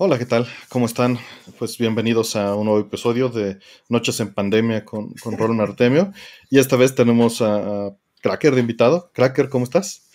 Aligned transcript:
Hola, 0.00 0.16
¿qué 0.16 0.26
tal? 0.26 0.46
¿Cómo 0.68 0.86
están? 0.86 1.18
Pues 1.58 1.76
bienvenidos 1.76 2.36
a 2.36 2.54
un 2.54 2.66
nuevo 2.66 2.78
episodio 2.78 3.30
de 3.30 3.58
Noches 3.88 4.20
en 4.20 4.32
Pandemia 4.32 4.84
con, 4.84 5.12
con 5.14 5.36
Roland 5.36 5.60
Artemio. 5.60 6.12
Y 6.48 6.60
esta 6.60 6.76
vez 6.76 6.94
tenemos 6.94 7.42
a, 7.42 7.96
Cracker 8.22 8.54
de 8.54 8.60
invitado. 8.60 9.10
Cracker, 9.12 9.48
¿cómo 9.48 9.64
estás? 9.64 10.08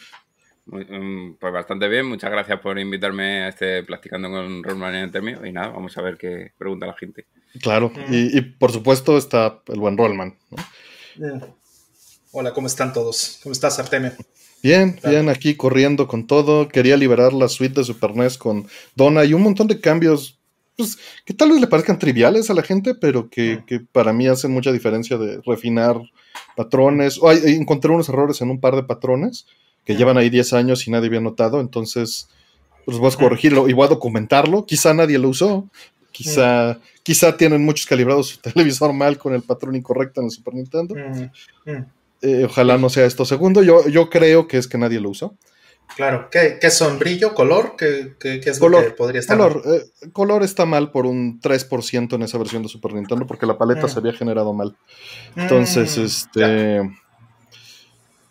Mm, 0.67 1.33
pues 1.33 1.51
bastante 1.51 1.89
bien, 1.89 2.05
muchas 2.05 2.31
gracias 2.31 2.61
por 2.61 2.79
invitarme 2.79 3.43
a 3.43 3.49
este 3.49 3.83
Platicando 3.83 4.29
con 4.29 4.63
Roland 4.63 4.95
Artemio. 4.95 5.45
Y 5.45 5.51
nada, 5.51 5.71
vamos 5.71 5.97
a 5.97 6.01
ver 6.01 6.17
qué 6.17 6.53
pregunta 6.57 6.85
la 6.85 6.93
gente. 6.93 7.25
Claro, 7.61 7.91
y, 8.09 8.39
por 8.39 8.71
supuesto 8.71 9.17
está 9.17 9.63
el 9.67 9.81
buen 9.81 9.97
Rollman. 9.97 10.37
Hola, 12.31 12.53
¿cómo 12.53 12.67
están 12.67 12.93
todos? 12.93 13.41
¿Cómo 13.43 13.51
estás, 13.51 13.77
Artemio? 13.79 14.13
Bien, 14.63 14.97
bien, 15.03 15.27
aquí 15.27 15.55
corriendo 15.55 16.07
con 16.07 16.25
todo. 16.25 16.69
Quería 16.69 16.95
liberar 16.95 17.33
la 17.33 17.49
suite 17.49 17.81
de 17.81 17.83
Super 17.83 18.15
NES 18.15 18.37
con 18.37 18.65
Donna 18.95 19.25
y 19.25 19.33
un 19.33 19.43
montón 19.43 19.67
de 19.67 19.81
cambios 19.81 20.39
pues, 20.77 20.97
que 21.25 21.33
tal 21.33 21.49
vez 21.49 21.59
le 21.59 21.67
parezcan 21.67 21.99
triviales 21.99 22.49
a 22.49 22.53
la 22.53 22.63
gente, 22.63 22.95
pero 22.95 23.29
que, 23.29 23.61
para 23.91 24.13
mí 24.13 24.25
hacen 24.25 24.51
mucha 24.51 24.71
diferencia 24.71 25.17
de 25.17 25.41
refinar 25.45 25.99
patrones. 26.55 27.19
O 27.21 27.29
encontré 27.29 27.91
unos 27.91 28.07
errores 28.07 28.41
en 28.41 28.49
un 28.49 28.61
par 28.61 28.77
de 28.77 28.83
patrones 28.83 29.45
que 29.83 29.97
llevan 29.97 30.17
ahí 30.17 30.29
10 30.29 30.53
años 30.53 30.87
y 30.87 30.91
nadie 30.91 31.07
había 31.07 31.19
notado, 31.19 31.59
entonces 31.59 32.29
pues 32.85 32.97
voy 32.97 33.11
a 33.11 33.15
corregirlo 33.17 33.67
y 33.67 33.73
voy 33.73 33.85
a 33.85 33.89
documentarlo. 33.89 34.65
Quizá 34.65 34.93
nadie 34.93 35.19
lo 35.19 35.27
usó, 35.27 35.69
quizá, 36.11 36.79
quizá 37.03 37.35
tienen 37.35 37.65
muchos 37.65 37.85
calibrados 37.85 38.29
su 38.29 38.37
televisor 38.41 38.93
mal 38.93 39.17
con 39.17 39.33
el 39.33 39.41
patrón 39.41 39.75
incorrecto 39.75 40.21
en 40.21 40.27
el 40.27 40.31
Super 40.31 40.53
Nintendo. 40.53 40.95
Eh, 42.23 42.45
ojalá 42.45 42.77
no 42.77 42.89
sea 42.89 43.05
esto 43.05 43.25
segundo. 43.25 43.61
Yo, 43.61 43.85
yo 43.89 44.09
creo 44.09 44.47
que 44.47 44.57
es 44.57 44.67
que 44.67 44.77
nadie 44.77 45.01
lo 45.01 45.09
usó. 45.09 45.37
Claro, 45.97 46.29
¿qué, 46.31 46.57
qué 46.59 46.71
son? 46.71 46.97
¿Brillo? 46.97 47.35
¿Color? 47.35 47.75
¿Qué, 47.77 48.13
qué, 48.17 48.41
es 48.45 48.59
color, 48.59 48.81
lo 48.81 48.87
que 48.87 48.93
podría 48.95 49.19
estar 49.19 49.37
color, 49.37 49.65
mal? 49.65 49.75
Eh, 49.75 50.09
color 50.13 50.41
está 50.41 50.65
mal 50.65 50.89
por 50.89 51.05
un 51.05 51.41
3% 51.41 52.15
en 52.15 52.21
esa 52.23 52.37
versión 52.37 52.63
de 52.63 52.69
Super 52.69 52.93
Nintendo 52.93 53.27
porque 53.27 53.45
la 53.45 53.57
paleta 53.57 53.87
mm. 53.87 53.89
se 53.89 53.99
había 53.99 54.13
generado 54.13 54.53
mal. 54.53 54.75
Entonces, 55.35 55.97
mm, 55.97 56.05
este... 56.05 57.03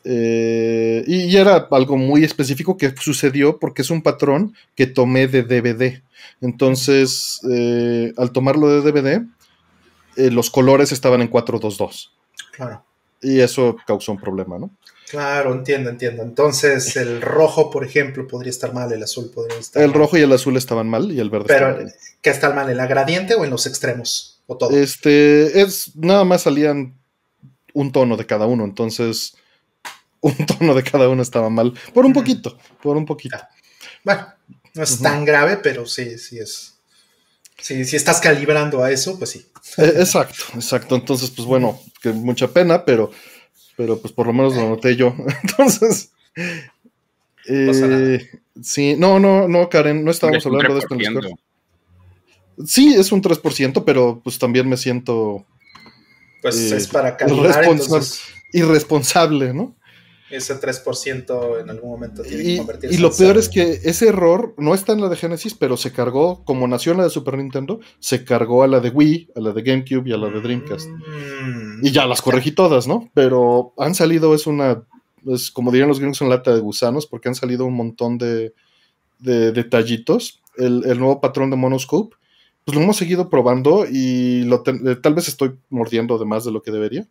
Eh, 0.05 1.05
y, 1.07 1.37
era 1.37 1.69
algo 1.71 1.97
muy 1.97 2.25
específico 2.25 2.77
que 2.77 2.93
sucedió 2.97 3.59
porque 3.61 3.83
es 3.83 3.91
un 3.91 4.03
patrón 4.03 4.55
que 4.75 4.87
tomé 4.87 5.29
de 5.29 5.43
DVD. 5.43 6.03
Entonces, 6.41 7.41
al 8.17 8.33
tomarlo 8.33 8.69
de 8.69 8.91
DVD, 8.91 9.23
los 10.33 10.51
colores 10.51 10.91
estaban 10.91 11.21
en 11.21 11.29
422. 11.29 12.13
Claro 12.53 12.85
y 13.23 13.41
eso 13.41 13.77
causó 13.87 14.13
un 14.13 14.19
problema, 14.19 14.59
¿no? 14.59 14.71
Claro, 15.13 15.53
entiendo, 15.53 15.91
entiendo. 15.91 16.23
Entonces, 16.23 16.97
el 16.97 17.21
rojo, 17.21 17.71
por 17.71 17.85
ejemplo, 17.85 18.27
podría 18.27 18.49
estar 18.49 18.73
mal, 18.73 18.91
el 18.93 19.03
azul 19.03 19.31
podría 19.31 19.59
estar 19.59 19.83
El 19.83 19.93
rojo 19.93 20.17
y 20.17 20.23
el 20.23 20.33
azul 20.33 20.57
estaban 20.57 20.89
mal 20.89 21.13
y 21.13 21.21
el 21.21 21.29
verde 21.29 21.47
Pero, 21.49 21.79
¿qué 22.23 22.31
está 22.31 22.51
mal? 22.55 22.71
¿En 22.71 22.79
la 22.79 22.87
gradiente 22.87 23.35
o 23.35 23.45
en 23.45 23.51
los 23.51 23.67
extremos? 23.67 24.41
¿O 24.47 24.57
todo? 24.57 24.71
Este, 24.71 25.61
es, 25.61 25.95
nada 25.97 26.25
más 26.25 26.43
salían 26.43 26.95
un 27.75 27.93
tono 27.93 28.17
de 28.17 28.25
cada 28.25 28.47
uno, 28.47 28.65
entonces 28.65 29.35
un 30.23 30.35
tono 30.47 30.75
de 30.75 30.83
cada 30.83 31.11
uno 31.11 31.23
estaba 31.23 31.51
mal. 31.51 31.75
Por 31.93 32.07
un 32.07 32.15
poquito, 32.15 32.57
por 32.83 32.97
un 32.97 33.05
poquito. 33.05 33.37
Bueno, 34.05 34.27
no 34.75 34.83
es 34.83 34.99
tan 34.99 35.27
grave, 35.27 35.59
pero 35.59 35.85
sí, 35.85 36.19
sí 36.19 36.39
es. 36.39 36.72
Sí, 37.59 37.85
si 37.85 37.97
estás 37.97 38.21
calibrando 38.21 38.83
a 38.83 38.91
eso, 38.91 39.19
pues 39.19 39.31
sí. 39.31 39.47
Eh, 39.79 39.93
exacto, 39.97 40.45
exacto. 40.55 40.97
Entonces, 40.97 41.31
pues 41.31 41.47
bueno, 41.47 41.81
que 42.01 42.11
mucha 42.13 42.49
pena, 42.49 42.85
pero, 42.85 43.11
pero 43.77 43.99
pues 43.99 44.13
por 44.13 44.27
lo 44.27 44.33
menos 44.33 44.57
lo 44.57 44.69
noté 44.69 44.97
yo. 44.97 45.15
Entonces, 45.43 46.11
eh, 47.49 48.21
sí, 48.63 48.97
no, 48.97 49.19
no, 49.19 49.49
no, 49.49 49.69
Karen, 49.69 50.05
no 50.05 50.11
estábamos 50.11 50.45
hablando 50.47 50.75
de 50.75 50.81
esto 50.81 50.95
en 50.95 51.01
el 51.01 51.35
Sí, 52.67 52.95
es 52.95 53.13
un 53.13 53.23
3%, 53.23 53.83
pero 53.85 54.21
pues 54.23 54.39
también 54.39 54.69
me 54.69 54.77
siento. 54.77 55.47
Pues 56.43 56.57
es 56.57 56.89
para 56.89 57.17
calibrar. 57.17 57.65
Irresponsable, 58.53 59.55
¿no? 59.55 59.75
Ese 60.33 60.59
3% 60.59 61.61
en 61.61 61.71
algún 61.71 61.91
momento 61.91 62.23
tiene 62.23 62.43
y, 62.43 62.47
que 62.47 62.59
convertirse 62.59 62.97
Y 62.97 62.99
lo 62.99 63.13
peor 63.13 63.37
es 63.37 63.49
que 63.49 63.81
ese 63.85 64.09
error 64.09 64.55
no 64.57 64.75
está 64.75 64.93
en 64.93 65.01
la 65.01 65.09
de 65.09 65.17
Genesis, 65.17 65.55
pero 65.55 65.77
se 65.77 65.93
cargó, 65.93 66.45
como 66.45 66.67
nació 66.67 66.93
en 66.93 66.99
la 66.99 67.05
de 67.05 67.11
Super 67.11 67.37
Nintendo, 67.37 67.81
se 67.99 68.25
cargó 68.25 68.63
a 68.63 68.67
la 68.67 68.81
de 68.81 68.91
Wii, 68.91 69.31
a 69.37 69.41
la 69.41 69.53
de 69.53 69.63
GameCube 69.63 70.09
y 70.09 70.13
a 70.13 70.17
la 70.17 70.29
de 70.29 70.41
Dreamcast. 70.41 70.89
Mm. 70.89 71.85
y 71.87 71.91
ya 71.91 72.07
las 72.07 72.23
corregí 72.23 72.53
todas, 72.53 72.87
¿no? 72.87 73.11
Pero 73.15 73.75
han 73.77 73.95
salido, 73.95 74.35
es 74.35 74.47
una, 74.47 74.83
es 75.27 75.51
como 75.51 75.71
dirían 75.71 75.89
los 75.89 75.99
gringos, 75.99 76.21
una 76.21 76.37
lata 76.37 76.55
de 76.55 76.61
gusanos, 76.61 77.07
porque 77.07 77.29
han 77.29 77.35
salido 77.35 77.67
un 77.67 77.75
montón 77.75 78.19
de, 78.19 78.55
detallitos. 79.19 80.41
El, 80.57 80.85
el, 80.85 80.99
nuevo 80.99 81.21
patrón 81.21 81.51
de 81.51 81.57
Monoscope, 81.57 82.17
pues 82.65 82.77
lo 82.77 82.83
hemos 82.83 82.97
seguido 82.97 83.31
probando 83.31 83.87
y 83.91 84.43
lo 84.43 84.63
tal 84.63 85.15
vez 85.15 85.29
estoy 85.29 85.55
mordiendo 85.71 86.19
de 86.19 86.25
más 86.25 86.45
de 86.45 86.53
lo 86.53 86.63
que 86.63 86.71
debería 86.71 87.07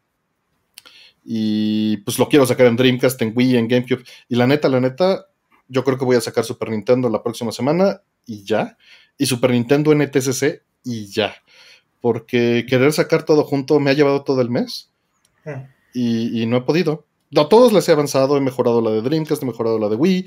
y 1.24 1.98
pues 1.98 2.18
lo 2.18 2.28
quiero 2.28 2.46
sacar 2.46 2.68
en 2.68 2.76
Dreamcast, 2.76 3.22
en 3.22 3.34
Wii, 3.36 3.58
en 3.58 3.68
GameCube. 3.68 4.04
Y 4.28 4.36
la 4.36 4.48
neta, 4.48 4.70
la 4.70 4.80
neta, 4.80 5.28
yo 5.68 5.84
creo 5.84 5.98
que 5.98 6.06
voy 6.06 6.16
a 6.16 6.22
sacar 6.22 6.44
Super 6.44 6.70
Nintendo 6.70 7.10
la 7.10 7.22
próxima 7.22 7.52
semana 7.52 8.02
y 8.26 8.44
ya. 8.44 8.78
Y 9.18 9.26
Super 9.26 9.52
Nintendo 9.52 9.94
NTSC 9.94 10.62
y 10.84 11.08
ya. 11.08 11.36
Porque 12.00 12.66
querer 12.68 12.92
sacar 12.94 13.24
todo 13.24 13.44
junto 13.44 13.80
me 13.80 13.92
ha 13.92 13.94
llevado 13.94 14.24
todo 14.24 14.42
el 14.42 14.50
mes. 14.50 14.92
Hmm. 15.46 15.66
Y, 15.94 16.46
no 16.48 16.58
he 16.58 16.62
podido. 16.62 17.06
A 17.36 17.48
todos 17.48 17.72
les 17.74 17.88
he 17.88 17.92
avanzado, 17.92 18.38
he 18.38 18.42
mejorado 18.42 18.82
la 18.82 18.92
de 18.92 19.02
Dreamcast, 19.02 19.44
he 19.44 19.46
mejorado 19.46 19.78
la 19.78 19.90
de 19.90 19.96
Wii. 19.96 20.26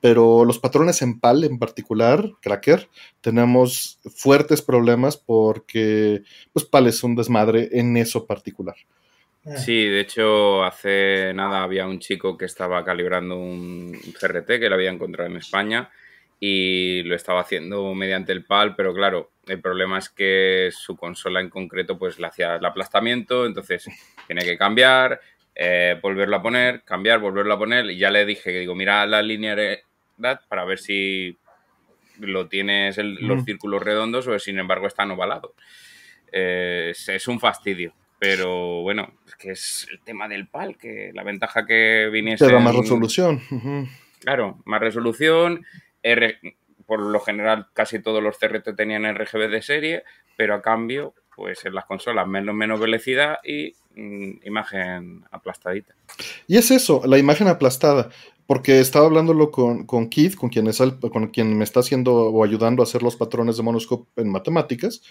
Pero 0.00 0.44
los 0.44 0.58
patrones 0.58 1.00
en 1.02 1.20
PAL 1.20 1.44
en 1.44 1.60
particular, 1.60 2.32
Cracker, 2.40 2.88
tenemos 3.20 4.00
fuertes 4.16 4.60
problemas 4.60 5.16
porque 5.16 6.22
pues 6.52 6.64
PAL 6.64 6.88
es 6.88 7.04
un 7.04 7.14
desmadre 7.14 7.68
en 7.70 7.96
eso 7.96 8.26
particular. 8.26 8.74
Eh. 9.44 9.56
Sí, 9.56 9.86
de 9.86 10.00
hecho, 10.00 10.62
hace 10.62 11.32
nada 11.34 11.62
había 11.62 11.86
un 11.86 11.98
chico 11.98 12.38
que 12.38 12.44
estaba 12.44 12.84
calibrando 12.84 13.36
un 13.36 13.98
CRT 14.18 14.46
que 14.46 14.68
lo 14.68 14.76
había 14.76 14.90
encontrado 14.90 15.28
en 15.28 15.36
España 15.36 15.90
y 16.38 17.02
lo 17.04 17.14
estaba 17.16 17.40
haciendo 17.40 17.94
mediante 17.94 18.32
el 18.32 18.44
PAL, 18.44 18.76
pero 18.76 18.94
claro, 18.94 19.32
el 19.46 19.60
problema 19.60 19.98
es 19.98 20.08
que 20.08 20.70
su 20.72 20.96
consola 20.96 21.40
en 21.40 21.50
concreto 21.50 21.98
pues 21.98 22.18
le 22.18 22.26
hacía 22.28 22.56
el 22.56 22.64
aplastamiento, 22.64 23.46
entonces 23.46 23.88
tiene 24.26 24.44
que 24.44 24.56
cambiar, 24.56 25.20
eh, 25.54 25.98
volverlo 26.00 26.36
a 26.36 26.42
poner, 26.42 26.82
cambiar, 26.82 27.18
volverlo 27.18 27.54
a 27.54 27.58
poner 27.58 27.86
y 27.90 27.98
ya 27.98 28.10
le 28.10 28.24
dije 28.24 28.52
que 28.52 28.60
digo, 28.60 28.74
mira 28.74 29.06
la 29.06 29.22
linealidad 29.22 29.82
para 30.48 30.64
ver 30.64 30.78
si 30.78 31.36
lo 32.18 32.48
tienes 32.48 32.98
los 32.98 33.44
círculos 33.44 33.82
redondos 33.82 34.28
o 34.28 34.38
sin 34.38 34.58
embargo 34.58 34.86
están 34.86 35.10
ovalados. 35.10 35.52
Eh, 36.30 36.92
es 36.92 37.28
un 37.28 37.40
fastidio 37.40 37.92
pero 38.22 38.82
bueno, 38.82 39.14
es 39.26 39.34
que 39.34 39.50
es 39.50 39.88
el 39.90 39.98
tema 39.98 40.28
del 40.28 40.46
PAL, 40.46 40.76
que 40.76 41.10
la 41.12 41.24
ventaja 41.24 41.66
que 41.66 42.08
viniese. 42.12 42.46
Te 42.46 42.52
da 42.52 42.60
más 42.60 42.76
resolución. 42.76 43.42
Claro, 44.20 44.62
más 44.64 44.80
resolución. 44.80 45.66
por 46.86 47.00
lo 47.00 47.18
general, 47.18 47.66
casi 47.72 47.98
todos 47.98 48.22
los 48.22 48.38
CRT 48.38 48.76
tenían 48.76 49.12
RGB 49.12 49.50
de 49.50 49.60
serie, 49.60 50.04
pero 50.36 50.54
a 50.54 50.62
cambio, 50.62 51.14
pues 51.34 51.64
en 51.64 51.74
las 51.74 51.84
consolas 51.84 52.28
menos, 52.28 52.54
menos 52.54 52.78
velocidad 52.78 53.38
y 53.42 53.74
mm, 53.96 54.46
imagen 54.46 55.24
aplastadita. 55.32 55.96
Y 56.46 56.58
es 56.58 56.70
eso, 56.70 57.02
la 57.04 57.18
imagen 57.18 57.48
aplastada. 57.48 58.10
Porque 58.46 58.78
estaba 58.78 59.06
hablándolo 59.06 59.50
con, 59.50 59.84
con 59.84 60.08
Keith, 60.08 60.36
con 60.36 60.48
quien, 60.48 60.68
es 60.68 60.80
con 61.10 61.26
quien 61.28 61.58
me 61.58 61.64
está 61.64 61.80
haciendo 61.80 62.14
o 62.14 62.44
ayudando 62.44 62.82
a 62.82 62.84
hacer 62.84 63.02
los 63.02 63.16
patrones 63.16 63.56
de 63.56 63.64
monoscope 63.64 64.22
en 64.22 64.30
matemáticas 64.30 65.02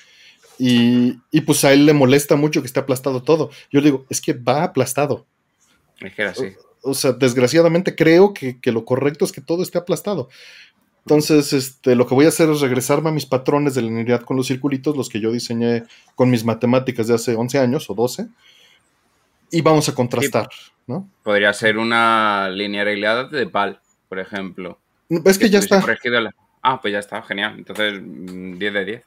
y, 0.58 1.42
pues 1.42 1.64
a 1.66 1.74
él 1.74 1.86
le 1.86 1.94
molesta 1.94 2.36
mucho 2.36 2.62
que 2.62 2.68
esté 2.68 2.80
aplastado 2.80 3.24
todo. 3.24 3.50
Yo 3.72 3.82
digo, 3.82 4.06
es 4.10 4.22
que 4.22 4.34
va 4.34 4.64
aplastado. 4.64 5.26
Es 6.00 6.14
que 6.14 6.22
era 6.22 6.32
así. 6.32 6.54
O, 6.84 6.94
sea, 6.94 7.12
desgraciadamente 7.14 7.96
creo 7.96 8.34
que, 8.34 8.60
lo 8.66 8.86
correcto 8.86 9.26
es 9.26 9.32
que 9.32 9.42
todo 9.42 9.64
esté 9.64 9.78
aplastado. 9.78 10.30
Entonces, 11.06 11.52
este, 11.54 11.96
lo 11.96 12.06
que 12.08 12.14
voy 12.14 12.26
a 12.26 12.30
hacer 12.30 12.50
es 12.50 12.62
regresarme 12.62 13.10
a 13.10 13.14
mis 13.14 13.26
patrones 13.26 13.74
de 13.74 13.82
linealidad 13.82 14.22
con 14.22 14.38
los 14.38 14.48
circulitos, 14.48 14.96
los 14.96 15.10
que 15.10 15.20
yo 15.20 15.32
diseñé 15.32 15.84
con 16.16 16.30
mis 16.30 16.46
matemáticas 16.46 17.08
de 17.08 17.16
hace 17.16 17.36
11 17.36 17.58
años 17.58 17.90
o 17.90 17.96
12, 17.96 18.28
y 19.50 19.62
vamos 19.62 19.90
a 19.90 19.96
contrastar, 19.96 20.48
¿no? 20.86 21.10
Podría 21.24 21.54
ser 21.54 21.78
una 21.80 22.50
linealidad 22.50 23.32
de 23.32 23.48
PAL, 23.48 23.82
por 24.08 24.20
ejemplo. 24.20 24.78
Es 25.26 25.40
que, 25.40 25.50
ya 25.50 25.60
está. 25.60 25.84
Ah, 26.64 26.80
pues 26.80 26.94
ya 26.94 27.00
está, 27.00 27.22
genial. 27.24 27.56
Entonces, 27.58 27.94
10 27.94 28.04
mm, 28.04 28.58
de 28.58 28.86
10. 28.86 29.04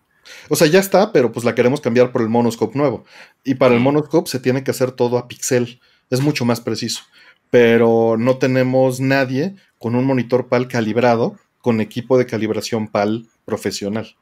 O 0.48 0.56
sea, 0.56 0.66
ya 0.66 0.80
está, 0.80 1.12
pero 1.12 1.32
pues 1.32 1.44
la 1.44 1.54
queremos 1.54 1.80
cambiar 1.80 2.12
por 2.12 2.22
el 2.22 2.28
monoscope 2.28 2.78
nuevo. 2.78 3.04
Y 3.44 3.54
para 3.54 3.74
el 3.74 3.80
monoscope 3.80 4.30
se 4.30 4.40
tiene 4.40 4.64
que 4.64 4.70
hacer 4.70 4.92
todo 4.92 5.18
a 5.18 5.28
pixel. 5.28 5.80
Es 6.10 6.20
mucho 6.20 6.44
más 6.44 6.60
preciso. 6.60 7.02
Pero 7.50 8.16
no 8.18 8.38
tenemos 8.38 9.00
nadie 9.00 9.54
con 9.78 9.94
un 9.94 10.04
monitor 10.04 10.48
PAL 10.48 10.68
calibrado 10.68 11.36
con 11.60 11.80
equipo 11.80 12.18
de 12.18 12.26
calibración 12.26 12.88
PAL 12.88 13.26
profesional. 13.44 14.16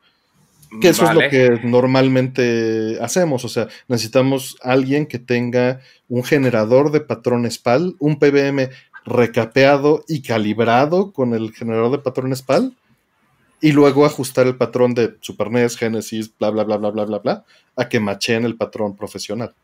Que 0.81 0.89
eso 0.89 1.05
es 1.05 1.15
lo 1.15 1.21
que 1.29 1.61
normalmente 1.65 2.99
hacemos. 3.01 3.45
O 3.45 3.49
sea, 3.49 3.69
necesitamos 3.89 4.57
alguien 4.63 5.07
que 5.07 5.19
tenga 5.19 5.81
un 6.09 6.25
generador 6.25 6.91
de 6.93 7.01
patrones 7.01 7.59
PAL, 7.59 7.95
un 7.99 8.19
PBM 8.19 8.71
recapeado 9.05 10.05
y 10.09 10.23
calibrado 10.23 11.13
con 11.13 11.35
el 11.35 11.53
generador 11.53 11.91
de 11.91 11.99
patrones 11.99 12.43
PAL 12.43 12.75
y 13.63 13.73
luego 13.73 14.05
ajustar 14.05 14.47
el 14.47 14.57
patrón 14.57 14.93
de 14.93 15.15
Super 15.21 15.51
NES, 15.51 15.79
Genesis, 15.79 16.37
bla, 16.37 16.51
bla, 16.51 16.65
bla, 16.65 16.77
bla, 16.77 16.91
bla, 16.91 17.05
bla, 17.05 17.19
bla, 17.19 17.45
a 17.77 17.89
que 17.89 18.01
macheen 18.01 18.45
el 18.45 18.57
patrón 18.57 18.97
profesional. 18.97 19.55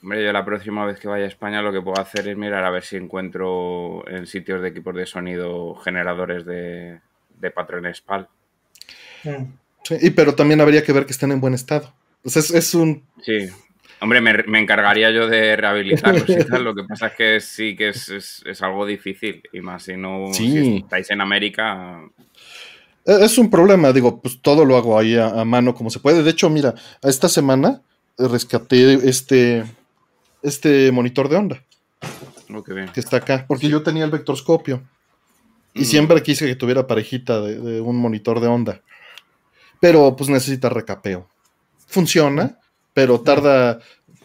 Hombre, 0.00 0.24
yo 0.24 0.32
la 0.32 0.44
próxima 0.44 0.86
vez 0.86 0.98
que 0.98 1.08
vaya 1.08 1.24
a 1.24 1.28
España 1.28 1.60
lo 1.60 1.72
que 1.72 1.82
puedo 1.82 2.00
hacer 2.00 2.28
es 2.28 2.36
mirar 2.36 2.64
a 2.64 2.70
ver 2.70 2.84
si 2.84 2.96
encuentro 2.96 4.08
en 4.08 4.26
sitios 4.26 4.62
de 4.62 4.68
equipos 4.68 4.94
de 4.94 5.06
sonido 5.06 5.74
generadores 5.74 6.46
de, 6.46 7.00
de 7.38 7.50
patrones 7.50 8.00
PAL. 8.00 8.28
Mm. 9.24 9.44
Sí, 9.82 9.96
y, 10.00 10.10
pero 10.10 10.34
también 10.34 10.60
habría 10.60 10.84
que 10.84 10.92
ver 10.92 11.04
que 11.04 11.12
estén 11.12 11.32
en 11.32 11.40
buen 11.40 11.54
estado. 11.54 11.92
Pues 12.22 12.36
es, 12.36 12.52
es 12.52 12.74
un... 12.74 13.04
Sí, 13.22 13.50
Hombre, 14.02 14.20
me, 14.20 14.58
encargaría 14.58 15.12
yo 15.12 15.28
de 15.28 15.54
rehabilitarlos 15.54 16.28
y 16.28 16.44
tal. 16.44 16.64
Lo 16.64 16.74
que 16.74 16.82
pasa 16.82 17.06
es 17.06 17.12
que 17.14 17.40
sí 17.40 17.76
que 17.76 17.90
es, 17.90 18.42
algo 18.60 18.84
difícil. 18.84 19.42
Y 19.52 19.60
más 19.60 19.84
si 19.84 19.96
no 19.96 20.32
si 20.32 20.78
estáis 20.78 21.08
en 21.10 21.20
América. 21.20 22.00
E, 23.04 23.24
es 23.24 23.38
un 23.38 23.50
problema, 23.50 23.92
digo, 23.92 24.20
pues 24.20 24.40
todo 24.40 24.64
lo 24.64 24.76
hago 24.76 24.98
ahí 24.98 25.16
a, 25.16 25.44
mano 25.44 25.74
como 25.74 25.90
se 25.90 26.00
puede. 26.00 26.22
De 26.22 26.30
hecho, 26.30 26.50
mira, 26.50 26.74
esta 27.02 27.28
semana 27.28 27.82
rescaté 28.18 28.94
este, 29.08 29.64
este 30.42 30.92
monitor 30.92 31.28
de 31.28 31.36
onda. 31.36 31.62
Bien. 32.66 32.90
Que 32.92 33.00
está 33.00 33.18
acá. 33.18 33.46
Porque 33.48 33.68
yo 33.68 33.82
tenía 33.82 34.04
el 34.04 34.10
vectorscopio. 34.10 34.82
Y 35.74 35.82
mm. 35.82 35.84
siempre 35.84 36.22
quise 36.22 36.46
que 36.46 36.54
tuviera 36.54 36.86
parejita 36.86 37.40
de, 37.40 37.58
de, 37.58 37.80
un 37.80 37.96
monitor 37.96 38.40
de 38.40 38.48
onda. 38.48 38.82
Pero 39.80 40.14
pues 40.16 40.28
necesita 40.28 40.68
recapeo. 40.68 41.26
Funciona 41.86 42.58
pero 42.94 43.20
tarda, 43.20 43.80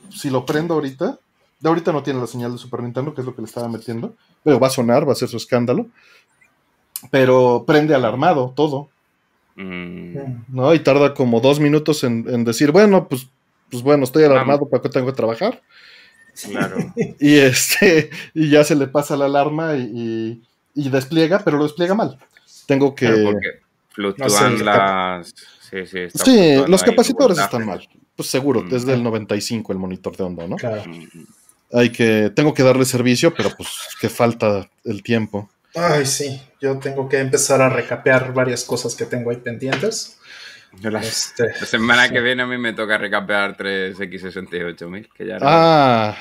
si 0.09 0.29
lo 0.29 0.45
prendo 0.45 0.73
ahorita, 0.73 1.19
de 1.59 1.69
ahorita 1.69 1.91
no 1.91 2.03
tiene 2.03 2.19
la 2.19 2.27
señal 2.27 2.51
de 2.51 2.57
Super 2.57 2.83
Nintendo, 2.83 3.13
que 3.13 3.21
es 3.21 3.25
lo 3.25 3.35
que 3.35 3.41
le 3.41 3.47
estaba 3.47 3.67
metiendo, 3.67 4.13
pero 4.43 4.59
va 4.59 4.67
a 4.67 4.71
sonar, 4.71 5.07
va 5.07 5.13
a 5.13 5.15
ser 5.15 5.29
su 5.29 5.37
escándalo, 5.37 5.87
pero 7.11 7.63
prende 7.65 7.95
alarmado 7.95 8.53
todo. 8.55 8.89
Mm. 9.55 10.43
¿No? 10.49 10.73
Y 10.73 10.79
tarda 10.79 11.13
como 11.13 11.39
dos 11.39 11.59
minutos 11.59 12.03
en, 12.03 12.43
decir, 12.43 12.71
bueno, 12.71 13.07
pues, 13.07 13.27
pues 13.69 13.83
bueno, 13.83 14.03
estoy 14.03 14.23
alarmado, 14.23 14.69
¿para 14.69 14.81
qué 14.81 14.89
tengo 14.89 15.07
que 15.07 15.13
trabajar? 15.13 15.61
Claro. 16.49 16.77
y 17.19 17.35
este, 17.35 18.09
y 18.33 18.49
ya 18.49 18.63
se 18.63 18.75
le 18.75 18.87
pasa 18.87 19.17
la 19.17 19.25
alarma 19.25 19.75
y, 19.75 20.41
despliega, 20.75 21.39
pero 21.43 21.57
lo 21.57 21.63
despliega 21.63 21.95
mal. 21.95 22.17
Tengo 22.67 22.93
que. 22.93 23.07
porque 23.07 23.59
fluctúan 23.89 24.63
las. 24.63 25.33
Sí, 25.69 25.85
sí, 25.85 26.07
sí 26.13 26.55
los 26.67 26.83
capacitores 26.83 27.37
están 27.39 27.65
mal. 27.65 27.87
Pues 28.15 28.29
seguro, 28.29 28.63
desde 28.63 28.93
el 28.93 29.03
95 29.03 29.73
el 29.73 29.79
monitor 29.79 30.15
de 30.15 30.23
onda, 30.23 30.47
¿no? 30.47 30.55
Claro. 30.55 30.83
Hay 31.73 31.91
que, 31.91 32.31
tengo 32.33 32.53
que 32.53 32.63
darle 32.63 32.85
servicio, 32.85 33.33
pero 33.33 33.49
pues 33.55 33.69
que 33.99 34.09
falta 34.09 34.69
el 34.85 35.03
tiempo. 35.03 35.49
Ay, 35.79 36.07
sí, 36.07 36.41
yo 36.59 36.79
tengo 36.79 37.07
que 37.07 37.19
empezar 37.19 37.61
a 37.61 37.69
recapear 37.69 38.33
varias 38.33 38.63
cosas 38.63 38.95
que 38.95 39.05
tengo 39.05 39.29
ahí 39.29 39.37
pendientes. 39.37 40.17
Este, 41.01 41.43
la, 41.43 41.65
semana 41.65 42.09
que 42.09 42.19
viene 42.19 42.43
a 42.43 42.45
mí 42.45 42.57
me 42.57 42.73
toca 42.73 42.97
recapear 42.97 43.55
3X68000, 43.55 45.09
que 45.13 45.25
ya 45.27 45.37
Ah. 45.41 46.17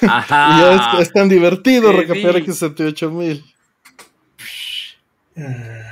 y 0.00 1.00
es, 1.02 1.12
tan 1.12 1.28
divertido 1.28 1.92
recapear 1.92 2.36
X68000. 2.36 3.53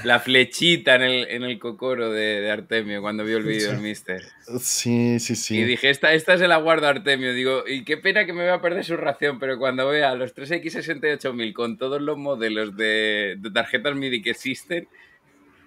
La 0.05 0.21
flechita 0.21 0.95
en 0.95 1.03
el, 1.03 1.29
en 1.29 1.43
el 1.43 1.59
cocoro 1.59 2.13
de, 2.13 2.51
Artemio 2.51 3.01
cuando 3.03 3.25
vio 3.25 3.39
el 3.39 3.45
vídeo 3.45 3.73
del 3.73 3.81
Mister. 3.81 4.23
Sí, 4.61 5.19
sí, 5.19 5.35
sí. 5.35 5.59
Y 5.59 5.65
dije, 5.65 5.91
esta, 5.91 6.13
esta 6.13 6.39
se 6.39 6.47
la 6.47 6.59
guardo 6.59 6.87
a 6.87 6.91
Artemio. 6.91 7.35
Digo, 7.35 7.65
y 7.67 7.85
qué 7.85 7.97
pena 7.97 8.25
que 8.25 8.33
me 8.33 8.43
voy 8.43 8.53
a 8.53 8.61
perder 8.61 8.85
su 8.85 8.97
ración, 8.97 9.39
pero 9.39 9.59
cuando 9.59 9.89
vea 9.89 10.15
los 10.15 10.35
3X68000 10.35 11.53
con 11.53 11.77
todos 11.77 12.01
los 12.01 12.17
modelos 12.19 12.77
de, 12.77 13.37
de 13.39 13.51
tarjetas 13.51 13.97
MIDI 13.97 14.23
que 14.23 14.31
existen, 14.31 14.87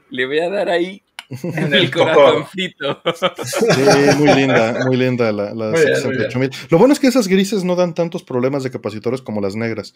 le 0.10 0.26
voy 0.26 0.40
a 0.40 0.50
dar 0.50 0.70
ahí 0.70 1.02
en 1.44 1.74
el 1.74 1.92
corazoncito. 1.92 3.02
Sí, 3.44 3.66
muy 4.18 4.34
linda, 4.34 4.86
muy 4.86 4.98
linda 4.98 5.32
la, 5.32 5.54
la 5.54 5.74
Lo 6.70 6.78
bueno 6.78 6.94
es 6.94 7.00
que 7.00 7.08
esas 7.08 7.28
grises 7.28 7.64
no 7.64 7.76
dan 7.76 7.94
tantos 7.94 8.24
problemas 8.24 8.64
de 8.64 8.72
capacitores 8.72 9.22
como 9.22 9.42
las 9.42 9.56
negras. 9.56 9.94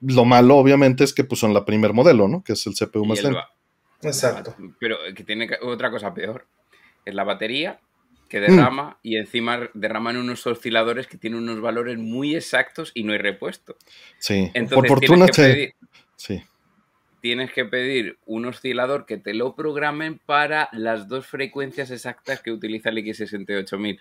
Lo 0.00 0.24
malo, 0.24 0.56
obviamente, 0.56 1.04
es 1.04 1.12
que 1.12 1.24
pues, 1.24 1.40
son 1.40 1.54
la 1.54 1.64
primer 1.64 1.92
modelo, 1.92 2.28
¿no? 2.28 2.42
Que 2.42 2.54
es 2.54 2.66
el 2.66 2.74
CPU 2.74 3.04
más 3.04 3.22
lento. 3.22 3.40
Exacto. 4.02 4.56
Pero 4.80 4.96
que 5.14 5.24
tiene 5.24 5.48
otra 5.62 5.90
cosa 5.90 6.12
peor. 6.12 6.46
Es 7.04 7.14
la 7.14 7.24
batería 7.24 7.80
que 8.28 8.40
derrama 8.40 8.90
mm. 8.90 8.96
y 9.02 9.16
encima 9.16 9.70
derraman 9.74 10.16
unos 10.16 10.46
osciladores 10.46 11.06
que 11.06 11.18
tienen 11.18 11.40
unos 11.40 11.60
valores 11.60 11.98
muy 11.98 12.34
exactos 12.34 12.90
y 12.94 13.04
no 13.04 13.12
hay 13.12 13.18
repuesto. 13.18 13.76
Sí, 14.18 14.50
por 14.70 14.88
fortuna 14.88 15.26
Sí 16.16 16.42
tienes 17.22 17.52
que 17.52 17.64
pedir 17.64 18.18
un 18.26 18.46
oscilador 18.46 19.06
que 19.06 19.16
te 19.16 19.32
lo 19.32 19.54
programen 19.54 20.18
para 20.26 20.68
las 20.72 21.06
dos 21.06 21.24
frecuencias 21.24 21.92
exactas 21.92 22.42
que 22.42 22.50
utiliza 22.50 22.90
el 22.90 22.98
X68000. 22.98 24.00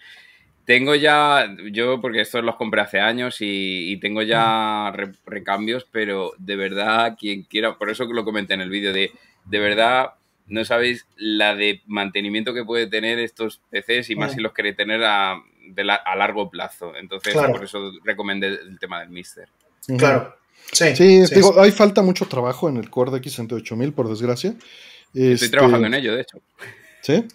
Tengo 0.65 0.95
ya, 0.95 1.55
yo 1.71 2.01
porque 2.01 2.21
estos 2.21 2.43
los 2.43 2.55
compré 2.55 2.81
hace 2.81 2.99
años 2.99 3.37
y, 3.39 3.97
tengo 4.01 4.23
ya 4.23 4.91
recambios, 5.25 5.87
pero 5.91 6.33
de 6.39 6.55
verdad, 6.55 7.15
quien 7.17 7.43
quiera, 7.43 7.77
por 7.77 7.91
eso 7.91 8.07
que 8.07 8.13
lo 8.15 8.25
comenté 8.25 8.55
en 8.55 8.61
el 8.61 8.71
vídeo, 8.71 8.91
de, 8.91 9.11
de 9.45 9.59
verdad 9.59 10.13
no 10.47 10.65
sabéis 10.65 11.05
la 11.15 11.55
de 11.55 11.81
mantenimiento 11.85 12.55
que 12.55 12.65
puede 12.65 12.87
tener 12.87 13.19
estos 13.19 13.61
PCs 13.69 14.09
y 14.09 14.15
más 14.15 14.33
si 14.33 14.41
los 14.41 14.51
queréis 14.51 14.75
tener 14.75 15.03
a, 15.03 15.33
a 15.33 16.15
largo 16.15 16.49
plazo. 16.49 16.95
Entonces, 16.95 17.35
por 17.35 17.63
eso 17.63 17.91
recomendé 18.03 18.47
el 18.47 18.79
tema 18.79 18.99
del 18.99 19.09
Mister. 19.09 19.47
Claro. 19.97 20.40
Sí, 20.71 21.23
digo, 21.33 21.59
hay 21.59 21.71
falta 21.71 22.01
mucho 22.01 22.25
trabajo 22.25 22.69
en 22.69 22.77
el 22.77 22.89
Core 22.89 23.11
de 23.11 23.21
X68000, 23.21 23.93
por 23.93 24.09
desgracia. 24.09 24.55
Estoy 25.07 25.33
este, 25.33 25.49
trabajando 25.49 25.87
en 25.87 25.93
ello, 25.93 26.15
de 26.15 26.21
hecho. 26.21 26.41
¿Sí? 27.01 27.25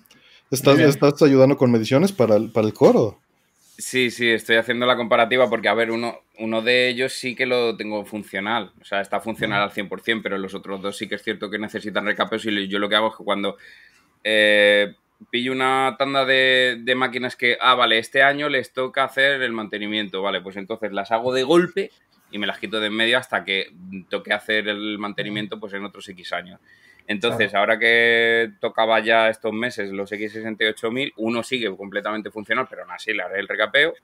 ¿Estás, 0.50 0.78
¿estás 0.78 1.20
ayudando 1.23 1.56
con 1.56 1.70
mediciones 1.70 2.12
para 2.12 2.37
el, 2.37 2.50
para 2.50 2.67
el 2.67 2.73
Core? 2.73 3.17
Sí, 3.78 4.11
sí, 4.11 4.31
estoy 4.31 4.56
haciendo 4.56 4.87
la 4.87 4.96
comparativa 4.96 5.50
porque, 5.50 5.69
a 5.69 5.75
ver, 5.75 5.90
uno, 5.90 6.20
uno 6.38 6.62
de 6.62 6.88
ellos 6.88 7.12
sí 7.12 7.34
que 7.34 7.44
lo 7.44 7.76
tengo 7.76 8.06
funcional, 8.06 8.73
o 8.81 8.84
sea, 8.84 9.02
está 9.02 9.20
funcional 9.20 9.62
al 9.62 9.70
100%, 9.70 10.20
pero 10.22 10.38
los 10.38 10.55
otros 10.55 10.81
dos 10.81 10.96
sí 10.96 11.08
que 11.08 11.17
es 11.17 11.22
cierto 11.22 11.50
que 11.50 11.58
necesitan 11.58 12.06
recapeos 12.06 12.46
y 12.46 12.69
yo 12.69 12.79
lo 12.79 12.88
que 12.88 12.96
hago 12.96 13.08
es 13.08 13.17
que 13.17 13.25
cuando 13.25 13.58
eh, 14.25 14.94
pillo 15.31 15.52
una 15.52 15.94
tanda 15.99 16.25
de, 16.25 16.79
de, 16.81 16.94
máquinas 16.94 17.37
que, 17.37 17.58
ah, 17.61 17.75
vale, 17.75 17.99
este 17.99 18.22
año 18.22 18.49
les 18.49 18.72
toca 18.72 19.05
hacer 19.05 19.43
el 19.43 19.52
mantenimiento, 19.52 20.22
vale, 20.22 20.40
pues 20.40 20.56
entonces 20.56 20.93
las 20.93 21.11
hago 21.11 21.34
de 21.34 21.43
golpe 21.43 21.90
y 22.31 22.38
me 22.38 22.46
las 22.46 22.58
quito 22.58 22.81
de 22.81 22.88
en 22.88 22.93
medio 22.93 23.19
hasta 23.19 23.44
que 23.44 23.73
toque 24.08 24.32
hacer 24.32 24.69
el 24.69 24.99
mantenimiento 24.99 25.58
pues 25.61 25.73
en 25.75 25.84
otros 25.84 26.08
X 26.08 26.32
años. 26.32 26.61
Entonces, 27.08 27.55
ahora 27.55 27.78
que 27.78 28.50
tocaba 28.61 28.99
ya 29.00 29.28
estos 29.28 29.52
meses 29.52 29.90
los 29.93 30.11
X68000, 30.11 31.12
uno 31.17 31.43
sigue 31.43 31.75
completamente 31.76 32.31
funcional, 32.31 32.67
pero 32.69 32.82
aún 32.82 32.91
así 32.91 33.12
le 33.12 33.22
haré 33.22 33.39
el 33.39 33.48
recapeo. 33.48 33.94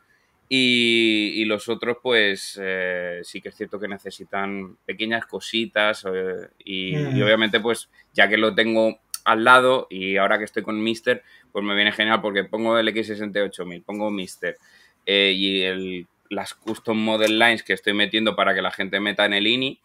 Y, 0.49 1.44
los 1.47 1.68
otros, 1.68 1.97
pues 2.02 2.61
eh, 2.62 3.23
sí 3.25 3.40
que 3.40 3.49
es 3.49 3.56
cierto 3.56 3.80
que 3.80 3.88
necesitan 3.88 4.76
pequeñas 4.85 5.26
cositas. 5.26 6.04
Eh, 6.04 6.49
y, 6.64 6.97
y, 6.97 7.23
obviamente, 7.23 7.58
pues 7.58 7.88
ya 8.12 8.28
que 8.28 8.37
lo 8.37 8.54
tengo 8.54 9.00
al 9.25 9.44
lado 9.44 9.87
y 9.88 10.16
ahora 10.16 10.38
que 10.38 10.44
estoy 10.44 10.62
con 10.62 10.82
Mister, 10.82 11.23
pues 11.52 11.64
me 11.64 11.75
viene 11.75 11.92
genial 11.92 12.20
porque 12.20 12.44
pongo 12.44 12.78
el 12.78 12.88
X68000, 12.88 13.82
pongo 13.82 14.11
Mister. 14.11 14.58
Eh, 15.06 15.32
y 15.35 15.62
el 15.62 16.06
las 16.32 16.54
custom 16.54 16.98
model 16.98 17.38
lines 17.38 17.62
que 17.62 17.74
estoy 17.74 17.92
metiendo 17.92 18.34
para 18.34 18.54
que 18.54 18.62
la 18.62 18.70
gente 18.70 19.00
meta 19.00 19.26
en 19.26 19.34
el 19.34 19.46
INI 19.46 19.78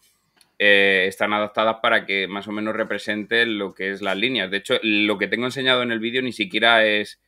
eh, 0.59 1.05
están 1.07 1.33
adaptadas 1.33 1.77
para 1.81 2.05
que 2.05 2.27
más 2.27 2.47
o 2.47 2.51
menos 2.51 2.75
represente 2.75 3.45
lo 3.45 3.73
que 3.73 3.91
es 3.91 4.01
las 4.01 4.17
líneas. 4.17 4.49
De 4.49 4.57
hecho, 4.57 4.79
lo 4.81 5.17
que 5.17 5.27
tengo 5.27 5.45
enseñado 5.45 5.83
en 5.83 5.91
el 5.91 5.99
vídeo 5.99 6.21
ni 6.21 6.31
siquiera 6.31 6.85
es 6.85 7.19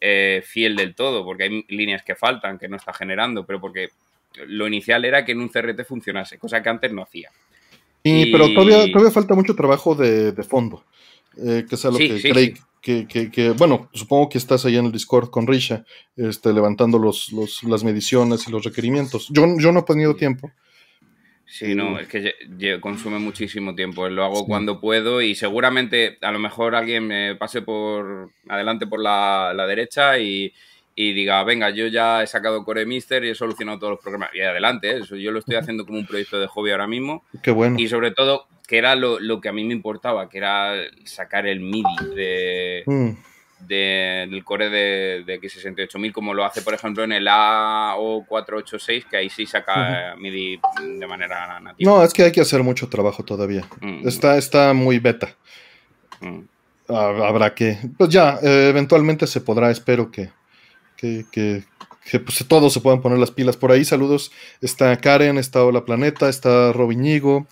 eh, 0.00 0.42
fiel 0.44 0.76
del 0.76 0.94
todo, 0.94 1.24
porque 1.24 1.44
hay 1.44 1.64
líneas 1.68 2.02
que 2.02 2.14
faltan, 2.14 2.58
que 2.58 2.68
no 2.68 2.76
está 2.76 2.92
generando, 2.92 3.46
pero 3.46 3.60
porque 3.60 3.88
lo 4.46 4.66
inicial 4.66 5.04
era 5.04 5.24
que 5.24 5.32
en 5.32 5.40
un 5.40 5.48
CRT 5.48 5.84
funcionase, 5.86 6.38
cosa 6.38 6.62
que 6.62 6.68
antes 6.68 6.92
no 6.92 7.02
hacía. 7.02 7.30
y... 8.02 8.30
pero 8.32 8.52
todavía, 8.52 8.90
todavía 8.90 9.12
falta 9.12 9.34
mucho 9.34 9.54
trabajo 9.54 9.94
de, 9.94 10.32
fondo, 10.42 10.84
eh, 11.38 11.64
que 11.68 11.76
es 11.76 11.84
lo 11.84 11.96
que 11.96 12.18
sí, 12.18 12.54
que, 12.84 13.54
bueno, 13.56 13.88
supongo 13.94 14.28
que 14.28 14.38
estás 14.38 14.64
ahí 14.66 14.76
en 14.76 14.86
el 14.86 14.92
Discord 14.92 15.30
con 15.30 15.46
Risha, 15.46 15.84
este, 16.16 16.52
levantando 16.52 16.98
los, 16.98 17.32
las 17.62 17.82
mediciones 17.82 18.46
y 18.46 18.50
los 18.50 18.64
requerimientos. 18.64 19.28
Yo, 19.30 19.46
yo 19.58 19.72
no 19.72 19.80
he 19.80 19.84
tenido 19.84 20.14
tiempo. 20.14 20.52
Sí, 21.46 21.74
no, 21.74 21.98
es 21.98 22.08
que 22.08 22.34
consume 22.80 23.18
muchísimo 23.18 23.74
tiempo. 23.74 24.08
Lo 24.08 24.24
hago 24.24 24.46
cuando 24.46 24.80
puedo 24.80 25.22
y 25.22 25.34
seguramente 25.34 26.18
a 26.20 26.32
lo 26.32 26.38
mejor 26.38 26.74
alguien 26.74 27.06
me 27.06 27.36
pase 27.36 27.62
por 27.62 28.30
adelante 28.48 28.86
por 28.86 29.00
la, 29.00 29.54
derecha 29.68 30.18
y, 30.18 30.52
diga, 30.96 31.44
venga, 31.44 31.70
yo 31.70 31.86
ya 31.86 32.22
he 32.22 32.26
sacado 32.26 32.64
Core 32.64 32.86
Mister 32.86 33.24
y 33.24 33.30
he 33.30 33.34
solucionado 33.34 33.78
todos 33.78 33.92
los 33.92 34.00
programas. 34.00 34.30
Y 34.34 34.40
adelante, 34.40 34.96
eso 34.96 35.16
yo 35.16 35.30
lo 35.30 35.38
estoy 35.38 35.56
haciendo 35.56 35.86
como 35.86 35.98
un 35.98 36.06
proyecto 36.06 36.40
de 36.40 36.48
hobby 36.48 36.72
ahora 36.72 36.86
mismo. 36.86 37.24
Qué 37.42 37.50
bueno. 37.50 37.76
Y 37.78 37.88
sobre 37.88 38.10
todo 38.10 38.48
que 38.66 38.78
era 38.78 38.94
lo, 38.96 39.40
que 39.40 39.48
a 39.48 39.52
mí 39.52 39.64
me 39.64 39.74
importaba, 39.74 40.28
que 40.28 40.38
era 40.38 40.74
sacar 41.04 41.46
el 41.46 41.60
MIDI 41.60 42.14
de, 42.14 42.82
mm. 42.86 43.10
del 43.66 44.44
core 44.44 44.70
de, 44.70 45.40
X68000, 45.40 46.12
como 46.12 46.32
lo 46.32 46.44
hace, 46.44 46.62
por 46.62 46.72
ejemplo, 46.72 47.04
en 47.04 47.12
el 47.12 47.26
AO486, 47.26 49.06
que 49.08 49.16
ahí 49.18 49.28
sí 49.28 49.44
saca 49.46 50.16
MIDI 50.16 50.60
de 50.98 51.06
manera 51.06 51.60
nativa. 51.60 51.90
No, 51.90 52.02
es 52.02 52.12
que 52.14 52.22
hay 52.22 52.32
que 52.32 52.40
hacer 52.40 52.62
mucho 52.62 52.88
trabajo 52.88 53.22
todavía. 53.22 53.68
Mm. 53.80 54.08
Está, 54.08 54.38
está 54.38 54.72
muy 54.72 54.98
beta. 54.98 55.34
Mm. 56.20 56.40
habrá 56.88 57.54
que, 57.54 57.78
pues 57.98 58.08
ya, 58.08 58.38
eh, 58.42 58.68
eventualmente 58.70 59.26
se 59.26 59.42
podrá, 59.42 59.70
espero 59.70 60.10
que, 60.10 60.30
que, 60.96 61.26
que, 61.30 61.64
pues, 62.10 62.44
todos 62.48 62.72
se 62.72 62.80
puedan 62.80 63.00
poner 63.00 63.18
las 63.18 63.30
pilas 63.30 63.56
por 63.56 63.72
ahí. 63.72 63.84
Saludos, 63.84 64.32
está 64.60 64.96
Karen, 64.96 65.38
está 65.38 65.64
Hola 65.64 65.84
Planeta, 65.84 66.28
está 66.28 66.72
Robiñigo, 66.72 67.46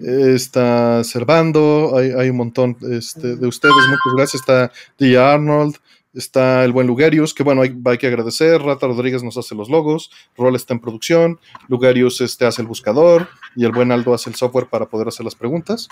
está 0.00 1.04
Servando, 1.04 1.94
hay, 1.96 2.10
hay 2.10 2.30
un 2.30 2.36
montón 2.36 2.76
este, 2.90 3.36
de 3.36 3.46
ustedes, 3.46 3.74
muchas 3.88 4.14
gracias, 4.16 4.42
está 4.42 4.72
D. 4.98 5.18
Arnold, 5.18 5.76
está 6.14 6.64
el 6.64 6.72
buen 6.72 6.86
Lugarius, 6.86 7.34
que 7.34 7.42
bueno, 7.42 7.62
hay, 7.62 7.76
hay, 7.84 7.98
que 7.98 8.06
agradecer, 8.06 8.62
Rata 8.62 8.86
Rodríguez 8.86 9.22
nos 9.22 9.36
hace 9.36 9.54
los 9.54 9.68
logos, 9.68 10.10
Rol 10.36 10.56
está 10.56 10.72
en 10.74 10.80
producción, 10.80 11.38
Lugarius 11.68 12.20
este, 12.20 12.46
hace 12.46 12.62
el 12.62 12.68
buscador. 12.68 13.28
Y 13.54 13.64
el 13.64 13.72
buen 13.72 13.90
Aldo 13.90 14.12
hace 14.12 14.28
el 14.28 14.36
software 14.36 14.66
para 14.66 14.86
poder 14.86 15.08
hacer 15.08 15.24
las 15.24 15.34
preguntas. 15.34 15.88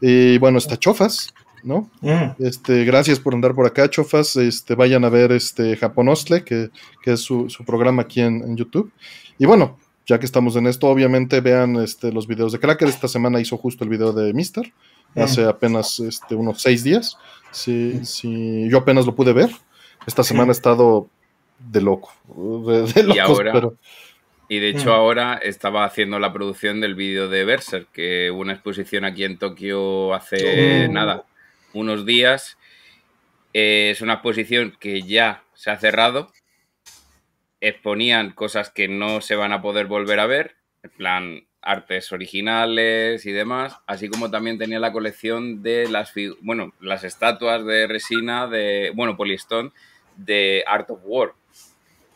Y 0.00 0.38
bueno, 0.38 0.58
está 0.58 0.76
Chofas, 0.76 1.32
¿no? 1.62 1.90
Mm. 2.00 2.42
Este, 2.42 2.84
gracias 2.84 3.20
por 3.20 3.34
andar 3.34 3.54
por 3.54 3.66
acá, 3.66 3.88
Chofas. 3.88 4.36
Este, 4.36 4.74
vayan 4.74 5.04
a 5.04 5.08
ver 5.08 5.32
este 5.32 5.76
Japonostle, 5.76 6.44
que, 6.44 6.70
que 7.02 7.12
es 7.12 7.20
su, 7.20 7.48
programa 7.66 8.02
aquí 8.02 8.20
en, 8.20 8.56
YouTube. 8.56 8.92
Y 9.38 9.46
bueno, 9.46 9.78
ya 10.06 10.18
que 10.18 10.26
estamos 10.26 10.56
en 10.56 10.66
esto, 10.66 10.88
obviamente 10.88 11.40
vean 11.40 11.76
este, 11.76 12.12
los 12.12 12.26
videos 12.26 12.52
de 12.52 12.60
Cracker. 12.60 12.88
Esta 12.88 13.08
semana 13.08 13.40
hizo 13.40 13.56
justo 13.56 13.84
el 13.84 13.90
video 13.90 14.12
de 14.12 14.32
Mister, 14.32 14.72
mm. 15.14 15.20
hace 15.20 15.44
apenas 15.44 16.00
este, 16.00 16.34
unos 16.34 16.60
seis 16.60 16.84
días. 16.84 17.16
Sí, 17.50 18.00
sí, 18.04 18.68
yo 18.68 18.78
apenas 18.78 19.06
lo 19.06 19.14
pude 19.14 19.32
ver. 19.32 19.50
Esta 20.06 20.22
semana 20.22 20.50
ha 20.50 20.52
estado 20.52 21.08
de 21.58 21.80
loco. 21.80 22.12
De, 22.26 23.14
y 23.14 23.18
ahora, 23.18 23.70
Y 24.48 24.58
de 24.58 24.70
hecho 24.70 24.92
ahora 24.92 25.34
estaba 25.36 25.84
haciendo 25.84 26.18
la 26.18 26.32
producción 26.32 26.80
del 26.80 26.94
vídeo 26.94 27.28
de 27.28 27.44
Berserk, 27.44 27.90
que 27.92 28.30
hubo 28.30 28.40
una 28.40 28.54
exposición 28.54 29.04
aquí 29.04 29.24
en 29.24 29.38
Tokio 29.38 30.14
hace 30.14 30.88
nada, 30.88 31.24
unos 31.72 32.06
días. 32.06 32.58
Eh, 33.52 33.90
es 33.90 34.00
una 34.00 34.14
exposición 34.14 34.76
que 34.78 35.02
ya 35.02 35.42
se 35.54 35.70
ha 35.70 35.76
cerrado. 35.76 36.32
Exponían 37.60 38.32
cosas 38.32 38.70
que 38.70 38.88
no 38.88 39.20
se 39.20 39.34
van 39.34 39.52
a 39.52 39.62
poder 39.62 39.86
volver 39.86 40.20
a 40.20 40.26
ver, 40.26 40.56
en 40.82 40.90
plan 40.90 41.48
artes 41.60 42.12
originales 42.12 43.26
y 43.26 43.32
demás, 43.32 43.78
así 43.86 44.08
como 44.08 44.30
también 44.30 44.58
tenía 44.58 44.78
la 44.78 44.92
colección 44.92 45.62
de 45.62 45.88
las, 45.88 46.12
bueno, 46.40 46.72
las 46.80 47.04
estatuas 47.04 47.64
de 47.64 47.86
resina 47.86 48.46
de, 48.46 48.92
bueno, 48.94 49.16
Polystone 49.16 49.70
de 50.16 50.64
Art 50.66 50.90
of 50.90 51.00
War. 51.04 51.34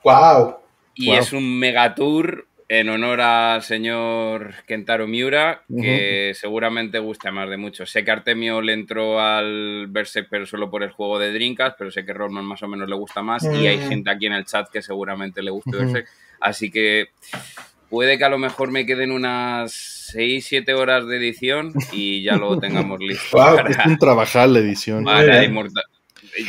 ¡Wow! 0.05 0.59
Y 0.95 1.13
es 1.13 1.33
un 1.33 1.59
megatour 1.59 2.47
en 2.75 2.89
honor 2.89 3.21
al 3.21 3.63
señor 3.63 4.55
Kentaro 4.67 5.07
Miura, 5.07 5.63
que 5.69 6.33
seguramente 6.35 7.01
gusta 7.01 7.31
más 7.31 7.51
de 7.51 7.59
mucho. 7.59 7.85
Sé 7.85 8.03
que 8.03 8.11
Artemio 8.11 8.63
le 8.63 8.73
entró 8.73 9.21
al 9.21 9.89
Berserk, 9.91 10.29
pero 10.31 10.47
solo 10.47 10.71
por 10.71 10.83
el 10.83 10.91
juego 10.91 11.19
de 11.19 11.35
Drinkas, 11.35 11.75
pero 11.77 11.91
sé 11.91 12.07
que 12.07 12.15
Rodman 12.15 12.47
más 12.47 12.63
o 12.63 12.69
menos 12.69 12.89
le 12.89 12.95
gusta 12.95 13.21
más, 13.21 13.45
y 13.45 13.67
hay 13.67 13.77
mm. 13.77 13.89
gente 13.91 14.11
aquí 14.11 14.25
en 14.25 14.33
el 14.33 14.47
chat 14.47 14.71
que 14.71 14.81
seguramente 14.81 15.43
le 15.43 15.51
guste 15.51 15.77
Berserk. 15.77 16.09
Así 16.41 16.71
que 16.71 17.09
puede 17.91 18.17
que 18.17 18.25
a 18.25 18.31
lo 18.31 18.39
mejor 18.39 18.71
me 18.71 18.87
queden 18.87 19.13
unas 19.13 19.71
6, 20.13 20.43
7 20.43 20.73
horas 20.73 21.07
de 21.07 21.19
edición 21.19 21.75
y 21.93 22.23
ya 22.23 22.37
lo 22.37 22.59
tengamos 22.59 23.01
listo. 23.07 23.39
es 23.69 23.77
un 23.85 23.99
trabajar 23.99 24.49
la 24.49 24.61
edición. 24.61 25.05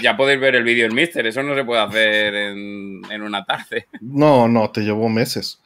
Ya 0.01 0.15
podéis 0.15 0.39
ver 0.39 0.55
el 0.55 0.63
vídeo 0.63 0.85
en 0.85 0.95
Mister, 0.95 1.27
eso 1.27 1.43
no 1.43 1.53
se 1.53 1.65
puede 1.65 1.81
hacer 1.81 2.33
en, 2.33 3.01
en 3.11 3.21
una 3.21 3.43
tarde. 3.43 3.87
No, 3.99 4.47
no, 4.47 4.71
te 4.71 4.79
llevó 4.79 5.09
meses. 5.09 5.59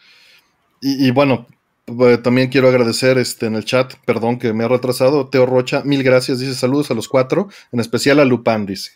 Y, 0.82 1.12
bueno, 1.12 1.48
eh, 1.88 2.18
también 2.18 2.50
quiero 2.50 2.68
agradecer 2.68 3.18
este, 3.18 3.48
en 3.48 3.56
el 3.56 3.66
chat, 3.66 3.94
perdón 4.06 4.38
que 4.38 4.54
me 4.54 4.64
ha 4.64 4.68
retrasado, 4.68 5.28
Teo 5.28 5.46
Rocha, 5.46 5.82
mil 5.84 6.04
gracias, 6.04 6.40
dice 6.40 6.54
saludos 6.54 6.92
a 6.92 6.94
los 6.94 7.08
cuatro, 7.08 7.50
en 7.72 7.80
especial 7.80 8.20
a 8.20 8.26
Lupán, 8.26 8.66
dice. 8.66 8.92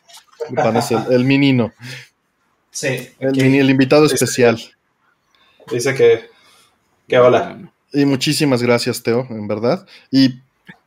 Lupán 0.50 0.78
es 0.78 0.92
el, 0.92 1.26
menino. 1.26 1.74
Sí. 2.70 3.10
El, 3.20 3.40
el 3.40 3.70
invitado 3.70 4.06
especial. 4.06 4.60
Dice 5.72 5.94
que, 5.96 6.26
que 7.08 7.18
hola. 7.18 7.72
Y 7.94 8.06
muchísimas 8.06 8.64
gracias, 8.64 9.04
Teo, 9.04 9.28
en 9.30 9.48
verdad. 9.48 9.86
Y 10.12 10.40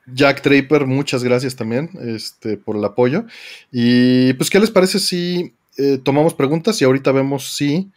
Jack 0.07 0.43
Draper, 0.43 0.87
muchas 0.87 1.25
gracias 1.25 1.57
también 1.57 1.91
este, 2.01 2.57
por 2.57 2.77
el 2.77 2.85
apoyo. 2.85 3.25
Y 3.71 4.33
pues, 4.35 4.51
¿qué 4.51 4.61
les 4.61 4.71
parece 4.71 4.99
si 4.99 5.55
eh, 5.77 5.99
tomamos 6.03 6.35
preguntas 6.35 6.81
y 6.81 6.85
ahorita 6.85 7.13
vemos 7.13 7.57
si 7.57 7.91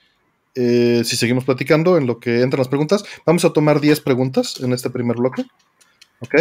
eh, 0.59 1.03
si 1.03 1.15
seguimos 1.15 1.45
platicando 1.45 1.97
en 1.97 2.07
lo 2.07 2.19
que 2.19 2.41
entran 2.41 2.57
las 2.59 2.67
preguntas, 2.67 3.05
vamos 3.25 3.45
a 3.45 3.53
tomar 3.53 3.79
10 3.79 4.01
preguntas 4.01 4.59
en 4.59 4.73
este 4.73 4.89
primer 4.89 5.17
bloque. 5.17 5.45
¿Ok? 6.19 6.33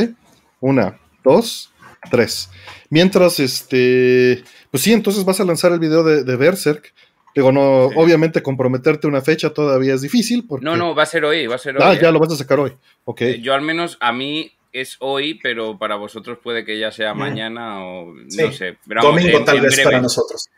Una, 0.61 0.99
dos, 1.23 1.71
tres. 2.11 2.49
Mientras, 2.89 3.39
este, 3.41 4.43
pues 4.71 4.83
sí, 4.83 4.95
entonces 4.95 5.25
vas 5.25 5.39
a 5.41 5.45
lanzar 5.45 5.73
el 5.73 5.81
video 5.81 6.03
de, 6.03 6.37
Berserk. 6.37 6.95
Digo, 7.35 7.53
no, 7.53 7.89
obviamente 7.97 8.43
comprometerte 8.43 9.07
una 9.07 9.21
fecha 9.21 9.51
todavía 9.51 9.93
es 9.93 10.01
difícil. 10.01 10.47
Porque... 10.49 10.65
No, 10.65 10.77
no, 10.77 10.95
va 10.95 11.03
a 11.03 11.07
ser 11.07 11.27
hoy, 11.27 11.47
va 11.47 11.57
a 11.57 11.59
ser 11.59 11.77
hoy. 11.77 11.83
Ah, 11.85 11.93
ya 11.93 12.11
lo 12.11 12.19
vas 12.19 12.33
a 12.33 12.37
sacar 12.37 12.59
hoy. 12.59 12.73
Ok. 13.05 13.21
Eh, 13.21 13.41
yo 13.43 13.53
al 13.53 13.61
menos, 13.61 13.99
a 14.01 14.13
mí 14.13 14.51
es 14.73 14.97
hoy, 15.01 15.39
pero 15.43 15.79
para 15.79 15.97
vosotros 15.97 16.39
puede 16.43 16.65
que 16.65 16.79
ya 16.79 16.91
sea 16.91 17.13
mañana 17.13 17.85
o 17.85 18.15
no 18.15 18.53
sé. 18.53 18.79
Domingo 18.87 19.45
tal 19.45 19.61
vez 19.61 19.79
para 19.81 20.01
nosotros 20.01 20.49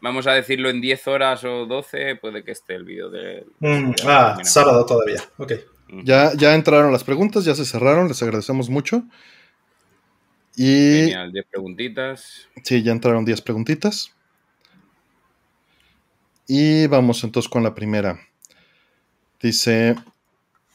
vamos 0.00 0.26
a 0.26 0.32
decirlo 0.32 0.70
en 0.70 0.80
10 0.80 1.08
horas 1.08 1.44
o 1.44 1.66
12, 1.66 2.16
puede 2.16 2.44
que 2.44 2.52
esté 2.52 2.74
el 2.74 2.84
vídeo 2.84 3.10
de... 3.10 3.46
Mm, 3.60 3.92
ah, 4.06 4.38
sábado 4.42 4.84
todavía, 4.86 5.22
ok. 5.38 5.52
Ya, 6.04 6.32
ya 6.34 6.54
entraron 6.54 6.92
las 6.92 7.04
preguntas, 7.04 7.44
ya 7.44 7.54
se 7.54 7.64
cerraron, 7.64 8.08
les 8.08 8.22
agradecemos 8.22 8.68
mucho. 8.68 9.04
Y... 10.56 11.06
Genial, 11.06 11.32
10 11.32 11.46
preguntitas. 11.46 12.48
Sí, 12.62 12.82
ya 12.82 12.92
entraron 12.92 13.24
10 13.24 13.40
preguntitas. 13.42 14.12
Y 16.46 16.86
vamos 16.86 17.22
entonces 17.24 17.48
con 17.48 17.62
la 17.62 17.74
primera. 17.74 18.20
Dice, 19.40 19.94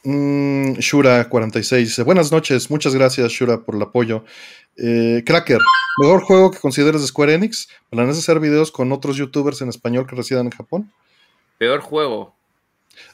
Mm, 0.03 0.73
Shura46 0.73 1.77
dice: 1.77 2.03
Buenas 2.03 2.31
noches, 2.31 2.69
muchas 2.69 2.93
gracias, 2.93 3.31
Shura, 3.31 3.61
por 3.61 3.75
el 3.75 3.81
apoyo. 3.81 4.25
Eh, 4.75 5.23
Cracker, 5.25 5.59
mejor 6.01 6.21
juego 6.23 6.51
que 6.51 6.59
consideres 6.59 7.01
de 7.01 7.07
Square 7.07 7.35
Enix. 7.35 7.69
¿Planeas 7.89 8.17
hacer 8.17 8.39
videos 8.39 8.71
con 8.71 8.91
otros 8.91 9.15
youtubers 9.15 9.61
en 9.61 9.69
español 9.69 10.05
que 10.05 10.15
residan 10.15 10.47
en 10.47 10.51
Japón? 10.51 10.91
Peor 11.57 11.79
juego. 11.79 12.35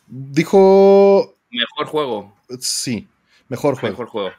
Dijo. 0.08 1.36
Mejor 1.52 1.88
juego. 1.88 2.34
Sí, 2.60 3.08
mejor 3.50 3.76
juego. 3.76 3.94
Mejor 3.94 4.08
juego. 4.08 4.32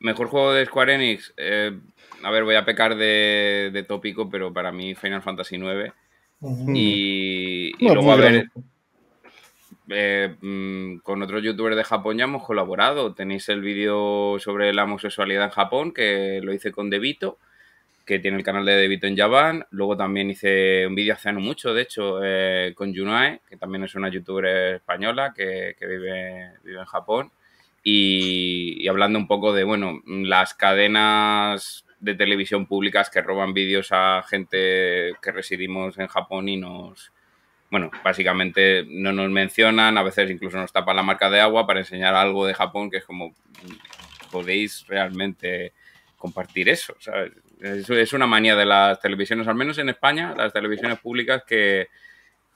Mejor 0.00 0.28
juego 0.28 0.52
de 0.52 0.66
Square 0.66 0.94
Enix. 0.94 1.32
Eh, 1.36 1.76
a 2.22 2.30
ver, 2.30 2.44
voy 2.44 2.54
a 2.54 2.64
pecar 2.64 2.96
de, 2.96 3.84
tópico, 3.88 4.30
pero 4.30 4.52
para 4.52 4.70
mí 4.70 4.94
Final 4.94 5.22
Fantasy 5.22 5.56
IX. 5.56 5.92
Y, 6.74 7.72
luego 7.84 8.12
a 8.12 8.16
ver. 8.16 8.50
Eh, 9.90 10.36
mm, 10.40 10.98
con 10.98 11.22
otros 11.22 11.42
youtubers 11.42 11.76
de 11.76 11.84
Japón 11.84 12.18
ya 12.18 12.24
hemos 12.24 12.44
colaborado. 12.44 13.14
Tenéis 13.14 13.48
el 13.48 13.60
vídeo 13.62 14.36
sobre 14.38 14.72
la 14.72 14.84
homosexualidad 14.84 15.44
en 15.44 15.50
Japón, 15.50 15.92
que 15.92 16.40
lo 16.42 16.52
hice 16.52 16.72
con 16.72 16.90
Devito, 16.90 17.38
que 18.04 18.18
tiene 18.18 18.36
el 18.38 18.44
canal 18.44 18.64
de 18.66 18.76
Devito 18.76 19.06
en 19.06 19.16
Japan. 19.16 19.66
Luego 19.70 19.96
también 19.96 20.30
hice 20.30 20.86
un 20.86 20.94
vídeo 20.94 21.14
hace 21.14 21.32
no 21.32 21.40
mucho, 21.40 21.74
de 21.74 21.82
hecho, 21.82 22.20
eh, 22.22 22.72
con 22.76 22.94
Junae, 22.94 23.40
que 23.48 23.56
también 23.56 23.84
es 23.84 23.94
una 23.94 24.08
youtuber 24.10 24.76
española 24.76 25.32
que, 25.34 25.76
vive, 25.80 26.52
vive 26.64 26.80
en 26.80 26.86
Japón. 26.86 27.32
Y, 27.82 28.76
y, 28.82 28.88
hablando 28.88 29.18
un 29.18 29.28
poco 29.28 29.52
de, 29.54 29.64
bueno, 29.64 30.02
las 30.06 30.52
cadenas 30.54 31.86
de 32.00 32.14
televisión 32.14 32.66
públicas 32.66 33.10
que 33.10 33.22
roban 33.22 33.54
vídeos 33.54 33.88
a 33.92 34.22
gente 34.28 35.14
que 35.22 35.32
residimos 35.32 35.98
en 35.98 36.08
Japón 36.08 36.48
y 36.48 36.56
nos 36.56 37.12
bueno, 37.70 37.90
básicamente 38.02 38.84
no 38.88 39.12
nos 39.12 39.30
mencionan, 39.30 39.98
a 39.98 40.02
veces 40.02 40.30
incluso 40.30 40.56
nos 40.56 40.72
tapan 40.72 40.96
la 40.96 41.02
marca 41.02 41.28
de 41.28 41.40
agua 41.40 41.66
para 41.66 41.80
enseñar 41.80 42.14
algo 42.14 42.46
de 42.46 42.54
Japón 42.54 42.90
que 42.90 42.98
es 42.98 43.04
como, 43.04 43.34
podéis 44.30 44.86
realmente 44.86 45.72
compartir 46.16 46.68
eso. 46.68 46.96
Es, 47.60 48.12
una 48.12 48.26
manía 48.26 48.56
de 48.56 48.64
las 48.64 49.00
televisiones, 49.00 49.48
al 49.48 49.54
menos 49.54 49.78
en 49.78 49.88
España, 49.90 50.34
las 50.36 50.52
televisiones 50.52 50.98
públicas 50.98 51.42
que 51.46 51.88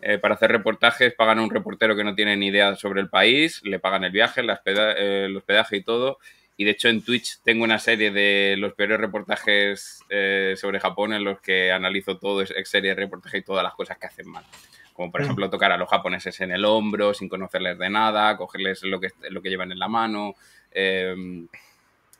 eh, 0.00 0.18
para 0.18 0.34
hacer 0.34 0.50
reportajes 0.50 1.14
pagan 1.14 1.38
a 1.38 1.42
un 1.42 1.50
reportero 1.50 1.94
que 1.94 2.04
no 2.04 2.14
tiene 2.14 2.36
ni 2.36 2.48
idea 2.48 2.74
sobre 2.76 3.00
el 3.00 3.08
país, 3.08 3.62
le 3.64 3.78
pagan 3.78 4.04
el 4.04 4.12
viaje, 4.12 4.40
eh, 4.40 5.24
el 5.26 5.36
hospedaje 5.36 5.76
y 5.76 5.82
todo. 5.82 6.18
Y 6.56 6.64
de 6.64 6.72
hecho 6.72 6.88
en 6.88 7.02
Twitch 7.02 7.40
tengo 7.42 7.64
una 7.64 7.78
serie 7.78 8.10
de 8.10 8.56
los 8.58 8.74
peores 8.74 8.98
reportajes 8.98 10.00
eh, 10.08 10.54
sobre 10.56 10.80
Japón 10.80 11.12
en 11.12 11.24
los 11.24 11.40
que 11.40 11.72
analizo 11.72 12.18
todo, 12.18 12.42
ex 12.42 12.68
serie 12.68 12.90
de 12.90 12.96
reportaje 12.96 13.38
y 13.38 13.42
todas 13.42 13.64
las 13.64 13.74
cosas 13.74 13.98
que 13.98 14.06
hacen 14.06 14.28
mal 14.28 14.44
como 14.92 15.10
por 15.10 15.20
mm. 15.20 15.24
ejemplo 15.24 15.50
tocar 15.50 15.72
a 15.72 15.76
los 15.76 15.88
japoneses 15.88 16.40
en 16.40 16.52
el 16.52 16.64
hombro 16.64 17.14
sin 17.14 17.28
conocerles 17.28 17.78
de 17.78 17.90
nada, 17.90 18.36
cogerles 18.36 18.82
lo 18.82 19.00
que, 19.00 19.08
lo 19.30 19.42
que 19.42 19.50
llevan 19.50 19.72
en 19.72 19.78
la 19.78 19.88
mano, 19.88 20.34
em, 20.72 21.48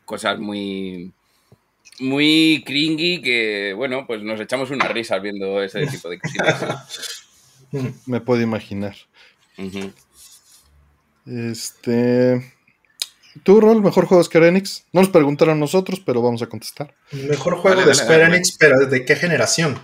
cosas 0.05 0.39
muy 0.39 1.13
muy 1.99 2.63
cringy 2.65 3.21
que, 3.21 3.73
bueno, 3.75 4.05
pues 4.07 4.23
nos 4.23 4.39
echamos 4.39 4.71
unas 4.71 4.91
risas 4.91 5.21
viendo 5.21 5.61
ese 5.61 5.85
tipo 5.87 6.09
de 6.09 6.19
cositas. 6.19 7.25
Me 8.05 8.21
puedo 8.21 8.41
imaginar. 8.41 8.95
Este. 11.25 12.53
¿Tu 13.41 13.59
rol, 13.59 13.81
mejor 13.81 14.05
juego 14.05 14.21
de 14.21 14.25
Square 14.25 14.47
Enix? 14.49 14.85
No 14.91 15.01
nos 15.01 15.09
preguntaron 15.09 15.59
nosotros, 15.59 15.99
pero 16.05 16.21
vamos 16.21 16.43
a 16.43 16.47
contestar. 16.47 16.93
Mejor 17.11 17.57
juego 17.57 17.83
de 17.83 17.95
Square 17.95 18.25
Enix, 18.25 18.55
pero 18.59 18.85
¿de 18.85 19.03
qué 19.05 19.15
generación? 19.15 19.81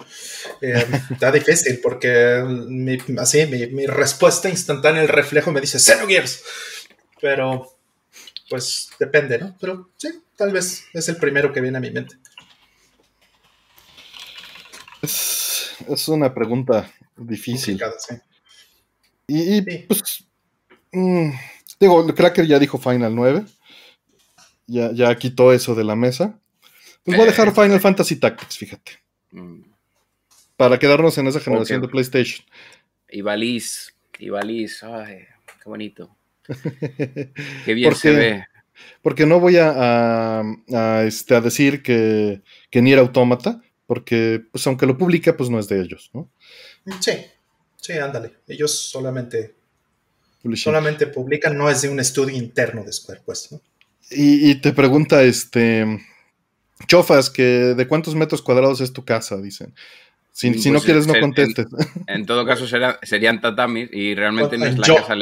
Eh, 0.62 0.86
está 1.10 1.32
difícil 1.32 1.80
porque 1.82 2.44
mi, 2.46 2.98
así 3.18 3.48
mi, 3.48 3.88
respuesta 3.88 4.50
instantánea, 4.50 5.02
el 5.02 5.08
reflejo 5.08 5.52
me 5.52 5.62
dice 5.62 5.80
Xenogears. 5.80 6.44
Pero, 7.20 7.76
pues 8.50 8.92
depende, 9.00 9.40
¿no? 9.40 9.58
Pero 9.60 9.90
sí, 9.98 10.10
tal 10.36 10.52
vez 10.52 10.86
es 10.94 11.10
el 11.10 11.18
primero 11.18 11.52
que 11.52 11.62
viene 11.62 11.80
a 11.80 11.82
mi 11.82 11.90
mente. 11.90 12.16
Es, 15.02 16.08
una 16.08 16.34
pregunta 16.34 16.92
difícil. 17.18 17.82
Y, 19.28 19.62
pues, 19.62 20.24
mm, 20.92 21.32
digo, 21.80 22.06
Cracker 22.14 22.46
ya 22.46 22.60
dijo 22.60 22.78
Final 22.78 23.16
9. 23.16 23.46
Ya, 24.68 24.92
ya 24.92 25.16
quitó 25.16 25.52
eso 25.52 25.74
de 25.76 25.84
la 25.84 25.96
mesa. 25.96 26.40
Pues 27.04 27.18
voy 27.18 27.28
a 27.28 27.30
dejar 27.30 27.48
eh. 27.48 27.52
Final 27.52 27.80
Fantasy 27.80 28.18
Tactics, 28.18 28.58
fíjate. 28.58 28.92
Mm. 29.32 29.62
Para 30.56 30.78
quedarnos 30.78 31.18
en 31.18 31.28
esa 31.28 31.40
generación 31.40 31.82
de 31.82 31.88
PlayStation. 31.88 32.46
Y 33.10 33.22
Valis, 33.22 33.96
y 34.20 34.30
Valis, 34.30 34.84
ay, 34.84 35.26
qué 35.64 35.70
bonito. 35.70 36.16
qué 37.66 37.74
bien 37.74 37.96
se 37.96 38.12
ve. 38.12 38.46
Porque 39.02 39.26
no 39.26 39.40
voy 39.40 39.58
a, 39.58 40.44
este, 41.06 41.36
a 41.36 41.42
decir 41.42 41.82
que, 41.82 42.42
que 42.70 42.82
ni 42.82 42.92
era 42.92 43.02
autómata, 43.02 43.62
porque 43.86 44.44
pues 44.52 44.66
aunque 44.68 44.86
lo 44.86 44.98
publica, 44.98 45.36
pues 45.36 45.50
no 45.50 45.60
es 45.60 45.68
de 45.68 45.82
ellos, 45.82 46.12
¿no? 46.14 46.30
Sí, 47.00 47.12
sí, 47.78 47.94
ándale. 47.94 48.34
Ellos 48.48 48.72
solamente, 48.72 49.56
solamente 50.56 51.08
publican, 51.08 51.58
no 51.58 51.70
es 51.70 51.82
de 51.82 51.90
un 51.90 52.00
estudio 52.00 52.36
interno 52.36 52.84
de 52.84 52.92
Square, 52.92 53.22
pues, 53.26 53.52
¿no? 53.52 53.62
Y, 54.12 54.56
te 54.56 54.74
pregunta, 54.74 55.22
este, 55.22 55.86
Chofas, 56.88 57.30
que 57.30 57.44
de 57.44 57.88
cuántos 57.88 58.16
metros 58.16 58.42
cuadrados 58.42 58.82
es 58.82 58.92
tu 58.92 59.06
casa, 59.06 59.38
dicen. 59.38 59.74
Si, 60.32 60.50
no 60.50 60.56
pues, 60.56 60.86
quieres, 60.86 61.06
no 61.06 61.14
contestes. 61.20 61.68
En, 62.08 62.26
todo 62.26 62.46
caso, 62.46 62.66
serían 63.04 63.42
tatamis 63.42 63.90
y 63.92 64.16
realmente 64.16 64.58
no 64.58 64.66
es 64.66 64.78
la 64.78 64.88
casa. 64.88 65.16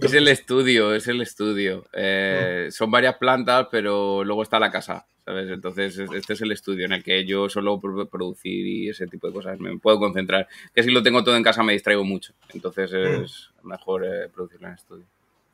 Es, 0.00 0.14
el 0.14 0.28
estudio, 0.28 0.94
es 0.94 1.08
el 1.08 1.20
estudio. 1.20 1.86
Eh, 1.92 2.66
ah. 2.68 2.70
Son 2.70 2.90
varias 2.90 3.16
plantas, 3.16 3.68
pero 3.70 4.24
luego 4.24 4.42
está 4.42 4.58
la 4.58 4.70
casa. 4.70 5.06
Entonces, 5.26 5.98
este 5.98 6.32
es 6.32 6.40
el 6.40 6.52
estudio 6.52 6.86
en 6.86 6.92
el 6.92 7.02
que 7.02 7.24
yo 7.26 7.50
solo 7.50 7.78
producir 7.80 8.66
y 8.66 8.88
ese 8.88 9.06
tipo 9.06 9.26
de 9.26 9.34
cosas 9.34 9.60
me 9.60 9.78
puedo 9.78 9.98
concentrar. 9.98 10.48
Que 10.74 10.82
si 10.82 10.90
lo 10.90 11.02
tengo 11.02 11.22
todo 11.22 11.36
en 11.36 11.42
casa 11.42 11.62
me 11.62 11.74
distraigo 11.74 12.02
mucho. 12.02 12.32
Entonces 12.54 12.92
mm. 12.92 13.24
es 13.24 13.50
mejor 13.62 14.06
eh, 14.06 14.28
producirlo 14.32 14.68
en 14.68 14.74
estudio. 14.74 15.04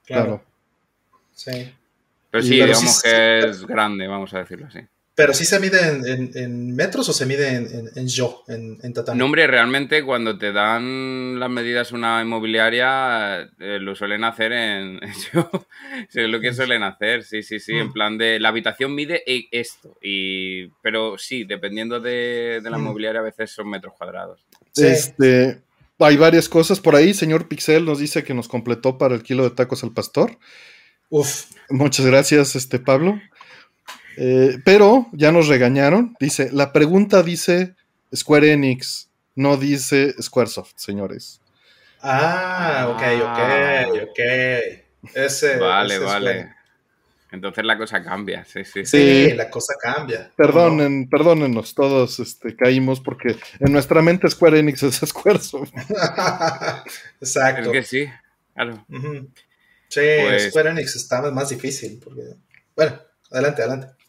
Claro. 0.07 0.43
Sí. 1.33 1.73
Pero 2.31 2.43
sí, 2.43 2.50
digamos 2.50 3.02
que 3.02 3.38
es 3.38 3.66
grande, 3.66 4.07
vamos 4.07 4.33
a 4.35 4.38
decirlo 4.38 4.66
así. 4.66 4.81
Pero 5.16 5.33
sí 5.33 5.44
se 5.44 5.61
mide 5.61 5.78
en, 6.35 6.75
metros 6.75 7.09
o 7.09 7.12
se 7.12 7.25
mide 7.25 7.54
en, 7.54 8.09
yo, 8.09 8.42
en, 8.49 8.78
en 8.83 8.92
tatami. 8.92 9.16
No, 9.16 9.26
hombre, 9.26 9.47
realmente 9.47 10.02
cuando 10.02 10.37
te 10.37 10.52
dan 10.52 11.38
las 11.38 11.49
medidas 11.49 11.92
una 11.92 12.21
inmobiliaria, 12.21 13.42
eh, 13.61 13.78
lo 13.80 13.94
suelen 13.94 14.25
hacer 14.25 14.52
en. 14.52 15.00
yo, 15.33 15.49
sé 16.09 16.26
lo 16.26 16.40
que 16.40 16.52
suelen 16.52 16.83
hacer, 16.83 17.23
sí, 17.23 17.44
sí, 17.44 17.61
sí. 17.61 17.75
En 17.75 17.88
mm. 17.88 17.92
plan 17.92 18.18
de. 18.18 18.40
La 18.40 18.49
habitación 18.49 18.92
mide 18.92 19.23
e, 19.25 19.47
esto. 19.52 19.97
Y, 20.02 20.66
pero 20.83 21.16
sí, 21.16 21.44
dependiendo 21.44 22.00
de, 22.00 22.61
la 22.64 22.76
mm. 22.76 22.80
inmobiliaria, 22.80 23.21
a 23.21 23.25
veces 23.25 23.52
son 23.52 23.71
metros 23.71 23.94
cuadrados. 23.97 24.44
Este. 24.76 25.62
Hay 26.00 26.16
varias 26.16 26.49
cosas 26.49 26.80
por 26.80 26.97
ahí. 26.97 27.14
Señor 27.14 27.47
Pixel 27.47 27.85
nos 27.85 28.00
dice 28.00 28.25
que 28.25 28.35
nos 28.35 28.49
completó 28.49 28.99
para 28.99 29.14
el 29.14 29.23
kilo 29.23 29.44
de 29.44 29.54
tacos 29.54 29.85
al 29.85 29.92
pastor. 29.92 30.38
Uf. 31.09 31.44
Muchas 31.71 32.04
gracias, 32.04 32.56
este 32.56 32.80
Pablo. 32.80 33.21
Eh, 34.16 34.59
pero 34.64 35.06
ya 35.12 35.33
nos 35.33 35.49
regañaron. 35.49 36.16
Dice, 36.21 36.50
la 36.52 36.73
pregunta 36.73 37.23
dice 37.23 37.75
Square 38.14 38.52
Enix, 38.52 39.09
no 39.35 39.56
dice 39.56 40.14
Squaresoft, 40.21 40.73
señores. 40.76 41.40
Ah, 42.00 42.89
ok, 42.91 43.02
ok, 43.23 44.10
ok. 44.10 45.15
Ese, 45.15 45.56
vale, 45.56 45.99
vale. 45.99 46.54
Entonces 47.34 47.65
la 47.65 47.76
cosa 47.76 48.02
cambia, 48.02 48.45
sí, 48.45 48.65
sí. 48.65 48.86
Sí, 48.86 49.32
la 49.34 49.50
cosa 49.50 49.75
cambia. 49.80 50.30
Perdonen, 50.36 51.08
perdónenos, 51.08 51.75
todos 51.75 52.21
este, 52.21 52.54
caímos 52.54 53.00
porque 53.00 53.36
en 53.58 53.73
nuestra 53.73 54.02
mente 54.02 54.30
Square 54.30 54.60
Enix 54.60 54.84
es 54.84 54.97
Squaresoft. 55.04 55.73
Exacto. 57.21 57.62
Es 57.62 57.69
que 57.73 57.82
sí, 57.82 58.08
claro. 58.54 58.86
Sí, 59.89 60.00
pues 60.23 60.50
Square 60.50 60.71
Enix 60.71 60.95
está 60.95 61.23
más 61.32 61.49
difícil 61.49 62.00
porque... 62.02 62.23
Bueno, 62.76 63.00
adelante, 63.32 63.62
adelante. 63.62 64.03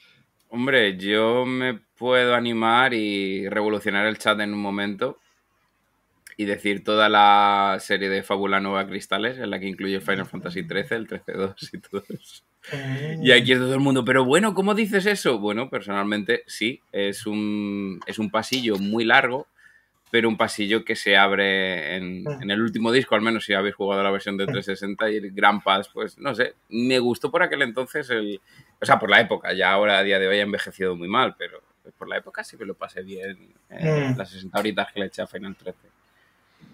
Hombre, 0.56 0.96
yo 0.96 1.46
me 1.46 1.74
puedo 1.98 2.34
animar 2.34 2.94
y 2.94 3.50
revolucionar 3.50 4.06
el 4.06 4.18
chat 4.18 4.40
en 4.40 4.54
un 4.54 4.62
momento 4.62 5.20
y 6.38 6.46
decir 6.46 6.82
toda 6.82 7.10
la 7.10 7.76
serie 7.82 8.08
de 8.08 8.24
Fábula 8.24 8.62
Nueva 8.62 8.88
Cristales, 8.88 9.38
en 9.38 9.50
la 9.50 9.60
que 9.60 9.68
incluye 9.68 10.00
Final 10.00 10.28
Fantasy 10.28 10.62
XIII, 10.62 10.96
el 10.96 11.08
13-2 11.10 11.74
y 11.74 11.78
todo 11.80 12.04
eso. 12.08 12.46
Y 13.22 13.32
aquí 13.34 13.52
es 13.52 13.60
todo 13.60 13.74
el 13.74 13.82
mundo, 13.82 14.06
pero 14.06 14.24
bueno, 14.24 14.54
¿cómo 14.54 14.74
dices 14.76 15.06
eso? 15.06 15.40
Bueno, 15.40 15.70
personalmente 15.70 16.44
sí, 16.48 16.80
es 16.94 17.28
un, 17.28 18.00
es 18.08 18.18
un 18.18 18.32
pasillo 18.32 18.78
muy 18.78 19.04
largo 19.04 19.48
pero 20.16 20.30
un 20.30 20.38
pasillo 20.38 20.86
que 20.86 20.96
se 20.96 21.18
abre 21.18 22.00
mm. 22.00 22.42
en, 22.44 22.50
el 22.50 22.62
último 22.62 22.90
disco, 22.90 23.16
al 23.16 23.22
menos 23.22 23.44
si 23.44 23.54
habéis 23.54 23.76
jugado 23.76 24.02
la 24.02 24.12
versión 24.12 24.38
de 24.38 24.46
360 24.46 25.04
mm. 25.04 25.10
y 25.10 25.16
el 25.18 25.32
Grand 25.32 25.62
Pass, 25.62 25.90
pues 25.94 26.18
no 26.18 26.34
sé, 26.34 26.54
me 26.70 27.00
gustó 27.00 27.30
por 27.30 27.44
aquel 27.44 27.64
entonces, 27.64 28.10
el, 28.10 28.40
o 28.82 28.86
sea, 28.86 28.98
por 28.98 29.10
la 29.10 29.20
época, 29.20 29.52
ya 29.52 29.74
ahora 29.74 30.00
a 30.00 30.04
día 30.04 30.18
de 30.18 30.30
hoy 30.30 30.40
ha 30.40 30.44
envejecido 30.44 30.96
muy 30.96 31.10
mal, 31.10 31.36
pero 31.38 31.62
por 31.98 32.08
la 32.08 32.16
época 32.16 32.46
sí 32.46 32.56
que 32.56 32.64
lo 32.64 32.76
pasé 32.76 33.02
bien 33.02 33.56
mm. 33.70 34.18
las 34.18 34.30
60 34.30 34.58
horitas 34.58 34.88
que 34.94 35.02
le 35.02 35.08
eché 35.08 35.22
a 35.22 35.28
Final 35.28 35.54
13. 35.54 35.80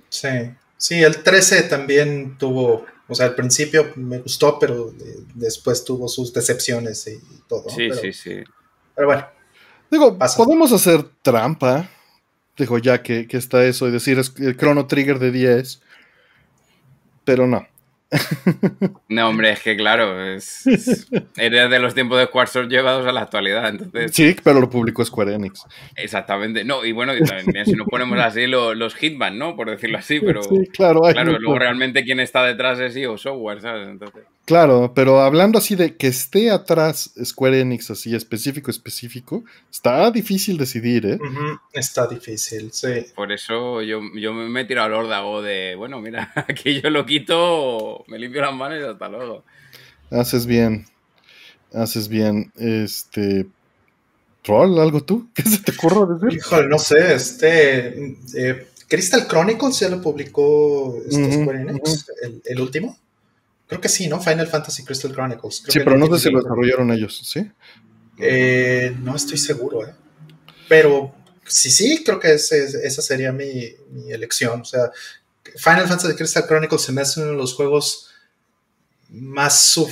Sí, 0.10 0.30
sí, 0.77 1.01
el 1.01 1.23
13 1.23 1.63
también 1.63 2.38
tuvo, 2.38 2.86
o 3.08 3.15
sea, 3.15 3.25
al 3.25 3.34
principio 3.34 3.91
me 3.95 4.19
gustó, 4.19 4.60
pero 4.60 4.93
después 5.34 5.84
tuvo 5.84 6.08
sus 6.08 6.32
decepciones 6.32 7.08
y 7.08 7.19
todo. 7.47 7.67
Sí, 7.71 7.89
sí, 7.99 8.13
sí. 8.13 8.43
Pero 8.93 9.08
bueno. 9.08 9.25
Digo, 9.89 10.15
podemos 10.38 10.71
hacer 10.71 11.01
trampa 11.23 11.89
dijo 12.57 12.77
ya 12.77 13.01
que, 13.01 13.27
está 13.31 13.65
eso 13.65 13.87
y 13.87 13.91
decir 13.91 14.19
es 14.19 14.33
el 14.39 14.57
Chrono 14.57 14.87
Trigger 14.87 15.19
de 15.19 15.31
10, 15.31 15.81
pero 17.23 17.47
no. 17.47 17.67
No, 19.07 19.29
hombre, 19.29 19.51
es 19.51 19.61
que 19.61 19.77
claro, 19.77 20.21
es, 20.21 21.07
era 21.37 21.69
de 21.69 21.79
los 21.79 21.93
tiempos 21.93 22.19
de 22.19 22.25
Squaresoft 22.25 22.67
llevados 22.67 23.07
a 23.07 23.11
la 23.11 23.21
actualidad, 23.21 23.69
entonces... 23.69 24.11
Sí, 24.13 24.35
pero 24.43 24.59
lo 24.59 24.69
publicó 24.69 25.03
Square 25.03 25.33
Enix. 25.35 25.65
Exactamente, 25.95 26.65
no, 26.65 26.83
y 26.83 26.91
bueno, 26.91 27.13
también, 27.25 27.65
si 27.65 27.73
nos 27.73 27.87
ponemos 27.87 28.19
así 28.19 28.47
los 28.47 28.95
Hitman, 28.95 29.37
¿no? 29.37 29.55
Por 29.55 29.69
decirlo 29.69 29.97
así, 29.97 30.19
pero... 30.19 30.43
Sí, 30.43 30.67
claro, 30.73 31.01
claro 31.01 31.39
luego 31.39 31.57
realmente 31.57 32.03
quien 32.03 32.19
está 32.19 32.43
detrás 32.43 32.79
es 32.79 32.95
o 33.07 33.17
Software, 33.17 33.61
¿sabes? 33.61 33.87
Entonces... 33.87 34.23
Claro, 34.51 34.91
pero 34.93 35.21
hablando 35.21 35.59
así 35.59 35.75
de 35.75 35.95
que 35.95 36.07
esté 36.07 36.51
atrás 36.51 37.13
Square 37.23 37.61
Enix, 37.61 37.89
así 37.89 38.13
específico, 38.13 38.69
específico, 38.69 39.45
está 39.71 40.11
difícil 40.11 40.57
decidir, 40.57 41.05
¿eh? 41.05 41.19
Está 41.71 42.05
difícil, 42.05 42.69
sí. 42.73 43.05
Por 43.15 43.31
eso 43.31 43.81
yo, 43.81 44.01
yo 44.13 44.33
me 44.33 44.59
he 44.59 44.65
tirado 44.65 44.87
al 44.87 45.05
órdago 45.05 45.41
de, 45.41 45.75
bueno, 45.75 46.01
mira, 46.01 46.33
aquí 46.49 46.81
yo 46.81 46.89
lo 46.89 47.05
quito, 47.05 48.03
me 48.09 48.19
limpio 48.19 48.41
las 48.41 48.53
manos 48.53 48.79
y 48.81 48.83
hasta 48.83 49.07
luego. 49.07 49.45
Haces 50.09 50.45
bien, 50.45 50.85
haces 51.73 52.09
bien, 52.09 52.51
este... 52.57 53.47
Troll, 54.43 54.77
¿algo 54.79 55.01
tú? 55.01 55.29
¿Qué 55.33 55.43
se 55.43 55.59
te 55.59 55.71
ocurre 55.71 56.13
decir? 56.15 56.39
Híjole, 56.39 56.67
no 56.67 56.77
sé, 56.77 57.13
este... 57.13 58.17
Eh, 58.35 58.67
Crystal 58.89 59.25
Chronicles 59.29 59.79
ya 59.79 59.87
lo 59.87 60.01
publicó 60.01 61.01
este 61.09 61.41
Square 61.41 61.61
Enix, 61.61 62.11
el 62.43 62.59
último. 62.59 62.97
Creo 63.71 63.79
que 63.79 63.88
sí, 63.88 64.10
¿no? 64.10 64.19
Final 64.19 64.47
Fantasy 64.47 64.84
Crystal 64.84 65.13
Chronicles. 65.13 65.63
sí, 65.65 65.79
pero 65.79 65.97
no 65.97 66.05
sé 66.07 66.23
si 66.23 66.29
lo 66.29 66.41
desarrollaron 66.41 66.91
ellos, 66.91 67.21
¿sí? 67.23 67.49
Eh, 68.17 68.93
no 68.99 69.15
estoy 69.15 69.38
seguro, 69.38 69.88
¿eh? 69.88 69.93
Pero 70.67 71.15
sí, 71.45 71.71
sí, 71.71 72.03
creo 72.03 72.19
que 72.19 72.34
esa 72.34 73.01
sería 73.01 73.31
mi, 73.31 73.73
elección. 74.10 74.60
O 74.60 74.65
sea, 74.65 74.91
Final 75.55 75.88
Fantasy 75.88 76.17
Crystal 76.17 76.45
Chronicles 76.45 76.81
se 76.81 76.91
me 76.91 76.99
hace 76.99 77.21
uno 77.21 77.31
de 77.31 77.38
los 77.38 77.53
juegos 77.53 78.10
más 79.07 79.62
sub, 79.62 79.89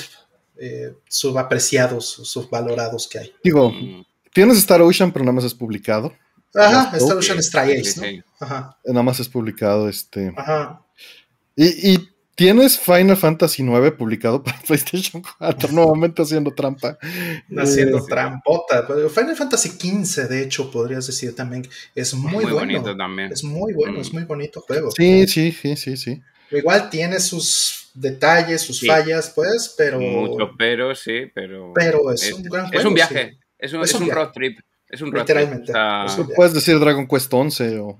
eh, 0.57 0.93
subapreciados, 1.07 2.05
subvalorados 2.05 3.07
que 3.07 3.19
hay. 3.19 3.33
Digo, 3.41 3.71
tienes 4.33 4.57
Star 4.57 4.81
Ocean, 4.81 5.13
pero 5.13 5.23
nada 5.23 5.35
más 5.35 5.45
es 5.45 5.53
publicado. 5.53 6.13
Ajá, 6.53 6.97
Star 6.97 7.15
Ocean 7.15 7.39
es 7.39 7.95
¿no? 7.95 8.03
Ajá. 8.41 8.77
Nada 8.83 9.03
más 9.03 9.21
es 9.21 9.29
publicado, 9.29 9.87
este. 9.87 10.33
Ajá. 10.35 10.81
Y, 11.55 11.91
y 11.91 12.09
Tienes 12.39 12.79
Final 12.79 13.17
Fantasy 13.17 13.63
IX 13.63 13.91
publicado 13.97 14.41
para 14.41 14.57
PlayStation 14.65 15.21
4, 15.39 15.73
nuevamente 15.73 16.21
haciendo 16.21 16.51
trampa. 16.51 16.97
Haciendo 17.57 17.97
eh, 17.97 18.03
trampota. 18.07 18.87
Final 19.09 19.35
Fantasy 19.35 19.71
XV, 19.71 20.29
de 20.29 20.43
hecho, 20.43 20.71
podrías 20.71 21.05
decir 21.05 21.35
también, 21.35 21.67
es 21.93 22.13
muy, 22.13 22.31
muy 22.31 22.43
bueno. 22.45 22.59
bonito 22.59 22.95
también. 22.95 23.33
Es 23.33 23.43
muy 23.43 23.73
bueno, 23.73 23.99
es 23.99 24.13
muy 24.13 24.23
bonito 24.23 24.61
juego. 24.61 24.89
Sí, 24.91 25.27
sí, 25.27 25.51
sí, 25.51 25.75
sí, 25.75 25.97
sí. 25.97 26.21
Igual 26.51 26.89
tiene 26.89 27.19
sus 27.19 27.89
detalles, 27.93 28.61
sus 28.61 28.87
fallas, 28.87 29.33
pues, 29.35 29.75
pero. 29.77 29.99
Muchos 29.99 30.51
pero, 30.57 30.95
sí, 30.95 31.29
pero. 31.35 31.73
Pero 31.75 32.09
es, 32.09 32.31
un 32.31 32.43
gran 32.43 32.67
juego. 32.67 32.79
Es 32.79 32.85
un 32.85 32.93
viaje, 32.93 33.37
es, 33.57 33.73
un, 33.73 33.83
es, 33.83 33.93
un, 33.95 34.09
road 34.09 34.31
trip. 34.31 34.59
Es 34.87 35.01
un 35.01 35.11
road 35.11 35.23
Literalmente. 35.23 35.73
Trip. 35.73 36.35
Puedes 36.37 36.53
decir 36.53 36.79
Dragon 36.79 37.05
Quest 37.05 37.33
11 37.33 37.79
o. 37.79 37.99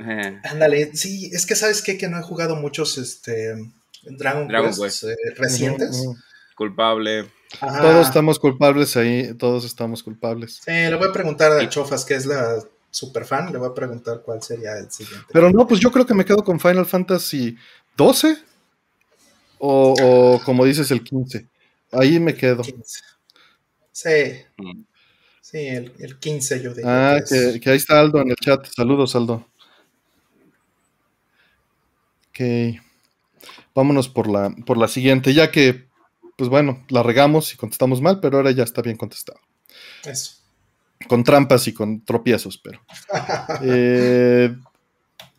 Eh. 0.00 0.40
Ándale, 0.44 0.94
sí, 0.94 1.30
es 1.32 1.46
que 1.46 1.54
sabes 1.54 1.82
qué? 1.82 1.98
que 1.98 2.08
no 2.08 2.18
he 2.18 2.22
jugado 2.22 2.56
muchos 2.56 2.96
este, 2.98 3.54
Dragon, 4.02 4.48
Quest, 4.48 5.04
eh, 5.04 5.16
recientes. 5.36 6.04
Culpable. 6.54 7.30
Todos 7.58 8.06
estamos 8.06 8.38
culpables 8.38 8.96
ahí, 8.96 9.34
todos 9.34 9.64
estamos 9.64 10.02
culpables. 10.02 10.60
Sí, 10.64 10.70
le 10.70 10.94
voy 10.94 11.08
a 11.08 11.12
preguntar 11.12 11.52
a 11.52 11.68
Chofas, 11.68 12.04
que 12.04 12.14
es 12.14 12.26
la 12.26 12.62
super 12.90 13.24
fan, 13.24 13.52
le 13.52 13.58
voy 13.58 13.68
a 13.68 13.74
preguntar 13.74 14.22
cuál 14.24 14.42
sería 14.42 14.76
el 14.78 14.90
siguiente. 14.90 15.26
Pero 15.32 15.50
no, 15.50 15.66
pues 15.66 15.80
yo 15.80 15.90
creo 15.90 16.06
que 16.06 16.14
me 16.14 16.24
quedo 16.24 16.44
con 16.44 16.60
Final 16.60 16.86
Fantasy 16.86 17.56
12 17.96 18.36
o, 19.58 20.40
como 20.44 20.64
dices 20.64 20.90
el 20.90 21.02
15. 21.02 21.46
Ahí 21.92 22.20
me 22.20 22.34
quedo. 22.34 22.62
Sí. 23.92 24.08
Mm. 24.56 24.82
Sí, 25.40 25.66
el, 25.66 26.18
15 26.20 26.62
yo 26.62 26.72
diría. 26.72 27.16
Ah, 27.16 27.20
que, 27.28 27.70
ahí 27.70 27.76
está 27.76 27.98
Aldo 27.98 28.20
en 28.20 28.30
el 28.30 28.36
chat. 28.36 28.64
Saludos, 28.66 29.16
Aldo. 29.16 29.46
Ok. 32.40 32.80
Vámonos 33.74 34.08
por 34.08 34.28
la, 34.28 34.54
por 34.66 34.76
la 34.76 34.88
siguiente, 34.88 35.34
ya 35.34 35.50
que, 35.50 35.88
pues 36.36 36.50
bueno, 36.50 36.84
la 36.88 37.02
regamos 37.02 37.52
y 37.52 37.56
contestamos 37.56 38.00
mal, 38.00 38.20
pero 38.20 38.38
ahora 38.38 38.50
ya 38.50 38.64
está 38.64 38.82
bien 38.82 38.96
contestado. 38.96 39.40
Eso. 40.04 40.36
Con 41.08 41.24
trampas 41.24 41.68
y 41.68 41.74
con 41.74 42.04
tropiezos, 42.04 42.58
pero. 42.58 42.80
eh, 43.62 44.54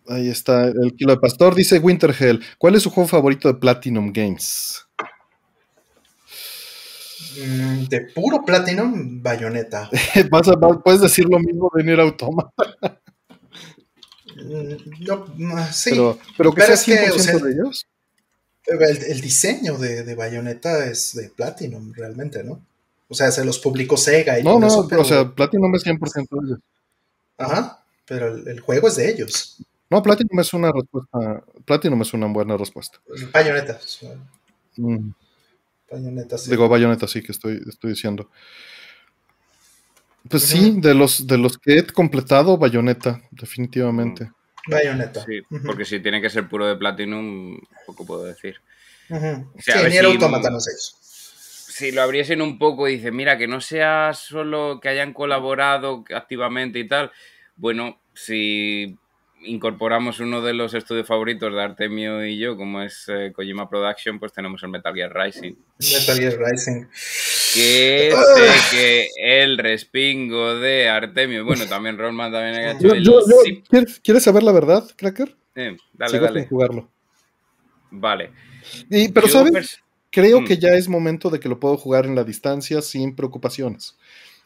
Ahí 0.07 0.29
está 0.29 0.65
el 0.65 0.93
kilo 0.97 1.13
de 1.13 1.19
pastor. 1.19 1.55
Dice 1.55 1.79
Winterhell, 1.79 2.43
¿cuál 2.57 2.75
es 2.75 2.83
su 2.83 2.89
juego 2.89 3.07
favorito 3.07 3.47
de 3.47 3.53
Platinum 3.53 4.11
Games? 4.11 4.85
Mm, 7.37 7.85
de 7.85 8.01
puro 8.13 8.43
Platinum, 8.43 9.21
Bayonetta. 9.21 9.89
puedes 10.83 11.01
decir 11.01 11.25
lo 11.29 11.39
mismo 11.39 11.71
de 11.73 11.83
Nier 11.83 12.01
Automata. 12.01 12.51
Mm, 14.35 15.05
no, 15.37 15.73
sí. 15.73 15.91
Pero, 15.91 16.19
pero 16.37 16.53
que 16.53 16.61
sea 16.61 16.75
100% 16.75 17.41
de 17.41 17.51
ellos. 17.51 17.87
El, 18.65 19.21
diseño 19.21 19.77
de, 19.77 20.03
de, 20.03 20.15
Bayonetta 20.15 20.85
es 20.85 21.15
de 21.15 21.29
Platinum, 21.29 21.93
realmente, 21.93 22.43
¿no? 22.43 22.61
O 23.07 23.13
sea, 23.13 23.31
se 23.31 23.43
los 23.43 23.59
publicó 23.59 23.97
Sega 23.97 24.39
y 24.39 24.43
No, 24.43 24.59
no, 24.59 24.67
o 24.67 25.03
sea, 25.03 25.29
Platinum 25.29 25.75
es 25.75 25.85
100% 25.85 26.13
de 26.13 26.47
ellos. 26.47 26.59
Ajá, 27.37 27.83
pero 28.05 28.35
el, 28.35 28.59
juego 28.61 28.87
es 28.87 28.95
de 28.95 29.09
ellos. 29.09 29.57
No, 29.89 30.01
Platinum 30.01 30.39
es 30.39 30.53
una 30.53 30.71
respuesta. 30.71 31.43
Platinum 31.65 32.01
es 32.03 32.13
una 32.13 32.27
buena 32.27 32.55
respuesta. 32.55 32.99
Bayonetta. 33.33 33.79
Mm. 34.77 35.09
Bayonetta, 35.91 36.37
sí. 36.37 36.51
Digo, 36.51 36.69
Bayonetta, 36.69 37.07
sí, 37.07 37.21
que 37.21 37.33
estoy, 37.33 37.61
estoy 37.67 37.91
diciendo. 37.91 38.29
Pues 40.29 40.43
sí, 40.43 40.75
de 40.77 40.93
los, 40.93 41.25
de 41.25 41.37
los 41.37 41.57
que 41.57 41.79
he 41.79 41.85
completado, 41.85 42.57
Bayonetta, 42.57 43.21
definitivamente. 43.31 44.31
Bayonetta. 44.67 45.25
Sí, 45.25 45.41
porque 45.65 45.85
si 45.85 45.99
tiene 45.99 46.21
que 46.21 46.29
ser 46.29 46.47
puro 46.47 46.67
de 46.67 46.75
Platinum, 46.75 47.59
poco 47.85 48.05
puedo 48.05 48.23
decir. 48.23 48.55
Uh 49.09 49.15
-huh. 49.15 49.47
sí, 49.57 49.71
ni 49.89 49.97
el 49.97 50.05
automata 50.05 50.49
no 50.49 50.59
sé 50.59 50.71
eso. 50.71 50.95
Si 51.01 51.91
lo 51.91 52.01
abriesen 52.03 52.41
un 52.41 52.59
poco 52.59 52.87
y 52.87 52.97
dicen, 52.97 53.15
mira, 53.15 53.37
que 53.37 53.47
no 53.47 53.59
sea 53.59 54.13
solo 54.13 54.79
que 54.79 54.89
hayan 54.89 55.13
colaborado 55.13 56.03
activamente 56.13 56.79
y 56.79 56.87
tal. 56.87 57.11
Bueno, 57.55 57.99
si 58.13 58.97
incorporamos 59.43 60.19
uno 60.19 60.41
de 60.41 60.53
los 60.53 60.73
estudios 60.73 61.07
favoritos 61.07 61.53
de 61.53 61.61
Artemio 61.61 62.25
y 62.25 62.37
yo, 62.37 62.57
como 62.57 62.81
es 62.81 63.05
eh, 63.07 63.31
Kojima 63.33 63.69
Production, 63.69 64.19
pues 64.19 64.33
tenemos 64.33 64.61
el 64.63 64.69
Metal 64.69 64.93
Gear 64.93 65.13
Rising. 65.13 65.53
Metal 65.79 66.17
Gear 66.17 66.37
Rising. 66.39 66.85
Que 67.53 68.13
sé 68.35 68.75
que 68.75 69.07
el 69.17 69.57
respingo 69.57 70.55
de 70.55 70.89
Artemio, 70.89 71.45
bueno, 71.45 71.65
también 71.67 71.97
Rollman 71.97 72.31
también 72.31 72.55
ha 72.55 72.71
hecho 72.71 72.93
el... 72.93 73.63
¿quieres, 74.01 74.23
saber 74.23 74.43
la 74.43 74.51
verdad, 74.51 74.89
Cracker? 74.95 75.35
Eh, 75.55 75.75
dale, 75.93 76.19
dale. 76.19 76.47
jugarlo. 76.47 76.89
Vale. 77.89 78.31
Y, 78.89 79.09
pero, 79.09 79.27
¿sabes? 79.27 79.81
Creo 80.11 80.41
mm. 80.41 80.45
que 80.45 80.57
ya 80.57 80.69
es 80.69 80.87
momento 80.87 81.29
de 81.29 81.39
que 81.39 81.49
lo 81.49 81.59
puedo 81.59 81.77
jugar 81.77 82.05
en 82.05 82.15
la 82.15 82.23
distancia 82.23 82.81
sin 82.81 83.15
preocupaciones. 83.15 83.97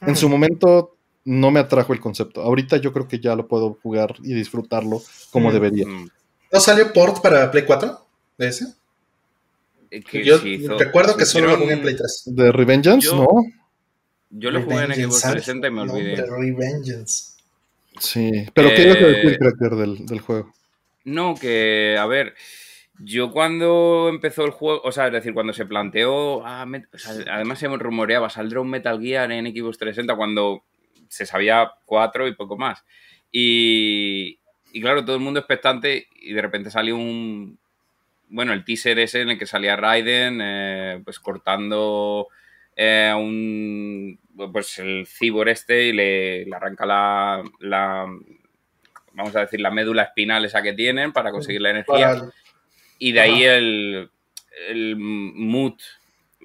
En 0.02 0.16
su 0.16 0.30
momento 0.30 0.95
no 1.26 1.52
me 1.52 1.60
atrajo 1.60 1.92
el 1.92 2.00
concepto. 2.00 2.42
Ahorita 2.42 2.78
yo 2.78 2.94
creo 2.94 3.08
que 3.08 3.20
ya 3.20 3.36
lo 3.36 3.48
puedo 3.48 3.78
jugar 3.82 4.16
y 4.24 4.34
disfrutarlo 4.34 5.02
como 5.32 5.52
debería. 5.52 5.86
¿No 6.52 6.60
salió 6.60 6.94
port 6.94 7.22
para 7.22 7.52
Play 7.52 7.66
4 7.66 8.00
de 8.38 8.48
ese? 8.48 8.66
Eh, 9.92 10.04
yo 10.24 10.38
recuerdo 10.78 11.18
que 11.18 11.26
solo 11.26 11.48
lo 11.48 11.58
jugué 11.58 11.74
en 11.74 11.82
Play 11.82 11.96
3. 11.96 12.24
¿De 12.28 12.52
Revengeance? 12.52 13.10
no. 13.14 13.28
Yo 14.30 14.52
lo 14.52 14.62
jugué 14.64 14.84
en 14.84 14.94
Xbox 14.94 15.22
360 15.22 15.68
y 15.68 15.72
me 15.72 15.82
olvidé. 15.82 16.16
De 16.16 16.26
Revengeance. 16.26 17.36
Sí, 18.00 18.46
pero 18.54 18.70
¿qué 18.70 18.90
es 18.90 19.00
decir, 19.00 19.40
Cracker, 19.40 19.76
del, 19.76 20.06
del 20.06 20.20
juego? 20.20 20.54
No, 21.06 21.36
que, 21.36 21.98
a 21.98 22.06
ver, 22.06 22.34
yo 23.00 23.32
cuando 23.32 24.08
empezó 24.10 24.44
el 24.44 24.52
juego, 24.52 24.82
o 24.84 24.92
sea, 24.92 25.08
es 25.08 25.14
decir, 25.14 25.34
cuando 25.34 25.54
se 25.54 25.66
planteó, 25.66 26.46
ah, 26.46 26.68
o 26.94 26.98
sea, 26.98 27.14
además 27.32 27.60
se 27.60 27.68
rumoreaba, 27.68 28.30
saldrá 28.30 28.60
un 28.60 28.70
Metal 28.70 29.00
Gear 29.00 29.32
en 29.32 29.46
Xbox 29.46 29.78
360 29.78 30.16
cuando 30.16 30.64
se 31.10 31.26
sabía 31.26 31.72
cuatro 31.86 32.28
y 32.28 32.36
poco 32.36 32.58
más. 32.58 32.84
Y, 33.32 34.40
claro, 34.82 35.04
todo 35.04 35.16
el 35.16 35.22
mundo 35.22 35.40
expectante 35.40 36.08
y 36.22 36.34
de 36.34 36.42
repente 36.42 36.72
salió 36.72 36.96
un... 36.96 37.60
Bueno, 38.28 38.54
el 38.54 38.64
teaser 38.66 38.98
ese 39.00 39.22
en 39.22 39.30
el 39.30 39.38
que 39.38 39.46
salía 39.46 39.76
Raiden, 39.76 40.40
eh, 40.42 41.02
pues 41.04 41.20
cortando 41.20 42.28
eh, 42.76 43.14
un... 43.16 44.20
Pues 44.52 44.80
el 44.80 45.06
cibor 45.06 45.50
este 45.50 45.88
y 45.88 45.94
le, 45.94 46.48
arranca 46.54 46.86
la, 46.86 47.44
la, 47.60 48.08
Vamos 49.14 49.36
a 49.36 49.42
decir, 49.42 49.62
la 49.62 49.72
médula 49.72 50.04
espinal 50.04 50.44
esa 50.44 50.62
que 50.62 50.74
tienen 50.74 51.14
para 51.14 51.32
conseguir 51.32 51.62
la 51.62 51.70
energía. 51.70 52.22
Y 53.00 53.12
de 53.12 53.20
ahí 53.20 53.44
el, 53.44 54.10
el 54.70 54.96
mood, 54.98 55.76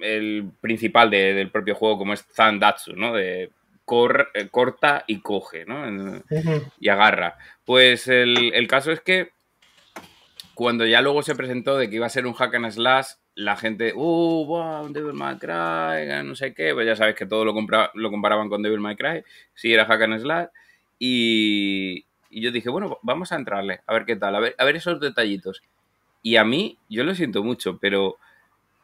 el 0.01 0.51
principal 0.61 1.09
del 1.09 1.51
propio 1.51 1.75
juego, 1.75 1.97
como 1.97 2.13
es 2.13 2.25
Zandatsu, 2.33 2.93
¿no? 2.95 3.13
De 3.13 3.49
eh, 4.33 4.47
corta 4.49 5.03
y 5.07 5.19
coge, 5.19 5.65
¿no? 5.65 6.23
Y 6.79 6.89
agarra. 6.89 7.37
Pues 7.65 8.07
el, 8.07 8.67
caso 8.67 8.91
es 8.91 9.01
que 9.01 9.31
cuando 10.53 10.85
ya 10.85 11.01
luego 11.01 11.23
se 11.23 11.35
presentó 11.35 11.77
de 11.77 11.89
que 11.89 11.97
iba 11.97 12.05
a 12.05 12.09
ser 12.09 12.25
un 12.25 12.33
hack 12.33 12.55
and 12.55 12.71
slash, 12.71 13.07
la 13.35 13.57
gente, 13.57 13.93
uh, 13.95 14.45
wow, 14.45 14.91
Devil 14.91 15.13
May 15.13 15.37
Cry, 15.37 16.23
no 16.23 16.35
sé 16.35 16.53
qué, 16.53 16.73
pues 16.73 16.85
ya 16.85 16.95
sabes 16.95 17.15
que 17.15 17.25
todo 17.25 17.45
lo, 17.45 17.53
lo 17.93 18.11
comparaban 18.11 18.49
con 18.49 18.61
Devil 18.61 18.79
May 18.79 18.95
Cry, 18.95 19.23
sí 19.55 19.73
era 19.73 19.85
hack 19.85 20.01
and 20.01 20.19
slash, 20.19 20.47
y, 20.99 22.05
yo 22.29 22.51
dije, 22.51 22.69
bueno, 22.69 22.99
vamos 23.01 23.31
a 23.31 23.35
entrarle, 23.35 23.81
a 23.87 23.93
ver 23.93 24.05
qué 24.05 24.15
tal, 24.15 24.35
a 24.35 24.39
ver, 24.39 24.55
a 24.57 24.65
ver 24.65 24.75
esos 24.75 24.99
detallitos. 24.99 25.63
Y 26.21 26.35
a 26.35 26.45
mí, 26.45 26.77
yo 26.89 27.03
lo 27.03 27.15
siento 27.15 27.43
mucho, 27.43 27.79
pero 27.79 28.17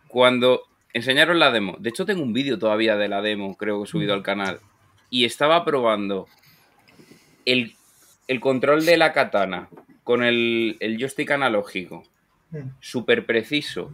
cuando 0.07 0.63
enseñaron 0.93 1.39
la 1.39 1.51
demo, 1.51 1.75
de 1.79 1.89
hecho 1.89 2.05
tengo 2.05 2.23
un 2.23 2.33
vídeo 2.33 2.57
todavía 2.57 2.97
de 2.97 3.07
la 3.07 3.21
demo, 3.21 3.55
creo 3.55 3.77
que 3.77 3.83
he 3.83 3.91
subido 3.91 4.13
al 4.15 4.23
canal, 4.23 4.59
y 5.09 5.25
estaba 5.25 5.63
probando 5.65 6.27
el, 7.45 7.75
control 8.39 8.85
de 8.85 8.97
la 8.97 9.13
katana 9.13 9.69
con 10.03 10.23
el, 10.23 10.77
joystick 10.99 11.31
analógico, 11.31 12.03
mm. 12.51 12.59
súper 12.79 13.25
preciso, 13.25 13.91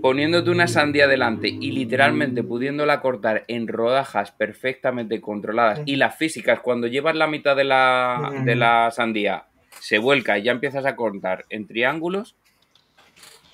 poniéndote 0.00 0.50
una 0.50 0.66
sandía 0.66 1.06
delante 1.06 1.48
y 1.48 1.72
literalmente 1.72 2.42
pudiéndola 2.42 3.00
cortar 3.00 3.44
en 3.48 3.68
rodajas 3.68 4.32
perfectamente 4.32 5.20
controladas 5.20 5.80
mm. 5.80 5.84
y 5.86 5.96
las 5.96 6.16
físicas, 6.16 6.60
cuando 6.60 6.86
llevas 6.86 7.16
la 7.16 7.26
mitad 7.26 7.56
de 7.56 7.64
la, 7.64 8.32
de 8.44 8.56
la 8.56 8.88
mm. 8.88 8.92
sandía, 8.92 9.44
se 9.78 9.98
vuelca 9.98 10.38
y 10.38 10.42
ya 10.42 10.52
empiezas 10.52 10.84
a 10.84 10.96
cortar 10.96 11.46
en 11.48 11.66
triángulos, 11.66 12.36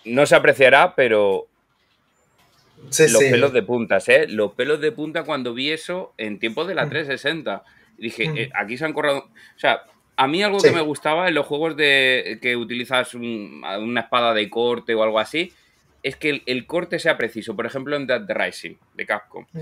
no 0.05 0.25
se 0.25 0.37
apreciará, 0.37 0.95
pero 0.95 1.49
los 2.77 3.23
pelos 3.23 3.53
de 3.53 3.63
puntas, 3.63 4.09
¿eh? 4.09 4.27
Los 4.29 4.53
pelos 4.53 4.81
de 4.81 4.93
punta 4.93 5.25
cuando 5.25 5.55
vi 5.55 5.71
eso 5.71 6.15
en 6.19 6.39
tiempos 6.39 6.69
de 6.69 6.75
la 6.75 6.89
360. 6.89 7.57
Mm. 7.57 8.01
Dije, 8.01 8.29
mm. 8.29 8.37
eh, 8.37 8.51
aquí 8.55 8.77
se 8.77 8.85
han 8.85 8.93
corrido. 8.93 9.19
O 9.19 9.59
sea, 9.59 9.83
a 10.17 10.27
mí 10.27 10.43
algo 10.43 10.59
que 10.59 10.71
me 10.71 10.81
gustaba 10.81 11.29
en 11.29 11.35
los 11.35 11.47
juegos 11.47 11.77
de 11.77 12.39
que 12.41 12.57
utilizas 12.57 13.15
una 13.15 14.01
espada 14.01 14.33
de 14.35 14.49
corte 14.49 14.95
o 14.95 15.03
algo 15.03 15.19
así, 15.19 15.53
es 16.03 16.17
que 16.17 16.43
el, 16.47 16.67
corte 16.67 16.99
sea 16.99 17.17
preciso. 17.17 17.57
Por 17.57 17.67
ejemplo, 17.67 17.97
en 17.97 18.07
Dead 18.07 18.27
Rising 18.29 18.77
de 18.95 19.07
Capcom. 19.07 19.47
Mm. 19.53 19.61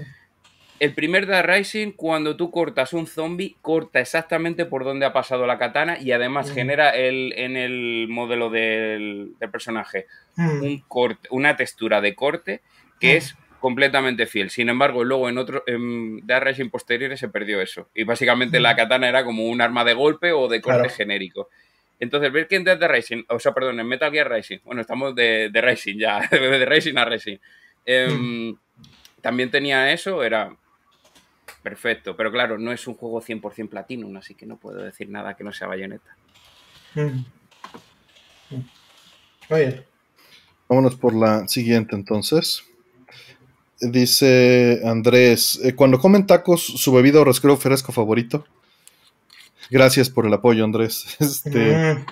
El 0.81 0.93
primer 0.93 1.27
Dead 1.27 1.45
Rising, 1.45 1.93
cuando 1.93 2.37
tú 2.37 2.51
cortas 2.51 2.93
un 2.93 3.07
zombie, 3.07 3.57
corta 3.63 4.01
exactamente 4.01 4.65
por 4.65 4.85
donde 4.85 5.07
ha 5.07 5.13
pasado 5.13 5.47
la 5.47 5.57
katana 5.57 5.99
y 6.01 6.13
además 6.13 6.53
genera 6.53 6.91
el, 6.91 7.33
en 7.37 7.57
el 7.57 8.07
modelo 8.09 8.51
del, 8.51 9.35
del 9.39 9.51
personaje 9.51 10.07
un 10.37 10.83
corte, 10.89 11.29
una 11.31 11.57
textura 11.57 12.01
de 12.01 12.15
corte 12.15 12.61
que 13.05 13.17
es 13.17 13.37
completamente 13.61 14.27
fiel. 14.27 14.51
Sin 14.51 14.69
embargo, 14.69 15.05
luego 15.05 15.29
en 15.29 15.39
otro 15.39 15.63
en 15.67 16.27
Dead 16.27 16.43
Rising 16.43 16.71
posteriores 16.71 17.21
se 17.21 17.29
perdió 17.29 17.61
eso. 17.61 17.89
Y 17.95 18.05
básicamente 18.05 18.61
la 18.61 18.77
katana 18.77 19.09
era 19.09 19.25
como 19.25 19.47
un 19.47 19.61
arma 19.61 19.85
de 19.85 19.95
golpe 19.95 20.33
o 20.33 20.49
de 20.49 20.61
corte 20.61 20.89
genérico. 20.91 21.49
Entonces, 22.01 22.33
ver 22.33 22.49
que 22.49 22.57
en 22.57 22.65
Dead 22.65 22.81
Racing, 22.81 23.25
o 23.29 23.39
sea, 23.39 23.53
perdón, 23.53 23.81
en 23.81 23.87
Metal 23.87 24.11
Gear 24.11 24.29
Racing, 24.29 24.59
bueno, 24.65 24.81
estamos 24.81 25.15
de, 25.15 25.49
de 25.51 25.61
Racing 25.61 25.97
ya, 25.97 26.21
de 26.31 26.65
Racing 26.67 26.97
a 26.97 27.05
Racing. 27.05 27.37
Em, 27.87 28.57
también 29.21 29.51
tenía 29.51 29.93
eso, 29.93 30.23
era 30.23 30.55
perfecto, 31.63 32.15
pero 32.17 32.31
claro, 32.31 32.59
no 32.59 32.73
es 32.73 32.87
un 32.87 32.95
juego 32.95 33.23
100% 33.23 33.69
Platinum, 33.69 34.17
así 34.17 34.35
que 34.35 34.45
no 34.45 34.59
puedo 34.59 34.83
decir 34.83 35.09
nada 35.09 35.35
que 35.35 35.45
no 35.45 35.53
sea 35.53 35.69
bayoneta. 35.69 36.17
Mm. 36.95 37.25
Oye. 39.51 39.85
Vámonos 40.69 40.97
por 40.97 41.15
la 41.15 41.47
siguiente 41.47 41.95
entonces. 41.95 42.65
Dice 43.81 44.81
Andrés, 44.85 45.61
eh, 45.63 45.75
cuando 45.75 45.99
comen 45.99 46.27
tacos, 46.27 46.63
su 46.63 46.93
bebida 46.93 47.21
o 47.21 47.57
fresco 47.57 47.93
favorito. 47.93 48.45
Gracias 49.71 50.11
por 50.11 50.27
el 50.27 50.35
apoyo, 50.35 50.65
Andrés. 50.65 51.05
Este... 51.21 51.95
Mm, 51.95 52.07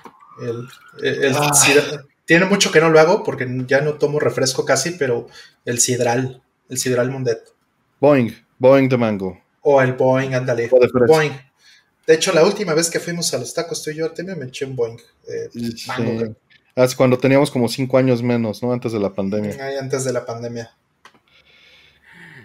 el, 1.03 1.37
ah. 1.37 1.53
tiene 2.25 2.46
mucho 2.46 2.72
que 2.72 2.81
no 2.81 2.90
lo 2.90 2.98
hago 2.98 3.22
porque 3.22 3.46
ya 3.66 3.81
no 3.81 3.94
tomo 3.94 4.18
refresco 4.18 4.64
casi, 4.64 4.92
pero 4.92 5.29
el 5.64 5.79
sidral, 5.79 6.42
el 6.68 6.79
sidral 6.79 7.11
Mundet. 7.11 7.40
Boeing, 8.01 8.33
Boeing 8.59 8.88
de 8.88 8.96
mango. 8.96 9.40
O 9.61 9.81
el 9.81 9.92
Boeing, 9.92 10.35
ándale. 10.35 10.68
Boeing. 11.07 11.33
De 12.07 12.14
hecho, 12.14 12.33
la 12.33 12.44
última 12.44 12.75
vez 12.75 12.90
que 12.90 12.98
fuimos 12.98 13.33
a 13.35 13.38
los 13.38 13.55
tacos, 13.55 13.83
tú 13.83 13.90
y 13.90 13.96
yo, 13.96 14.11
también 14.11 14.38
me 14.38 14.46
eché 14.46 14.64
un 14.64 14.75
Boeing. 14.75 14.98
Eh, 15.29 15.48
mango, 15.87 16.35
Hace 16.75 16.96
cuando 16.96 17.18
teníamos 17.18 17.51
como 17.51 17.68
cinco 17.68 17.98
años 17.98 18.22
menos, 18.22 18.62
¿no? 18.62 18.72
Antes 18.72 18.92
de 18.92 18.98
la 18.98 19.12
pandemia. 19.12 19.57
Ay, 19.61 19.77
antes 19.77 20.05
de 20.05 20.12
la 20.12 20.25
pandemia. 20.25 20.75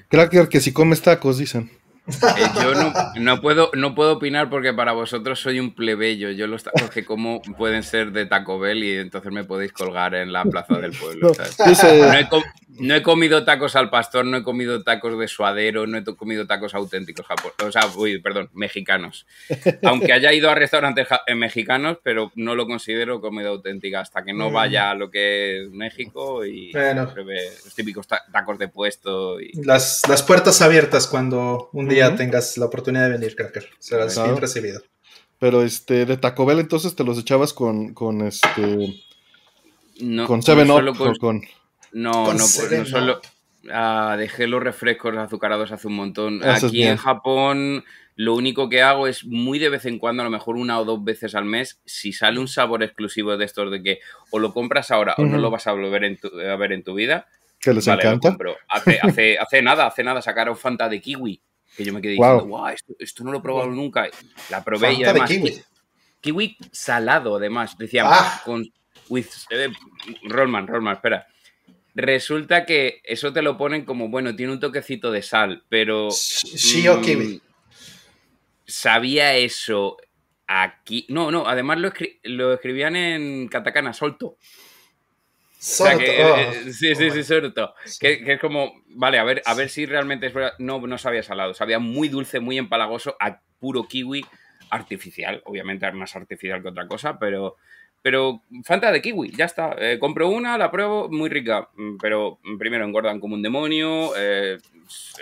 Cracker, 0.09 0.47
que 0.47 0.61
si 0.61 0.71
comes 0.71 1.01
tacos, 1.01 1.37
dicen. 1.37 1.69
Eh, 2.07 2.45
yo 2.61 2.73
no, 3.19 3.41
puedo, 3.41 3.69
no 3.73 3.93
puedo 3.93 4.13
opinar 4.13 4.49
porque 4.49 4.73
para 4.73 4.93
vosotros 4.93 5.39
soy 5.39 5.59
un 5.59 5.75
plebeyo. 5.75 6.31
Yo 6.31 6.47
los 6.47 6.63
tacos 6.63 6.89
que 6.89 7.03
como 7.03 7.41
pueden 7.57 7.83
ser 7.83 8.11
de 8.11 8.25
Taco 8.25 8.59
Bell 8.59 8.83
y 8.83 8.97
entonces 8.97 9.31
me 9.31 9.43
podéis 9.43 9.73
colgar 9.73 10.15
en 10.15 10.31
la 10.31 10.43
plaza 10.45 10.77
del 10.79 10.91
pueblo. 10.91 11.31
No, 12.79 12.93
he, 12.93 13.01
comido 13.01 13.43
tacos 13.43 13.75
al 13.75 13.89
pastor, 13.89 14.23
no 14.25 14.37
he 14.37 14.43
comido 14.43 14.83
tacos 14.83 15.17
de 15.17 15.27
suadero, 15.27 15.87
no 15.87 15.97
he 15.97 16.03
comido 16.03 16.45
tacos 16.45 16.75
auténticos 16.75 17.25
o 17.65 17.71
sea, 17.71 17.87
uy, 17.95 18.19
perdón, 18.19 18.49
mexicanos. 18.53 19.25
Aunque 19.83 20.13
haya 20.13 20.31
ido 20.31 20.51
a 20.51 20.55
restaurantes 20.55 21.07
eh, 21.25 21.33
mexicanos, 21.33 21.97
pero 22.03 22.31
no 22.35 22.53
lo 22.53 22.67
considero 22.67 23.19
comida 23.19 23.49
auténtica 23.49 24.01
hasta 24.01 24.23
que 24.23 24.33
no 24.33 24.51
mm. 24.51 24.53
vaya 24.53 24.91
a 24.91 24.95
lo 24.95 25.09
que 25.09 25.63
es 25.63 25.71
México 25.71 26.45
y 26.45 26.71
pruebe 26.71 27.41
los 27.65 27.73
típicos 27.73 28.07
tacos 28.07 28.59
de 28.59 28.67
puesto. 28.67 29.41
Y... 29.41 29.53
Las, 29.63 30.03
las 30.07 30.21
puertas 30.21 30.61
abiertas 30.61 31.07
cuando 31.07 31.69
un 31.73 31.87
día 31.87 31.96
ya 31.97 32.15
tengas 32.15 32.57
la 32.57 32.65
oportunidad 32.65 33.05
de 33.05 33.17
venir, 33.17 33.35
Cracker. 33.35 33.67
Serás 33.79 34.21
bien 34.23 34.37
recibido. 34.37 34.81
Pero 35.39 35.61
este, 35.61 36.05
de 36.05 36.17
Taco 36.17 36.45
Bell 36.45 36.59
entonces 36.59 36.95
te 36.95 37.03
los 37.03 37.19
echabas 37.19 37.53
con, 37.53 37.93
con 37.93 38.21
este. 38.21 39.03
No, 39.99 40.27
con 40.27 40.41
Seven 40.41 40.69
Up 40.71 41.17
con, 41.19 41.41
No, 41.91 42.33
no, 42.33 42.37
pues, 42.37 42.89
solo. 42.89 43.21
Ah, 43.71 44.15
dejé 44.17 44.47
los 44.47 44.63
refrescos 44.63 45.15
azucarados 45.17 45.71
hace 45.71 45.87
un 45.87 45.95
montón. 45.95 46.41
Aquí 46.43 46.83
en 46.83 46.97
Japón 46.97 47.83
lo 48.15 48.33
único 48.33 48.67
que 48.67 48.81
hago 48.81 49.07
es 49.07 49.25
muy 49.25 49.59
de 49.59 49.69
vez 49.69 49.85
en 49.85 49.99
cuando, 49.99 50.23
a 50.23 50.25
lo 50.25 50.31
mejor 50.31 50.55
una 50.55 50.79
o 50.79 50.85
dos 50.85 51.03
veces 51.03 51.35
al 51.35 51.45
mes, 51.45 51.81
si 51.85 52.13
sale 52.13 52.39
un 52.39 52.47
sabor 52.47 52.81
exclusivo 52.81 53.37
de 53.37 53.45
estos 53.45 53.69
de 53.69 53.83
que 53.83 53.99
o 54.31 54.39
lo 54.39 54.53
compras 54.53 54.89
ahora 54.89 55.13
o 55.19 55.23
no 55.23 55.37
lo 55.37 55.51
vas 55.51 55.67
a 55.67 55.73
volver 55.73 56.17
a 56.49 56.55
ver 56.55 56.71
en 56.71 56.83
tu 56.83 56.95
vida. 56.95 57.27
Que 57.59 57.73
les 57.73 57.87
encanta. 57.87 58.35
Hace, 58.69 58.99
hace, 59.01 59.37
hace 59.37 59.61
nada, 59.61 59.85
hace 59.85 60.03
nada 60.03 60.21
sacaron 60.23 60.57
Fanta 60.57 60.89
de 60.89 60.99
kiwi 60.99 61.41
que 61.77 61.85
yo 61.85 61.93
me 61.93 62.01
quedé 62.01 62.13
diciendo, 62.13 62.47
wow, 62.47 62.67
esto, 62.99 63.23
no 63.23 63.31
lo 63.31 63.37
he 63.37 63.41
probado 63.41 63.69
nunca. 63.69 64.09
La 64.49 64.63
probé 64.63 64.93
y 64.93 65.03
además. 65.03 65.29
kiwi. 65.29 65.61
kiwi. 66.19 66.57
salado, 66.71 67.35
además. 67.35 67.77
Decía, 67.77 68.03
ah. 68.05 68.41
con. 68.43 68.65
With, 69.09 69.27
eh, 69.51 69.69
Rollman, 70.23 70.67
Rollman, 70.67 70.95
espera. 70.95 71.27
Resulta 71.93 72.65
que 72.65 72.99
eso 73.03 73.31
te 73.31 73.41
lo 73.41 73.57
ponen 73.57 73.85
como, 73.85 74.09
bueno, 74.09 74.35
tiene 74.35 74.51
un 74.51 74.59
toquecito 74.59 75.11
de 75.11 75.21
sal, 75.21 75.63
pero. 75.69 76.09
Sí 76.09 76.87
o 76.87 76.99
kiwi. 76.99 77.41
Sabía 78.65 79.35
eso 79.35 79.97
aquí. 80.47 81.05
No, 81.09 81.29
no, 81.29 81.47
además 81.47 81.77
lo, 81.77 81.93
lo 82.23 82.53
escribían 82.53 82.95
en 82.95 83.47
katakana, 83.49 83.93
solto. 83.93 84.37
Sorto. 85.59 86.11
Oh. 86.23 86.71
sí, 86.71 86.93
sí, 86.95 87.11
sí, 87.11 87.23
sorto. 87.23 87.73
Que, 87.99 88.23
es 88.25 88.39
como, 88.39 88.73
vale, 88.89 89.17
a 89.17 89.23
ver, 89.23 89.41
a 89.45 89.53
ver 89.55 89.69
si 89.69 89.85
realmente 89.85 90.27
es 90.27 90.33
verdad. 90.33 90.53
No, 90.59 90.79
no 90.85 90.97
sabía 90.97 91.23
salado, 91.23 91.53
sabía 91.53 91.79
muy 91.79 92.09
dulce, 92.09 92.39
muy 92.39 92.57
empalagoso, 92.57 93.15
a 93.19 93.39
puro 93.59 93.87
kiwi 93.87 94.23
artificial. 94.69 95.41
Obviamente 95.45 95.87
es 95.87 95.93
más 95.95 96.15
artificial 96.15 96.61
que 96.61 96.69
otra 96.69 96.87
cosa, 96.87 97.17
pero, 97.17 97.55
pero 98.03 98.43
Fanta 98.63 98.91
de 98.91 99.01
kiwi, 99.01 99.31
ya 99.35 99.45
está. 99.45 99.75
Eh, 99.79 99.97
compro 99.99 100.29
una, 100.29 100.59
la 100.59 100.69
pruebo, 100.69 101.09
muy 101.09 101.29
rica, 101.29 101.69
mm, 101.75 101.97
pero 101.97 102.39
primero 102.59 102.85
engordan 102.85 103.19
como 103.19 103.33
un 103.33 103.41
demonio, 103.41 104.11
eh, 104.15 104.57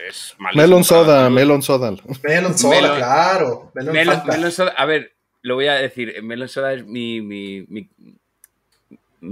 es 0.07 0.35
Melon 0.53 0.83
soda, 0.83 1.29
melon 1.29 1.61
soda. 1.63 1.95
Melon 2.23 2.57
soda, 2.57 2.97
claro. 2.97 3.71
Melon, 3.73 4.51
soda, 4.51 4.73
a 4.75 4.85
ver, 4.85 5.13
lo 5.41 5.55
voy 5.55 5.67
a 5.67 5.75
decir, 5.75 6.21
melon 6.23 6.49
soda 6.49 6.73
es 6.73 6.85
mi, 6.85 7.21
mi 7.21 7.65
mi 7.69 7.89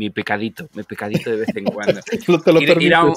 pecadito, 0.10 0.70
mi 0.74 0.84
pecadito 0.84 1.30
de 1.32 1.38
vez 1.38 1.56
en 1.56 1.66
cuando. 1.66 2.02
te 2.44 2.54
lo 2.54 2.62
ir, 2.62 2.82
ir, 2.82 2.94
a 2.96 3.04
un, 3.06 3.16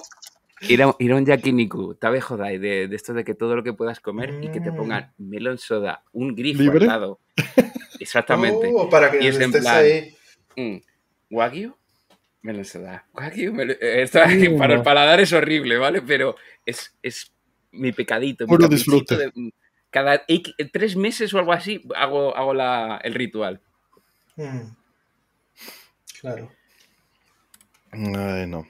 ir, 0.61 0.83
a, 0.83 0.95
ir, 0.99 1.12
a 1.12 1.17
un 1.17 1.27
yakiniku, 1.27 1.95
tabe 1.95 2.21
jodai, 2.21 2.59
de, 2.59 2.89
de 2.89 2.97
esto 2.97 3.15
de 3.15 3.25
que 3.25 3.35
todo 3.35 3.57
lo 3.57 3.62
que 3.62 3.73
puedas 3.73 4.01
comer 4.01 4.35
y 4.43 4.49
que 4.49 4.61
te 4.61 4.73
pongan 4.73 5.12
mm. 5.19 5.29
melon 5.29 5.59
soda, 5.59 6.03
un 6.12 6.35
grifo 6.35 6.62
¿Libre? 6.62 6.85
al 6.85 6.87
lado. 6.87 7.21
Exactamente. 8.01 8.71
Oh, 8.73 8.89
para 8.89 9.11
que 9.11 9.23
y 9.23 9.27
es 9.27 9.41
en 9.41 9.53
plan. 9.53 9.85
Mm, 10.57 10.77
¿Wagyu? 11.31 11.77
Melon 12.43 12.65
soda. 12.65 13.07
Wagyu, 13.12 13.53
melon, 13.53 13.77
esto, 13.81 14.21
para 14.59 14.75
el 14.75 14.83
paladar 14.83 15.21
es 15.21 15.33
horrible, 15.33 15.79
¿vale? 15.79 16.03
Pero 16.03 16.37
es, 16.65 16.95
es 17.03 17.33
mi 17.73 17.93
pecadito. 17.93 18.47
Puro 18.47 18.69
disfrute. 18.69 19.17
De, 19.17 19.33
cada 19.91 20.23
tres 20.73 20.97
meses 20.97 21.33
o 21.33 21.39
algo 21.39 21.53
así 21.53 21.83
hago, 21.95 22.37
hago 22.37 22.53
la, 22.53 23.01
el 23.03 23.15
ritual. 23.15 23.61
Mm. 24.37 24.69
Claro. 26.21 26.53
Ay, 27.96 28.46
no. 28.46 28.66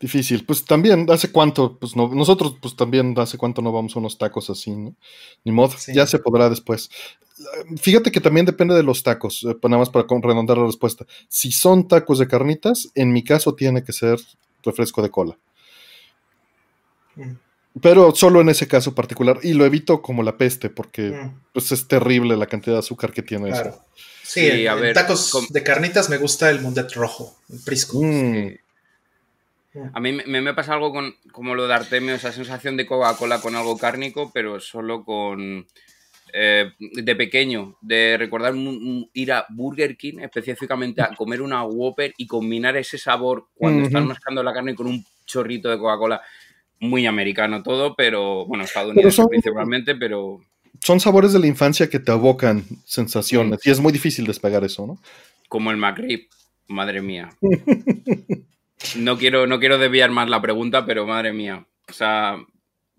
Difícil. 0.00 0.44
Pues 0.44 0.64
también, 0.64 1.10
¿hace 1.10 1.32
cuánto? 1.32 1.76
Pues 1.78 1.96
no, 1.96 2.08
nosotros, 2.08 2.56
pues 2.60 2.76
también, 2.76 3.14
¿hace 3.18 3.36
cuánto 3.36 3.62
no 3.62 3.72
vamos 3.72 3.96
a 3.96 3.98
unos 3.98 4.16
tacos 4.16 4.48
así, 4.48 4.70
no? 4.70 4.94
Ni 5.44 5.52
modo, 5.52 5.74
ya 5.92 6.06
se 6.06 6.20
podrá 6.20 6.48
después. 6.48 6.88
Fíjate 7.80 8.12
que 8.12 8.20
también 8.20 8.46
depende 8.46 8.74
de 8.74 8.82
los 8.82 9.02
tacos, 9.02 9.44
eh, 9.44 9.56
nada 9.64 9.78
más 9.78 9.90
para 9.90 10.06
redondar 10.08 10.58
la 10.58 10.66
respuesta. 10.66 11.04
Si 11.28 11.52
son 11.52 11.88
tacos 11.88 12.18
de 12.18 12.28
carnitas, 12.28 12.90
en 12.94 13.12
mi 13.12 13.24
caso 13.24 13.54
tiene 13.54 13.82
que 13.82 13.92
ser 13.92 14.20
refresco 14.62 15.02
de 15.02 15.10
cola. 15.10 15.38
Mm. 17.16 17.32
Pero 17.80 18.14
solo 18.14 18.40
en 18.40 18.48
ese 18.48 18.66
caso 18.66 18.94
particular, 18.94 19.38
y 19.42 19.52
lo 19.52 19.64
evito 19.64 20.00
como 20.02 20.22
la 20.22 20.36
peste, 20.36 20.70
porque 20.70 21.10
mm. 21.10 21.40
pues 21.52 21.72
es 21.72 21.86
terrible 21.86 22.36
la 22.36 22.46
cantidad 22.46 22.76
de 22.76 22.80
azúcar 22.80 23.12
que 23.12 23.22
tiene 23.22 23.50
eso. 23.50 23.84
Sí, 24.28 24.66
a 24.66 24.74
ver, 24.74 24.92
tacos 24.92 25.48
de 25.48 25.62
carnitas 25.62 26.10
me 26.10 26.18
gusta 26.18 26.50
el 26.50 26.60
mundet 26.60 26.92
rojo, 26.92 27.38
el 27.50 27.60
prisco. 27.64 27.98
Mm. 28.02 28.58
A 29.94 30.00
mí 30.00 30.12
me, 30.12 30.52
pasa 30.52 30.74
algo 30.74 30.92
con 30.92 31.14
como 31.32 31.54
lo 31.54 31.66
de 31.66 31.72
Artemio, 31.72 32.14
esa 32.14 32.30
sensación 32.30 32.76
de 32.76 32.84
Coca-Cola 32.84 33.40
con 33.40 33.56
algo 33.56 33.78
cárnico, 33.78 34.30
pero 34.32 34.60
solo 34.60 35.02
con... 35.02 35.66
Eh, 36.30 36.72
de 36.78 37.16
pequeño, 37.16 37.78
de 37.80 38.18
recordar 38.18 38.52
ir 39.14 39.32
a 39.32 39.46
Burger 39.48 39.96
King 39.96 40.18
específicamente 40.20 41.00
a 41.00 41.08
comer 41.16 41.40
una 41.40 41.64
Whopper 41.64 42.12
y 42.18 42.26
combinar 42.26 42.76
ese 42.76 42.98
sabor 42.98 43.46
cuando 43.54 43.86
están 43.86 44.06
mascando 44.06 44.42
la 44.42 44.52
carne 44.52 44.74
con 44.74 44.88
un 44.88 45.06
chorrito 45.24 45.70
de 45.70 45.78
Coca-Cola. 45.78 46.20
Muy 46.80 47.06
americano 47.06 47.62
todo, 47.62 47.94
pero 47.96 48.44
bueno, 48.44 48.64
estadounidense 48.64 49.26
principalmente, 49.26 49.94
pero 49.96 50.42
son 50.82 51.00
sabores 51.00 51.32
de 51.32 51.38
la 51.38 51.46
infancia 51.46 51.88
que 51.88 51.98
te 51.98 52.12
abocan 52.12 52.64
sensaciones 52.84 53.60
y 53.64 53.70
es 53.70 53.80
muy 53.80 53.92
difícil 53.92 54.26
despegar 54.26 54.64
eso, 54.64 54.86
¿no? 54.86 54.98
Como 55.48 55.70
el 55.70 55.76
McRib, 55.76 56.28
madre 56.68 57.02
mía. 57.02 57.30
no, 58.96 59.18
quiero, 59.18 59.46
no 59.46 59.58
quiero 59.58 59.78
desviar 59.78 60.10
más 60.10 60.28
la 60.28 60.40
pregunta, 60.40 60.86
pero 60.86 61.06
madre 61.06 61.32
mía. 61.32 61.66
O 61.88 61.92
sea, 61.92 62.36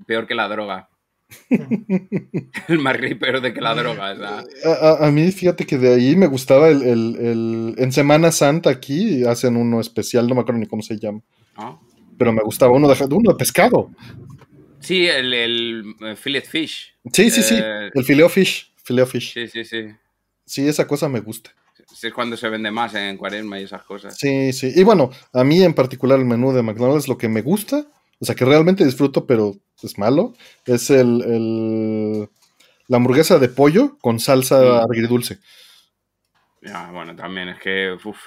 peor 0.05 0.27
que 0.27 0.35
la 0.35 0.47
droga. 0.47 0.89
el 1.49 2.79
McRib 2.79 3.19
peor 3.19 3.41
de 3.41 3.53
que 3.53 3.61
la 3.61 3.75
droga. 3.75 4.43
a, 4.99 5.11
mí, 5.11 5.31
fíjate 5.31 5.65
que 5.65 5.77
de 5.77 5.93
ahí 5.93 6.15
me 6.15 6.27
gustaba 6.27 6.69
el, 6.69 7.75
En 7.77 7.91
Semana 7.91 8.31
Santa 8.31 8.71
aquí 8.71 9.23
hacen 9.25 9.55
uno 9.55 9.79
especial, 9.79 10.27
no 10.27 10.35
me 10.35 10.41
acuerdo 10.41 10.59
ni 10.59 10.67
cómo 10.67 10.81
se 10.81 10.97
llama. 10.97 11.21
Ah. 11.55 11.77
Pero 12.17 12.33
me 12.33 12.41
gustaba 12.41 12.71
uno 12.73 12.87
de, 12.87 13.15
uno 13.15 13.31
de 13.31 13.37
pescado. 13.37 13.91
Sí, 14.79 15.07
el, 15.07 15.33
el, 15.33 15.95
eh, 16.01 16.15
fillet 16.15 16.45
fish. 16.45 16.95
Sí, 17.13 17.29
sí, 17.29 17.43
sí. 17.43 17.55
Eh, 17.57 17.89
el 17.93 18.03
fileo 18.03 18.29
fish. 18.29 18.71
Fileo 18.83 19.05
fish. 19.05 19.33
Sí, 19.33 19.47
sí, 19.47 19.65
sí. 19.65 19.87
Sí, 20.45 20.67
esa 20.67 20.87
cosa 20.87 21.07
me 21.07 21.19
gusta. 21.19 21.51
es 22.01 22.13
cuando 22.13 22.35
se 22.37 22.49
vende 22.49 22.71
más 22.71 22.95
en 22.95 23.17
cuaresma 23.17 23.59
y 23.59 23.63
esas 23.63 23.83
cosas. 23.83 24.17
Sí, 24.17 24.51
sí. 24.53 24.71
Y 24.75 24.83
bueno, 24.83 25.11
a 25.33 25.43
mí 25.43 25.61
en 25.61 25.73
particular 25.73 26.19
el 26.19 26.25
menú 26.25 26.53
de 26.53 26.63
McDonald's 26.63 27.07
lo 27.07 27.17
que 27.17 27.29
me 27.29 27.41
gusta, 27.41 27.85
o 28.19 28.25
sea, 28.25 28.35
que 28.35 28.45
realmente 28.45 28.83
disfruto, 28.83 29.25
pero 29.27 29.55
es 29.81 29.97
malo, 29.97 30.33
es 30.65 30.89
el, 30.89 31.21
el 31.21 32.29
la 32.89 32.97
hamburguesa 32.97 33.37
de 33.37 33.49
pollo 33.49 33.97
con 33.99 34.19
salsa 34.19 34.81
agridulce. 34.81 35.39
Ya, 36.61 36.89
bueno, 36.91 37.15
también 37.15 37.49
es 37.49 37.59
que. 37.59 37.95
Uf, 38.03 38.17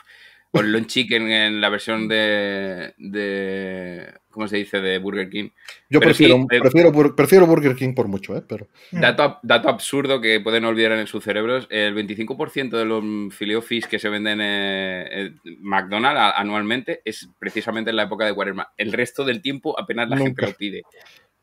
con 0.50 0.70
Lon 0.70 0.86
Chicken 0.86 1.30
en 1.30 1.60
la 1.60 1.68
versión 1.68 2.08
de, 2.08 2.94
de. 2.96 4.14
¿Cómo 4.32 4.48
se 4.48 4.56
dice? 4.56 4.80
De 4.80 4.98
Burger 4.98 5.30
King. 5.30 5.50
Yo 5.88 6.00
Pero 6.00 6.08
prefiero, 6.10 6.36
sí, 6.36 6.46
eh, 6.56 6.60
prefiero, 6.60 6.90
Bur- 6.92 7.14
prefiero 7.14 7.46
Burger 7.46 7.76
King 7.76 7.94
por 7.94 8.08
mucho, 8.08 8.36
¿eh? 8.36 8.42
Pero 8.48 8.66
Dato, 8.90 9.38
dato 9.42 9.68
absurdo 9.68 10.20
que 10.20 10.40
pueden 10.40 10.64
olvidar 10.64 10.92
en 10.92 11.06
sus 11.06 11.22
cerebros: 11.22 11.68
el 11.70 11.94
25% 11.94 12.70
de 12.76 12.84
los 12.84 13.04
filet 13.34 13.62
fish 13.62 13.86
que 13.86 13.98
se 14.00 14.08
venden 14.08 14.40
en 14.40 15.40
McDonald's 15.60 16.34
anualmente 16.36 17.02
es 17.04 17.28
precisamente 17.38 17.90
en 17.90 17.96
la 17.96 18.04
época 18.04 18.24
de 18.24 18.34
Cuaresma. 18.34 18.72
El 18.76 18.92
resto 18.92 19.24
del 19.24 19.40
tiempo 19.40 19.78
apenas 19.78 20.08
la 20.08 20.16
gente 20.16 20.46
lo 20.46 20.52
pide. 20.54 20.82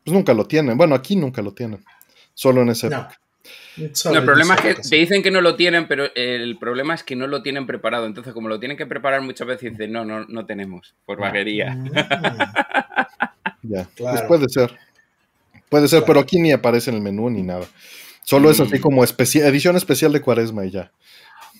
pues 0.04 0.14
nunca 0.14 0.34
lo 0.34 0.46
tienen. 0.46 0.78
Bueno, 0.78 0.96
aquí 0.96 1.16
nunca 1.16 1.42
lo 1.42 1.54
tienen. 1.54 1.84
Solo 2.34 2.62
en 2.62 2.70
esa 2.70 2.90
No. 2.90 3.00
época. 3.02 3.20
Solo 3.94 4.16
No, 4.16 4.20
el 4.20 4.26
problema 4.26 4.56
es 4.56 4.62
que 4.62 4.76
te 4.90 4.96
dicen 4.98 5.24
que 5.24 5.32
no 5.32 5.40
lo 5.42 5.56
tienen, 5.56 5.88
pero 5.88 6.08
el 6.16 6.58
problema 6.58 6.94
es 6.94 7.04
que 7.04 7.16
no 7.16 7.28
lo 7.28 7.42
tienen 7.42 7.66
preparado. 7.66 8.06
Entonces, 8.06 8.34
como 8.34 8.50
lo 8.50 8.60
tienen 8.60 8.78
que 8.78 8.86
preparar 8.86 9.22
muchas 9.22 9.48
veces, 9.48 9.72
dicen, 9.72 9.92
no, 9.94 10.04
no, 10.06 10.26
no 10.26 10.46
tenemos, 10.46 10.94
por 11.06 11.20
vaguería. 11.20 11.72
Mm, 11.76 11.90
Ya. 13.64 13.88
Claro. 13.96 14.18
Pues 14.18 14.22
puede 14.24 14.50
ser. 14.50 14.78
Puede 15.70 15.88
ser, 15.88 16.00
Claro. 16.00 16.06
pero 16.08 16.20
aquí 16.22 16.40
ni 16.40 16.52
aparece 16.52 16.90
en 16.90 16.98
el 16.98 17.02
menú 17.02 17.30
ni 17.30 17.44
nada. 17.44 17.66
Solo 18.24 18.50
es 18.50 18.60
así 18.60 18.78
Mm. 18.78 18.82
como 18.82 19.04
especi- 19.04 19.42
edición 19.42 19.76
especial 19.76 20.12
de 20.12 20.22
Cuaresma 20.22 20.66
y 20.66 20.72
ya. 20.72 20.92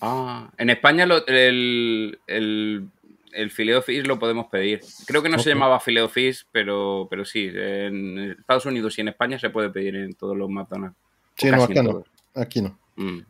Ah, 0.00 0.50
en 0.58 0.70
España 0.70 1.04
lo- 1.06 1.26
el, 1.26 2.18
el, 2.26 2.88
el 3.32 3.50
fileo 3.50 3.82
fish 3.82 4.06
lo 4.06 4.18
podemos 4.18 4.46
pedir. 4.46 4.80
Creo 5.06 5.22
que 5.22 5.28
no 5.28 5.38
se 5.38 5.50
llamaba 5.50 5.78
fileo 5.80 6.08
fish, 6.08 6.46
pero, 6.50 7.06
pero 7.10 7.24
sí, 7.24 7.50
en 7.54 8.30
Estados 8.38 8.66
Unidos 8.66 8.96
y 8.98 9.02
en 9.02 9.08
España 9.08 9.38
se 9.38 9.50
puede 9.50 9.70
pedir 9.70 9.94
en 9.96 10.14
todos 10.14 10.36
los 10.36 10.48
McDonald's. 10.48 10.96
Sí, 11.40 11.50
no, 11.50 11.62
acá 11.62 11.82
no. 11.82 12.04
Aquí 12.34 12.60
no. 12.60 12.78
Mm. 12.96 13.20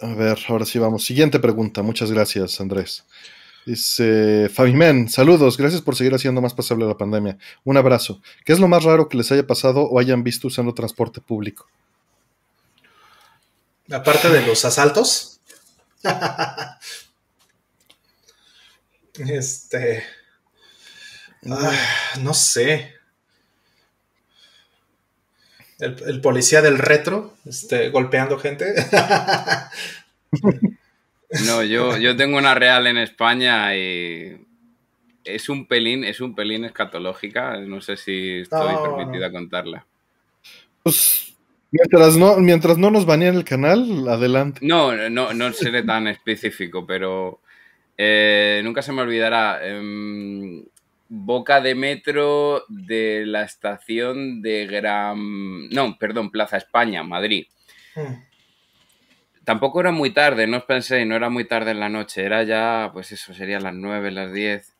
A 0.00 0.14
ver, 0.14 0.38
ahora 0.48 0.64
sí 0.64 0.78
vamos. 0.78 1.04
Siguiente 1.04 1.40
pregunta. 1.40 1.82
Muchas 1.82 2.12
gracias, 2.12 2.60
Andrés. 2.60 3.04
Dice 3.66 4.48
Fabimen, 4.48 5.08
saludos, 5.10 5.58
gracias 5.58 5.82
por 5.82 5.94
seguir 5.94 6.14
haciendo 6.14 6.40
más 6.40 6.54
pasable 6.54 6.86
la 6.86 6.96
pandemia. 6.96 7.36
Un 7.64 7.76
abrazo. 7.76 8.22
¿Qué 8.44 8.52
es 8.52 8.60
lo 8.60 8.68
más 8.68 8.84
raro 8.84 9.08
que 9.08 9.18
les 9.18 9.30
haya 9.32 9.46
pasado 9.46 9.82
o 9.82 9.98
hayan 9.98 10.24
visto 10.24 10.46
usando 10.46 10.72
transporte 10.72 11.20
público? 11.20 11.68
Aparte 13.90 14.30
de 14.30 14.46
los 14.46 14.64
asaltos. 14.64 15.40
este. 19.18 20.04
ah, 21.50 21.72
no 22.20 22.32
sé. 22.32 22.94
El, 25.80 25.96
el 26.06 26.20
policía 26.20 26.62
del 26.62 26.78
retro, 26.78 27.34
este, 27.46 27.88
golpeando 27.90 28.38
gente. 28.38 28.66
No, 31.46 31.62
yo, 31.62 31.96
yo 31.96 32.16
tengo 32.16 32.38
una 32.38 32.54
real 32.54 32.86
en 32.88 32.98
España 32.98 33.76
y 33.76 34.36
es 35.24 35.48
un 35.48 35.66
pelín, 35.66 36.02
es 36.04 36.20
un 36.20 36.34
pelín 36.34 36.64
escatológica. 36.64 37.56
No 37.58 37.80
sé 37.80 37.96
si 37.96 38.40
estoy 38.40 38.74
No, 38.74 38.96
permitida 38.96 39.30
contarla. 39.30 39.86
Pues 40.82 41.34
mientras 41.70 42.16
no, 42.16 42.36
mientras 42.38 42.78
no 42.78 42.90
nos 42.90 43.06
baneen 43.06 43.36
el 43.36 43.44
canal, 43.44 44.08
adelante. 44.08 44.60
No, 44.62 45.08
no, 45.08 45.32
no 45.32 45.52
seré 45.52 45.84
tan 45.84 46.08
específico, 46.08 46.84
pero 46.84 47.40
eh, 47.96 48.60
nunca 48.64 48.82
se 48.82 48.92
me 48.92 49.02
olvidará. 49.02 49.60
em, 49.64 50.64
boca 51.12 51.60
de 51.60 51.74
metro 51.74 52.64
de 52.68 53.24
la 53.26 53.42
estación 53.42 54.40
de 54.42 54.66
Gran... 54.66 55.68
No, 55.68 55.98
perdón, 55.98 56.30
Plaza 56.30 56.56
España, 56.56 57.02
Madrid. 57.02 57.46
Tampoco 59.44 59.80
era 59.80 59.90
muy 59.90 60.10
tarde, 60.10 60.46
no 60.46 60.58
os 60.58 60.64
penséis, 60.64 61.04
no 61.08 61.16
era 61.16 61.28
muy 61.28 61.44
tarde 61.46 61.72
en 61.72 61.80
la 61.80 61.88
noche, 61.88 62.22
era 62.22 62.44
ya, 62.44 62.90
pues 62.92 63.10
eso, 63.10 63.34
serían 63.34 63.64
las 63.64 63.74
9, 63.74 64.12
las 64.12 64.32
10. 64.32 64.76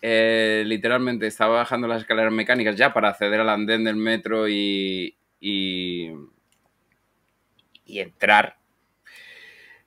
Eh, 0.00 0.62
literalmente 0.64 1.26
estaba 1.26 1.56
bajando 1.56 1.86
las 1.86 2.00
escaleras 2.00 2.32
mecánicas 2.32 2.76
ya 2.76 2.94
para 2.94 3.10
acceder 3.10 3.40
al 3.40 3.50
andén 3.50 3.84
del 3.84 3.96
metro 3.96 4.48
y, 4.48 5.18
y, 5.40 6.10
y 7.84 7.98
entrar 7.98 8.56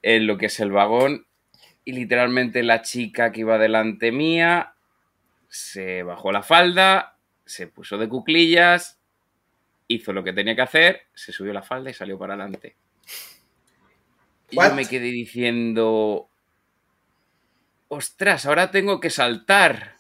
en 0.03 0.27
lo 0.27 0.37
que 0.37 0.45
es 0.45 0.59
el 0.59 0.71
vagón. 0.71 1.25
Y 1.83 1.93
literalmente 1.93 2.61
la 2.61 2.83
chica 2.83 3.31
que 3.31 3.39
iba 3.39 3.57
delante 3.57 4.11
mía 4.11 4.75
se 5.49 6.03
bajó 6.03 6.31
la 6.31 6.43
falda, 6.43 7.17
se 7.45 7.67
puso 7.67 7.97
de 7.97 8.07
cuclillas, 8.07 8.99
hizo 9.87 10.13
lo 10.13 10.23
que 10.23 10.33
tenía 10.33 10.55
que 10.55 10.61
hacer, 10.61 11.01
se 11.13 11.31
subió 11.31 11.51
la 11.51 11.63
falda 11.63 11.89
y 11.89 11.93
salió 11.93 12.17
para 12.17 12.35
adelante. 12.35 12.75
Y 14.51 14.55
yo 14.55 14.75
me 14.75 14.85
quedé 14.85 15.11
diciendo, 15.11 16.29
ostras, 17.87 18.45
ahora 18.45 18.71
tengo 18.71 18.99
que 18.99 19.09
saltar. 19.09 19.95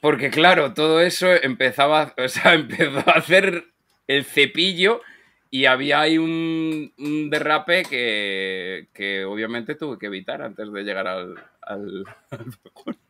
Porque 0.00 0.30
claro, 0.30 0.74
todo 0.74 1.00
eso 1.00 1.32
empezaba, 1.32 2.14
o 2.16 2.28
sea, 2.28 2.54
empezó 2.54 2.98
a 3.10 3.18
hacer 3.18 3.66
el 4.06 4.24
cepillo 4.24 5.02
y 5.50 5.66
había 5.66 6.00
ahí 6.00 6.18
un, 6.18 6.92
un 6.98 7.30
derrape 7.30 7.82
que, 7.84 8.88
que 8.94 9.24
obviamente 9.24 9.74
tuve 9.74 9.98
que 9.98 10.06
evitar 10.06 10.42
antes 10.42 10.72
de 10.72 10.82
llegar 10.82 11.06
al, 11.06 11.34
al-. 11.60 12.04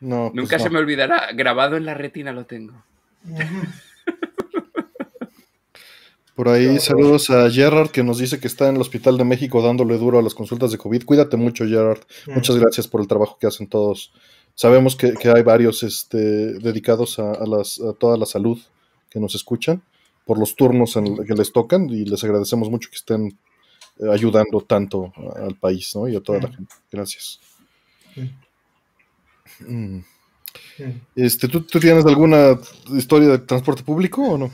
No, 0.00 0.30
pues 0.32 0.34
Nunca 0.42 0.58
no. 0.58 0.64
se 0.64 0.70
me 0.70 0.78
olvidará, 0.78 1.32
grabado 1.32 1.76
en 1.76 1.84
la 1.86 1.94
retina 1.94 2.32
lo 2.32 2.44
tengo. 2.46 2.74
Por 6.34 6.48
ahí 6.48 6.80
saludos 6.80 7.30
a 7.30 7.48
Gerard 7.48 7.90
que 7.90 8.02
nos 8.02 8.18
dice 8.18 8.40
que 8.40 8.48
está 8.48 8.68
en 8.68 8.74
el 8.74 8.80
Hospital 8.80 9.16
de 9.16 9.24
México 9.24 9.62
dándole 9.62 9.96
duro 9.98 10.18
a 10.18 10.22
las 10.22 10.34
consultas 10.34 10.72
de 10.72 10.78
COVID. 10.78 11.04
Cuídate 11.04 11.36
mucho, 11.36 11.64
Gerard. 11.64 12.00
Muchas 12.26 12.56
gracias 12.56 12.88
por 12.88 13.00
el 13.00 13.06
trabajo 13.06 13.38
que 13.38 13.46
hacen 13.46 13.68
todos. 13.68 14.12
Sabemos 14.56 14.96
que, 14.96 15.12
que 15.14 15.28
hay 15.28 15.42
varios 15.42 15.84
este, 15.84 16.54
dedicados 16.58 17.20
a, 17.20 17.32
a 17.32 17.46
las- 17.46 17.80
a 17.80 17.92
toda 17.92 18.16
la 18.16 18.26
salud 18.26 18.58
que 19.10 19.20
nos 19.20 19.36
escuchan 19.36 19.82
por 20.26 20.38
los 20.38 20.56
turnos 20.56 20.96
en 20.96 21.06
el 21.06 21.24
que 21.24 21.34
les 21.34 21.52
tocan 21.52 21.88
y 21.88 22.04
les 22.04 22.24
agradecemos 22.24 22.68
mucho 22.68 22.88
que 22.90 22.96
estén 22.96 23.38
eh, 24.00 24.10
ayudando 24.12 24.60
tanto 24.62 25.12
al 25.36 25.54
país 25.54 25.94
¿no? 25.94 26.08
y 26.08 26.16
a 26.16 26.20
toda 26.20 26.40
la 26.40 26.48
gente. 26.48 26.74
Gracias. 26.90 27.38
Mm. 29.60 30.00
Este, 31.16 31.48
¿tú, 31.48 31.62
tú 31.62 31.80
tienes 31.80 32.04
alguna 32.06 32.58
historia 32.92 33.28
de 33.28 33.38
transporte 33.38 33.82
público 33.82 34.22
o 34.22 34.38
no? 34.38 34.50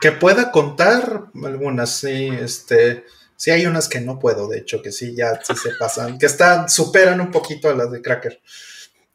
Que 0.00 0.12
pueda 0.12 0.50
contar 0.50 1.24
algunas, 1.42 1.90
sí, 1.90 2.28
este, 2.28 3.04
sí 3.36 3.50
hay 3.50 3.66
unas 3.66 3.88
que 3.88 4.00
no 4.00 4.18
puedo, 4.18 4.48
de 4.48 4.58
hecho, 4.58 4.82
que 4.82 4.92
sí 4.92 5.14
ya 5.14 5.40
sí 5.42 5.54
se 5.56 5.70
pasan, 5.78 6.18
que 6.18 6.26
están, 6.26 6.68
superan 6.68 7.20
un 7.20 7.30
poquito 7.30 7.68
a 7.68 7.74
las 7.74 7.90
de 7.90 8.00
Cracker. 8.00 8.40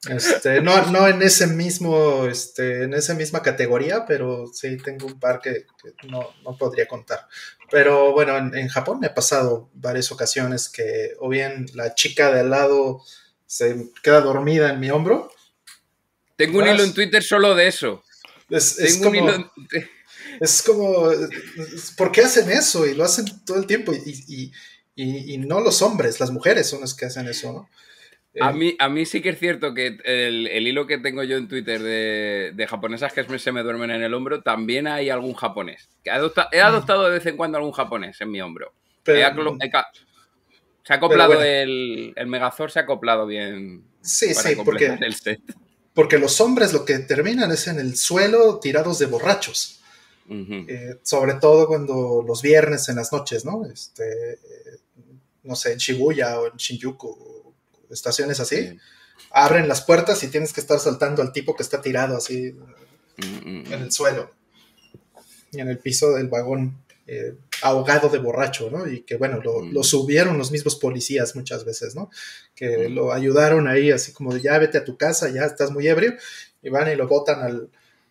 Este, 0.08 0.62
no, 0.62 0.86
no 0.92 1.08
en 1.08 1.22
ese 1.22 1.48
mismo, 1.48 2.26
este, 2.26 2.84
en 2.84 2.94
esa 2.94 3.14
misma 3.16 3.42
categoría, 3.42 4.06
pero 4.06 4.48
sí 4.48 4.78
tengo 4.78 5.08
un 5.08 5.20
par 5.20 5.42
que, 5.42 5.66
que 5.82 6.08
no, 6.08 6.30
no 6.44 6.58
podría 6.58 6.88
contar. 6.88 7.28
Pero 7.70 8.14
bueno, 8.14 8.38
en, 8.38 8.56
en 8.56 8.70
Japón 8.70 9.00
me 9.00 9.08
ha 9.08 9.14
pasado 9.14 9.70
varias 9.74 10.12
ocasiones 10.12 10.70
que 10.70 11.16
o 11.20 11.28
bien 11.30 11.66
la 11.74 11.96
chica 11.96 12.32
de 12.32 12.42
al 12.42 12.50
lado 12.50 13.02
se 13.50 13.90
queda 14.04 14.22
dormida 14.22 14.72
en 14.72 14.80
mi 14.80 14.92
hombro. 14.92 15.32
Tengo 16.36 16.60
un 16.60 16.66
Vas. 16.66 16.76
hilo 16.76 16.84
en 16.84 16.94
Twitter 16.94 17.24
solo 17.24 17.56
de 17.56 17.68
eso. 17.68 18.04
Es, 18.50 18.78
es 18.80 18.94
Tengo 19.02 19.10
un 19.10 19.18
como, 19.18 19.30
hilo 19.32 19.50
en- 19.74 19.90
Es 20.40 20.62
como, 20.62 21.10
¿por 21.98 22.12
qué 22.12 22.22
hacen 22.22 22.50
eso? 22.52 22.86
Y 22.86 22.94
lo 22.94 23.04
hacen 23.04 23.26
todo 23.46 23.58
el 23.58 23.66
tiempo. 23.66 23.92
Y, 23.94 24.24
y- 24.28 24.52
y- 24.96 25.34
y 25.34 25.38
no 25.40 25.62
los 25.62 25.82
hombres, 25.82 26.20
las 26.20 26.30
mujeres 26.32 26.68
son 26.70 26.82
las 26.82 26.94
que 26.94 27.06
hacen 27.08 27.28
eso, 27.28 27.52
¿no? 27.52 27.70
A 28.46 28.52
Eh, 28.52 28.54
mí, 28.54 28.76
a 28.78 28.88
mí 28.90 29.06
sí 29.08 29.22
que 29.22 29.30
es 29.30 29.40
cierto 29.40 29.74
que 29.74 29.98
el, 30.04 30.46
el 30.48 30.68
hilo 30.68 30.86
que 30.86 31.00
tengo 31.00 31.24
yo 31.24 31.36
en 31.38 31.48
Twitter 31.48 31.82
de, 31.82 32.52
de 32.54 32.68
japonesas 32.68 33.12
que 33.12 33.40
se 33.40 33.52
me 33.52 33.64
duermen 33.64 33.90
en 33.90 34.04
el 34.04 34.14
hombro, 34.14 34.42
también 34.44 34.86
hay 34.88 35.10
algún 35.10 35.34
japonés. 35.34 35.90
He 36.06 36.12
adoptado 36.62 37.06
de 37.06 37.12
vez 37.12 37.26
en 37.26 37.36
cuando 37.36 37.58
algún 37.58 37.72
japonés 37.74 38.22
en 38.22 38.30
mi 38.30 38.40
hombro. 38.40 38.74
pero- 39.04 39.18
He 39.18 39.66
he 39.66 39.72
se 40.90 40.94
ha 40.94 40.96
acoplado 40.98 41.36
bueno. 41.36 41.44
el, 41.46 42.14
el 42.16 42.28
Megazord, 42.28 42.72
se 42.72 42.80
ha 42.80 42.82
acoplado 42.82 43.28
bien 43.28 43.84
sí, 44.02 44.34
para 44.34 44.50
sí, 44.50 44.56
porque, 44.56 44.88
completar 44.88 45.04
el 45.04 45.14
set. 45.14 45.40
porque 45.94 46.18
los 46.18 46.42
hombres 46.42 46.74
lo 46.74 46.84
que 46.84 46.98
terminan 47.00 47.52
es 47.52 47.68
en 47.68 47.78
el 47.80 47.96
suelo 47.96 48.60
tirados 48.60 48.98
de 48.98 49.06
borrachos. 49.06 49.76
Eh, 50.32 50.98
sobre 51.04 51.34
todo 51.36 51.68
cuando 51.68 52.24
los 52.28 52.42
viernes 52.42 52.90
en 52.90 52.96
las 52.98 53.12
noches, 53.12 53.46
¿no? 53.46 53.66
Este, 53.66 54.34
eh, 54.34 54.38
no 55.44 55.56
sé, 55.56 55.74
en 55.74 55.78
Shibuya 55.80 56.40
o 56.40 56.48
en 56.48 56.58
Shinjuku, 56.58 57.08
o 57.08 57.54
estaciones 57.94 58.40
así, 58.40 58.58
Sí. 58.58 58.78
abren 59.32 59.68
las 59.68 59.82
puertas 59.82 60.24
y 60.24 60.28
tienes 60.28 60.54
que 60.54 60.62
estar 60.62 60.80
saltando 60.80 61.22
al 61.22 61.32
tipo 61.32 61.56
que 61.56 61.64
está 61.64 61.82
tirado 61.82 62.18
así 62.18 62.56
Mm, 63.20 63.50
mm, 63.50 63.74
en 63.74 63.82
el 63.82 63.92
suelo 63.92 64.32
y 65.52 65.60
en 65.60 65.68
el 65.70 65.80
piso 65.80 66.12
del 66.12 66.28
vagón, 66.28 66.78
eh, 67.08 67.34
ahogado 67.62 68.10
de 68.10 68.20
borracho, 68.20 68.70
¿no? 68.72 68.88
Y 68.88 69.02
que 69.02 69.18
bueno, 69.18 69.40
lo, 69.44 69.62
Mm. 69.62 69.74
lo 69.74 69.84
subieron 69.84 70.38
los 70.38 70.52
mismos 70.52 70.76
policías 70.76 71.36
muchas 71.36 71.66
veces, 71.66 71.96
¿no? 71.96 72.10
Que 72.56 72.90
Mm. 72.90 72.94
lo 72.94 73.14
ayudaron 73.14 73.68
ahí, 73.68 73.92
así 73.92 74.12
como 74.14 74.34
de 74.34 74.42
ya 74.42 74.58
vete 74.58 74.78
a 74.78 74.84
tu 74.84 74.98
casa, 74.98 75.30
ya 75.30 75.44
estás 75.44 75.72
muy 75.72 75.88
ebrio, 75.88 76.14
y 76.62 76.70
van 76.70 76.92
y 76.92 76.96
lo 76.96 77.08
botan 77.08 77.42
al, 77.42 77.70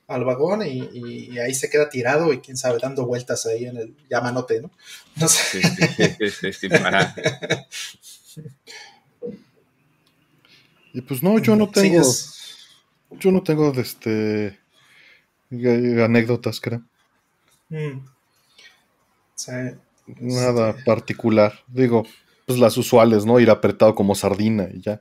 al 0.08 0.24
vagón 0.24 0.62
y, 0.66 1.38
ahí 1.38 1.54
se 1.54 1.68
queda 1.68 1.90
tirado 1.90 2.32
y 2.32 2.40
quién 2.40 2.56
sabe, 2.56 2.78
dando 2.80 3.04
vueltas 3.06 3.44
ahí 3.46 3.66
en 3.66 3.76
el 3.76 3.94
llamanote, 4.08 4.62
¿no? 4.62 4.70
no 5.16 5.28
sé. 5.28 5.60
Y 10.94 11.02
pues 11.02 11.22
no, 11.22 11.38
yo 11.38 11.54
no 11.54 11.70
tengo. 11.70 12.02
Yo 13.10 13.30
no 13.30 13.42
tengo 13.42 13.72
este 13.72 14.58
anécdotas, 15.50 16.60
creo. 16.60 16.82
Mm. 17.68 18.00
Nada 20.20 20.70
este 20.70 20.82
particular. 20.84 21.52
Digo, 21.66 22.04
pues 22.46 22.58
las 22.58 22.76
usuales, 22.76 23.26
¿no? 23.26 23.38
Ir 23.40 23.50
apretado 23.50 23.94
como 23.94 24.14
sardina 24.14 24.68
y 24.72 24.80
ya. 24.80 25.00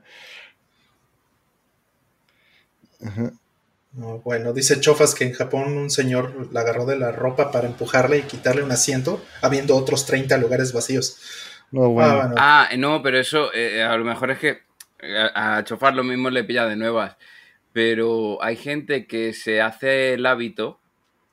bueno, 4.24 4.52
dice 4.52 4.80
Chofas 4.80 5.14
que 5.14 5.24
en 5.24 5.32
Japón 5.32 5.76
un 5.76 5.90
señor 5.90 6.52
la 6.52 6.60
agarró 6.60 6.84
de 6.84 6.98
la 6.98 7.10
ropa 7.10 7.50
para 7.50 7.66
empujarle 7.66 8.18
y 8.18 8.22
quitarle 8.22 8.62
un 8.62 8.72
asiento, 8.72 9.24
habiendo 9.40 9.76
otros 9.76 10.06
30 10.06 10.36
lugares 10.38 10.72
vacíos. 10.72 11.18
No, 11.70 11.90
bueno. 11.90 12.34
Ah, 12.36 12.68
ah 12.70 12.76
no, 12.76 13.02
pero 13.02 13.18
eso 13.18 13.52
eh, 13.54 13.82
a 13.82 13.96
lo 13.96 14.04
mejor 14.04 14.30
es 14.30 14.38
que 14.38 14.58
a, 15.34 15.62
Chofar 15.64 15.94
lo 15.94 16.04
mismo 16.04 16.30
le 16.30 16.44
pilla 16.44 16.66
de 16.66 16.76
nuevas. 16.76 17.16
Pero 17.72 18.42
hay 18.42 18.56
gente 18.56 19.06
que 19.06 19.32
se 19.32 19.60
hace 19.60 20.14
el 20.14 20.26
hábito 20.26 20.80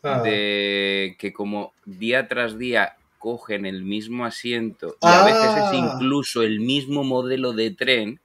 ah. 0.05 0.21
de 0.21 1.15
que 1.19 1.33
como 1.33 1.73
día 1.85 2.27
tras 2.27 2.57
día 2.57 2.95
cogen 3.19 3.65
el 3.65 3.83
mismo 3.83 4.25
asiento 4.25 4.97
y 5.01 5.07
a 5.07 5.23
veces 5.25 5.43
es 5.43 5.63
ah. 5.63 5.71
incluso 5.73 6.43
el 6.43 6.59
mismo 6.59 7.03
modelo 7.03 7.53
de 7.53 7.71
tren. 7.71 8.19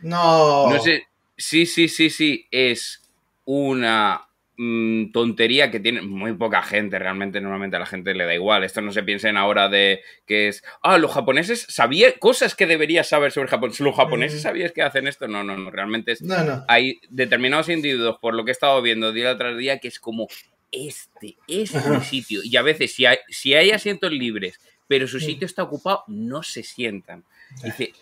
No. 0.00 0.70
No 0.70 0.78
sé. 0.80 1.06
Sí, 1.36 1.66
sí, 1.66 1.88
sí, 1.88 2.10
sí. 2.10 2.46
Es 2.50 3.02
una 3.44 4.26
Mm, 4.58 5.12
tontería 5.12 5.70
que 5.70 5.80
tiene 5.80 6.02
muy 6.02 6.34
poca 6.34 6.62
gente, 6.62 6.98
realmente 6.98 7.40
normalmente 7.40 7.76
a 7.76 7.80
la 7.80 7.86
gente 7.86 8.14
le 8.14 8.26
da 8.26 8.34
igual. 8.34 8.64
Esto 8.64 8.82
no 8.82 8.92
se 8.92 9.02
piensen 9.02 9.36
ahora 9.38 9.68
de 9.68 10.02
que 10.26 10.48
es, 10.48 10.62
ah, 10.82 10.98
los 10.98 11.10
japoneses 11.10 11.66
sabían 11.68 12.12
cosas 12.20 12.54
que 12.54 12.66
deberías 12.66 13.08
saber 13.08 13.32
sobre 13.32 13.48
Japón. 13.48 13.72
¿Los 13.76 13.96
japoneses 13.96 14.40
mm. 14.40 14.42
sabías 14.42 14.72
que 14.72 14.82
hacen 14.82 15.08
esto? 15.08 15.26
No, 15.26 15.42
no, 15.42 15.56
no, 15.56 15.70
realmente 15.70 16.12
es... 16.12 16.22
Hay 16.68 17.00
determinados 17.08 17.70
individuos, 17.70 18.18
por 18.20 18.34
lo 18.34 18.44
que 18.44 18.50
he 18.50 18.52
estado 18.52 18.80
viendo 18.82 19.10
día 19.10 19.36
tras 19.38 19.56
día, 19.56 19.78
que 19.78 19.88
es 19.88 19.98
como, 19.98 20.28
este, 20.72 21.36
este 21.46 21.78
es 21.78 21.86
un 21.86 22.02
sitio. 22.02 22.40
Y 22.42 22.56
a 22.56 22.62
veces, 22.62 22.94
si 22.94 23.06
hay, 23.06 23.18
si 23.28 23.54
hay 23.54 23.70
asientos 23.70 24.10
libres, 24.10 24.58
pero 24.88 25.06
su 25.06 25.20
sitio 25.20 25.46
está 25.46 25.62
ocupado, 25.62 26.04
no 26.08 26.42
se 26.42 26.62
sientan. 26.62 27.24
Dice, 27.62 27.92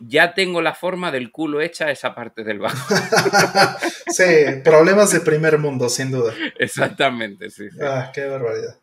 ya 0.00 0.34
tengo 0.34 0.60
la 0.60 0.74
forma 0.74 1.10
del 1.10 1.30
culo 1.30 1.60
hecha 1.60 1.90
esa 1.90 2.14
parte 2.14 2.44
del 2.44 2.58
bajo. 2.58 2.94
sí, 4.08 4.24
problemas 4.62 5.12
de 5.12 5.20
primer 5.20 5.58
mundo, 5.58 5.88
sin 5.88 6.10
duda. 6.10 6.34
Exactamente, 6.58 7.50
sí. 7.50 7.64
Ah, 7.80 8.10
qué 8.12 8.26
barbaridad. 8.26 8.78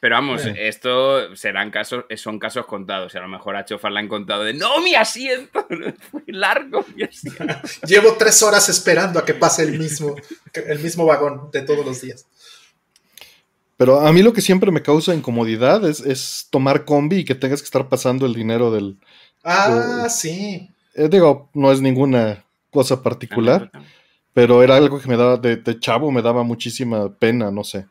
Pero 0.00 0.16
vamos, 0.16 0.42
esto 0.44 1.34
serán 1.36 1.70
casos, 1.70 2.04
son 2.16 2.38
casos 2.38 2.66
contados. 2.66 3.14
Y 3.14 3.18
a 3.18 3.22
lo 3.22 3.28
mejor 3.28 3.56
a 3.56 3.64
Chofar 3.64 3.92
le 3.92 4.00
han 4.00 4.08
contado 4.08 4.44
de 4.44 4.54
no, 4.54 4.80
mi 4.80 4.94
asiento, 4.94 5.66
fue 6.10 6.22
largo 6.26 6.84
mi 6.94 7.04
asiento. 7.04 7.44
Llevo 7.86 8.14
tres 8.18 8.42
horas 8.42 8.68
esperando 8.68 9.18
a 9.18 9.24
que 9.24 9.34
pase 9.34 9.62
el 9.62 9.78
mismo, 9.78 10.16
el 10.52 10.78
mismo 10.80 11.06
vagón 11.06 11.50
de 11.52 11.62
todos 11.62 11.84
los 11.84 12.00
días. 12.00 12.26
Pero 13.76 14.00
a 14.00 14.12
mí 14.12 14.22
lo 14.22 14.32
que 14.32 14.40
siempre 14.40 14.70
me 14.70 14.82
causa 14.82 15.14
incomodidad 15.14 15.86
es, 15.86 16.00
es 16.00 16.48
tomar 16.50 16.84
combi 16.84 17.18
y 17.18 17.24
que 17.24 17.34
tengas 17.34 17.60
que 17.60 17.66
estar 17.66 17.88
pasando 17.90 18.24
el 18.24 18.32
dinero 18.32 18.70
del, 18.70 18.96
Ah, 19.48 20.08
sí. 20.10 20.68
Eh, 20.94 21.08
digo, 21.08 21.48
no 21.54 21.70
es 21.70 21.80
ninguna 21.80 22.44
cosa 22.72 23.00
particular, 23.00 23.70
pero 24.32 24.60
era 24.60 24.76
algo 24.76 25.00
que 25.00 25.08
me 25.08 25.16
daba, 25.16 25.36
de, 25.36 25.78
chavo, 25.78 26.10
me 26.10 26.20
daba 26.20 26.42
muchísima 26.42 27.14
pena, 27.14 27.52
no 27.52 27.62
sé. 27.62 27.86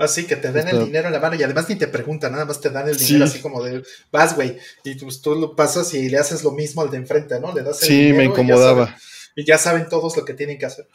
Así 0.00 0.26
que 0.26 0.36
te 0.36 0.50
den 0.50 0.66
el 0.68 0.82
dinero 0.86 1.08
en 1.08 1.12
la 1.12 1.20
mano 1.20 1.36
y 1.36 1.42
además 1.42 1.68
ni 1.68 1.76
te 1.76 1.86
preguntan, 1.86 2.32
nada 2.32 2.46
más 2.46 2.58
te 2.58 2.70
dan 2.70 2.88
el 2.88 2.96
dinero 2.96 3.26
así 3.26 3.40
como 3.40 3.62
de, 3.62 3.82
vas, 4.10 4.34
güey, 4.34 4.56
y 4.82 4.96
tú, 4.96 5.34
lo 5.34 5.54
pasas 5.54 5.92
y 5.92 6.08
le 6.08 6.16
haces 6.16 6.42
lo 6.42 6.52
mismo 6.52 6.80
al 6.80 6.90
de 6.90 6.96
enfrente, 6.96 7.38
¿no? 7.38 7.54
Le 7.54 7.62
das 7.62 7.82
el 7.82 7.88
sí, 7.88 8.12
me 8.14 8.24
incomodaba. 8.24 8.96
Y 9.36 9.44
ya, 9.44 9.58
saben, 9.58 9.90
todos 9.90 10.16
lo 10.16 10.24
que 10.24 10.32
tienen 10.32 10.58
que 10.58 10.64
hacer. 10.64 10.88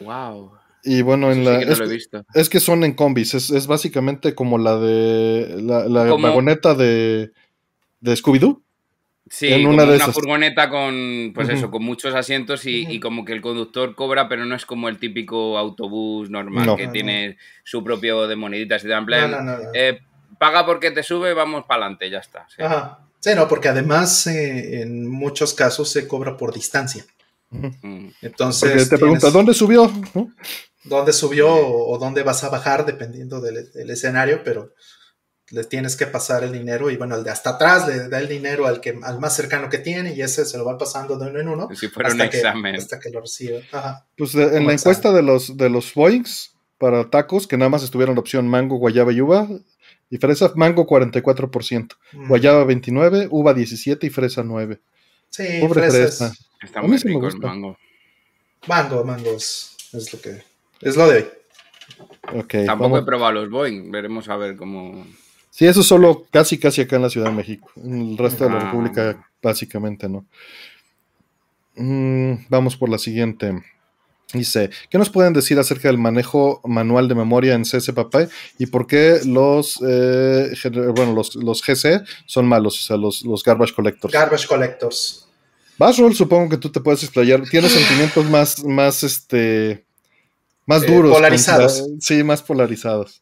Wow. 0.00 0.52
Y 0.82 1.02
bueno, 1.02 1.30
en 1.30 1.44
la. 1.44 1.60
es, 2.34 2.48
que 2.48 2.58
son 2.58 2.84
en 2.84 2.94
combis, 2.94 3.34
es, 3.34 3.66
básicamente 3.66 4.34
como 4.34 4.56
la 4.56 4.78
de. 4.78 5.58
La, 5.60 6.04
vagoneta 6.14 6.74
de, 6.74 7.32
de 8.00 8.12
Scooby-Doo. 8.14 8.62
Sí, 9.34 9.64
una, 9.64 9.84
una 9.84 10.12
furgoneta 10.12 10.68
con, 10.68 11.32
pues 11.34 11.48
eso, 11.48 11.70
con 11.70 11.82
muchos 11.82 12.14
asientos 12.14 12.66
y, 12.66 13.00
como 13.00 13.24
que 13.24 13.32
el 13.32 13.40
conductor 13.40 13.94
cobra, 13.94 14.28
pero 14.28 14.44
no 14.44 14.54
es 14.54 14.66
como 14.66 14.90
el 14.90 14.98
típico 14.98 15.56
autobús 15.56 16.28
normal 16.28 16.76
que 16.76 16.88
tiene 16.88 17.38
su 17.64 17.82
propio 17.82 18.28
de 18.28 18.36
moneditas 18.36 18.84
y 18.84 18.88
de 18.88 18.94
en 18.94 19.06
plan, 19.06 19.58
eh, 19.72 20.00
paga 20.38 20.66
porque 20.66 20.90
te 20.90 21.02
sube, 21.02 21.32
vamos 21.32 21.64
para 21.64 21.86
adelante, 21.86 22.10
ya 22.10 22.18
está. 22.18 22.46
Sí. 22.54 22.62
Ajá. 22.62 22.98
Sí, 23.20 23.30
no, 23.34 23.48
porque 23.48 23.68
además 23.68 24.26
eh, 24.26 24.82
en 24.82 25.08
muchos 25.08 25.54
casos 25.54 25.88
se 25.88 26.06
cobra 26.06 26.36
por 26.36 26.52
distancia. 26.52 27.06
Mm. 27.48 28.08
Entonces. 28.20 28.90
te 28.90 28.98
pregunta, 28.98 29.30
¿dónde 29.30 29.54
subió? 29.54 29.90
¿Dónde 30.84 31.14
subió 31.14 31.48
o, 31.54 31.96
dónde 31.96 32.22
vas 32.22 32.44
a 32.44 32.50
bajar 32.50 32.84
dependiendo 32.84 33.40
del 33.40 33.88
escenario? 33.88 34.42
Pero 34.44 34.74
le 35.52 35.64
tienes 35.64 35.96
que 35.96 36.06
pasar 36.06 36.44
el 36.44 36.52
dinero 36.52 36.90
y 36.90 36.96
bueno, 36.96 37.14
el 37.14 37.24
de 37.24 37.30
hasta 37.30 37.50
atrás 37.50 37.86
le 37.86 38.08
da 38.08 38.18
el 38.18 38.28
dinero 38.28 38.66
al 38.66 38.80
que 38.80 38.98
al 39.02 39.20
más 39.20 39.36
cercano 39.36 39.68
que 39.68 39.76
tiene 39.76 40.14
y 40.14 40.22
ese 40.22 40.46
se 40.46 40.56
lo 40.56 40.64
va 40.64 40.78
pasando 40.78 41.18
de 41.18 41.28
uno 41.28 41.40
en 41.40 41.48
uno. 41.48 41.68
Si 41.74 41.88
fuera 41.88 42.08
hasta 42.08 42.24
un 42.24 42.30
que, 42.30 42.36
examen. 42.38 42.76
Hasta 42.76 42.98
que 42.98 43.10
lo 43.10 43.20
recibe. 43.20 43.62
Pues 44.16 44.34
en 44.34 44.66
la 44.66 44.72
encuesta 44.72 45.12
de 45.12 45.22
los, 45.22 45.54
de 45.58 45.68
los 45.68 45.92
Boeings 45.92 46.54
para 46.78 47.10
tacos, 47.10 47.46
que 47.46 47.58
nada 47.58 47.68
más 47.68 47.82
estuvieron 47.82 48.14
la 48.14 48.22
opción 48.22 48.48
mango, 48.48 48.76
guayaba 48.76 49.12
y 49.12 49.20
uva, 49.20 49.46
y 50.08 50.16
fresa, 50.16 50.52
mango 50.56 50.86
44%, 50.86 51.96
mm. 52.12 52.28
guayaba 52.28 52.64
29, 52.64 53.28
uva 53.30 53.52
17 53.52 54.06
y 54.06 54.10
fresa 54.10 54.42
9. 54.42 54.80
Sí, 55.28 55.44
Pobre 55.60 55.90
fresa. 55.90 56.32
Está 56.62 56.80
muy 56.80 56.96
rico 56.96 57.28
el 57.28 57.38
mango. 57.38 57.76
Mango, 58.66 59.04
mango 59.04 59.36
es, 59.36 59.76
lo 59.92 60.18
que 60.18 60.42
es 60.80 60.96
lo 60.96 61.10
de 61.10 61.16
hoy. 61.16 61.26
Okay, 62.40 62.64
Tampoco 62.64 62.96
he 62.96 63.02
probado 63.02 63.34
los 63.34 63.50
Boeing, 63.50 63.90
veremos 63.90 64.30
a 64.30 64.36
ver 64.36 64.56
cómo 64.56 65.04
Sí, 65.52 65.66
eso 65.66 65.82
solo 65.82 66.26
casi, 66.30 66.56
casi 66.56 66.80
acá 66.80 66.96
en 66.96 67.02
la 67.02 67.10
Ciudad 67.10 67.28
de 67.28 67.36
México. 67.36 67.70
En 67.76 68.12
el 68.12 68.18
resto 68.18 68.44
de 68.44 68.50
la 68.50 68.58
República, 68.58 69.28
básicamente, 69.42 70.08
¿no? 70.08 70.24
Mm, 71.76 72.46
vamos 72.48 72.74
por 72.74 72.88
la 72.88 72.96
siguiente. 72.96 73.62
Dice, 74.32 74.70
¿qué 74.88 74.96
nos 74.96 75.10
pueden 75.10 75.34
decir 75.34 75.58
acerca 75.58 75.88
del 75.88 75.98
manejo 75.98 76.62
manual 76.64 77.06
de 77.06 77.14
memoria 77.14 77.52
en 77.52 77.64
CSPP 77.64 78.30
y 78.58 78.64
por 78.64 78.86
qué 78.86 79.20
los, 79.26 79.78
eh, 79.86 80.54
bueno, 80.96 81.12
los, 81.12 81.34
los, 81.34 81.62
GC 81.62 82.02
son 82.24 82.46
malos, 82.48 82.80
o 82.80 82.82
sea, 82.82 82.96
los, 82.96 83.22
los 83.22 83.42
garbage 83.42 83.74
collectors? 83.74 84.14
Garbage 84.14 84.46
collectors. 84.48 85.28
Basrol, 85.76 86.14
supongo 86.14 86.48
que 86.48 86.56
tú 86.56 86.70
te 86.70 86.80
puedes 86.80 87.02
explayar. 87.02 87.42
Tienes 87.42 87.72
sentimientos 87.72 88.24
más, 88.30 88.64
más, 88.64 89.02
este, 89.02 89.84
más 90.64 90.82
eh, 90.82 90.86
duros. 90.86 91.12
polarizados. 91.12 91.84
sí, 92.00 92.24
más 92.24 92.40
polarizados. 92.40 93.21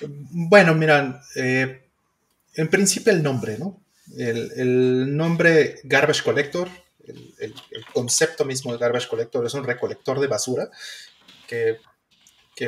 Bueno, 0.00 0.74
miran, 0.74 1.20
eh, 1.36 1.88
en 2.54 2.68
principio 2.68 3.12
el 3.12 3.22
nombre, 3.22 3.58
¿no? 3.58 3.82
El, 4.16 5.16
nombre 5.16 5.80
Garbage 5.84 6.22
Collector, 6.22 6.68
el, 7.06 7.54
concepto 7.92 8.44
mismo 8.44 8.72
de 8.72 8.78
Garbage 8.78 9.08
Collector 9.08 9.44
es 9.46 9.54
un 9.54 9.64
recolector 9.64 10.20
de 10.20 10.26
basura 10.26 10.70
que, 11.46 11.78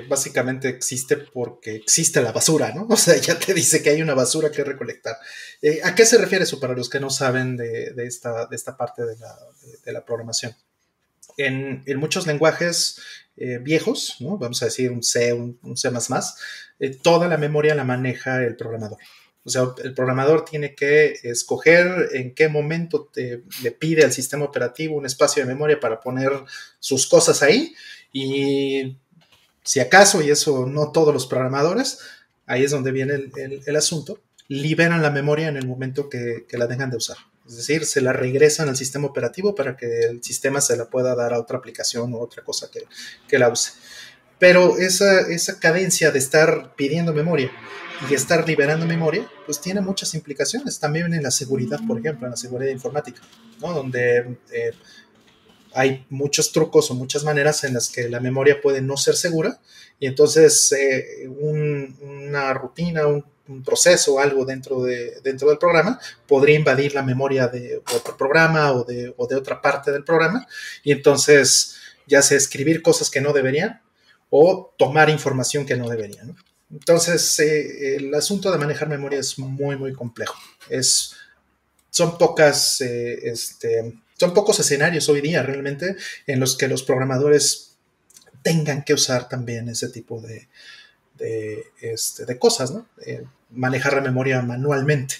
básicamente 0.08 0.68
existe 0.68 1.16
porque 1.16 1.74
existe 1.74 2.22
la 2.22 2.30
basura, 2.30 2.72
¿no? 2.72 2.86
O 2.90 2.96
sea, 2.96 3.16
ya 3.16 3.38
te 3.38 3.52
dice 3.54 3.82
que 3.82 3.90
hay 3.90 4.02
una 4.02 4.14
basura 4.14 4.50
que 4.50 4.62
recolectar. 4.62 5.16
Eh, 5.62 5.80
¿A 5.82 5.94
qué 5.94 6.06
se 6.06 6.18
refiere 6.18 6.44
eso 6.44 6.60
para 6.60 6.74
los 6.74 6.88
que 6.88 7.00
no 7.00 7.10
saben 7.10 7.56
de, 7.56 7.92
esta, 7.98 8.46
de 8.46 8.56
esta, 8.56 8.76
parte 8.76 9.02
de 9.04 9.92
la, 9.92 10.04
programación? 10.04 10.54
En, 11.36 11.82
muchos 11.96 12.26
lenguajes 12.26 13.00
eh, 13.42 13.58
viejos, 13.58 14.16
vamos 14.20 14.60
a 14.60 14.66
decir 14.66 14.90
un 14.92 15.02
C, 15.02 15.32
un, 15.32 15.58
C, 15.74 15.90
eh, 16.78 16.90
toda 17.02 17.26
la 17.26 17.38
memoria 17.38 17.74
la 17.74 17.84
maneja 17.84 18.44
el 18.44 18.54
programador. 18.54 18.98
O 19.42 19.48
sea, 19.48 19.72
el 19.82 19.94
programador 19.94 20.44
tiene 20.44 20.74
que 20.74 21.14
escoger 21.22 22.10
en 22.12 22.34
qué 22.34 22.50
momento 22.50 23.10
le 23.14 23.70
pide 23.72 24.04
al 24.04 24.12
sistema 24.12 24.44
operativo 24.44 24.94
un 24.94 25.06
espacio 25.06 25.42
de 25.42 25.48
memoria 25.48 25.80
para 25.80 25.98
poner 25.98 26.30
sus 26.78 27.06
cosas 27.06 27.42
ahí. 27.42 27.74
Y 28.12 28.98
si 29.64 29.80
acaso, 29.80 30.20
y 30.20 30.28
eso 30.28 30.66
no 30.66 30.92
todos 30.92 31.14
los 31.14 31.26
programadores, 31.26 32.00
ahí 32.44 32.64
es 32.64 32.70
donde 32.70 32.92
viene 32.92 33.30
el, 33.64 33.76
asunto, 33.76 34.20
liberan 34.48 35.00
la 35.00 35.10
memoria 35.10 35.48
en 35.48 35.56
el 35.56 35.66
momento 35.66 36.10
que, 36.10 36.44
la 36.52 36.66
dejan 36.66 36.90
de 36.90 36.98
usar. 36.98 37.16
Es 37.50 37.56
decir, 37.56 37.84
se 37.84 38.00
la 38.00 38.12
regresan 38.12 38.68
al 38.68 38.76
sistema 38.76 39.08
operativo 39.08 39.56
para 39.56 39.76
que 39.76 40.02
el 40.02 40.22
sistema 40.22 40.60
se 40.60 40.76
la 40.76 40.84
pueda 40.84 41.16
dar 41.16 41.34
a 41.34 41.40
otra 41.40 41.58
aplicación 41.58 42.14
o 42.14 42.20
otra 42.20 42.44
cosa 42.44 42.70
que, 42.70 42.84
que 43.26 43.40
la 43.40 43.48
use. 43.48 43.72
Pero 44.38 44.78
esa, 44.78 45.22
esa 45.22 45.58
cadencia 45.58 46.12
de 46.12 46.20
estar 46.20 46.76
pidiendo 46.76 47.12
memoria 47.12 47.50
y 48.08 48.14
estar 48.14 48.46
liberando 48.46 48.86
memoria, 48.86 49.28
pues 49.46 49.60
tiene 49.60 49.80
muchas 49.80 50.14
implicaciones. 50.14 50.78
También 50.78 51.12
en 51.12 51.24
la 51.24 51.32
seguridad, 51.32 51.80
por 51.88 51.98
ejemplo, 51.98 52.28
en 52.28 52.30
la 52.30 52.36
seguridad 52.36 52.70
informática, 52.70 53.20
¿no? 53.60 53.74
Donde 53.74 54.38
eh, 54.52 54.72
hay 55.74 56.06
muchos 56.08 56.52
trucos 56.52 56.88
o 56.92 56.94
muchas 56.94 57.24
maneras 57.24 57.64
en 57.64 57.74
las 57.74 57.90
que 57.90 58.08
la 58.08 58.20
memoria 58.20 58.60
puede 58.60 58.80
no 58.80 58.96
ser 58.96 59.16
segura 59.16 59.60
y 59.98 60.06
entonces 60.06 60.72
eh, 60.72 61.28
una 61.28 62.54
rutina, 62.54 63.08
un, 63.08 63.24
proceso 63.64 64.14
o 64.14 64.20
algo 64.20 64.44
dentro, 64.44 64.82
de, 64.82 65.20
dentro 65.22 65.48
del 65.48 65.58
programa 65.58 65.98
podría 66.26 66.56
invadir 66.56 66.94
la 66.94 67.02
memoria 67.02 67.48
de 67.48 67.82
otro 67.94 68.16
programa 68.16 68.72
o 68.72 68.84
de, 68.84 69.12
o 69.16 69.26
de 69.26 69.36
otra 69.36 69.60
parte 69.60 69.90
del 69.90 70.04
programa 70.04 70.46
y 70.82 70.92
entonces 70.92 71.76
ya 72.06 72.22
sea 72.22 72.38
escribir 72.38 72.82
cosas 72.82 73.10
que 73.10 73.20
no 73.20 73.32
deberían 73.32 73.80
o 74.30 74.72
tomar 74.78 75.10
información 75.10 75.66
que 75.66 75.76
no 75.76 75.88
deberían. 75.88 76.36
Entonces, 76.70 77.38
eh, 77.40 77.96
el 77.96 78.14
asunto 78.14 78.52
de 78.52 78.58
manejar 78.58 78.88
memoria 78.88 79.18
es 79.18 79.38
muy, 79.38 79.76
muy 79.76 79.92
complejo. 79.92 80.36
Es, 80.68 81.16
son 81.90 82.16
pocas, 82.16 82.80
eh, 82.80 83.18
este, 83.28 83.98
son 84.18 84.32
pocos 84.32 84.60
escenarios 84.60 85.08
hoy 85.08 85.20
día 85.20 85.42
realmente 85.42 85.96
en 86.26 86.38
los 86.38 86.56
que 86.56 86.68
los 86.68 86.84
programadores 86.84 87.76
tengan 88.42 88.84
que 88.84 88.94
usar 88.94 89.28
también 89.28 89.68
ese 89.68 89.88
tipo 89.88 90.20
de, 90.20 90.48
de, 91.20 91.66
este, 91.80 92.38
cosas, 92.38 92.72
¿no? 92.72 92.86
Eh, 93.06 93.24
manejar 93.50 93.94
la 93.94 94.00
memoria 94.00 94.42
manualmente. 94.42 95.16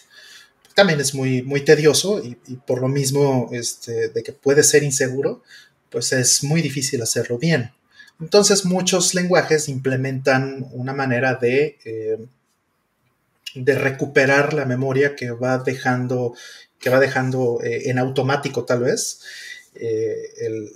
También 0.74 1.01
es 1.01 1.14
muy, 1.14 1.42
muy 1.42 1.64
tedioso 1.64 2.22
y, 2.24 2.34
por 2.66 2.80
lo 2.80 2.88
mismo 2.88 3.51
este, 3.53 4.09
de 4.09 4.22
que 4.22 4.32
puede 4.32 4.62
ser 4.62 4.82
inseguro, 4.82 5.42
pues 5.90 6.12
es 6.12 6.42
muy 6.42 6.62
difícil 6.62 7.03
hacerlo 7.03 7.38
bien. 7.38 7.72
Entonces 8.20 8.64
muchos 8.64 9.14
lenguajes 9.14 9.68
implementan 9.68 10.66
una 10.72 10.92
manera 10.92 11.34
de, 11.34 11.78
eh, 11.84 12.18
de 13.55 13.74
recuperar 13.74 14.55
la 14.55 14.64
memoria 14.64 15.16
que 15.16 15.30
va 15.30 15.59
dejando, 15.59 16.34
que 16.78 16.90
va 16.90 17.01
dejando 17.01 17.61
eh, 17.62 17.90
en 17.90 17.98
automático 17.98 18.64
tal 18.64 18.80
vez 18.80 19.20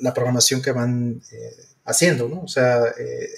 la 0.01 0.15
programación 0.15 0.63
que 0.63 0.71
van 0.71 1.21
haciendo, 1.85 2.29
¿no? 2.29 2.43
O 2.43 2.49
sea, 2.49 2.83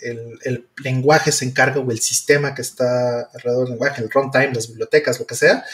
el, 0.03 0.39
el, 0.45 0.69
lenguaje 0.83 1.33
se 1.33 1.45
encarga 1.45 1.81
o 1.81 1.91
el 1.91 2.01
sistema 2.01 2.55
que 2.55 2.63
está 2.63 3.23
alrededor 3.35 3.65
del 3.65 3.73
lenguaje, 3.73 4.03
el 4.03 4.11
runtime, 4.11 4.55
las 4.55 4.69
bibliotecas, 4.69 5.19
lo 5.19 5.27
que 5.27 5.35
sea, 5.35 5.65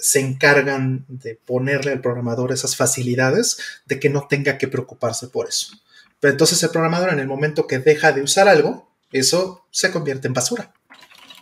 se 0.00 0.20
encargan 0.20 1.04
de 1.08 1.34
ponerle 1.34 1.92
al 1.92 2.00
programador 2.00 2.52
esas 2.52 2.76
facilidades 2.76 3.58
de 3.86 3.98
que 3.98 4.10
no 4.10 4.26
tenga 4.28 4.58
que 4.58 4.68
preocuparse 4.68 5.28
por 5.28 5.48
eso. 5.48 5.68
Pero 6.20 6.32
entonces 6.32 6.62
el 6.62 6.70
programador 6.70 7.12
en 7.12 7.18
el 7.18 7.26
momento 7.26 7.66
que 7.66 7.78
deja 7.78 8.12
de 8.12 8.22
usar 8.22 8.48
algo, 8.48 8.88
eso 9.12 9.66
se 9.70 9.90
convierte 9.90 10.28
en 10.28 10.34
basura, 10.34 10.72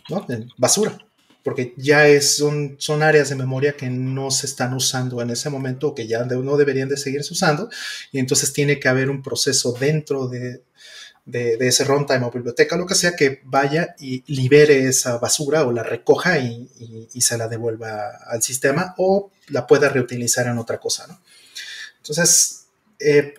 ¿no? 0.09 0.25
En 0.29 0.49
basura, 0.57 0.97
porque 1.45 1.75
ya 1.77 2.07
es, 2.07 2.37
son, 2.37 2.75
son 2.79 3.03
áreas 3.03 3.29
de 3.29 3.35
memoria 3.35 3.77
que 3.77 3.87
no 3.87 4.31
se 4.31 4.47
están 4.47 4.73
usando 4.73 5.21
en 5.21 5.29
ese 5.29 5.51
momento 5.51 5.89
o 5.89 5.93
que 5.93 6.07
ya 6.07 6.25
no 6.25 6.57
deberían 6.57 6.89
de 6.89 6.97
seguirse 6.97 7.33
usando 7.33 7.69
y 8.11 8.17
entonces 8.17 8.51
tiene 8.51 8.79
que 8.79 8.87
haber 8.87 9.11
un 9.11 9.21
proceso 9.21 9.71
dentro 9.79 10.27
de, 10.27 10.63
de, 11.23 11.55
ese 11.59 11.83
runtime 11.83 12.25
o 12.25 12.31
biblioteca, 12.31 12.75
lo 12.75 12.87
que 12.87 12.95
sea, 12.95 13.15
que 13.15 13.41
vaya 13.43 13.95
y 13.99 14.23
libere 14.25 14.87
esa 14.87 15.19
basura 15.19 15.65
o 15.65 15.71
la 15.71 15.83
recoja 15.83 16.39
y, 16.39 16.67
se 17.21 17.37
la 17.37 17.47
devuelva 17.47 18.09
al 18.25 18.41
sistema 18.41 18.95
o 18.97 19.29
la 19.49 19.67
pueda 19.67 19.87
reutilizar 19.87 20.47
en 20.47 20.57
otra 20.57 20.79
cosa, 20.79 21.05
¿no? 21.05 21.21
Entonces, 21.97 22.65
eh, 22.99 23.35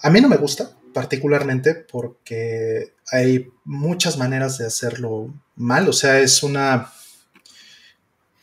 a 0.00 0.10
mí 0.10 0.20
no 0.20 0.28
me 0.28 0.36
gusta 0.36 0.70
particularmente 0.94 1.74
porque 1.74 2.92
hay 3.10 3.48
muchas 3.64 4.16
maneras 4.16 4.58
de 4.58 4.66
hacerlo 4.66 5.34
mal, 5.56 5.88
o 5.88 5.92
sea, 5.92 6.20
es 6.20 6.44
una, 6.44 6.92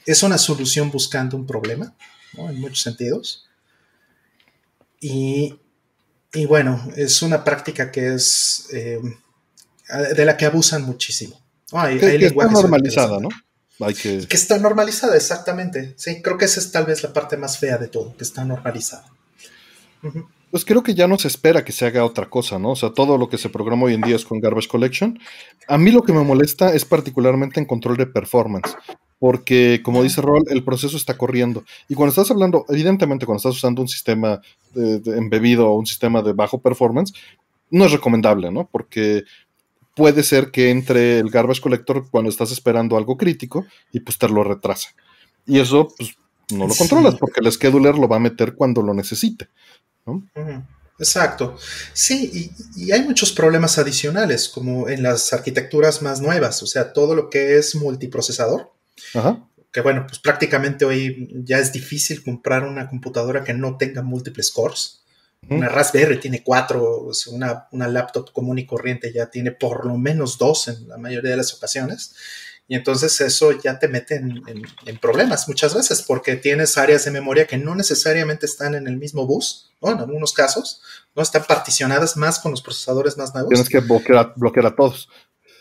es 0.05 0.23
una 0.23 0.37
solución 0.37 0.91
buscando 0.91 1.37
un 1.37 1.45
problema, 1.45 1.93
en 2.37 2.59
muchos 2.59 2.81
sentidos. 2.81 3.47
Y, 4.99 5.55
bueno, 6.47 6.81
es 6.95 7.21
una 7.21 7.43
práctica 7.43 7.91
que 7.91 8.13
es 8.13 8.67
eh, 8.73 8.99
de 10.15 10.25
la 10.25 10.37
que 10.37 10.45
abusan 10.45 10.83
muchísimo. 10.83 11.41
que, 11.99 12.25
está 12.25 12.47
normalizada, 12.47 13.19
¿no? 13.19 13.29
que... 14.01 14.27
está 14.29 14.57
normalizada, 14.57 15.15
exactamente. 15.15 15.93
Sí, 15.97 16.21
creo 16.21 16.37
que 16.37 16.45
esa 16.45 16.59
es 16.59 16.71
tal 16.71 16.85
vez 16.85 17.03
la 17.03 17.13
parte 17.13 17.37
más 17.37 17.57
fea 17.57 17.77
de 17.77 17.87
todo, 17.87 18.15
que 18.15 18.23
está 18.23 18.45
normalizada 18.45 19.05
pues 20.53 20.65
creo 20.65 20.83
que 20.83 20.93
ya 20.93 21.07
no 21.07 21.17
se 21.17 21.27
espera 21.27 21.65
que 21.65 21.71
se 21.71 21.83
haga 21.83 22.05
otra 22.05 22.29
cosa, 22.29 22.59
¿no? 22.59 22.73
O 22.73 22.75
sea, 22.75 22.91
todo 22.91 23.17
lo 23.17 23.27
que 23.27 23.39
se 23.39 23.49
programa 23.49 23.85
hoy 23.85 23.95
en 23.95 24.01
día 24.01 24.15
es 24.15 24.23
con 24.23 24.39
Garbage 24.39 24.67
Collection. 24.67 25.17
A 25.67 25.79
mí 25.79 25.89
lo 25.89 26.03
que 26.03 26.13
me 26.13 26.23
molesta 26.23 26.75
es 26.75 26.85
particularmente 26.85 27.59
en 27.59 27.65
control 27.65 27.97
de 27.97 28.05
performance, 28.05 28.75
porque 29.23 29.79
como 29.81 30.03
dice 30.03 30.19
Rol, 30.19 30.43
el 30.49 30.65
proceso 30.65 30.97
está 30.97 31.17
corriendo. 31.17 31.63
Y 31.87 31.95
cuando 31.95 32.09
estás 32.09 32.29
hablando, 32.29 32.65
evidentemente 32.67 33.25
cuando 33.25 33.37
estás 33.37 33.55
usando 33.55 33.81
un 33.81 33.87
sistema 33.87 34.41
embebido 34.75 35.69
o 35.69 35.75
un 35.75 35.85
sistema 35.85 36.21
de 36.21 36.33
bajo 36.33 36.59
performance, 36.59 37.13
no 37.69 37.85
es 37.85 37.93
recomendable, 37.93 38.51
¿no? 38.51 38.67
Porque 38.69 39.23
puede 39.95 40.23
ser 40.23 40.51
que 40.51 40.71
entre 40.71 41.19
el 41.19 41.29
garbage 41.29 41.61
collector 41.61 42.05
cuando 42.11 42.29
estás 42.29 42.51
esperando 42.51 42.97
algo 42.97 43.15
crítico 43.15 43.65
y 43.93 44.01
pues 44.01 44.17
te 44.17 44.27
lo 44.27 44.43
retrasa. 44.43 44.89
Y 45.45 45.57
eso, 45.57 45.87
pues, 45.97 46.17
no 46.51 46.67
lo 46.67 46.75
controlas 46.75 47.15
porque 47.15 47.39
el 47.39 47.49
scheduler 47.49 47.97
lo 47.97 48.09
va 48.09 48.17
a 48.17 48.19
meter 48.27 48.55
cuando 48.55 48.81
lo 48.81 48.93
necesite. 48.93 49.47
Exacto. 50.99 51.55
Sí, 51.93 52.51
y, 52.75 52.91
hay 52.91 53.03
muchos 53.03 53.31
problemas 53.31 53.77
adicionales, 53.77 54.49
como 54.49 54.89
en 54.89 55.01
las 55.01 55.31
arquitecturas 55.31 56.01
más 56.01 56.19
nuevas, 56.19 56.61
o 56.61 56.67
sea, 56.67 56.91
todo 56.91 57.15
lo 57.15 57.29
que 57.29 57.57
es 57.57 57.73
multiprocesador. 57.75 58.73
Que 59.71 59.81
bueno, 59.81 60.05
pues 60.07 60.19
prácticamente 60.19 60.85
hoy 60.85 61.29
ya 61.43 61.57
es 61.59 61.71
difícil 61.71 62.23
comprar 62.23 62.63
una 62.63 62.87
computadora 62.87 63.43
que 63.43 63.53
no 63.53 63.77
tenga 63.77 64.01
múltiples 64.01 64.51
cores. 64.51 65.03
Una 65.49 65.67
Raspberry 65.67 66.21
tiene 66.21 66.41
cuatro, 66.41 67.09
una, 67.31 67.67
una 67.71 67.87
laptop 67.87 68.31
común 68.31 68.59
y 68.59 68.65
corriente 68.65 69.11
ya 69.11 69.29
tiene 69.29 69.51
por 69.51 69.85
lo 69.85 69.97
menos 69.97 70.37
dos 70.37 70.69
en 70.69 70.87
la 70.87 70.97
mayoría 70.97 71.31
de 71.31 71.37
las 71.37 71.53
ocasiones. 71.53 72.15
Y 72.67 72.75
entonces 72.75 73.19
eso 73.19 73.51
ya 73.61 73.77
te 73.77 73.89
mete 73.89 74.15
en, 74.15 74.97
problemas 75.01 75.47
muchas 75.49 75.75
veces 75.75 76.01
porque 76.01 76.37
tienes 76.37 76.77
áreas 76.77 77.03
de 77.03 77.11
memoria 77.11 77.45
que 77.45 77.57
no 77.57 77.75
necesariamente 77.75 78.45
están 78.45 78.73
en 78.73 78.87
el 78.87 78.97
mismo 78.97 79.27
bus, 79.27 79.71
¿no? 79.81 79.91
En 79.91 79.99
algunos 79.99 80.31
casos, 80.31 80.81
¿no? 81.13 81.21
Están 81.21 81.43
particionadas 81.43 82.15
más 82.15 82.39
con 82.39 82.51
los 82.51 82.61
procesadores 82.61 83.17
más 83.17 83.33
nuevos. 83.33 83.49
Tienes 83.49 83.69
que 83.69 83.79
bloquear, 83.81 84.65
a 84.65 84.75
todos. 84.75 85.09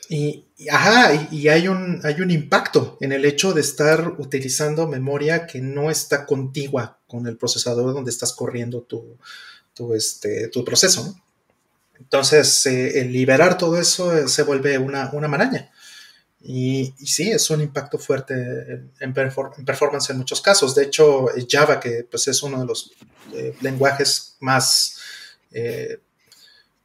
Y, 0.08 0.44
ajá, 0.70 1.28
y, 1.30 1.48
hay, 1.48 1.68
un, 1.68 2.00
hay 2.04 2.20
un 2.20 2.30
impacto 2.30 2.98
en 3.00 3.12
el 3.12 3.24
hecho 3.24 3.52
de 3.52 3.60
estar 3.60 4.14
utilizando 4.18 4.86
memoria 4.86 5.46
que 5.46 5.60
no 5.60 5.90
está 5.90 6.26
contigua 6.26 6.98
con 7.06 7.26
el 7.26 7.36
procesador 7.36 7.94
donde 7.94 8.10
estás 8.10 8.32
corriendo 8.32 8.82
tu, 8.82 9.16
tu, 9.74 9.94
este, 9.94 10.48
tu 10.48 10.64
proceso, 10.64 11.16
Entonces, 11.98 12.66
eh, 12.66 13.00
el 13.00 13.12
liberar 13.12 13.56
todo 13.56 13.78
eso 13.78 14.16
eh, 14.16 14.28
se 14.28 14.42
vuelve 14.42 14.76
una, 14.78 15.10
una 15.12 15.28
maraña. 15.28 15.70
Y, 16.44 16.92
sí, 17.04 17.30
es 17.30 17.48
un 17.50 17.60
impacto 17.60 17.98
fuerte 17.98 18.34
en, 18.98 19.14
performance 19.14 20.10
en 20.10 20.18
muchos 20.18 20.40
casos. 20.40 20.74
De 20.74 20.84
hecho, 20.84 21.26
Java, 21.48 21.78
que 21.78 22.06
pues, 22.10 22.26
es 22.28 22.42
uno 22.42 22.60
de 22.60 22.66
los 22.66 22.92
eh, 23.32 23.54
lenguajes 23.60 24.36
más 24.40 24.98
eh, 25.52 26.00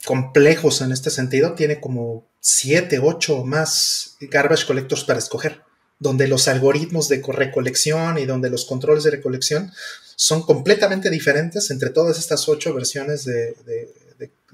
complejos 0.05 0.81
en 0.81 0.91
este 0.91 1.09
sentido, 1.09 1.53
tiene 1.53 1.81
como 1.81 2.27
7, 2.49 2.99
8 3.03 3.43
más 3.43 4.15
garbage 4.21 4.65
collectors 4.65 5.03
para 5.03 5.19
escoger, 5.19 5.61
donde 5.99 6.27
los 6.27 6.47
algoritmos 6.47 7.09
de 7.09 7.21
recolección 7.27 8.17
y 8.17 8.25
donde 8.25 8.49
los 8.49 8.65
controles 8.65 9.03
de 9.03 9.11
recolección 9.11 9.71
son 10.15 10.43
completamente 10.43 11.09
diferentes 11.09 11.71
entre 11.71 11.89
todas 11.89 12.17
estas 12.17 12.47
8 12.47 12.73
versiones 12.73 13.25
de 13.25 13.55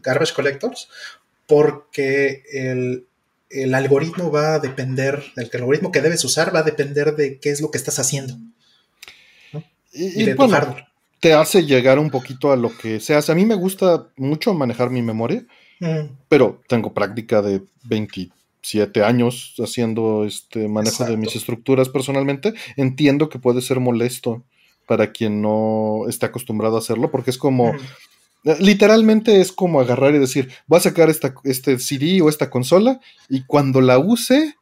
garbage 0.02 0.34
collectors, 0.34 0.90
porque 1.48 2.44
el, 2.52 3.06
el 3.54 3.76
algoritmo 3.76 4.32
va 4.32 4.56
a 4.56 4.60
depender, 4.60 5.24
el 5.36 5.50
algoritmo 5.54 5.92
que 5.92 6.02
debes 6.02 6.24
usar 6.26 6.54
va 6.54 6.60
a 6.60 6.64
depender 6.64 7.16
de 7.16 7.38
qué 7.38 7.52
es 7.52 7.62
lo 7.62 7.72
que 7.72 7.78
estás 7.78 8.00
haciendo. 8.00 8.36
Y, 9.92 10.24
de 10.24 10.36
te 11.20 11.34
hace 11.34 11.64
llegar 11.64 12.00
un 12.00 12.10
poquito 12.10 12.52
a 12.52 12.58
lo 12.58 12.76
que 12.76 13.00
se 13.00 13.16
hace. 13.16 13.32
A 13.32 13.36
mí 13.36 13.46
me 13.46 13.56
gusta 13.56 14.08
mucho 14.18 14.54
manejar 14.54 14.90
mi 14.90 15.02
memoria, 15.02 15.46
mm. 15.84 16.18
pero 16.28 16.62
tengo 16.68 16.94
práctica 16.94 17.42
de 17.42 17.62
27 17.84 19.04
años 19.04 19.56
haciendo 19.60 20.26
este 20.26 20.68
manejo 20.68 21.06
de 21.06 21.18
mis 21.18 21.36
estructuras 21.36 21.90
personalmente. 21.90 22.54
Entiendo 22.76 23.30
que 23.30 23.40
puede 23.40 23.62
ser 23.62 23.80
molesto 23.80 24.44
para 24.88 25.12
quien 25.12 25.42
no 25.42 26.06
está 26.08 26.28
acostumbrado 26.28 26.76
a 26.76 26.80
hacerlo, 26.80 27.10
porque 27.10 27.32
es 27.32 27.38
como, 27.38 27.74
Literalmente 28.60 29.40
es 29.40 29.54
como 29.54 29.80
agarrar 29.80 30.14
y 30.16 30.20
decir, 30.20 30.52
voy 30.68 30.78
a 30.78 30.82
sacar 30.82 31.10
esta, 31.10 31.34
este 31.46 31.80
CD 31.80 32.22
o 32.22 32.28
esta 32.28 32.50
consola 32.50 33.00
y 33.30 33.46
cuando 33.46 33.80
la 33.80 34.00
use, 34.00 34.56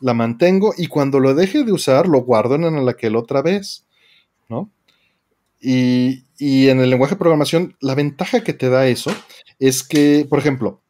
la 0.00 0.14
mantengo 0.14 0.72
y 0.76 0.86
cuando 0.86 1.20
lo 1.20 1.34
deje 1.34 1.64
de 1.64 1.72
usar, 1.72 2.08
lo 2.08 2.22
guardo 2.22 2.54
en 2.54 2.86
la 2.86 2.94
que 2.94 3.10
la 3.10 3.18
otra 3.18 3.42
vez, 3.42 3.84
¿no? 4.48 4.70
Y, 5.60 6.23
y, 6.38 6.68
en 6.68 6.80
el 6.80 6.90
lenguaje 6.90 7.14
de 7.14 7.18
programación, 7.18 7.76
la 7.80 7.94
ventaja 7.94 8.42
que 8.42 8.52
te 8.52 8.68
da 8.68 8.86
eso 8.86 9.10
es 9.58 9.82
que, 9.82 10.26
por 10.28 10.38
ejemplo, 10.38 10.80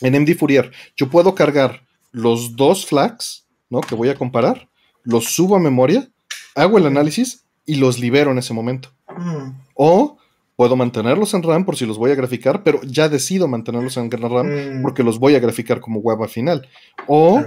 en 0.00 0.20
MD 0.20 0.36
Fourier, 0.36 0.72
yo 0.96 1.10
puedo 1.10 1.34
cargar 1.34 1.86
los 2.12 2.56
dos 2.56 2.86
flags, 2.86 3.46
¿no? 3.70 3.80
Que 3.80 3.94
voy 3.94 4.08
a 4.08 4.14
comparar, 4.14 4.68
los 5.02 5.26
subo 5.26 5.56
a 5.56 5.60
memoria, 5.60 6.08
hago 6.54 6.78
el 6.78 6.86
análisis 6.86 7.44
y 7.66 7.76
los 7.76 7.98
libero 7.98 8.30
en 8.30 8.38
ese 8.38 8.54
momento. 8.54 8.90
Mm. 9.08 9.50
O 9.74 10.18
Puedo 10.56 10.76
mantenerlos 10.76 11.34
en 11.34 11.42
RAM 11.42 11.64
por 11.64 11.76
si 11.76 11.84
los 11.84 11.98
voy 11.98 12.12
a 12.12 12.14
graficar, 12.14 12.62
pero 12.62 12.80
ya 12.82 13.08
decido 13.08 13.48
mantenerlos 13.48 13.96
en 13.96 14.08
RAM 14.08 14.46
mm. 14.46 14.82
porque 14.82 15.02
los 15.02 15.18
voy 15.18 15.34
a 15.34 15.40
graficar 15.40 15.80
como 15.80 15.98
web 15.98 16.22
al 16.22 16.28
final. 16.28 16.68
O 17.08 17.42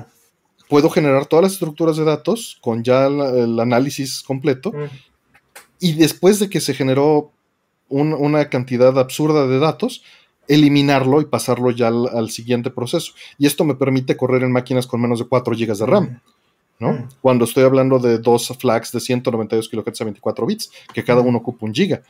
puedo 0.67 0.89
generar 0.89 1.25
todas 1.25 1.43
las 1.43 1.53
estructuras 1.53 1.95
de 1.95 2.03
datos 2.03 2.57
con 2.61 2.83
ya 2.83 3.05
el 3.05 3.57
análisis 3.61 4.21
completo. 4.23 4.73
Mm. 4.73 4.89
Y 5.79 5.93
después 5.93 6.39
de 6.39 6.49
que 6.49 6.59
se 6.59 6.73
generó 6.73 7.31
una 7.89 8.49
cantidad 8.49 8.97
absurda 8.99 9.47
de 9.47 9.59
datos, 9.59 10.03
eliminarlo 10.47 11.21
y 11.21 11.25
pasarlo 11.25 11.71
ya 11.71 11.87
al, 11.87 12.29
siguiente 12.29 12.69
proceso. 12.69 13.13
Y 13.37 13.45
esto 13.45 13.63
me 13.63 13.75
permite 13.75 14.17
correr 14.17 14.43
en 14.43 14.51
máquinas 14.51 14.87
con 14.87 15.01
menos 15.01 15.19
de 15.19 15.25
4 15.25 15.55
GB 15.55 15.77
de 15.77 15.85
RAM. 15.85 16.03
Mm. 16.05 16.21
¿no? 16.79 17.07
Cuando 17.21 17.45
estoy 17.45 17.63
hablando 17.63 17.99
de 17.99 18.19
dos 18.19 18.55
flags 18.59 18.91
de 18.91 18.99
192 18.99 19.69
kHz 19.69 20.01
a 20.01 20.03
24 20.05 20.45
bits, 20.45 20.71
que 20.93 21.03
cada 21.03 21.21
uno 21.21 21.39
ocupa 21.39 21.65
un 21.65 21.73
giga. 21.73 22.01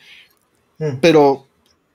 Mm. 0.78 0.98
Pero, 1.02 1.46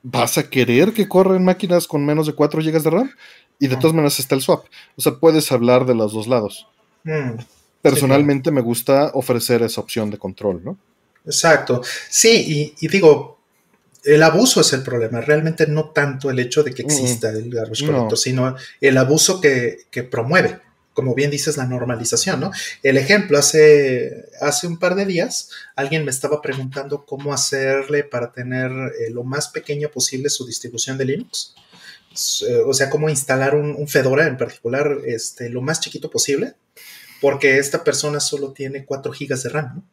¿vas 0.02 0.38
a 0.38 0.48
querer 0.48 0.92
que 0.92 1.08
corra 1.08 1.36
en 1.36 1.44
máquinas 1.44 1.86
con 1.86 2.04
menos 2.04 2.26
de 2.26 2.34
4 2.34 2.62
GB 2.62 2.82
de 2.82 2.90
RAM? 2.90 3.10
Y 3.58 3.68
de 3.68 3.76
todas 3.76 3.94
maneras 3.94 4.18
está 4.18 4.34
el 4.34 4.40
swap. 4.40 4.64
O 4.96 5.00
sea, 5.00 5.14
puedes 5.14 5.52
hablar 5.52 5.86
de 5.86 5.94
los 5.94 6.12
dos 6.12 6.26
lados. 6.26 6.66
Mm. 7.04 7.38
Personalmente 7.82 8.50
me 8.50 8.60
gusta 8.60 9.10
ofrecer 9.14 9.62
esa 9.62 9.80
opción 9.80 10.10
de 10.10 10.18
control, 10.18 10.62
¿no? 10.64 10.78
Exacto. 11.24 11.82
Sí, 12.08 12.74
y, 12.80 12.88
digo, 12.88 13.38
el 14.04 14.22
abuso 14.22 14.60
es 14.60 14.72
el 14.72 14.82
problema, 14.82 15.20
realmente 15.20 15.66
no 15.66 15.90
tanto 15.90 16.30
el 16.30 16.38
hecho 16.38 16.62
de 16.62 16.72
que 16.74 16.82
exista 16.82 17.30
el 17.30 17.50
garbage 17.50 17.86
collector, 17.86 18.18
sino 18.18 18.56
el 18.80 18.96
abuso 18.98 19.40
que, 19.40 19.86
que 19.90 20.02
promueve 20.02 20.60
como 20.94 21.14
bien 21.14 21.30
dices, 21.30 21.56
la 21.56 21.66
normalización, 21.66 22.40
¿no? 22.40 22.50
El 22.82 22.96
ejemplo, 22.96 23.38
hace, 23.38 24.26
hace 24.40 24.66
un 24.66 24.78
par 24.78 24.94
de 24.94 25.06
días 25.06 25.50
alguien 25.74 26.04
me 26.04 26.10
estaba 26.10 26.42
preguntando 26.42 27.06
cómo 27.06 27.32
hacerle 27.32 28.04
para 28.04 28.32
tener 28.32 28.70
eh, 28.70 29.10
lo 29.10 29.24
más 29.24 29.48
pequeña 29.48 29.88
posible 29.88 30.28
su 30.28 30.46
distribución 30.46 30.98
de 30.98 31.06
Linux. 31.06 31.54
Eh, 32.46 32.62
o 32.66 32.74
sea, 32.74 32.90
cómo 32.90 33.08
instalar 33.08 33.54
un, 33.54 33.88
Fedora 33.88 34.26
en 34.26 34.36
particular 34.36 34.98
este, 35.06 35.48
lo 35.48 35.62
más 35.62 35.80
chiquito 35.80 36.10
posible, 36.10 36.54
porque 37.20 37.58
esta 37.58 37.84
persona 37.84 38.20
solo 38.20 38.52
tiene 38.52 38.84
4 38.84 39.12
gigas 39.12 39.42
de 39.44 39.48
RAM, 39.48 39.76
¿no? 39.76 39.84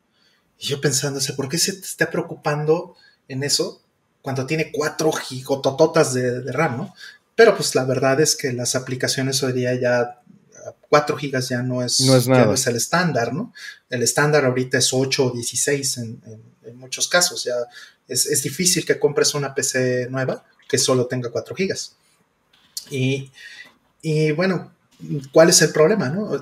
Y 0.61 0.67
yo 0.67 0.81
pensando, 0.81 1.21
¿por 1.37 1.47
qué 1.47 1.57
se 1.57 1.71
está 1.71 2.11
preocupando 2.11 2.97
en 3.29 3.43
eso 3.43 3.81
cuando 4.21 4.45
tiene 4.45 4.71
4 4.71 5.11
gigotototas 5.11 6.13
de, 6.13 6.41
de 6.41 6.51
RAM, 6.51 6.77
¿no? 6.77 6.95
Pero 7.35 7.55
pues 7.55 7.73
la 7.75 7.85
verdad 7.85 8.19
es 8.19 8.35
que 8.35 8.51
las 8.51 8.75
aplicaciones 8.75 9.41
hoy 9.43 9.53
día 9.53 9.73
ya 9.73 10.19
4 10.89 11.17
gigas 11.17 11.49
ya 11.49 11.61
no 11.61 11.83
es, 11.83 11.99
es, 11.99 12.67
el 12.67 12.75
estándar, 12.75 13.33
¿no? 13.33 13.53
El 13.89 14.03
estándar 14.03 14.45
ahorita 14.45 14.77
es 14.77 14.93
8 14.93 15.25
o 15.25 15.31
16 15.31 15.97
en, 15.97 16.21
muchos 16.73 17.07
casos. 17.07 17.43
Ya 17.43 17.55
es, 18.07 18.43
difícil 18.43 18.85
que 18.85 18.99
compres 18.99 19.33
una 19.33 19.53
PC 19.53 20.07
nueva 20.09 20.43
que 20.67 20.77
solo 20.77 21.07
tenga 21.07 21.29
4 21.29 21.55
gigas. 21.55 21.95
Y, 22.89 23.31
y 24.01 24.31
bueno, 24.31 24.71
¿cuál 25.31 25.49
es 25.49 25.61
el 25.61 25.71
problema, 25.71 26.09
no? 26.09 26.41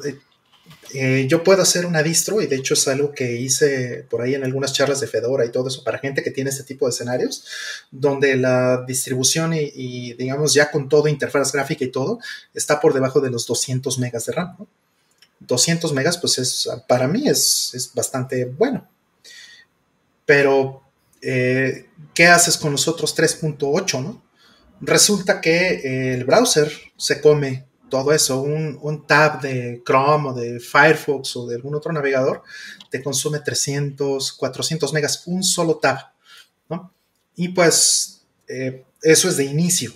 Eh, 0.93 1.21
eh, 1.21 1.27
yo 1.27 1.43
puedo 1.43 1.61
hacer 1.61 1.85
una 1.85 2.03
distro 2.03 2.41
y 2.41 2.47
de 2.47 2.55
hecho 2.55 2.73
es 2.73 2.87
algo 2.87 3.11
que 3.11 3.35
hice 3.35 4.05
por 4.09 4.21
ahí 4.21 4.35
en 4.35 4.43
algunas 4.43 4.73
charlas 4.73 4.99
de 4.99 5.07
Fedora 5.07 5.45
y 5.45 5.51
todo 5.51 5.67
eso 5.67 5.83
para 5.83 5.99
gente 5.99 6.23
que 6.23 6.31
tiene 6.31 6.49
este 6.49 6.63
tipo 6.63 6.85
de 6.85 6.91
escenarios, 6.91 7.45
donde 7.91 8.35
la 8.35 8.83
distribución 8.87 9.53
y, 9.53 10.13
digamos 10.13 10.53
ya 10.53 10.71
con 10.71 10.89
todo, 10.89 11.07
interfaz 11.07 11.51
gráfica 11.51 11.85
y 11.85 11.91
todo, 11.91 12.19
está 12.53 12.79
por 12.79 12.93
debajo 12.93 13.21
de 13.21 13.31
los 13.31 13.45
200 13.45 13.99
megas 13.99 14.25
de 14.25 14.33
RAM. 14.33 14.57
200 15.39 15.93
megas 15.93 16.17
pues 16.17 16.39
es, 16.39 16.67
para 16.87 17.07
mí 17.07 17.27
es, 17.27 17.91
bastante 17.93 18.45
bueno. 18.45 18.87
Pero, 20.25 20.81
eh, 21.21 21.89
¿qué 22.13 22.27
haces 22.27 22.57
con 22.57 22.71
los 22.71 22.87
otros 22.87 23.15
3.8? 23.15 24.03
¿no? 24.03 24.21
Resulta 24.81 25.39
que 25.41 26.13
el 26.13 26.25
browser 26.25 26.71
se 26.97 27.21
come 27.21 27.66
todo 27.89 28.11
eso, 28.11 28.41
un, 28.41 29.05
tab 29.07 29.41
de 29.41 29.81
Chrome 29.85 30.29
o 30.29 30.33
de 30.33 30.59
Firefox 30.59 31.35
o 31.37 31.47
de 31.47 31.55
algún 31.55 31.75
otro 31.75 31.91
navegador, 31.91 32.43
te 32.89 33.01
consume 33.01 33.39
300, 33.39 34.33
400 34.33 34.93
megas, 34.93 35.23
un 35.25 35.43
solo 35.43 35.77
tab, 35.77 35.97
¿no? 36.69 36.91
Y 37.35 37.49
pues 37.49 38.21
eh, 38.47 38.83
eso 39.01 39.29
es 39.29 39.37
de 39.37 39.45
inicio. 39.45 39.93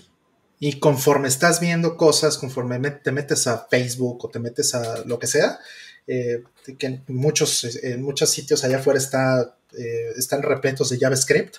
Y 0.60 0.80
conforme 0.80 1.28
estás 1.28 1.60
viendo 1.60 1.98
cosas, 1.98 2.38
conforme 2.38 2.80
te 2.92 3.12
metes 3.12 3.48
a 3.48 3.68
Facebook 3.70 4.26
o 4.26 4.30
te 4.30 4.40
metes 4.40 4.76
a 4.76 5.04
lo 5.06 5.18
que 5.18 5.28
sea, 5.28 5.60
eh, 6.08 6.44
que 6.78 6.88
en 6.88 7.04
muchos, 7.08 7.76
en 7.84 8.02
muchos 8.04 8.30
sitios 8.30 8.64
allá 8.64 8.78
afuera 8.78 9.00
eh, 9.78 10.12
están 10.18 10.44
repletos 10.44 10.90
de 10.90 11.00
JavaScript, 11.00 11.58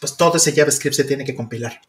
pues 0.00 0.16
todo 0.16 0.36
ese 0.36 0.52
JavaScript 0.52 0.96
se 0.96 1.04
tiene 1.04 1.24
que 1.24 1.34
compilar. 1.34 1.80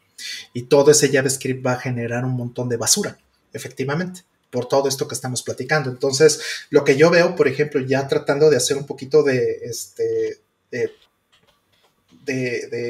Y 0.52 0.64
todo 0.64 0.90
ese 0.90 1.08
JavaScript 1.08 1.64
va 1.66 1.72
a 1.72 1.80
generar 1.80 2.24
un 2.24 2.32
montón 2.32 2.68
de 2.68 2.76
basura 2.76 3.18
efectivamente, 3.52 4.22
por 4.50 4.66
todo 4.66 4.88
esto 4.88 5.08
que 5.08 5.14
estamos 5.14 5.42
platicando. 5.42 5.90
Entonces, 5.90 6.40
lo 6.70 6.84
que 6.84 6.96
yo 6.96 7.10
veo, 7.10 7.36
por 7.36 7.48
ejemplo, 7.48 7.80
ya 7.80 8.08
tratando 8.08 8.50
de 8.50 8.56
hacer 8.56 8.76
un 8.76 8.86
poquito 8.86 9.22
de, 9.22 9.60
este, 9.62 10.40
de, 10.70 10.90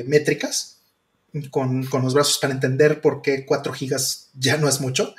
métricas 0.06 0.78
con, 1.50 1.88
los 2.02 2.14
brazos 2.14 2.38
para 2.38 2.52
entender 2.52 3.00
por 3.00 3.22
qué 3.22 3.46
4 3.46 3.72
gigas 3.72 4.30
ya 4.34 4.56
no 4.56 4.68
es 4.68 4.80
mucho. 4.80 5.14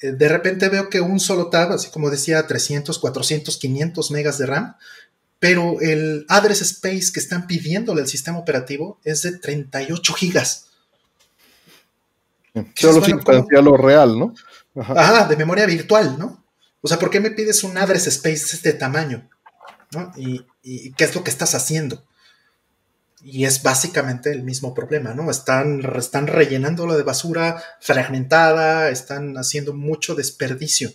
Eh, 0.00 0.12
de 0.12 0.28
repente 0.28 0.68
veo 0.68 0.88
que 0.88 1.00
un 1.00 1.20
solo 1.20 1.50
tab, 1.50 1.72
así 1.72 1.90
como 1.90 2.10
decía, 2.10 2.46
300, 2.46 2.98
400, 2.98 3.56
500 3.56 4.10
megas 4.10 4.38
de 4.38 4.46
RAM, 4.46 4.76
pero 5.40 5.80
el 5.80 6.24
address 6.28 6.62
space 6.62 7.12
que 7.12 7.20
están 7.20 7.46
pidiéndole 7.46 8.02
al 8.02 8.08
sistema 8.08 8.38
operativo 8.38 9.00
es 9.04 9.22
de 9.22 9.38
38 9.38 10.14
gigas. 10.14 10.67
Solo 12.74 13.04
sin 13.04 13.20
lo 13.50 13.76
real, 13.76 14.18
¿no? 14.18 14.34
Ajá. 14.74 15.26
de 15.26 15.36
memoria 15.36 15.66
virtual, 15.66 16.18
¿no? 16.18 16.44
O 16.80 16.88
sea, 16.88 16.98
¿por 16.98 17.10
qué 17.10 17.20
me 17.20 17.30
pides 17.30 17.64
un 17.64 17.76
address 17.76 18.06
space 18.06 18.46
de 18.46 18.56
este 18.56 18.72
tamaño? 18.72 19.28
¿No? 19.92 20.12
Y, 20.16 20.44
qué 20.92 21.04
es 21.04 21.14
lo 21.14 21.24
que 21.24 21.30
estás 21.30 21.54
haciendo? 21.54 22.04
Y 23.22 23.46
es 23.46 23.62
básicamente 23.62 24.30
el 24.30 24.44
mismo 24.44 24.74
problema, 24.74 25.14
¿no? 25.14 25.30
Están, 25.30 25.80
están 25.96 26.26
rellenándolo 26.28 26.96
de 26.96 27.02
basura 27.02 27.62
fragmentada, 27.80 28.90
están 28.90 29.36
haciendo 29.36 29.74
mucho 29.74 30.14
desperdicio. 30.14 30.92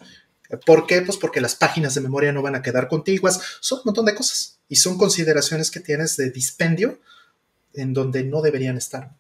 ¿Por 0.66 0.88
qué? 0.88 1.02
Pues 1.02 1.18
porque 1.18 1.42
las 1.42 1.56
páginas 1.56 1.96
de 1.96 2.02
memoria 2.02 2.32
no 2.32 2.42
van 2.42 2.56
a 2.56 2.62
quedar 2.62 2.88
contiguas. 2.88 3.42
Son 3.60 3.80
un 3.80 3.86
montón 3.86 4.06
de 4.06 4.16
cosas. 4.16 4.60
Y 4.70 4.78
son 4.78 4.98
consideraciones 4.98 5.72
que 5.72 5.80
tienes 5.80 6.16
de 6.16 6.30
dispendio 6.30 7.00
en 7.74 7.94
donde 7.94 8.24
no 8.24 8.42
deberían 8.42 8.78
estar. 8.78 9.16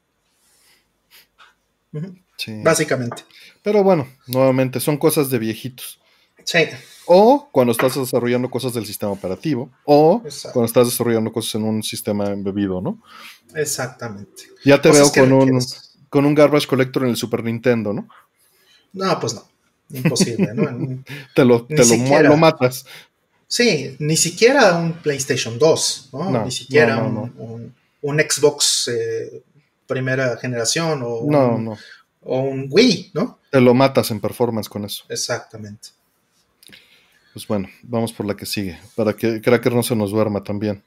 Básicamente. 2.64 3.24
Pero 3.62 3.84
bueno, 3.84 4.08
nuevamente, 4.28 4.80
son 4.80 4.98
cosas 4.98 5.30
de 5.30 5.40
viejitos. 5.40 6.00
Sí. 6.44 6.66
O 7.06 7.50
cuando 7.52 7.72
estás 7.72 7.96
desarrollando 7.96 8.50
cosas 8.50 8.74
del 8.74 8.86
sistema 8.86 9.12
operativo, 9.12 9.70
o 9.86 10.22
cuando 10.52 10.66
estás 10.66 10.88
desarrollando 10.88 11.32
cosas 11.32 11.56
en 11.56 11.64
un 11.64 11.84
sistema 11.84 12.30
embebido, 12.30 12.82
¿no? 12.82 13.02
Exactamente. 13.56 14.44
Ya 14.64 14.82
te 14.82 14.92
veo 14.92 15.12
con 15.12 15.32
un, 15.32 15.60
con 16.10 16.26
un 16.26 16.36
garbage 16.36 16.68
collector 16.68 17.04
en 17.04 17.10
el 17.10 17.18
Super 17.18 17.44
Nintendo, 17.44 17.94
¿no? 17.94 18.08
No, 18.94 19.20
pues 19.20 19.34
no. 19.34 19.48
Imposible, 19.92 20.54
¿no? 20.54 21.04
te 21.36 21.46
lo, 21.46 21.66
te 21.66 21.84
lo, 22.24 22.38
matas. 22.38 22.86
Sí, 23.48 23.96
ni 24.00 24.18
siquiera 24.18 24.78
un 24.78 24.94
PlayStation 24.94 25.60
2, 25.60 26.10
¿no? 26.14 26.46
ni 26.46 26.52
siquiera 26.52 27.04
un, 27.04 27.74
un, 28.02 28.20
Xbox 28.20 28.88
eh, 28.88 29.44
primera 29.86 30.38
generación 30.38 31.04
o, 31.04 31.18
un, 31.18 31.78
o 32.26 32.39
un 32.39 32.67
Wii, 32.69 33.11
¿no? 33.13 33.39
Te 33.51 33.61
lo 33.61 33.74
matas 33.74 34.11
en 34.11 34.19
performance 34.19 34.69
con 34.69 34.86
eso. 34.86 35.05
Exactamente. 35.09 35.89
Pues 37.34 37.47
bueno, 37.47 37.67
vamos 37.82 38.13
por 38.13 38.28
la 38.28 38.36
que 38.36 38.45
sigue, 38.45 38.80
para 38.95 39.13
que 39.13 39.41
Cracker 39.41 39.74
no 39.74 39.82
se 39.82 39.95
nos 39.95 40.11
duerma 40.11 40.43
también. 40.43 40.84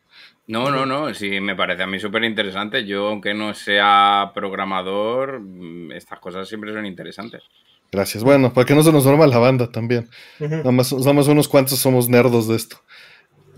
No, 0.46 0.70
no, 0.70 0.86
no, 0.86 1.12
sí, 1.12 1.40
me 1.40 1.56
parece 1.56 1.82
a 1.82 1.86
mí 1.88 1.98
súper 1.98 2.22
interesante. 2.22 2.86
Yo, 2.86 3.08
aunque 3.08 3.34
no 3.34 3.52
sea 3.52 4.30
programador, 4.32 5.40
mm, 5.40 5.90
estas 5.92 6.20
cosas 6.20 6.48
siempre 6.48 6.72
son 6.72 6.86
interesantes. 6.86 7.42
Gracias. 7.90 8.22
Bueno, 8.22 8.52
para 8.52 8.64
que 8.64 8.74
no 8.74 8.82
se 8.82 8.92
nos 8.92 9.04
duerma 9.04 9.26
la 9.26 9.38
banda 9.38 9.70
también. 9.70 10.08
nada, 10.38 10.70
más, 10.70 10.92
unos 10.92 11.48
cuantos 11.48 11.78
somos 11.80 12.08
nerdos 12.08 12.46
de 12.46 12.56
esto. 12.56 12.76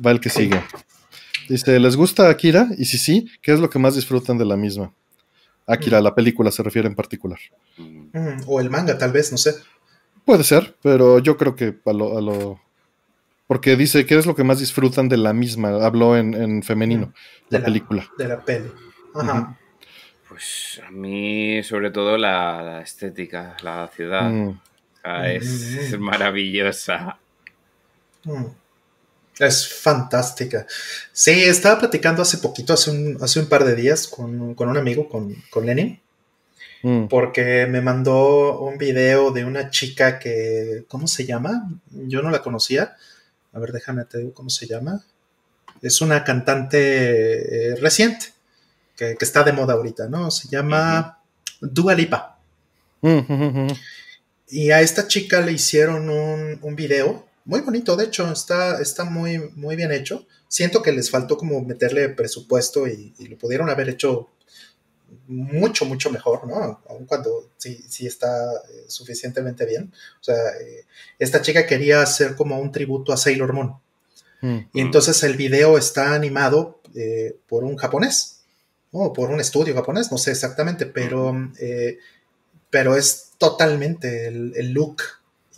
Va 0.05 0.11
el 0.11 0.21
que 0.21 0.31
sigue. 0.31 0.63
Dice, 1.49 1.79
¿les 1.79 1.97
gusta 1.97 2.29
Akira? 2.29 2.69
Y 2.79 2.87
si 2.87 2.99
sí, 2.99 3.27
¿qué 3.43 3.53
es 3.53 3.61
lo 3.61 3.69
que 3.69 3.79
más 3.79 3.95
disfrutan 3.95 4.39
de 4.39 4.45
la 4.45 4.57
misma? 4.57 4.93
Akira, 5.69 6.01
la 6.01 6.15
película 6.15 6.51
se 6.51 6.63
refiere 6.63 6.89
en 6.89 6.95
particular. 6.95 7.39
o 8.47 8.61
el 8.61 8.71
manga, 8.71 8.97
tal 8.97 9.13
vez, 9.13 9.31
no 9.31 9.39
sé. 9.39 9.55
Puede 10.25 10.43
ser, 10.45 10.77
pero 10.83 11.19
yo 11.19 11.37
creo 11.37 11.55
que 11.55 11.79
a 11.85 11.93
lo, 11.93 12.61
Porque 13.47 13.77
dice, 13.77 14.07
¿qué 14.07 14.19
es 14.19 14.27
lo 14.27 14.35
que 14.35 14.45
más 14.45 14.61
disfrutan 14.61 15.09
de 15.09 15.19
la 15.19 15.33
misma? 15.33 15.85
Habló 15.85 16.17
en, 16.17 16.63
femenino, 16.63 17.13
de 17.51 17.59
la, 17.59 17.65
película. 17.65 18.11
De 18.17 18.29
la 18.29 18.45
peli. 18.45 18.71
Ajá. 19.15 19.59
Pues 20.29 20.81
a 20.87 20.91
mí, 20.91 21.63
sobre 21.63 21.91
todo, 21.91 22.17
la, 22.17 22.81
estética, 22.83 23.57
la 23.63 23.89
ciudad. 23.89 24.31
Mm. 24.31 24.61
es, 25.25 25.99
maravillosa. 25.99 27.19
Mm. 28.25 28.45
Es 29.39 29.69
fantástica. 29.69 30.67
Sí, 31.13 31.31
estaba 31.31 31.79
platicando 31.79 32.23
hace 32.23 32.39
poquito, 32.39 32.73
hace 32.73 32.91
un, 32.91 33.19
hace 33.21 33.39
un 33.39 33.47
par 33.47 33.65
de 33.65 33.77
días, 33.77 34.09
con, 34.09 34.57
un 34.59 34.77
amigo, 34.77 35.09
con, 35.09 35.33
con 35.51 35.65
Lenin, 35.65 36.01
mm. 36.83 37.07
porque 37.07 37.67
me 37.67 37.81
mandó 37.81 38.59
un 38.61 38.79
video 38.79 39.31
de 39.31 39.45
una 39.45 39.71
chica 39.71 40.19
que, 40.19 40.85
¿cómo 40.89 41.07
se 41.07 41.25
llama? 41.25 41.71
Yo 41.91 42.21
no 42.23 42.31
la 42.31 42.43
conocía. 42.43 42.97
A 43.53 43.61
ver, 43.61 43.73
déjame 43.73 44.05
te 44.05 44.19
digo 44.19 44.35
cómo 44.35 44.51
se 44.51 44.67
llama. 44.67 45.05
Es 45.83 46.01
una 46.01 46.25
cantante 46.25 47.71
eh, 47.71 47.77
reciente, 47.77 48.27
que, 48.97 49.17
está 49.21 49.45
de 49.45 49.53
moda 49.53 49.75
ahorita, 49.75 50.09
¿no? 50.09 50.33
Se 50.33 50.49
llama 50.49 51.21
Dua 51.61 51.95
Lipa. 51.95 52.39
Mm, 53.03 53.69
y 54.49 54.73
a 54.73 54.81
esta 54.81 55.07
chica 55.07 55.41
le 55.41 55.53
hicieron 55.53 56.11
un, 56.11 56.59
un 56.61 56.75
video 56.75 57.28
muy 57.49 57.63
bonito, 57.63 57.97
de 57.97 58.05
hecho, 58.05 58.31
está, 58.31 58.79
está 58.79 59.05
muy, 59.05 59.39
muy 59.57 59.75
bien 59.75 59.91
hecho. 59.91 60.27
Siento 60.49 60.83
que 60.83 60.93
les 60.93 61.11
faltó 61.11 61.39
como 61.39 61.63
meterle 61.63 62.11
presupuesto 62.11 62.87
y, 62.87 63.15
lo 63.27 63.39
pudieron 63.39 63.71
haber 63.71 63.89
hecho 63.89 64.29
mucho, 65.29 65.87
mucho 65.87 66.11
mejor, 66.11 66.47
¿no? 66.47 66.83
Aun 66.91 67.07
cuando 67.07 67.49
sí, 67.57 67.83
sí 67.89 68.07
está 68.07 68.29
eh, 68.37 68.85
suficientemente 68.89 69.65
bien. 69.65 69.91
O 70.21 70.25
sea, 70.25 70.37
eh, 70.61 70.85
esta 71.19 71.41
chica 71.41 71.67
quería 71.67 72.03
hacer 72.03 72.37
como 72.37 72.61
un 72.61 72.71
tributo 72.71 73.15
a 73.15 73.17
Sailor 73.17 73.55
Moon. 73.55 73.77
Mm. 74.43 74.59
Y 74.75 74.81
entonces 74.83 75.23
el 75.23 75.39
video 75.39 75.79
está 75.79 76.13
animado 76.13 76.83
eh, 76.95 77.35
por 77.49 77.65
un 77.65 77.79
japonés, 77.79 78.43
o 78.91 79.15
por 79.15 79.31
un 79.31 79.41
estudio 79.41 79.75
japonés, 79.75 80.13
no 80.13 80.19
sé 80.19 80.33
exactamente, 80.33 80.85
pero, 80.85 81.35
pero 82.69 82.95
es 82.95 83.31
totalmente 83.39 84.27
el, 84.27 84.53
el 84.55 84.73
look 84.73 85.03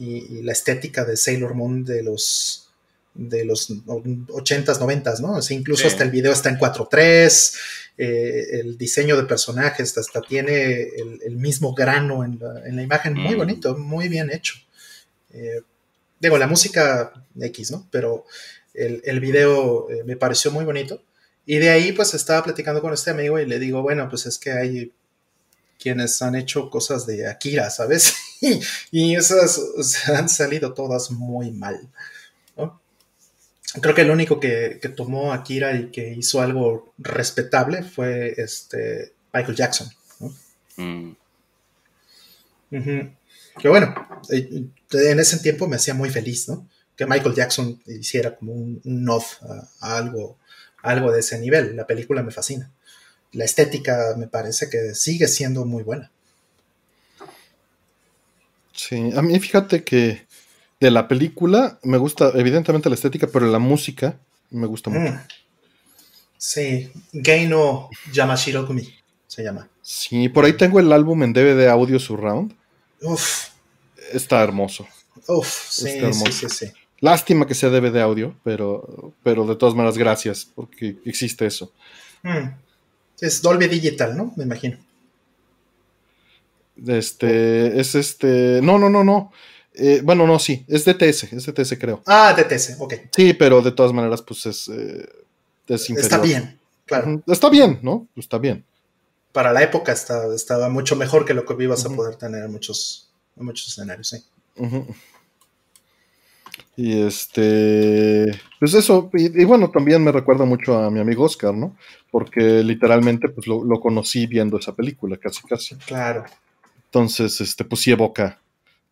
y, 0.01 0.42
la 0.42 0.53
estética 0.53 1.05
de 1.05 1.16
Sailor 1.16 1.55
Moon 1.55 1.84
de 1.84 2.03
los 2.03 2.66
de 3.12 3.44
los 3.44 3.68
80s, 3.70 4.78
90s, 4.78 5.20
¿no? 5.20 5.38
incluso 5.53 5.88
hasta 5.88 6.05
el 6.05 6.11
video 6.11 6.32
está 6.32 6.48
en 6.48 6.59
4.3, 6.59 7.59
eh, 7.98 8.61
el 8.61 8.78
diseño 8.78 9.16
de 9.16 9.24
personajes 9.24 9.98
hasta 9.98 10.22
tiene 10.22 10.88
el, 11.24 11.36
mismo 11.36 11.74
grano 11.74 12.24
en 12.24 12.38
la, 12.38 12.82
imagen, 12.82 13.14
muy 13.14 13.34
mm. 13.34 13.38
bonito, 13.38 13.76
muy 13.76 14.09
bien 14.09 14.30
hecho. 14.30 14.55
Eh, 15.32 15.61
digo, 16.20 16.38
la 16.38 16.46
música 16.46 17.12
X, 17.38 17.72
¿no? 17.72 17.88
Pero 17.90 18.26
el, 18.74 19.03
el 19.05 19.18
video 19.18 19.90
eh, 19.90 20.05
me 20.05 20.16
pareció 20.16 20.53
muy 20.53 20.64
bonito. 20.64 21.03
Y 21.44 21.57
de 21.57 21.70
ahí, 21.70 21.92
pues 21.92 22.14
estaba 22.14 22.44
platicando 22.44 22.80
con 22.80 22.94
este 22.94 23.11
amigo 23.11 23.40
y 23.40 23.44
le 23.44 23.59
digo, 23.59 23.82
bueno, 23.82 24.09
pues 24.09 24.24
es 24.26 24.38
que 24.38 24.53
hay 24.53 24.92
quienes 25.80 26.22
han 26.22 26.36
hecho 26.36 26.70
cosas 26.70 27.07
de 27.07 27.26
Akira, 27.26 27.70
¿sabes? 27.70 28.14
y 28.91 29.16
esas 29.16 29.61
han 30.09 30.28
salido 30.28 30.74
todas 30.74 31.11
muy 31.11 31.51
mal. 31.51 31.88
Creo 33.80 33.95
que 33.95 34.01
el 34.01 34.11
único 34.11 34.41
que, 34.41 34.80
tomó 34.97 35.32
Akira 35.32 35.76
y 35.76 35.91
que 35.91 36.12
hizo 36.12 36.41
algo 36.41 36.93
respetable 36.99 37.84
fue 37.84 38.34
este 38.36 39.12
Michael 39.32 39.57
Jackson. 39.57 39.88
Mm. 40.76 41.12
Que 43.61 43.68
bueno, 43.68 43.95
en 44.30 45.20
ese 45.20 45.38
tiempo 45.38 45.68
me 45.68 45.76
hacía 45.76 45.95
muy 45.95 46.11
feliz, 46.11 46.49
¿no? 46.49 46.68
Que 46.97 47.07
Michael 47.07 47.34
Jackson 47.34 47.80
hiciera 47.86 48.36
como 48.36 48.53
un, 48.53 48.80
nod 48.84 49.22
a, 49.80 49.97
algo, 49.97 50.36
a 50.82 50.91
algo 50.91 51.12
de 51.12 51.20
ese 51.20 51.38
nivel. 51.38 51.76
La 51.76 51.86
película 51.86 52.22
me 52.22 52.32
fascina. 52.32 52.72
La 53.32 53.45
estética 53.45 54.14
me 54.16 54.26
parece 54.26 54.68
que 54.68 54.95
sigue 54.95 55.28
siendo 55.28 55.64
muy 55.64 55.84
buena. 55.84 56.11
Sí, 58.89 59.11
a 59.14 59.20
mí 59.20 59.39
fíjate 59.39 59.85
que 59.85 60.26
de 60.81 60.91
la 60.91 61.07
película 61.07 61.78
me 61.83 61.99
gusta 61.99 62.33
evidentemente 62.35 62.89
la 62.89 62.95
estética, 62.95 63.26
pero 63.26 63.47
la 63.47 63.59
música 63.59 64.18
me 64.49 64.66
gusta 64.66 64.89
mucho. 64.89 65.12
Mm. 65.12 65.20
Sí, 66.39 66.91
Geino 67.12 67.91
Yamashiro 68.11 68.66
Kumi 68.66 68.89
se 69.26 69.43
llama. 69.43 69.68
Sí, 69.83 70.31
por 70.31 70.47
ahí 70.47 70.55
tengo 70.55 70.81
el 70.81 70.91
álbum 70.95 71.22
en 71.22 71.35
DVD 71.35 71.68
Audio 71.68 71.99
Surround. 71.99 72.55
Uf. 73.03 73.51
Está 74.14 74.43
hermoso. 74.43 74.89
Uf, 75.28 75.68
sí, 75.68 76.01
sí, 76.33 76.49
sí, 76.49 76.72
Lástima 77.01 77.47
que 77.47 77.55
sea 77.55 77.68
DVD 77.68 78.01
audio, 78.01 78.35
pero, 78.43 79.12
pero 79.22 79.47
de 79.47 79.57
todas 79.57 79.74
maneras, 79.74 79.99
gracias, 79.99 80.49
porque 80.55 80.97
existe 81.05 81.45
eso. 81.45 81.70
Mm. 82.22 82.49
Es 83.20 83.43
Dolby 83.43 83.68
Digital, 83.68 84.16
¿no? 84.16 84.33
Me 84.37 84.45
imagino. 84.45 84.78
Este, 86.87 87.81
es 87.81 87.95
este, 87.95 88.61
no, 88.62 88.78
no, 88.78 88.89
no, 88.89 89.05
no. 89.05 89.33
Eh, 89.74 90.01
bueno, 90.03 90.26
no, 90.26 90.39
sí, 90.39 90.64
es 90.68 90.85
DTS, 90.85 91.33
es 91.33 91.47
DTS 91.47 91.78
creo. 91.78 92.03
Ah, 92.07 92.35
DTS, 92.37 92.76
ok. 92.78 92.95
Sí, 93.14 93.35
pero 93.35 93.62
de 93.62 93.72
todas 93.72 93.93
maneras, 93.93 94.22
pues 94.22 94.47
es, 94.47 94.68
eh, 94.68 95.09
Está 95.68 96.18
bien, 96.18 96.59
claro. 96.85 97.22
Está 97.28 97.49
bien, 97.49 97.78
¿no? 97.83 98.09
Está 98.16 98.39
bien. 98.39 98.64
Para 99.33 99.53
la 99.53 99.62
época 99.62 99.93
estaba 99.93 100.68
mucho 100.68 100.97
mejor 100.97 101.24
que 101.24 101.33
lo 101.33 101.45
que 101.45 101.55
ibas 101.62 101.85
a 101.87 101.91
poder 101.91 102.16
tener 102.16 102.45
en 102.45 102.51
muchos, 102.51 103.09
muchos 103.37 103.68
escenarios, 103.68 104.09
sí. 104.09 104.24
Y 106.76 107.03
este, 107.03 108.26
pues 108.59 108.74
eso, 108.74 109.11
y, 109.12 109.45
bueno, 109.45 109.70
también 109.70 110.03
me 110.03 110.11
recuerda 110.11 110.45
mucho 110.45 110.76
a 110.76 110.91
mi 110.91 110.99
amigo 110.99 111.24
Oscar, 111.24 111.55
¿no? 111.55 111.76
Porque 112.11 112.64
literalmente, 112.64 113.28
pues 113.28 113.47
lo, 113.47 113.62
lo 113.62 113.78
conocí 113.78 114.26
viendo 114.26 114.59
esa 114.59 114.74
película, 114.74 115.16
casi, 115.18 115.43
casi. 115.43 115.76
Claro. 115.76 116.24
Entonces, 116.91 117.41
este, 117.41 117.64
pues 117.64 117.82
sí 117.82 117.93
evoca. 117.93 118.41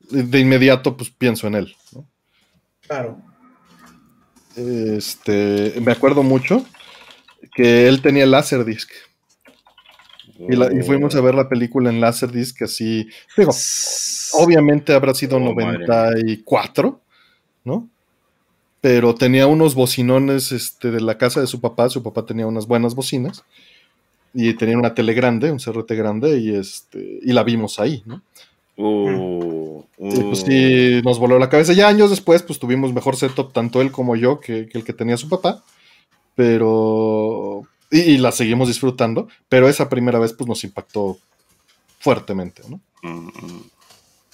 De 0.09 0.39
inmediato, 0.39 0.97
pues 0.97 1.11
pienso 1.11 1.49
en 1.49 1.57
él. 1.57 1.77
Claro. 2.87 3.21
Este, 4.55 5.75
me 5.81 5.91
acuerdo 5.91 6.23
mucho 6.23 6.65
que 7.55 7.89
él 7.89 8.01
tenía 8.01 8.23
el 8.23 8.31
Laserdisc. 8.31 8.91
Y, 10.39 10.55
y, 10.55 10.83
fuimos 10.83 11.17
a 11.17 11.21
ver 11.21 11.35
la 11.35 11.49
película 11.49 11.91
en 11.91 12.01
Laserdisc, 12.01 12.63
así. 12.63 13.09
Digo, 13.37 13.51
obviamente 14.35 14.95
habrá 14.95 15.13
sido 15.13 15.41
94, 15.41 17.01
¿no? 17.65 17.89
Pero 18.81 19.17
tenía 19.17 19.49
unos 19.49 19.75
bocinones 19.75 20.53
este, 20.53 20.93
de 20.93 21.01
la 21.01 21.19
casa 21.19 21.41
de 21.41 21.49
su 21.49 21.61
papá. 21.61 21.89
Su 21.89 22.05
papá 22.05 22.25
tenía 22.25 22.47
unas 22.47 22.69
buenas 22.69 22.95
bocinas 22.95 23.45
y 24.35 24.55
tenía 24.55 24.79
una 24.79 24.95
tele 24.95 25.15
grande, 25.15 25.51
un 25.51 25.59
CRT 25.59 25.93
grande, 25.93 26.39
y 26.39 26.55
este, 26.55 27.21
y 27.23 27.33
la 27.33 27.43
vimos 27.45 27.79
ahí, 27.79 28.03
¿no? 28.07 28.23
Uh, 28.81 29.85
pues 29.97 30.43
sí, 30.43 31.01
nos 31.05 31.19
voló 31.19 31.39
la 31.39 31.49
cabeza. 31.49 31.73
Ya 31.73 31.89
años 31.89 32.11
después, 32.11 32.45
pues 32.45 32.61
tuvimos 32.61 32.93
mejor 32.93 33.17
setup, 33.17 33.53
tanto 33.53 33.81
él 33.81 33.91
como 33.91 34.15
yo, 34.15 34.39
que, 34.39 34.69
el 34.73 34.85
que 34.85 34.93
tenía 34.93 35.17
su 35.17 35.29
papá. 35.29 35.65
Pero. 36.37 37.63
Y, 37.91 38.19
la 38.19 38.31
seguimos 38.31 38.69
disfrutando. 38.69 39.29
Pero 39.49 39.69
esa 39.69 39.89
primera 39.89 40.21
vez, 40.21 40.33
pues 40.33 40.47
nos 40.47 40.63
impactó 40.63 41.19
fuertemente, 41.99 42.63
¿no? 42.69 42.81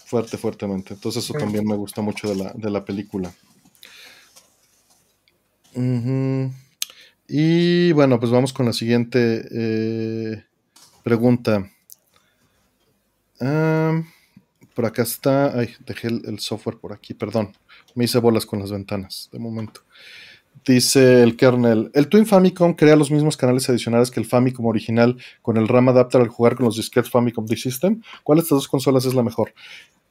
Fuerte, 0.05 0.37
fuertemente. 0.37 0.93
Entonces, 0.93 1.25
eso 1.25 1.33
también 1.33 1.67
me 1.67 1.77
gusta 1.77 2.03
mucho 2.03 2.29
de 2.29 2.37
la, 2.37 2.53
de 2.55 2.71
la 2.71 2.85
película. 2.85 3.33
Y 7.29 7.93
bueno, 7.93 8.21
pues 8.21 8.31
vamos 8.31 8.53
con 8.53 8.67
la 8.67 8.73
siguiente 8.73 9.47
eh, 9.51 10.45
pregunta. 11.03 11.71
por 14.75 14.87
acá 14.87 15.03
está. 15.03 15.59
Ay, 15.59 15.71
dejé 15.87 16.09
el, 16.09 16.39
software 16.39 16.79
por 16.79 16.93
aquí, 16.93 17.15
perdón. 17.15 17.53
Me 17.95 18.05
hice 18.05 18.19
bolas 18.19 18.45
con 18.45 18.59
las 18.59 18.71
ventanas 18.71 19.29
de 19.33 19.39
momento. 19.39 19.83
Dice 20.67 21.23
el 21.23 21.37
kernel, 21.37 21.91
el 21.95 22.09
Twin 22.09 22.25
Famicom 22.25 22.75
crea 22.75 22.97
los 22.97 23.11
mismos 23.11 23.37
canales 23.37 23.69
adicionales 23.69 24.11
que 24.11 24.21
el 24.21 24.27
Famicom 24.27 24.65
original 24.67 25.17
con 25.43 25.57
el 25.57 25.69
RAM 25.69 25.89
adapter 25.91 26.21
al 26.21 26.29
jugar 26.29 26.57
con 26.57 26.65
los 26.65 26.77
disquetes 26.77 27.11
Famicom 27.11 27.45
D-System. 27.45 28.01
¿Cuál 28.23 28.39
de 28.39 28.43
estas 28.43 28.57
dos 28.57 28.69
consolas 28.69 29.05
es 29.05 29.15
la 29.15 29.23
mejor? 29.23 29.53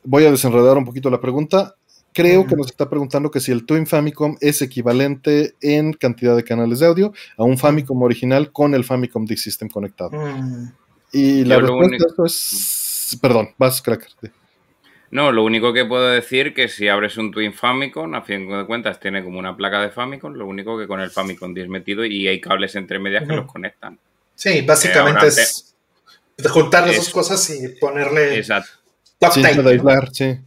Voy 0.03 0.25
a 0.25 0.31
desenredar 0.31 0.77
un 0.77 0.85
poquito 0.85 1.09
la 1.09 1.21
pregunta. 1.21 1.75
Creo 2.13 2.45
que 2.45 2.55
nos 2.55 2.67
está 2.67 2.89
preguntando 2.89 3.31
que 3.31 3.39
si 3.39 3.51
el 3.51 3.65
Twin 3.65 3.87
Famicom 3.87 4.37
es 4.39 4.61
equivalente 4.61 5.55
en 5.61 5.93
cantidad 5.93 6.35
de 6.35 6.43
canales 6.43 6.79
de 6.79 6.85
audio 6.85 7.13
a 7.37 7.43
un 7.43 7.57
Famicom 7.57 8.01
original 8.01 8.51
con 8.51 8.75
el 8.75 8.83
Famicom 8.83 9.25
D 9.25 9.35
System 9.35 9.69
conectado. 9.69 10.11
Mm. 10.11 10.71
Y 11.11 11.45
la 11.45 11.59
respuesta 11.59 11.95
a 11.95 12.07
esto 12.07 12.25
es. 12.25 13.19
Perdón, 13.21 13.49
vas, 13.57 13.81
Cracker. 13.81 14.31
No, 15.11 15.31
lo 15.31 15.43
único 15.43 15.73
que 15.73 15.85
puedo 15.85 16.09
decir 16.09 16.55
que 16.55 16.67
si 16.67 16.87
abres 16.87 17.17
un 17.17 17.31
Twin 17.31 17.53
Famicom, 17.53 18.15
a 18.15 18.23
fin 18.23 18.49
de 18.49 18.65
cuentas 18.65 18.99
tiene 18.99 19.23
como 19.23 19.37
una 19.37 19.55
placa 19.55 19.79
de 19.79 19.91
Famicom, 19.91 20.33
lo 20.33 20.47
único 20.47 20.75
que 20.77 20.87
con 20.87 20.99
el 21.01 21.11
Famicom 21.11 21.53
10 21.53 21.67
metido 21.67 22.03
y 22.03 22.27
hay 22.27 22.41
cables 22.41 22.75
entre 22.75 22.97
medias 22.97 23.27
que 23.27 23.35
los 23.35 23.45
conectan. 23.45 23.99
Sí, 24.33 24.61
básicamente 24.61 25.27
es 25.27 25.75
juntar 26.49 26.87
las 26.87 26.95
dos 26.95 27.09
cosas 27.11 27.47
y 27.51 27.69
ponerle. 27.79 28.37
Exacto. 28.37 28.71
sí. 30.11 30.39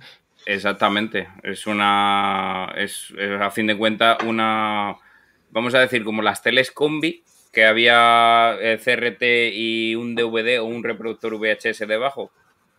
Exactamente. 0.47 1.29
Es 1.43 1.67
una. 1.67 2.73
Es, 2.77 3.13
a 3.41 3.51
fin 3.51 3.67
de 3.67 3.77
cuentas 3.77 4.19
una. 4.25 4.97
Vamos 5.51 5.75
a 5.75 5.81
decir, 5.81 6.05
como 6.05 6.23
las 6.23 6.43
teles 6.43 6.71
combi, 6.71 7.25
que 7.53 7.67
había 7.67 8.57
eh, 8.61 8.79
CRT 8.79 9.23
y 9.53 9.95
un 9.97 10.15
DVD 10.15 10.61
o 10.61 10.65
un 10.65 10.85
reproductor 10.85 11.37
VHS 11.39 11.81
debajo, 11.89 12.31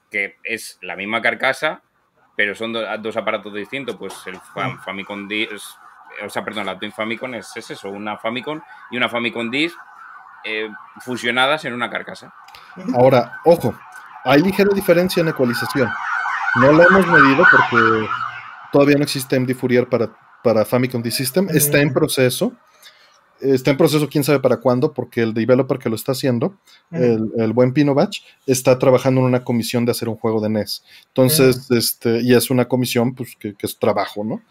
que 0.09 0.37
es 0.43 0.79
la 0.81 0.95
misma 0.95 1.21
carcasa, 1.21 1.81
pero 2.35 2.55
son 2.55 2.73
dos 2.73 3.17
aparatos 3.17 3.53
distintos. 3.53 3.97
Pues 3.97 4.15
el 4.27 4.39
Famicom 4.83 5.27
D 5.27 5.49
o 6.23 6.29
sea, 6.29 6.43
perdón, 6.43 6.65
la 6.65 6.77
Twin 6.77 6.91
Famicom 6.91 7.33
es, 7.35 7.55
eso, 7.57 7.89
una 7.89 8.17
Famicom 8.17 8.61
y 8.91 8.97
una 8.97 9.09
Famicom 9.09 9.49
Disk 9.49 9.77
eh, 10.43 10.69
fusionadas 11.01 11.65
en 11.65 11.73
una 11.73 11.89
carcasa. 11.89 12.33
Ahora, 12.95 13.39
ojo, 13.43 13.75
hay 14.23 14.41
ligera 14.41 14.73
diferencia 14.73 15.21
en 15.21 15.29
ecualización. 15.29 15.89
No 16.59 16.71
la 16.71 16.83
hemos 16.85 17.07
medido 17.07 17.43
porque 17.51 18.07
todavía 18.71 18.95
no 18.97 19.03
existe 19.03 19.39
MD 19.39 19.53
Fourier 19.53 19.87
para, 19.87 20.15
para 20.43 20.65
Famicom 20.65 21.01
D 21.01 21.11
System. 21.11 21.47
Está 21.49 21.79
en 21.81 21.93
proceso. 21.93 22.53
Está 23.39 23.69
en 23.69 23.77
proceso, 23.77 24.09
quién 24.09 24.23
sabe 24.23 24.39
para 24.39 24.57
cuándo, 24.57 24.93
porque 24.93 25.21
el 25.21 25.33
developer 25.33 25.77
que 25.77 25.89
lo 25.89 25.95
está 25.95 26.13
haciendo, 26.13 26.57
el, 26.89 27.53
buen 27.53 27.71
Pino 27.71 27.93
Batch, 27.93 28.21
está 28.47 28.79
trabajando 28.79 29.21
en 29.21 29.27
una 29.27 29.43
comisión 29.43 29.85
de 29.85 29.91
hacer 29.91 30.09
un 30.09 30.15
juego 30.15 30.41
de 30.41 30.49
NES. 30.49 30.83
Entonces, 31.09 31.69
este, 31.69 32.21
y 32.21 32.33
es 32.33 32.49
una 32.49 32.67
comisión 32.67 33.13
pues, 33.13 33.35
que, 33.39 33.53
es 33.61 33.77
trabajo, 33.77 34.23
¿no? 34.23 34.41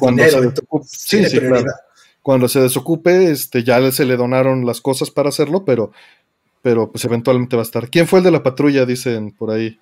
cuando, 0.00 0.24
se 0.24 0.40
desocupe, 0.40 0.86
sí, 0.88 1.24
sí, 1.24 1.38
cuando 2.22 2.48
se 2.48 2.60
desocupe, 2.60 3.30
este, 3.30 3.62
ya 3.62 3.92
se 3.92 4.04
le 4.04 4.16
donaron 4.16 4.66
las 4.66 4.80
cosas 4.80 5.10
para 5.10 5.28
hacerlo, 5.28 5.64
pero, 5.64 5.92
pero 6.62 6.90
pues 6.90 7.04
eventualmente 7.04 7.54
va 7.54 7.62
a 7.62 7.64
estar. 7.64 7.88
¿Quién 7.88 8.08
fue 8.08 8.18
el 8.18 8.24
de 8.24 8.30
la 8.32 8.42
patrulla? 8.42 8.84
Dicen 8.84 9.30
por 9.30 9.52
ahí. 9.52 9.78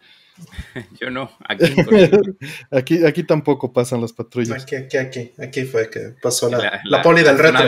Yo 1.00 1.10
no, 1.10 1.30
aquí, 2.70 3.04
aquí, 3.04 3.22
tampoco 3.24 3.72
pasan 3.72 4.00
las 4.00 4.12
patrullas. 4.12 4.62
Aquí, 4.62 4.76
aquí, 4.76 4.96
aquí, 4.96 5.32
aquí 5.38 5.64
fue 5.64 5.90
que 5.90 6.14
pasó 6.22 6.48
la, 6.48 6.80
la, 6.84 7.02
poli 7.02 7.22
del 7.22 7.38
retro. 7.38 7.64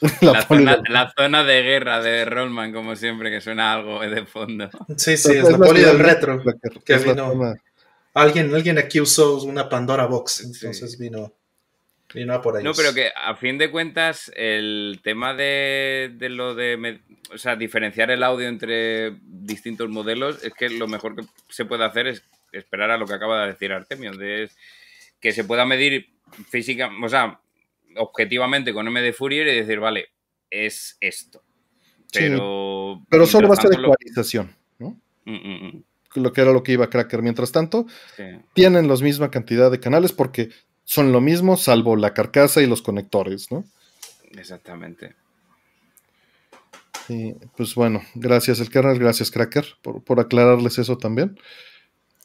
la, 0.20 1.12
zona, 1.16 1.44
de 1.44 1.62
guerra 1.62 2.02
de 2.02 2.24
Rollman, 2.24 2.72
como 2.72 2.96
siempre, 2.96 3.30
que 3.30 3.40
suena 3.40 3.74
algo 3.74 4.00
de 4.00 4.26
fondo. 4.26 4.68
Sí, 4.96 5.16
sí, 5.16 5.32
es, 5.32 5.48
la 5.48 5.58
poli 5.58 5.80
del 5.80 5.98
retro. 5.98 6.42
Que 6.84 6.98
vino, 6.98 7.54
alguien, 8.14 8.54
alguien 8.54 8.78
aquí 8.78 9.00
usó 9.00 9.42
una 9.42 9.68
Pandora 9.68 10.06
Box, 10.06 10.42
entonces 10.44 10.98
vino, 10.98 11.32
vino 12.14 12.34
a 12.34 12.40
por 12.40 12.56
ahí. 12.56 12.64
No, 12.64 12.72
pero 12.74 12.94
que 12.94 13.10
a 13.14 13.34
fin 13.36 13.58
de 13.58 13.70
cuentas, 13.70 14.32
el 14.34 15.00
tema 15.02 15.34
de, 15.34 16.12
de 16.14 16.28
lo 16.28 16.54
de 16.54 17.00
o 17.32 17.38
sea, 17.38 17.56
diferenciar 17.56 18.10
el 18.10 18.22
audio 18.22 18.48
entre 18.48 19.16
distintos 19.22 19.88
modelos, 19.88 20.42
es 20.44 20.52
que 20.54 20.70
lo 20.70 20.86
mejor 20.86 21.16
que 21.16 21.24
se 21.48 21.64
puede 21.64 21.84
hacer 21.84 22.06
es 22.06 22.24
esperar 22.52 22.90
a 22.90 22.96
lo 22.96 23.06
que 23.06 23.14
acaba 23.14 23.42
de 23.42 23.52
decir 23.52 23.72
Artemio, 23.72 24.12
de 24.12 24.48
que 25.20 25.32
se 25.32 25.44
pueda 25.44 25.64
medir 25.64 26.10
física, 26.48 26.90
o 27.02 27.08
sea, 27.08 27.40
objetivamente 27.96 28.72
con 28.72 28.86
MD 28.86 29.12
Fourier 29.12 29.48
y 29.48 29.56
decir, 29.56 29.80
vale, 29.80 30.08
es 30.50 30.96
esto. 31.00 31.42
Pero, 32.12 33.02
pero 33.08 33.26
solo 33.26 33.48
va 33.48 33.54
a 33.54 33.60
ser 33.60 33.72
ecualización, 33.72 34.54
¿no? 34.78 35.00
Mm, 35.24 35.34
mm, 35.34 35.66
mm. 35.66 35.84
Lo 36.16 36.32
que 36.32 36.40
era 36.42 36.52
lo 36.52 36.62
que 36.62 36.72
iba 36.72 36.84
a 36.84 36.90
Cracker. 36.90 37.22
Mientras 37.22 37.50
tanto, 37.50 37.86
tienen 38.52 38.86
la 38.86 38.94
misma 38.96 39.32
cantidad 39.32 39.68
de 39.68 39.80
canales 39.80 40.12
porque 40.12 40.50
son 40.84 41.12
lo 41.12 41.20
mismo, 41.20 41.56
salvo 41.56 41.96
la 41.96 42.14
carcasa 42.14 42.62
y 42.62 42.66
los 42.66 42.82
conectores, 42.82 43.50
¿no? 43.50 43.64
Exactamente. 44.32 45.14
Pues 47.56 47.74
bueno, 47.74 48.02
gracias 48.14 48.60
el 48.60 48.70
kernel, 48.70 48.98
gracias 48.98 49.30
Cracker 49.30 49.66
por, 49.82 50.20
aclararles 50.20 50.78
eso 50.78 50.96
también. 50.96 51.38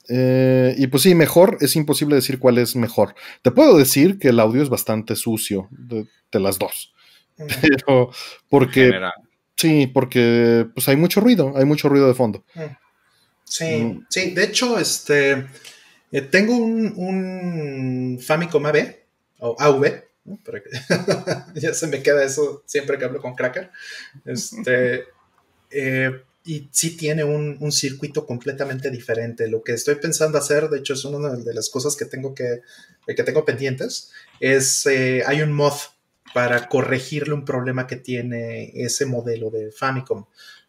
Eh, 0.08 0.74
y 0.78 0.88
pues 0.88 1.04
sí, 1.04 1.14
mejor, 1.16 1.58
es 1.62 1.76
imposible 1.76 2.16
decir 2.16 2.40
cuál 2.40 2.58
es 2.58 2.76
mejor. 2.76 3.14
Te 3.42 3.52
puedo 3.52 3.78
decir 3.78 4.18
que 4.18 4.30
el 4.30 4.40
audio 4.40 4.64
es 4.64 4.70
bastante 4.70 5.16
sucio 5.16 5.68
de, 5.72 6.08
las 6.40 6.58
dos. 6.60 6.94
Pero 7.62 8.12
porque... 8.50 8.92
Sí, 9.56 9.88
porque 9.88 10.68
pues 10.74 10.88
hay 10.88 10.96
mucho 10.96 11.20
ruido, 11.20 11.52
hay 11.58 11.66
mucho 11.66 11.90
ruido 11.90 12.08
de 12.08 12.14
fondo. 12.14 12.46
Sí, 13.44 13.66
mm. 13.66 14.06
sí, 14.10 14.32
de 14.32 14.46
hecho, 14.46 14.80
este, 14.80 15.48
eh, 16.12 16.22
tengo 16.22 16.56
un, 16.56 18.20
Famicom 18.22 18.66
AB, 18.66 18.96
o 19.40 19.56
AV, 19.60 20.04
ya 21.56 21.74
se 21.74 21.88
me 21.88 22.04
queda 22.04 22.24
eso 22.24 22.64
siempre 22.66 22.98
que 22.98 23.06
hablo 23.06 23.22
con 23.22 23.36
Cracker. 23.36 23.72
Este, 24.26 25.06
eh, 25.72 26.22
y 26.46 26.68
sí 26.72 26.98
tiene 26.98 27.24
un, 27.24 27.72
circuito 27.72 28.26
completamente 28.26 28.90
diferente. 28.90 29.48
Lo 29.48 29.62
que 29.62 29.74
estoy 29.74 29.96
pensando 29.96 30.38
hacer, 30.38 30.70
de 30.70 30.80
hecho, 30.80 30.94
es 30.94 31.06
una 31.06 31.36
de 31.36 31.54
las 31.54 31.70
cosas 31.70 31.96
que 31.96 32.06
tengo 32.06 32.34
que, 32.34 32.62
que 33.06 33.24
tengo 33.24 33.46
pendientes, 33.46 34.12
es 34.40 34.86
eh, 34.88 35.24
hay 35.28 35.42
un 35.44 35.54
mod 35.54 35.74
para 36.34 36.68
corregirle 36.68 37.34
un 37.34 37.46
problema 37.46 37.88
que 37.88 37.98
tiene 37.98 38.72
ese 38.74 39.06
modelo 39.06 39.50
de 39.50 39.72
Famicom, 39.72 40.26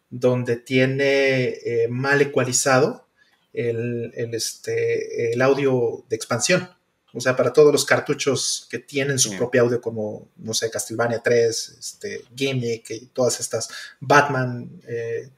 donde 0.09 0.57
tiene 0.57 1.49
eh, 1.49 1.87
mal 1.89 2.21
ecualizado 2.21 3.07
el, 3.53 4.11
este, 4.33 5.33
el 5.33 5.41
audio 5.41 6.03
de 6.09 6.15
expansión. 6.15 6.69
O 7.13 7.19
sea, 7.19 7.35
para 7.35 7.51
todos 7.51 7.73
los 7.73 7.83
cartuchos 7.83 8.67
que 8.69 8.79
tienen 8.79 9.19
su 9.19 9.35
propio 9.35 9.63
audio, 9.63 9.81
como, 9.81 10.29
no 10.37 10.53
sé, 10.53 10.71
Castlevania 10.71 11.21
3, 11.21 11.75
este, 11.77 12.23
Gimmick 12.33 12.89
y 12.91 13.05
todas 13.07 13.39
estas, 13.41 13.69
Batman, 13.99 14.69
eh, 14.87 15.29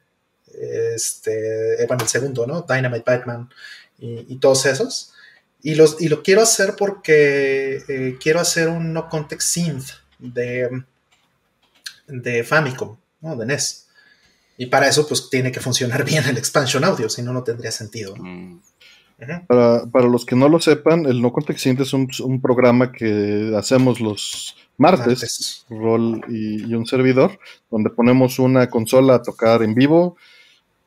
este, 0.53 1.82
eh, 1.82 1.86
bueno, 1.88 2.03
el 2.03 2.09
segundo, 2.09 2.45
¿no? 2.45 2.61
Dynamite 2.61 3.03
Batman 3.05 3.49
y, 3.97 4.36
todos 4.38 4.66
esos. 4.66 5.14
Y, 5.64 5.76
los, 5.76 5.99
y 5.99 6.09
lo 6.09 6.22
quiero 6.22 6.41
hacer 6.41 6.76
porque 6.78 7.84
eh, 7.88 8.18
quiero 8.22 8.39
hacer 8.39 8.68
un 8.68 8.93
no 8.93 9.09
context 9.09 9.49
synth 9.49 9.89
de, 10.20 10.84
de 12.07 12.43
Famicom, 12.43 12.97
¿no? 13.22 13.36
De 13.36 13.45
NES. 13.45 13.82
Y 14.58 14.68
para 14.68 14.88
eso, 14.88 15.08
pues 15.08 15.30
tiene 15.30 15.51
que 15.51 15.60
funcionar 15.60 16.04
bien 16.06 16.24
el 16.26 16.38
expansion 16.38 16.84
audio, 16.84 17.10
si 17.10 17.22
no, 17.22 17.34
no 17.34 17.43
tendría 17.43 17.72
sentido. 17.72 18.16
Mm. 18.16 18.60
Para, 19.47 20.08
los 20.08 20.26
que 20.26 20.36
no 20.36 20.49
lo 20.49 20.60
sepan, 20.60 21.06
el 21.06 21.22
No 21.22 21.32
Context 21.32 21.66
es 21.68 21.93
un, 21.93 22.41
programa 22.41 22.91
que 22.91 23.54
hacemos 23.58 24.01
los 24.01 24.56
martes, 24.78 25.66
Rol 25.70 26.22
y, 26.28 26.74
un 26.74 26.86
servidor, 26.86 27.39
donde 27.72 27.89
ponemos 27.89 28.39
una 28.39 28.70
consola 28.70 29.16
a 29.16 29.22
tocar 29.22 29.64
en 29.64 29.76
vivo. 29.76 30.18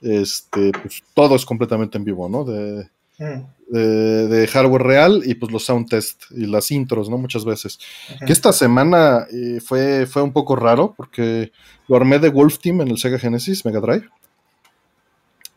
Este, 0.03 0.73
pues 0.73 1.03
todo 1.15 1.37
es 1.37 1.47
completamente 1.47 1.97
en 1.97 2.05
vivo, 2.05 2.29
¿no? 2.29 2.45
De, 2.45 2.91
mm. 3.19 3.73
de, 3.73 4.47
hardware 4.47 4.83
real 4.83 5.23
y 5.25 5.35
pues 5.35 5.53
los 5.53 5.65
sound 5.65 5.89
test 5.89 6.23
y 6.31 6.47
las 6.47 6.71
intros, 6.71 7.09
¿no? 7.09 7.19
Muchas 7.19 7.45
veces. 7.45 7.79
Que 8.27 8.33
esta 8.33 8.53
semana 8.53 9.27
eh, 9.33 9.61
fue, 9.61 10.07
fue 10.07 10.23
un 10.23 10.33
poco 10.33 10.57
raro 10.57 10.95
porque 10.97 11.53
lo 11.89 11.97
armé 11.97 12.19
de 12.19 12.31
Wolf 12.31 12.59
Team 12.59 12.81
en 12.83 12.89
el 12.89 12.99
Sega 12.99 13.19
Genesis 13.19 13.65
Mega 13.65 13.81
Drive. 13.81 14.09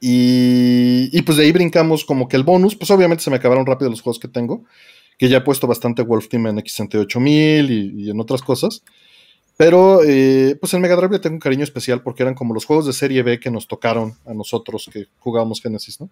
Y, 0.01 1.21
pues 1.23 1.37
de 1.37 1.43
ahí 1.43 1.51
brincamos 1.51 2.05
como 2.05 2.29
que 2.29 2.37
el 2.37 2.43
bonus, 2.43 2.75
pues 2.75 2.89
obviamente 2.89 3.23
se 3.23 3.29
me 3.29 3.35
acabaron 3.35 3.65
rápido 3.65 3.89
los 3.89 4.01
juegos 4.01 4.19
que 4.19 4.29
tengo, 4.29 4.63
que 5.17 5.27
ya 5.27 5.37
he 5.37 5.41
puesto 5.41 5.67
bastante 5.67 6.03
Wolf 6.03 6.29
Team 6.29 6.47
en 6.47 6.57
X68000 6.59 7.69
y, 7.69 8.03
y 8.05 8.09
en 8.09 8.19
otras 8.19 8.41
cosas. 8.41 8.81
Pero 9.59 9.99
eh, 10.05 10.55
pues 10.57 10.73
en 10.73 10.79
Mega 10.79 10.95
Drive 10.95 11.11
le 11.11 11.19
tengo 11.19 11.33
un 11.33 11.41
cariño 11.41 11.65
especial 11.65 12.01
porque 12.01 12.23
eran 12.23 12.33
como 12.33 12.53
los 12.53 12.63
juegos 12.63 12.85
de 12.85 12.93
serie 12.93 13.23
B 13.23 13.41
que 13.41 13.51
nos 13.51 13.67
tocaron 13.67 14.15
a 14.25 14.33
nosotros 14.33 14.89
que 14.89 15.07
jugábamos 15.17 15.61
Genesis, 15.61 15.99
¿no? 15.99 16.09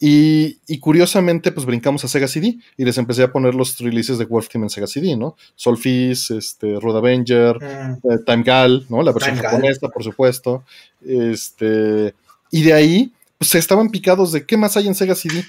Y, 0.00 0.78
curiosamente, 0.78 1.50
pues 1.50 1.66
brincamos 1.66 2.04
a 2.04 2.08
Sega 2.08 2.28
CD 2.28 2.58
y 2.76 2.84
les 2.84 2.98
empecé 2.98 3.24
a 3.24 3.32
poner 3.32 3.54
los 3.54 3.78
releases 3.78 4.18
de 4.18 4.26
Wolf 4.26 4.48
Team 4.48 4.64
en 4.64 4.70
Sega 4.70 4.86
CD, 4.86 5.16
¿no? 5.16 5.36
Solfis, 5.56 6.30
este, 6.30 6.78
Road 6.78 6.98
Avenger, 6.98 7.56
mm. 7.56 8.10
eh, 8.10 8.18
Time 8.24 8.44
Gal, 8.44 8.86
¿no? 8.88 9.02
La 9.02 9.12
versión 9.12 9.36
japonesa, 9.36 9.88
por 9.88 10.04
supuesto. 10.04 10.62
Este, 11.04 12.14
y 12.50 12.62
de 12.62 12.72
ahí, 12.72 13.12
pues 13.38 13.54
estaban 13.56 13.90
picados 13.90 14.30
de 14.32 14.46
qué 14.46 14.56
más 14.56 14.76
hay 14.76 14.86
en 14.86 14.94
Sega 14.94 15.16
CD. 15.16 15.44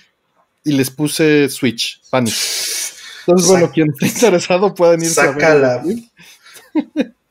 Y 0.64 0.74
les 0.74 0.90
puse 0.90 1.48
Switch, 1.50 2.02
Panic. 2.10 2.34
Entonces, 3.28 3.48
bueno, 3.50 3.72
quien 3.72 3.90
esté 3.92 4.08
interesado 4.08 4.74
pueden 4.74 5.04
ir 5.04 5.12
a 5.20 5.32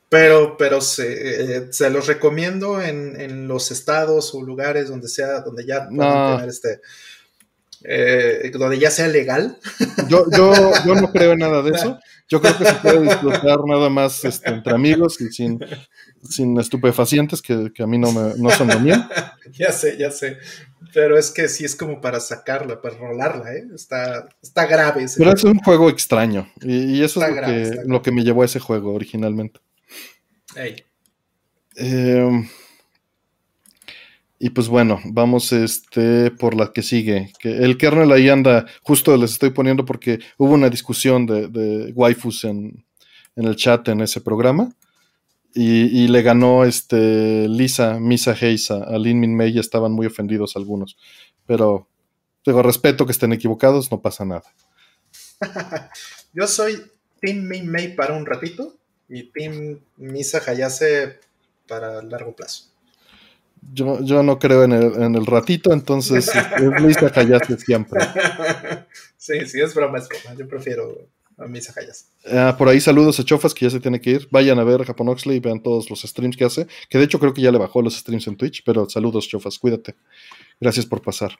Pero, 0.09 0.57
pero 0.57 0.81
se, 0.81 1.57
eh, 1.59 1.67
se 1.71 1.89
los 1.91 2.07
recomiendo 2.07 2.81
en, 2.81 3.19
en, 3.21 3.47
los 3.47 3.69
estados 3.69 4.33
o 4.33 4.41
lugares 4.41 4.89
donde 4.89 5.07
sea, 5.07 5.41
donde 5.41 5.67
ya 5.67 5.87
puedan 5.87 6.37
tener 6.37 6.49
este. 6.49 6.81
Eh, 7.83 8.51
donde 8.53 8.79
ya 8.79 8.89
sea 8.89 9.07
legal. 9.07 9.57
Yo, 10.09 10.25
yo, 10.35 10.51
yo 10.85 10.95
no 10.95 11.11
creo 11.11 11.33
en 11.33 11.39
nada 11.39 11.61
de 11.61 11.71
eso. 11.71 11.99
Yo 12.31 12.39
creo 12.39 12.55
que 12.59 12.65
se 12.65 12.75
puede 12.75 13.01
disfrutar 13.01 13.57
nada 13.65 13.89
más 13.89 14.23
este, 14.23 14.51
entre 14.51 14.75
amigos 14.75 15.19
y 15.19 15.31
sin, 15.31 15.59
sin 16.21 16.59
estupefacientes 16.59 17.41
que, 17.41 17.71
a 17.79 17.87
mí 17.87 17.97
no, 17.97 18.11
me, 18.11 18.35
no 18.37 18.51
son 18.51 18.67
lo 18.67 18.79
mío. 18.79 18.97
ya 19.51 19.71
sé, 19.71 19.97
ya 19.97 20.11
sé. 20.11 20.37
Pero 20.93 21.17
es 21.17 21.31
que 21.31 21.47
sí 21.47 21.65
es 21.65 21.75
como 21.75 22.01
para 22.01 22.19
sacarla, 22.19 22.83
para 22.83 22.97
rolarla, 22.97 23.51
¿eh? 23.55 23.65
Está, 23.73 24.29
está 24.43 24.67
grave. 24.67 25.05
Ese 25.05 25.17
Pero 25.17 25.33
es 25.33 25.43
un 25.43 25.57
juego 25.57 25.89
extraño. 25.89 26.47
Y, 26.61 27.01
eso 27.01 27.19
es 27.23 27.29
lo, 27.29 27.41
que, 27.41 27.81
lo, 27.85 28.01
que, 28.03 28.11
me 28.11 28.23
llevó 28.23 28.43
a 28.43 28.45
ese 28.45 28.59
juego 28.59 28.93
originalmente. 28.93 29.59
Eh, 31.75 32.49
y 34.41 34.51
pues 34.51 34.69
bueno, 34.69 35.01
vamos 35.05 35.51
este 35.51 36.31
por 36.31 36.55
la 36.55 36.71
que 36.71 36.81
sigue. 36.81 37.33
Que 37.39 37.57
el 37.57 37.77
kernel 37.77 38.11
ahí 38.11 38.29
anda, 38.29 38.65
justo 38.81 39.15
les 39.17 39.31
estoy 39.31 39.49
poniendo 39.49 39.85
porque 39.85 40.19
hubo 40.37 40.53
una 40.53 40.69
discusión 40.69 41.25
de, 41.25 41.49
de 41.49 41.91
waifus 41.93 42.45
en, 42.45 42.85
el 43.35 43.55
chat 43.57 43.87
en 43.89 44.01
ese 44.01 44.21
programa. 44.21 44.73
Y, 45.53 46.07
le 46.07 46.21
ganó 46.21 46.63
este 46.63 47.49
Lisa, 47.49 47.99
Misa 47.99 48.33
Heisa, 48.39 48.83
a 48.83 48.97
Lin 48.99 49.19
Min 49.19 49.35
Mei, 49.35 49.57
estaban 49.57 49.91
muy 49.91 50.05
ofendidos 50.05 50.55
algunos. 50.55 50.95
Pero 51.45 51.89
tengo 52.43 52.61
respeto 52.61 53.05
que 53.05 53.11
estén 53.11 53.33
equivocados, 53.33 53.91
no 53.91 53.99
pasa 53.99 54.23
nada. 54.25 54.43
Yo 56.33 56.47
soy 56.47 56.79
Team 57.19 57.47
Min 57.47 57.69
May 57.69 57.95
para 57.95 58.15
un 58.15 58.25
ratito 58.25 58.78
y 59.09 59.23
Team 59.23 59.79
Misa 59.97 60.41
Hayase 60.45 61.19
para 61.67 62.01
largo 62.01 62.35
plazo. 62.35 62.65
Yo, 63.73 64.01
yo 64.01 64.23
no 64.23 64.39
creo 64.39 64.63
en 64.63 64.71
el, 64.71 65.03
en 65.03 65.15
el 65.15 65.25
ratito, 65.25 65.73
entonces 65.73 66.29
es 66.57 66.81
Misa 66.81 67.11
Hayase 67.13 67.57
siempre. 67.57 67.99
sí, 69.17 69.45
sí, 69.45 69.59
es 69.59 69.73
broma, 69.73 69.97
es 69.97 70.07
broma. 70.07 70.35
Yo 70.37 70.47
prefiero 70.47 71.07
a 71.37 71.47
Misa 71.47 71.73
Hayase. 71.75 72.05
Ah, 72.31 72.55
por 72.57 72.69
ahí 72.69 72.79
saludos 72.79 73.19
a 73.19 73.25
Chofas 73.25 73.53
que 73.53 73.65
ya 73.65 73.71
se 73.71 73.79
tiene 73.79 73.99
que 73.99 74.11
ir. 74.11 74.27
Vayan 74.31 74.59
a 74.59 74.63
ver 74.63 74.81
a 74.81 74.85
Japón 74.85 75.09
Oxley 75.09 75.37
y 75.37 75.39
vean 75.39 75.61
todos 75.61 75.89
los 75.89 76.01
streams 76.01 76.37
que 76.37 76.45
hace. 76.45 76.67
Que 76.89 76.97
de 76.97 77.05
hecho 77.05 77.19
creo 77.19 77.33
que 77.33 77.41
ya 77.41 77.51
le 77.51 77.57
bajó 77.57 77.81
los 77.81 77.97
streams 77.97 78.27
en 78.27 78.37
Twitch, 78.37 78.63
pero 78.65 78.89
saludos 78.89 79.27
Chofas, 79.27 79.57
cuídate. 79.57 79.95
Gracias 80.59 80.85
por 80.85 81.01
pasar. 81.01 81.31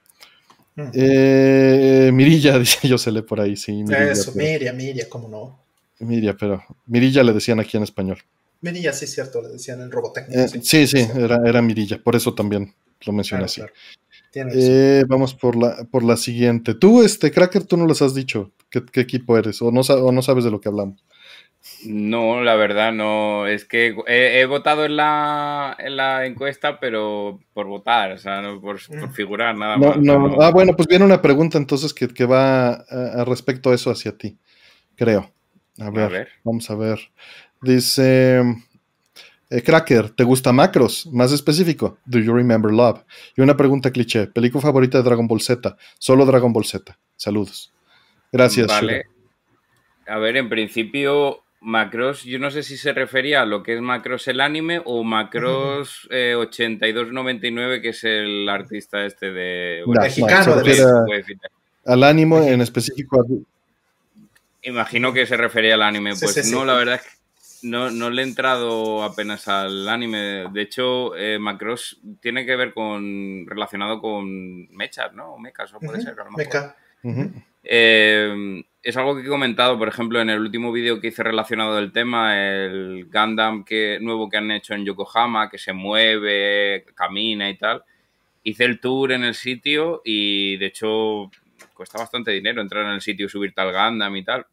Mm. 0.76 0.92
Eh, 0.94 2.12
Mirilla, 2.14 2.58
dice 2.60 2.88
yo 2.88 2.98
se 2.98 3.12
lee 3.12 3.22
por 3.22 3.40
ahí, 3.40 3.56
sí. 3.56 3.72
Mirilla, 3.72 4.12
Eso, 4.12 4.34
Miria, 4.34 4.74
Miria, 4.74 5.08
cómo 5.10 5.28
no. 5.28 5.69
Miria, 6.00 6.36
pero 6.38 6.64
Mirilla 6.86 7.24
le 7.24 7.34
decían 7.34 7.60
aquí 7.60 7.78
en 7.78 7.84
español. 7.84 8.20
Mirilla, 8.62 8.94
sí, 8.94 9.08
cierto, 9.08 9.42
le 9.42 9.50
decían 9.50 9.82
en 9.82 9.92
Robotech. 9.92 10.28
Eh, 10.30 10.48
sí, 10.62 10.88
sí, 10.88 11.08
Era, 11.16 11.40
era, 11.46 11.62
Mirilla, 11.62 12.02
por 12.02 12.16
eso 12.16 12.34
también 12.34 12.74
lo 13.06 13.14
mencioné 13.14 13.46
así. 13.46 13.62
Eh, 14.34 15.04
vamos 15.08 15.34
por 15.34 15.56
la, 15.56 15.88
por 15.90 16.04
la 16.04 16.18
siguiente. 16.18 16.76
Tú, 16.76 17.02
este, 17.02 17.32
Cracker, 17.32 17.64
tú 17.64 17.78
no 17.78 17.88
les 17.88 18.02
has 18.02 18.14
dicho 18.14 18.52
qué, 18.70 18.84
equipo 19.02 19.38
eres, 19.38 19.62
o 19.62 19.72
no, 19.72 19.82
o 19.82 20.12
no 20.12 20.22
sabes 20.22 20.44
de 20.44 20.52
lo 20.52 20.60
que 20.60 20.70
hablamos. 20.70 21.04
No, 21.86 22.42
la 22.42 22.56
verdad 22.56 22.94
no. 22.94 23.48
Es 23.48 23.66
que 23.66 23.96
he, 24.08 24.46
votado 24.46 24.86
en 24.86 24.96
la, 24.96 25.76
en 25.80 25.98
la, 25.98 26.26
encuesta, 26.26 26.80
pero 26.80 27.40
por 27.54 27.68
votar, 27.68 28.12
o 28.14 28.18
sea, 28.18 28.42
no 28.42 28.62
por, 28.62 28.78
mm. 28.78 29.14
figurar, 29.14 29.58
nada 29.58 29.78
más. 29.78 29.98
Ah, 30.40 30.52
bueno, 30.52 30.76
pues 30.76 30.88
viene 30.88 31.06
una 31.06 31.22
pregunta 31.22 31.58
entonces 31.58 31.94
que, 31.94 32.08
que 32.08 32.26
va 32.26 32.72
a, 32.72 33.26
respecto 33.26 33.72
a 33.72 33.76
eso 33.76 33.92
hacia 33.92 34.18
ti, 34.18 34.38
creo. 34.96 35.32
A 35.80 35.90
ver, 35.90 36.30
vamos 36.44 36.70
a 36.70 36.76
ver. 36.76 37.00
Dice 37.62 38.42
eh, 39.50 39.64
Cracker, 39.64 40.12
¿te 40.12 40.24
gusta 40.24 40.52
Macros? 40.52 41.08
Más 41.12 41.32
específico, 41.32 41.98
¿Do 42.06 42.20
you 42.20 42.34
remember 42.34 42.72
love? 42.72 43.04
Y 43.36 43.42
una 43.42 43.58
pregunta 43.58 43.92
cliché, 43.92 44.28
película 44.28 44.62
favorita 44.62 45.00
de 45.00 45.04
Dragon 45.04 45.28
Ball 45.28 45.42
Z, 45.42 45.76
solo 45.98 46.26
Dragon 46.26 46.54
Ball 46.54 46.66
Z. 46.66 46.98
Saludos. 47.16 47.74
Gracias. 48.32 48.68
Vale. 48.68 49.06
A 50.08 50.18
ver, 50.20 50.38
en 50.38 50.50
principio 50.50 51.44
Macross, 51.62 52.24
yo 52.24 52.40
no 52.40 52.52
sé 52.52 52.64
si 52.64 52.78
se 52.78 52.94
refería 52.94 53.42
a 53.42 53.46
lo 53.46 53.64
que 53.64 53.76
es 53.76 53.82
Macross 53.82 54.28
el 54.28 54.40
anime 54.40 54.82
o 54.86 55.04
Macross 55.04 56.08
8299, 56.12 57.76
eh, 57.76 57.82
que 57.82 57.90
es 57.90 58.04
el 58.04 58.48
artista 58.48 59.06
este 59.06 59.32
de... 59.32 59.84
mexicano, 59.88 60.56
Al 61.86 62.04
anime 62.04 62.52
en 62.52 62.62
específico. 62.62 63.26
Imagino 64.64 65.14
que 65.14 65.26
se 65.26 65.38
refería 65.38 65.76
al 65.76 65.84
anime. 65.84 66.14
Pues 66.20 66.52
no, 66.52 66.66
la 66.66 66.74
verdad 66.74 66.96
es 66.96 67.02
que 67.02 67.20
no, 67.62 67.92
no, 67.92 68.10
le 68.10 68.22
he 68.22 68.26
entrado 68.26 69.04
apenas 69.04 69.48
al 69.48 69.88
anime. 69.88 70.46
De 70.52 70.62
hecho, 70.62 71.16
eh, 71.16 71.40
Macross 71.40 72.00
tiene 72.22 72.46
que 72.46 72.56
ver 72.56 72.74
con. 72.74 73.46
relacionado 73.48 74.02
con 74.02 74.70
mechas, 74.70 75.14
¿no? 75.14 75.34
O 75.34 75.40
mechas, 75.40 75.74
o 75.74 75.80
puede 75.80 76.02
ser, 76.02 76.20
a 76.20 76.24
lo 76.24 76.32
Mecha. 76.32 76.76
Eh, 77.64 78.64
es 78.82 78.98
algo 78.98 79.16
que 79.16 79.24
he 79.24 79.28
comentado, 79.28 79.78
por 79.78 79.88
ejemplo, 79.88 80.22
en 80.22 80.30
el 80.30 80.40
último 80.40 80.72
vídeo 80.72 81.02
que 81.02 81.08
hice 81.08 81.24
relacionado 81.24 81.76
del 81.76 81.92
tema, 81.92 82.38
el 82.38 83.10
Gundam 83.12 83.66
que, 83.66 84.00
nuevo 84.02 84.30
que 84.30 84.38
han 84.38 84.52
hecho 84.52 84.74
en 84.74 84.86
Yokohama, 84.86 85.50
que 85.50 85.58
se 85.58 85.74
mueve, 85.74 86.86
camina 86.96 87.50
y 87.50 87.58
tal. 87.58 87.84
Hice 88.44 88.64
el 88.64 88.80
tour 88.80 89.12
en 89.12 89.24
el 89.24 89.36
sitio 89.36 90.02
y 90.06 90.56
de 90.58 90.68
hecho 90.68 91.30
cuesta 91.80 91.98
bastante 91.98 92.32
dinero 92.32 92.62
entrar 92.62 92.86
en 92.86 92.92
el 92.92 93.00
sitio 93.00 93.26
y 93.26 93.30
subir 93.30 93.54
tal 93.54 93.72
Gundam 93.72 94.14
y 94.18 94.24
tal. 94.26 94.46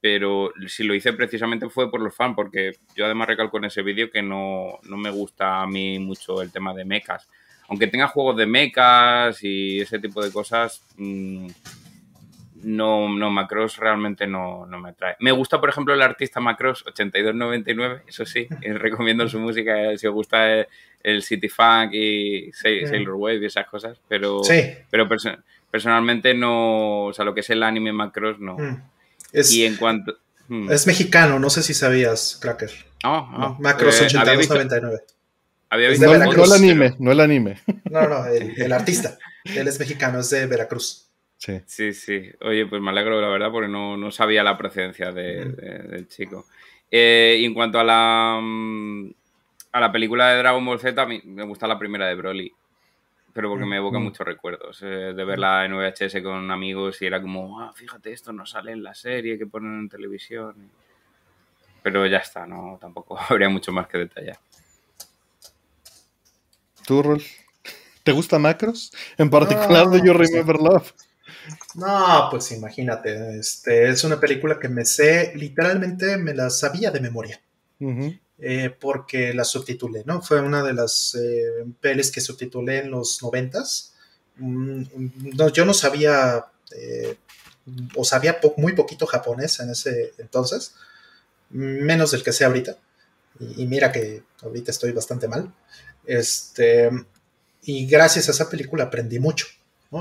Pero 0.00 0.50
si 0.66 0.82
lo 0.82 0.94
hice 0.94 1.12
precisamente 1.12 1.68
fue 1.68 1.90
por 1.90 2.00
los 2.00 2.14
fans, 2.14 2.34
porque 2.34 2.72
yo 2.96 3.04
además 3.04 3.28
recalco 3.28 3.58
en 3.58 3.66
ese 3.66 3.82
vídeo 3.82 4.10
que 4.10 4.22
no, 4.22 4.78
me 4.84 5.10
gusta 5.10 5.60
a 5.60 5.66
mí 5.66 5.98
mucho 5.98 6.40
el 6.40 6.50
tema 6.50 6.72
de 6.72 6.86
mechas. 6.86 7.28
Aunque 7.68 7.86
tenga 7.86 8.08
juegos 8.08 8.34
de 8.38 8.46
mechas 8.46 9.44
y 9.44 9.80
ese 9.80 9.98
tipo 9.98 10.22
de 10.22 10.32
cosas, 10.32 10.82
mmm, 10.96 11.48
no, 12.62 13.10
no, 13.10 13.30
Macross 13.30 13.76
realmente 13.76 14.26
no, 14.26 14.64
no, 14.64 14.80
me 14.80 14.88
atrae. 14.88 15.16
Me 15.20 15.32
gusta, 15.32 15.60
por 15.60 15.68
ejemplo, 15.68 15.92
el 15.92 16.00
artista 16.00 16.40
Macross 16.40 16.86
8299, 16.86 18.04
eso 18.08 18.24
sí, 18.24 18.48
recomiendo 18.62 19.28
su 19.28 19.38
música 19.38 19.98
si 19.98 20.06
os 20.06 20.14
gusta 20.14 20.66
el, 21.02 21.22
City 21.22 21.50
Funk 21.50 21.92
y 21.92 22.50
Sailor 22.52 23.16
Wave 23.16 23.42
y 23.42 23.46
esas 23.46 23.66
cosas, 23.66 24.00
pero, 24.08 24.40
pero 24.90 25.06
personalmente 25.70 26.34
no, 26.34 27.06
o 27.06 27.12
sea, 27.12 27.24
lo 27.24 27.34
que 27.34 27.40
es 27.40 27.50
el 27.50 27.62
anime 27.62 27.92
Macross 27.92 28.38
no. 28.38 28.56
Mm. 28.56 28.82
Es, 29.32 29.52
y 29.52 29.64
en 29.64 29.76
cuanto... 29.76 30.16
Mm. 30.48 30.70
Es 30.70 30.86
mexicano, 30.86 31.38
no 31.38 31.48
sé 31.50 31.62
si 31.62 31.74
sabías, 31.74 32.38
Cracker. 32.40 32.70
Ah, 33.04 33.56
Macross 33.60 34.00
8299. 34.00 34.96
Eh, 34.96 35.14
había 35.70 35.88
visto, 35.88 36.06
no, 36.06 36.44
el 36.44 36.52
anime, 36.52 36.96
no 36.98 37.12
el 37.12 37.20
anime. 37.20 37.60
No, 37.90 38.08
no, 38.08 38.26
el, 38.26 38.60
el 38.60 38.72
artista. 38.72 39.16
Él 39.44 39.68
es 39.68 39.78
mexicano, 39.78 40.18
es 40.18 40.30
de 40.30 40.46
Veracruz. 40.46 41.06
Sí. 41.36 41.60
sí, 41.64 41.94
sí. 41.94 42.30
Oye, 42.42 42.66
pues 42.66 42.82
me 42.82 42.90
alegro, 42.90 43.20
la 43.20 43.28
verdad, 43.28 43.50
porque 43.50 43.68
no, 43.68 44.10
sabía 44.10 44.42
la 44.42 44.58
procedencia 44.58 45.12
del 45.12 46.06
chico. 46.08 46.46
Eh, 46.90 47.38
y 47.40 47.44
en 47.44 47.54
cuanto 47.54 47.78
a 47.78 47.84
la, 47.84 48.38
mm, 48.42 49.10
a 49.72 49.80
la 49.80 49.92
película 49.92 50.30
de 50.30 50.38
Dragon 50.38 50.66
Ball 50.66 50.80
Z, 50.80 51.00
a 51.00 51.06
mí 51.06 51.22
me 51.24 51.44
gusta 51.44 51.66
la 51.66 51.78
primera 51.78 52.06
de 52.08 52.14
Broly. 52.14 52.52
Pero 53.32 53.48
porque 53.48 53.64
me 53.64 53.76
evoca 53.76 53.98
muchos 53.98 54.26
recuerdos. 54.26 54.80
Eh, 54.82 55.12
de 55.14 55.24
verla 55.24 55.64
en 55.64 55.76
VHS 55.76 56.22
con 56.22 56.50
amigos 56.50 57.00
y 57.02 57.06
era 57.06 57.22
como, 57.22 57.60
ah, 57.60 57.72
fíjate, 57.74 58.12
esto 58.12 58.32
no 58.32 58.44
sale 58.46 58.72
en 58.72 58.82
la 58.82 58.94
serie 58.94 59.38
que 59.38 59.46
ponen 59.46 59.80
en 59.80 59.88
televisión. 59.88 60.70
Pero 61.82 62.06
ya 62.06 62.18
está, 62.18 62.46
no 62.46 62.78
tampoco 62.80 63.18
habría 63.28 63.48
mucho 63.48 63.72
más 63.72 63.86
que 63.86 63.98
detallar. 63.98 64.38
¿Tú, 66.86 67.02
Rol? 67.02 67.22
¿Te 68.02 68.12
gusta 68.12 68.38
Macros? 68.38 68.92
En 69.18 69.30
particular 69.30 69.88
de 69.88 70.00
You 70.00 70.12
Remember 70.12 70.56
Love. 70.56 70.92
No, 71.74 72.28
pues 72.30 72.50
imagínate, 72.52 73.38
este, 73.38 73.88
es 73.88 74.04
una 74.04 74.18
película 74.18 74.58
que 74.58 74.68
me 74.68 74.84
sé, 74.84 75.32
literalmente 75.36 76.16
me 76.16 76.34
la 76.34 76.50
sabía 76.50 76.90
de 76.90 77.00
memoria, 77.00 77.40
eh, 78.40 78.74
porque 78.78 79.34
la 79.34 79.44
subtitulé, 79.44 80.02
¿no? 80.06 80.22
Fue 80.22 80.40
una 80.40 80.62
de 80.62 80.72
las 80.72 81.14
eh, 81.14 81.64
pelis 81.80 82.10
que 82.10 82.20
subtitulé 82.20 82.78
en 82.78 82.90
los 82.90 83.22
noventas. 83.22 83.94
Mm, 84.36 84.82
no, 85.36 85.48
yo 85.50 85.64
no 85.64 85.74
sabía, 85.74 86.46
eh, 86.74 87.16
o 87.94 88.04
sabía 88.04 88.40
muy 88.56 88.74
poquito 88.74 89.06
japonés 89.06 89.60
en 89.60 89.70
ese 89.70 90.14
entonces, 90.18 90.74
menos 91.50 92.12
del 92.12 92.22
que 92.22 92.32
sé 92.32 92.44
ahorita, 92.44 92.78
y, 93.56 93.66
mira 93.66 93.90
que 93.92 94.22
ahorita 94.42 94.70
estoy 94.70 94.92
bastante 94.92 95.28
mal, 95.28 95.52
este, 96.06 96.90
y 97.62 97.86
gracias 97.86 98.28
a 98.28 98.32
esa 98.32 98.48
película 98.48 98.84
aprendí 98.84 99.18
mucho. 99.18 99.46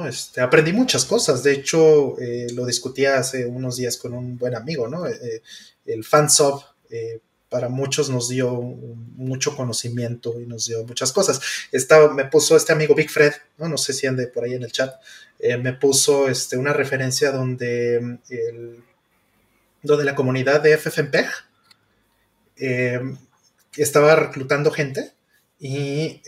Este, 0.07 0.39
aprendí 0.39 0.71
muchas 0.71 1.03
cosas, 1.03 1.41
de 1.41 1.53
hecho 1.53 2.19
eh, 2.19 2.47
lo 2.53 2.63
discutí 2.65 3.05
hace 3.05 3.47
unos 3.47 3.77
días 3.77 3.97
con 3.97 4.13
un 4.13 4.37
buen 4.37 4.55
amigo, 4.55 4.87
¿no? 4.87 5.07
Eh, 5.07 5.19
eh, 5.21 5.41
el 5.87 6.03
fansub 6.03 6.61
para 7.49 7.69
muchos 7.69 8.09
nos 8.09 8.29
dio 8.29 8.51
mucho 8.61 9.55
conocimiento 9.55 10.39
y 10.39 10.45
nos 10.45 10.67
dio 10.67 10.83
muchas 10.85 11.11
cosas. 11.11 11.41
Estaba, 11.71 12.13
me 12.13 12.25
puso 12.25 12.55
este 12.55 12.73
amigo 12.73 12.95
Big 12.95 13.09
Fred, 13.09 13.33
no, 13.57 13.77
sé 13.77 13.93
si 13.93 14.07
ande 14.07 14.27
por 14.27 14.43
ahí 14.43 14.53
en 14.53 14.63
el 14.63 14.71
chat, 14.71 14.93
me 15.61 15.73
puso 15.73 16.29
este, 16.29 16.57
una 16.57 16.73
referencia 16.73 17.31
donde, 17.31 18.19
donde 19.81 20.05
la 20.05 20.15
comunidad 20.15 20.61
de 20.61 20.77
FFmpeg 20.77 21.27
estaba 23.77 24.15
reclutando 24.15 24.69
gente 24.69 25.13
y 25.59 26.21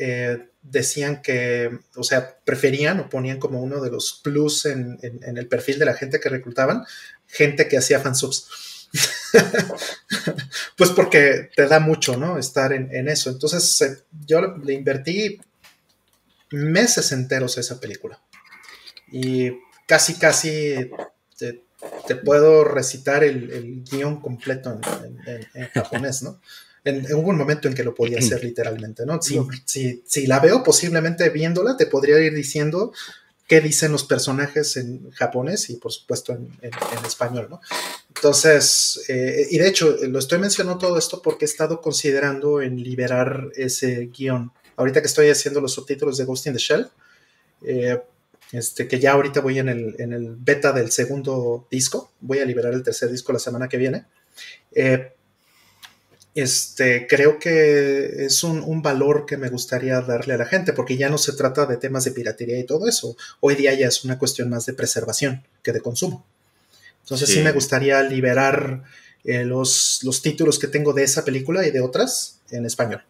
decían 0.62 1.22
que, 1.22 1.80
o 1.96 2.04
sea, 2.04 2.38
preferían 2.46 3.00
o 3.00 3.10
ponían 3.10 3.40
como 3.40 3.62
uno 3.62 3.82
de 3.82 3.90
los 3.90 4.20
plus 4.24 4.66
en, 4.66 5.00
el 5.02 5.48
perfil 5.48 5.80
de 5.80 5.86
la 5.86 5.94
gente 5.94 6.20
que 6.20 6.30
reclutaban, 6.30 6.84
gente 7.28 7.68
que 7.68 7.78
hacía 7.78 8.00
fansubs. 8.00 8.48
pues 10.78 10.90
porque 10.92 11.50
te 11.56 11.68
da 11.68 11.80
mucho, 11.80 12.18
¿no? 12.18 12.38
Estar 12.38 12.74
en, 12.74 13.08
eso. 13.08 13.30
Entonces, 13.30 13.82
eh, 13.82 13.98
yo 14.26 14.42
le 14.58 14.74
invertí 14.74 15.40
meses 16.52 17.12
enteros 17.12 17.58
a 17.58 17.62
esa 17.62 17.80
película. 17.80 18.20
Y 19.12 19.52
casi, 19.88 20.16
casi 20.16 20.92
te, 21.38 22.16
puedo 22.16 22.64
recitar 22.64 23.24
el, 23.24 23.84
guion 23.90 24.22
completo 24.22 24.80
en 25.26 25.68
japonés, 25.74 26.24
¿no? 26.24 26.40
en, 26.84 27.14
hubo 27.14 27.30
un 27.30 27.38
momento 27.38 27.68
en 27.68 27.74
que 27.74 27.84
lo 27.84 27.94
podía 27.94 28.20
hacer 28.20 28.44
literalmente, 28.44 29.06
¿no? 29.06 29.22
Si, 29.22 30.04
si, 30.06 30.28
la 30.28 30.40
veo, 30.40 30.64
posiblemente 30.64 31.30
viéndola, 31.30 31.78
te 31.78 31.86
podría 31.86 32.20
ir 32.20 32.34
diciendo 32.34 32.94
qué 33.52 33.60
dicen 33.60 33.92
los 33.92 34.06
personajes 34.06 34.78
en 34.78 35.12
japonés 35.12 35.70
y 35.70 35.76
por 35.76 35.92
supuesto 35.92 36.32
en, 36.32 36.50
español, 37.06 37.48
¿no? 37.50 37.60
Entonces, 38.16 39.04
eh, 39.10 39.46
y 39.52 39.58
de 39.58 39.68
hecho, 39.68 39.98
lo 40.08 40.20
estoy 40.20 40.40
mencionando 40.40 40.80
todo 40.80 40.98
esto 40.98 41.22
porque 41.22 41.44
he 41.44 41.50
estado 41.50 41.82
considerando 41.82 42.62
en 42.62 42.82
liberar 42.82 43.50
ese 43.56 44.06
guion. 44.06 44.54
Ahorita 44.78 45.02
que 45.02 45.08
estoy 45.08 45.30
haciendo 45.30 45.60
los 45.60 45.74
subtítulos 45.74 46.16
de 46.16 46.24
Ghost 46.24 46.48
in 46.48 46.54
the 46.54 46.60
Shell, 46.60 46.88
eh, 47.66 48.02
este, 48.54 48.88
que 48.88 49.02
ya 49.02 49.12
ahorita 49.12 49.42
voy 49.42 49.60
en 49.60 49.68
el, 49.68 49.96
en 50.00 50.14
el 50.14 50.34
beta 50.38 50.72
del 50.72 50.90
segundo 50.90 51.68
disco, 51.70 52.14
voy 52.22 52.40
a 52.40 52.46
liberar 52.46 52.74
el 52.74 52.84
tercer 52.84 53.12
disco 53.12 53.34
la 53.34 53.40
semana 53.40 53.68
que 53.68 53.76
viene 53.76 54.06
Eh, 54.74 55.12
este, 56.34 57.08
creo 57.08 57.40
que 57.40 58.26
es 58.26 58.44
un, 58.44 58.82
valor 58.82 59.26
que 59.26 59.38
me 59.38 59.50
gustaría 59.50 60.00
darle 60.02 60.36
a 60.36 60.38
la 60.38 60.46
gente, 60.46 60.72
porque 60.74 60.96
ya 60.96 61.10
no 61.10 61.18
se 61.18 61.34
trata 61.34 61.66
de 61.66 61.78
temas 61.78 62.06
de 62.06 62.12
piratería 62.12 62.58
y 62.58 62.64
todo 62.64 62.88
eso. 62.88 63.18
Hoy 63.42 63.56
día 63.56 63.74
ya 63.74 63.88
es 63.88 64.06
una 64.06 64.18
cuestión 64.18 64.50
más 64.50 64.66
de 64.66 64.74
preservación 64.74 65.44
que 65.62 65.74
de 65.74 65.82
consumo. 65.82 66.26
Entonces 67.04 67.30
sí, 67.30 67.42
me 67.42 67.52
gustaría 67.52 68.02
liberar 68.04 68.84
eh, 69.26 69.44
los, 69.44 70.00
los, 70.04 70.22
títulos 70.22 70.58
que 70.58 70.68
tengo 70.68 70.94
de 70.94 71.04
esa 71.04 71.26
película 71.26 71.68
y 71.68 71.72
de 71.72 71.82
otras 71.82 72.40
en 72.52 72.66
español. 72.66 73.04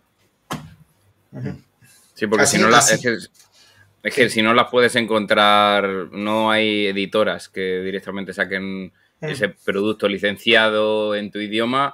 Sí, 2.15 2.25
porque 2.27 2.47
si 2.47 2.57
no 2.57 2.69
la, 2.69 2.79
es, 2.79 4.15
que, 4.15 4.29
si 4.29 4.41
no 4.41 4.53
las 4.53 4.69
puedes 4.71 4.95
encontrar, 4.95 5.85
no 6.11 6.49
hay 6.49 6.87
editoras 6.87 7.49
que 7.49 7.81
directamente 7.81 8.33
saquen 8.33 8.85
mm. 8.85 9.25
ese 9.25 9.49
producto 9.49 10.07
licenciado 10.07 11.15
en 11.15 11.29
tu 11.29 11.39
idioma 11.39 11.93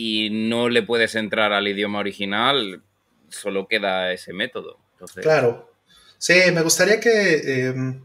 y 0.00 0.30
no 0.30 0.68
le 0.68 0.84
puedes 0.84 1.16
entrar 1.16 1.52
al 1.52 1.66
idioma 1.66 1.98
original, 1.98 2.84
solo 3.30 3.66
queda 3.66 4.12
ese 4.12 4.32
método. 4.32 4.78
Claro. 5.20 5.72
Sí, 6.18 6.34
me 6.52 6.62
gustaría 6.62 7.00
que, 7.00 7.66
em, 7.66 8.04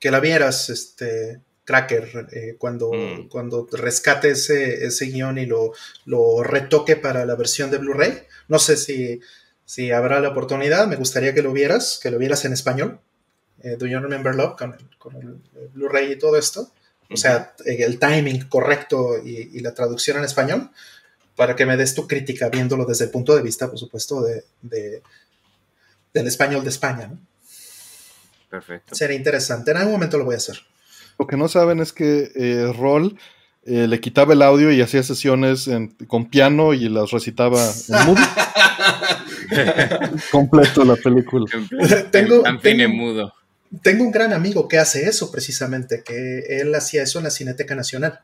que 0.00 0.10
la 0.10 0.20
vieras, 0.20 0.70
este, 0.70 1.42
Cracker, 1.64 2.28
eh, 2.32 2.56
cuando, 2.56 2.90
mm. 2.94 3.28
cuando 3.28 3.68
rescate 3.70 4.30
ese, 4.30 4.86
ese 4.86 5.04
guion 5.04 5.36
y 5.36 5.44
lo, 5.44 5.74
lo, 6.06 6.42
retoque 6.42 6.96
para 6.96 7.26
la 7.26 7.34
versión 7.34 7.70
de 7.70 7.76
Blu-ray. 7.76 8.22
No 8.48 8.58
sé 8.58 8.78
si, 8.78 9.20
si 9.66 9.90
habrá 9.90 10.20
la 10.20 10.30
oportunidad, 10.30 10.86
me 10.86 10.96
gustaría 10.96 11.34
que 11.34 11.42
lo 11.42 11.52
vieras, 11.52 12.00
que 12.02 12.10
lo 12.10 12.16
vieras 12.16 12.46
en 12.46 12.54
español. 12.54 13.00
Eh, 13.62 13.76
Do 13.78 13.84
You 13.86 13.98
Remember 13.98 14.34
Love 14.34 14.56
con, 14.56 15.20
el, 15.20 15.68
Blu-ray 15.74 16.12
y 16.12 16.16
todo 16.16 16.38
esto. 16.38 16.72
O 17.10 17.18
sea, 17.18 17.54
el 17.66 17.98
timing 17.98 18.48
correcto 18.48 19.18
y, 19.22 19.58
y, 19.58 19.60
la 19.60 19.74
traducción 19.74 20.16
en 20.18 20.24
español 20.24 20.70
para 21.38 21.54
que 21.54 21.64
me 21.64 21.76
des 21.76 21.94
tu 21.94 22.08
crítica 22.08 22.48
viéndolo 22.48 22.84
desde 22.84 23.04
el 23.04 23.12
punto 23.12 23.36
de 23.36 23.42
vista, 23.42 23.68
por 23.68 23.78
supuesto, 23.78 24.22
de, 24.22 24.42
del 26.12 26.26
español 26.26 26.64
de 26.64 26.70
España. 26.70 27.06
¿no? 27.06 27.16
Perfecto. 28.50 28.96
Sería 28.96 29.16
interesante. 29.16 29.70
En 29.70 29.76
algún 29.76 29.92
momento 29.92 30.18
lo 30.18 30.24
voy 30.24 30.34
a 30.34 30.38
hacer. 30.38 30.58
Lo 31.16 31.28
que 31.28 31.36
no 31.36 31.46
saben 31.46 31.78
es 31.78 31.92
que 31.92 32.32
eh, 32.34 32.72
Roll 32.76 33.16
eh, 33.64 33.86
le 33.86 34.00
quitaba 34.00 34.32
el 34.32 34.42
audio 34.42 34.72
y 34.72 34.82
hacía 34.82 35.04
sesiones 35.04 35.70
con 36.08 36.28
piano 36.28 36.74
y 36.74 36.88
las 36.88 37.12
recitaba 37.12 37.62
en 37.88 38.06
mudo. 38.06 38.20
Completo 40.32 40.84
la 40.84 40.96
película. 40.96 41.46
tengo, 42.10 42.42
tengo, 42.60 42.88
mudo. 42.88 43.32
Tengo 43.82 44.02
un 44.02 44.10
gran 44.10 44.32
amigo 44.32 44.66
que 44.66 44.78
hace 44.78 45.08
eso 45.08 45.30
precisamente, 45.30 46.02
que 46.02 46.60
él 46.60 46.74
hacía 46.74 47.04
eso 47.04 47.18
en 47.18 47.24
la 47.26 47.30
Cineteca 47.30 47.76
Nacional. 47.76 48.22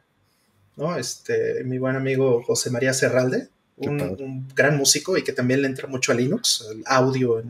¿No? 0.77 0.97
Este, 0.97 1.65
mi 1.65 1.79
buen 1.79 1.97
amigo 1.97 2.43
José 2.43 2.71
María 2.71 2.93
Serralde, 2.93 3.49
un, 3.77 4.49
gran 4.55 4.77
músico 4.77 5.17
y 5.17 5.25
que 5.25 5.33
también 5.33 5.63
le 5.63 5.69
entra 5.69 5.89
mucho 5.89 6.13
a 6.13 6.15
Linux, 6.15 6.65
el 6.71 6.83
audio 6.87 7.43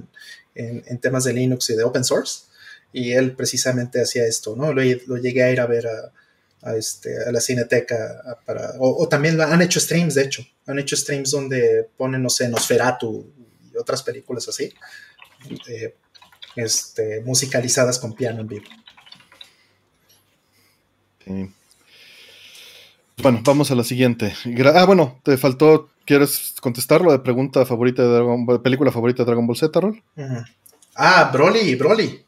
en, 0.54 0.98
temas 0.98 1.24
de 1.24 1.34
Linux 1.34 1.70
y 1.70 1.76
de 1.76 1.84
open 1.84 2.04
source. 2.04 2.44
Y 2.92 3.12
él 3.12 3.32
precisamente 3.32 4.00
hacía 4.00 4.24
esto, 4.24 4.54
¿no? 4.54 4.72
Lo, 4.72 4.82
llegué 4.82 5.42
a 5.42 5.50
ir 5.50 5.60
a 5.60 5.66
ver 5.66 5.86
a, 6.62 6.76
este, 6.76 7.24
a 7.24 7.32
la 7.32 7.40
cineteca 7.40 8.38
para, 8.46 8.74
o, 8.78 9.08
también 9.08 9.40
han 9.40 9.60
hecho 9.62 9.80
streams, 9.80 10.14
de 10.14 10.22
hecho, 10.22 10.46
han 10.66 10.78
hecho 10.78 10.96
streams 10.96 11.32
donde 11.32 11.88
ponen, 11.96 12.22
no 12.22 12.30
sé, 12.30 12.48
Nosferatu 12.48 13.32
y 13.72 13.76
otras 13.76 14.02
películas 14.02 14.48
así, 14.48 14.72
eh, 15.68 15.94
este, 16.54 17.20
musicalizadas 17.22 17.98
con 17.98 18.14
piano 18.14 18.40
en 18.40 18.48
vivo. 18.48 18.66
Sí. 21.24 21.50
Bueno, 23.22 23.40
vamos 23.44 23.70
a 23.70 23.74
la 23.74 23.84
siguiente. 23.84 24.34
ah, 24.74 24.84
bueno, 24.84 25.20
te 25.22 25.36
faltó. 25.36 25.90
¿Quieres 26.04 26.54
contestarlo 26.60 27.10
de 27.12 27.20
pregunta 27.20 27.64
favorita 27.64 28.02
de 28.02 28.08
Dragon 28.08 28.44
Ball, 28.44 28.60
película 28.60 28.92
favorita 28.92 29.22
de 29.22 29.26
Dragon 29.26 29.46
Ball 29.46 29.56
Z, 29.56 29.80
Rol? 29.80 30.02
Ah, 30.94 31.30
Broly, 31.32 31.74
Broly. 31.76 32.24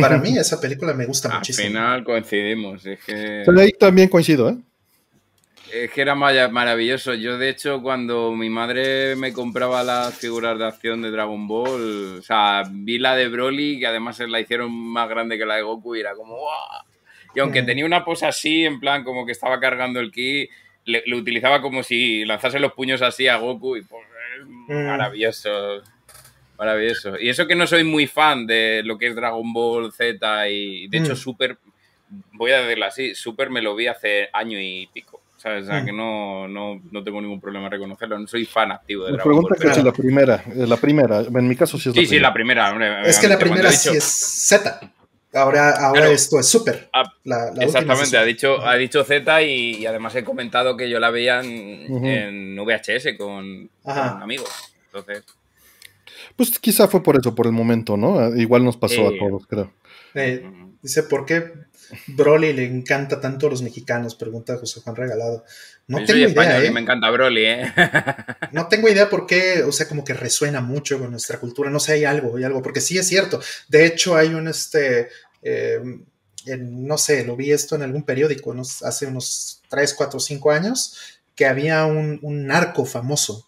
Para 0.00 0.18
mí 0.18 0.36
esa 0.38 0.60
película 0.60 0.92
me 0.92 1.06
gusta 1.06 1.28
muchísimo. 1.30 1.66
Al 1.66 1.72
final 1.72 2.04
coincidimos. 2.04 2.84
Es 2.84 2.98
que... 3.04 3.44
ahí 3.58 3.72
también 3.72 4.08
coincido, 4.08 4.50
¿eh? 4.50 4.58
Es 5.72 5.90
que 5.90 6.00
era 6.00 6.14
maravilloso. 6.14 7.14
Yo, 7.14 7.36
de 7.36 7.50
hecho, 7.50 7.82
cuando 7.82 8.32
mi 8.32 8.48
madre 8.48 9.16
me 9.16 9.32
compraba 9.32 9.82
las 9.82 10.14
figuras 10.14 10.58
de 10.58 10.66
acción 10.66 11.02
de 11.02 11.10
Dragon 11.10 11.46
Ball, 11.46 12.18
o 12.18 12.22
sea, 12.22 12.62
vi 12.70 12.98
la 12.98 13.14
de 13.14 13.28
Broly, 13.28 13.78
que 13.78 13.86
además 13.86 14.18
la 14.20 14.40
hicieron 14.40 14.72
más 14.72 15.08
grande 15.08 15.36
que 15.36 15.44
la 15.44 15.56
de 15.56 15.62
Goku, 15.62 15.94
y 15.94 16.00
era 16.00 16.14
como, 16.14 16.36
¡guau! 16.36 16.84
Y 17.34 17.40
aunque 17.40 17.62
tenía 17.62 17.84
una 17.84 18.04
pose 18.04 18.26
así, 18.26 18.64
en 18.64 18.80
plan 18.80 19.04
como 19.04 19.26
que 19.26 19.32
estaba 19.32 19.60
cargando 19.60 20.00
el 20.00 20.10
ki, 20.10 20.48
le, 20.84 21.02
utilizaba 21.14 21.60
como 21.60 21.82
si 21.82 22.24
lanzase 22.24 22.58
los 22.58 22.72
puños 22.72 23.02
así 23.02 23.28
a 23.28 23.36
Goku 23.36 23.76
y 23.76 23.82
pues 23.82 24.02
mm. 24.68 24.86
maravilloso. 24.86 25.82
Maravilloso. 26.58 27.18
Y 27.20 27.28
eso 27.28 27.46
que 27.46 27.54
no 27.54 27.66
soy 27.66 27.84
muy 27.84 28.06
fan 28.06 28.46
de 28.46 28.82
lo 28.84 28.98
que 28.98 29.08
es 29.08 29.14
Dragon 29.14 29.52
Ball 29.52 29.92
Z 29.92 30.48
y 30.48 30.88
de 30.88 30.98
hecho 30.98 31.12
mm. 31.12 31.16
Super, 31.16 31.58
voy 32.32 32.50
a 32.50 32.62
decirlo 32.62 32.86
así, 32.86 33.14
Super 33.14 33.50
me 33.50 33.62
lo 33.62 33.76
vi 33.76 33.86
hace 33.86 34.28
año 34.32 34.58
y 34.60 34.88
pico. 34.92 35.20
¿sabes? 35.36 35.64
O 35.64 35.66
sea, 35.68 35.82
mm. 35.82 35.86
que 35.86 35.92
no, 35.92 36.48
no, 36.48 36.80
no, 36.90 37.04
tengo 37.04 37.20
ningún 37.20 37.40
problema 37.40 37.66
en 37.66 37.72
reconocerlo. 37.72 38.18
No 38.18 38.26
soy 38.26 38.44
fan 38.44 38.72
activo 38.72 39.04
de 39.04 39.12
Dragon 39.12 39.36
Ball. 39.36 39.46
pregunta 39.46 39.74
que 39.74 39.78
es 39.78 39.84
la 39.84 39.92
primera, 39.92 40.42
la 40.54 40.76
primera. 40.76 41.20
En 41.20 41.48
mi 41.48 41.54
caso 41.54 41.78
sí 41.78 41.90
es 41.90 41.94
la 41.94 42.00
primera. 42.00 42.08
Sí, 42.08 42.14
sí, 42.16 42.20
la 42.20 42.32
primera. 42.32 43.02
es 43.02 43.18
que 43.20 43.28
la 43.28 43.38
primera 43.38 43.70
sí 43.70 43.96
es 43.96 44.04
Z. 44.04 44.80
Ahora, 45.34 45.70
ahora 45.86 46.10
esto 46.10 46.40
es 46.40 46.46
súper. 46.46 46.88
Ah, 46.92 47.12
exactamente, 47.60 48.16
ha 48.16 48.24
dicho, 48.24 48.60
ha 48.66 48.76
dicho 48.76 49.04
Z 49.04 49.42
y, 49.42 49.84
además 49.84 50.14
he 50.14 50.24
comentado 50.24 50.76
que 50.76 50.88
yo 50.88 50.98
la 50.98 51.10
veía 51.10 51.40
en, 51.40 52.56
VHS 52.56 53.16
con, 53.18 53.70
amigos. 53.84 54.50
Entonces. 54.86 55.24
Pues 56.34 56.58
quizá 56.58 56.88
fue 56.88 57.02
por 57.02 57.16
eso, 57.16 57.34
por 57.34 57.46
el 57.46 57.52
momento, 57.52 57.96
¿no? 57.96 58.34
Igual 58.36 58.64
nos 58.64 58.76
pasó 58.76 59.08
a 59.08 59.18
todos, 59.18 59.46
creo. 59.46 59.72
Eh, 60.14 60.50
dice, 60.82 61.02
¿por 61.02 61.26
qué 61.26 61.52
Broly 62.06 62.52
le 62.52 62.64
encanta 62.64 63.20
tanto 63.20 63.46
a 63.46 63.50
los 63.50 63.62
mexicanos? 63.62 64.14
Pregunta 64.14 64.56
José 64.56 64.80
Juan 64.80 64.96
Regalado. 64.96 65.44
No 65.88 66.04
tengo 66.04 66.28
idea. 66.28 66.62
¿eh? 66.62 66.70
Me 66.70 66.80
encanta 66.80 67.10
Broly, 67.10 67.46
¿eh? 67.46 67.72
no 68.52 68.68
tengo 68.68 68.90
idea 68.90 69.08
por 69.08 69.26
qué, 69.26 69.62
o 69.62 69.72
sea, 69.72 69.88
como 69.88 70.04
que 70.04 70.12
resuena 70.12 70.60
mucho 70.60 70.98
con 70.98 71.10
nuestra 71.10 71.40
cultura. 71.40 71.70
No 71.70 71.80
sé, 71.80 71.94
hay 71.94 72.04
algo, 72.04 72.36
hay 72.36 72.44
algo, 72.44 72.62
porque 72.62 72.82
sí 72.82 72.98
es 72.98 73.08
cierto. 73.08 73.40
De 73.68 73.86
hecho, 73.86 74.14
hay 74.14 74.28
un 74.28 74.48
este. 74.48 75.08
Eh, 75.42 75.80
no 76.58 76.98
sé, 76.98 77.24
lo 77.24 77.36
vi 77.36 77.52
esto 77.52 77.74
en 77.74 77.82
algún 77.82 78.04
periódico 78.04 78.54
hace 78.82 79.06
unos 79.06 79.62
3, 79.68 79.94
4, 79.94 80.20
5 80.20 80.50
años, 80.50 81.20
que 81.34 81.46
había 81.46 81.84
un, 81.86 82.20
narco 82.46 82.84
famoso 82.84 83.46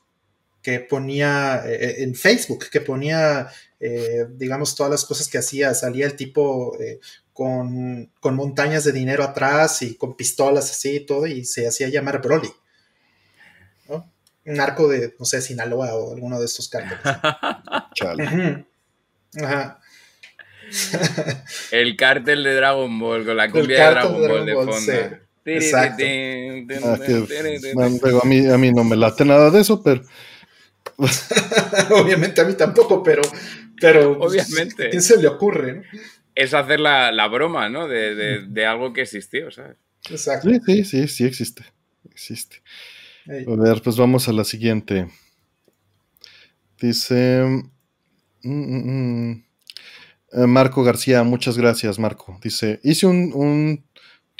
que 0.63 0.81
ponía 0.81 1.63
eh, 1.67 2.03
en 2.03 2.15
Facebook, 2.15 2.69
que 2.71 2.81
ponía, 2.81 3.49
digamos, 4.31 4.75
todas 4.75 4.91
las 4.91 5.05
cosas 5.05 5.29
que 5.29 5.39
hacía. 5.39 5.75
Salía 5.75 6.07
el 6.07 6.17
tipo 6.17 6.77
con, 7.33 8.11
montañas 8.23 8.85
de 8.85 8.93
dinero 8.93 9.25
atrás 9.25 9.83
y 9.83 9.97
con 9.97 10.17
pistolas 10.17 10.71
así 10.71 10.97
y 10.97 11.07
todo, 11.07 11.27
y 11.27 11.45
se 11.45 11.67
hacía 11.67 11.89
llamar 11.89 12.21
Broly. 12.21 12.51
Un 14.47 14.59
arco 14.59 14.89
de, 14.89 15.15
no 15.19 15.27
sé, 15.27 15.43
Sinaloa 15.43 15.95
o 15.95 16.15
alguno 16.15 16.41
de 16.41 16.47
estos 16.47 16.69
cárteles. 16.69 17.05
Ajá. 19.43 19.81
El 21.71 21.97
cártel 21.97 22.43
de 22.43 22.55
Dragon 22.55 22.99
Ball 22.99 23.25
con 23.25 23.37
la 23.37 23.51
cumbia 23.51 23.85
de 23.85 23.91
Dragon, 23.91 24.29
Ball, 24.29 24.47
de 24.47 24.55
fondo. 24.55 24.75
Exacto. 25.45 26.05
a, 28.23 28.27
mí, 28.27 28.47
a 28.47 28.59
mí 28.59 28.73
no 28.73 28.85
me 28.85 28.97
late 28.97 29.25
nada 29.25 29.51
de 29.51 29.61
eso, 29.61 29.83
pero. 29.83 30.03
Obviamente 31.91 32.41
a 32.41 32.45
mí 32.45 32.55
tampoco, 32.55 33.03
pero. 33.03 33.23
pero 33.81 34.13
Obviamente. 34.21 34.91
¿Qué 34.91 35.01
se 35.01 35.21
le 35.21 35.29
ocurre? 35.29 35.83
Es 36.35 36.55
hacer 36.55 36.81
la, 36.81 37.29
broma, 37.29 37.69
¿no? 37.69 37.89
De, 37.89 38.67
algo 38.67 38.93
que 38.93 39.03
existió, 39.03 39.51
¿sabes? 39.51 39.77
Exacto. 40.09 40.49
Sí, 40.49 40.61
sí, 40.65 40.85
sí, 40.85 41.09
sí 41.09 41.25
existe. 41.25 41.65
Existe. 42.11 42.63
A 43.27 43.57
ver, 43.57 43.83
pues 43.83 43.97
vamos 43.97 44.29
a 44.29 44.33
la 44.33 44.45
siguiente. 44.45 45.09
Dice. 46.81 47.45
Mm, 48.43 48.51
mm, 48.53 49.31
mm, 49.31 49.45
eh, 50.33 50.47
Marco 50.47 50.83
García, 50.83 51.23
muchas 51.23 51.59
gracias, 51.59 51.99
Marco. 51.99 52.39
Dice: 52.43 52.81
Hice 52.83 53.07
un, 53.07 53.33
un 53.35 53.85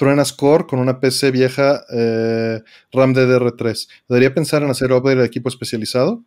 Truena 0.01 0.25
Score 0.25 0.67
con 0.67 0.79
una 0.79 0.99
PC 0.99 1.31
vieja 1.31 1.85
eh, 1.93 2.63
RAM 2.91 3.15
DDR3. 3.15 3.89
¿Debería 4.09 4.33
pensar 4.33 4.63
en 4.63 4.71
hacer 4.71 4.93
upgrade 4.93 5.21
de 5.21 5.27
equipo 5.27 5.51
especializado? 5.51 6.25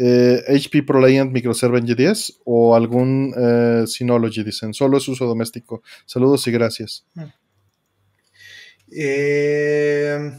HP 0.00 0.78
eh, 0.78 0.82
ProLiant 0.82 1.30
Microserver 1.30 1.82
G10 1.82 2.40
o 2.44 2.74
algún 2.74 3.34
eh, 3.36 3.84
Synology, 3.86 4.42
dicen. 4.42 4.72
Solo 4.72 4.98
es 4.98 5.06
uso 5.08 5.26
doméstico. 5.26 5.82
Saludos 6.06 6.46
y 6.46 6.52
gracias. 6.52 7.04
Eh, 8.90 10.32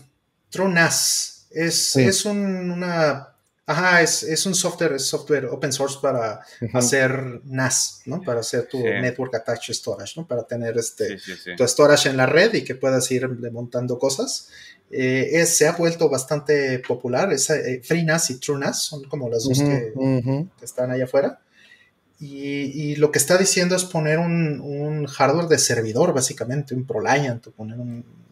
Tronas 0.49 1.47
es, 1.51 2.25
una 2.25 3.30
Ajá, 3.71 4.01
es, 4.01 4.45
un 4.45 4.53
software, 4.53 4.91
es 4.93 5.05
software 5.05 5.45
open 5.45 5.71
source 5.71 5.97
para 6.01 6.41
hacer 6.73 7.39
NAS, 7.45 8.01
¿no? 8.05 8.21
Para 8.21 8.41
hacer 8.41 8.67
tu 8.67 8.77
Network 8.79 9.33
Attached 9.33 9.73
Storage, 9.73 10.19
¿no? 10.19 10.27
Para 10.27 10.43
tener 10.43 10.77
este, 10.77 11.17
tu 11.55 11.65
storage 11.65 12.09
en 12.09 12.17
la 12.17 12.25
red 12.25 12.53
y 12.53 12.65
que 12.65 12.75
puedas 12.75 13.09
ir 13.11 13.29
montando 13.53 13.97
cosas. 13.97 14.49
Eh, 14.91 15.45
se 15.45 15.69
ha 15.69 15.71
vuelto 15.71 16.09
bastante 16.09 16.79
popular. 16.79 17.31
Es, 17.31 17.49
eh, 17.49 17.79
FreeNAS 17.81 18.31
y 18.31 18.39
TrueNAS 18.39 18.83
son 18.83 19.05
como 19.05 19.29
las 19.29 19.45
dos 19.45 19.59
que, 19.59 19.93
están 20.61 20.91
allá 20.91 21.05
afuera. 21.05 21.39
Y, 22.19 22.97
lo 22.97 23.09
que 23.09 23.19
está 23.19 23.37
diciendo 23.37 23.77
es 23.77 23.85
poner 23.85 24.19
un, 24.19 25.07
hardware 25.07 25.47
de 25.47 25.59
servidor, 25.59 26.13
básicamente, 26.13 26.75
un 26.75 26.85
ProLiant 26.85 27.47
o 27.47 27.51
poner 27.51 27.79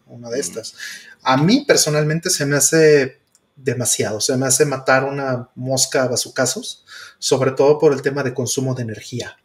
una 0.06 0.28
de 0.28 0.36
mm. 0.36 0.40
estas. 0.40 0.74
A 1.22 1.38
mí 1.38 1.64
personalmente 1.66 2.28
se 2.28 2.44
me 2.44 2.56
hace 2.56 3.19
demasiado, 3.62 4.20
se 4.20 4.36
me 4.36 4.46
hace 4.46 4.64
matar 4.64 5.04
una 5.04 5.48
mosca 5.54 6.04
a 6.04 6.08
bazucazos, 6.08 6.84
sobre 7.18 7.52
todo 7.52 7.78
por 7.78 7.92
el 7.92 8.02
tema 8.02 8.22
de 8.22 8.34
consumo 8.34 8.74
de 8.74 8.82
energía. 8.82 9.38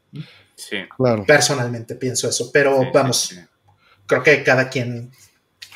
Sí, 0.56 0.78
claro. 0.96 1.26
Personalmente 1.26 1.96
pienso 1.96 2.30
eso, 2.30 2.52
pero 2.52 2.92
vamos, 2.94 3.36
creo 4.08 4.24
que 4.24 4.44
cada 4.44 4.70
quien 4.70 5.12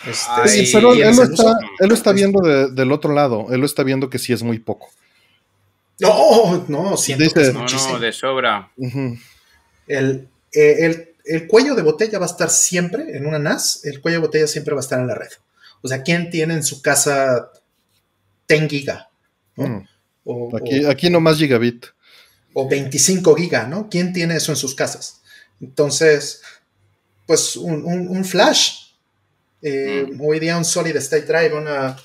este, 0.05 0.65
sí, 0.65 0.69
pero 0.71 0.93
él 0.93 1.15
lo, 1.15 1.23
está, 1.23 1.59
él 1.79 1.89
lo, 1.89 1.93
está, 1.93 2.13
viendo 2.13 2.39
del 2.69 2.91
otro 2.91 3.13
lado, 3.13 3.47
él 3.51 3.59
lo 3.59 3.65
está 3.65 3.83
viendo 3.83 4.09
que 4.09 4.17
sí 4.17 4.31
es 4.31 4.43
muy 4.43 4.59
poco. 4.59 4.89
No, 5.99 6.65
no, 6.69 6.95
siento 6.95 7.29
que 7.33 7.41
es 7.41 7.53
no, 7.53 7.65
no, 7.65 7.99
de 7.99 8.13
sobra. 8.13 8.71
Eh, 8.77 10.27
el, 10.57 11.09
el, 11.25 11.47
cuello 11.47 11.75
de 11.75 11.81
botella 11.81 12.17
va 12.17 12.25
a 12.25 12.29
estar 12.29 12.49
siempre 12.49 13.17
en 13.17 13.25
una 13.25 13.39
NAS, 13.39 13.83
el 13.83 13.99
cuello 13.99 14.19
de 14.19 14.27
botella 14.27 14.47
siempre 14.47 14.73
va 14.73 14.79
a 14.79 14.83
estar 14.83 14.99
en 14.99 15.07
la 15.07 15.15
red. 15.15 15.29
O 15.81 15.87
sea, 15.89 16.01
¿quién 16.01 16.29
tiene 16.29 16.53
en 16.53 16.63
su 16.63 16.81
casa 16.81 17.51
10 18.49 18.69
giga? 18.69 19.09
Mm. 19.55 19.79
O, 20.25 20.57
aquí, 20.57 20.79
no 20.81 20.89
aquí 20.89 21.09
nomás 21.09 21.37
gigabit. 21.37 21.85
O 22.53 22.67
25 22.67 23.35
giga, 23.35 23.67
¿no? 23.67 23.89
¿Quién 23.89 24.11
tiene 24.11 24.35
eso 24.35 24.51
en 24.51 24.57
sus 24.57 24.75
casas? 24.75 25.21
Entonces, 25.61 26.41
pues 27.25 27.55
un, 27.55 27.85
un 27.85 28.25
flash 28.25 28.89
eh, 29.61 30.07
mm. 30.11 30.21
Hoy 30.21 30.39
día 30.39 30.57
un 30.57 30.65
solid 30.65 30.95
state 30.97 31.25
drive, 31.25 31.53
una, 31.55 31.97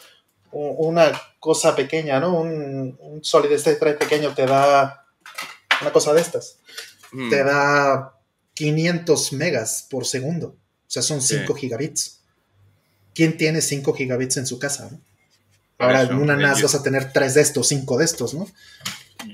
una 0.52 1.12
cosa 1.38 1.74
pequeña, 1.74 2.18
¿no? 2.20 2.40
Un, 2.40 3.20
solid 3.22 3.52
state 3.52 3.78
drive 3.78 3.94
pequeño 3.96 4.34
te 4.34 4.46
da 4.46 5.06
una 5.80 5.92
cosa 5.92 6.12
de 6.12 6.20
estas. 6.20 6.58
Mm. 7.12 7.30
Te 7.30 7.44
da 7.44 8.14
500 8.54 9.32
megas 9.34 9.86
por 9.88 10.06
segundo. 10.06 10.56
O 10.86 10.90
sea, 10.94 11.02
son 11.02 11.22
5 11.22 11.54
gigabits. 11.54 12.20
¿Quién 13.14 13.36
tiene 13.36 13.60
5 13.60 13.94
gigabits 13.94 14.36
en 14.36 14.46
su 14.46 14.58
casa? 14.58 14.90
Ahora 15.78 16.02
en 16.02 16.14
una 16.14 16.36
NAS 16.36 16.62
vas 16.62 16.74
a 16.74 16.82
tener 16.82 17.12
3 17.12 17.34
de 17.34 17.40
estos, 17.40 17.68
5 17.68 17.98
de 17.98 18.04
estos, 18.04 18.34
¿no? 18.34 18.46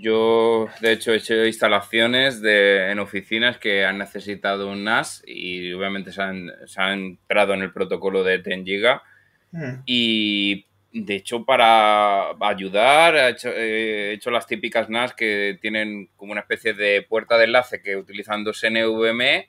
Yo, 0.00 0.68
de 0.80 0.92
hecho, 0.92 1.12
he 1.12 1.16
hecho 1.16 1.44
instalaciones 1.44 2.40
de, 2.40 2.90
en 2.90 2.98
oficinas 2.98 3.58
que 3.58 3.84
han 3.84 3.98
necesitado 3.98 4.70
un 4.70 4.84
NAS 4.84 5.22
y 5.26 5.72
obviamente 5.72 6.12
se 6.12 6.22
han, 6.22 6.50
entrado 6.78 7.54
en 7.54 7.62
el 7.62 7.72
protocolo 7.72 8.22
de 8.22 8.38
10 8.38 8.64
GB. 8.64 9.00
Hmm. 9.52 9.82
Y 9.84 10.66
de 10.92 11.16
hecho, 11.16 11.44
para 11.44 12.30
ayudar, 12.40 13.36
he 13.44 14.12
hecho, 14.12 14.30
las 14.30 14.46
típicas 14.46 14.88
NAS 14.88 15.14
que 15.14 15.58
tienen 15.60 16.08
como 16.16 16.32
una 16.32 16.42
especie 16.42 16.72
de 16.72 17.02
puerta 17.02 17.36
de 17.36 17.44
enlace 17.44 17.82
que 17.82 17.96
utilizan 17.96 18.44
dos 18.44 18.62
NVMe 18.62 19.48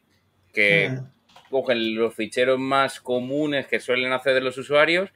que 0.53 0.89
hmm. 0.89 1.49
cogen 1.49 1.95
los 1.95 2.13
ficheros 2.15 2.59
más 2.59 2.99
comunes 2.99 3.67
que 3.67 3.79
suelen 3.79 4.11
hacer 4.11 4.41
los 4.43 4.57
usuarios 4.57 5.11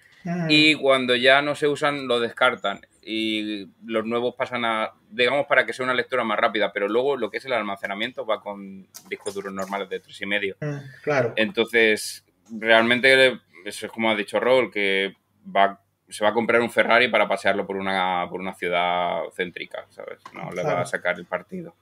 y 0.49 0.75
cuando 0.75 1.15
ya 1.15 1.41
no 1.41 1.55
se 1.55 1.67
usan 1.67 2.07
lo 2.07 2.19
descartan 2.19 2.81
y 3.01 3.67
los 3.85 4.05
nuevos 4.05 4.33
pasan 4.35 4.65
a, 4.65 4.91
digamos, 5.11 5.45
para 5.45 5.65
que 5.65 5.73
sea 5.73 5.85
una 5.85 5.93
lectura 5.93 6.23
más 6.23 6.39
rápida, 6.39 6.71
pero 6.73 6.87
luego 6.87 7.15
lo 7.15 7.29
que 7.29 7.37
es 7.37 7.45
el 7.45 7.53
almacenamiento 7.53 8.25
va 8.25 8.41
con 8.41 8.87
discos 9.07 9.35
duros 9.35 9.53
normales 9.53 9.87
de 9.89 9.99
tres 9.99 10.19
y 10.21 10.25
medio. 10.25 10.57
Mm, 10.59 10.77
claro. 11.03 11.33
Entonces, 11.35 12.25
realmente, 12.49 13.39
eso 13.63 13.85
es 13.85 13.91
como 13.91 14.09
ha 14.09 14.15
dicho 14.15 14.39
Raúl, 14.39 14.71
que 14.71 15.15
va, 15.55 15.79
se 16.09 16.23
va 16.23 16.31
a 16.31 16.33
comprar 16.33 16.61
un 16.61 16.71
Ferrari 16.71 17.07
para 17.07 17.27
pasearlo 17.27 17.67
por 17.67 17.75
una, 17.75 18.25
por 18.27 18.41
una 18.41 18.55
ciudad 18.55 19.21
céntrica, 19.35 19.85
¿sabes? 19.89 20.19
No 20.33 20.51
le 20.51 20.63
va 20.63 20.81
a 20.81 20.85
sacar 20.85 21.19
el 21.19 21.25
partido. 21.25 21.75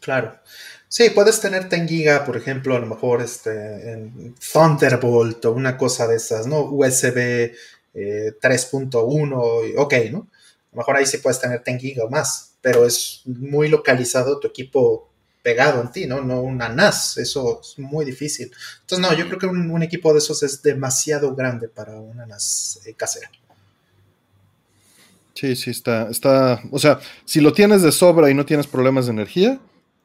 Claro. 0.00 0.38
Sí, 0.88 1.10
puedes 1.10 1.40
tener 1.40 1.68
10 1.68 1.88
giga, 1.88 2.24
por 2.24 2.36
ejemplo, 2.36 2.74
a 2.74 2.80
lo 2.80 2.86
mejor 2.86 3.22
este, 3.22 4.10
Thunderbolt 4.52 5.44
o 5.44 5.52
una 5.52 5.76
cosa 5.76 6.08
de 6.08 6.16
esas, 6.16 6.46
¿no? 6.46 6.62
USB 6.62 7.52
3.1, 7.94 9.64
eh, 9.64 9.74
ok, 9.76 9.94
¿no? 10.10 10.18
A 10.18 10.76
lo 10.76 10.78
mejor 10.78 10.96
ahí 10.96 11.06
sí 11.06 11.18
puedes 11.18 11.40
tener 11.40 11.62
10 11.64 11.80
gigas 11.80 12.06
o 12.06 12.10
más, 12.10 12.54
pero 12.60 12.86
es 12.86 13.22
muy 13.24 13.68
localizado 13.68 14.40
tu 14.40 14.48
equipo 14.48 15.08
pegado 15.42 15.80
en 15.80 15.92
ti, 15.92 16.06
¿no? 16.06 16.20
No 16.22 16.40
una 16.40 16.68
NAS, 16.68 17.18
eso 17.18 17.60
es 17.62 17.78
muy 17.78 18.04
difícil. 18.04 18.50
Entonces, 18.80 18.98
no, 18.98 19.16
yo 19.16 19.26
creo 19.26 19.38
que 19.38 19.46
un, 19.46 19.82
equipo 19.82 20.12
de 20.12 20.18
esos 20.18 20.42
es 20.42 20.62
demasiado 20.62 21.34
grande 21.34 21.68
para 21.68 21.94
una 22.00 22.26
NAS 22.26 22.80
eh, 22.84 22.94
casera. 22.94 23.30
Sí, 25.34 25.56
sí, 25.56 25.70
está, 25.70 26.08
está, 26.10 26.60
o 26.70 26.78
sea, 26.78 27.00
si 27.24 27.40
lo 27.40 27.52
tienes 27.52 27.82
de 27.82 27.92
sobra 27.92 28.28
y 28.28 28.34
no 28.34 28.44
tienes 28.44 28.66
problemas 28.66 29.06
de 29.06 29.12
energía, 29.12 29.58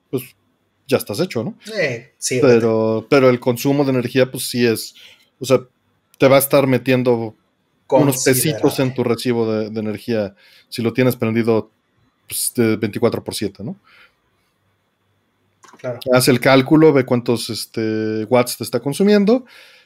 pues 0.09 0.35
ya 0.87 0.97
estás 0.97 1.19
hecho, 1.19 1.43
¿no? 1.43 1.55
Eh, 1.75 2.13
sí. 2.17 2.39
Pero, 2.41 3.07
pero 3.09 3.29
el 3.29 3.39
consumo 3.39 3.83
de 3.83 3.91
energía, 3.91 4.29
pues 4.29 4.49
sí 4.49 4.65
es, 4.65 4.95
o 5.39 5.45
sea, 5.45 5.61
te 6.17 6.27
va 6.27 6.35
a 6.37 6.39
estar 6.39 6.67
metiendo 6.67 7.35
unos 7.89 8.23
pesitos 8.23 8.79
en 8.79 8.93
tu 8.93 9.03
recibo 9.03 9.51
de, 9.51 9.79
energía 9.79 10.35
si 10.69 10.81
lo 10.81 10.93
tienes 10.93 11.15
prendido 11.15 11.69
pues, 12.27 12.53
de 12.55 12.75
24 12.77 13.23
por 13.23 13.35
7, 13.35 13.63
¿no? 13.63 13.75
Claro. 15.77 15.99
Haz 16.13 16.27
el 16.29 16.39
cálculo, 16.39 16.93
ve 16.93 17.05
cuántos 17.05 17.49
este, 17.49 18.23
watts 18.25 18.57
te 18.57 18.63
está 18.63 18.79
consumiendo, 18.79 19.45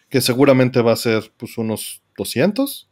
que 0.09 0.21
seguramente 0.21 0.81
va 0.81 0.93
a 0.93 0.97
ser 0.97 1.31
pues, 1.35 1.57
unos 1.57 2.01
200, 2.17 2.87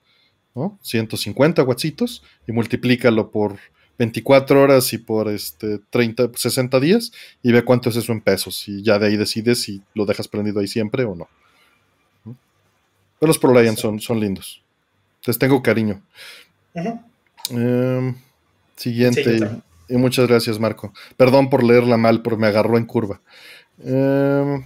¿no? 0.56 0.78
150 0.82 1.64
wattsitos, 1.64 2.24
y 2.48 2.52
multiplícalo 2.52 3.32
por 3.32 3.58
24 3.98 4.62
horas 4.62 4.94
y 4.94 4.98
por 4.98 5.28
este 5.30 5.80
30, 5.90 6.32
60 6.36 6.80
días, 6.80 7.12
y 7.42 7.52
ve 7.52 7.64
cuánto 7.64 7.90
es 7.90 7.96
eso 7.96 8.12
en 8.12 8.22
pesos, 8.22 8.68
y 8.68 8.84
ya 8.84 9.00
de 9.00 9.08
ahí 9.08 9.18
decides 9.18 9.62
si 9.62 9.82
lo 9.94 10.06
dejas 10.06 10.28
prendido 10.28 10.60
ahí 10.60 10.68
siempre 10.68 11.04
o 11.04 11.16
no. 11.16 11.28
Pero 13.20 13.28
los 13.28 13.40
ProLiant 13.40 13.78
son, 13.78 14.00
son 14.00 14.20
lindos. 14.20 14.62
Les 15.26 15.38
tengo 15.40 15.62
cariño. 15.62 16.02
Em, 17.50 18.16
siguiente. 18.76 19.40
y 19.90 19.98
muchas 19.98 20.28
gracias, 20.28 20.60
Marco. 20.60 20.94
Perdón 21.16 21.50
por 21.50 21.64
leerla 21.64 21.98
mal, 21.98 22.22
porque 22.22 22.40
me 22.40 22.48
agarró 22.48 22.78
en 22.78 22.86
curva. 22.86 23.20
Em, 23.84 24.64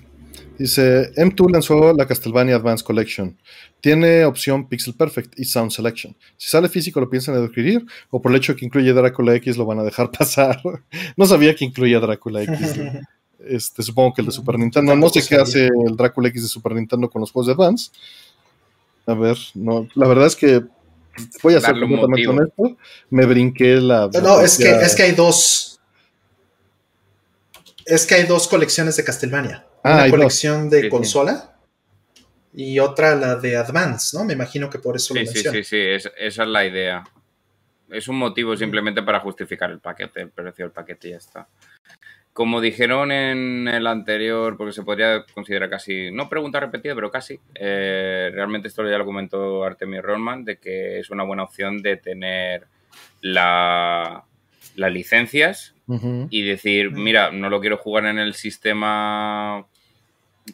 dice, 0.62 1.12
M2 1.16 1.52
lanzó 1.52 1.94
la 1.94 2.06
Castlevania 2.06 2.56
Advanced 2.56 2.86
Collection. 2.86 3.38
Tiene 3.82 4.26
opción 4.26 4.68
Pixel 4.68 4.94
Perfect 4.94 5.40
y 5.40 5.46
Sound 5.46 5.72
Selection. 5.72 6.16
Si 6.38 6.50
sale 6.50 6.70
físico, 6.70 7.00
¿lo 7.00 7.10
piensan 7.10 7.36
adquirir? 7.36 7.86
¿O 8.10 8.22
por 8.22 8.32
el 8.32 8.38
hecho 8.38 8.54
de 8.54 8.60
que 8.60 8.66
incluye 8.66 8.94
Drácula 8.94 9.36
X 9.36 9.58
lo 9.58 9.66
van 9.66 9.80
a 9.80 9.84
dejar 9.84 10.12
pasar? 10.18 10.62
no 11.18 11.26
sabía 11.26 11.56
que 11.56 11.66
incluía 11.66 12.00
Drácula 12.00 12.44
X. 12.44 12.80
este, 13.46 13.84
supongo 13.84 14.14
que 14.14 14.22
el 14.22 14.28
de 14.28 14.34
Super 14.34 14.58
Nintendo. 14.58 14.96
No 14.96 15.10
sé 15.10 15.26
qué 15.28 15.36
hace 15.36 15.66
el 15.68 15.96
Drácula 15.98 16.30
X 16.30 16.44
de 16.44 16.48
Super 16.48 16.74
Nintendo 16.74 17.10
con 17.10 17.22
los 17.22 17.32
juegos 17.32 17.48
de 17.48 17.54
Advance. 17.54 17.92
A 19.08 19.14
ver, 19.14 19.38
no, 19.56 19.88
la 19.96 20.08
verdad 20.08 20.28
es 20.28 20.36
que 20.36 20.64
voy 21.42 21.56
a 21.56 21.62
ser 21.62 21.80
completamente 21.80 22.28
honesto. 22.28 22.78
Me 23.10 23.26
brinqué 23.26 23.76
la. 23.76 24.10
No, 24.22 24.42
es 24.42 24.58
que, 24.58 24.70
es 24.70 24.96
que 24.96 25.04
hay 25.04 25.12
dos. 25.14 25.80
Es 27.86 28.06
que 28.06 28.16
hay 28.16 28.24
dos 28.24 28.48
colecciones 28.48 28.96
de 28.96 29.04
Castlevania. 29.04 29.66
Ah, 29.84 30.04
Una 30.04 30.10
colección 30.10 30.70
de 30.70 30.90
consola 30.90 31.52
y 32.54 32.80
otra 32.80 33.16
la 33.16 33.36
de 33.36 33.56
Advance, 33.56 34.18
¿no? 34.18 34.24
Me 34.26 34.34
imagino 34.34 34.70
que 34.70 34.80
por 34.80 34.96
eso 34.96 35.14
lo 35.14 35.26
Sí, 35.26 35.42
sí, 35.42 35.64
sí, 35.64 35.78
esa 35.80 36.12
es 36.18 36.38
la 36.38 36.66
idea. 36.66 37.04
Es 37.90 38.08
un 38.08 38.18
motivo 38.18 38.56
simplemente 38.56 39.04
para 39.04 39.20
justificar 39.20 39.72
el 39.72 39.80
paquete, 39.80 40.22
el 40.22 40.30
precio 40.30 40.66
del 40.66 40.72
paquete 40.72 41.10
y 41.10 41.12
ya 41.12 41.18
está. 41.18 41.48
Como 42.34 42.62
dijeron 42.62 43.12
en 43.12 43.68
el 43.68 43.86
anterior, 43.88 44.56
porque 44.56 44.72
se 44.72 44.84
podría 44.84 45.26
considerar 45.34 45.70
casi, 45.70 46.12
no 46.12 46.30
pregunta 46.30 46.62
repetida, 46.62 46.96
pero 46.96 47.12
casi, 47.12 47.40
eh, 47.56 48.32
realmente 48.34 48.70
esto 48.70 48.90
ya 48.90 48.98
lo 48.98 49.06
comentó 49.06 49.64
Artemis 49.66 50.02
Rollman, 50.02 50.46
de 50.46 50.58
que 50.58 51.00
es 51.00 51.10
una 51.10 51.24
buena 51.24 51.44
opción 51.44 51.82
de 51.82 51.98
tener 51.98 52.68
la, 53.22 54.24
las 54.76 54.92
licencias 54.92 55.76
y 56.30 56.44
decir, 56.44 56.92
mira, 56.92 57.32
no 57.32 57.50
lo 57.50 57.60
quiero 57.60 57.76
jugar 57.76 58.06
en 58.06 58.18
el 58.18 58.34
sistema 58.34 59.68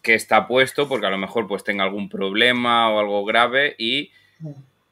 que 0.02 0.14
está 0.14 0.48
puesto 0.48 0.88
porque 0.88 1.08
a 1.08 1.10
lo 1.10 1.18
mejor 1.18 1.48
pues 1.48 1.64
tenga 1.64 1.84
algún 1.84 2.10
problema 2.10 2.90
o 2.92 3.00
algo 3.00 3.24
grave 3.26 3.76
y 3.78 4.12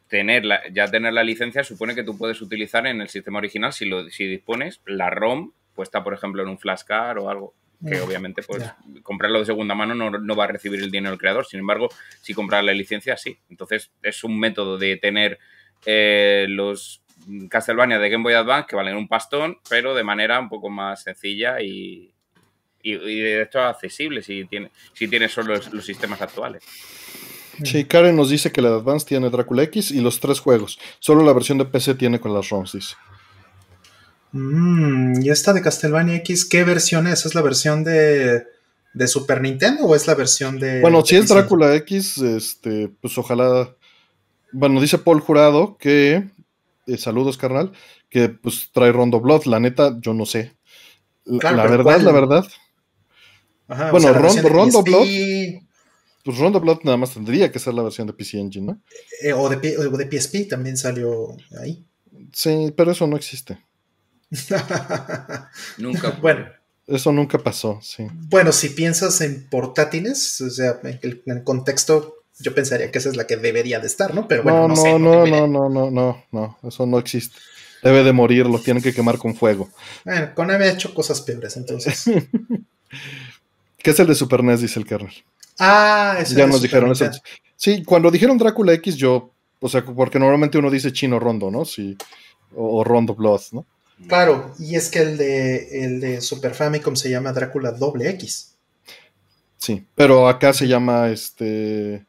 tenerla, 0.08 0.62
ya 0.72 0.90
tener 0.90 1.14
la 1.14 1.24
licencia 1.24 1.64
supone 1.64 1.96
que 1.96 2.04
tú 2.04 2.18
puedes 2.18 2.42
utilizar 2.42 2.88
en 2.88 3.02
el 3.02 3.10
sistema 3.10 3.40
original 3.40 3.74
si, 3.74 3.86
lo, 3.86 4.10
si 4.10 4.26
dispones 4.26 4.82
la 4.86 5.10
ROM 5.10 5.52
puesta, 5.76 6.04
por 6.04 6.14
ejemplo, 6.14 6.42
en 6.42 6.50
un 6.50 6.58
flashcard 6.58 7.20
o 7.20 7.30
algo, 7.30 7.54
que 7.86 8.00
obviamente, 8.00 8.42
pues, 8.42 8.64
comprarlo 9.04 9.40
de 9.40 9.46
segunda 9.46 9.76
mano 9.76 9.94
no, 9.94 10.36
va 10.36 10.46
a 10.46 10.48
recibir 10.48 10.82
el 10.82 10.90
dinero 10.90 11.12
del 11.12 11.20
creador. 11.20 11.46
Sin 11.46 11.60
embargo, 11.60 11.90
si 12.22 12.34
comprar 12.34 12.64
la 12.64 12.74
licencia, 12.74 13.18
sí. 13.18 13.38
Entonces, 13.50 13.92
es 14.02 14.24
un 14.24 14.40
método 14.40 14.78
de 14.78 14.96
tener 14.96 15.38
eh, 15.86 16.46
los 16.50 17.04
Castlevania 17.50 18.00
de 18.00 18.10
Game 18.10 18.24
Boy 18.24 18.34
Advance 18.34 18.68
que 18.70 18.76
valen 18.76 18.96
un 18.96 19.08
pastón, 19.08 19.60
pero 19.70 19.94
de 19.94 20.04
manera 20.04 20.40
un 20.40 20.50
poco 20.50 20.70
más 20.70 21.04
sencilla 21.04 21.62
y, 21.62 22.15
y, 22.92 23.20
de 23.20 23.42
hecho 23.44 23.60
accesible 23.62 24.22
si 24.22 24.46
tiene, 24.46 24.72
si 24.94 25.08
tiene 25.08 25.30
solo 25.30 25.56
los, 25.72 25.86
sistemas 25.86 26.22
actuales. 26.22 26.64
Sí, 27.64 27.86
Karen 27.86 28.16
nos 28.16 28.30
dice 28.30 28.52
que 28.52 28.62
la 28.62 28.70
de 28.70 28.76
Advance 28.76 29.06
tiene 29.06 29.30
Drácula 29.30 29.64
X 29.64 29.92
y 29.92 30.02
los 30.02 30.20
tres 30.20 30.40
juegos. 30.40 30.78
Solo 31.00 31.24
la 31.24 31.34
versión 31.34 31.58
de 31.58 31.66
PC 31.66 31.96
tiene 31.96 32.20
con 32.20 32.34
las 32.34 32.50
ROMs, 32.50 32.74
dice. 32.74 32.96
Mm, 34.34 35.22
¿Y 35.22 35.30
esta 35.30 35.54
de 35.54 35.62
Castlevania 35.62 36.18
X 36.18 36.46
qué 36.46 36.66
versión 36.66 37.08
es? 37.08 37.26
¿Es 37.26 37.34
la 37.34 37.42
versión 37.42 37.86
de, 37.86 38.44
de 38.94 39.08
Super 39.08 39.42
Nintendo 39.42 39.86
o 39.86 39.96
es 39.96 40.06
la 40.06 40.16
versión 40.16 40.60
de... 40.60 40.82
Bueno, 40.82 41.06
si 41.06 41.16
es 41.16 41.30
Drácula 41.30 41.74
X, 41.76 42.18
este, 42.18 42.90
pues 43.02 43.18
ojalá 43.18 43.74
bueno, 44.58 44.80
dice 44.80 44.98
Paul 44.98 45.20
Jurado 45.20 45.78
que, 45.78 46.30
eh, 46.88 46.98
saludos 46.98 47.38
carnal, 47.38 47.74
que 48.10 48.30
pues 48.30 48.70
trae 48.72 48.94
Rondo 48.94 49.20
Blood. 49.20 49.46
La 49.46 49.60
neta, 49.60 49.98
yo 50.00 50.14
no 50.14 50.26
sé. 50.26 50.56
la 51.26 51.68
verdad, 51.68 52.00
la 52.00 52.12
verdad. 52.14 52.46
Ajá, 53.68 53.92
bueno, 53.92 54.10
o 54.10 54.30
sea, 54.30 54.42
Rondo, 54.42 54.50
Rondo 54.50 54.84
Pues 54.84 56.38
Rondo 56.38 56.60
Blood 56.60 56.80
nada 56.84 56.98
más 56.98 57.14
tendría 57.14 57.52
que 57.52 57.60
ser 57.60 57.74
la 57.74 57.84
versión 57.84 58.08
de 58.08 58.14
PC 58.14 58.40
Engine, 58.40 58.68
¿no? 58.68 58.82
Eh, 59.22 59.34
o, 59.34 59.50
de, 59.50 60.20
PSP 60.20 60.48
también 60.48 60.78
salió 60.78 61.36
ahí. 61.60 61.84
Sí, 62.32 62.74
pero 62.76 62.92
eso 62.92 63.08
no 63.08 63.16
existe. 63.16 63.60
nunca. 65.78 66.12
Bueno. 66.22 66.48
Eso 66.88 67.12
nunca 67.12 67.40
pasó, 67.40 67.80
sí. 67.82 68.06
Bueno, 68.30 68.52
si 68.52 68.70
piensas 68.70 69.20
en 69.22 69.50
portátiles, 69.50 70.40
o 70.42 70.50
sea, 70.52 70.80
en 70.84 71.00
el, 71.02 71.44
contexto, 71.44 72.18
yo 72.38 72.54
pensaría 72.54 72.92
que 72.92 73.00
esa 73.00 73.10
es 73.10 73.16
la 73.16 73.26
que 73.26 73.38
debería 73.38 73.80
de 73.80 73.88
estar, 73.88 74.14
¿no? 74.14 74.28
Pero 74.28 74.44
bueno, 74.44 74.68
no, 74.68 74.68
no, 74.68 74.76
sé, 74.76 75.00
no, 75.00 75.26
no, 75.26 75.26
no, 75.26 75.48
no, 75.48 75.70
no, 75.70 75.92
no, 75.92 76.26
no, 76.32 76.60
eso 76.62 76.86
no 76.86 77.00
existe. 77.00 77.40
Debe 77.82 78.04
de 78.04 78.14
morir, 78.14 78.46
lo 78.46 78.60
tienen 78.60 78.84
que 78.84 78.94
quemar 78.94 79.18
con 79.18 79.36
fuego. 79.36 79.70
Bueno, 80.04 80.34
Konami 80.36 80.66
ha 80.66 80.72
hecho 80.74 80.94
cosas 80.94 81.22
peores, 81.22 81.58
entonces. 81.58 82.06
¿Qué 83.86 83.92
es 83.92 84.00
el 84.00 84.08
de 84.08 84.16
Super 84.16 84.44
NES? 84.44 84.62
Dice 84.62 84.80
el 84.80 84.86
kernel. 84.88 85.14
Ah, 85.60 86.18
eso 86.20 86.36
Ya 86.36 86.48
nos 86.48 86.60
dijeron 86.60 86.92
eso. 86.92 87.08
Sí, 87.56 87.84
cuando 87.84 88.10
dijeron 88.10 88.36
Drácula 88.36 88.74
X, 88.74 88.96
yo, 88.96 89.32
o 89.60 89.70
sea, 89.70 89.86
porque 89.86 90.18
normalmente 90.18 90.58
uno 90.58 90.72
dice 90.72 90.92
chino 90.92 91.20
rondo, 91.20 91.52
¿no? 91.52 91.66
Sí, 91.66 91.96
o, 92.56 92.84
rondo 92.84 93.14
blood, 93.14 93.42
¿no? 93.52 93.64
Claro, 94.08 94.56
y 94.58 94.76
es 94.76 94.90
que 94.90 95.04
el 95.04 95.18
de, 95.18 95.86
el 95.86 96.02
de 96.02 96.22
Super 96.22 96.56
Famicom 96.56 96.96
se 96.96 97.12
llama 97.12 97.32
Drácula 97.32 97.74
doble 97.74 98.10
X. 98.10 98.56
Sí, 99.58 99.86
pero 99.94 100.28
acá 100.28 100.52
se 100.52 100.68
llama 100.68 101.12
este 101.12 102.08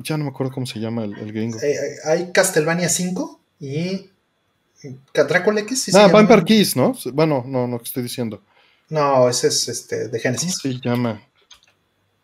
ya 0.00 0.18
no 0.18 0.24
me 0.24 0.30
acuerdo 0.30 0.52
cómo 0.52 0.66
se 0.66 0.78
llama 0.78 1.04
el, 1.04 1.32
gringo. 1.32 1.58
Eh, 1.62 1.74
hay 2.04 2.32
Castlevania 2.32 2.90
5 2.90 3.40
y 3.60 4.10
Drácula 5.14 5.62
X. 5.62 5.84
¿sí 5.84 5.92
ah, 5.94 6.08
Vampire 6.08 6.44
Keys, 6.44 6.76
¿no? 6.76 6.94
Bueno, 7.14 7.44
no, 7.46 7.66
no, 7.66 7.78
que 7.78 7.84
estoy 7.84 8.02
diciendo. 8.02 8.42
No, 8.88 9.28
ese 9.28 9.48
es 9.48 9.68
este, 9.68 10.08
de 10.08 10.20
Genesis. 10.20 10.58
¿Cómo 10.60 10.74
se 10.74 10.80
llama? 10.80 11.22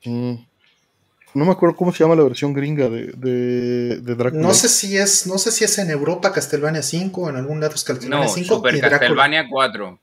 no 0.07 1.45
me 1.45 1.51
acuerdo 1.51 1.75
cómo 1.75 1.93
se 1.93 2.05
llama 2.05 2.15
la 2.15 2.23
versión 2.23 2.53
gringa 2.53 2.89
de, 2.89 3.07
de, 3.17 4.15
Drácula. 4.15 4.43
No 4.43 4.53
sé 4.53 4.69
si 4.69 4.97
es, 4.97 5.27
no 5.27 5.39
sé 5.39 5.51
si 5.51 5.65
es 5.65 5.79
en 5.79 5.91
Europa 5.91 6.31
Castlevania 6.33 6.83
5 6.83 7.21
o 7.23 7.31
en 7.31 7.37
algún 7.37 7.61
lado 7.61 7.75
es 7.75 7.85
Castlevania 7.85 8.27
no, 8.27 8.33
5. 8.33 8.55
Super 8.55 8.81
Castlevania 8.81 9.47
4. 9.51 10.01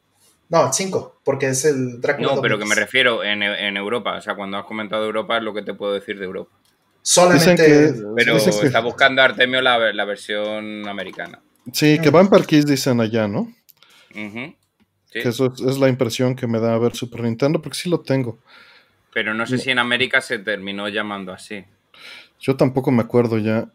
No, 0.50 0.74
5, 0.74 1.22
porque 1.24 1.50
es 1.50 1.64
el 1.66 2.02
Drácula. 2.02 2.36
No, 2.36 2.42
pero 2.42 2.60
que 2.60 2.66
me 2.66 2.76
refiero 2.76 3.24
en, 3.24 3.44
en 3.44 3.78
Europa. 3.78 4.18
O 4.18 4.22
sea, 4.22 4.36
cuando 4.36 4.58
has 4.58 4.66
comentado 4.66 5.06
Europa 5.06 5.38
es 5.38 5.44
lo 5.44 5.54
que 5.54 5.62
te 5.62 5.74
puedo 5.74 5.94
decir 5.94 6.20
de 6.20 6.26
Europa. 6.26 6.52
Solamente. 7.02 7.94
pero 8.16 8.38
está 8.38 8.80
buscando 8.80 9.22
Artemio 9.22 9.62
la, 9.62 10.06
versión 10.06 10.88
americana. 10.88 11.40
Sí, 11.74 12.00
que 12.00 12.10
Vampire 12.10 12.46
Keys 12.46 12.66
dicen 12.66 13.02
allá, 13.02 13.28
¿no? 13.28 13.52
Que 15.12 15.28
eso 15.28 15.54
es, 15.54 15.78
la 15.78 15.90
impresión 15.90 16.36
que 16.36 16.48
me 16.48 16.60
da 16.60 16.74
a 16.74 16.78
ver 16.78 16.96
Super 16.96 17.22
Nintendo, 17.22 17.62
porque 17.62 17.78
sí 17.78 17.90
lo 17.90 18.00
tengo. 18.00 18.40
Pero 19.14 19.34
no 19.34 19.46
sé 19.46 19.58
si 19.58 19.70
en 19.70 19.80
América 19.80 20.22
se 20.22 20.40
terminó 20.40 20.88
llamando 20.88 21.34
así. 21.34 21.66
Yo 22.40 22.56
tampoco 22.56 22.92
me 22.92 23.02
acuerdo 23.02 23.38
ya. 23.38 23.70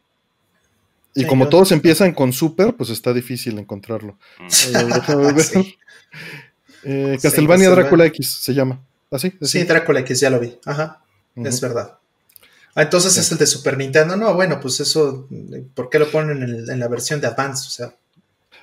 Y 1.14 1.26
como 1.26 1.48
todos 1.48 1.72
empiezan 1.72 2.12
con 2.12 2.32
Super, 2.32 2.74
pues 2.74 2.90
está 2.90 3.12
difícil 3.12 3.58
encontrarlo. 3.58 4.18
Eh, 6.88 7.18
Castlevania 7.20 7.68
Drácula 7.70 8.06
X 8.06 8.38
se 8.42 8.54
llama. 8.54 8.80
¿Así? 9.10 9.32
Sí, 9.42 9.64
Drácula 9.64 10.00
X, 10.00 10.20
ya 10.20 10.30
lo 10.30 10.38
vi. 10.38 10.56
Ajá. 10.64 11.02
Es 11.34 11.60
verdad. 11.60 11.98
Ah, 12.76 12.82
entonces 12.82 13.16
es 13.16 13.32
el 13.32 13.38
de 13.38 13.46
Super 13.46 13.76
Nintendo. 13.76 14.16
No, 14.16 14.34
bueno, 14.34 14.60
pues 14.60 14.78
eso, 14.80 15.26
¿por 15.74 15.90
qué 15.90 15.98
lo 15.98 16.10
ponen 16.10 16.42
en, 16.42 16.78
la 16.78 16.86
versión 16.88 17.20
de 17.20 17.26
Advance? 17.26 17.66
O 17.66 17.70
sea. 17.70 17.96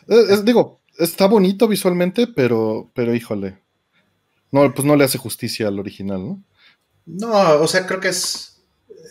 Eh, 0.08 0.42
digo, 0.44 0.80
está 0.98 1.28
bonito 1.28 1.68
visualmente, 1.68 2.28
pero, 2.28 2.92
pero 2.94 3.14
híjole. 3.14 3.58
No, 4.52 4.74
pues 4.74 4.86
no 4.86 4.96
le 4.96 5.04
hace 5.04 5.18
justicia 5.18 5.68
al 5.68 5.80
original, 5.80 6.22
¿no? 6.24 6.44
No, 7.06 7.62
o 7.62 7.68
sea, 7.68 7.86
creo 7.86 8.00
que 8.00 8.10
es. 8.10 8.62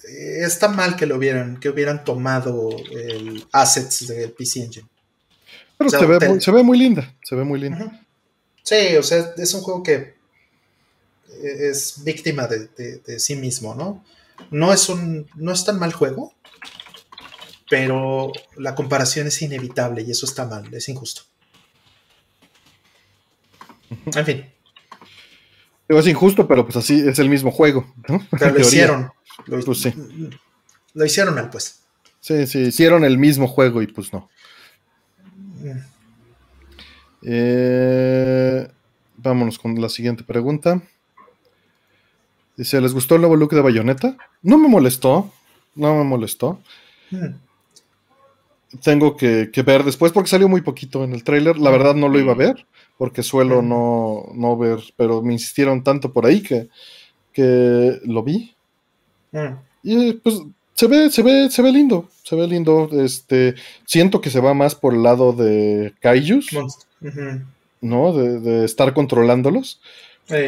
Está 0.06 0.68
mal 0.68 0.96
que 0.96 1.06
lo 1.06 1.16
hubieran, 1.16 1.59
que 1.59 1.68
hubieran 1.68 2.04
tomado 2.04 2.70
el 2.90 3.44
assets 3.52 4.06
del 4.06 4.32
PC 4.32 4.64
Engine. 4.64 4.88
Pero 5.78 5.90
se, 5.90 6.06
ve 6.06 6.28
muy, 6.28 6.40
se, 6.40 6.50
ve 6.52 6.62
muy, 6.62 6.78
linda, 6.78 7.14
se 7.22 7.34
ve 7.34 7.44
muy 7.44 7.60
linda. 7.60 8.00
Sí, 8.62 8.96
o 8.98 9.02
sea, 9.02 9.34
es 9.36 9.54
un 9.54 9.62
juego 9.62 9.82
que 9.82 10.14
es 11.42 12.04
víctima 12.04 12.46
de 12.46 13.18
sí 13.18 13.36
mismo, 13.36 13.74
¿no? 13.74 14.04
No 14.50 14.72
es 14.72 14.88
un. 14.88 15.26
no 15.34 15.52
es 15.52 15.64
tan 15.64 15.78
mal 15.78 15.92
juego. 15.92 16.34
Pero 17.68 18.32
la 18.59 18.74
comparación 18.74 19.28
es 19.28 19.40
inevitable 19.40 20.02
y 20.02 20.10
eso 20.10 20.26
está 20.26 20.44
mal, 20.44 20.72
es 20.74 20.88
injusto. 20.90 21.22
En 24.14 24.27
fin. 24.27 24.47
Es 25.89 26.06
injusto, 26.06 26.47
pero 26.48 26.64
pues 26.64 26.77
así 26.77 27.06
es 27.06 27.19
el 27.19 27.28
mismo 27.28 27.51
juego. 27.51 27.86
Pero 28.06 28.52
lo 28.55 28.60
hicieron. 28.60 29.10
Lo, 29.47 29.60
pues 29.60 29.89
lo 30.94 31.05
hicieron 31.05 31.35
mal, 31.35 31.51
pues. 31.51 31.81
Sí, 32.20 32.47
sí, 32.47 32.60
hicieron 32.60 33.05
el 33.05 33.19
mismo 33.19 33.48
juego 33.48 33.82
y 33.82 33.86
pues 33.86 34.12
no. 34.12 34.28
Mm. 35.60 35.78
Eh, 37.24 38.69
vámonos 39.16 39.59
con 39.59 39.81
la 39.81 39.89
siguiente 39.89 40.24
pregunta. 40.24 40.82
Dice, 42.56 42.81
¿les 42.81 42.93
gustó 42.93 43.14
el 43.14 43.23
nuevo 43.23 43.36
look 43.36 43.55
de 43.55 43.60
Bayonetta? 43.60 44.16
No 44.43 44.59
me 44.59 44.69
molestó, 44.69 45.32
no 45.74 45.97
me 45.97 46.05
molestó. 46.05 46.60
Hmm. 47.10 47.35
Tengo 48.82 49.16
que, 49.16 49.50
ver 49.64 49.84
después 49.84 50.12
porque 50.12 50.30
salió 50.30 50.48
muy 50.48 50.62
poquito 50.62 51.04
en 51.04 51.12
el 51.12 51.24
tráiler. 51.24 51.58
La 51.58 51.70
verdad 51.70 51.94
no 51.94 52.08
lo 52.08 52.18
iba 52.18 52.32
a 52.32 52.36
ver 52.36 52.66
porque 52.96 53.22
suelo 53.22 53.62
hmm. 53.62 54.40
no, 54.40 54.56
ver, 54.56 54.80
pero 54.96 55.22
me 55.22 55.32
insistieron 55.32 55.82
tanto 55.82 56.12
por 56.12 56.24
ahí 56.24 56.42
que, 56.42 56.68
que 57.32 57.98
lo 58.04 58.22
vi. 58.22 58.54
Hmm. 59.32 59.56
Y 59.82 60.12
pues 60.14 60.40
se 60.74 60.86
ve, 60.86 61.10
se 61.10 61.22
ve, 61.22 61.50
se 61.50 61.62
ve 61.62 61.72
lindo, 61.72 62.08
se 62.22 62.36
ve 62.36 62.46
lindo. 62.46 62.88
Este, 62.92 63.54
siento 63.84 64.20
que 64.20 64.30
se 64.30 64.40
va 64.40 64.54
más 64.54 64.74
por 64.74 64.94
el 64.94 65.02
lado 65.02 65.32
de 65.32 65.92
Kaijus, 66.00 66.48
¿no? 67.80 68.12
De, 68.12 68.40
de, 68.40 68.64
estar 68.64 68.94
controlándolos. 68.94 69.80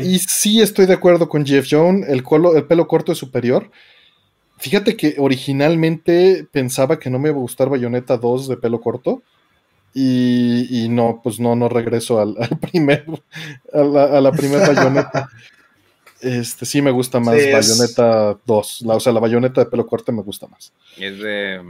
Y 0.02 0.18
sí 0.20 0.62
estoy 0.62 0.86
de 0.86 0.94
acuerdo 0.94 1.28
con 1.28 1.44
Jeff 1.44 1.66
Jones, 1.70 2.08
el, 2.08 2.24
el 2.56 2.64
pelo 2.64 2.88
corto 2.88 3.12
es 3.12 3.18
superior. 3.18 3.70
Fíjate 4.64 4.96
que 4.96 5.16
originalmente 5.18 6.48
pensaba 6.50 6.98
que 6.98 7.10
no 7.10 7.18
me 7.18 7.28
iba 7.28 7.36
a 7.36 7.42
gustar 7.42 7.68
Bayonetta 7.68 8.16
2 8.16 8.48
de 8.48 8.56
pelo 8.56 8.80
corto. 8.80 9.22
Y, 9.92 10.86
no, 10.88 11.20
pues 11.22 11.38
no, 11.38 11.54
no 11.54 11.68
regreso 11.68 12.18
al, 12.18 12.34
primer, 12.62 13.04
a 13.74 14.20
la, 14.22 14.32
primera 14.32 14.66
bayoneta. 14.72 15.28
Este, 16.18 16.64
sí 16.64 16.80
me 16.80 16.92
gusta 16.92 17.20
más 17.20 17.34
Bayonetta 17.34 18.38
2. 18.46 18.82
La, 18.86 18.94
o 18.94 19.00
sea, 19.00 19.12
la 19.12 19.20
bayoneta 19.20 19.62
de 19.62 19.70
pelo 19.70 19.86
corto 19.86 20.12
me 20.12 20.22
gusta 20.22 20.46
más. 20.46 20.72
Es 20.96 21.18
de. 21.18 21.60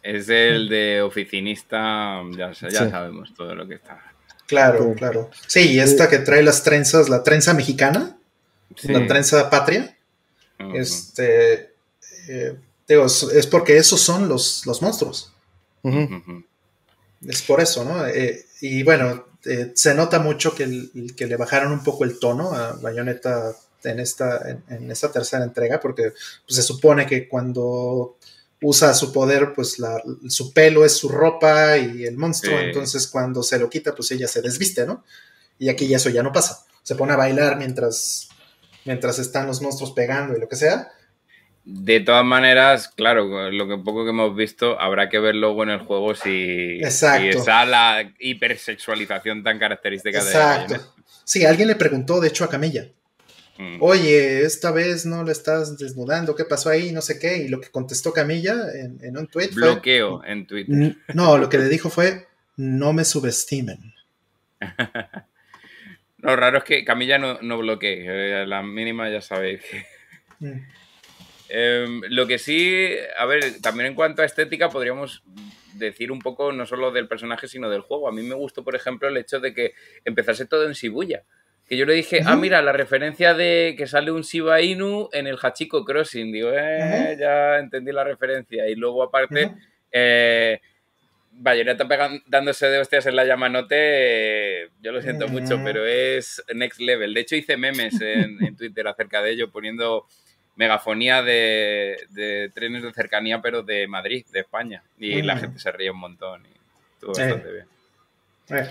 Es 0.00 0.28
el 0.28 0.68
de 0.68 1.02
oficinista. 1.02 2.22
Ya, 2.38 2.52
ya 2.52 2.88
sabemos 2.88 3.34
todo 3.34 3.52
lo 3.56 3.66
que 3.66 3.74
está. 3.74 4.00
Claro, 4.46 4.94
claro. 4.94 5.28
Sí, 5.44 5.72
y 5.72 5.80
esta 5.80 6.08
que 6.08 6.20
trae 6.20 6.44
las 6.44 6.62
trenzas, 6.62 7.08
la 7.08 7.24
trenza 7.24 7.52
mexicana, 7.52 8.16
la 8.84 9.06
trenza 9.08 9.50
patria, 9.50 9.96
este, 10.72 11.69
eh, 12.30 12.56
digo, 12.86 13.06
es 13.06 13.46
porque 13.48 13.76
esos 13.76 14.00
son 14.00 14.28
los, 14.28 14.64
los 14.64 14.80
monstruos. 14.82 15.32
Es 17.26 17.42
por 17.42 17.60
eso, 17.60 17.84
¿no? 17.84 18.06
Eh, 18.06 18.46
y 18.60 18.82
bueno, 18.84 19.26
eh, 19.44 19.72
se 19.74 19.94
nota 19.94 20.20
mucho 20.20 20.54
que, 20.54 20.88
que, 21.16 21.26
le 21.26 21.36
bajaron 21.36 21.72
un 21.72 21.82
poco 21.82 22.04
el 22.04 22.18
tono 22.20 22.52
a 22.52 22.72
Bayonetta 22.74 23.52
en 23.82 23.98
esta, 23.98 24.60
en, 24.68 24.90
esta 24.90 25.10
tercera 25.10 25.42
entrega, 25.42 25.80
porque 25.80 26.12
pues, 26.46 26.56
se 26.56 26.62
supone 26.62 27.04
que 27.06 27.28
cuando 27.28 28.16
usa 28.62 28.94
su 28.94 29.12
poder, 29.12 29.52
pues 29.54 29.80
la, 29.80 30.00
su 30.28 30.52
pelo 30.52 30.84
es 30.84 30.92
su 30.92 31.08
ropa 31.08 31.78
y 31.78 32.04
el 32.04 32.16
monstruo, 32.16 32.60
entonces 32.60 33.08
cuando 33.08 33.42
se 33.42 33.58
lo 33.58 33.68
quita, 33.68 33.94
pues 33.94 34.10
ella 34.12 34.28
se 34.28 34.42
desviste, 34.42 34.86
¿no? 34.86 35.04
Y 35.58 35.68
aquí 35.68 35.92
eso 35.92 36.10
ya 36.10 36.22
no 36.22 36.32
pasa. 36.32 36.64
Se 36.82 36.94
pone 36.94 37.12
a 37.12 37.16
bailar 37.16 37.56
mientras, 37.56 38.28
mientras 38.84 39.18
están 39.18 39.46
los 39.46 39.60
monstruos 39.60 39.92
pegando 39.92 40.36
y 40.36 40.40
lo 40.40 40.48
que 40.48 40.56
sea. 40.56 40.92
De 41.64 42.00
todas 42.00 42.24
maneras, 42.24 42.88
claro, 42.88 43.50
lo 43.50 43.68
que 43.68 43.76
poco 43.76 44.04
que 44.04 44.10
hemos 44.10 44.34
visto, 44.34 44.80
habrá 44.80 45.08
que 45.08 45.18
ver 45.18 45.34
luego 45.34 45.62
en 45.62 45.70
el 45.70 45.80
juego 45.80 46.14
si, 46.14 46.78
si 46.78 47.28
esa 47.28 47.64
la 47.66 48.12
hipersexualización 48.18 49.44
tan 49.44 49.58
característica 49.58 50.18
Exacto. 50.18 50.74
de 50.74 50.80
Sí, 51.24 51.44
alguien 51.44 51.68
le 51.68 51.76
preguntó, 51.76 52.20
de 52.20 52.28
hecho, 52.28 52.44
a 52.44 52.48
Camilla. 52.48 52.88
Mm. 53.58 53.76
Oye, 53.80 54.42
esta 54.42 54.72
vez 54.72 55.04
no 55.04 55.22
le 55.22 55.32
estás 55.32 55.76
desnudando, 55.76 56.34
¿qué 56.34 56.44
pasó 56.44 56.70
ahí? 56.70 56.92
No 56.92 57.02
sé 57.02 57.18
qué. 57.18 57.36
Y 57.36 57.48
lo 57.48 57.60
que 57.60 57.68
contestó 57.68 58.12
Camilla 58.12 58.56
en, 58.74 59.16
un 59.16 59.26
tweet. 59.26 59.50
Bloqueo 59.52 60.24
en 60.24 60.46
Twitter. 60.46 60.96
No, 61.14 61.36
lo 61.36 61.48
que 61.48 61.58
le 61.58 61.68
dijo 61.68 61.90
fue: 61.90 62.26
no 62.56 62.92
me 62.92 63.04
subestimen. 63.04 63.94
Lo 66.22 66.36
raro 66.36 66.58
es 66.58 66.64
que 66.64 66.84
Camilla 66.84 67.16
no, 67.16 67.40
no 67.40 67.56
bloquee. 67.56 68.04
Eh, 68.06 68.46
la 68.46 68.62
mínima 68.62 69.08
ya 69.08 69.22
sabéis 69.22 69.62
mm. 70.40 70.52
Em, 71.50 72.02
lo 72.08 72.26
que 72.26 72.38
sí, 72.38 72.88
a 73.18 73.26
ver, 73.26 73.60
también 73.60 73.88
en 73.88 73.94
cuanto 73.94 74.22
a 74.22 74.24
estética 74.24 74.70
podríamos 74.70 75.22
decir 75.74 76.12
un 76.12 76.20
poco 76.20 76.52
no 76.52 76.66
solo 76.66 76.90
del 76.90 77.08
personaje 77.08 77.48
sino 77.48 77.68
del 77.68 77.80
juego. 77.80 78.08
A 78.08 78.12
mí 78.12 78.22
me 78.22 78.34
gustó, 78.34 78.64
por 78.64 78.74
ejemplo, 78.74 79.08
el 79.08 79.16
hecho 79.16 79.40
de 79.40 79.52
que 79.52 79.74
empezase 80.04 80.46
todo 80.46 80.66
en 80.66 80.72
Shibuya. 80.72 81.24
Que 81.68 81.76
yo 81.76 81.86
le 81.86 81.94
dije, 81.94 82.22
ah, 82.26 82.34
mira, 82.34 82.62
la 82.62 82.72
referencia 82.72 83.32
de 83.32 83.76
que 83.78 83.86
sale 83.86 84.10
un 84.10 84.22
Shiba 84.22 84.60
Inu 84.60 85.08
en 85.12 85.28
el 85.28 85.38
Hachiko 85.40 85.84
Crossing. 85.84 86.32
Digo, 86.32 86.50
eh, 86.52 87.16
ya 87.18 87.58
entendí 87.58 87.92
la 87.92 88.02
referencia. 88.02 88.68
Y 88.68 88.74
luego, 88.74 89.04
aparte, 89.04 89.52
eh, 89.92 90.60
Bayonetta 91.30 91.86
dándose 92.26 92.66
de 92.66 92.80
hostias 92.80 93.06
en 93.06 93.16
la 93.16 93.24
Yamanote, 93.24 94.70
yo 94.82 94.92
lo 94.92 95.00
siento 95.00 95.28
mucho, 95.28 95.60
pero 95.64 95.86
es 95.86 96.42
next 96.54 96.80
level. 96.80 97.14
De 97.14 97.20
hecho, 97.20 97.36
hice 97.36 97.56
memes 97.56 98.00
en, 98.00 98.56
Twitter 98.56 98.86
acerca 98.88 99.22
de 99.22 99.30
ello, 99.30 99.50
poniendo 99.50 100.06
megafonía 100.56 101.22
de, 101.22 101.96
trenes 102.54 102.82
de 102.82 102.92
cercanía, 102.92 103.40
pero 103.40 103.62
de 103.62 103.86
Madrid, 103.86 104.24
de 104.32 104.40
España. 104.40 104.82
Y 104.98 105.22
la 105.22 105.36
gente 105.36 105.58
se 105.58 105.72
ríe 105.72 105.90
un 105.90 105.98
montón 105.98 106.42
y 106.44 106.52
estuvo 106.94 107.12
bastante 107.12 107.52
bien. 107.52 107.66
Eh. 108.50 108.70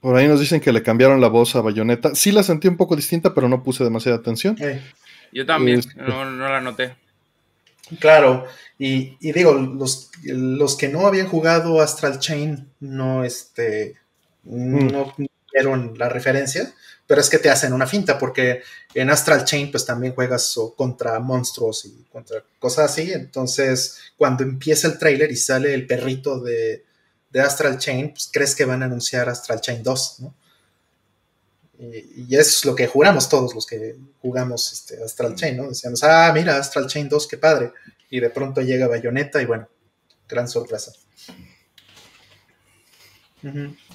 Por 0.00 0.16
ahí 0.16 0.28
nos 0.28 0.40
dicen 0.40 0.60
que 0.60 0.72
le 0.72 0.82
cambiaron 0.82 1.20
la 1.20 1.28
voz 1.28 1.56
a 1.56 1.60
Bayonetta. 1.60 2.14
Sí 2.14 2.32
la 2.32 2.42
sentí 2.42 2.68
un 2.68 2.76
poco 2.76 2.96
distinta, 2.96 3.34
pero 3.34 3.48
no 3.48 3.62
puse 3.62 3.84
demasiada 3.84 4.18
atención. 4.18 4.56
Yo 5.32 5.44
también, 5.44 5.80
este, 5.80 6.00
no 6.00 6.24
la 6.24 6.60
noté. 6.60 6.94
Claro, 8.00 8.46
y, 8.78 9.16
digo, 9.20 9.54
los, 9.54 10.10
los, 10.24 10.76
que 10.76 10.88
no 10.88 11.06
habían 11.06 11.28
jugado 11.28 11.80
Astral 11.80 12.18
Chain 12.18 12.68
no, 12.80 13.24
este, 13.24 13.94
mm. 14.44 14.86
no 14.88 15.14
vieron 15.52 15.94
la 15.96 16.08
referencia, 16.08 16.74
pero 17.06 17.20
es 17.20 17.30
que 17.30 17.38
te 17.38 17.50
hacen 17.50 17.72
una 17.72 17.86
finta, 17.86 18.18
porque 18.18 18.62
en 18.94 19.10
Astral 19.10 19.44
Chain 19.44 19.70
pues 19.70 19.84
también 19.84 20.14
juegas 20.14 20.58
contra 20.76 21.18
monstruos 21.20 21.84
y 21.84 22.04
contra 22.10 22.42
cosas 22.58 22.90
así, 22.90 23.12
entonces 23.12 23.98
cuando 24.16 24.42
empieza 24.42 24.88
el 24.88 24.98
trailer 24.98 25.30
y 25.30 25.36
sale 25.36 25.72
el 25.74 25.86
perrito 25.86 26.40
de, 26.40 26.84
de 27.30 27.40
Astral 27.40 27.78
Chain, 27.78 28.10
pues 28.10 28.28
crees 28.32 28.54
que 28.54 28.64
van 28.64 28.82
a 28.82 28.86
anunciar 28.86 29.28
Astral 29.28 29.60
Chain 29.60 29.82
2, 29.82 30.20
¿no? 30.20 30.34
Y, 31.78 32.34
eso 32.34 32.50
es 32.50 32.64
lo 32.64 32.74
que 32.74 32.86
juramos 32.86 33.28
todos 33.28 33.54
los 33.54 33.66
que 33.66 33.96
jugamos 34.22 34.72
este, 34.72 35.02
Astral 35.02 35.34
Chain, 35.34 35.56
¿no? 35.56 35.68
Decíamos, 35.68 36.02
ah, 36.04 36.30
mira, 36.34 36.56
Astral 36.56 36.86
Chain 36.86 37.08
2, 37.08 37.26
qué 37.28 37.36
padre. 37.36 37.72
Y 38.08 38.20
de 38.20 38.30
pronto 38.30 38.62
llega 38.62 38.88
Bayonetta 38.88 39.42
y 39.42 39.46
bueno, 39.46 39.68
gran 40.28 40.48
sorpresa. 40.48 40.92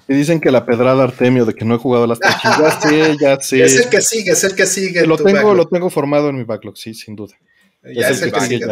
Y 0.07 0.13
dicen 0.13 0.39
que 0.39 0.51
la 0.51 0.65
pedrada 0.65 1.03
Artemio 1.03 1.45
de 1.45 1.53
que 1.53 1.65
no 1.65 1.75
he 1.75 1.77
jugado 1.77 2.07
las 2.07 2.19
ya 2.19 2.79
sí, 2.81 3.17
ya 3.19 3.39
sí. 3.39 3.61
Es 3.61 3.77
el 3.77 3.89
que 3.89 4.01
sigue, 4.01 4.31
es 4.31 4.43
el 4.43 4.55
que 4.55 4.65
sigue. 4.65 5.05
Lo 5.05 5.17
tengo, 5.17 5.53
lo 5.53 5.67
tengo 5.67 5.89
formado 5.89 6.29
en 6.29 6.37
mi 6.37 6.43
backlog, 6.43 6.77
sí, 6.77 6.93
sin 6.93 7.15
duda. 7.15 7.35
es, 7.83 8.21
el, 8.21 8.31
que, 8.31 8.41
sigue, 8.41 8.65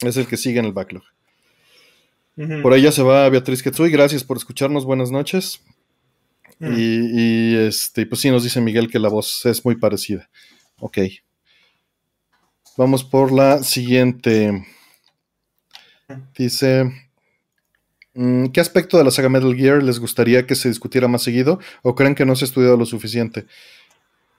Es 0.00 0.16
el 0.16 0.26
que 0.26 0.36
sigue 0.36 0.58
en 0.58 0.66
el 0.66 0.72
backlog. 0.72 1.02
Por 2.62 2.72
ahí 2.72 2.82
ya 2.82 2.92
se 2.92 3.02
va 3.02 3.28
Beatriz 3.28 3.62
Ketsui. 3.62 3.90
Gracias 3.90 4.22
por 4.22 4.36
escucharnos. 4.36 4.84
Buenas 4.84 5.10
noches. 5.10 5.60
Mm. 6.60 6.74
Y, 6.76 7.56
este, 7.56 8.06
pues 8.06 8.20
sí, 8.20 8.30
nos 8.30 8.44
dice 8.44 8.60
Miguel 8.60 8.88
que 8.88 9.00
la 9.00 9.08
voz 9.08 9.44
es 9.44 9.64
muy 9.64 9.74
parecida. 9.74 10.30
Ok. 10.78 10.98
Vamos 12.76 13.02
por 13.02 13.32
la 13.32 13.64
siguiente. 13.64 14.64
Dice. 16.36 17.07
Mm, 18.14 18.46
¿Qué 18.46 18.60
aspecto 18.60 18.98
de 18.98 19.04
la 19.04 19.10
saga 19.10 19.28
Metal 19.28 19.54
Gear 19.54 19.82
les 19.82 20.00
gustaría 20.00 20.46
que 20.46 20.54
se 20.54 20.68
discutiera 20.68 21.08
más 21.08 21.22
seguido 21.22 21.58
o 21.82 21.94
creen 21.94 22.14
que 22.14 22.24
no 22.26 22.36
se 22.36 22.44
ha 22.44 22.48
estudiado 22.48 22.76
lo 22.76 22.86
suficiente? 22.86 23.46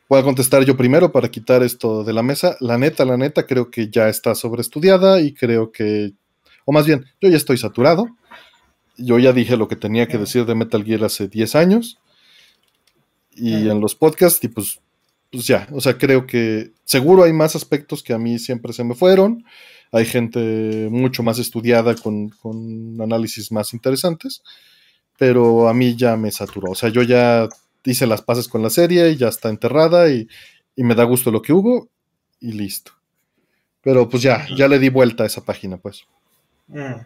Voy 0.10 0.20
a 0.20 0.24
contestar 0.24 0.64
yo 0.66 0.76
primero 0.76 1.12
para 1.12 1.30
quitar 1.30 1.62
esto 1.62 2.04
de 2.04 2.14
la 2.14 2.24
mesa. 2.24 2.58
La 2.60 2.78
neta, 2.78 3.06
la 3.06 3.16
neta, 3.18 3.46
creo 3.46 3.70
que 3.70 3.90
ya 3.90 4.10
está 4.10 4.34
sobreestudiada 4.34 5.22
y 5.22 5.34
creo 5.34 5.72
que, 5.72 6.14
o 6.66 6.72
más 6.72 6.88
bien, 6.88 7.06
yo 7.22 7.30
ya 7.30 7.38
estoy 7.38 7.58
saturado. 7.58 8.08
Yo 8.98 9.20
ya 9.20 9.34
dije 9.34 9.56
lo 9.56 9.68
que 9.68 9.76
tenía 9.76 10.08
que 10.08 10.18
decir 10.18 10.46
de 10.46 10.56
Metal 10.56 10.84
Gear 10.84 11.04
hace 11.04 11.28
10 11.28 11.56
años 11.56 12.00
y 13.40 13.70
en 13.70 13.80
los 13.80 13.96
podcasts, 13.96 14.44
y 14.44 14.50
pues, 14.50 14.82
pues 15.32 15.48
ya, 15.48 15.68
o 15.72 15.80
sea, 15.80 15.98
creo 15.98 16.26
que 16.28 16.72
seguro 16.84 17.24
hay 17.24 17.34
más 17.34 17.56
aspectos 17.56 18.04
que 18.04 18.14
a 18.14 18.18
mí 18.18 18.38
siempre 18.40 18.74
se 18.74 18.84
me 18.84 18.96
fueron. 18.96 19.46
Hay 19.92 20.06
gente 20.06 20.88
mucho 20.92 21.24
más 21.24 21.40
estudiada 21.40 21.96
con, 21.96 22.32
análisis 23.02 23.52
más 23.52 23.74
interesantes, 23.74 24.44
pero 25.18 25.68
a 25.68 25.74
mí 25.74 25.96
ya 25.96 26.16
me 26.16 26.32
saturó. 26.32 26.72
O 26.72 26.76
sea, 26.76 26.90
yo 26.90 27.02
ya 27.02 27.50
hice 27.84 28.06
las 28.08 28.22
pases 28.22 28.48
con 28.48 28.62
la 28.62 28.70
serie, 28.70 29.10
y 29.10 29.18
ya 29.18 29.30
está 29.30 29.50
enterrada 29.50 30.10
y, 30.10 30.28
me 30.76 30.96
da 30.96 31.04
gusto 31.04 31.30
lo 31.30 31.42
que 31.42 31.52
hubo 31.52 31.90
y 32.40 32.54
listo. 32.54 32.94
Pero 33.82 34.08
pues 34.08 34.24
ya, 34.24 34.48
ya 34.56 34.68
le 34.70 34.80
di 34.80 34.90
vuelta 34.90 35.24
a 35.24 35.28
esa 35.28 35.44
página, 35.44 35.78
pues. 35.78 36.06
Mm. 36.68 37.02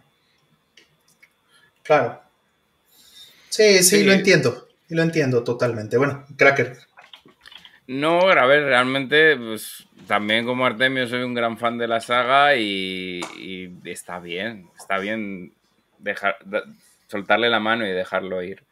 Claro. 1.81 2.19
Sí, 3.49 3.81
sí, 3.81 4.03
lo 4.03 4.11
entiendo 4.11 4.67
lo 4.93 5.03
entiendo 5.03 5.43
totalmente. 5.43 5.97
Bueno, 5.97 6.25
Cracker. 6.37 6.77
No, 7.93 8.21
a 8.21 8.45
ver, 8.47 8.63
realmente, 8.63 9.37
pues 9.37 9.85
también 10.07 10.45
como 10.45 10.65
Artemio 10.65 11.07
soy 11.07 11.21
un 11.21 11.35
gran 11.35 11.59
fan 11.59 11.77
de 11.77 11.87
la 11.87 11.99
saga 11.99 12.55
y, 12.55 13.21
está 13.85 14.19
bien, 14.19 14.67
está 14.75 14.97
bien 14.97 15.53
dejar, 15.99 16.37
soltarle 17.07 17.51
la 17.51 17.59
mano 17.59 17.85
y 17.85 17.91
dejarlo 17.91 18.41
ir. 18.41 18.63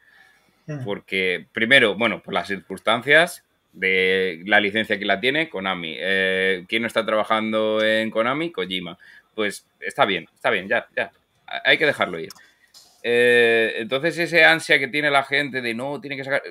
Porque, 0.84 1.46
primero, 1.52 1.94
bueno, 1.94 2.20
por 2.20 2.34
las 2.34 2.48
circunstancias 2.48 3.44
de 3.72 4.42
la 4.44 4.58
licencia 4.58 4.98
que 4.98 5.04
la 5.04 5.20
tiene, 5.20 5.48
Konami. 5.48 5.94
Eh, 5.98 6.64
¿Quién 6.68 6.82
no 6.82 6.88
está 6.88 7.06
trabajando 7.06 7.80
en 7.84 8.10
Konami? 8.10 8.50
Kojima. 8.50 8.98
Pues 9.36 9.66
está 9.78 10.04
bien, 10.04 10.26
está 10.34 10.50
bien, 10.50 10.68
ya, 10.68 10.88
ya. 10.96 11.12
Hay 11.64 11.78
que 11.78 11.86
dejarlo 11.86 12.18
ir. 12.18 12.30
Eh, 13.04 13.74
entonces, 13.76 14.18
ese 14.18 14.44
ansia 14.44 14.80
que 14.80 14.88
tiene 14.88 15.10
la 15.10 15.22
gente 15.22 15.60
de 15.60 15.74
no, 15.74 16.00
tiene 16.00 16.16
que 16.16 16.24
sacar. 16.24 16.42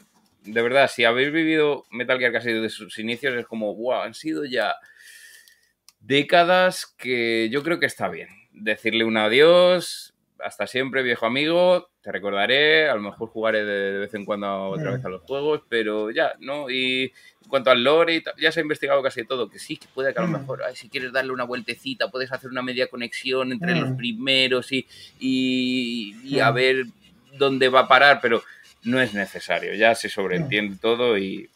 De 0.43 0.61
verdad, 0.61 0.89
si 0.89 1.03
habéis 1.03 1.31
vivido 1.31 1.85
Metal 1.91 2.17
Gear 2.17 2.31
casi 2.31 2.51
desde 2.51 2.69
sus 2.69 2.97
inicios, 2.99 3.35
es 3.35 3.45
como, 3.45 3.75
wow, 3.75 4.01
han 4.01 4.13
sido 4.13 4.45
ya 4.45 4.75
décadas 5.99 6.85
que 6.97 7.49
yo 7.49 7.63
creo 7.63 7.79
que 7.79 7.85
está 7.85 8.09
bien. 8.09 8.29
Decirle 8.51 9.05
un 9.05 9.17
adiós, 9.17 10.13
hasta 10.43 10.67
siempre, 10.67 11.03
viejo 11.03 11.25
amigo, 11.25 11.91
te 12.01 12.11
recordaré, 12.11 12.89
a 12.89 12.95
lo 12.95 13.01
mejor 13.01 13.29
jugaré 13.29 13.63
de, 13.63 13.99
vez 13.99 14.13
en 14.13 14.25
cuando 14.25 14.69
otra 14.69 14.91
vez 14.91 15.05
a 15.05 15.09
los 15.09 15.21
juegos, 15.21 15.61
pero 15.69 16.11
ya, 16.11 16.33
¿no? 16.39 16.69
Y 16.69 17.13
en 17.43 17.49
cuanto 17.49 17.71
al 17.71 17.83
lore, 17.83 18.23
ya 18.39 18.51
se 18.51 18.59
ha 18.59 18.63
investigado 18.63 19.01
casi 19.03 19.23
todo, 19.25 19.49
que 19.49 19.59
sí, 19.59 19.77
que 19.77 19.87
puede 19.93 20.13
que 20.13 20.19
a 20.19 20.23
lo 20.23 20.27
mejor, 20.27 20.63
si 20.73 20.89
quieres 20.89 21.11
darle 21.11 21.31
una 21.31 21.43
vueltecita, 21.43 22.09
puedes 22.09 22.31
hacer 22.31 22.49
una 22.49 22.61
media 22.61 22.87
conexión 22.87 23.51
entre 23.51 23.75
los 23.75 23.91
primeros 23.91 24.71
y, 24.71 24.87
y, 25.19 26.39
a 26.39 26.51
ver 26.51 26.85
dónde 27.37 27.69
va 27.69 27.81
a 27.81 27.87
parar, 27.87 28.19
pero 28.21 28.41
no 28.83 29.01
es 29.01 29.13
necesario, 29.13 29.73
ya 29.75 29.95
se 29.95 30.09
sobreentiende 30.09 30.77
todo 30.77 31.17
y, 31.17 31.49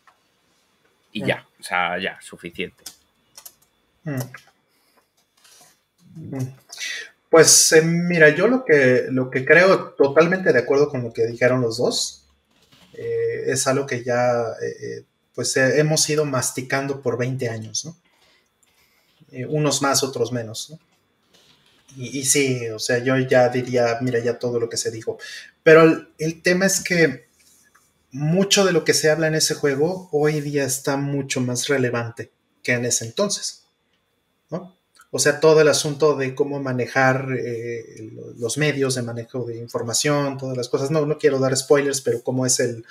y 1.11 1.25
ya, 1.25 1.45
o 1.59 1.63
sea, 1.63 1.99
ya, 1.99 2.19
suficiente. 2.21 2.83
Pues 7.29 7.71
eh, 7.73 7.81
mira, 7.81 8.29
yo 8.29 8.47
lo 8.47 8.63
que, 8.63 9.07
lo 9.09 9.29
que 9.29 9.43
creo 9.43 9.89
totalmente 9.89 10.53
de 10.53 10.59
acuerdo 10.59 10.89
con 10.89 11.03
lo 11.03 11.11
que 11.11 11.25
dijeron 11.25 11.61
los 11.61 11.77
dos, 11.77 12.25
eh, 12.93 13.43
es 13.47 13.67
algo 13.67 13.85
que 13.85 14.03
ya 14.03 14.45
eh, 14.61 15.03
pues 15.33 15.57
hemos 15.57 16.09
ido 16.09 16.23
masticando 16.25 17.01
por 17.01 17.17
20 17.17 17.49
años, 17.49 17.85
¿no? 17.85 17.97
unos 19.49 19.81
más, 19.81 20.01
otros 20.01 20.31
menos, 20.31 20.69
¿no? 20.69 20.79
Y, 21.97 22.25
sí, 22.25 22.67
o 22.69 22.79
sea, 22.79 22.97
yo 22.99 23.17
ya 23.17 23.47
diría, 23.47 23.97
mira, 24.01 24.19
ya 24.19 24.37
todo 24.37 24.59
lo 24.59 24.69
que 24.69 24.75
se 24.75 24.91
dijo. 24.91 25.17
Pero 25.65 26.05
el, 26.19 26.43
tema 26.43 26.67
es 26.67 26.79
que 26.79 27.25
mucho 28.11 28.65
de 28.65 28.71
lo 28.71 28.83
que 28.83 28.93
se 28.93 29.09
habla 29.09 29.25
en 29.25 29.33
ese 29.33 29.55
juego 29.55 30.09
hoy 30.11 30.39
día 30.39 30.63
está 30.63 30.95
mucho 30.95 31.41
más 31.41 31.67
relevante 31.67 32.29
que 32.61 32.73
en 32.73 32.85
ese 32.85 33.05
entonces, 33.05 33.63
¿no? 34.51 34.77
O 35.09 35.17
sea, 35.17 35.39
todo 35.39 35.61
el 35.61 35.67
asunto 35.67 36.15
de 36.15 36.35
cómo 36.35 36.61
manejar 36.61 37.29
eh, 37.35 38.11
los 38.37 38.59
medios 38.59 38.93
de 38.93 39.01
manejo 39.01 39.43
de 39.43 39.57
información, 39.57 40.37
todas 40.37 40.55
las 40.55 40.69
cosas. 40.69 40.91
No, 40.91 41.03
no 41.07 41.17
quiero 41.17 41.39
dar 41.39 41.57
spoilers, 41.57 42.01
pero 42.01 42.21
cómo 42.21 42.45
es 42.45 42.59
el, 42.59 42.85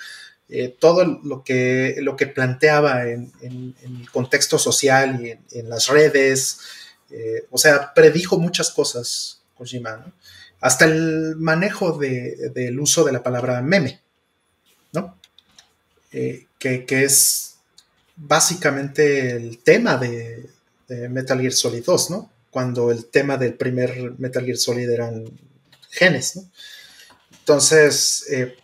eh, 0.49 0.75
todo 0.77 1.05
lo 1.23 1.45
que, 1.45 1.95
lo 1.99 2.17
que 2.17 2.27
planteaba 2.27 3.07
en, 3.07 3.31
el 3.41 4.11
contexto 4.11 4.59
social 4.59 5.25
y 5.25 5.57
en, 5.57 5.69
las 5.69 5.87
redes, 5.87 6.59
Eh, 7.11 7.45
o 7.51 7.57
sea, 7.57 7.93
predijo 7.93 8.39
muchas 8.39 8.71
cosas 8.71 9.43
Kojima, 9.55 9.97
¿no? 9.97 10.11
Hasta 10.65 10.85
el 10.85 11.35
manejo 11.35 11.95
del 11.99 12.79
uso 12.79 13.03
de 13.03 13.11
la 13.11 13.21
palabra 13.21 13.61
meme, 13.61 14.01
¿no? 14.93 15.15
Eh, 16.11 16.47
que, 16.57 16.83
es 16.89 17.57
básicamente 18.15 19.29
el 19.29 19.59
tema 19.59 19.97
de, 19.97 20.49
Metal 21.11 21.39
Gear 21.39 21.53
Solid 21.53 21.83
2, 21.85 22.09
¿no? 22.09 22.31
Cuando 22.49 22.89
el 22.89 23.05
tema 23.05 23.37
del 23.37 23.53
primer 23.53 24.15
Metal 24.17 24.43
Gear 24.43 24.57
Solid 24.57 24.89
eran 24.89 25.25
genes, 25.91 26.35
¿no? 26.35 26.49
Entonces, 27.41 28.25
eh, 28.31 28.57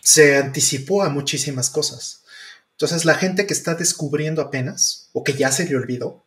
se 0.00 0.38
anticipó 0.38 1.02
a 1.02 1.10
muchísimas 1.10 1.68
cosas. 1.68 2.22
Entonces, 2.70 3.04
la 3.04 3.16
gente 3.16 3.46
que 3.46 3.52
está 3.52 3.74
descubriendo 3.74 4.40
apenas, 4.40 5.10
o 5.12 5.22
que 5.22 5.34
ya 5.34 5.52
se 5.52 5.68
le 5.68 5.76
olvidó, 5.76 6.24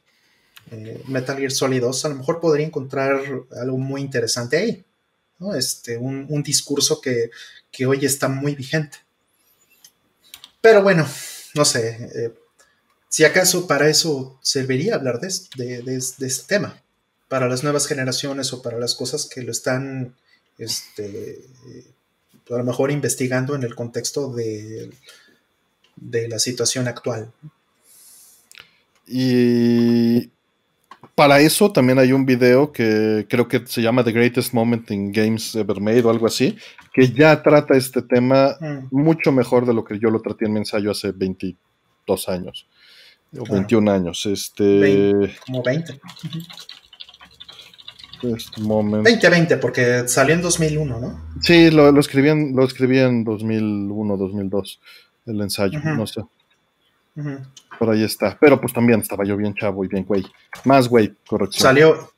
eh, 0.70 1.02
Metal 1.08 1.38
Gear 1.38 1.52
Solid 1.52 1.82
2, 1.82 2.06
a 2.06 2.10
lo 2.10 2.16
mejor 2.18 2.40
podría 2.40 2.68
encontrar 2.68 3.20
algo 3.60 3.78
muy 3.80 4.02
interesante 4.02 4.58
ahí. 4.58 4.84
¿No? 5.40 5.56
Este, 5.56 5.98
un, 5.98 6.44
discurso 6.44 7.02
que, 7.02 7.30
hoy 7.86 8.06
está 8.06 8.28
muy 8.28 8.56
vigente. 8.56 8.98
Pero 10.62 10.82
bueno, 10.82 11.08
no 11.54 11.66
sé, 11.66 12.10
eh, 12.16 12.34
si 13.10 13.24
acaso 13.24 13.68
para 13.68 13.90
eso 13.90 14.40
serviría 14.42 14.96
hablar 14.96 15.20
de, 15.20 15.82
de, 15.82 15.96
este 15.96 16.44
tema, 16.48 16.82
para 17.28 17.48
las 17.48 17.64
nuevas 17.64 17.88
generaciones 17.88 18.52
o 18.54 18.62
para 18.62 18.80
las 18.80 18.96
cosas 18.96 19.26
que 19.26 19.44
lo 19.44 19.52
están, 19.52 20.16
este, 20.58 21.40
a 22.50 22.58
lo 22.58 22.64
mejor 22.64 22.92
investigando 22.92 23.56
en 23.56 23.64
el 23.64 23.76
contexto 23.76 24.34
de, 24.34 24.92
de 25.96 26.28
la 26.28 26.40
situación 26.40 26.88
actual. 26.88 27.32
Y 29.06 30.32
para 31.16 31.40
eso 31.40 31.72
también 31.72 32.00
hay 32.00 32.12
un 32.12 32.26
video 32.26 32.72
que 32.72 33.26
creo 33.30 33.48
que 33.48 33.66
se 33.66 33.82
llama 33.82 34.04
The 34.04 34.12
Greatest 34.12 34.54
Moment 34.54 34.90
in 34.92 35.12
Games 35.12 35.56
Ever 35.56 35.80
Made 35.82 36.04
o 36.04 36.10
algo 36.10 36.28
así, 36.28 36.58
que 36.94 37.12
ya 37.12 37.42
trata 37.42 37.76
este 37.76 38.02
tema 38.02 38.56
mm. 38.60 38.88
mucho 38.92 39.32
mejor 39.32 39.66
de 39.66 39.74
lo 39.74 39.84
que 39.84 40.00
yo 40.00 40.10
lo 40.10 40.22
traté 40.22 40.46
en 40.46 40.54
mi 40.54 40.60
ensayo 40.60 40.92
hace 40.92 41.12
22 41.12 42.30
años 42.30 42.68
o 43.38 43.52
21 43.52 43.92
años. 43.92 44.26
Este... 44.26 45.36
como 45.46 45.64
20. 45.64 46.00
2020, 48.22 49.42
este 49.42 49.58
porque 49.58 50.08
salió 50.08 50.34
en 50.34 50.42
2001, 50.42 51.00
¿no? 51.00 51.22
Sí, 51.42 51.70
lo, 51.70 51.92
lo, 51.92 52.00
escribí, 52.00 52.30
en, 52.30 52.56
lo 52.56 52.64
escribí 52.64 53.00
en 53.00 53.24
2001, 53.24 54.18
2002, 54.18 54.82
el 55.28 55.42
ensayo, 55.42 55.80
no 55.80 56.08
sé. 56.08 56.22
Por 57.80 57.90
ahí 57.90 58.04
está. 58.04 58.38
Pero 58.40 58.60
pues 58.60 58.74
también 58.74 59.02
estaba 59.02 59.26
yo 59.26 59.38
bien 59.38 59.54
chavo 59.54 59.84
y 59.84 59.88
bien 59.88 60.06
güey. 60.06 60.26
Más 60.66 60.88
güey, 60.88 61.14
correcto. 61.28 61.58
Salió, 61.58 62.12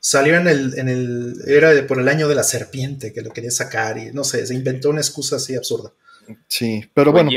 salió 0.00 0.36
en 0.36 0.48
el, 0.48 0.78
en 0.78 0.88
el, 0.88 1.34
era 1.46 1.86
por 1.86 2.00
el 2.00 2.08
año 2.08 2.28
de 2.28 2.34
la 2.34 2.42
serpiente 2.42 3.12
que 3.12 3.22
lo 3.22 3.30
quería 3.30 3.50
sacar 3.50 3.98
y 3.98 4.12
no 4.12 4.24
sé, 4.24 4.46
se 4.46 4.54
inventó 4.54 4.90
una 4.90 5.00
excusa 5.00 5.36
así 5.36 5.56
absurda. 5.56 5.92
Sí, 6.48 6.84
pero 6.94 7.12
bueno, 7.12 7.30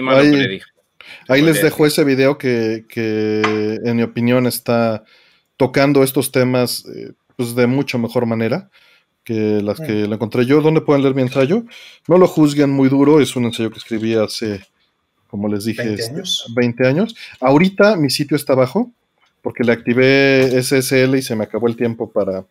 ahí, 1.28 1.42
les 1.42 1.62
dejo 1.62 1.86
ese 1.86 2.04
video 2.04 2.38
que, 2.38 2.86
que, 2.88 3.80
en 3.84 3.96
mi 3.96 4.04
opinión 4.04 4.48
está 4.48 5.04
tocando 5.58 6.04
estos 6.04 6.32
temas 6.32 6.86
eh, 6.94 7.14
pues 7.36 7.56
de 7.56 7.68
mucho 7.68 8.00
mejor 8.00 8.26
manera 8.26 8.70
que 9.24 9.62
las 9.62 9.80
que 9.80 9.92
mm. 9.92 10.10
lo 10.10 10.16
encontré 10.16 10.46
yo. 10.46 10.62
¿Dónde 10.62 10.82
pueden 10.82 11.04
leer 11.04 11.16
mi 11.16 11.22
ensayo? 11.22 11.64
No 12.08 12.18
lo 12.18 12.28
juzguen 12.28 12.70
muy 12.70 12.88
duro, 12.88 13.20
es 13.20 13.36
un 13.36 13.46
ensayo 13.46 13.72
que 13.72 13.78
escribí 13.78 14.16
hace 14.16 14.66
como 15.28 15.48
les 15.48 15.66
dije, 15.66 15.84
20 15.84 16.02
este, 16.02 16.14
años. 16.14 16.54
20 16.56 16.88
años. 16.88 17.16
Ahorita 17.40 17.96
mi 17.96 18.10
sitio 18.10 18.36
está 18.36 18.54
abajo 18.54 18.92
porque 19.42 19.64
le 19.64 19.72
activé 19.72 20.62
SSL 20.62 21.16
y 21.16 21.22
se 21.22 21.36
me 21.36 21.44
acabó 21.44 21.68
el 21.68 21.76
tiempo 21.76 22.10
para, 22.12 22.46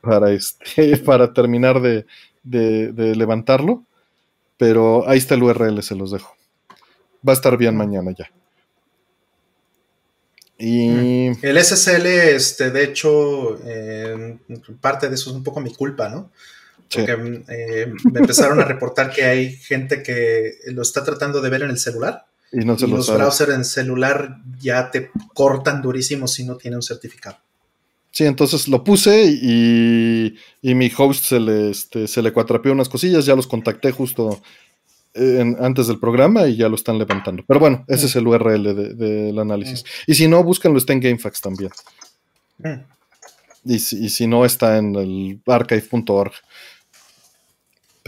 para, 0.00 0.30
este, 0.32 0.96
para 1.04 1.32
terminar 1.32 1.80
de, 1.80 2.04
levantarlo. 2.44 3.84
Pero 4.56 5.08
ahí 5.08 5.18
está 5.18 5.34
el 5.34 5.42
URL, 5.44 5.82
se 5.82 5.94
los 5.94 6.10
dejo. 6.10 6.34
Va 7.26 7.32
a 7.32 7.36
estar 7.36 7.56
bien 7.56 7.76
mañana 7.76 8.12
ya. 8.16 8.30
Y... 10.58 11.28
El 11.46 11.62
SSL, 11.62 12.06
este, 12.06 12.70
de 12.70 12.84
hecho, 12.84 13.60
parte 14.80 15.08
de 15.08 15.14
eso 15.14 15.30
es 15.30 15.36
un 15.36 15.44
poco 15.44 15.60
mi 15.60 15.72
culpa, 15.72 16.08
¿no? 16.08 16.32
Porque 16.92 17.42
eh, 17.48 17.92
me 18.10 18.20
empezaron 18.20 18.60
a 18.60 18.64
reportar 18.64 19.10
que 19.10 19.24
hay 19.24 19.56
gente 19.56 20.02
que 20.02 20.54
lo 20.66 20.82
está 20.82 21.04
tratando 21.04 21.40
de 21.40 21.50
ver 21.50 21.62
en 21.62 21.70
el 21.70 21.78
celular. 21.78 22.26
Y, 22.50 22.64
no 22.64 22.78
se 22.78 22.86
los 22.86 23.12
browsers 23.12 23.52
en 23.52 23.64
celular 23.64 24.38
ya 24.58 24.90
te 24.90 25.10
cortan 25.34 25.82
durísimo 25.82 26.26
si 26.26 26.44
no 26.44 26.56
tiene 26.56 26.76
un 26.76 26.82
certificado. 26.82 27.36
Sí, 28.10 28.24
entonces 28.24 28.68
lo 28.68 28.82
puse 28.82 29.26
y, 29.26 30.34
y 30.62 30.74
mi 30.74 30.90
host 30.96 31.24
se 31.24 31.38
le, 31.38 31.70
este, 31.70 32.08
se 32.08 32.22
le 32.22 32.32
cuatrapeó 32.32 32.72
unas 32.72 32.88
cosillas, 32.88 33.26
ya 33.26 33.36
los 33.36 33.46
contacté 33.46 33.92
justo 33.92 34.40
antes 35.60 35.86
del 35.86 35.98
programa 35.98 36.46
y 36.46 36.56
ya 36.56 36.68
lo 36.68 36.76
están 36.76 36.98
levantando. 36.98 37.42
Pero 37.46 37.60
bueno, 37.60 37.84
ese 37.88 38.06
es 38.06 38.16
el 38.16 38.26
URL 38.26 38.96
del 38.96 39.38
análisis. 39.38 39.84
Y 40.06 40.14
si 40.14 40.28
no, 40.28 40.42
búscanlo, 40.42 40.78
está 40.78 40.92
en 40.92 41.00
GameFAQs 41.00 41.40
también. 41.40 41.70
Y, 43.64 43.74
y, 43.74 43.78
si 43.78 44.26
no, 44.26 44.44
está 44.44 44.78
en 44.78 44.94
el 44.94 45.40
archive.org 45.46 46.32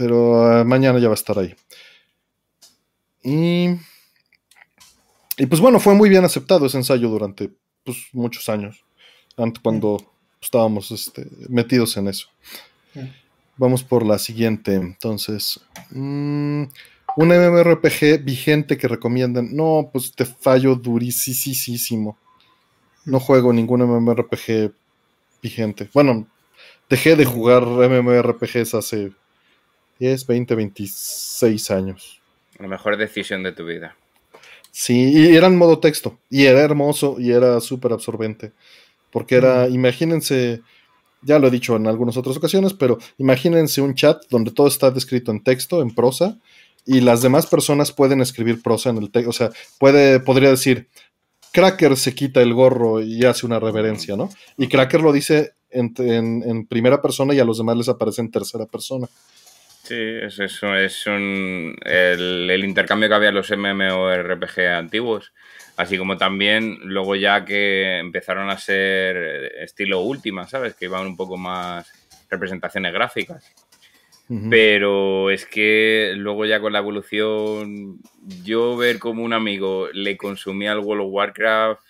pero 0.01 0.61
eh, 0.61 0.63
mañana 0.63 0.97
ya 0.97 1.09
va 1.09 1.13
a 1.13 1.21
estar 1.21 1.37
ahí. 1.37 1.53
Y, 3.21 3.67
y 5.37 5.45
pues 5.45 5.61
bueno, 5.61 5.79
fue 5.79 5.93
muy 5.93 6.09
bien 6.09 6.25
aceptado 6.25 6.65
ese 6.65 6.77
ensayo 6.77 7.07
durante 7.07 7.51
pues, 7.83 8.07
muchos 8.11 8.49
años, 8.49 8.83
antes 9.37 9.61
cuando 9.61 10.03
estábamos 10.41 10.89
este, 10.89 11.27
metidos 11.49 11.97
en 11.97 12.07
eso. 12.07 12.29
Vamos 13.57 13.83
por 13.83 14.03
la 14.03 14.17
siguiente. 14.17 14.73
Entonces, 14.73 15.59
mm, 15.91 16.63
un 17.17 17.27
MMORPG 17.27 18.23
vigente 18.23 18.75
que 18.75 18.87
recomiendan. 18.87 19.55
No, 19.55 19.91
pues 19.93 20.15
te 20.15 20.25
fallo 20.25 20.73
durísimo. 20.73 22.17
No 23.05 23.19
juego 23.19 23.53
ningún 23.53 23.83
MMORPG 23.83 24.73
vigente. 25.43 25.91
Bueno, 25.93 26.25
dejé 26.89 27.15
de 27.15 27.25
jugar 27.25 27.67
MMORPGs 27.67 28.73
hace 28.73 29.11
10, 30.01 30.25
20, 30.25 30.55
26 30.55 31.69
años. 31.69 32.21
La 32.57 32.67
mejor 32.67 32.97
decisión 32.97 33.43
de 33.43 33.51
tu 33.51 33.65
vida. 33.65 33.95
Sí, 34.71 35.11
y 35.13 35.35
era 35.35 35.45
en 35.45 35.57
modo 35.57 35.77
texto, 35.77 36.17
y 36.27 36.45
era 36.45 36.61
hermoso, 36.61 37.17
y 37.19 37.31
era 37.31 37.59
súper 37.59 37.93
absorbente, 37.93 38.51
porque 39.11 39.35
era, 39.35 39.67
mm. 39.67 39.75
imagínense, 39.75 40.61
ya 41.21 41.37
lo 41.37 41.49
he 41.49 41.51
dicho 41.51 41.75
en 41.75 41.85
algunas 41.85 42.17
otras 42.17 42.35
ocasiones, 42.35 42.73
pero 42.73 42.97
imagínense 43.19 43.79
un 43.81 43.93
chat 43.93 44.23
donde 44.31 44.49
todo 44.49 44.67
está 44.67 44.89
descrito 44.89 45.29
en 45.29 45.43
texto, 45.43 45.83
en 45.83 45.93
prosa, 45.93 46.39
y 46.83 47.01
las 47.01 47.21
demás 47.21 47.45
personas 47.45 47.91
pueden 47.91 48.21
escribir 48.21 48.63
prosa 48.63 48.89
en 48.89 48.97
el 48.97 49.11
texto, 49.11 49.29
o 49.29 49.33
sea, 49.33 49.51
puede, 49.77 50.19
podría 50.19 50.49
decir, 50.49 50.87
Cracker 51.51 51.95
se 51.95 52.15
quita 52.15 52.41
el 52.41 52.55
gorro 52.55 53.01
y 53.03 53.23
hace 53.25 53.45
una 53.45 53.59
reverencia, 53.59 54.15
¿no? 54.15 54.29
Y 54.57 54.67
Cracker 54.67 55.01
lo 55.01 55.13
dice 55.13 55.51
en, 55.69 55.93
en 55.99 56.65
primera 56.65 57.03
persona 57.03 57.35
y 57.35 57.39
a 57.39 57.45
los 57.45 57.59
demás 57.59 57.77
les 57.77 57.89
aparece 57.89 58.21
en 58.21 58.31
tercera 58.31 58.65
persona. 58.65 59.07
Sí, 59.83 59.95
es 59.97 60.37
eso, 60.37 60.75
es 60.75 61.07
un, 61.07 61.75
el, 61.83 62.63
intercambio 62.63 63.09
que 63.09 63.15
había 63.15 63.29
en 63.29 63.35
los 63.35 63.49
MMORPG 63.49 64.59
antiguos, 64.67 65.33
así 65.75 65.97
como 65.97 66.17
también 66.17 66.77
luego 66.83 67.15
ya 67.15 67.43
que 67.43 67.97
empezaron 67.97 68.49
a 68.51 68.59
ser 68.59 69.17
estilo 69.57 70.01
última, 70.01 70.47
¿sabes? 70.47 70.75
Que 70.75 70.85
iban 70.85 71.07
un 71.07 71.17
poco 71.17 71.35
más 71.35 71.91
representaciones 72.29 72.93
gráficas. 72.93 73.53
Pero 74.49 75.29
es 75.29 75.45
que 75.45 76.13
luego 76.15 76.45
ya 76.45 76.61
con 76.61 76.71
la 76.71 76.79
evolución, 76.79 77.99
yo 78.45 78.77
ver 78.77 78.97
como 78.97 79.23
un 79.23 79.33
amigo 79.33 79.89
le 79.91 80.15
consumía 80.15 80.71
el 80.71 80.79
World 80.79 81.03
of 81.03 81.11
Warcraft 81.11 81.81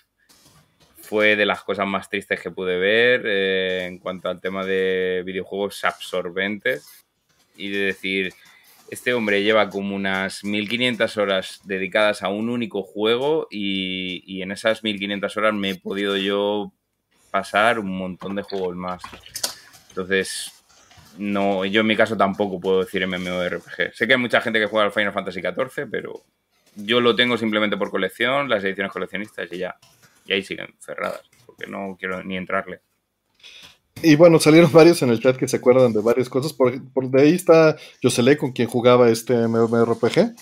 fue 1.02 1.36
de 1.36 1.46
las 1.46 1.62
cosas 1.62 1.86
más 1.86 2.10
tristes 2.10 2.42
que 2.42 2.50
pude 2.50 2.80
ver 2.80 3.22
eh, 3.28 3.86
en 3.86 4.00
cuanto 4.00 4.28
al 4.28 4.42
tema 4.42 4.66
de 4.66 5.22
videojuegos 5.24 5.86
absorbentes 5.86 7.06
y 7.56 7.70
de 7.70 7.80
decir, 7.80 8.34
este 8.92 9.14
hombre 9.14 9.42
lleva 9.42 9.70
como 9.70 9.96
unas 9.96 10.44
1500 10.44 11.18
horas 11.18 11.62
dedicadas 11.64 12.24
a 12.24 12.28
un 12.28 12.50
único 12.50 12.84
juego 12.84 13.48
y, 13.50 14.42
en 14.42 14.52
esas 14.52 14.84
1500 14.84 15.38
horas 15.38 15.54
me 15.54 15.72
he 15.72 15.76
podido 15.76 16.18
yo 16.18 16.74
pasar 17.32 17.80
un 17.80 17.98
montón 17.98 18.36
de 18.36 18.44
juegos 18.44 18.76
más. 18.76 19.02
Entonces, 19.90 20.52
no, 21.18 21.64
yo 21.64 21.82
en 21.82 21.88
mi 21.88 21.96
caso 21.96 22.18
tampoco 22.18 22.60
puedo 22.60 22.82
decir 22.82 23.08
MMORPG. 23.08 23.94
Sé 23.94 24.08
que 24.08 24.14
hay 24.14 24.20
mucha 24.20 24.42
gente 24.42 24.60
que 24.60 24.66
juega 24.66 24.88
al 24.88 24.92
Final 24.92 25.14
Fantasy 25.14 25.40
XIV, 25.42 25.90
pero 25.90 26.24
yo 26.76 27.00
lo 27.00 27.16
tengo 27.16 27.38
simplemente 27.38 27.78
por 27.78 27.92
colección, 27.92 28.50
las 28.50 28.62
ediciones 28.64 28.92
coleccionistas 28.92 29.48
y 29.54 29.60
ya. 29.60 29.78
Y 30.26 30.34
ahí 30.34 30.44
siguen 30.44 30.76
cerradas, 30.80 31.30
porque 31.46 31.66
no 31.66 31.96
quiero 31.98 32.24
ni 32.24 32.36
entrarle. 32.36 32.82
Y 34.04 34.16
bueno, 34.16 34.40
salieron 34.40 34.72
varios 34.74 35.02
en 35.02 35.10
el 35.10 35.22
chat 35.22 35.38
que 35.38 35.48
se 35.48 35.58
acuerdan 35.58 35.94
de 35.94 36.02
varias 36.02 36.30
cosas. 36.30 36.54
Por, 36.54 36.80
de 37.10 37.22
ahí 37.22 37.34
está 37.34 37.76
Yosele 38.02 38.38
con 38.38 38.52
quien 38.52 38.68
jugaba 38.68 39.10
este 39.10 39.48
MMORPG. 39.48 40.34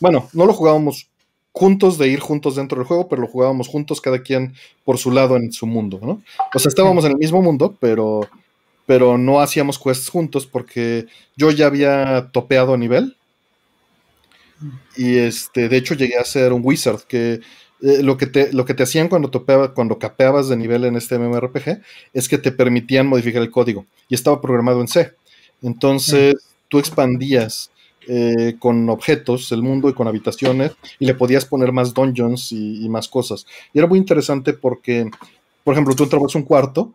Bueno, 0.00 0.28
no 0.32 0.46
lo 0.46 0.52
jugábamos 0.52 1.08
juntos 1.52 1.96
de 1.96 2.08
ir 2.08 2.20
juntos 2.20 2.56
dentro 2.56 2.76
del 2.76 2.86
juego, 2.86 3.08
pero 3.08 3.22
lo 3.22 3.28
jugábamos 3.28 3.68
juntos, 3.68 4.02
cada 4.02 4.22
quien 4.22 4.54
por 4.84 4.98
su 4.98 5.10
lado 5.10 5.36
en 5.36 5.52
su 5.52 5.66
mundo, 5.66 5.98
¿no? 6.02 6.22
O 6.54 6.58
sea, 6.58 6.68
estábamos 6.68 7.06
en 7.06 7.12
el 7.12 7.16
mismo 7.16 7.40
mundo, 7.40 7.74
pero, 7.80 8.28
pero 8.84 9.16
no 9.16 9.40
hacíamos 9.40 9.78
quests 9.78 10.10
juntos 10.10 10.46
porque 10.46 11.06
yo 11.34 11.50
ya 11.50 11.66
había 11.66 12.28
topeado 12.30 12.74
a 12.74 12.76
nivel. 12.76 13.16
Y 14.96 15.16
este, 15.16 15.70
de 15.70 15.76
hecho 15.78 15.94
llegué 15.94 16.18
a 16.18 16.24
ser 16.24 16.52
un 16.52 16.60
wizard, 16.62 17.00
que 17.02 17.40
eh, 17.86 18.02
lo, 18.02 18.16
que 18.16 18.26
te, 18.26 18.52
lo 18.52 18.64
que 18.64 18.74
te 18.74 18.82
hacían 18.82 19.08
cuando, 19.08 19.30
topeaba, 19.30 19.72
cuando 19.72 19.96
capeabas 19.96 20.48
de 20.48 20.56
nivel 20.56 20.84
en 20.84 20.96
este 20.96 21.20
MMORPG 21.20 21.80
es 22.12 22.28
que 22.28 22.36
te 22.36 22.50
permitían 22.50 23.06
modificar 23.06 23.40
el 23.40 23.50
código. 23.52 23.86
Y 24.08 24.16
estaba 24.16 24.40
programado 24.40 24.80
en 24.80 24.88
C. 24.88 25.12
Entonces, 25.62 26.34
tú 26.66 26.80
expandías 26.80 27.70
eh, 28.08 28.56
con 28.58 28.90
objetos 28.90 29.52
el 29.52 29.62
mundo 29.62 29.88
y 29.88 29.92
con 29.92 30.08
habitaciones 30.08 30.72
y 30.98 31.06
le 31.06 31.14
podías 31.14 31.44
poner 31.44 31.70
más 31.70 31.94
dungeons 31.94 32.50
y, 32.50 32.88
más 32.88 33.06
cosas. 33.06 33.46
Y 33.72 33.78
era 33.78 33.86
muy 33.86 34.00
interesante 34.00 34.52
porque, 34.52 35.08
por 35.62 35.74
ejemplo, 35.74 35.94
tú 35.94 36.02
entrabas 36.02 36.34
a 36.34 36.38
un 36.38 36.44
cuarto 36.44 36.92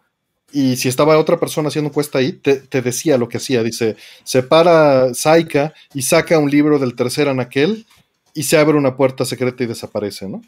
y 0.52 0.76
si 0.76 0.90
estaba 0.90 1.18
otra 1.18 1.40
persona 1.40 1.70
haciendo 1.70 1.94
cuesta 1.94 2.20
ahí, 2.20 2.34
te, 2.34 2.82
decía 2.82 3.18
lo 3.18 3.30
que 3.30 3.38
hacía. 3.38 3.64
Dice, 3.64 3.96
separa 4.26 5.14
Saika 5.14 5.74
y 5.94 6.02
saca 6.02 6.38
un 6.38 6.52
libro 6.52 6.80
del 6.80 6.96
tercer 6.96 7.30
anaquel 7.30 7.86
y 8.34 8.44
se 8.44 8.58
abre 8.58 8.78
una 8.78 8.98
puerta 8.98 9.24
secreta 9.24 9.64
y 9.64 9.68
desaparece, 9.68 10.28
¿no? 10.28 10.42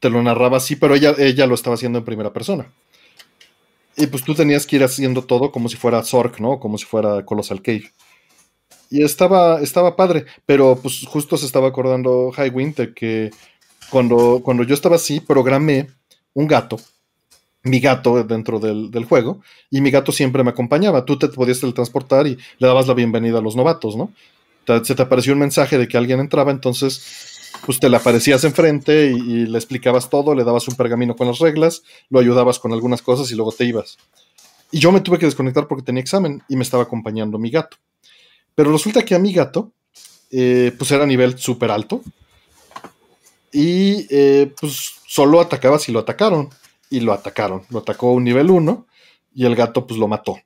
Te 0.00 0.10
lo 0.10 0.22
narraba 0.22 0.56
así, 0.56 0.76
pero 0.76 0.94
ella, 0.94 1.14
ella 1.18 1.46
lo 1.46 1.54
estaba 1.54 1.74
haciendo 1.74 1.98
en 1.98 2.04
primera 2.04 2.32
persona. 2.32 2.72
Y 3.96 4.06
pues 4.06 4.24
tú 4.24 4.34
tenías 4.34 4.66
que 4.66 4.76
ir 4.76 4.84
haciendo 4.84 5.22
todo 5.22 5.52
como 5.52 5.68
si 5.68 5.76
fuera 5.76 6.02
Zork, 6.02 6.40
¿no? 6.40 6.58
Como 6.58 6.78
si 6.78 6.86
fuera 6.86 7.24
Colossal 7.24 7.62
Cave. 7.62 7.92
Y 8.88 9.04
estaba, 9.04 9.60
estaba 9.60 9.94
padre, 9.94 10.24
pero 10.46 10.76
pues 10.80 11.04
justo 11.06 11.36
se 11.36 11.46
estaba 11.46 11.68
acordando 11.68 12.32
High 12.32 12.50
Winter 12.50 12.92
que 12.92 13.30
cuando, 13.90 14.40
cuando 14.42 14.64
yo 14.64 14.74
estaba 14.74 14.96
así, 14.96 15.20
programé 15.20 15.88
un 16.34 16.46
gato, 16.46 16.80
mi 17.62 17.78
gato 17.78 18.24
dentro 18.24 18.58
del, 18.58 19.04
juego, 19.04 19.42
y 19.70 19.80
mi 19.80 19.90
gato 19.90 20.12
siempre 20.12 20.42
me 20.42 20.50
acompañaba. 20.50 21.04
Tú 21.04 21.18
te 21.18 21.28
podías 21.28 21.60
teletransportar 21.60 22.26
y 22.26 22.38
le 22.58 22.66
dabas 22.66 22.88
la 22.88 22.94
bienvenida 22.94 23.38
a 23.38 23.42
los 23.42 23.56
novatos, 23.56 23.96
¿no? 23.96 24.12
se 24.84 24.94
te 24.94 25.02
apareció 25.02 25.32
un 25.32 25.40
mensaje 25.40 25.78
de 25.78 25.88
que 25.88 25.96
alguien 25.96 26.20
entraba, 26.20 26.52
entonces 26.52 27.29
pues 27.64 27.78
te 27.80 27.88
le 27.88 27.96
aparecías 27.96 28.44
enfrente 28.44 29.10
y, 29.10 29.46
le 29.46 29.58
explicabas 29.58 30.08
todo, 30.08 30.34
le 30.34 30.44
dabas 30.44 30.68
un 30.68 30.76
pergamino 30.76 31.16
con 31.16 31.26
las 31.26 31.38
reglas, 31.38 31.82
lo 32.08 32.18
ayudabas 32.18 32.58
con 32.58 32.72
algunas 32.72 33.02
cosas 33.02 33.30
y 33.30 33.34
luego 33.34 33.52
te 33.52 33.64
ibas. 33.64 33.98
Y 34.70 34.78
yo 34.78 34.92
me 34.92 35.00
tuve 35.00 35.18
que 35.18 35.26
desconectar 35.26 35.66
porque 35.66 35.84
tenía 35.84 36.00
examen 36.00 36.42
y 36.48 36.56
me 36.56 36.62
estaba 36.62 36.84
acompañando 36.84 37.38
mi 37.38 37.50
gato. 37.50 37.76
Pero 38.54 38.72
resulta 38.72 39.04
que 39.04 39.14
a 39.14 39.18
mi 39.18 39.32
gato, 39.32 39.72
eh, 40.30 40.72
pues 40.76 40.90
era 40.90 41.06
nivel 41.06 41.38
súper 41.38 41.70
alto. 41.70 42.02
Y 43.52 44.06
eh, 44.10 44.52
pues 44.60 44.92
solo 45.06 45.40
atacaba 45.40 45.78
si 45.78 45.90
lo 45.90 46.00
atacaron. 46.00 46.50
Y 46.88 47.00
lo 47.00 47.12
atacaron. 47.12 47.62
Lo 47.70 47.80
atacó 47.80 48.12
un 48.12 48.24
nivel 48.24 48.50
1 48.50 48.86
y 49.34 49.44
el 49.44 49.56
gato 49.56 49.86
pues 49.86 49.98
lo 49.98 50.08
mató. 50.08 50.38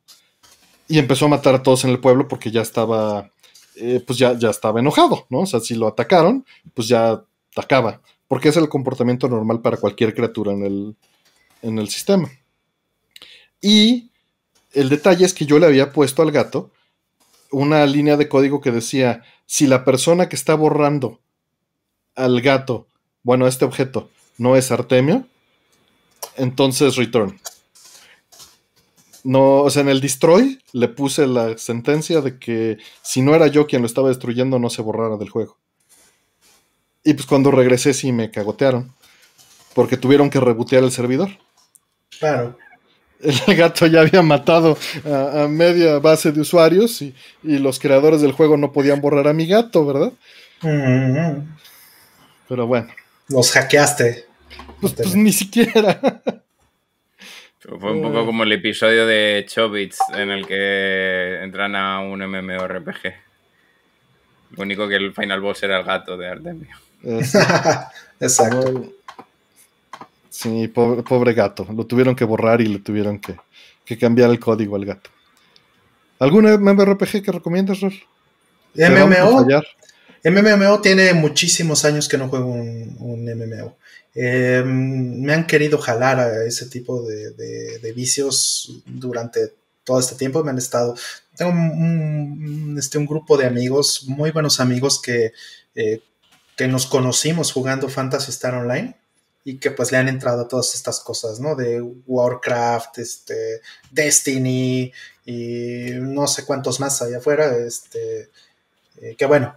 Y 0.89 0.99
empezó 0.99 1.27
a 1.27 1.29
matar 1.29 1.55
a 1.55 1.63
todos 1.63 1.85
en 1.85 1.91
el 1.91 2.01
pueblo 2.01 2.29
porque 2.29 2.51
ya 2.51 2.63
estaba, 2.63 3.31
eh, 3.77 4.03
pues 4.07 4.19
ya, 4.19 4.39
ya 4.39 4.51
estaba 4.51 4.81
enojado, 4.81 5.27
¿no? 5.31 5.41
O 5.41 5.47
sea, 5.47 5.61
si 5.61 5.75
lo 5.75 5.87
atacaron, 5.87 6.45
pues 6.75 6.89
ya 6.89 7.23
atacaba. 7.53 8.01
Porque 8.29 8.49
es 8.49 8.57
el 8.57 8.69
comportamiento 8.69 9.29
normal 9.29 9.61
para 9.61 9.77
cualquier 9.77 10.15
criatura 10.15 10.53
en 10.53 10.65
el, 10.65 10.97
en 11.63 11.79
el 11.79 11.89
sistema. 11.89 12.31
Y 13.61 14.11
el 14.73 14.89
detalle 14.89 15.25
es 15.25 15.35
que 15.35 15.47
yo 15.47 15.59
le 15.59 15.67
había 15.67 15.93
puesto 15.93 16.23
al 16.23 16.33
gato 16.33 16.71
una 17.51 17.87
línea 17.87 18.17
de 18.17 18.29
código 18.29 18.61
que 18.61 18.73
decía, 18.73 19.23
si 19.47 19.67
la 19.67 19.85
persona 19.85 20.29
que 20.29 20.37
está 20.37 20.55
borrando 20.55 21.21
al 22.15 22.41
gato, 22.41 22.89
bueno, 23.23 23.47
este 23.47 23.65
objeto, 23.65 24.11
no 24.39 24.57
es 24.57 24.71
Artemio, 24.71 25.27
entonces 26.37 26.97
return. 26.97 27.39
No, 29.25 29.63
o 29.63 29.71
sea, 29.71 29.83
en 29.83 29.89
el 29.89 30.01
destroy 30.01 30.61
le 30.73 30.89
puse 30.89 31.27
la 31.27 31.59
sentencia 31.59 32.21
de 32.21 32.39
que 32.39 32.79
si 33.03 33.23
no 33.23 33.35
era 33.35 33.47
yo 33.47 33.67
quien 33.67 33.83
lo 33.83 33.87
estaba 33.87 34.09
destruyendo, 34.09 34.59
no 34.59 34.71
se 34.71 34.83
borrara 34.83 35.17
del 35.17 35.31
juego. 35.31 35.59
Y 37.03 37.15
pues 37.15 37.27
cuando 37.27 37.51
regresé 37.51 37.95
sí 37.95 38.13
me 38.13 38.31
cagotearon. 38.31 38.95
Porque 39.75 39.97
tuvieron 39.97 40.31
que 40.31 40.41
rebotear 40.41 40.85
el 40.85 40.93
servidor. 40.93 41.31
Claro 42.19 42.57
el 43.25 43.35
gato 43.57 43.87
ya 43.87 44.01
había 44.01 44.23
matado 44.23 44.77
a, 45.05 45.47
media 45.49 45.99
base 45.99 46.33
de 46.33 46.41
usuarios 46.41 47.03
y, 47.03 47.15
los 47.43 47.79
creadores 47.79 48.21
del 48.21 48.33
juego 48.33 48.57
no 48.57 48.73
podían 48.73 49.01
borrar 49.01 49.29
a 49.29 49.33
mi 49.33 49.47
gato, 49.47 49.87
¿verdad? 49.87 50.13
Pero 52.49 52.67
bueno. 52.67 52.89
Los 53.29 53.51
hackeaste. 53.53 54.27
Pues, 54.81 54.93
pues 54.95 55.15
ni 55.15 55.33
siquiera. 55.33 56.23
Fue 57.67 57.93
un 57.93 58.03
poco 58.03 58.27
como 58.27 58.43
el 58.43 58.53
episodio 58.53 59.07
de 59.07 59.47
Chobits 59.49 59.99
en 60.15 60.31
el 60.31 60.47
que 60.47 61.43
entran 61.43 61.75
a 61.75 62.01
un 62.01 62.21
MMORPG. 62.21 63.15
Lo 64.51 64.63
único 64.63 64.87
que 64.87 64.97
el 64.97 65.15
final 65.15 65.41
boss 65.41 65.63
era 65.63 65.79
el 65.79 65.85
gato 65.85 66.17
de 66.17 66.29
Artemio. 66.29 66.77
Exacto. 68.21 68.93
Sí, 70.29 70.69
pobre, 70.69 71.33
gato. 71.33 71.67
Lo 71.75 71.87
tuvieron 71.87 72.15
que 72.15 72.25
borrar 72.25 72.61
y 72.61 72.67
le 72.67 72.81
tuvieron 72.81 73.19
que, 73.19 73.99
cambiar 73.99 74.31
el 74.31 74.39
código 74.39 74.77
al 74.77 74.85
gato. 74.85 75.11
¿Algún 76.19 76.45
MMORPG 76.45 77.23
que 77.23 77.33
recomiendas, 77.33 77.81
Ror? 77.81 77.93
MMO. 78.75 79.47
MMO 80.25 80.81
tiene 80.81 81.15
muchísimos 81.15 81.85
años 81.85 82.09
que 82.09 82.19
no 82.19 82.29
juego 82.29 82.47
un, 82.47 83.25
MMO. 83.25 83.77
Em, 84.15 85.23
me 85.23 85.35
han 85.35 85.47
querido 85.47 85.79
jalar 85.79 86.21
a 86.21 86.45
ese 86.45 86.67
tipo 86.67 87.03
de, 87.03 87.93
vicios 87.95 88.83
durante 88.87 89.53
todo 89.85 89.99
este 90.01 90.15
tiempo. 90.15 90.45
Me 90.45 90.51
han 90.51 90.59
estado. 90.59 90.95
Tengo 91.37 91.51
un, 91.51 92.77
este, 92.79 92.99
un 92.99 93.07
grupo 93.07 93.37
de 93.37 93.47
amigos, 93.47 94.05
muy 94.07 94.31
buenos 94.31 94.61
amigos 94.61 95.01
que, 95.03 95.33
eh, 95.75 96.01
que 96.57 96.69
nos 96.69 96.87
conocimos 96.87 97.53
jugando 97.53 97.89
Fantasy 97.89 98.31
Star 98.31 98.55
Online 98.55 98.97
y 99.45 99.59
que 99.59 99.71
pues 99.71 99.93
le 99.93 99.99
han 99.99 100.09
entrado 100.09 100.43
a 100.43 100.49
todas 100.49 100.75
estas 100.75 101.01
cosas, 101.01 101.39
¿no? 101.41 101.55
De 101.55 101.83
Warcraft, 101.83 102.99
este, 102.99 103.61
Destiny 103.91 104.93
y 105.27 105.89
no 106.01 106.27
sé 106.27 106.45
cuántos 106.45 106.81
más 106.81 107.03
allá 107.03 107.19
afuera, 107.19 107.57
este, 107.57 108.31
eh, 109.01 109.15
que 109.19 109.27
bueno, 109.27 109.57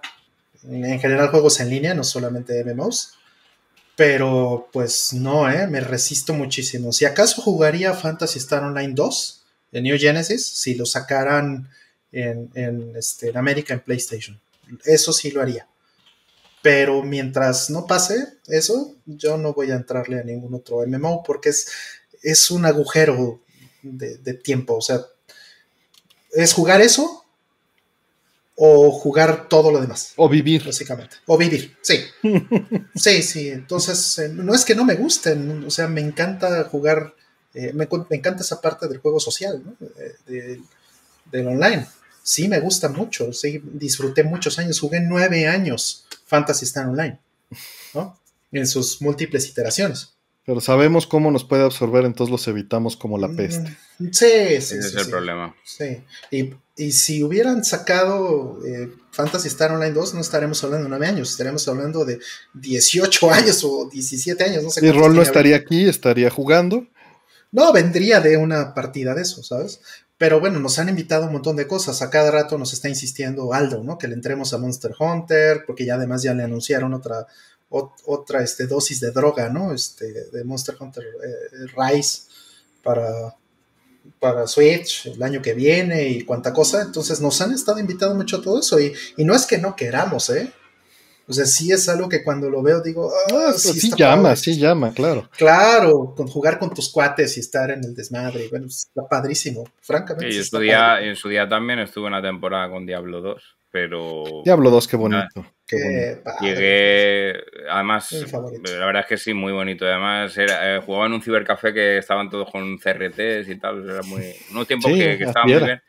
en 0.63 0.99
general 0.99 1.29
juegos 1.29 1.59
en 1.61 1.69
línea, 1.69 1.93
no 1.93 2.03
solamente 2.03 2.63
MMOs, 2.65 3.16
pero 3.97 4.69
pues 4.71 5.11
no, 5.11 5.51
¿eh? 5.51 5.67
Me 5.67 5.81
resisto 5.81 6.33
muchísimo. 6.33 6.93
Si 6.93 7.03
acaso 7.03 7.41
jugaría 7.41 7.93
Fantasy 7.93 8.39
Star 8.39 8.63
Online 8.63 8.93
2 8.93 9.43
de 9.73 9.81
New 9.81 9.97
Genesis, 9.99 10.45
si 10.45 10.75
lo 10.75 10.85
sacaran 10.85 11.69
en, 12.13 12.49
en, 12.53 12.95
este, 12.95 13.29
en 13.29 13.37
América 13.37 13.73
en 13.73 13.81
PlayStation, 13.81 14.39
eso 14.85 15.11
sí 15.11 15.31
lo 15.31 15.41
haría 15.41 15.67
pero 16.67 17.01
mientras 17.01 17.69
no 17.69 17.85
pase 17.85 18.27
eso, 18.47 18.95
yo 19.05 19.37
no 19.37 19.53
voy 19.53 19.71
a 19.71 19.75
entrarle 19.75 20.19
a 20.19 20.23
ningún 20.23 20.53
otro 20.53 20.85
MMO 20.85 21.23
porque 21.23 21.47
es, 21.47 21.71
es 22.21 22.51
un 22.51 22.65
agujero 22.65 23.39
de, 23.81 24.33
tiempo. 24.33 24.75
O 24.75 24.81
sea, 24.81 24.99
es 26.31 26.53
jugar 26.53 26.81
eso 26.81 27.23
o 28.59 28.91
jugar 28.91 29.47
todo 29.47 29.71
lo 29.71 29.79
demás. 29.79 30.13
O 30.15 30.27
vivir. 30.27 30.65
Básicamente. 30.65 31.17
O 31.27 31.37
vivir, 31.37 31.77
sí. 31.81 31.99
sí, 32.95 33.21
sí. 33.21 33.49
Entonces, 33.49 34.17
eh, 34.17 34.29
no 34.29 34.53
es 34.55 34.65
que 34.65 34.73
no 34.73 34.83
me 34.83 34.95
gusten, 34.95 35.63
o 35.63 35.69
sea, 35.69 35.87
me 35.87 36.01
encanta 36.01 36.63
jugar, 36.63 37.13
eh, 37.53 37.71
me, 37.73 37.87
encanta 38.09 38.41
esa 38.41 38.59
parte 38.59 38.87
del 38.87 38.97
juego 38.97 39.19
social, 39.19 39.61
¿no? 39.63 39.75
del 41.31 41.47
online. 41.47 41.87
Sí, 42.23 42.47
me 42.47 42.59
gusta 42.59 42.89
mucho, 42.89 43.31
sí, 43.31 43.61
disfruté 43.63 44.23
muchos 44.23 44.57
años, 44.59 44.79
jugué 44.79 44.99
nueve 44.99 45.47
años 45.47 46.05
Fantasy 46.25 46.65
Star 46.65 46.87
Online, 46.87 47.19
¿no? 47.93 48.19
En 48.51 48.67
sus 48.67 49.01
múltiples 49.01 49.47
iteraciones. 49.47 50.13
Pero 50.45 50.61
sabemos 50.61 51.07
cómo 51.07 51.29
nos 51.31 51.43
puede 51.43 51.63
absorber, 51.63 52.05
entonces 52.05 52.31
los 52.31 52.47
evitamos 52.47 52.97
como 52.97 53.17
la 53.17 53.29
peste. 53.29 53.77
Sí, 53.99 54.11
sí. 54.11 54.25
Ese 54.55 54.79
es 54.79 54.95
el 54.95 55.09
problema. 55.09 55.55
Sí. 55.63 56.03
Y, 56.31 56.91
si 56.91 57.23
hubieran 57.23 57.63
sacado 57.63 58.59
eh, 58.63 58.91
Fantasy 59.11 59.47
Star 59.47 59.71
Online 59.71 59.93
2, 59.93 60.13
no 60.13 60.21
estaremos 60.21 60.63
hablando 60.63 60.83
de 60.83 60.89
9 60.89 61.07
años, 61.07 61.31
estaremos 61.31 61.67
hablando 61.67 62.05
de 62.05 62.19
18 62.53 63.31
años 63.31 63.63
o 63.63 63.89
17 63.91 64.43
años, 64.43 64.63
no 64.63 64.69
sé. 64.69 64.85
Y 64.85 64.91
Rol 64.91 65.15
no 65.15 65.23
estaría 65.23 65.55
aquí, 65.55 65.87
estaría 65.89 66.29
jugando. 66.29 66.87
No, 67.51 67.73
vendría 67.73 68.19
de 68.19 68.37
una 68.37 68.75
partida 68.75 69.15
de 69.15 69.23
eso, 69.23 69.41
¿sabes? 69.41 69.79
Pero 70.17 70.39
bueno, 70.39 70.59
nos 70.59 70.77
han 70.79 70.89
invitado 70.89 71.25
un 71.27 71.33
montón 71.33 71.55
de 71.55 71.67
cosas. 71.67 72.01
A 72.01 72.09
cada 72.09 72.29
rato 72.29 72.57
nos 72.57 72.73
está 72.73 72.89
insistiendo 72.89 73.53
Aldo, 73.53 73.83
¿no? 73.83 73.97
Que 73.97 74.07
le 74.07 74.15
entremos 74.15 74.53
a 74.53 74.57
Monster 74.57 74.93
Hunter, 74.99 75.63
porque 75.65 75.85
ya 75.85 75.95
además 75.95 76.23
ya 76.23 76.33
le 76.33 76.43
anunciaron 76.43 76.93
otra, 76.93 77.25
otra 77.69 78.43
este, 78.43 78.67
dosis 78.67 78.99
de 78.99 79.11
droga, 79.11 79.49
¿no? 79.49 79.73
Este, 79.73 80.29
de 80.31 80.43
Monster 80.43 80.75
Hunter 80.79 81.03
eh, 81.03 81.67
Rise 81.75 82.23
para, 82.83 83.35
para 84.19 84.47
Switch 84.47 85.07
el 85.07 85.21
año 85.21 85.41
que 85.41 85.53
viene 85.53 86.07
y 86.07 86.23
cuánta 86.23 86.53
cosa. 86.53 86.81
Entonces 86.81 87.21
nos 87.21 87.39
han 87.41 87.53
estado 87.53 87.79
invitando 87.79 88.15
mucho 88.15 88.37
a 88.37 88.41
todo 88.41 88.59
eso. 88.59 88.79
Y, 88.79 88.93
y 89.17 89.25
no 89.25 89.35
es 89.35 89.45
que 89.45 89.57
no 89.57 89.75
queramos, 89.75 90.29
¿eh? 90.29 90.51
O 91.29 91.33
sea, 91.33 91.45
sí 91.45 91.71
es 91.73 91.89
algo 91.89 92.07
que 92.07 92.23
cuando 92.23 92.49
lo 92.49 92.63
veo 92.63 92.81
digo, 92.81 93.11
ah, 93.33 93.51
sí, 93.53 93.91
llama, 93.97 94.35
sí 94.37 94.57
llama, 94.57 94.93
claro. 94.93 95.29
Claro, 95.37 96.13
con 96.15 96.27
jugar 96.27 96.57
con 96.57 96.73
tus 96.73 96.89
cuates 96.89 97.35
y 97.35 97.41
estar 97.41 97.69
en 97.69 97.83
el 97.83 97.93
desmadre, 97.93 98.47
bueno, 98.49 98.67
está 98.67 99.05
padrísimo, 99.09 99.65
francamente. 99.81 100.31
Sí, 100.31 100.37
en, 100.37 100.45
su 100.45 100.59
día, 100.59 101.01
en 101.01 101.15
su 101.17 101.27
día 101.27 101.49
también 101.49 101.79
estuve 101.79 102.07
una 102.07 102.21
temporada 102.21 102.69
con 102.69 102.85
Diablo 102.85 103.19
2, 103.19 103.43
pero... 103.69 104.23
Diablo 104.45 104.71
2, 104.71 104.87
qué 104.87 104.95
bonito. 104.95 105.45
Qué 105.67 106.21
Llegué, 106.39 107.43
además, 107.69 108.09
la 108.31 108.85
verdad 108.85 109.01
es 109.01 109.07
que 109.07 109.17
sí, 109.17 109.33
muy 109.33 109.51
bonito. 109.51 109.85
Además, 109.85 110.37
era, 110.37 110.75
eh, 110.75 110.79
jugaba 110.79 111.07
en 111.07 111.13
un 111.13 111.21
cibercafé 111.21 111.73
que 111.73 111.97
estaban 111.97 112.29
todos 112.29 112.49
con 112.49 112.77
CRTs 112.77 113.49
y 113.49 113.59
tal, 113.59 113.89
era 113.89 114.01
muy... 114.03 114.33
un 114.55 114.65
tiempo 114.65 114.87
que, 114.87 115.17
que 115.17 115.23
estaba 115.25 115.45
muy 115.45 115.55
bien. 115.55 115.81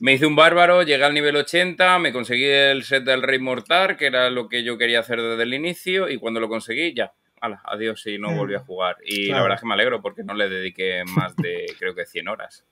Me 0.00 0.12
hice 0.12 0.26
un 0.26 0.36
bárbaro, 0.36 0.82
llegué 0.82 1.04
al 1.04 1.14
nivel 1.14 1.36
80, 1.36 1.98
me 1.98 2.12
conseguí 2.12 2.44
el 2.44 2.84
set 2.84 3.04
del 3.04 3.22
Rey 3.22 3.38
Mortar, 3.38 3.96
que 3.96 4.06
era 4.06 4.30
lo 4.30 4.48
que 4.48 4.62
yo 4.62 4.78
quería 4.78 5.00
hacer 5.00 5.20
desde 5.20 5.42
el 5.42 5.54
inicio, 5.54 6.08
y 6.08 6.18
cuando 6.18 6.38
lo 6.38 6.48
conseguí, 6.48 6.94
ya, 6.94 7.12
adiós 7.64 8.06
y 8.06 8.18
no 8.18 8.34
volví 8.34 8.54
a 8.54 8.60
jugar. 8.60 8.96
Y 9.04 9.26
la 9.26 9.42
verdad 9.42 9.56
es 9.56 9.60
que 9.60 9.66
me 9.66 9.74
alegro 9.74 10.00
porque 10.00 10.22
no 10.24 10.34
le 10.34 10.48
dediqué 10.48 11.04
más 11.04 11.34
de, 11.36 11.66
creo 11.78 11.94
que 11.94 12.06
100 12.06 12.28
horas. 12.28 12.64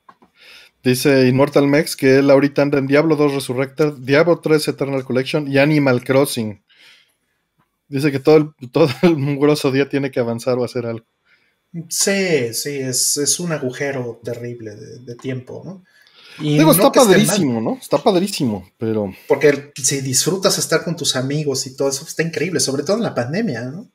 Dice 0.86 1.26
Immortal 1.26 1.66
Mex 1.66 1.96
que 1.96 2.18
él 2.18 2.30
ahorita 2.30 2.62
anda 2.62 2.78
en 2.78 2.86
Diablo 2.86 3.16
2 3.16 3.34
Resurrected, 3.34 3.94
Diablo 3.94 4.38
3 4.38 4.68
Eternal 4.68 5.04
Collection 5.04 5.50
y 5.50 5.58
Animal 5.58 6.04
Crossing. 6.04 6.62
Dice 7.88 8.12
que 8.12 8.20
todo 8.20 8.36
el, 8.36 8.50
todo 8.70 8.88
el 9.02 9.16
mugroso 9.16 9.72
día 9.72 9.88
tiene 9.88 10.12
que 10.12 10.20
avanzar 10.20 10.58
o 10.58 10.64
hacer 10.64 10.86
algo. 10.86 11.04
Sí, 11.88 12.54
sí, 12.54 12.78
es, 12.78 13.40
un 13.40 13.50
agujero 13.50 14.20
terrible 14.22 14.76
de 14.76 15.16
tiempo, 15.16 15.60
¿no? 15.64 15.82
Digo, 16.38 16.70
está 16.70 16.92
padrísimo, 16.92 17.60
¿no? 17.60 17.78
Está 17.80 17.98
padrísimo, 17.98 18.70
pero. 18.78 19.12
Porque 19.26 19.72
si 19.82 20.00
disfrutas 20.02 20.56
estar 20.56 20.84
con 20.84 20.94
tus 20.94 21.16
amigos 21.16 21.66
y 21.66 21.76
todo 21.76 21.88
eso, 21.88 22.04
está 22.06 22.22
increíble, 22.22 22.60
sobre 22.60 22.84
todo 22.84 22.98
en 22.98 23.02
la 23.02 23.14
pandemia, 23.14 23.62
¿no? 23.62 23.90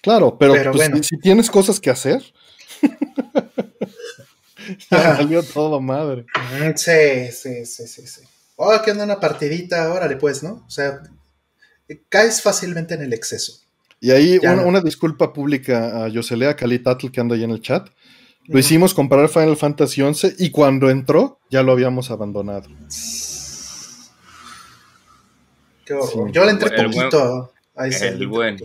Claro, 0.00 0.38
pero, 0.38 0.72
pues, 0.72 1.06
si, 1.06 1.18
tienes 1.18 1.50
cosas 1.50 1.78
que 1.78 1.90
hacer. 1.90 2.22
salió 4.90 5.42
todo 5.42 5.80
madre. 5.80 6.26
Sí, 6.76 7.30
sí, 7.32 7.66
sí, 7.66 7.86
sí, 7.86 8.06
sí. 8.06 8.20
Oh, 8.56 8.78
que 8.84 8.90
anda 8.90 9.04
una 9.04 9.18
partidita, 9.18 9.92
órale, 9.92 10.16
pues, 10.16 10.42
¿no? 10.42 10.64
O 10.66 10.70
sea, 10.70 11.00
caes 12.08 12.42
fácilmente 12.42 12.94
en 12.94 13.02
el 13.02 13.12
exceso. 13.12 13.60
Y 14.00 14.10
ahí 14.10 14.38
una, 14.38 14.80
disculpa 14.80 15.32
pública 15.32 16.04
a 16.04 16.08
Yoselea 16.08 16.56
Calitatl 16.56 17.10
que 17.10 17.20
anda 17.20 17.36
ahí 17.36 17.44
en 17.44 17.50
el 17.50 17.60
chat. 17.60 17.88
Lo 18.46 18.58
hicimos 18.58 18.94
comprar 18.94 19.28
Final 19.28 19.56
Fantasy 19.56 20.02
XI 20.12 20.34
y 20.38 20.50
cuando 20.50 20.90
entró 20.90 21.38
ya 21.50 21.62
lo 21.62 21.72
habíamos 21.72 22.10
abandonado. 22.10 22.68
Qué 25.84 25.94
horror. 25.94 26.32
Yo 26.32 26.44
le 26.44 26.50
entré 26.50 26.82
poquito 26.82 27.52
a 27.76 27.86
ese. 27.86 28.08
El 28.08 28.26
buen, 28.26 28.58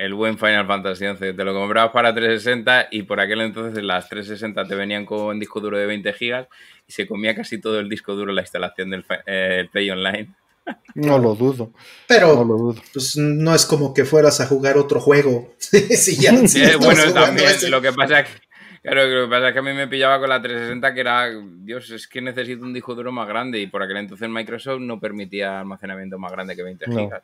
el 0.00 0.14
buen 0.14 0.38
Final 0.38 0.66
Fantasy 0.66 1.04
XI. 1.06 1.34
Te 1.34 1.44
lo 1.44 1.52
comprabas 1.52 1.92
para 1.92 2.14
360 2.14 2.88
y 2.90 3.02
por 3.02 3.20
aquel 3.20 3.42
entonces 3.42 3.84
las 3.84 4.08
360 4.08 4.64
te 4.64 4.74
venían 4.74 5.04
con 5.04 5.20
un 5.20 5.38
disco 5.38 5.60
duro 5.60 5.76
de 5.76 5.84
20 5.84 6.12
gigas 6.14 6.48
y 6.88 6.92
se 6.92 7.06
comía 7.06 7.34
casi 7.34 7.60
todo 7.60 7.78
el 7.78 7.88
disco 7.90 8.14
duro 8.14 8.32
la 8.32 8.40
instalación 8.40 8.88
del 8.88 9.04
eh, 9.26 9.68
Play 9.70 9.90
Online. 9.90 10.28
No 10.94 11.18
lo 11.18 11.34
dudo. 11.34 11.72
Pero 12.06 12.34
no, 12.34 12.44
lo 12.44 12.56
dudo. 12.56 12.82
Pues, 12.92 13.16
no 13.16 13.54
es 13.54 13.66
como 13.66 13.92
que 13.92 14.04
fueras 14.04 14.40
a 14.40 14.46
jugar 14.46 14.76
otro 14.76 15.00
juego. 15.00 15.54
sí, 15.58 16.16
ya, 16.16 16.32
bueno, 16.78 17.12
también 17.12 17.48
lo 17.70 17.80
que 17.80 17.92
pasa 17.92 18.20
es 18.20 18.28
que 18.28 18.50
Claro, 18.82 19.06
lo 19.06 19.26
que 19.26 19.30
pasa 19.30 19.48
es 19.48 19.52
que 19.52 19.58
a 19.58 19.62
mí 19.62 19.72
me 19.74 19.88
pillaba 19.88 20.18
con 20.18 20.30
la 20.30 20.40
360 20.40 20.94
que 20.94 21.00
era, 21.00 21.28
Dios, 21.28 21.90
es 21.90 22.08
que 22.08 22.22
necesito 22.22 22.64
un 22.64 22.72
disco 22.72 22.94
duro 22.94 23.12
más 23.12 23.28
grande 23.28 23.58
y 23.58 23.66
por 23.66 23.82
aquel 23.82 23.98
entonces 23.98 24.28
Microsoft 24.28 24.80
no 24.80 24.98
permitía 24.98 25.60
almacenamiento 25.60 26.18
más 26.18 26.32
grande 26.32 26.56
que 26.56 26.62
20 26.62 26.86
gigas. 26.86 27.22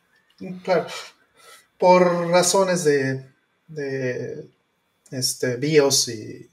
Claro, 0.62 0.86
por 1.78 2.28
razones 2.28 2.84
de, 2.84 3.24
de 3.68 4.46
este, 5.10 5.56
BIOS 5.56 6.08
y, 6.08 6.50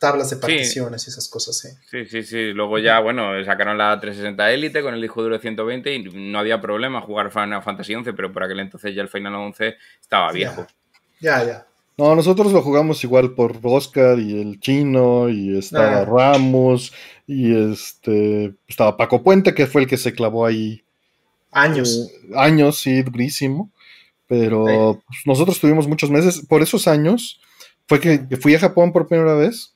tablas 0.00 0.30
de 0.30 0.36
particiones 0.36 1.06
y 1.06 1.10
esas 1.10 1.28
cosas, 1.28 1.58
sí. 1.58 1.68
Sí, 1.90 2.06
sí, 2.06 2.22
sí. 2.22 2.52
Luego 2.52 2.78
ya, 2.78 3.00
bueno, 3.00 3.32
sacaron 3.44 3.76
la 3.76 4.00
360 4.00 4.50
Elite 4.50 4.82
con 4.82 4.94
el 4.94 5.02
disco 5.02 5.20
duro 5.22 5.34
de 5.34 5.42
120 5.42 5.94
y 5.94 6.04
no 6.04 6.38
había 6.38 6.58
problema 6.60 7.02
jugar 7.02 7.30
Final 7.30 7.62
Fantasy 7.62 7.94
11, 7.94 8.14
pero 8.14 8.32
por 8.32 8.44
aquel 8.44 8.60
entonces 8.60 8.94
ya 8.94 9.02
el 9.02 9.08
Final 9.08 9.34
11 9.34 9.76
estaba 10.00 10.32
viejo. 10.32 10.66
ya. 11.20 11.44
ya. 11.44 11.66
No, 11.98 12.14
nosotros 12.16 12.52
lo 12.52 12.62
jugamos 12.62 13.04
igual 13.04 13.34
por 13.34 13.58
Oscar 13.62 14.18
y 14.18 14.40
el 14.40 14.60
chino, 14.60 15.28
y 15.28 15.58
estaba 15.58 16.00
ah. 16.00 16.04
Ramos, 16.04 16.92
y 17.26 17.54
este 17.70 18.54
estaba 18.66 18.96
Paco 18.96 19.22
Puente, 19.22 19.54
que 19.54 19.66
fue 19.66 19.82
el 19.82 19.86
que 19.86 19.98
se 19.98 20.14
clavó 20.14 20.46
ahí. 20.46 20.82
Años. 21.50 22.10
Eh, 22.10 22.32
años, 22.34 22.78
sí, 22.78 23.02
durísimo. 23.02 23.70
Pero 24.32 25.02
pues, 25.06 25.18
nosotros 25.26 25.60
tuvimos 25.60 25.86
muchos 25.86 26.10
meses. 26.10 26.42
Por 26.48 26.62
esos 26.62 26.88
años 26.88 27.38
fue 27.86 28.00
que, 28.00 28.26
fui 28.40 28.54
a 28.54 28.58
Japón 28.58 28.90
por 28.90 29.06
primera 29.06 29.34
vez. 29.34 29.74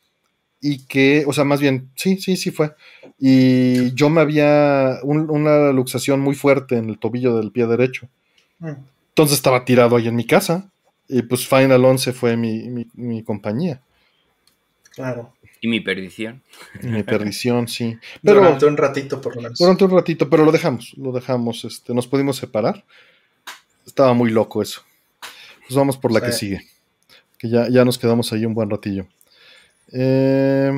Y 0.62 0.86
que, 0.86 1.24
o 1.26 1.34
sea, 1.34 1.44
más 1.44 1.60
bien, 1.60 1.90
sí, 1.94 2.16
sí, 2.16 2.38
sí 2.38 2.50
fue. 2.50 2.72
Y 3.18 3.92
yo 3.92 4.08
me 4.08 4.22
había 4.22 4.98
una 5.02 5.72
luxación 5.72 6.20
muy 6.20 6.34
fuerte 6.34 6.78
en 6.78 6.88
el 6.88 6.98
tobillo 6.98 7.36
del 7.36 7.52
pie 7.52 7.66
derecho. 7.66 8.08
Mm. 8.60 8.72
Entonces 9.10 9.36
estaba 9.36 9.66
tirado 9.66 9.96
ahí 9.96 10.08
en 10.08 10.16
mi 10.16 10.24
casa 10.24 10.70
y 11.06 11.20
pues 11.20 11.46
Final 11.46 11.84
11 11.84 12.14
fue 12.14 12.38
mi, 12.38 13.22
compañía. 13.24 13.82
Claro. 14.94 15.34
Y 15.60 15.68
mi 15.68 15.80
perdición. 15.80 16.42
mi 16.80 17.02
perdición, 17.02 17.68
sí. 17.68 17.98
Pero, 18.22 18.40
durante 18.40 18.64
un 18.64 18.76
ratito, 18.78 19.20
por 19.20 19.36
lo 19.36 19.42
menos. 19.42 19.58
Durante 19.58 19.84
un 19.84 19.90
ratito, 19.90 20.30
pero 20.30 20.46
lo 20.46 20.52
dejamos, 20.52 20.94
lo 20.96 21.12
dejamos, 21.12 21.66
este, 21.66 21.92
nos 21.92 22.06
pudimos 22.06 22.38
separar. 22.38 22.84
Estaba 23.86 24.12
muy 24.12 24.30
loco 24.30 24.60
eso. 24.60 24.82
Pues 25.66 25.76
vamos 25.76 25.96
por 25.96 26.12
la 26.12 26.20
que 26.20 26.32
sigue. 26.32 26.66
Que 27.38 27.48
ya, 27.48 27.68
ya 27.68 27.84
nos 27.84 27.98
quedamos 27.98 28.32
ahí 28.32 28.44
un 28.44 28.54
buen 28.54 28.68
ratillo. 28.68 29.06
Eh, 29.92 30.72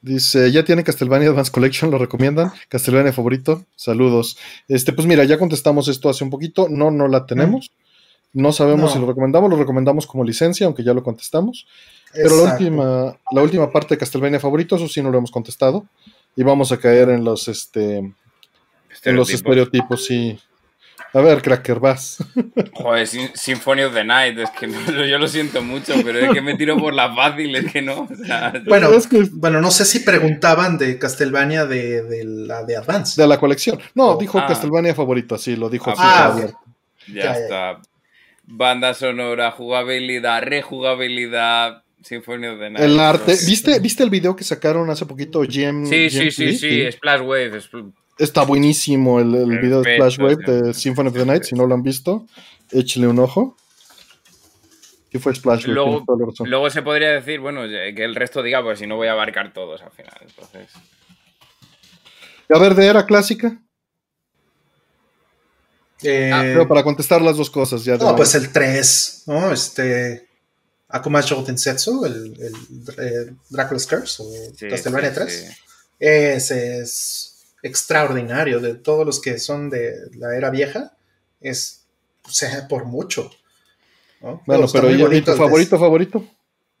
dice, 0.00 0.50
ya 0.50 0.64
tiene 0.64 0.84
Castlevania 0.84 1.28
Advance 1.28 1.52
Collection, 1.52 1.90
¿lo 1.90 1.98
recomiendan? 1.98 2.52
Castlevania 2.68 3.12
favorito, 3.12 3.64
saludos. 3.76 4.38
Este, 4.68 4.92
pues 4.92 5.06
mira, 5.06 5.24
ya 5.24 5.38
contestamos 5.38 5.88
esto 5.88 6.08
hace 6.08 6.24
un 6.24 6.30
poquito, 6.30 6.68
no, 6.68 6.90
no 6.90 7.08
la 7.08 7.26
tenemos. 7.26 7.70
No 8.32 8.52
sabemos 8.52 8.92
si 8.92 8.98
lo 8.98 9.06
recomendamos, 9.06 9.48
lo 9.48 9.56
recomendamos 9.56 10.08
como 10.08 10.24
licencia, 10.24 10.66
aunque 10.66 10.82
ya 10.82 10.92
lo 10.92 11.04
contestamos. 11.04 11.68
Pero 12.12 12.44
la 12.44 12.52
última, 12.52 13.18
la 13.30 13.42
última 13.42 13.70
parte 13.70 13.94
de 13.94 13.98
Castlevania 13.98 14.40
favorito, 14.40 14.74
eso 14.74 14.88
sí 14.88 15.00
no 15.02 15.10
lo 15.10 15.18
hemos 15.18 15.30
contestado. 15.30 15.86
Y 16.34 16.42
vamos 16.42 16.72
a 16.72 16.78
caer 16.78 17.10
en 17.10 17.24
los 17.24 17.46
este 17.46 17.98
en 17.98 19.16
los 19.16 19.30
estereotipos, 19.30 20.04
sí. 20.04 20.38
A 21.14 21.20
ver, 21.20 21.42
Cracker, 21.42 21.78
vas. 21.78 22.18
Joder, 22.72 23.06
Symphony 23.06 23.84
of 23.84 23.94
the 23.94 24.02
Night, 24.02 24.36
es 24.36 24.50
que 24.50 24.68
yo 25.08 25.16
lo 25.16 25.28
siento 25.28 25.62
mucho, 25.62 25.94
pero 26.04 26.18
es 26.18 26.32
que 26.32 26.40
me 26.40 26.56
tiro 26.56 26.76
por 26.76 26.92
la 26.92 27.14
fácil, 27.14 27.54
es 27.54 27.72
que 27.72 27.80
no. 27.80 28.08
bueno, 28.66 28.90
bueno, 29.34 29.60
no 29.60 29.70
sé 29.70 29.84
si 29.84 30.00
preguntaban 30.00 30.76
de 30.76 30.98
Castlevania 30.98 31.66
de, 31.66 32.24
la 32.24 32.64
de 32.64 32.76
Advance. 32.76 33.20
De 33.20 33.28
la 33.28 33.38
colección. 33.38 33.78
No, 33.94 34.16
dijo 34.16 34.40
ah. 34.40 34.46
Castlevania 34.48 34.92
favorito, 34.92 35.38
sí, 35.38 35.54
lo 35.54 35.70
dijo. 35.70 35.94
Ah, 35.96 36.36
ya, 37.06 37.32
está. 37.32 37.80
Banda 38.42 38.92
sonora, 38.92 39.52
jugabilidad, 39.52 40.42
rejugabilidad, 40.42 41.84
Symphony 42.02 42.48
of 42.48 42.58
the 42.58 42.70
Night. 42.70 42.84
El 42.84 42.98
arte. 42.98 43.36
¿Viste, 43.46 43.78
¿Viste 43.78 44.02
el 44.02 44.10
video 44.10 44.34
que 44.34 44.42
sacaron 44.42 44.90
hace 44.90 45.06
poquito 45.06 45.42
GM? 45.42 45.86
Sí, 45.86 46.10
sí, 46.10 46.32
sí, 46.32 46.58
sí, 46.58 46.90
Splash 46.90 47.20
Wave. 47.20 47.60
Está 48.18 48.44
buenísimo 48.44 49.18
el, 49.18 49.34
el 49.34 49.58
video 49.58 49.82
de 49.82 49.96
Splash 49.96 50.18
Wave 50.20 50.36
de 50.46 50.74
Symphony 50.74 51.08
of 51.08 51.14
the 51.14 51.26
Night. 51.26 51.42
Si 51.42 51.54
no 51.56 51.66
lo 51.66 51.74
han 51.74 51.82
visto, 51.82 52.26
échale 52.70 53.08
un 53.08 53.18
ojo. 53.18 53.56
¿Qué 55.10 55.18
fue 55.18 55.34
Splash 55.34 55.66
Wave? 55.66 55.74
Luego, 55.74 56.04
luego, 56.44 56.70
se 56.70 56.82
podría 56.82 57.10
decir, 57.10 57.40
bueno, 57.40 57.62
que 57.62 58.04
el 58.04 58.14
resto 58.14 58.42
diga, 58.42 58.62
pues 58.62 58.78
si 58.78 58.86
no 58.86 58.96
voy 58.96 59.08
a 59.08 59.12
abarcar 59.12 59.52
todos 59.52 59.82
al 59.82 59.90
final. 59.90 60.16
Entonces. 60.20 60.70
A 62.48 62.58
ver, 62.58 62.74
de 62.74 62.86
era 62.86 63.04
clásica. 63.04 63.60
Ah, 66.32 66.42
pero 66.42 66.68
para 66.68 66.82
contestar 66.82 67.20
las 67.22 67.36
dos 67.36 67.50
cosas 67.50 67.84
ya. 67.84 67.96
No, 67.96 68.14
pues 68.14 68.34
el 68.34 68.52
3, 68.52 69.24
¿no? 69.26 69.50
Este. 69.50 70.28
El, 72.04 72.36
el, 72.38 73.04
el 73.04 73.36
Dracula's 73.50 73.86
Curse, 73.86 74.22
o 74.22 74.26
Castlevania 74.70 75.12
3. 75.12 75.56
Ese 75.98 76.78
es 76.80 77.33
extraordinario. 77.64 78.60
De 78.60 78.74
todos 78.74 79.04
los 79.04 79.20
que 79.20 79.38
son 79.40 79.70
de 79.70 79.96
la 80.16 80.36
era 80.36 80.50
vieja, 80.50 80.96
es. 81.40 81.86
O 82.26 82.30
sea, 82.30 82.68
por 82.68 82.84
mucho. 82.84 83.30
Bueno, 84.46 84.66
pero 84.72 84.90
¿y, 84.90 85.20
tu 85.20 85.32
favorito, 85.32 85.78
favorito? 85.78 86.24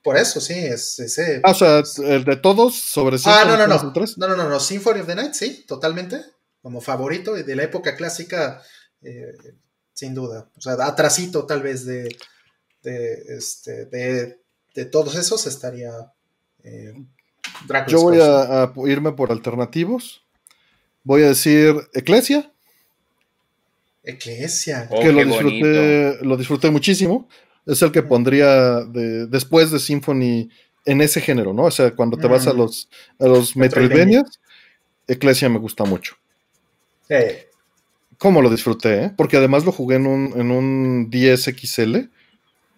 Por 0.02 0.16
eso, 0.16 0.40
sí, 0.40 0.54
es 0.54 0.98
ese. 1.00 1.40
Ah, 1.42 1.50
o 1.50 1.54
sea, 1.54 1.82
el 2.04 2.24
de 2.24 2.36
todos 2.36 2.74
sobre 2.74 3.18
Ah, 3.24 3.44
no, 3.46 3.56
no, 3.56 3.66
no. 3.66 3.92
No, 4.16 4.28
no, 4.28 4.36
no, 4.36 4.48
no. 4.48 4.60
Symphony 4.60 5.00
of 5.00 5.06
the 5.06 5.14
Night, 5.14 5.34
sí, 5.34 5.64
totalmente. 5.66 6.20
Como 6.62 6.80
favorito. 6.80 7.36
Y 7.36 7.42
de 7.42 7.56
la 7.56 7.64
época 7.64 7.96
clásica 7.96 8.62
eh, 9.02 9.34
sin 9.94 10.14
duda. 10.14 10.50
O 10.56 10.60
sea, 10.60 10.74
atrasito 10.84 11.46
tal 11.46 11.62
vez 11.62 11.86
de, 11.86 12.16
de, 12.82 13.12
este, 13.28 13.86
de, 13.86 14.84
todos 14.86 15.14
esos 15.14 15.46
estaría 15.46 15.92
eh, 16.62 16.94
Yo 17.88 18.02
voy 18.02 18.18
a, 18.20 18.72
irme 18.86 19.12
por 19.12 19.30
alternativos. 19.30 20.23
Voy 21.04 21.22
a 21.22 21.28
decir 21.28 21.74
Eclesia. 21.92 22.50
Eclesia. 24.02 24.86
Oh, 24.90 25.00
que 25.00 25.12
lo 25.12 25.24
disfruté, 25.24 26.18
lo 26.22 26.36
disfruté 26.36 26.70
muchísimo. 26.70 27.28
Es 27.66 27.80
el 27.82 27.92
que 27.92 28.02
pondría 28.02 28.80
de- 28.84 29.26
después 29.26 29.70
de 29.70 29.78
Symphony 29.78 30.50
en 30.84 31.00
ese 31.00 31.20
género, 31.22 31.54
¿no? 31.54 31.64
O 31.64 31.70
sea, 31.70 31.90
cuando 31.94 32.18
te 32.18 32.26
vas 32.26 32.46
a 32.46 32.52
los, 32.52 32.88
a 33.18 33.26
los 33.26 33.56
Metroidvanias, 33.56 34.38
Ecclesia 35.08 35.48
me 35.48 35.58
gusta 35.58 35.84
mucho. 35.84 36.16
Eh, 37.08 37.48
¿Cómo 38.18 38.42
lo 38.42 38.50
disfruté? 38.50 39.04
eh? 39.04 39.12
Porque 39.16 39.38
además 39.38 39.64
lo 39.64 39.72
jugué 39.72 39.96
en 39.96 40.06
un, 40.06 40.32
en 40.38 40.50
un 40.50 41.08
10 41.10 41.44
XL 41.44 42.10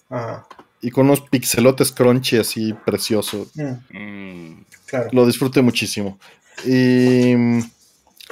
ajá. 0.08 0.46
y 0.80 0.90
con 0.90 1.06
unos 1.06 1.20
pixelotes 1.22 1.90
crunchy 1.92 2.38
así 2.38 2.72
precioso. 2.84 3.48
Mm, 3.54 3.98
Mm. 3.98 4.64
claro. 4.86 5.08
Lo 5.12 5.26
disfruté 5.26 5.60
muchísimo. 5.62 6.18
Y 6.64 7.34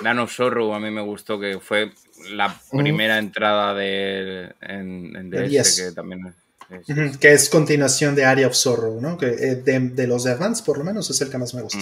mm, 0.00 0.04
Nano 0.04 0.26
Zorro 0.26 0.74
a 0.74 0.80
mí 0.80 0.90
me 0.90 1.00
gustó, 1.02 1.38
que 1.38 1.58
fue 1.60 1.92
la 2.30 2.54
primera 2.70 3.18
entrada 3.18 3.74
de, 3.74 4.52
en, 4.60 5.14
en 5.16 5.30
DS, 5.30 5.48
10. 5.48 5.76
que 5.88 5.92
también 5.94 6.26
es- 6.26 6.34
Ujú, 6.88 7.18
Que 7.20 7.32
es 7.32 7.50
continuación 7.50 8.14
de 8.14 8.24
Area 8.24 8.46
of 8.46 8.54
Sorrow, 8.54 9.00
¿no? 9.00 9.18
Que 9.18 9.26
eh, 9.26 9.54
de, 9.56 9.78
de 9.80 10.06
los 10.06 10.24
de 10.24 10.32
Advance, 10.32 10.62
por 10.64 10.78
lo 10.78 10.84
menos, 10.84 11.08
es 11.10 11.20
el 11.20 11.30
que 11.30 11.38
más 11.38 11.52
me 11.54 11.60
gusta. 11.62 11.78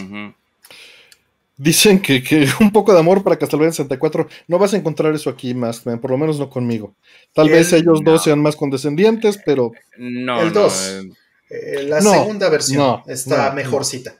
Dicen 1.56 2.00
que, 2.00 2.22
que 2.22 2.46
un 2.60 2.72
poco 2.72 2.92
de 2.92 2.98
amor 2.98 3.22
para 3.22 3.36
Castlevania 3.36 3.72
64. 3.72 4.26
No 4.48 4.58
vas 4.58 4.74
a 4.74 4.76
encontrar 4.76 5.14
eso 5.14 5.30
aquí, 5.30 5.54
Maskman, 5.54 6.00
por 6.00 6.10
lo 6.10 6.18
menos 6.18 6.38
no 6.38 6.50
conmigo. 6.50 6.94
Tal 7.32 7.46
El- 7.46 7.52
vez 7.52 7.72
ellos 7.72 8.02
no. 8.02 8.12
dos 8.12 8.24
sean 8.24 8.40
más 8.40 8.56
condescendientes, 8.56 9.38
pero 9.44 9.72
No, 9.98 10.40
El 10.42 10.48
no, 10.52 10.60
dos. 10.62 10.88
eh, 10.88 11.10
Eh, 11.50 11.82
la 11.86 12.00
No, 12.00 12.12
segunda 12.12 12.48
versión 12.48 12.78
no, 12.78 13.04
está 13.06 13.50
no, 13.50 13.54
mejorcita. 13.56 14.14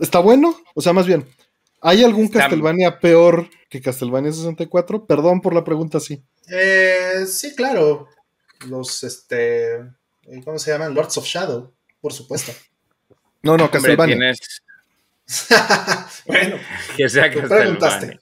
¿está 0.00 0.18
bueno? 0.18 0.56
O 0.74 0.80
sea, 0.82 0.92
más 0.92 1.06
bien, 1.06 1.24
¿hay 1.84 2.02
algún 2.02 2.24
Está- 2.24 2.40
Castlevania 2.40 2.98
peor 2.98 3.48
que 3.70 3.80
Castlevania 3.80 4.32
64? 4.32 5.06
Perdón 5.06 5.40
por 5.40 5.54
la 5.54 5.62
pregunta, 5.62 6.00
sí. 6.00 6.20
Eh, 6.50 7.24
sí, 7.28 7.54
claro. 7.54 8.08
Los, 8.68 9.04
este, 9.04 9.74
eh, 9.76 9.84
¿cómo 10.44 10.58
se 10.58 10.72
llaman? 10.72 10.94
Lords 10.94 11.16
of 11.18 11.24
Shadow, 11.26 11.72
por 12.00 12.12
supuesto. 12.12 12.52
No, 13.42 13.56
no, 13.56 13.64
hombre, 13.64 13.70
Castlevania. 13.70 14.16
tienes 14.16 14.38
bueno, 16.26 16.56
que 16.96 17.08
sea 17.08 17.24
Castlevania. 17.30 17.56
preguntaste. 17.56 18.20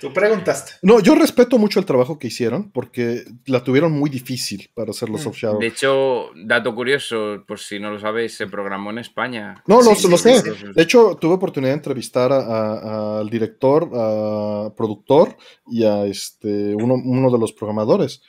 Tú 0.00 0.12
preguntaste. 0.12 0.72
No, 0.82 1.00
yo 1.00 1.14
respeto 1.14 1.58
mucho 1.58 1.78
el 1.78 1.84
trabajo 1.84 2.18
que 2.18 2.28
hicieron 2.28 2.70
porque 2.70 3.24
la 3.46 3.62
tuvieron 3.62 3.92
muy 3.92 4.08
difícil 4.08 4.70
para 4.74 4.90
hacer 4.92 5.10
los 5.10 5.24
Mm. 5.24 5.28
of 5.28 5.36
Shadow. 5.36 5.58
De 5.60 5.66
hecho, 5.66 6.30
dato 6.46 6.74
curioso, 6.74 7.44
por 7.46 7.58
si 7.58 7.78
no 7.78 7.90
lo 7.90 8.00
sabéis, 8.00 8.34
se 8.34 8.46
programó 8.46 8.90
en 8.90 8.98
España. 8.98 9.62
No, 9.66 9.82
lo, 9.82 9.94
Sí, 9.94 10.08
lo 10.08 10.16
sí, 10.16 10.30
sé. 10.38 10.40
sí, 10.54 10.66
De 10.74 10.82
hecho, 10.82 11.16
tuve 11.20 11.34
oportunidad 11.34 11.72
de 11.72 11.76
entrevistar 11.76 12.32
al 12.32 13.28
director, 13.28 13.90
a 13.94 14.72
productor 14.76 15.36
y 15.66 15.84
a 15.84 16.06
este 16.06 16.74
uno, 16.74 16.94
uno 16.94 17.30
de 17.30 17.38
los 17.38 17.52
programadores. 17.52 18.22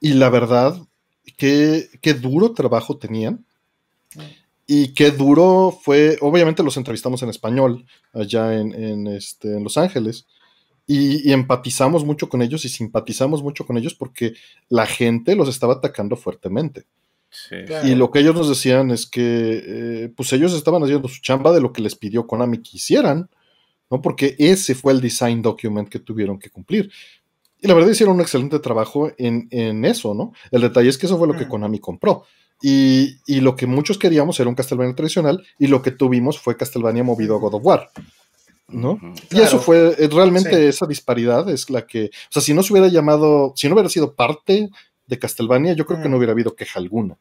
Y 0.00 0.14
la 0.14 0.30
verdad, 0.30 0.76
qué, 1.36 1.88
qué 2.00 2.14
duro 2.14 2.52
trabajo 2.52 2.96
tenían. 2.98 3.44
Y 4.66 4.92
qué 4.94 5.10
duro 5.10 5.76
fue. 5.82 6.18
Obviamente 6.20 6.62
los 6.62 6.76
entrevistamos 6.76 7.22
en 7.22 7.30
español 7.30 7.86
allá 8.12 8.54
en, 8.54 8.74
en, 8.74 9.06
este, 9.06 9.56
en 9.56 9.64
Los 9.64 9.78
Ángeles. 9.78 10.26
Y, 10.88 11.28
y 11.28 11.32
empatizamos 11.32 12.04
mucho 12.04 12.28
con 12.28 12.42
ellos 12.42 12.64
y 12.64 12.68
simpatizamos 12.68 13.42
mucho 13.42 13.64
con 13.64 13.76
ellos 13.76 13.94
porque 13.94 14.32
la 14.68 14.86
gente 14.86 15.36
los 15.36 15.48
estaba 15.48 15.74
atacando 15.74 16.16
fuertemente. 16.16 16.86
Sí. 17.30 17.56
Claro. 17.66 17.86
Y 17.86 17.94
lo 17.94 18.10
que 18.10 18.20
ellos 18.20 18.34
nos 18.34 18.48
decían 18.48 18.90
es 18.90 19.06
que, 19.06 19.62
eh, 19.66 20.12
pues 20.16 20.32
ellos 20.32 20.54
estaban 20.54 20.82
haciendo 20.82 21.06
su 21.08 21.20
chamba 21.20 21.52
de 21.52 21.60
lo 21.60 21.72
que 21.72 21.82
les 21.82 21.94
pidió 21.94 22.26
Konami 22.26 22.62
que 22.62 22.78
hicieran, 22.78 23.28
¿no? 23.90 24.00
Porque 24.00 24.34
ese 24.38 24.74
fue 24.74 24.92
el 24.92 25.00
design 25.00 25.42
document 25.42 25.88
que 25.88 25.98
tuvieron 25.98 26.38
que 26.38 26.50
cumplir. 26.50 26.90
Y 27.60 27.66
la 27.66 27.74
verdad 27.74 27.90
hicieron 27.90 28.14
un 28.14 28.22
excelente 28.22 28.58
trabajo 28.60 29.10
en, 29.18 29.48
en 29.50 29.84
eso, 29.84 30.14
¿no? 30.14 30.32
El 30.50 30.62
detalle 30.62 30.88
es 30.88 30.96
que 30.96 31.06
eso 31.06 31.18
fue 31.18 31.28
lo 31.28 31.36
que. 31.36 31.48
Konami 31.48 31.80
compró. 31.80 32.24
Y, 32.62 33.18
y 33.26 33.40
lo 33.40 33.54
que 33.56 33.66
muchos 33.66 33.98
queríamos 33.98 34.40
era 34.40 34.48
un 34.48 34.54
Castlevania 34.54 34.94
tradicional 34.94 35.44
y 35.58 35.68
lo 35.68 35.80
que 35.80 35.92
tuvimos 35.92 36.38
fue 36.38 36.56
Castlevania 36.56 37.04
movido 37.04 37.36
a 37.36 37.38
God 37.38 37.54
of 37.54 37.64
War, 37.64 37.90
¿no? 38.68 39.00
Y 39.30 39.40
eso 39.40 39.58
fue, 39.58 39.94
eh, 39.98 40.08
realmente 40.12 40.50
Sí. 40.56 40.64
esa 40.66 40.86
disparidad 40.86 41.48
es 41.50 41.70
la 41.70 41.86
que, 41.86 42.06
o 42.06 42.30
sea, 42.32 42.42
si 42.42 42.52
no 42.54 42.62
se 42.62 42.72
hubiera 42.72 42.88
llamado, 42.88 43.52
si 43.56 43.66
no 43.68 43.74
hubiera 43.74 43.88
sido 43.88 44.14
parte 44.14 44.68
de 45.06 45.18
Castlevania, 45.18 45.72
yo 45.72 45.86
creo 45.86 46.02
que 46.02 46.08
no 46.08 46.16
hubiera 46.18 46.32
habido 46.32 46.54
queja 46.54 46.78
alguna. 46.78 47.16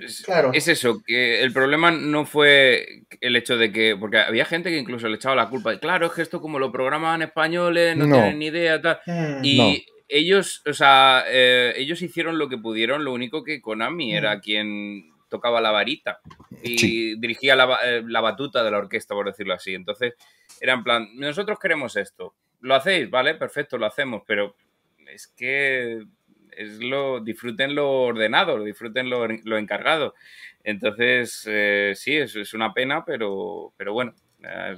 Es- 0.00 0.22
Claro. 0.22 0.50
Es 0.54 0.68
eso, 0.68 1.02
que 1.04 1.42
el 1.42 1.52
problema 1.52 1.90
no 1.90 2.24
fue 2.24 3.02
el 3.20 3.34
hecho 3.34 3.56
de 3.56 3.72
que. 3.72 3.96
Porque 3.98 4.18
había 4.18 4.44
gente 4.44 4.70
que 4.70 4.78
incluso 4.78 5.08
le 5.08 5.16
echaba 5.16 5.34
la 5.34 5.48
culpa. 5.48 5.70
de, 5.72 5.80
Claro, 5.80 6.06
es 6.06 6.12
que 6.12 6.22
esto 6.22 6.40
como 6.40 6.60
lo 6.60 6.70
programan 6.70 7.20
españoles, 7.22 7.96
no, 7.96 8.06
No. 8.06 8.14
tienen 8.14 8.38
ni 8.38 8.46
idea, 8.46 8.80
tal. 8.80 9.00
Mm, 9.06 9.44
Y 9.44 9.56
No. 9.56 9.72
ellos, 10.08 10.62
o 10.68 10.72
sea, 10.72 11.24
eh, 11.28 11.74
ellos 11.76 12.00
hicieron 12.00 12.38
lo 12.38 12.48
que 12.48 12.58
pudieron, 12.58 13.04
lo 13.04 13.12
único 13.12 13.42
que 13.42 13.60
Konami 13.60 14.12
Mm. 14.12 14.16
era 14.16 14.40
quien 14.40 15.11
tocaba 15.32 15.60
la 15.60 15.72
varita 15.72 16.20
y 16.62 16.78
Sí. 16.78 17.14
dirigía 17.18 17.56
la, 17.56 17.78
eh, 17.84 18.02
la 18.06 18.20
batuta 18.20 18.62
de 18.62 18.70
la 18.70 18.78
orquesta, 18.78 19.14
por 19.16 19.26
decirlo 19.26 19.54
así. 19.54 19.74
Entonces, 19.74 20.14
era 20.60 20.74
en 20.74 20.84
plan, 20.84 21.08
nosotros 21.14 21.58
queremos 21.58 21.96
esto. 21.96 22.34
¿Lo 22.60 22.76
hacéis? 22.76 23.10
Vale, 23.10 23.34
perfecto, 23.34 23.78
lo 23.78 23.86
hacemos, 23.86 24.22
pero 24.26 24.54
es 25.08 25.26
que 25.26 26.04
es 26.56 26.78
lo, 26.80 27.18
disfruten 27.20 27.74
lo 27.74 27.90
ordenado, 28.02 28.62
disfruten 28.62 29.08
lo, 29.10 29.26
lo 29.26 29.56
encargado. 29.58 30.14
Entonces, 30.62 31.44
eh, 31.50 31.94
sí, 31.96 32.14
es, 32.16 32.36
es 32.36 32.52
una 32.54 32.72
pena, 32.74 33.04
pero, 33.04 33.72
pero 33.76 33.94
bueno, 33.94 34.14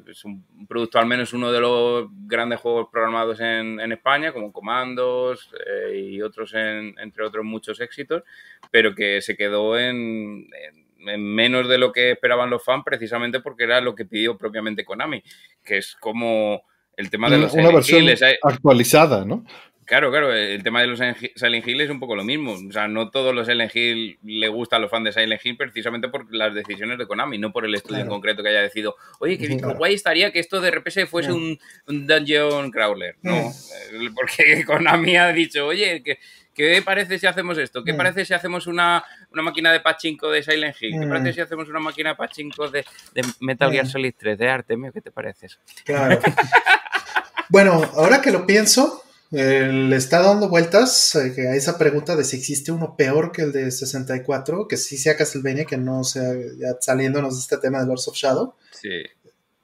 es 0.08 0.24
un, 0.24 0.44
producto, 0.68 0.98
al 0.98 1.06
menos 1.06 1.32
uno 1.32 1.50
de 1.52 1.60
los 1.60 2.08
grandes 2.26 2.60
juegos 2.60 2.88
programados 2.92 3.40
en, 3.40 3.80
en 3.80 3.92
España, 3.92 4.32
como 4.32 4.52
Comandos 4.52 5.50
eh, 5.66 5.98
y 5.98 6.22
otros, 6.22 6.52
en- 6.54 6.94
entre 6.98 7.24
otros 7.24 7.44
muchos 7.44 7.80
éxitos, 7.80 8.22
pero 8.70 8.94
que 8.94 9.20
se 9.20 9.36
quedó 9.36 9.78
en, 9.78 10.46
en- 10.68 11.08
en 11.08 11.22
menos 11.22 11.68
de 11.68 11.76
lo 11.78 11.92
que 11.92 12.12
esperaban 12.12 12.48
los 12.50 12.64
fans, 12.64 12.82
precisamente 12.84 13.40
porque 13.40 13.64
era 13.64 13.80
lo 13.80 13.94
que 13.94 14.06
pidió 14.06 14.38
propiamente 14.38 14.84
Konami, 14.84 15.22
que 15.62 15.78
es 15.78 15.96
como 16.00 16.62
el 16.96 17.10
tema 17.10 17.28
de 17.28 17.36
los 17.42 17.52
una 17.54 17.62
versión 17.74 17.98
actualizada, 18.42 19.24
¿no? 19.24 19.44
Claro, 19.86 20.10
claro, 20.10 20.32
el 20.32 20.62
tema 20.62 20.80
de 20.80 20.86
los 20.86 20.98
Silent 21.36 21.66
Hill 21.68 21.80
es 21.82 21.90
un 21.90 22.00
poco 22.00 22.16
lo 22.16 22.24
mismo. 22.24 22.52
O 22.52 22.72
sea, 22.72 22.88
no 22.88 23.10
todos 23.10 23.34
los 23.34 23.46
Silent 23.46 23.74
Hill 23.74 24.18
le 24.22 24.48
gustan 24.48 24.78
a 24.78 24.80
los 24.82 24.90
fans 24.90 25.04
de 25.04 25.12
Silent 25.12 25.44
Hill 25.44 25.56
precisamente 25.56 26.08
por 26.08 26.32
las 26.34 26.54
decisiones 26.54 26.96
de 26.98 27.06
Konami, 27.06 27.38
no 27.38 27.52
por 27.52 27.64
el 27.66 27.74
estudio 27.74 28.00
en 28.00 28.08
concreto 28.08 28.42
que 28.42 28.48
haya 28.48 28.62
decidido, 28.62 28.96
oye, 29.20 29.36
que 29.38 29.56
Claro. 29.58 29.74
guay 29.76 29.94
estaría 29.94 30.32
que 30.32 30.38
esto 30.40 30.60
de 30.60 30.70
repente 30.70 31.06
fuese 31.06 31.28
No. 31.30 31.36
un, 31.36 31.58
un 31.88 32.06
dungeon 32.06 32.70
crawler. 32.70 33.16
No, 33.22 33.34
Mm. 33.34 34.06
Eh, 34.06 34.10
porque 34.14 34.64
Konami 34.66 35.16
ha 35.16 35.32
dicho, 35.32 35.66
oye, 35.66 36.02
¿qué, 36.02 36.18
qué 36.54 36.80
parece 36.82 37.18
si 37.18 37.26
hacemos 37.26 37.58
esto? 37.58 37.84
¿Qué 37.84 37.92
Mm. 37.92 37.96
parece 37.96 38.24
si 38.24 38.32
hacemos 38.32 38.66
una, 38.66 39.04
una 39.32 39.42
máquina 39.42 39.70
de 39.72 39.80
pachinko 39.80 40.30
de 40.30 40.42
Silent 40.42 40.76
Hill? 40.80 40.92
¿Qué 40.98 41.06
Mm. 41.06 41.10
parece 41.10 41.32
si 41.34 41.40
hacemos 41.42 41.68
una 41.68 41.80
máquina 41.80 42.10
de 42.10 42.14
pachinko 42.16 42.68
de, 42.70 42.84
de 43.12 43.22
Metal 43.40 43.70
Gear. 43.70 43.86
Solid 43.86 44.14
3 44.16 44.38
de 44.38 44.48
Artemio? 44.48 44.92
¿Qué 44.92 45.00
te 45.02 45.10
parece? 45.10 45.48
Claro. 45.84 46.18
bueno, 47.48 47.82
ahora 47.96 48.20
que 48.22 48.30
lo 48.30 48.46
pienso, 48.46 49.02
eh, 49.36 49.68
le 49.72 49.96
está 49.96 50.22
dando 50.22 50.48
vueltas 50.48 51.14
eh, 51.16 51.48
a 51.48 51.56
esa 51.56 51.76
pregunta 51.76 52.14
de 52.14 52.24
si 52.24 52.36
existe 52.36 52.70
uno 52.70 52.96
peor 52.96 53.32
que 53.32 53.42
el 53.42 53.52
de 53.52 53.70
64, 53.70 54.68
que 54.68 54.76
sí 54.76 54.96
sea 54.96 55.16
Castlevania, 55.16 55.64
que 55.64 55.76
no 55.76 56.04
sea 56.04 56.32
ya 56.56 56.76
saliéndonos 56.80 57.34
de 57.34 57.40
este 57.40 57.56
tema 57.58 57.80
de 57.80 57.86
Lords 57.86 58.06
of 58.06 58.14
Shadow. 58.14 58.54
Sí. 58.70 59.02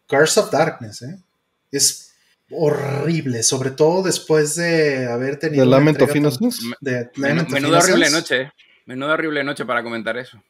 Curse 0.09 0.41
of 0.41 0.51
Darkness, 0.51 1.03
¿eh? 1.03 1.19
Es 1.71 2.13
horrible, 2.51 3.45
sobre 3.45 3.71
todo 3.71 4.03
después 4.03 4.57
de 4.57 5.07
haber 5.07 5.39
tenido. 5.39 5.63
De 5.63 5.69
una 5.69 5.79
Lament 5.79 6.03
of 6.03 6.17
Innocence. 6.17 6.63
de 6.81 7.11
Lament 7.15 7.49
menuda 7.51 7.79
horrible 7.79 8.11
noche, 8.11 8.41
¿eh? 8.43 8.53
Menuda 8.87 9.13
horrible 9.13 9.45
noche 9.45 9.65
para 9.65 9.85
comentar 9.85 10.17
eso. 10.17 10.43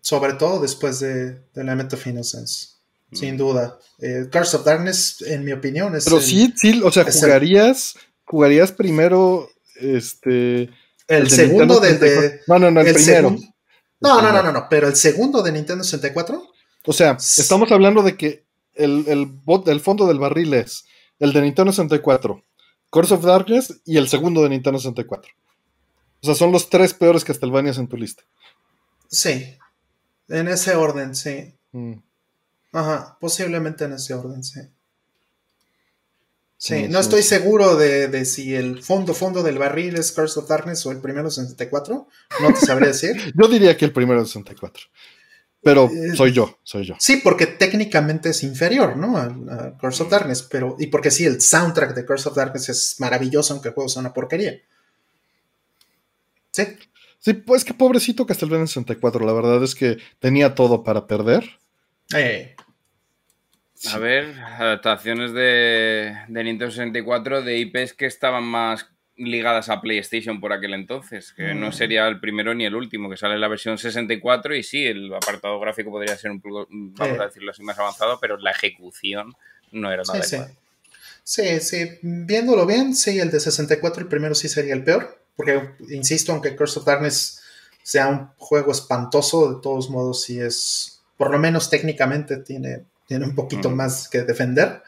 Sobre 0.00 0.32
todo 0.34 0.60
después 0.60 0.98
de, 0.98 1.44
de 1.54 1.64
Lament 1.64 1.92
of 1.92 2.04
Innocence. 2.06 2.79
Sin 3.12 3.36
duda. 3.36 3.78
Eh, 3.98 4.26
Curse 4.32 4.56
of 4.58 4.64
Darkness, 4.64 5.22
en 5.22 5.44
mi 5.44 5.52
opinión, 5.52 5.94
es. 5.96 6.04
Pero 6.04 6.18
el- 6.18 6.22
sí, 6.22 6.52
sí, 6.56 6.80
o 6.82 6.90
sea, 6.92 7.02
el- 7.04 7.12
jugarías, 7.12 7.94
jugarías 8.24 8.72
primero 8.72 9.48
este. 9.76 10.70
El, 11.08 11.28
segundo 11.28 11.80
del 11.80 11.98
de. 11.98 12.08
64. 12.08 12.44
No, 12.46 12.58
no, 12.58 12.70
no, 12.70 12.80
el, 12.80 12.94
primero. 12.94 13.30
No, 14.00 14.22
no, 14.22 14.32
no, 14.32 14.42
no, 14.42 14.52
no, 14.52 14.66
pero 14.70 14.88
el 14.88 14.96
segundo 14.96 15.42
de 15.42 15.52
Nintendo 15.52 15.82
64. 15.84 16.42
O 16.86 16.92
sea, 16.92 17.16
estamos 17.20 17.70
hablando 17.72 18.02
de 18.02 18.16
que 18.16 18.44
el, 18.74 19.04
el, 19.08 19.26
bot, 19.26 19.68
el 19.68 19.80
fondo 19.80 20.06
del 20.06 20.18
barril 20.18 20.54
es 20.54 20.84
el 21.18 21.32
de 21.32 21.42
Nintendo 21.42 21.72
64, 21.72 22.42
Curse 22.88 23.14
of 23.14 23.24
Darkness 23.24 23.80
y 23.84 23.98
el 23.98 24.08
segundo 24.08 24.42
de 24.42 24.48
Nintendo 24.50 24.78
64. 24.78 25.30
O 26.22 26.26
sea, 26.26 26.34
son 26.34 26.52
los 26.52 26.70
tres 26.70 26.94
peores 26.94 27.24
Castlevanias 27.24 27.78
en 27.78 27.88
tu 27.88 27.96
lista. 27.96 28.22
Sí. 29.08 29.56
En 30.28 30.48
ese 30.48 30.74
orden, 30.76 31.14
sí. 31.14 31.52
Mm. 31.72 31.94
Ajá, 32.72 33.16
posiblemente 33.20 33.84
en 33.84 33.92
ese 33.94 34.14
orden, 34.14 34.42
sí. 34.44 34.60
Sí, 36.62 36.74
Sí, 36.74 36.88
no 36.88 36.98
sí, 36.98 37.04
estoy 37.08 37.22
seguro 37.22 37.76
de, 37.76 38.08
de 38.08 38.24
si 38.26 38.54
el 38.54 38.82
fondo, 38.82 39.14
fondo 39.14 39.42
del 39.42 39.56
barril 39.58 39.96
es 39.96 40.12
Curse 40.12 40.40
of 40.40 40.48
Darkness 40.48 40.84
o 40.84 40.92
el 40.92 40.98
primero 41.00 41.30
64. 41.30 42.06
No 42.42 42.48
te 42.52 42.66
sabría 42.66 42.88
decir. 42.88 43.12
Yo 43.34 43.48
diría 43.48 43.76
que 43.78 43.86
el 43.86 43.92
primero 43.92 44.20
es 44.22 44.28
64. 44.28 44.84
Pero 45.62 45.90
Eh, 45.90 46.14
soy 46.16 46.32
yo, 46.32 46.58
soy 46.62 46.84
yo. 46.86 46.94
Sí, 46.98 47.18
porque 47.22 47.46
técnicamente 47.46 48.30
es 48.30 48.42
inferior, 48.42 48.96
¿no? 48.96 49.16
A, 49.18 49.24
a 49.24 49.78
Curse 49.78 50.02
of 50.04 50.10
Darkness, 50.10 50.42
pero. 50.42 50.76
Y 50.78 50.86
porque 50.86 51.10
sí, 51.10 51.24
el 51.26 51.40
soundtrack 51.42 51.94
de 51.94 52.06
Curse 52.06 52.28
of 52.30 52.36
Darkness 52.36 52.68
es 52.70 52.96
maravilloso, 52.98 53.52
aunque 53.52 53.68
el 53.68 53.74
juego 53.74 53.88
sea 53.88 54.00
una 54.00 54.14
porquería. 54.14 54.54
Sí. 56.50 56.64
Sí, 57.18 57.34
pues 57.34 57.64
que 57.64 57.74
pobrecito 57.74 58.24
Castlevania 58.26 58.66
64, 58.66 59.24
la 59.26 59.32
verdad 59.34 59.62
es 59.62 59.74
que 59.74 59.98
tenía 60.18 60.54
todo 60.54 60.82
para 60.82 61.06
perder. 61.06 61.44
Eh, 62.16 62.56
A 63.86 63.98
ver, 63.98 64.38
adaptaciones 64.40 65.32
de, 65.32 66.14
de 66.28 66.44
Nintendo 66.44 66.70
64 66.70 67.42
de 67.42 67.58
IPs 67.58 67.94
que 67.94 68.06
estaban 68.06 68.44
más 68.44 68.86
ligadas 69.16 69.68
a 69.68 69.80
PlayStation 69.80 70.40
por 70.40 70.52
aquel 70.52 70.72
entonces, 70.74 71.32
que 71.34 71.54
no 71.54 71.68
Mm. 71.68 71.72
sería 71.72 72.08
el 72.08 72.20
primero 72.20 72.54
ni 72.54 72.64
el 72.64 72.74
último, 72.74 73.08
que 73.10 73.16
sale 73.16 73.34
en 73.34 73.40
la 73.40 73.48
versión 73.48 73.76
64 73.78 74.54
y 74.56 74.62
sí, 74.62 74.86
el 74.86 75.12
apartado 75.12 75.58
gráfico 75.60 75.90
podría 75.90 76.16
ser 76.16 76.30
un 76.30 76.40
poco, 76.40 76.66
vamos 76.70 77.16
Sí. 77.16 77.22
a 77.22 77.26
decirlo 77.26 77.50
así, 77.50 77.62
más 77.62 77.78
avanzado, 77.78 78.18
pero 78.20 78.38
la 78.38 78.50
ejecución 78.52 79.34
no 79.72 79.92
era 79.92 80.02
nada 80.06 80.22
sí, 80.22 80.36
sí. 80.36 80.42
Sí, 81.22 81.60
sí, 81.60 81.98
viéndolo 82.02 82.66
bien, 82.66 82.94
sí, 82.94 83.18
el 83.18 83.30
de 83.30 83.40
64, 83.40 84.02
el 84.02 84.08
primero 84.08 84.34
sí 84.34 84.48
sería 84.48 84.74
el 84.74 84.84
peor, 84.84 85.22
porque, 85.36 85.70
insisto, 85.90 86.32
aunque 86.32 86.56
Curse 86.56 86.80
of 86.80 86.86
Darkness 86.86 87.42
sea 87.82 88.08
un 88.08 88.28
juego 88.36 88.72
espantoso, 88.72 89.54
de 89.54 89.62
todos 89.62 89.90
modos 89.90 90.24
sí 90.24 90.40
es, 90.40 91.02
por 91.16 91.30
lo 91.30 91.38
menos 91.38 91.68
técnicamente, 91.70 92.38
tiene, 92.38 92.84
tiene 93.10 93.24
un 93.24 93.34
poquito 93.34 93.70
más 93.70 94.08
que 94.08 94.22
defender, 94.22 94.84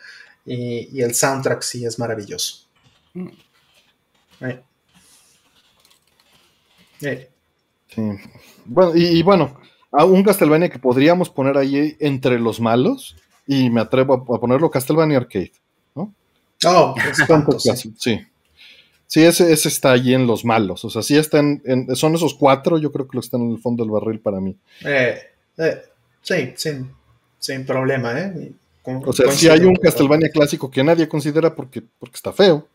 y, 0.46 0.96
y 0.96 1.02
el 1.02 1.12
soundtrack 1.12 1.60
sí 1.60 1.84
es 1.84 1.98
maravilloso. 1.98 2.68
Mm. 3.14 3.28
Eh. 4.42 4.62
Eh, 7.02 7.28
Sí. 7.88 8.00
Bueno, 8.64 8.96
y, 8.96 9.06
y 9.06 9.22
bueno, 9.24 9.60
a 9.90 10.04
un 10.04 10.22
Castlevania 10.22 10.70
que 10.70 10.78
podríamos 10.78 11.30
poner 11.30 11.58
ahí 11.58 11.96
entre 11.98 12.38
los 12.38 12.60
malos, 12.60 13.16
y 13.44 13.70
me 13.70 13.80
atrevo 13.80 14.14
a, 14.14 14.36
a 14.36 14.40
ponerlo 14.40 14.70
Castlevania 14.70 15.18
Arcade. 15.18 15.52
Oh, 15.96 16.12
Tanto 16.94 17.22
espantoso. 17.22 17.70
caso, 17.70 17.90
sí. 17.98 18.20
Sí, 19.08 19.24
ese, 19.24 19.52
ese 19.52 19.68
está 19.68 19.90
ahí 19.90 20.14
en 20.14 20.28
los 20.28 20.44
malos. 20.44 20.84
O 20.84 20.90
sea, 20.90 21.02
sí 21.02 21.18
están 21.18 21.60
en, 21.64 21.94
son 21.96 22.14
esos 22.14 22.34
cuatro, 22.34 22.78
yo 22.78 22.92
creo 22.92 23.08
que 23.08 23.16
los 23.16 23.24
están 23.24 23.42
en 23.42 23.50
el 23.50 23.58
fondo 23.58 23.82
del 23.82 23.90
barril 23.90 24.20
para 24.20 24.40
mí. 24.40 24.56
Eh, 24.84 25.18
eh, 25.58 25.82
sí, 26.22 26.54
sin, 26.56 26.88
sin 27.42 27.66
problema, 27.66 28.18
¿eh? 28.18 28.52
Con- 28.82 29.02
O 29.04 29.12
sea, 29.12 29.30
si 29.32 29.48
hay 29.48 29.64
un 29.64 29.74
Castlevania 29.74 30.30
clásico 30.30 30.70
que 30.70 30.82
nadie 30.84 31.08
considera 31.08 31.54
porque, 31.54 31.82
porque 31.98 32.14
está 32.16 32.32
feo. 32.32 32.68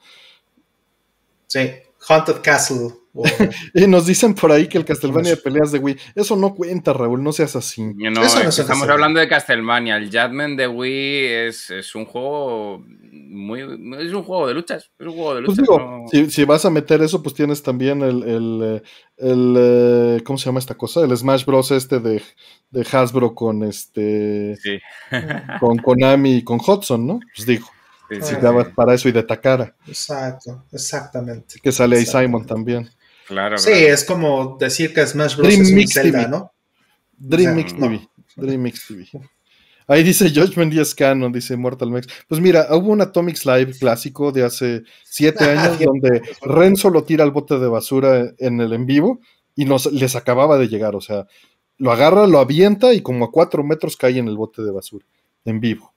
Sí, 1.47 1.71
Haunted 2.07 2.41
Castle. 2.41 2.89
Y 3.73 3.87
nos 3.87 4.05
dicen 4.05 4.33
por 4.35 4.51
ahí 4.51 4.67
que 4.67 4.77
el 4.77 4.85
Castlevania 4.85 5.31
de 5.31 5.37
peleas 5.37 5.71
de 5.71 5.79
Wii, 5.79 5.97
eso 6.15 6.35
no 6.35 6.53
cuenta, 6.55 6.93
Raúl, 6.93 7.23
no 7.23 7.31
seas 7.33 7.55
así. 7.55 7.81
No, 7.95 8.21
Eso 8.21 8.39
no 8.43 8.49
es 8.49 8.55
se 8.55 8.61
que 8.61 8.61
estamos 8.61 8.87
hablando 8.89 9.19
de 9.19 9.27
Castlevania. 9.27 9.97
El 9.97 10.09
Jadman 10.11 10.55
de 10.55 10.67
Wii 10.67 11.25
es, 11.47 11.69
es 11.71 11.95
un 11.95 12.05
juego 12.05 12.83
muy. 13.11 13.61
Es 13.61 14.13
un 14.13 14.23
juego 14.23 14.47
de 14.47 14.53
luchas. 14.53 14.91
Es 14.97 15.07
un 15.07 15.13
juego 15.13 15.35
de 15.35 15.43
Pues 15.43 15.57
luchas. 15.57 15.63
digo, 15.77 15.79
no- 15.79 16.05
si, 16.11 16.31
si 16.31 16.45
vas 16.45 16.65
a 16.65 16.69
meter 16.69 17.01
eso, 17.01 17.21
pues 17.21 17.35
tienes 17.35 17.61
también 17.63 18.01
el, 18.01 18.23
el, 18.23 18.61
eh, 18.63 18.81
el, 19.17 19.55
eh, 19.57 20.21
¿cómo 20.23 20.37
se 20.37 20.45
llama 20.45 20.59
esta 20.59 20.75
cosa? 20.75 21.01
El 21.03 21.15
Smash 21.15 21.45
Bros. 21.45 21.71
este 21.71 21.99
de, 21.99 22.21
de 22.71 22.87
Hasbro 22.91 23.33
con 23.35 23.63
este 23.63 24.55
Sí. 24.61 24.79
con 25.59 25.77
Konami 25.77 26.35
y 26.37 26.43
con 26.43 26.59
Hudson, 26.65 27.05
¿no? 27.05 27.19
Pues 27.35 27.47
digo, 27.47 27.67
Sí, 28.09 28.15
si 28.21 28.35
sí, 28.35 28.41
para 28.73 28.93
eso 28.93 29.09
y 29.09 29.11
de 29.11 29.21
Takara, 29.23 29.75
Exacto, 29.85 30.63
exactamente. 30.71 31.55
que 31.61 31.73
sale 31.73 31.97
ahí. 31.97 32.05
Simon 32.05 32.45
también. 32.45 32.89
Claro, 33.27 33.57
Sí, 33.57 33.69
claro. 33.71 33.87
es 33.93 34.03
como 34.05 34.57
decir 34.57 34.93
que 34.93 35.05
Smash 35.05 35.35
Bros. 35.35 35.47
Dream 35.49 35.61
es 35.63 35.71
Mix 35.71 35.93
Zelda, 35.93 36.19
TV. 36.19 36.29
¿no? 36.29 36.51
Dream 37.17 37.51
O 37.51 37.53
sea, 37.53 37.55
Mix 37.55 37.73
no. 37.73 37.87
TV. 37.87 38.09
Dream 38.37 38.61
Mix 38.61 38.87
TV. 38.87 39.05
Ahí 39.89 40.03
dice 40.03 40.29
Judgment 40.29 40.73
y 40.73 40.79
es 40.81 40.93
canon, 40.93 41.31
dice 41.31 41.55
Mortal 41.55 41.89
Max. 41.91 42.07
Pues 42.27 42.41
mira, 42.41 42.67
hubo 42.75 42.91
un 42.91 43.01
Atomics 43.01 43.45
Live 43.45 43.73
clásico 43.79 44.31
de 44.33 44.43
hace 44.43 44.83
siete 45.03 45.45
Ah, 45.45 45.63
años 45.63 45.79
donde 45.85 46.21
Renzo 46.41 46.89
lo 46.89 47.03
tira 47.03 47.23
al 47.23 47.31
bote 47.31 47.57
de 47.57 47.67
basura 47.67 48.33
en 48.37 48.59
el 48.59 48.73
en 48.73 48.85
vivo 48.85 49.21
y 49.55 49.63
nos, 49.65 49.85
les 49.91 50.15
acababa 50.17 50.57
de 50.57 50.67
llegar. 50.67 50.95
O 50.95 51.01
sea, 51.01 51.25
lo 51.77 51.91
agarra, 51.91 52.27
lo 52.27 52.39
avienta 52.39 52.93
y 52.93 53.01
como 53.01 53.25
a 53.25 53.31
cuatro 53.31 53.63
metros 53.63 53.95
cae 53.95 54.17
en 54.17 54.27
el 54.27 54.35
bote 54.35 54.61
de 54.61 54.71
basura 54.71 55.05
en 55.45 55.61
vivo. 55.61 55.93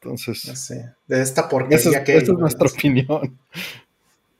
Entonces, 0.00 0.40
sé, 0.42 0.92
De 1.06 1.22
esta 1.22 1.48
porquería 1.48 1.76
esa 1.78 1.90
es, 1.98 2.04
que 2.04 2.16
esa 2.16 2.32
es 2.32 2.38
nuestra 2.38 2.66
opinión. 2.74 3.38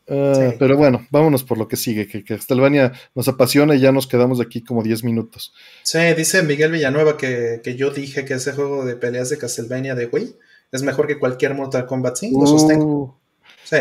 Sí. 0.06 0.56
Pero 0.58 0.76
bueno, 0.76 1.06
vámonos 1.10 1.44
por 1.44 1.56
lo 1.56 1.66
que 1.66 1.76
sigue, 1.76 2.06
que, 2.06 2.22
que 2.24 2.36
Castlevania 2.36 2.92
nos 3.14 3.26
apasiona 3.28 3.74
y 3.74 3.80
ya 3.80 3.90
nos 3.90 4.06
quedamos 4.06 4.40
aquí 4.40 4.62
como 4.62 4.82
10 4.82 5.02
minutos. 5.04 5.54
Sí, 5.82 5.98
dice 6.14 6.42
Miguel 6.42 6.72
Villanueva 6.72 7.16
que, 7.16 7.60
que 7.64 7.74
yo 7.76 7.90
dije 7.90 8.24
que 8.24 8.34
ese 8.34 8.52
juego 8.52 8.84
de 8.84 8.96
peleas 8.96 9.30
de 9.30 9.38
Castlevania 9.38 9.94
de 9.94 10.06
Wii 10.06 10.36
es 10.72 10.82
mejor 10.82 11.06
que 11.06 11.18
cualquier 11.18 11.54
Mortal 11.54 11.86
Kombat. 11.86 12.16
Sí, 12.16 12.32
lo 12.32 12.46
sostengo. 12.46 12.84
Uh, 12.84 13.24
Sí, 13.64 13.76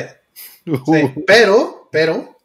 uh, 0.67 0.77
sí. 0.85 1.13
Pero, 1.27 1.89
pero, 1.91 2.37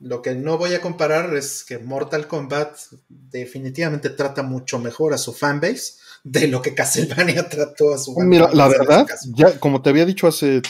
lo 0.00 0.22
que 0.22 0.34
no 0.34 0.58
voy 0.58 0.74
a 0.74 0.80
comparar 0.80 1.34
es 1.34 1.64
que 1.64 1.78
Mortal 1.78 2.28
Kombat 2.28 2.76
definitivamente 3.08 4.10
trata 4.10 4.42
mucho 4.42 4.78
mejor 4.78 5.14
a 5.14 5.18
su 5.18 5.32
fanbase 5.32 5.94
de 6.22 6.48
lo 6.48 6.62
que 6.62 6.74
Castlevania 6.74 7.48
trató 7.48 7.94
a 7.94 7.98
su 7.98 8.14
fanbase. 8.14 8.28
Mira, 8.28 8.50
la 8.52 8.68
verdad, 8.68 9.06
ya 9.34 9.58
como 9.58 9.82
te 9.82 9.90
había 9.90 10.06
dicho 10.06 10.26
hace 10.26 10.62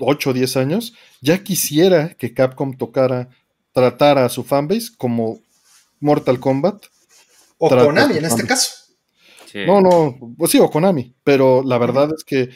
8 0.00 0.30
o 0.30 0.32
10 0.32 0.56
años, 0.56 0.94
ya 1.20 1.42
quisiera 1.42 2.14
que 2.14 2.34
Capcom 2.34 2.76
tocara, 2.76 3.28
tratara 3.72 4.24
a 4.24 4.28
su 4.28 4.42
fanbase 4.42 4.90
como 4.96 5.40
Mortal 6.00 6.40
Kombat. 6.40 6.86
O 7.58 7.68
Konami 7.68 8.16
en 8.16 8.24
este 8.24 8.46
caso. 8.46 8.72
Sí. 9.46 9.60
No, 9.66 9.80
no, 9.80 10.34
pues 10.38 10.50
sí, 10.50 10.58
o 10.58 10.70
Konami, 10.70 11.14
pero 11.24 11.62
la 11.64 11.76
verdad 11.78 12.10
es 12.16 12.24
que 12.24 12.50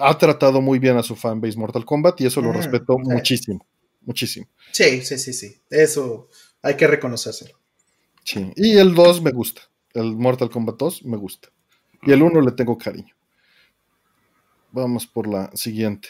ha 0.00 0.16
tratado 0.18 0.60
muy 0.60 0.78
bien 0.78 0.96
a 0.96 1.02
su 1.02 1.16
fanbase 1.16 1.56
Mortal 1.58 1.84
Kombat 1.84 2.20
y 2.20 2.26
eso 2.26 2.40
lo 2.40 2.50
Mm, 2.50 2.56
respeto 2.56 2.98
muchísimo, 2.98 3.66
muchísimo. 4.02 4.46
Sí, 4.72 5.02
sí, 5.02 5.18
sí, 5.18 5.32
sí. 5.32 5.60
Eso 5.70 6.28
hay 6.62 6.76
que 6.76 6.86
reconocérselo. 6.86 7.58
Sí. 8.24 8.52
Y 8.56 8.76
el 8.76 8.94
2 8.94 9.22
me 9.22 9.30
gusta, 9.30 9.62
el 9.94 10.16
Mortal 10.16 10.50
Kombat 10.50 10.76
2 10.76 11.04
me 11.04 11.16
gusta. 11.16 11.48
Y 12.02 12.12
el 12.12 12.22
1 12.22 12.40
le 12.40 12.52
tengo 12.52 12.78
cariño. 12.78 13.14
Vamos 14.72 15.06
por 15.06 15.26
la 15.26 15.50
siguiente. 15.54 16.08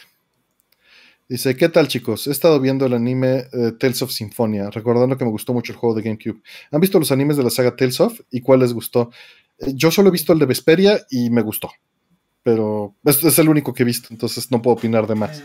Dice, 1.31 1.57
¿qué 1.57 1.69
tal 1.69 1.87
chicos? 1.87 2.27
He 2.27 2.33
estado 2.33 2.59
viendo 2.59 2.87
el 2.87 2.93
anime 2.93 3.47
eh, 3.53 3.71
Tales 3.79 4.03
of 4.03 4.11
Symphonia, 4.11 4.69
recordando 4.69 5.17
que 5.17 5.25
me 5.25 5.31
gustó 5.31 5.53
mucho 5.53 5.73
el 5.73 5.79
juego 5.79 5.95
de 5.95 6.03
GameCube. 6.03 6.43
¿Han 6.73 6.81
visto 6.81 6.99
los 6.99 7.13
animes 7.13 7.37
de 7.37 7.45
la 7.45 7.51
saga 7.51 7.77
Tales 7.77 8.01
of? 8.01 8.21
¿Y 8.33 8.41
cuál 8.41 8.59
les 8.59 8.73
gustó? 8.73 9.13
Eh, 9.61 9.71
yo 9.75 9.93
solo 9.93 10.09
he 10.09 10.11
visto 10.11 10.33
el 10.33 10.41
de 10.41 10.47
Vesperia 10.47 11.07
y 11.09 11.31
me 11.31 11.43
gustó. 11.43 11.71
Pero 12.43 12.97
es, 13.05 13.23
es 13.23 13.39
el 13.39 13.49
único 13.49 13.73
que 13.73 13.85
he 13.85 13.87
visto, 13.87 14.09
entonces 14.11 14.51
no 14.51 14.61
puedo 14.61 14.77
opinar 14.77 15.07
de 15.07 15.15
más. 15.15 15.41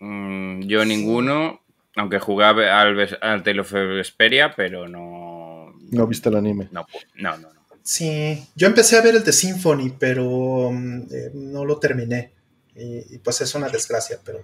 Mm, 0.00 0.62
yo 0.62 0.82
ninguno, 0.86 1.60
aunque 1.94 2.18
jugaba 2.18 2.80
al, 2.80 2.98
al 3.20 3.42
Tale 3.42 3.60
of 3.60 3.70
Vesperia, 3.70 4.54
pero 4.56 4.88
no. 4.88 5.74
No 5.90 6.06
viste 6.06 6.30
el 6.30 6.36
anime. 6.36 6.68
No, 6.72 6.86
no, 7.16 7.36
no. 7.36 7.52
no. 7.52 7.60
Sí, 7.82 8.42
yo 8.56 8.66
empecé 8.66 8.96
a 8.96 9.02
ver 9.02 9.16
el 9.16 9.24
de 9.24 9.32
Symphony, 9.34 9.92
pero 9.98 10.70
mm, 10.72 11.02
eh, 11.10 11.30
no 11.34 11.66
lo 11.66 11.78
terminé. 11.78 12.32
Y, 12.74 13.14
y, 13.14 13.18
pues 13.18 13.42
es 13.42 13.54
una 13.54 13.68
desgracia, 13.68 14.18
pero, 14.24 14.38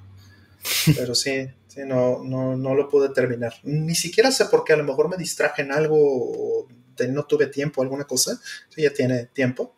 pero 0.97 1.15
sí, 1.15 1.49
sí 1.69 1.81
no, 1.87 2.23
no, 2.25 2.57
no 2.57 2.75
lo 2.75 2.89
pude 2.89 3.09
terminar. 3.11 3.55
Ni 3.63 3.95
siquiera 3.95 4.31
sé 4.33 4.47
por 4.47 4.65
qué, 4.65 4.73
a 4.75 4.77
lo 4.77 4.85
mejor 4.85 5.09
me 5.09 5.17
distraje 5.17 5.63
en 5.63 5.73
algo 5.73 5.97
o 5.99 6.69
de- 6.97 7.09
no 7.09 7.25
tuve 7.25 7.47
tiempo, 7.47 7.83
alguna 7.83 8.05
cosa. 8.05 8.41
Sí, 8.69 8.83
ya 8.83 8.93
tiene 8.93 9.27
tiempo. 9.27 9.75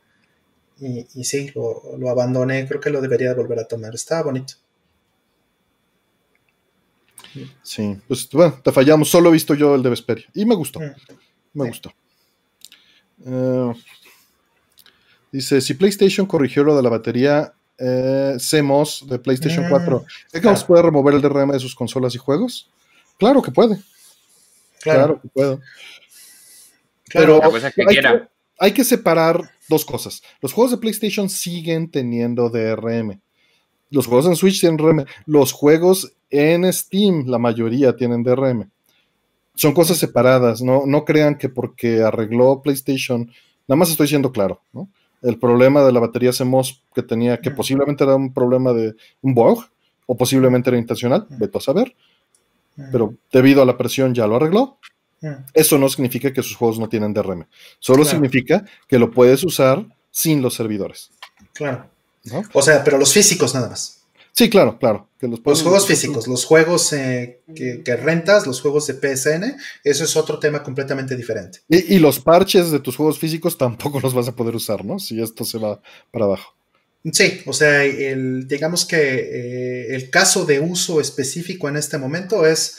Y, 0.81 1.07
y 1.15 1.25
sí, 1.25 1.51
lo, 1.55 1.83
lo 1.99 2.09
abandoné, 2.09 2.67
creo 2.67 2.81
que 2.81 2.91
lo 2.91 3.01
debería 3.03 3.35
volver 3.35 3.59
a 3.59 3.69
tomar. 3.69 3.95
Estaba 3.95 4.23
bonito. 4.23 4.55
Sí, 7.63 7.97
pues 8.09 8.29
bueno, 8.33 8.59
te 8.63 8.73
fallamos. 8.73 9.09
Solo 9.09 9.29
he 9.29 9.33
visto 9.33 9.55
yo 9.55 9.75
el 9.75 9.83
de 9.83 9.91
Vesperia 9.91 10.27
y 10.35 10.45
me 10.47 10.55
gustó. 10.55 10.81
Mm. 10.81 10.93
Me 11.53 11.65
Sí. 11.65 11.69
gustó. 11.69 11.93
Eh, 13.27 13.73
dice, 15.31 15.61
si 15.61 15.75
PlayStation 15.75 16.27
corrigió 16.27 16.65
lo 16.65 16.77
de 16.77 16.83
la 16.83 16.89
batería 16.89 17.55
eh, 17.81 18.37
CMOS 18.39 19.07
de 19.09 19.19
PlayStation 19.19 19.67
Mm, 19.67 19.71
4, 19.71 19.99
¿Xbox 20.29 20.41
claro. 20.43 20.67
puede 20.67 20.83
remover 20.83 21.15
el 21.15 21.23
DRM 21.23 21.53
de 21.53 21.61
sus 21.61 21.75
consolas 21.75 22.15
y 22.15 22.19
juegos? 22.19 22.71
Claro 23.19 23.43
que 23.43 23.51
puede, 23.51 23.77
claro, 24.81 24.99
Claro, 24.99 25.21
que 25.23 25.29
puede. 25.29 25.59
claro. 25.59 25.61
Pero 27.13 27.39
La 27.39 27.51
cosa 27.51 27.69
es 27.69 27.75
que 27.75 27.83
hay, 27.83 27.87
quiera. 27.89 28.21
que, 28.21 28.29
hay 28.59 28.73
que 28.73 28.85
separar 28.85 29.51
dos 29.69 29.85
cosas. 29.85 30.23
Los 30.41 30.53
juegos 30.53 30.71
de 30.73 30.79
PlayStation 30.79 31.29
siguen 31.29 31.91
teniendo 31.91 32.49
DRM. 32.51 33.21
Los 33.91 34.07
juegos 34.07 34.27
en 34.27 34.37
Switch 34.37 34.61
tienen 34.61 34.77
DRM. 34.77 35.05
Los 35.27 35.53
juegos 35.53 36.13
en 36.31 36.73
Steam, 36.73 37.25
la 37.27 37.39
mayoría 37.39 37.97
tienen 37.97 38.23
DRM. 38.23 38.71
Son 39.57 39.75
cosas 39.75 39.99
separadas. 39.99 40.63
No, 40.63 40.85
no 40.87 41.05
crean 41.05 41.37
que 41.37 41.49
porque 41.49 42.03
arregló 42.03 42.63
PlayStation, 42.63 43.31
nada 43.67 43.77
más 43.77 43.91
estoy 43.91 44.07
siendo 44.09 44.31
claro, 44.33 44.63
¿no? 44.73 44.89
El 45.23 45.39
problema 45.39 45.83
de 45.85 45.93
la 45.93 46.01
batería 46.01 46.33
CMOS 46.33 46.83
que 46.95 47.03
tenía, 47.03 47.41
que 47.41 47.51
posiblemente 47.51 48.05
era 48.05 48.17
un 48.17 48.33
problema 48.33 48.73
de 48.73 48.95
un 49.23 49.35
bug, 49.35 49.65
o 50.07 50.17
posiblemente 50.17 50.71
era 50.71 50.79
intencional, 50.79 51.27
veto 51.31 51.59
a 51.59 51.61
saber, 51.61 51.95
pero 52.91 53.15
debido 53.33 53.63
a 53.63 53.67
la 53.67 53.77
presión 53.77 54.15
ya 54.15 54.27
lo 54.27 54.37
arregló. 54.37 54.79
Eso 55.53 55.79
no 55.79 55.89
significa 55.89 56.33
que 56.33 56.43
sus 56.43 56.57
juegos 56.57 56.79
no 56.79 56.89
tienen 56.89 57.13
DRM. 57.13 57.47
Solo 57.79 58.03
Claro. 58.03 58.11
significa 58.11 58.65
que 58.89 58.99
lo 58.99 59.11
puedes 59.11 59.45
usar 59.45 59.85
sin 60.11 60.41
los 60.43 60.55
servidores. 60.55 61.11
claro. 61.53 61.87
¿no? 62.25 62.43
O 62.53 62.61
sea, 62.63 62.83
pero 62.85 62.99
los 62.99 63.13
físicos 63.15 63.55
nada 63.55 63.69
más. 63.71 64.00
Sí, 64.41 64.49
claro, 64.49 64.79
claro. 64.79 65.11
Que 65.19 65.29
los, 65.29 65.41
juegos 65.43 65.87
físicos, 65.87 66.27
los 66.27 66.47
juegos 66.47 66.95
eh, 66.95 67.43
que, 67.55 67.97
rentas, 67.97 68.47
los 68.47 68.63
juegos 68.63 68.87
de 68.87 68.95
PSN, 68.95 69.55
eso 69.85 70.05
es 70.05 70.17
otro 70.17 70.39
tema 70.39 70.63
completamente 70.63 71.15
diferente. 71.15 71.59
Y, 71.69 71.99
los 71.99 72.21
parches 72.21 72.71
de 72.71 72.81
tus 72.81 72.97
juegos 72.97 73.19
físicos 73.19 73.59
tampoco 73.59 74.01
los 74.01 74.15
vas 74.15 74.29
a 74.29 74.35
poder 74.35 74.57
usar, 74.57 74.83
¿no? 74.83 74.99
Si 74.99 75.21
esto 75.21 75.45
se 75.45 75.59
va 75.59 75.83
para 76.11 76.25
abajo. 76.25 76.55
Sí, 77.13 77.43
o 77.45 77.53
sea, 77.53 77.85
el, 77.85 78.49
digamos 78.49 78.87
que 78.87 78.97
eh, 78.97 79.95
el 79.95 80.09
caso 80.09 80.47
de 80.47 80.59
uso 80.59 81.03
específico 81.03 81.69
en 81.69 81.77
este 81.77 81.99
momento 81.99 82.47
es 82.47 82.79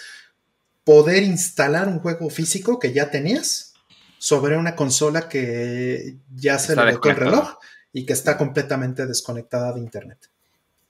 poder 0.83 1.21
instalar 1.21 1.87
un 1.87 1.99
juego 1.99 2.31
físico 2.31 2.79
que 2.79 2.91
ya 2.91 3.11
tenías 3.11 3.73
sobre 4.17 4.57
una 4.57 4.75
consola 4.75 5.29
que 5.29 6.15
ya 6.33 6.57
se 6.57 6.75
le 6.75 6.81
bloqueó 6.85 7.11
el 7.11 7.17
reloj 7.17 7.53
y 7.93 8.07
que 8.07 8.13
está 8.13 8.35
completamente 8.35 9.05
desconectada 9.05 9.73
de 9.73 9.81
Internet. 9.81 10.31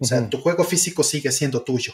O 0.02 0.06
sea, 0.06 0.28
tu 0.28 0.40
juego 0.42 0.64
físico 0.64 1.04
sigue 1.04 1.32
siendo 1.32 1.62
tuyo. 1.62 1.94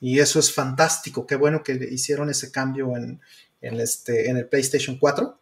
Y 0.00 0.20
eso 0.20 0.38
es 0.38 0.52
fantástico. 0.52 1.26
Qué 1.26 1.34
bueno 1.34 1.64
que 1.64 1.72
hicieron 1.90 2.30
ese 2.30 2.52
cambio 2.52 2.96
en, 2.96 3.20
este, 3.60 4.30
en 4.30 4.36
el 4.36 4.46
PlayStation 4.46 4.96
4. 4.96 5.36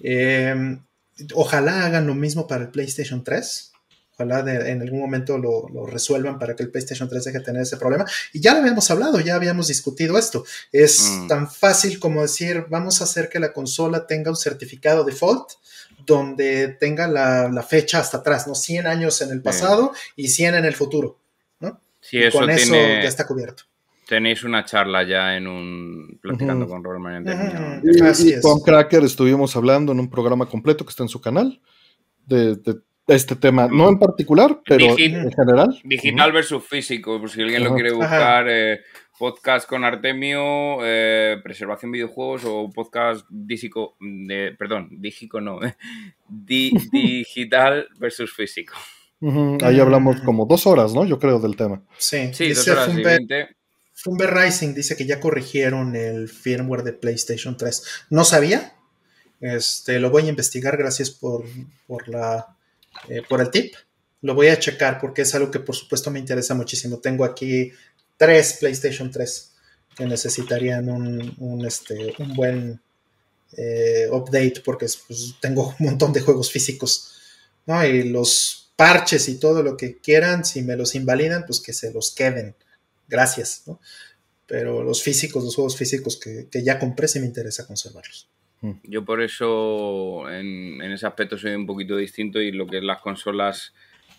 Em, 0.00 0.82
ojalá 1.34 1.86
hagan 1.86 2.08
lo 2.08 2.16
mismo 2.16 2.48
para 2.48 2.64
el 2.64 2.70
PlayStation 2.70 3.22
3. 3.22 3.72
Ojalá 4.14 4.40
en 4.68 4.82
algún 4.82 4.98
momento 4.98 5.38
lo, 5.38 5.86
resuelvan 5.86 6.40
para 6.40 6.56
que 6.56 6.64
el 6.64 6.72
PlayStation 6.72 7.08
3 7.08 7.22
deje 7.22 7.38
de 7.38 7.44
tener 7.44 7.62
ese 7.62 7.76
problema. 7.76 8.04
Y 8.32 8.40
ya 8.40 8.54
lo 8.54 8.58
habíamos 8.58 8.90
hablado, 8.90 9.20
ya 9.20 9.36
habíamos 9.36 9.68
discutido 9.68 10.18
esto. 10.18 10.44
Es 10.72 11.08
mm. 11.08 11.28
tan 11.28 11.48
fácil 11.48 12.00
como 12.00 12.22
decir, 12.22 12.66
vamos 12.68 13.00
a 13.00 13.04
hacer 13.04 13.28
que 13.28 13.38
la 13.38 13.52
consola 13.52 14.08
tenga 14.08 14.32
un 14.32 14.36
certificado 14.36 15.04
default 15.04 15.52
donde 16.04 16.66
tenga 16.80 17.06
la, 17.06 17.62
fecha 17.62 18.00
hasta 18.00 18.18
atrás, 18.18 18.48
¿no? 18.48 18.56
100 18.56 18.88
años 18.88 19.22
en 19.22 19.30
el 19.30 19.40
pasado 19.40 19.92
y 20.16 20.26
100 20.26 20.56
en 20.56 20.64
el 20.64 20.74
futuro. 20.74 21.16
Sí, 22.08 22.18
eso 22.18 22.38
con 22.38 22.48
eso 22.48 22.72
ya 22.72 23.02
está 23.02 23.26
cubierto. 23.26 23.64
Tenéis 24.06 24.42
una 24.42 24.64
charla 24.64 25.02
ya 25.02 25.36
en 25.36 25.46
un. 25.46 26.18
platicando 26.22 26.66
con 26.66 26.82
Robert 26.82 27.26
Y, 27.84 28.40
con 28.40 28.60
Cracker 28.60 29.04
estuvimos 29.04 29.54
hablando 29.54 29.92
en 29.92 30.00
un 30.00 30.08
programa 30.08 30.46
completo 30.46 30.86
que 30.86 30.90
está 30.90 31.02
en 31.02 31.10
su 31.10 31.20
canal 31.20 31.60
de, 32.24 32.58
este 33.06 33.36
tema, 33.36 33.68
no 33.68 33.90
en 33.90 33.98
particular, 33.98 34.60
pero 34.64 34.96
en 34.98 35.30
general. 35.30 35.78
Digital 35.84 36.32
versus 36.32 36.64
físico, 36.64 37.20
por 37.20 37.30
si 37.30 37.42
alguien 37.42 37.64
lo 37.64 37.74
quiere 37.74 37.92
buscar. 37.92 38.46
Eh, 38.48 38.80
podcast 39.18 39.68
con 39.68 39.84
Artemio, 39.84 40.78
eh, 40.82 41.38
preservación 41.42 41.90
videojuegos 41.90 42.44
o 42.46 42.70
podcast 42.70 43.26
dígico, 43.28 43.96
perdón, 44.56 44.88
dígico 44.92 45.40
no, 45.40 45.58
digital 46.28 47.88
versus 47.98 48.32
físico. 48.32 48.74
Ahí 49.20 49.80
hablamos 49.80 50.20
como 50.20 50.46
dos 50.46 50.66
horas, 50.66 50.94
¿no? 50.94 51.04
Yo 51.04 51.18
creo 51.18 51.40
del 51.40 51.56
tema. 51.56 51.82
Sí, 51.98 52.32
sí 52.32 52.48
dice 52.48 52.70
dos 52.70 52.88
horas 52.88 52.90
Fumber, 54.00 54.32
Rising 54.32 54.74
dice 54.74 54.94
que 54.94 55.06
ya 55.06 55.18
corrigieron 55.18 55.96
el 55.96 56.28
firmware 56.28 56.84
de 56.84 56.92
PlayStation 56.92 57.56
3. 57.56 57.82
No 58.10 58.22
sabía. 58.22 58.76
Este, 59.40 59.98
lo 59.98 60.10
voy 60.10 60.26
a 60.26 60.28
investigar, 60.28 60.76
gracias 60.76 61.10
por, 61.10 61.44
por, 61.88 62.08
la, 62.08 62.56
eh, 63.08 63.22
por 63.28 63.40
el 63.40 63.50
tip. 63.50 63.74
Lo 64.22 64.36
voy 64.36 64.48
a 64.48 64.58
checar 64.58 65.00
porque 65.00 65.22
es 65.22 65.34
algo 65.34 65.50
que 65.50 65.58
por 65.58 65.74
supuesto 65.74 66.12
me 66.12 66.20
interesa 66.20 66.54
muchísimo. 66.54 66.98
Tengo 66.98 67.24
aquí 67.24 67.72
tres 68.16 68.58
PlayStation 68.60 69.10
3 69.10 69.52
que 69.96 70.06
necesitarían 70.06 70.88
un, 70.88 71.64
este, 71.66 72.14
un 72.20 72.34
buen 72.34 72.80
eh, 73.56 74.06
update 74.12 74.62
porque 74.64 74.86
pues, 75.08 75.34
tengo 75.40 75.74
un 75.80 75.86
montón 75.86 76.12
de 76.12 76.20
juegos 76.20 76.52
físicos. 76.52 77.16
¿no? 77.66 77.84
Y 77.84 78.04
los 78.10 78.67
parches 78.78 79.28
y 79.28 79.40
todo 79.40 79.64
lo 79.64 79.76
que 79.76 79.98
quieran, 79.98 80.44
si 80.44 80.62
me 80.62 80.76
los 80.76 80.94
invalidan, 80.94 81.44
pues 81.46 81.60
que 81.60 81.72
se 81.72 81.92
los 81.92 82.14
queden. 82.14 82.54
Gracias, 83.08 83.64
¿no? 83.66 83.80
Pero 84.46 84.84
los 84.84 85.02
físicos, 85.02 85.42
los 85.42 85.56
juegos 85.56 85.76
físicos 85.76 86.16
que, 86.16 86.46
ya 86.62 86.78
compré, 86.78 87.08
sí 87.08 87.18
me 87.18 87.26
interesa 87.26 87.66
conservarlos. 87.66 88.28
Mm. 88.60 88.72
Yo 88.84 89.04
por 89.04 89.20
eso 89.20 90.30
en, 90.30 90.80
ese 90.80 91.08
aspecto 91.08 91.36
soy 91.36 91.56
un 91.56 91.66
poquito 91.66 91.96
distinto 91.96 92.40
y 92.40 92.52
lo 92.52 92.68
que 92.68 92.78
es 92.78 92.84
las 92.84 93.00
consolas 93.00 93.74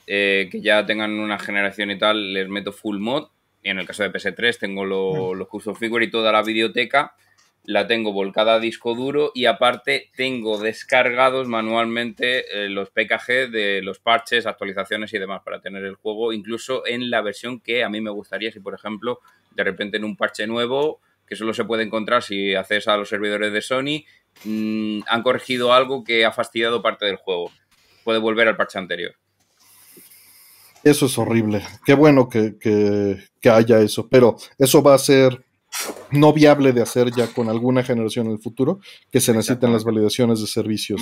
eh, 0.07 0.49
que 0.51 0.59
ya 0.59 0.85
tengan 0.85 1.11
una 1.11 1.39
generación 1.39 1.91
y 1.91 1.97
tal, 1.97 2.33
les 2.33 2.49
meto 2.49 2.73
full 2.73 2.99
mod. 2.99 3.29
Y 3.63 3.69
en 3.69 3.79
el 3.79 3.87
caso 3.87 4.03
de 4.03 4.11
PS3 4.11 4.59
tengo 4.59 4.83
mm. 4.83 5.37
los 5.37 5.47
custom 5.47 5.73
figure 5.73 6.03
y 6.03 6.11
toda 6.11 6.33
la 6.33 6.43
biblioteca 6.43 7.15
la 7.63 7.87
tengo 7.87 8.13
volcada 8.13 8.55
a 8.55 8.59
disco 8.59 8.95
duro 8.95 9.31
y 9.35 9.45
aparte 9.45 10.09
tengo 10.15 10.57
descargados 10.57 11.47
manualmente 11.47 12.65
eh, 12.65 12.69
los 12.69 12.89
PKG 12.89 13.51
de 13.51 13.81
los 13.83 13.99
parches, 13.99 14.45
actualizaciones 14.45 15.13
y 15.13 15.19
demás 15.19 15.41
para 15.43 15.61
tener 15.61 15.83
el 15.83 15.95
juego 15.95 16.33
incluso 16.33 16.85
en 16.87 17.09
la 17.09 17.21
versión 17.21 17.59
que 17.59 17.83
a 17.83 17.89
mí 17.89 18.01
me 18.01 18.09
gustaría 18.09 18.51
si 18.51 18.59
por 18.59 18.73
ejemplo 18.73 19.19
de 19.51 19.63
repente 19.63 19.97
en 19.97 20.05
un 20.05 20.15
parche 20.15 20.47
nuevo 20.47 21.01
que 21.27 21.35
solo 21.35 21.53
se 21.53 21.65
puede 21.65 21.83
encontrar 21.83 22.23
si 22.23 22.55
haces 22.55 22.87
a 22.87 22.97
los 22.97 23.09
servidores 23.09 23.53
de 23.53 23.61
Sony 23.61 24.05
mm, 24.45 25.01
han 25.07 25.21
corregido 25.21 25.73
algo 25.73 26.03
que 26.03 26.25
ha 26.25 26.31
fastidiado 26.31 26.81
parte 26.81 27.05
del 27.05 27.17
juego. 27.17 27.51
Puede 28.03 28.17
volver 28.17 28.47
al 28.47 28.57
parche 28.57 28.79
anterior. 28.79 29.13
Eso 30.83 31.05
es 31.05 31.17
horrible. 31.19 31.61
Qué 31.85 31.93
bueno 31.93 32.29
que, 32.29 32.57
que 32.57 33.49
haya 33.49 33.79
eso 33.79 34.07
pero 34.09 34.37
eso 34.57 34.81
va 34.81 34.95
a 34.95 34.97
ser 34.97 35.45
no 36.11 36.33
viable 36.33 36.73
de 36.73 36.81
hacer 36.81 37.11
ya 37.11 37.27
con 37.27 37.49
alguna 37.49 37.83
generación 37.83 38.27
en 38.27 38.33
el 38.33 38.39
futuro, 38.39 38.79
que 39.11 39.21
se 39.21 39.33
necesitan 39.33 39.73
las 39.73 39.83
validaciones 39.83 40.41
de 40.41 40.47
servicios. 40.47 41.01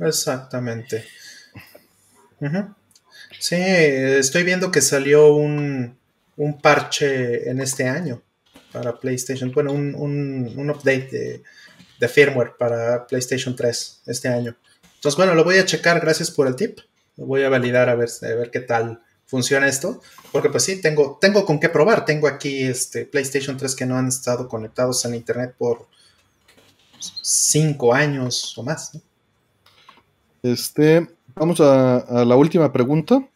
Exactamente. 0.00 1.04
Sí, 3.38 3.56
estoy 3.56 4.44
viendo 4.44 4.70
que 4.70 4.80
salió 4.80 5.34
un, 5.34 5.98
parche 6.62 7.48
en 7.48 7.60
este 7.60 7.88
año 7.88 8.22
para 8.72 8.98
PlayStation, 8.98 9.52
bueno, 9.52 9.72
un, 9.72 10.70
update 10.70 11.42
de, 11.98 12.08
firmware 12.08 12.54
para 12.58 13.06
PlayStation 13.06 13.56
3 13.56 14.02
este 14.06 14.28
año. 14.28 14.56
Entonces, 14.96 15.16
bueno, 15.16 15.34
lo 15.34 15.44
voy 15.44 15.58
a 15.58 15.64
checar, 15.64 16.00
gracias 16.00 16.30
por 16.30 16.46
el 16.46 16.56
tip. 16.56 16.78
Lo 17.16 17.26
voy 17.26 17.42
a 17.42 17.48
validar 17.48 17.88
a 17.88 17.94
ver, 17.94 18.10
a 18.22 18.34
ver 18.34 18.50
qué 18.50 18.60
tal 18.60 19.00
funciona 19.26 19.68
esto, 19.68 20.00
porque 20.32 20.48
pues 20.48 20.64
sí, 20.64 20.80
tengo, 20.80 21.18
tengo 21.20 21.44
con 21.44 21.60
qué 21.60 21.68
probar. 21.68 22.04
Tengo 22.04 22.28
aquí 22.28 22.62
este 22.62 23.04
PlayStation 23.04 23.56
3 23.56 23.74
que 23.74 23.86
no 23.86 23.96
han 23.96 24.08
estado 24.08 24.48
conectados 24.48 25.04
en 25.04 25.14
Internet 25.14 25.54
por 25.58 25.86
cinco 27.22 27.92
años 27.92 28.56
o 28.56 28.62
más. 28.62 28.98
Este, 30.42 31.06
vamos 31.34 31.60
a, 31.60 32.24
la 32.24 32.36
última 32.36 32.72
pregunta 32.72 33.26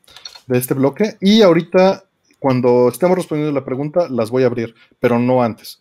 de 0.46 0.58
este 0.58 0.74
bloque 0.74 1.16
y 1.20 1.42
ahorita 1.42 2.04
cuando 2.38 2.88
estemos 2.88 3.16
respondiendo 3.16 3.52
la 3.52 3.64
pregunta 3.64 4.08
las 4.08 4.30
voy 4.30 4.44
a 4.44 4.46
abrir, 4.46 4.74
pero 4.98 5.18
no 5.18 5.42
antes. 5.42 5.80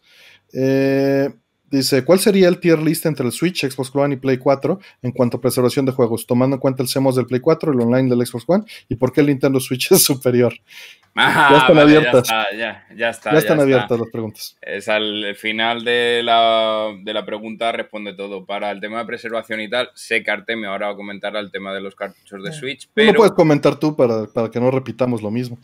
Eh, 0.54 1.30
Dice, 1.72 2.04
¿cuál 2.04 2.20
sería 2.20 2.48
el 2.48 2.60
tier 2.60 2.80
list 2.80 3.06
entre 3.06 3.26
el 3.26 3.32
Switch, 3.32 3.66
Xbox 3.66 3.96
One 3.96 4.16
y 4.16 4.18
Play 4.18 4.38
4 4.38 4.80
en 5.04 5.12
cuanto 5.12 5.38
a 5.38 5.42
preservación 5.42 5.86
de 5.86 5.92
juegos, 5.92 6.26
tomando 6.26 6.56
en 6.56 6.60
cuenta 6.60 6.84
el 6.84 6.90
CMOS 6.90 7.16
del 7.16 7.26
Play 7.26 7.42
4, 7.42 7.74
el 7.74 7.82
online 7.82 8.10
del 8.10 8.26
Xbox 8.26 8.46
One 8.48 8.64
y 8.88 8.96
por 8.96 9.12
qué 9.12 9.22
el 9.22 9.28
Nintendo 9.28 9.60
Switch 9.60 9.92
es 9.92 10.04
superior? 10.04 10.54
ya 11.16 11.58
están 11.58 11.78
abiertas. 11.78 12.28
Ya, 12.28 13.10
está, 13.10 13.32
ya, 13.32 13.38
están 13.38 13.60
abiertas 13.60 14.00
las 14.00 14.10
preguntas. 14.10 14.58
Es 14.62 14.88
al 14.88 15.36
final 15.36 15.84
de 15.84 16.22
la, 16.24 16.94
de 17.02 17.14
la, 17.14 17.26
pregunta 17.26 17.72
responde 17.72 18.14
todo. 18.14 18.46
Para 18.46 18.72
el 18.72 18.80
tema 18.80 19.00
de 19.00 19.06
preservación 19.06 19.62
y 19.62 19.70
tal, 19.70 19.90
sé 19.94 20.24
que 20.24 20.32
Artemio 20.32 20.70
ahora 20.70 20.88
va 20.88 20.94
a 20.94 20.96
comentar 20.96 21.36
el 21.36 21.52
tema 21.52 21.74
de 21.74 21.82
los 21.82 21.96
cartuchos 21.96 22.44
de 22.44 22.52
Switch. 22.54 22.90
Pero... 22.94 23.12
No 23.12 23.18
puedes 23.18 23.34
comentar 23.34 23.78
tú 23.78 23.96
para, 23.96 24.28
que 24.50 24.60
no 24.60 24.72
repitamos 24.72 25.22
lo 25.22 25.32
mismo. 25.32 25.58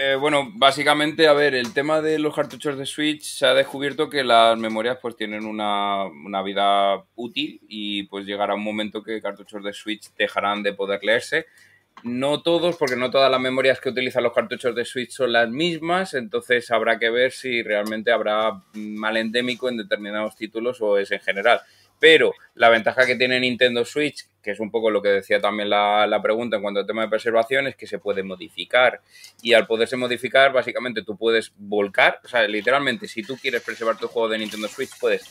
Eh, 0.00 0.16
bueno, 0.16 0.50
básicamente, 0.54 1.26
a 1.26 1.32
ver, 1.32 1.54
el 1.54 1.72
tema 1.72 2.00
de 2.00 2.18
los 2.18 2.34
cartuchos 2.34 2.78
de 2.78 2.86
Switch 2.86 3.22
se 3.22 3.46
ha 3.46 3.54
descubierto 3.54 4.08
que 4.08 4.22
las 4.22 4.56
memorias 4.58 4.98
pues 5.00 5.16
tienen 5.16 5.44
una, 5.48 6.04
una 6.04 6.42
vida 6.42 7.04
útil 7.16 7.60
y 7.68 8.04
pues 8.04 8.26
llegará 8.26 8.54
un 8.54 8.64
momento 8.64 9.02
que 9.02 9.20
cartuchos 9.20 9.62
de 9.64 9.72
Switch 9.72 10.12
dejarán 10.16 10.62
de 10.62 10.72
poder 10.72 11.02
leerse 11.02 11.46
no 12.02 12.42
todos, 12.42 12.76
porque 12.76 12.96
no 12.96 13.10
todas 13.10 13.30
las 13.30 13.40
memorias 13.40 13.80
que 13.80 13.88
utilizan 13.88 14.22
los 14.22 14.32
cartuchos 14.32 14.74
de 14.74 14.84
Switch 14.84 15.10
son 15.10 15.32
las 15.32 15.48
mismas, 15.48 16.14
entonces 16.14 16.70
habrá 16.70 16.98
que 16.98 17.10
ver 17.10 17.32
si 17.32 17.62
realmente 17.62 18.12
habrá 18.12 18.62
mal 18.74 19.16
endémico 19.16 19.68
en 19.68 19.78
determinados 19.78 20.36
títulos 20.36 20.80
o 20.80 20.98
es 20.98 21.10
en 21.10 21.20
general. 21.20 21.60
Pero 21.98 22.32
la 22.54 22.68
ventaja 22.68 23.06
que 23.06 23.16
tiene 23.16 23.40
Nintendo 23.40 23.84
Switch, 23.84 24.26
que 24.42 24.52
es 24.52 24.60
un 24.60 24.70
poco 24.70 24.90
lo 24.90 25.02
que 25.02 25.08
decía 25.08 25.40
también 25.40 25.70
la, 25.70 26.20
pregunta 26.22 26.56
en 26.56 26.62
cuanto 26.62 26.80
al 26.80 26.86
tema 26.86 27.02
de 27.02 27.08
preservación, 27.08 27.66
es 27.66 27.76
que 27.76 27.86
se 27.86 27.98
puede 27.98 28.22
modificar. 28.22 29.00
Y 29.42 29.52
al 29.52 29.66
poderse 29.66 29.96
modificar, 29.96 30.52
básicamente 30.52 31.02
tú 31.02 31.16
puedes 31.16 31.52
volcar, 31.56 32.20
o 32.24 32.28
sea, 32.28 32.46
literalmente, 32.46 33.08
si 33.08 33.22
tú 33.22 33.36
quieres 33.36 33.62
preservar 33.62 33.98
tu 33.98 34.08
juego 34.08 34.28
de 34.28 34.38
Nintendo 34.38 34.68
Switch, 34.68 34.90
puedes 35.00 35.22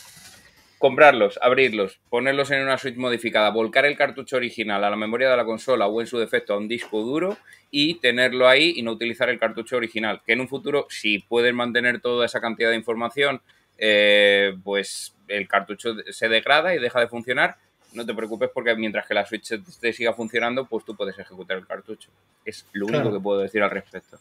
comprarlos, 0.77 1.39
abrirlos, 1.41 1.99
ponerlos 2.10 2.52
en 2.52 2.61
una 2.61 2.77
Switch 2.77 2.95
modificada, 2.98 3.49
volcar 3.49 3.85
el 3.85 3.98
cartucho 3.98 4.35
original 4.35 4.84
a 4.84 4.89
la 4.89 4.95
memoria 4.95 5.30
de 5.30 5.38
la 5.38 5.45
consola 5.45 5.88
o 5.88 6.02
en 6.02 6.07
su 6.07 6.19
defecto 6.19 6.53
a 6.53 6.57
un 6.57 6.68
disco 6.68 7.02
duro 7.02 7.38
y 7.72 7.95
tenerlo 7.95 8.48
ahí 8.48 8.73
y 8.76 8.84
no 8.84 8.91
utilizar 8.91 9.30
el 9.30 9.39
cartucho 9.39 9.77
original. 9.77 10.22
Que 10.26 10.34
en 10.34 10.41
un 10.41 10.48
futuro, 10.48 10.85
si 10.89 11.19
puedes 11.19 11.53
mantener 11.53 11.99
toda 11.99 12.26
esa 12.26 12.41
cantidad 12.41 12.69
de 12.69 12.76
información, 12.76 13.41
eh, 13.77 14.55
pues 14.63 15.15
el 15.27 15.47
cartucho 15.47 15.95
se 16.11 16.29
degrada 16.29 16.73
y 16.75 16.79
deja 16.79 16.99
de 16.99 17.07
funcionar. 17.07 17.57
No 17.93 18.05
te 18.05 18.13
preocupes 18.13 18.49
porque 18.53 18.75
mientras 18.75 19.07
que 19.07 19.13
la 19.13 19.25
Switch 19.25 19.53
te 19.79 19.93
siga 19.93 20.13
funcionando, 20.13 20.65
pues 20.65 20.85
tú 20.85 20.95
puedes 20.95 21.17
ejecutar 21.17 21.57
el 21.57 21.65
cartucho. 21.65 22.09
Es 22.45 22.65
lo 22.73 22.85
único 22.85 23.11
que 23.11 23.19
puedo 23.19 23.39
decir 23.41 23.63
al 23.63 23.71
respecto. 23.71 24.19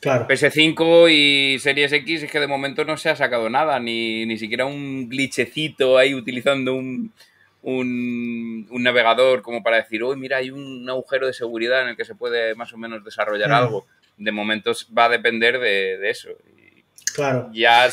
Claro. 0.00 0.28
PS5 0.28 1.10
y 1.10 1.58
Series 1.58 1.92
X 1.92 2.24
es 2.24 2.30
que 2.30 2.38
de 2.38 2.46
momento 2.46 2.84
no 2.84 2.96
se 2.96 3.08
ha 3.08 3.16
sacado 3.16 3.48
nada, 3.48 3.80
ni, 3.80 4.26
ni 4.26 4.36
siquiera 4.36 4.66
un 4.66 5.08
glitchecito 5.08 5.96
ahí 5.96 6.14
utilizando 6.14 6.74
un, 6.74 7.12
un, 7.66 8.82
navegador 8.82 9.42
como 9.42 9.62
para 9.62 9.78
decir, 9.78 10.04
uy, 10.04 10.16
mira, 10.16 10.36
hay 10.36 10.50
un 10.50 10.88
agujero 10.88 11.26
de 11.26 11.32
seguridad 11.32 11.82
en 11.82 11.88
el 11.88 11.96
que 11.96 12.04
se 12.04 12.14
puede 12.14 12.54
más 12.54 12.72
o 12.72 12.78
menos 12.78 13.04
desarrollar 13.04 13.50
mm. 13.50 13.54
algo. 13.54 13.86
De 14.16 14.32
momento 14.32 14.72
va 14.96 15.06
a 15.06 15.10
depender 15.10 15.58
de, 15.58 16.08
eso. 16.08 16.30
Claro. 17.16 17.48
Ya 17.50 17.88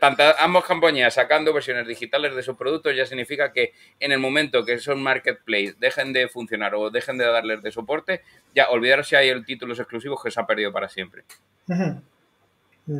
tantas, 0.00 0.34
ambas 0.40 0.64
compañías 0.64 1.14
sacando 1.14 1.52
versiones 1.52 1.86
digitales 1.86 2.34
de 2.34 2.42
sus 2.42 2.56
productos 2.56 2.96
ya 2.96 3.06
significa 3.06 3.52
que 3.52 3.74
en 4.00 4.10
el 4.10 4.18
momento 4.18 4.64
que 4.64 4.72
esos 4.72 4.96
marketplace 4.96 5.76
dejen 5.78 6.12
de 6.12 6.26
funcionar 6.26 6.74
o 6.74 6.90
dejen 6.90 7.16
de 7.16 7.26
darles 7.26 7.62
de 7.62 7.70
soporte, 7.70 8.22
ya 8.56 8.68
olvidar 8.70 9.04
si 9.04 9.14
hay 9.14 9.28
el 9.28 9.46
títulos 9.46 9.78
exclusivos 9.78 10.20
que 10.20 10.32
se 10.32 10.40
ha 10.40 10.46
perdido 10.48 10.72
para 10.72 10.88
siempre. 10.88 11.22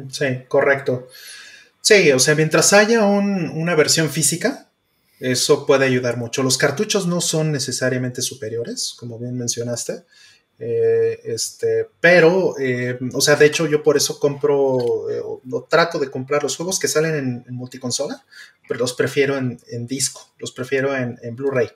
Sí, 0.08 0.44
correcto. 0.46 1.08
Sí, 1.80 2.12
o 2.12 2.20
sea, 2.20 2.36
mientras 2.36 2.72
haya 2.72 3.04
una 3.04 3.74
versión 3.74 4.08
física, 4.08 4.68
eso 5.18 5.66
puede 5.66 5.86
ayudar 5.86 6.16
mucho. 6.16 6.44
Los 6.44 6.58
cartuchos 6.58 7.08
no 7.08 7.20
son 7.20 7.50
necesariamente 7.50 8.22
superiores, 8.22 8.94
como 8.96 9.18
bien 9.18 9.36
mencionaste. 9.36 10.04
Eh, 10.58 11.20
este, 11.24 11.86
pero, 12.00 12.58
eh, 12.58 12.98
o 13.12 13.20
sea, 13.20 13.36
de 13.36 13.44
hecho 13.44 13.66
yo 13.66 13.82
por 13.82 13.96
eso 13.96 14.18
compro, 14.18 15.10
eh, 15.10 15.20
o 15.22 15.66
trato 15.68 15.98
de 15.98 16.10
comprar 16.10 16.42
los 16.42 16.56
juegos 16.56 16.78
que 16.78 16.88
salen 16.88 17.44
en, 17.46 17.54
multiconsola, 17.54 18.24
pero 18.66 18.80
los 18.80 18.94
prefiero 18.94 19.36
en, 19.36 19.86
disco, 19.86 20.32
los 20.38 20.52
prefiero 20.52 20.96
en, 20.96 21.36
Blu-ray. 21.36 21.68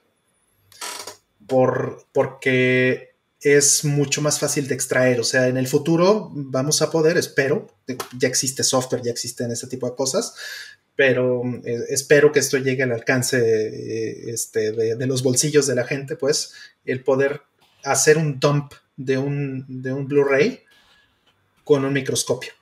Por, 1.47 2.07
porque 2.13 3.17
es 3.41 3.85
mucho 3.85 4.23
más 4.23 4.39
fácil 4.39 4.67
de 4.67 4.75
extraer, 4.75 5.21
o 5.21 5.25
sea, 5.25 5.49
en 5.49 5.57
el 5.57 5.67
futuro 5.67 6.31
vamos 6.33 6.81
a 6.81 6.91
poder, 6.91 7.19
espero, 7.19 7.67
ya 8.17 8.29
existe 8.29 8.63
software, 8.63 9.03
ya 9.03 9.11
existen 9.11 9.51
ese 9.51 9.67
tipo 9.67 9.89
de 9.89 9.97
cosas, 9.97 10.35
pero 10.97 11.43
espero 11.89 12.31
que 12.31 12.41
esto 12.41 12.59
llegue 12.59 12.83
al 12.83 12.93
alcance 12.93 14.31
este, 14.31 14.73
de, 14.73 15.07
los 15.07 15.23
bolsillos 15.23 15.67
de 15.67 15.75
la 15.75 15.85
gente, 15.85 16.15
pues 16.15 16.53
el 16.85 17.03
poder 17.03 17.41
hacer 17.85 18.19
un 18.19 18.39
dump 18.39 18.73
de 18.97 19.19
un, 19.19 19.65
de 19.69 19.93
un 19.93 20.07
Blu-ray 20.07 20.61
con 21.65 21.85
un 21.85 21.93
microscopio. 21.93 22.53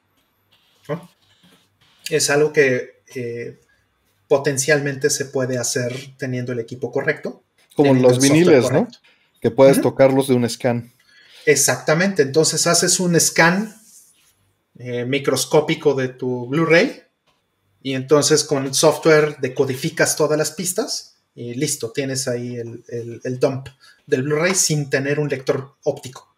Es 2.10 2.30
algo 2.30 2.52
que 2.52 3.02
eh, 3.14 3.60
potencialmente 4.28 5.10
se 5.10 5.26
puede 5.26 5.58
hacer 5.58 5.94
teniendo 6.16 6.52
el 6.52 6.60
equipo 6.60 6.90
correcto. 6.90 7.42
Como 7.74 7.94
los 7.94 8.20
viniles, 8.20 8.70
¿no? 8.70 8.88
Que 9.40 9.50
puedes 9.50 9.80
tocarlos 9.80 10.28
de 10.28 10.34
un 10.34 10.48
scan. 10.48 10.90
Exactamente, 11.44 12.22
entonces 12.22 12.66
haces 12.66 13.00
un 13.00 13.18
scan 13.18 13.74
eh, 14.78 15.04
microscópico 15.04 15.94
de 15.94 16.08
tu 16.08 16.46
Blu-ray 16.46 17.02
y 17.82 17.94
entonces 17.94 18.44
con 18.44 18.74
software 18.74 19.36
decodificas 19.40 20.16
todas 20.16 20.38
las 20.38 20.52
pistas 20.52 21.17
y 21.38 21.54
listo, 21.54 21.92
tienes 21.92 22.26
ahí 22.26 22.56
el, 22.56 22.82
el 23.22 23.38
dump 23.38 23.68
del 24.06 24.24
Blu-ray 24.24 24.54
sin 24.54 24.90
tener 24.90 25.20
un 25.20 25.28
lector 25.28 25.76
óptico. 25.84 26.28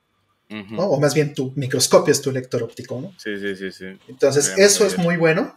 O 0.77 0.99
más 0.99 1.15
bien 1.15 1.33
tu 1.33 1.53
microscopio 1.55 2.11
es 2.11 2.21
tu 2.21 2.33
lector 2.33 2.63
óptico, 2.65 3.01
¿no? 3.01 3.15
Sí, 3.17 3.39
sí, 3.39 3.55
sí, 3.55 3.71
sí. 3.71 3.85
Entonces, 4.09 4.53
eso 4.57 4.85
es 4.85 4.99
muy 4.99 5.17
bueno. 5.17 5.57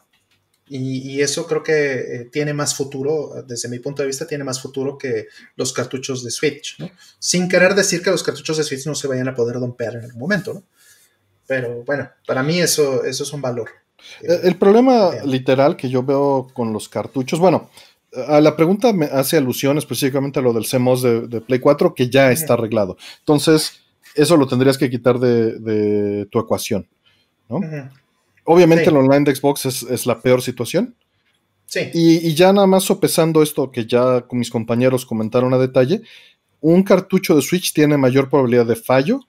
Y, 0.69 1.19
eso 1.21 1.45
creo 1.45 1.61
que 1.61 1.93
eh, 1.93 2.29
tiene 2.31 2.53
más 2.53 2.75
futuro, 2.75 3.43
desde 3.45 3.67
mi 3.69 3.79
punto 3.79 4.01
de 4.01 4.07
vista, 4.07 4.25
tiene 4.25 4.43
más 4.43 4.61
futuro 4.61 4.97
que 4.97 5.27
los 5.55 5.73
cartuchos 5.73 6.23
de 6.23 6.31
Switch, 6.31 6.79
¿no? 6.79 6.89
Sin 7.19 7.49
querer 7.49 7.75
decir 7.75 8.01
que 8.01 8.11
los 8.11 8.23
cartuchos 8.23 8.57
de 8.57 8.63
Switch 8.63 8.85
no 8.85 8.95
se 8.95 9.07
vayan 9.07 9.27
a 9.27 9.35
poder 9.35 9.59
dompear 9.59 9.95
en 9.95 10.05
algún 10.05 10.21
momento, 10.21 10.53
¿no? 10.53 10.63
Pero 11.47 11.83
bueno, 11.83 12.09
para 12.25 12.43
mí 12.43 12.59
eso, 12.61 13.03
eso 13.03 13.23
es 13.23 13.33
un 13.33 13.41
valor. 13.41 13.69
El, 14.21 14.57
problema 14.57 15.11
literal 15.25 15.75
que 15.75 15.89
yo 15.89 16.03
veo 16.03 16.47
con 16.53 16.71
los 16.71 16.87
cartuchos, 16.87 17.39
bueno, 17.39 17.69
a 18.27 18.41
la 18.41 18.55
pregunta 18.55 18.93
me 18.93 19.05
hace 19.05 19.37
alusión 19.37 19.77
específicamente 19.77 20.39
a 20.39 20.41
lo 20.41 20.53
del 20.53 20.65
CMOS 20.65 21.01
de, 21.01 21.41
Play 21.41 21.59
4, 21.59 21.93
que 21.93 22.09
ya 22.09 22.31
está 22.31 22.53
arreglado. 22.53 22.97
Entonces, 23.19 23.81
eso 24.15 24.37
lo 24.37 24.47
tendrías 24.47 24.77
que 24.77 24.89
quitar 24.89 25.19
de, 25.19 26.27
tu 26.31 26.39
ecuación. 26.39 26.87
¿no? 27.49 27.59
Obviamente 28.45 28.89
el 28.89 28.97
online 28.97 29.25
de 29.25 29.35
Xbox 29.35 29.65
es, 29.65 30.05
la 30.05 30.19
peor 30.19 30.41
situación. 30.41 30.95
Sí. 31.65 31.89
Y, 31.93 32.33
ya 32.35 32.53
nada 32.53 32.67
más 32.67 32.83
sopesando 32.83 33.41
esto 33.41 33.71
que 33.71 33.85
ya 33.85 34.21
con 34.21 34.39
mis 34.39 34.51
compañeros 34.51 35.05
comentaron 35.05 35.53
a 35.53 35.57
detalle, 35.57 36.01
un 36.61 36.83
cartucho 36.83 37.35
de 37.35 37.41
Switch 37.41 37.73
tiene 37.73 37.97
mayor 37.97 38.29
probabilidad 38.29 38.65
de 38.65 38.75
fallo 38.75 39.21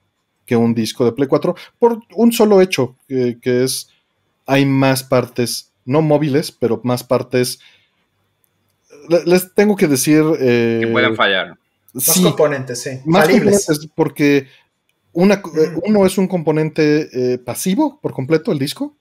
que 0.45 0.55
un 0.55 0.75
disco 0.75 1.03
de 1.03 1.11
Play 1.11 1.27
4 1.27 1.55
por 1.79 1.99
un 2.13 2.31
solo 2.31 2.61
hecho, 2.61 2.97
que, 3.07 3.39
que 3.41 3.63
es 3.63 3.89
hay 4.45 4.63
más 4.65 5.03
partes, 5.03 5.73
no 5.85 6.03
móviles, 6.03 6.51
pero 6.51 6.81
más 6.83 7.03
partes 7.03 7.59
les 9.25 9.53
tengo 9.53 9.75
que 9.75 9.87
decir. 9.87 10.23
Eh, 10.39 10.79
que 10.81 10.87
pueden 10.87 11.15
fallar. 11.15 11.57
Más 11.93 12.19
componentes, 12.19 12.81
sí. 12.81 12.99
Más 13.05 13.27
componentes, 13.27 13.87
porque 13.95 14.47
una, 15.13 15.41
uno 15.83 16.05
es 16.05 16.17
un 16.17 16.27
componente 16.27 17.09
eh, 17.13 17.37
pasivo 17.37 17.99
por 18.01 18.13
completo, 18.13 18.51
el 18.51 18.59
disco. 18.59 18.95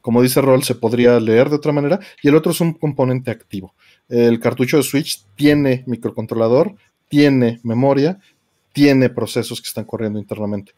Como 0.00 0.22
dice 0.22 0.40
Roll, 0.40 0.64
se 0.64 0.74
podría 0.74 1.20
leer 1.20 1.50
de 1.50 1.56
otra 1.56 1.72
manera. 1.72 2.00
Y 2.22 2.28
el 2.28 2.34
otro 2.34 2.52
es 2.52 2.60
un 2.60 2.72
componente 2.72 3.30
activo. 3.30 3.74
El 4.08 4.40
cartucho 4.40 4.78
de 4.78 4.82
Switch 4.82 5.24
tiene 5.36 5.84
microcontrolador, 5.86 6.74
tiene 7.08 7.60
memoria, 7.62 8.18
tiene 8.72 9.10
procesos 9.10 9.60
que 9.60 9.68
están 9.68 9.84
corriendo 9.84 10.18
internamente. 10.18 10.72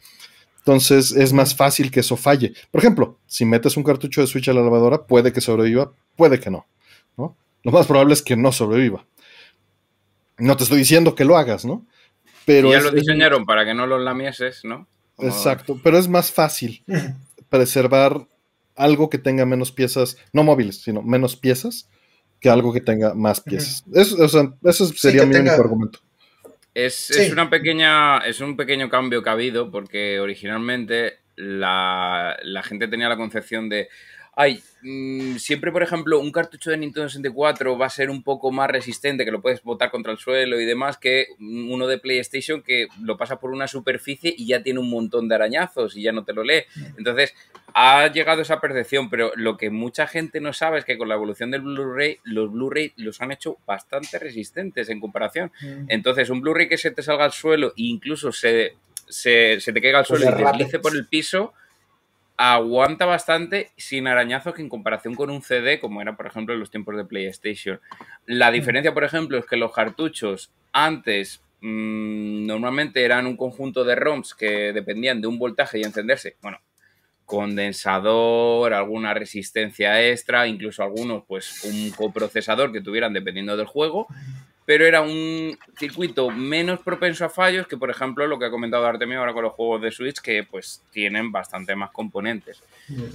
Entonces 0.58 1.12
es 1.12 1.32
más 1.32 1.54
fácil 1.54 1.90
que 1.90 2.00
eso 2.00 2.16
falle. 2.16 2.52
Por 2.70 2.80
ejemplo, 2.80 3.18
si 3.26 3.44
metes 3.44 3.76
un 3.76 3.82
cartucho 3.82 4.20
de 4.20 4.26
Switch 4.26 4.48
a 4.48 4.52
la 4.52 4.62
lavadora, 4.62 5.06
puede 5.06 5.32
que 5.32 5.40
sobreviva, 5.40 5.92
puede 6.16 6.38
que 6.38 6.50
no. 6.50 6.66
¿no? 7.16 7.36
Lo 7.62 7.72
más 7.72 7.86
probable 7.86 8.14
es 8.14 8.22
que 8.22 8.36
no 8.36 8.52
sobreviva. 8.52 9.04
No 10.38 10.56
te 10.56 10.64
estoy 10.64 10.78
diciendo 10.78 11.14
que 11.14 11.24
lo 11.24 11.36
hagas, 11.36 11.64
¿no? 11.64 11.86
Pero 12.44 12.72
ya 12.72 12.80
lo 12.80 12.90
diseñaron 12.90 13.44
para 13.44 13.64
que 13.64 13.74
no 13.74 13.86
lo 13.86 13.98
lamieses, 13.98 14.64
¿no? 14.64 14.88
Exacto, 15.18 15.78
pero 15.82 15.98
es 15.98 16.08
más 16.08 16.32
fácil 16.32 16.82
preservar 17.48 18.26
algo 18.74 19.10
que 19.10 19.18
tenga 19.18 19.46
menos 19.46 19.70
piezas, 19.70 20.16
no 20.32 20.42
móviles, 20.42 20.82
sino 20.82 21.02
menos 21.02 21.36
piezas, 21.36 21.88
que 22.40 22.50
algo 22.50 22.72
que 22.72 22.80
tenga 22.80 23.14
más 23.14 23.40
piezas. 23.40 23.84
Eso, 23.94 24.96
sería 24.96 25.24
mi 25.24 25.36
único 25.36 25.54
argumento. 25.54 26.00
Es, 26.74 27.10
una 27.30 27.50
pequeña, 27.50 28.18
es 28.18 28.40
un 28.40 28.56
pequeño 28.56 28.88
cambio 28.88 29.22
que 29.22 29.28
ha 29.28 29.32
habido, 29.32 29.70
porque 29.70 30.18
originalmente 30.18 31.18
la, 31.36 32.36
la 32.42 32.62
gente 32.62 32.88
tenía 32.88 33.08
la 33.08 33.16
concepción 33.16 33.68
de 33.68 33.88
ay, 34.34 34.62
mm, 34.82 35.36
siempre, 35.36 35.70
por 35.72 35.82
ejemplo, 35.82 36.18
un 36.18 36.32
cartucho 36.32 36.70
de 36.70 36.78
Nintendo 36.78 37.08
64 37.08 37.76
va 37.76 37.86
a 37.86 37.90
ser 37.90 38.08
un 38.08 38.22
poco 38.22 38.50
más 38.50 38.70
resistente, 38.70 39.24
que 39.24 39.30
lo 39.30 39.42
puedes 39.42 39.62
botar 39.62 39.90
contra 39.90 40.12
el 40.12 40.18
suelo 40.18 40.60
y 40.60 40.64
demás, 40.64 40.96
que 40.96 41.26
uno 41.38 41.86
de 41.86 41.98
PlayStation 41.98 42.62
que 42.62 42.88
lo 43.02 43.16
pasa 43.16 43.38
por 43.38 43.50
una 43.50 43.68
superficie 43.68 44.34
y 44.36 44.46
ya 44.46 44.62
tiene 44.62 44.80
un 44.80 44.88
montón 44.88 45.28
de 45.28 45.34
arañazos 45.34 45.96
y 45.96 46.02
ya 46.02 46.12
no 46.12 46.24
te 46.24 46.32
lo 46.32 46.44
lee. 46.44 46.64
Entonces, 46.96 47.34
ha 47.74 48.06
llegado 48.08 48.42
esa 48.42 48.60
percepción, 48.60 49.10
pero 49.10 49.32
lo 49.36 49.56
que 49.56 49.70
mucha 49.70 50.06
gente 50.06 50.40
no 50.40 50.52
sabe 50.52 50.78
es 50.78 50.84
que 50.84 50.96
con 50.96 51.08
la 51.08 51.14
evolución 51.14 51.50
del 51.50 51.62
Blu-ray, 51.62 52.18
los 52.24 52.50
Blu-ray 52.50 52.92
los 52.96 53.20
han 53.20 53.32
hecho 53.32 53.58
bastante 53.66 54.18
resistentes 54.18 54.88
en 54.88 55.00
comparación. 55.00 55.52
Mm. 55.60 55.86
Entonces, 55.88 56.30
un 56.30 56.40
Blu-ray 56.40 56.68
que 56.68 56.78
se 56.78 56.90
te 56.90 57.02
salga 57.02 57.24
al 57.24 57.32
suelo 57.32 57.68
e 57.68 57.82
incluso 57.82 58.32
se, 58.32 58.76
se, 59.08 59.58
te 59.58 59.80
caiga 59.80 59.98
al 59.98 60.06
pues 60.06 60.22
suelo 60.22 60.38
y 60.38 60.44
deslice 60.44 60.78
por 60.78 60.96
el 60.96 61.06
piso, 61.06 61.52
aguanta 62.44 63.06
bastante 63.06 63.70
sin 63.76 64.08
arañazos 64.08 64.52
que 64.52 64.62
en 64.62 64.68
comparación 64.68 65.14
con 65.14 65.30
un 65.30 65.42
CD, 65.42 65.78
como 65.78 66.02
era 66.02 66.16
por 66.16 66.26
ejemplo 66.26 66.52
en 66.52 66.58
los 66.58 66.72
tiempos 66.72 66.96
de 66.96 67.04
PlayStation. 67.04 67.80
La 68.26 68.50
mm. 68.50 68.54
diferencia, 68.54 68.92
por 68.92 69.04
ejemplo, 69.04 69.38
es 69.38 69.46
que 69.46 69.56
los 69.56 69.72
cartuchos 69.72 70.50
antes 70.72 71.40
mm, 71.60 72.44
normalmente 72.44 73.04
eran 73.04 73.26
un 73.26 73.36
conjunto 73.36 73.84
de 73.84 73.94
ROMs 73.94 74.34
que 74.34 74.72
dependían 74.72 75.20
de 75.20 75.28
un 75.28 75.38
voltaje 75.38 75.78
y 75.78 75.84
encenderse. 75.84 76.34
Bueno, 76.42 76.58
condensador, 77.26 78.74
alguna 78.74 79.14
resistencia 79.14 80.04
extra, 80.04 80.48
incluso 80.48 80.82
algunos, 80.82 81.22
pues 81.28 81.62
un 81.62 81.92
coprocesador 81.92 82.72
que 82.72 82.80
tuvieran 82.80 83.12
dependiendo 83.12 83.56
del 83.56 83.66
juego 83.66 84.08
pero 84.64 84.86
era 84.86 85.00
un 85.00 85.58
circuito 85.76 86.30
menos 86.30 86.80
propenso 86.80 87.24
a 87.24 87.28
fallos 87.28 87.66
que, 87.66 87.76
por 87.76 87.90
ejemplo, 87.90 88.26
lo 88.26 88.38
que 88.38 88.46
ha 88.46 88.50
comentado 88.50 88.86
Artemio 88.86 89.18
ahora 89.18 89.32
con 89.32 89.42
los 89.42 89.52
juegos 89.52 89.82
de 89.82 89.90
Switch, 89.90 90.20
que 90.20 90.44
pues 90.44 90.82
tienen 90.92 91.32
bastante 91.32 91.74
más 91.74 91.90
componentes. 91.90 92.62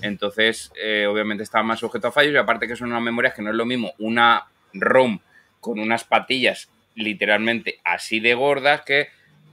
Entonces, 0.01 0.71
eh, 0.81 1.07
obviamente 1.07 1.43
estaba 1.43 1.63
más 1.63 1.79
sujeto 1.79 2.07
a 2.07 2.11
fallos 2.11 2.33
y 2.33 2.37
aparte 2.37 2.67
que 2.67 2.75
son 2.75 2.89
unas 2.89 3.01
memorias 3.01 3.33
que 3.33 3.41
no 3.41 3.49
es 3.49 3.55
lo 3.55 3.65
mismo 3.65 3.93
una 3.99 4.47
ROM 4.73 5.19
con 5.59 5.79
unas 5.79 6.03
patillas 6.03 6.69
literalmente 6.97 7.79
así 7.83 8.19
de 8.19 8.33
gordas 8.33 8.81
que 8.81 9.09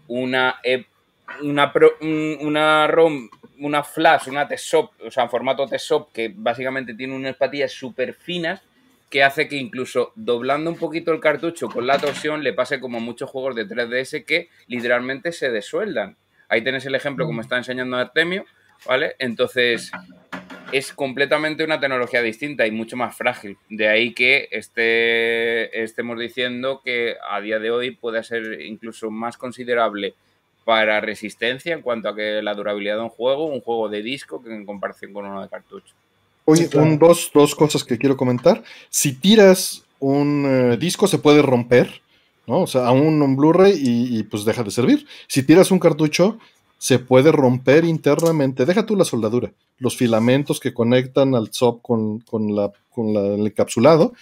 una, 0.09 0.61
e, 0.65 0.87
una, 1.43 1.73
una 2.41 2.87
ROM, 2.87 3.29
una 3.61 3.85
flash, 3.85 4.29
una 4.29 4.49
TSOP, 4.49 4.93
o 5.07 5.11
sea, 5.11 5.25
en 5.25 5.31
formato 5.31 5.66
TSOP 5.66 6.12
que 6.12 6.33
básicamente 6.35 6.95
tiene 6.95 7.15
unas 7.15 7.37
patillas 7.37 7.73
súper 7.73 8.15
finas 8.15 8.62
que 9.15 9.23
hace 9.23 9.47
que 9.47 9.55
incluso 9.55 10.11
doblando 10.16 10.69
un 10.69 10.77
poquito 10.77 11.12
el 11.12 11.20
cartucho 11.20 11.69
con 11.69 11.86
la 11.86 12.01
torsión 12.01 12.43
le 12.43 12.53
pase 12.53 12.81
como 12.81 12.99
muchos 12.99 13.31
juegos 13.31 13.55
de 13.55 13.65
3DS 13.65 14.24
que 14.24 14.49
literalmente 14.66 15.31
se 15.31 15.53
desueldan. 15.53 16.16
Ahí 16.49 16.65
tenés 16.65 16.85
el 16.86 16.97
ejemplo 16.97 17.24
como 17.24 17.41
está 17.41 17.57
enseñando 17.57 17.97
Artemio. 17.97 18.45
¿vale? 18.85 19.15
Entonces, 19.20 19.93
es 20.73 20.93
completamente 20.93 21.62
una 21.62 21.78
tecnología 21.78 22.23
distinta 22.23 22.66
y 22.66 22.73
mucho 22.73 22.97
más 22.97 23.16
frágil. 23.16 23.57
De 23.69 23.86
ahí 23.86 24.12
que 24.15 24.49
esté, 24.51 25.85
estemos 25.85 26.19
diciendo 26.19 26.82
que 26.85 27.15
a 27.31 27.41
día 27.41 27.61
de 27.61 27.70
hoy 27.70 27.93
puede 27.93 28.20
ser 28.24 28.62
incluso 28.62 29.12
más 29.12 29.36
considerable 29.36 30.15
para 30.65 31.01
resistencia 31.01 31.73
en 31.73 31.82
cuanto 31.82 32.09
a 32.09 32.16
que 32.16 32.43
la 32.43 32.55
durabilidad 32.55 32.97
de 32.97 33.03
un 33.03 33.11
juego, 33.11 33.45
un 33.45 33.61
juego 33.61 33.89
de 33.89 34.03
disco, 34.03 34.43
que 34.43 34.53
en 34.53 34.66
comparación 34.66 35.12
con 35.12 35.24
uno 35.24 35.41
de 35.41 35.49
cartucho. 35.49 35.95
Oye, 36.45 36.69
dos, 36.99 37.31
dos, 37.33 37.55
cosas 37.55 37.85
que 37.85 37.99
quiero 37.99 38.16
comentar. 38.16 38.62
Si 38.91 39.12
tiras 39.15 39.85
un 39.99 40.45
eh, 40.47 40.77
disco, 40.77 41.07
se 41.07 41.19
puede 41.19 41.41
romper, 41.41 42.03
¿no? 42.47 42.61
O 42.61 42.66
sea, 42.66 42.87
aún 42.87 43.23
un 43.23 43.37
Blu-ray 43.37 43.75
y, 43.77 44.23
pues 44.25 44.45
deja 44.45 44.62
de 44.62 44.71
servir. 44.71 45.07
Si 45.27 45.43
tiras 45.43 45.71
un 45.71 45.79
cartucho, 45.79 46.39
se 46.77 46.99
puede 46.99 47.33
romper 47.33 47.85
internamente. 47.85 48.66
Deja 48.66 48.85
tú 48.85 48.95
la 48.95 49.07
soldadura, 49.07 49.53
los 49.79 49.97
filamentos 49.97 50.61
que 50.61 50.75
conectan 50.75 51.35
al 51.35 51.51
SOP 51.53 51.81
con, 51.81 52.23
la, 52.55 52.73
con 52.91 53.16
el 53.16 53.47
encapsulado. 53.47 54.12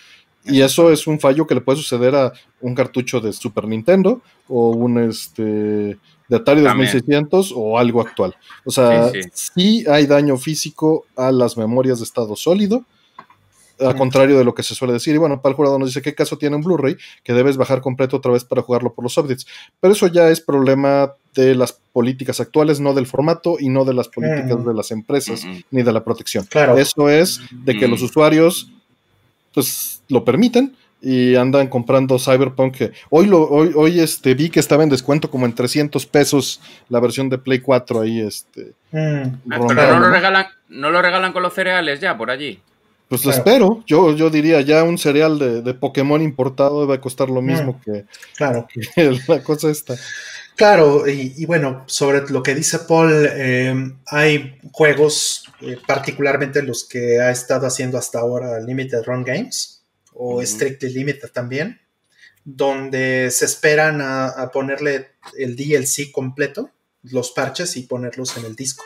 Y 0.44 0.61
eso 0.61 0.90
es 0.90 1.07
un 1.07 1.20
fallo 1.20 1.47
que 1.47 1.55
le 1.55 1.61
puede 1.61 1.78
suceder 1.78 2.15
a 2.15 2.32
un 2.61 2.74
cartucho 2.74 3.20
de 3.20 3.32
Super 3.32 3.66
Nintendo 3.66 4.23
o 4.49 4.70
un 4.70 4.99
este 4.99 5.99
de 6.33 6.39
Atari 6.39 6.63
2600 6.63 7.53
o 7.55 7.79
algo 7.79 8.01
actual. 8.01 8.35
O 8.65 8.71
sea, 8.71 9.13
sí, 9.35 9.85
hay 9.87 10.07
daño 10.07 10.39
físico 10.39 11.05
a 11.15 11.31
las 11.31 11.59
memorias 11.59 11.99
de 11.99 12.05
estado 12.05 12.37
sólido, 12.37 12.87
a 13.79 13.95
contrario 13.95 14.39
de 14.39 14.45
lo 14.45 14.55
que 14.55 14.63
se 14.63 14.75
suele 14.75 14.95
decir. 14.95 15.15
Y 15.15 15.19
bueno, 15.19 15.43
para 15.43 15.51
el 15.51 15.57
jurado 15.57 15.79
nos 15.79 15.91
dice 15.91 16.01
qué 16.01 16.15
caso 16.15 16.39
tiene 16.39 16.57
un 16.57 16.63
Blu-ray 16.63 16.97
que 17.23 17.35
debes 17.35 17.59
bajar 17.59 17.83
completo 17.83 18.17
otra 18.17 18.33
vez 18.33 18.45
para 18.45 18.63
jugarlo 18.63 18.95
por 18.95 19.05
los 19.05 19.19
updates. 19.19 19.47
Pero 19.79 19.93
eso 19.93 20.07
ya 20.07 20.31
es 20.31 20.41
problema 20.41 21.13
de 21.35 21.55
las 21.55 21.79
políticas 21.93 22.41
actuales, 22.41 22.81
no 22.81 22.95
del 22.95 23.07
formato 23.07 23.57
y 23.61 23.69
no 23.69 23.85
de 23.85 23.93
las 23.93 24.09
políticas 24.09 24.59
mm. 24.59 24.69
de 24.69 24.75
las 24.75 24.91
empresas 24.91 25.47
ni 25.71 25.83
de 25.83 25.93
la 25.93 26.03
protección. 26.03 26.47
Claro. 26.47 26.79
Eso 26.79 27.11
es 27.11 27.41
de 27.51 27.79
que 27.79 27.89
los 27.89 28.01
mm. 28.01 28.05
usuarios 28.07 28.73
pues 29.53 30.01
lo 30.09 30.25
permiten 30.25 30.75
y 31.03 31.35
andan 31.35 31.66
comprando 31.66 32.19
Cyberpunk. 32.19 32.77
hoy 33.11 33.27
lo, 33.27 33.43
hoy, 33.49 33.73
hoy 33.74 34.01
este, 34.01 34.35
vi 34.35 34.49
que 34.49 34.61
estaba 34.61 34.85
en 34.85 34.89
descuento 34.89 35.31
como 35.31 35.47
en 35.47 35.55
300 35.55 36.07
pesos 36.07 36.61
la 36.89 37.01
versión 37.01 37.29
de 37.29 37.39
Play 37.39 37.59
4 37.59 38.01
ahí. 38.01 38.20
Este, 38.20 38.73
mm. 38.93 39.53
ah, 39.53 39.61
pero 39.66 39.99
no 39.99 40.01
lo, 40.01 40.11
regalan, 40.11 40.47
no 40.69 40.91
lo 40.91 41.03
regalan 41.03 41.33
con 41.33 41.43
los 41.43 41.53
cereales 41.53 42.01
ya 42.01 42.16
por 42.16 42.31
allí. 42.31 42.61
Pues 43.09 43.27
lo 43.27 43.33
espero. 43.33 43.83
Yo, 43.87 44.16
yo 44.16 44.31
diría 44.31 44.62
ya 44.62 44.85
un 44.85 44.97
cereal 44.97 45.39
de, 45.39 45.74
Pokémon 45.74 46.23
importado 46.23 46.87
va 46.87 46.95
a 46.95 47.01
costar 47.01 47.29
lo 47.29 47.43
mismo 47.43 47.73
mm. 47.73 47.81
que, 47.85 48.05
claro. 48.37 48.66
la 49.29 49.43
cosa 49.43 49.70
esta. 49.70 49.97
Claro, 50.57 51.09
y, 51.09 51.45
bueno, 51.47 51.83
sobre 51.87 52.29
lo 52.29 52.43
que 52.43 52.55
dice 52.55 52.79
Paul, 52.81 53.11
eh, 53.12 53.74
hay 54.07 54.59
juegos, 54.70 55.45
eh, 55.61 55.79
particularmente 55.87 56.62
los 56.62 56.85
que 56.85 57.20
ha 57.20 57.31
estado 57.31 57.66
haciendo 57.66 57.99
hasta 57.99 58.20
ahora 58.20 58.61
Limited 58.61 59.03
Run 59.05 59.24
Games, 59.24 59.82
o 60.14 60.44
Strictly 60.44 60.90
Limited 60.90 61.30
también, 61.30 61.80
donde 62.44 63.30
se 63.30 63.44
esperan 63.44 64.01
a, 64.01 64.51
ponerle 64.52 65.10
el 65.36 65.56
DLC 65.56 66.10
completo, 66.12 66.70
los 67.02 67.30
parches 67.30 67.76
y 67.76 67.82
ponerlos 67.82 68.36
en 68.36 68.44
el 68.44 68.56
disco. 68.56 68.84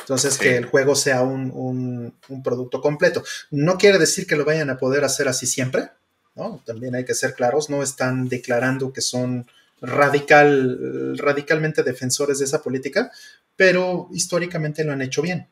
Entonces, 0.00 0.38
que 0.38 0.56
el 0.56 0.66
juego 0.66 0.96
sea 0.96 1.22
un, 1.22 2.14
producto 2.42 2.80
completo. 2.80 3.22
No 3.50 3.78
quiere 3.78 3.98
decir 3.98 4.26
que 4.26 4.36
lo 4.36 4.44
vayan 4.44 4.70
a 4.70 4.78
poder 4.78 5.04
hacer 5.04 5.28
así 5.28 5.46
siempre, 5.46 5.90
¿no? 6.34 6.62
También 6.66 6.94
hay 6.94 7.04
que 7.04 7.14
ser 7.14 7.34
claros, 7.34 7.70
no 7.70 7.82
están 7.82 8.28
declarando 8.28 8.92
que 8.92 9.00
son 9.00 9.46
radical, 9.80 11.16
radicalmente 11.18 11.82
defensores 11.82 12.38
de 12.38 12.46
esa 12.46 12.62
política, 12.62 13.12
pero 13.56 14.08
históricamente 14.12 14.82
lo 14.82 14.92
han 14.92 15.02
hecho 15.02 15.22
bien. 15.22 15.46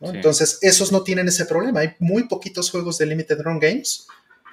Entonces, 0.00 0.58
esos 0.62 0.92
no 0.92 1.02
tienen 1.02 1.26
ese 1.26 1.44
problema. 1.44 1.80
Hay 1.80 1.96
muy 1.98 2.28
poquitos 2.28 2.70
juegos 2.70 2.98
de 2.98 3.06
Limited 3.06 3.40
Run 3.40 3.58
Games 3.58 4.06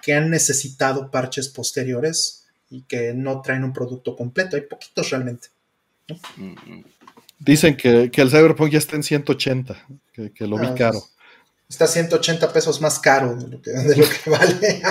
que 0.05 0.13
han 0.13 0.29
necesitado 0.29 1.09
parches 1.09 1.49
posteriores 1.49 2.45
y 2.69 2.83
que 2.83 3.15
no 3.15 3.41
traen 3.41 3.63
un 3.63 3.73
producto 3.73 4.15
completo. 4.15 4.55
Hay 4.55 4.61
poquitos 4.61 5.09
realmente. 5.09 5.47
Dicen 7.39 7.75
que, 7.75 8.11
el 8.13 8.29
Cyberpunk 8.29 8.69
ya 8.69 8.77
está 8.77 8.97
en 8.97 9.01
180, 9.01 9.75
que, 10.13 10.45
lo 10.45 10.59
vi 10.59 10.67
ah, 10.67 10.75
caro. 10.75 11.01
Está 11.67 11.87
180 11.87 12.53
pesos 12.53 12.81
más 12.81 12.99
caro 12.99 13.35
de 13.35 13.47
lo 13.47 13.59
que, 13.59 13.71
vale. 14.29 14.83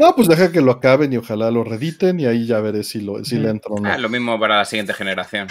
no, 0.00 0.16
pues 0.16 0.26
deja 0.26 0.50
que 0.50 0.62
lo 0.62 0.72
acaben 0.72 1.12
y 1.12 1.18
ojalá 1.18 1.52
lo 1.52 1.62
rediten 1.62 2.18
y 2.18 2.26
ahí 2.26 2.44
ya 2.44 2.58
veré 2.58 2.82
si, 2.82 3.00
lo, 3.00 3.24
si 3.24 3.36
le 3.36 3.50
entro 3.50 3.76
o 3.76 3.80
no. 3.80 3.88
Ah, 3.88 3.98
lo 3.98 4.08
mismo 4.08 4.36
para 4.40 4.56
la 4.56 4.64
siguiente 4.64 4.94
generación. 4.94 5.46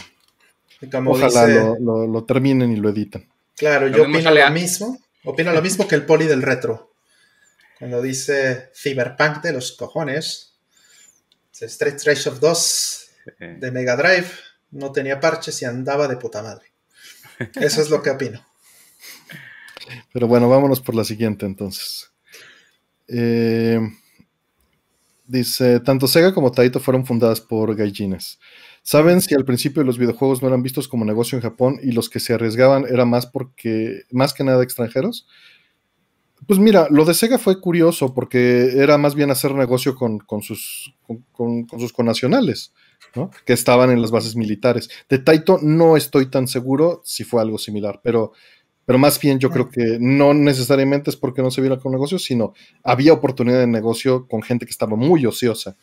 ojalá 1.05 1.73
lo, 1.79 2.23
terminen 2.25 2.73
y 2.73 2.75
lo 2.75 2.89
editen. 2.89 3.25
Claro, 3.55 3.87
yo 3.87 4.03
opino 4.03 4.29
lo 4.29 4.51
mismo. 4.51 4.99
Opino 5.23 5.53
lo 5.53 5.61
mismo 5.61 5.87
que 5.87 5.95
el 5.95 6.05
poli 6.05 6.25
del 6.25 6.41
retro. 6.41 6.91
Cuando 7.79 8.01
dice 8.01 8.71
Cyberpunk 8.73 9.41
de 9.41 9.53
los 9.53 9.73
cojones, 9.73 10.57
Street 11.53 11.97
Trace 11.97 12.29
of 12.29 12.39
2 12.39 13.09
de 13.59 13.71
Mega 13.71 13.95
Drive 13.95 14.27
no 14.71 14.91
tenía 14.91 15.19
parches 15.19 15.61
y 15.61 15.65
andaba 15.65 16.07
de 16.07 16.17
puta 16.17 16.41
madre. 16.41 16.65
Eso 17.55 17.81
es 17.81 17.89
lo 17.89 18.01
que 18.01 18.09
opino. 18.09 18.45
Pero 20.11 20.27
bueno, 20.27 20.49
vámonos 20.49 20.81
por 20.81 20.95
la 20.95 21.03
siguiente 21.03 21.45
entonces. 21.45 22.11
Eh, 23.07 23.79
dice, 25.25 25.79
tanto 25.79 26.07
Sega 26.07 26.33
como 26.33 26.51
Taito 26.51 26.79
fueron 26.79 27.05
fundadas 27.05 27.41
por 27.41 27.75
gaijines. 27.75 28.39
¿Saben 28.81 29.21
si 29.21 29.35
al 29.35 29.45
principio 29.45 29.83
los 29.83 29.97
videojuegos 29.97 30.41
no 30.41 30.47
eran 30.47 30.63
vistos 30.63 30.87
como 30.87 31.05
negocio 31.05 31.37
en 31.37 31.41
Japón 31.41 31.79
y 31.81 31.91
los 31.91 32.09
que 32.09 32.19
se 32.19 32.33
arriesgaban 32.33 32.85
eran 32.89 33.09
más 33.09 33.25
porque, 33.25 34.03
más 34.11 34.33
que 34.33 34.43
nada 34.43 34.63
extranjeros? 34.63 35.27
Pues 36.45 36.59
mira, 36.59 36.87
lo 36.91 37.03
de 37.03 37.13
Sega 37.13 37.37
fue 37.37 37.59
curioso 37.59 38.13
porque 38.13 38.81
era 38.81 38.97
más 38.97 39.15
bien 39.15 39.31
hacer 39.31 39.53
negocio 39.55 39.95
con, 39.95 40.21
sus, 40.41 40.93
con, 41.31 41.67
sus 41.79 41.91
connacionales, 41.91 42.73
¿no? 43.15 43.31
que 43.45 43.53
estaban 43.53 43.89
en 43.89 44.01
las 44.01 44.11
bases 44.11 44.35
militares. 44.35 44.89
De 45.09 45.17
Taito 45.17 45.59
no 45.61 45.97
estoy 45.97 46.27
tan 46.27 46.47
seguro 46.47 47.01
si 47.03 47.23
fue 47.23 47.41
algo 47.41 47.57
similar, 47.57 48.01
pero, 48.03 48.33
pero 48.85 48.99
más 48.99 49.19
bien 49.19 49.39
yo 49.39 49.49
creo 49.49 49.69
que 49.69 49.97
no 49.99 50.33
necesariamente 50.33 51.09
es 51.09 51.15
porque 51.17 51.41
no 51.41 51.49
se 51.49 51.61
viera 51.61 51.77
con 51.77 51.91
negocios, 51.91 52.23
sino 52.23 52.53
había 52.83 53.13
oportunidad 53.13 53.59
de 53.59 53.67
negocio 53.67 54.27
con 54.27 54.43
gente 54.43 54.65
que 54.65 54.71
estaba 54.71 54.95
muy 54.95 55.25
ociosa 55.25 55.75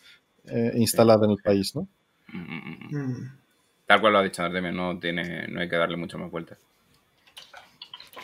eh, 0.46 0.72
instalada 0.76 1.24
en 1.26 1.32
el 1.32 1.38
país. 1.42 1.74
¿no? 1.74 1.88
Mm, 2.32 2.38
mm, 2.38 2.96
mm. 2.96 3.38
Tal 3.86 4.00
cual 4.00 4.12
lo 4.12 4.18
ha 4.20 4.22
dicho 4.22 4.42
Artemio, 4.42 4.72
no, 4.72 4.98
tiene, 4.98 5.48
no 5.48 5.60
hay 5.60 5.68
que 5.68 5.76
darle 5.76 5.96
mucho 5.96 6.16
más 6.16 6.30
vueltas. 6.30 6.58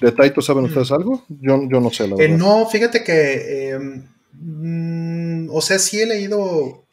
¿De 0.00 0.12
Taito 0.12 0.40
saben 0.40 0.64
ustedes 0.64 0.90
algo? 0.92 1.24
Yo, 1.28 1.58
no 1.58 1.90
sé, 1.90 2.08
la 2.08 2.14
eh, 2.14 2.28
verdad. 2.28 2.36
no, 2.36 2.66
fíjate 2.68 3.04
que, 3.04 3.70
em, 3.70 4.06
mm, 4.32 5.50
o 5.50 5.60
sea, 5.60 5.78
sí 5.78 6.00
he 6.00 6.06
leído 6.06 6.86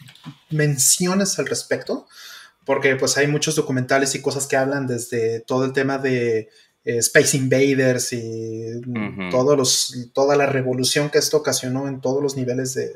menciones 0.50 1.40
al 1.40 1.48
respecto, 1.48 2.08
porque 2.66 2.96
pues 2.96 3.18
hay 3.18 3.28
muchos 3.28 3.56
documentales 3.56 4.14
y 4.16 4.22
cosas 4.22 4.46
que 4.46 4.58
hablan 4.58 4.88
desde 4.88 5.40
todo 5.40 5.64
el 5.64 5.72
tema 5.72 5.98
de 5.98 6.50
eh, 6.84 6.98
Space 6.98 7.38
Invaders 7.38 8.12
y 8.12 8.82
todos 9.32 9.58
los, 9.58 10.10
toda 10.14 10.36
la 10.36 10.46
revolución 10.46 11.10
que 11.10 11.18
esto 11.20 11.38
ocasionó 11.38 11.88
en 11.88 12.02
todos 12.02 12.22
los 12.22 12.36
niveles 12.36 12.74
de, 12.74 12.94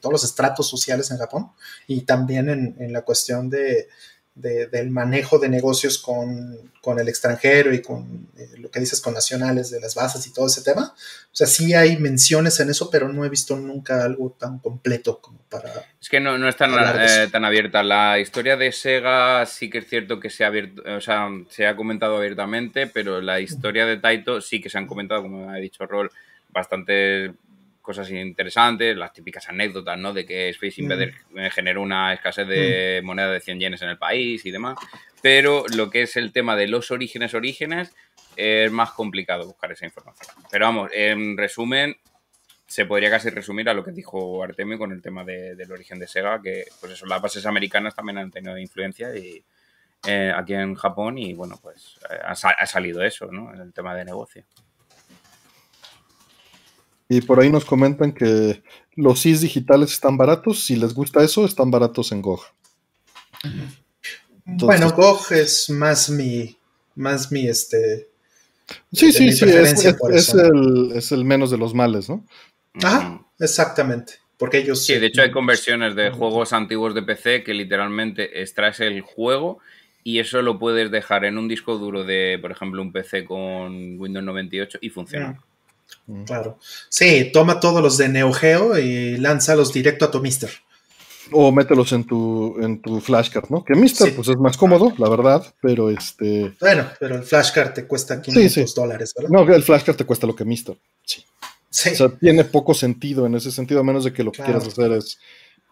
todos 0.00 0.12
los 0.12 0.24
estratos 0.24 0.68
sociales 0.68 1.10
en 1.10 1.18
Japón 1.18 1.50
y 1.86 2.02
también 2.02 2.48
en 2.78 2.92
la 2.92 3.02
cuestión 3.02 3.48
de 3.48 3.88
del 4.36 4.90
manejo 4.90 5.38
de 5.38 5.48
negocios 5.48 5.96
con, 5.96 6.58
el 6.98 7.08
extranjero 7.08 7.74
y 7.74 7.82
con 7.82 8.28
eh, 8.38 8.48
lo 8.58 8.70
que 8.70 8.78
dices 8.78 9.00
con 9.00 9.12
nacionales 9.12 9.70
de 9.70 9.80
las 9.80 9.96
bases 9.96 10.24
y 10.26 10.32
todo 10.32 10.46
ese 10.46 10.62
tema. 10.62 10.94
O 10.94 11.34
sea, 11.34 11.48
sí 11.48 11.74
hay 11.74 11.96
menciones 11.96 12.60
en 12.60 12.70
eso, 12.70 12.90
pero 12.90 13.08
no 13.08 13.24
he 13.24 13.28
visto 13.28 13.56
nunca 13.56 14.04
algo 14.04 14.36
tan 14.38 14.60
completo 14.60 15.20
como 15.20 15.38
para... 15.48 15.72
Es 16.00 16.08
que 16.08 16.20
no, 16.20 16.38
no 16.38 16.48
es 16.48 16.54
tan, 16.54 16.70
eh, 16.74 17.26
tan 17.32 17.44
abierta. 17.44 17.82
La 17.82 18.20
historia 18.20 18.56
de 18.56 18.70
Sega 18.70 19.44
sí 19.46 19.68
que 19.68 19.78
es 19.78 19.88
cierto 19.88 20.20
que 20.20 20.30
se 20.30 20.44
ha, 20.44 20.48
abierto, 20.48 20.82
o 20.86 21.00
sea, 21.00 21.28
se 21.48 21.66
ha 21.66 21.74
comentado 21.74 22.18
abiertamente, 22.18 22.86
pero 22.86 23.20
la 23.20 23.40
historia 23.40 23.84
de 23.84 23.96
Taito 23.96 24.40
sí 24.40 24.60
que 24.60 24.70
se 24.70 24.78
han 24.78 24.86
comentado, 24.86 25.22
como 25.22 25.50
ha 25.50 25.56
dicho 25.56 25.86
Rol, 25.86 26.12
bastante 26.50 27.32
cosas 27.86 28.10
interesantes, 28.10 28.96
las 28.96 29.12
típicas 29.12 29.48
anécdotas, 29.48 29.96
¿no? 29.96 30.12
De 30.12 30.26
que 30.26 30.48
Space 30.50 30.82
Invader 30.82 31.14
mm. 31.30 31.46
generó 31.52 31.80
una 31.80 32.12
escasez 32.12 32.48
de 32.48 33.00
mm. 33.00 33.06
moneda 33.06 33.30
de 33.30 33.40
100 33.40 33.60
yenes 33.60 33.82
en 33.82 33.90
el 33.90 33.96
país 33.96 34.44
y 34.44 34.50
demás. 34.50 34.76
Pero 35.22 35.64
lo 35.76 35.88
que 35.88 36.02
es 36.02 36.16
el 36.16 36.32
tema 36.32 36.56
de 36.56 36.66
los 36.66 36.90
orígenes, 36.90 37.32
orígenes, 37.32 37.94
es 38.36 38.70
más 38.70 38.90
complicado 38.90 39.46
buscar 39.46 39.70
esa 39.70 39.86
información. 39.86 40.34
Pero 40.50 40.66
vamos, 40.66 40.90
en 40.92 41.38
resumen, 41.38 41.96
se 42.66 42.84
podría 42.84 43.08
casi 43.08 43.30
resumir 43.30 43.68
a 43.68 43.74
lo 43.74 43.84
que 43.84 43.92
dijo 43.92 44.42
Artemio 44.42 44.78
con 44.78 44.90
el 44.90 45.00
tema 45.00 45.24
del 45.24 45.70
origen 45.70 46.00
de 46.00 46.08
Sega, 46.08 46.42
que 46.42 46.64
pues 46.80 46.92
eso, 46.92 47.06
las 47.06 47.22
bases 47.22 47.46
americanas 47.46 47.94
también 47.94 48.18
han 48.18 48.32
tenido 48.32 48.58
influencia 48.58 49.16
y, 49.16 49.44
eh, 50.06 50.32
aquí 50.34 50.54
en 50.54 50.74
Japón 50.74 51.18
y 51.18 51.34
bueno, 51.34 51.58
pues 51.62 51.98
eh, 52.10 52.18
ha, 52.22 52.32
ha, 52.32 52.66
salido 52.66 53.02
eso, 53.02 53.26
¿no? 53.26 53.54
En 53.54 53.60
el 53.60 53.72
tema 53.72 53.94
de 53.94 54.04
negocio. 54.04 54.44
Y 57.08 57.20
por 57.20 57.40
ahí 57.40 57.50
nos 57.50 57.64
comentan 57.64 58.12
que 58.12 58.62
los 58.94 59.22
CIS 59.22 59.40
digitales 59.42 59.92
están 59.92 60.16
baratos. 60.16 60.64
Si 60.64 60.76
les 60.76 60.94
gusta 60.94 61.22
eso, 61.22 61.44
están 61.44 61.70
baratos 61.70 62.12
en 62.12 62.22
GOG. 62.22 62.40
bueno, 64.44 64.90
GOG 64.90 65.32
es 65.32 65.70
más 65.70 66.10
mi, 66.10 66.56
más 66.96 67.30
mi, 67.30 67.46
este, 67.46 68.08
Sí, 68.92 69.12
sí, 69.12 69.32
sí, 69.32 69.44
es, 69.44 69.84
el, 70.34 70.92
es, 70.94 71.12
el, 71.12 71.24
menos 71.24 71.50
de 71.50 71.58
los 71.58 71.74
males, 71.74 72.08
¿no? 72.08 72.24
Ah, 72.82 73.20
exactamente. 73.38 74.14
Porque 74.38 74.58
ellos. 74.58 74.84
Sí, 74.84 74.98
de 74.98 75.06
hecho 75.06 75.22
hay 75.22 75.30
conversiones 75.30 75.94
de 75.94 76.10
juegos 76.10 76.52
antiguos 76.52 76.94
de 76.94 77.02
PC 77.02 77.42
que 77.44 77.54
literalmente 77.54 78.42
extraes 78.42 78.80
el 78.80 79.00
juego 79.02 79.58
y 80.02 80.18
eso 80.18 80.42
lo 80.42 80.58
puedes 80.58 80.90
dejar 80.90 81.24
en 81.24 81.38
un 81.38 81.48
disco 81.48 81.78
duro 81.78 82.04
de, 82.04 82.38
por 82.40 82.50
ejemplo, 82.50 82.82
un 82.82 82.92
PC 82.92 83.24
con 83.24 83.98
Windows 83.98 84.24
98 84.24 84.78
y 84.80 84.90
funciona. 84.90 85.40
Claro. 86.24 86.58
Sí, 86.88 87.30
toma 87.32 87.58
todos 87.58 87.82
los 87.82 87.98
de 87.98 88.08
Neo 88.08 88.32
Geo 88.32 88.78
y 88.78 89.16
lánzalos 89.16 89.72
directo 89.72 90.04
a 90.04 90.10
tu 90.10 90.20
Mister. 90.20 90.50
O 91.32 91.50
mételos 91.50 91.92
en 91.92 92.04
tu, 92.04 92.56
en 92.60 92.80
tu 92.80 93.00
flashcard, 93.00 93.50
¿no? 93.50 93.64
Que 93.64 93.74
Mister, 93.74 94.14
pues 94.14 94.28
es 94.28 94.36
más 94.36 94.56
cómodo, 94.56 94.92
la 94.98 95.08
verdad, 95.08 95.54
pero 95.60 95.90
este. 95.90 96.54
Bueno, 96.60 96.88
pero 97.00 97.16
el 97.16 97.24
flashcard 97.24 97.72
te 97.72 97.86
cuesta 97.86 98.22
500 98.22 98.72
dólares, 98.74 99.12
¿verdad? 99.16 99.30
No, 99.30 99.54
el 99.54 99.62
flashcard 99.64 99.96
te 99.96 100.04
cuesta 100.04 100.26
lo 100.26 100.36
que 100.36 100.44
Mister. 100.44 100.78
Sí. 101.04 101.24
O 101.70 101.94
sea, 101.94 102.08
tiene 102.08 102.44
poco 102.44 102.72
sentido 102.74 103.26
en 103.26 103.34
ese 103.34 103.50
sentido, 103.50 103.80
a 103.80 103.84
menos 103.84 104.04
de 104.04 104.12
que 104.12 104.22
lo 104.22 104.30
que 104.30 104.42
quieras 104.42 104.66
hacer 104.66 104.92
es, 104.92 105.18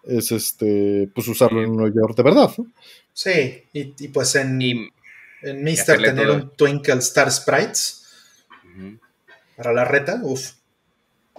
es 0.02 0.32
este, 0.32 1.08
pues 1.14 1.28
usarlo 1.28 1.62
en 1.62 1.70
un 1.70 1.80
ordenador 1.80 2.14
de 2.14 2.22
verdad. 2.22 2.50
¿no? 2.58 2.66
Sí, 3.12 3.62
y, 3.72 4.08
pues 4.08 4.34
en, 4.34 4.60
en 4.60 5.62
Mister 5.62 6.02
tener 6.02 6.28
un 6.30 6.50
Twinkle 6.56 6.94
Star 6.94 7.30
Sprites 7.30 8.04
para 9.56 9.72
la 9.72 9.84
reta, 9.84 10.20
uff. 10.22 10.52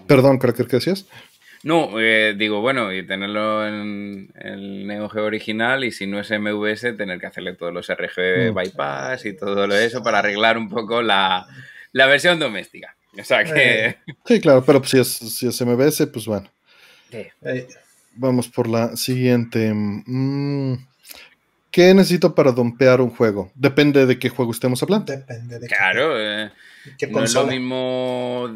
Perdón, 0.07 0.37
Cracker, 0.37 0.67
¿qué 0.67 0.77
decías? 0.77 1.05
No, 1.63 1.99
eh, 1.99 2.35
digo, 2.37 2.61
bueno, 2.61 2.93
y 2.93 3.07
tenerlo 3.07 3.67
en 3.67 4.31
el 4.35 4.85
Neo 4.85 5.09
Geo 5.09 5.23
original 5.23 5.83
y 5.83 5.91
si 5.91 6.05
no 6.05 6.19
es 6.19 6.29
MVS, 6.29 6.95
tener 6.95 7.19
que 7.19 7.25
hacerle 7.25 7.53
todos 7.53 7.73
los 7.73 7.87
RGB 7.87 8.51
mm. 8.51 8.53
bypass 8.53 9.25
y 9.25 9.35
todo 9.35 9.65
lo 9.65 9.75
eso 9.75 10.03
para 10.03 10.19
arreglar 10.19 10.59
un 10.59 10.69
poco 10.69 11.01
la, 11.01 11.47
la 11.91 12.05
versión 12.05 12.37
doméstica. 12.37 12.95
O 13.19 13.23
sea 13.23 13.43
que. 13.43 13.85
Eh. 13.85 13.97
Sí, 14.25 14.39
claro, 14.41 14.63
pero 14.63 14.83
si 14.83 14.99
es, 14.99 15.07
si 15.07 15.47
es 15.47 15.61
MBS, 15.61 16.05
pues 16.07 16.25
bueno. 16.25 16.49
Vamos 18.15 18.47
por 18.47 18.67
la 18.67 18.95
siguiente. 18.95 19.71
Mm, 19.73 20.75
¿Qué 21.71 21.93
necesito 21.93 22.35
para 22.35 22.51
dompear 22.51 23.01
un 23.01 23.09
juego? 23.09 23.51
Depende 23.55 24.05
de 24.05 24.19
qué 24.19 24.29
juego 24.29 24.51
estemos 24.51 24.81
hablando. 24.83 25.11
Depende 25.11 25.59
de 25.59 25.67
Claro, 25.67 26.19
eh, 26.19 26.51
no 27.09 27.23
es 27.23 27.33
lo 27.33 27.47
mismo 27.47 28.49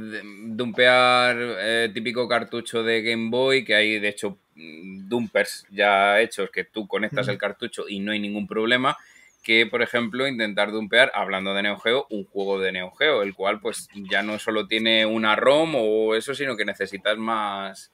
dumpear 0.46 1.38
eh, 1.40 1.92
típico 1.94 2.28
cartucho 2.28 2.84
de 2.84 3.02
Game 3.02 3.30
Boy, 3.30 3.64
que 3.64 3.76
hay 3.76 4.00
de 4.00 4.10
hecho 4.10 4.38
mm, 4.56 5.08
dumpers 5.08 5.66
ya 5.72 6.20
hechos 6.22 6.50
que 6.52 6.64
tú 6.64 6.88
conectas 6.88 7.28
el 7.28 7.38
cartucho 7.38 7.88
y 7.88 8.00
no 8.00 8.12
hay 8.12 8.20
ningún 8.20 8.48
problema 8.48 8.98
que, 9.44 9.66
por 9.66 9.82
ejemplo, 9.82 10.28
intentar 10.28 10.72
dumpear, 10.72 11.12
hablando 11.14 11.54
de 11.54 11.64
Neo 11.64 11.80
Geo, 11.80 12.08
un 12.10 12.26
juego 12.26 12.60
de 12.60 12.72
Neo 12.72 12.92
Geo, 12.92 13.22
el 13.24 13.34
cual 13.34 13.60
pues 13.60 13.88
ya 13.96 14.22
no 14.22 14.38
solo 14.38 14.68
tiene 14.68 15.06
una 15.06 15.36
ROM 15.36 15.76
o 15.76 16.16
eso, 16.16 16.36
sino 16.36 16.58
que 16.58 16.66
necesitas 16.66 17.18
más, 17.18 17.92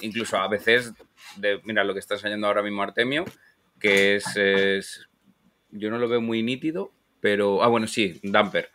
incluso 0.00 0.36
a 0.36 0.48
veces, 0.48 0.92
de, 1.36 1.60
mira 1.64 1.84
lo 1.84 1.94
que 1.94 2.00
está 2.00 2.14
enseñando 2.14 2.46
ahora 2.48 2.62
mismo 2.62 2.82
Artemio, 2.82 3.24
que 3.78 4.16
es, 4.16 5.08
yo 5.70 5.90
no 5.90 5.98
lo 5.98 6.08
veo 6.08 6.20
muy 6.20 6.42
nítido, 6.42 6.92
pero, 7.20 7.62
ah, 7.62 7.68
bueno, 7.68 7.86
sí, 7.86 8.20
Dumper. 8.22 8.70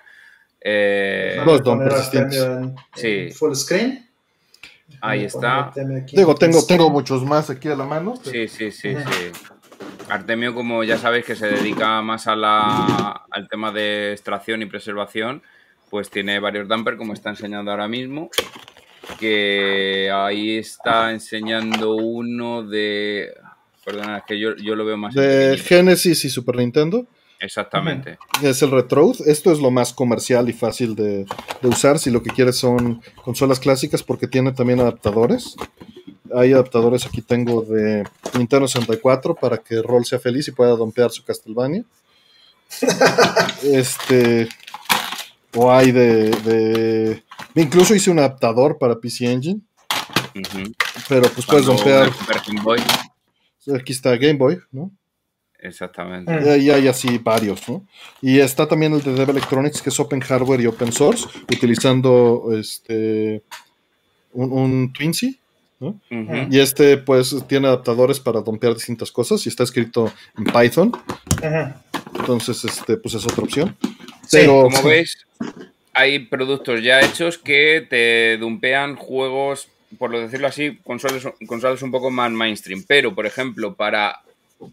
Eh, 0.61 1.41
Dos 1.45 1.63
dumpers 1.63 2.11
Sí. 2.95 3.29
Full 3.31 3.53
screen. 3.53 4.09
Ahí 5.01 5.25
está. 5.25 5.71
Digo, 6.11 6.35
tengo, 6.35 6.65
tengo 6.65 6.89
muchos 6.89 7.23
más 7.23 7.49
aquí 7.49 7.67
a 7.67 7.75
la 7.75 7.85
mano. 7.85 8.15
Sí, 8.23 8.47
sí, 8.47 8.71
sí, 8.71 8.95
sí. 8.95 9.51
Artemio, 10.09 10.53
como 10.53 10.83
ya 10.83 10.97
sabéis, 10.97 11.25
que 11.25 11.35
se 11.35 11.47
dedica 11.47 12.01
más 12.01 12.27
a 12.27 12.35
la, 12.35 13.25
al 13.29 13.47
tema 13.49 13.71
de 13.71 14.11
extracción 14.11 14.61
y 14.61 14.65
preservación, 14.67 15.41
pues 15.89 16.09
tiene 16.09 16.39
varios 16.39 16.67
dumper, 16.67 16.97
como 16.97 17.13
está 17.13 17.29
enseñando 17.29 17.71
ahora 17.71 17.87
mismo. 17.87 18.29
Que 19.19 20.11
ahí 20.13 20.57
está 20.57 21.11
enseñando 21.11 21.95
uno 21.95 22.63
de. 22.63 23.33
Perdona, 23.83 24.17
es 24.17 24.23
que 24.23 24.39
yo, 24.39 24.53
lo 24.53 24.85
veo 24.85 24.97
más. 24.97 25.13
De 25.13 25.57
Genesis 25.57 26.25
y 26.25 26.29
Super 26.29 26.55
Nintendo. 26.57 27.05
Exactamente. 27.39 28.17
Es 28.41 28.61
el 28.61 28.71
Retro. 28.71 29.11
Esto 29.25 29.51
es 29.51 29.59
lo 29.59 29.71
más 29.71 29.93
comercial 29.93 30.49
y 30.49 30.53
fácil 30.53 30.95
de, 30.95 31.25
de, 31.61 31.67
usar 31.67 31.99
si 31.99 32.09
lo 32.09 32.23
que 32.23 32.29
quieres 32.29 32.57
son 32.57 33.01
consolas 33.23 33.59
clásicas 33.59 34.03
porque 34.03 34.27
tiene 34.27 34.51
también 34.51 34.79
adaptadores 34.79 35.55
hay 36.33 36.53
adaptadores 36.53 37.05
aquí 37.05 37.21
tengo 37.21 37.61
de 37.61 38.03
Nintendo 38.37 38.67
64 38.67 39.35
para 39.35 39.57
que 39.57 39.81
Roll 39.81 40.05
sea 40.05 40.19
feliz 40.19 40.47
y 40.47 40.51
pueda 40.51 40.71
dompear 40.71 41.11
su 41.11 41.23
Castlevania. 41.23 41.83
este. 43.63 44.47
O 45.55 45.71
hay 45.71 45.91
de, 45.91 47.23
Incluso 47.55 47.95
hice 47.95 48.11
un 48.11 48.19
adaptador 48.19 48.77
para 48.77 48.99
PC 48.99 49.31
Engine. 49.31 49.61
Pero 51.07 51.29
pues 51.29 51.45
puedes 51.45 51.65
dompear. 51.65 52.11
Aquí 53.73 53.93
está 53.93 54.17
Game 54.17 54.33
Boy, 54.33 54.59
¿no? 54.71 54.91
Exactamente. 55.65 56.57
Y 56.59 56.69
hay 56.69 56.87
así 56.87 57.17
varios, 57.17 57.67
¿no? 57.67 57.85
Y 58.21 58.39
está 58.39 58.67
también 58.67 58.93
el 58.93 59.03
de 59.03 59.13
Dev 59.13 59.29
Electronics, 59.29 59.81
que 59.81 59.89
es 59.89 59.99
Open 59.99 60.21
Hardware 60.21 60.61
y 60.61 60.67
Open 60.67 60.91
Source, 60.91 61.27
utilizando 61.51 62.49
este 62.53 63.43
un, 64.33 64.51
un 64.51 64.93
Twinsy 64.93 65.39
y 66.49 66.59
este, 66.59 66.97
pues, 66.97 67.35
tiene 67.47 67.67
adaptadores 67.67 68.19
para 68.19 68.41
dompear 68.41 68.73
distintas 68.73 69.11
cosas 69.11 69.45
y 69.45 69.49
está 69.49 69.63
escrito 69.63 70.11
en 70.37 70.45
Python. 70.45 70.91
Entonces, 72.17 72.63
este, 72.63 72.97
pues 72.97 73.15
es 73.15 73.25
otra 73.25 73.43
opción. 73.43 73.75
Pero, 74.31 74.63
como 74.63 74.83
veis, 74.83 75.17
hay 75.93 76.19
productos 76.19 76.81
ya 76.81 77.01
hechos 77.01 77.37
que 77.37 77.85
te 77.87 78.37
dumpean 78.37 78.95
juegos, 78.95 79.67
por 79.97 80.11
lo 80.11 80.19
decirlo 80.19 80.47
así, 80.47 80.79
consolas, 80.83 81.27
consolas 81.45 81.81
un 81.81 81.91
poco 81.91 82.09
más 82.09 82.31
mainstream. 82.31 82.83
Pero, 82.87 83.13
por 83.13 83.25
ejemplo, 83.25 83.75
para 83.75 84.21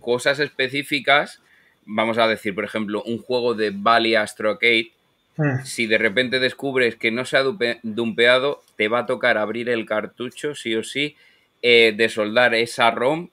cosas 0.01 0.39
específicas, 0.39 1.41
vamos 1.85 2.19
a 2.19 2.27
decir, 2.27 2.55
por 2.55 2.65
ejemplo, 2.65 3.03
un 3.05 3.19
juego 3.19 3.55
de 3.55 3.71
Valley 3.75 4.15
Astro 4.15 4.51
Arcade 4.51 4.93
Hmm. 5.37 5.65
Si 5.65 5.87
de 5.87 5.99
repente 5.99 6.41
descubres 6.41 6.97
que 6.97 7.11
no 7.11 7.25
se 7.25 7.37
ha 7.39 7.43
dumpeado, 7.43 8.63
te 8.77 8.89
va 8.89 9.01
a 9.01 9.07
tocar 9.07 9.39
abrir 9.39 9.69
el 9.69 9.87
cartucho, 9.87 10.55
sí 10.55 10.75
o 10.75 10.85
sí, 10.85 11.17
eh, 11.63 11.95
de 11.97 12.09
soldar 12.09 12.55
esa 12.55 12.91
ROM 12.91 13.29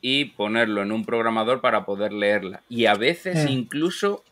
y 0.00 0.26
ponerlo 0.26 0.82
en 0.82 0.92
un 0.92 1.04
programador 1.04 1.60
para 1.60 1.84
poder 1.84 2.12
leerla. 2.12 2.62
Y 2.68 2.86
a 2.86 2.94
veces 2.94 3.44
hmm. 3.44 3.48
incluso 3.48 4.24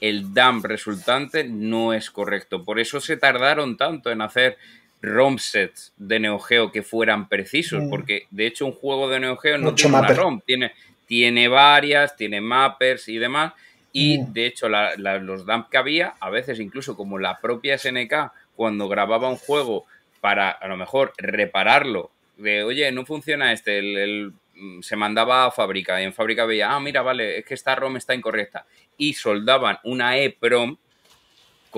el 0.00 0.32
dump 0.32 0.64
resultante 0.66 1.44
no 1.44 1.92
es 1.92 2.10
correcto. 2.10 2.64
Por 2.64 2.78
eso 2.78 3.00
se 3.00 3.16
tardaron 3.16 3.76
tanto 3.76 4.10
en 4.10 4.20
hacer 4.20 4.56
ROM 5.02 5.38
sets 5.38 5.92
de 5.96 6.20
Neo 6.20 6.38
Geo 6.38 6.70
que 6.70 6.82
fueran 6.82 7.28
precisos, 7.28 7.82
hmm. 7.82 7.90
porque 7.90 8.26
de 8.30 8.46
hecho 8.46 8.66
un 8.66 8.72
juego 8.72 9.08
de 9.08 9.18
Neo 9.18 9.36
Geo 9.36 9.58
no 9.58 9.74
tiene 9.74 9.98
una 9.98 10.08
ROM, 10.08 10.40
tiene, 10.46 10.72
tiene 11.08 11.48
varias, 11.48 12.14
tiene 12.14 12.40
mappers 12.40 13.08
y 13.08 13.18
demás 13.18 13.54
y 13.92 14.18
mm. 14.18 14.32
de 14.32 14.46
hecho, 14.46 14.68
los 14.68 15.46
dump 15.46 15.68
que 15.68 15.78
había, 15.78 16.14
a 16.20 16.30
veces 16.30 16.60
incluso 16.60 16.96
como 16.96 17.18
la 17.18 17.38
propia 17.40 17.78
SNK, 17.78 18.32
cuando 18.54 18.88
grababa 18.88 19.28
un 19.28 19.36
juego 19.36 19.86
para 20.20 20.50
a 20.50 20.68
lo 20.68 20.76
mejor 20.76 21.12
repararlo, 21.16 22.10
de 22.36 22.62
oye, 22.64 22.92
no 22.92 23.04
funciona 23.04 23.52
este, 23.52 23.78
el, 23.78 24.32
mm, 24.54 24.82
se 24.82 24.96
mandaba 24.96 25.46
a 25.46 25.50
fábrica 25.50 26.00
y 26.00 26.04
en 26.04 26.12
fábrica 26.12 26.44
veía, 26.44 26.72
ah, 26.72 26.80
mira, 26.80 27.02
vale, 27.02 27.38
es 27.38 27.44
que 27.44 27.54
esta 27.54 27.74
ROM 27.74 27.96
está 27.96 28.14
incorrecta. 28.14 28.66
Y 28.96 29.14
soldaban 29.14 29.78
una 29.84 30.16
EPROM 30.16 30.76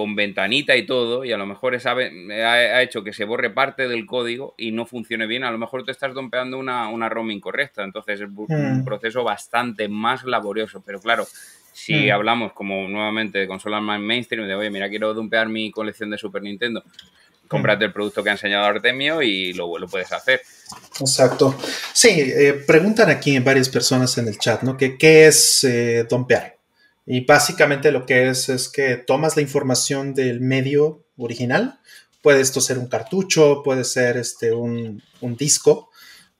con 0.00 0.16
ventanita 0.16 0.74
y 0.76 0.86
todo, 0.86 1.26
y 1.26 1.32
a 1.32 1.36
lo 1.36 1.44
mejor 1.44 1.74
esa 1.74 1.92
ha, 1.92 2.82
hecho 2.82 3.04
que 3.04 3.12
se 3.12 3.26
borre 3.26 3.50
parte 3.50 3.86
del 3.86 4.06
código 4.06 4.54
y 4.56 4.72
no 4.72 4.86
funcione 4.86 5.26
bien. 5.26 5.44
A 5.44 5.50
lo 5.50 5.58
mejor 5.58 5.84
te 5.84 5.92
estás 5.92 6.14
dompeando 6.14 6.56
una, 6.56 6.88
una 6.88 7.10
ROM 7.10 7.30
incorrecta. 7.30 7.84
Entonces 7.84 8.22
es 8.22 8.28
un 8.34 8.80
mm. 8.80 8.84
proceso 8.86 9.22
bastante 9.22 9.88
más 9.88 10.24
laborioso. 10.24 10.82
Pero 10.86 11.02
claro, 11.02 11.26
si 11.74 12.06
hmm. 12.06 12.12
hablamos 12.12 12.54
como 12.54 12.88
nuevamente 12.88 13.40
de 13.40 13.46
consolas 13.46 13.82
más 13.82 14.00
mainstream, 14.00 14.48
de 14.48 14.54
oye, 14.54 14.70
mira, 14.70 14.88
quiero 14.88 15.12
dumpear 15.12 15.50
mi 15.50 15.70
colección 15.70 16.08
de 16.08 16.16
Super 16.16 16.42
Nintendo, 16.42 16.82
cómprate 17.46 17.84
el 17.84 17.92
producto 17.92 18.24
que 18.24 18.30
ha 18.30 18.32
enseñado 18.32 18.64
Artemio 18.64 19.20
y 19.20 19.52
lo, 19.52 19.76
lo 19.76 19.86
puedes 19.86 20.10
hacer. 20.12 20.40
Exacto. 20.98 21.54
Sí, 21.92 22.08
eh, 22.08 22.54
preguntan 22.66 23.10
aquí 23.10 23.38
varias 23.40 23.68
personas 23.68 24.16
en 24.16 24.28
el 24.28 24.38
chat, 24.38 24.62
¿no? 24.62 24.78
Que, 24.78 24.96
¿Qué 24.96 25.26
es 25.26 25.62
eh, 25.64 26.06
dumpear? 26.08 26.59
Y 27.12 27.24
básicamente 27.24 27.90
lo 27.90 28.06
que 28.06 28.28
es 28.28 28.48
es 28.48 28.68
que 28.68 28.96
tomas 28.96 29.34
la 29.34 29.42
información 29.42 30.14
del 30.14 30.40
medio 30.40 31.04
original, 31.16 31.80
puede 32.22 32.40
esto 32.40 32.60
ser 32.60 32.78
un 32.78 32.86
cartucho, 32.86 33.62
puede 33.64 33.82
ser 33.82 34.16
este, 34.16 34.52
un, 34.52 35.02
un 35.20 35.36
disco, 35.36 35.90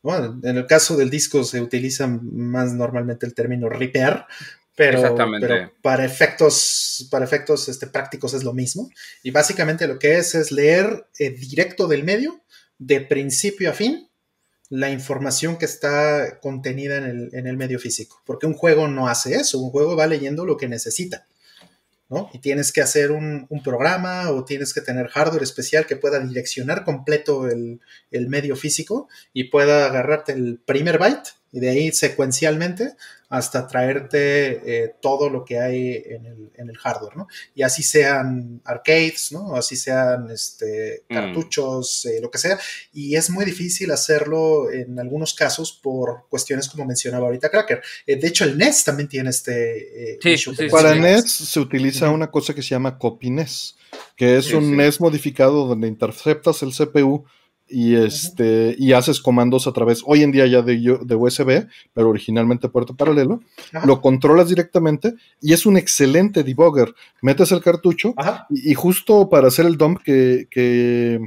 en 0.05 0.57
el 0.57 0.67
caso 0.67 0.97
del 0.97 1.11
disco 1.11 1.43
se 1.43 1.61
utiliza 1.61 2.07
más 2.07 2.73
normalmente 2.73 3.27
el 3.27 3.35
término 3.35 3.69
ripear, 3.69 4.29
pero, 4.77 5.17
para 5.83 6.05
efectos, 6.05 7.09
para 7.11 7.25
efectos 7.25 7.69
este, 7.69 7.89
prácticos 7.89 8.33
es 8.33 8.45
lo 8.45 8.55
mismo. 8.55 8.91
Y 9.25 9.33
básicamente 9.33 9.89
lo 9.89 9.99
que 9.99 10.19
es 10.19 10.37
es 10.37 10.53
leer 10.53 11.09
eh, 11.19 11.31
directo 11.31 11.89
del 11.89 12.05
medio, 12.05 12.43
de 12.79 13.01
principio 13.01 13.71
a 13.71 13.73
fin, 13.73 14.09
la 14.71 14.91
información 14.91 15.59
que 15.59 15.67
está 15.67 16.39
contenida 16.41 16.97
en 16.97 17.05
el, 17.05 17.31
en 17.33 17.47
el, 17.47 17.57
medio 17.57 17.79
físico. 17.79 18.23
Porque 18.25 18.47
un 18.47 18.55
juego 18.55 18.89
no 18.89 19.09
hace 19.09 19.35
eso, 19.35 19.59
un 19.59 19.71
juego 19.71 19.97
va 19.97 20.07
leyendo 20.07 20.47
lo 20.47 20.57
que 20.57 20.69
necesita. 20.69 21.27
¿no? 22.09 22.31
Y 22.33 22.39
tienes 22.39 22.73
que 22.73 22.81
hacer 22.81 23.13
un, 23.13 23.47
programa 23.63 24.31
o 24.31 24.45
tienes 24.45 24.73
que 24.73 24.81
tener 24.81 25.09
hardware 25.09 25.43
especial 25.43 25.87
que 25.87 25.97
pueda 25.97 26.19
direccionar 26.21 26.85
completo 26.85 27.49
el, 27.49 27.81
el 28.11 28.29
medio 28.29 28.57
físico 28.57 29.09
y 29.33 29.45
pueda 29.45 29.87
agarrarte 29.87 30.33
el 30.33 30.61
primer 30.65 30.99
byte 30.99 31.31
y 31.53 31.61
de 31.61 31.71
ahí 31.71 31.93
secuencialmente 31.93 32.95
hasta 33.31 33.69
traerte 33.69 34.61
eh, 34.65 34.95
todo 35.01 35.31
lo 35.31 35.45
que 35.45 35.61
hay 35.61 36.03
en 36.05 36.27
el, 36.27 36.51
en 36.57 36.69
el, 36.69 36.77
hardware, 36.77 37.17
¿no? 37.17 37.29
Y 37.55 37.63
así 37.63 37.85
sean 37.85 38.61
arcades, 38.65 39.31
¿no? 39.31 39.55
Así 39.55 39.77
sean 39.77 40.29
este, 40.33 41.05
mm. 41.09 41.15
cartuchos, 41.15 42.07
eh, 42.07 42.19
lo 42.21 42.29
que 42.29 42.39
sea. 42.39 42.59
Y 42.93 43.15
es 43.15 43.31
muy 43.31 43.45
difícil 43.45 43.93
hacerlo 43.93 44.69
en 44.73 44.99
algunos 44.99 45.33
casos 45.33 45.73
por 45.73 46.27
cuestiones 46.29 46.69
como 46.69 46.85
mencionaba 46.85 47.27
ahorita 47.27 47.51
Cracker. 47.51 47.81
Eh, 48.05 48.17
de 48.17 48.27
hecho, 48.27 48.45
el 48.45 48.59
NES 48.59 48.83
también 48.83 49.09
tiene 49.09 49.31
este... 49.31 50.19
Sí, 50.21 50.51
Para 50.69 50.97
NES 50.97 51.31
se 51.31 51.61
utiliza 51.61 52.11
una 52.11 52.33
cosa 52.33 52.53
que 52.53 52.63
se 52.63 52.71
llama 52.71 52.99
copy 52.99 53.31
NES, 53.31 53.77
que 54.17 54.39
es 54.39 54.53
un 54.53 54.77
NES 54.77 55.01
modificado 55.01 55.67
donde 55.67 55.87
interceptas 55.87 56.65
el 56.65 56.73
CPU 56.73 57.25
y 57.71 57.95
este 57.95 58.75
y 58.79 58.93
haces 58.93 59.21
comandos 59.21 59.67
a 59.67 59.73
través 59.73 60.03
hoy 60.05 60.23
en 60.23 60.33
día 60.33 60.47
ya 60.47 60.63
de, 60.63 60.99
de 61.03 61.15
USB 61.15 61.67
pero 61.95 62.09
originalmente 62.09 62.69
puerto 62.69 62.95
paralelo 62.95 63.41
lo 63.85 64.01
controlas 64.01 64.49
directamente 64.49 65.15
y 65.41 65.53
es 65.53 65.67
un 65.67 65.77
excelente 65.77 66.43
debugger. 66.43 66.95
Metes 67.23 67.53
el 67.53 67.63
cartucho 67.63 68.15
y, 68.51 68.75
justo 68.75 69.29
para 69.29 69.49
hacer 69.49 69.67
el 69.67 69.77
dump 69.77 70.01
que, 70.03 70.47
que, 70.51 71.21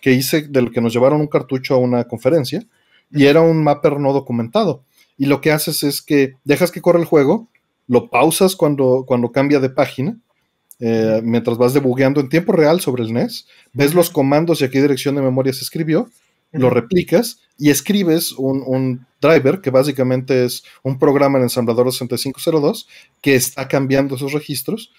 que, 0.00 0.12
hice 0.12 0.42
del 0.48 0.70
que 0.70 0.80
nos 0.80 0.92
llevaron 0.92 1.20
un 1.20 1.26
cartucho 1.26 1.74
a 1.74 1.78
una 1.78 2.04
conferencia 2.04 2.66
y 3.10 3.26
era 3.26 3.40
un 3.40 3.62
mapper 3.62 3.98
no 3.98 4.12
documentado. 4.12 4.84
Y 5.16 5.26
lo 5.26 5.40
que 5.40 5.52
haces 5.52 5.82
es 5.82 6.02
que 6.02 6.34
dejas 6.44 6.70
que 6.70 6.80
corra 6.80 6.98
el 6.98 7.04
juego 7.04 7.48
lo 7.86 8.08
pausas 8.08 8.54
cuando, 8.54 9.04
cuando 9.06 9.32
cambia 9.32 9.58
de 9.58 9.68
página 9.68 10.16
eh, 10.80 11.20
mientras 11.22 11.58
vas 11.58 11.74
debugueando 11.74 12.20
en 12.20 12.28
tiempo 12.28 12.52
real 12.52 12.80
sobre 12.80 13.04
el 13.04 13.12
NES, 13.12 13.46
ves 13.72 13.94
los 13.94 14.10
comandos 14.10 14.60
y 14.60 14.64
a 14.64 14.70
qué 14.70 14.80
dirección 14.80 15.14
de 15.14 15.22
memoria 15.22 15.52
se 15.52 15.62
escribió, 15.62 16.08
lo 16.52 16.68
replicas 16.68 17.38
y 17.58 17.70
escribes 17.70 18.32
un, 18.32 19.06
driver 19.20 19.60
que 19.60 19.68
básicamente 19.68 20.46
es 20.46 20.64
un 20.82 20.98
programa 20.98 21.36
en 21.36 21.44
ensamblador 21.44 21.92
6502 21.92 22.88
que 23.20 23.34
está 23.34 23.68
cambiando 23.68 24.16
esos 24.16 24.32
registros 24.32 24.92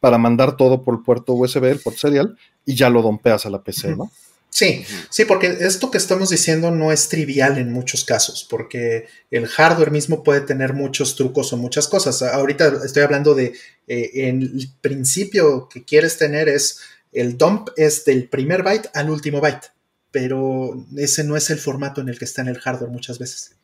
para 0.00 0.16
mandar 0.16 0.56
todo 0.56 0.82
por 0.82 0.94
el 0.94 1.02
puerto 1.02 1.34
USB, 1.34 1.64
el 1.64 1.80
puerto 1.80 2.00
serial, 2.00 2.38
y 2.64 2.74
ya 2.74 2.88
lo 2.88 3.02
dompeas 3.02 3.44
a 3.44 3.50
la 3.50 3.62
PC, 3.62 3.96
¿no? 3.96 4.10
Sí, 4.56 4.86
sí, 5.10 5.26
porque 5.26 5.48
esto 5.60 5.90
que 5.90 5.98
estamos 5.98 6.30
diciendo 6.30 6.70
no 6.70 6.90
es 6.90 7.10
trivial 7.10 7.58
en 7.58 7.70
muchos 7.70 8.06
casos, 8.06 8.46
porque 8.48 9.06
el 9.30 9.48
hardware 9.48 9.90
mismo 9.90 10.24
puede 10.24 10.40
tener 10.40 10.72
muchos 10.72 11.14
trucos 11.14 11.52
o 11.52 11.58
muchas 11.58 11.88
cosas. 11.88 12.22
Ahorita 12.22 12.72
estoy 12.82 13.02
hablando 13.02 13.34
de, 13.34 13.52
eh, 13.86 14.10
el 14.14 14.70
principio 14.80 15.68
que 15.68 15.84
quieres 15.84 16.16
tener 16.16 16.48
es, 16.48 16.80
el 17.12 17.36
dump 17.36 17.68
es 17.76 18.06
del 18.06 18.30
primer 18.30 18.62
byte 18.62 18.88
al 18.94 19.10
último 19.10 19.42
byte, 19.42 19.72
pero 20.10 20.86
ese 20.96 21.22
no 21.22 21.36
es 21.36 21.50
el 21.50 21.58
formato 21.58 22.00
en 22.00 22.08
el 22.08 22.18
que 22.18 22.24
está 22.24 22.40
en 22.40 22.48
el 22.48 22.58
hardware 22.58 22.90
muchas 22.90 23.18
veces. 23.18 23.56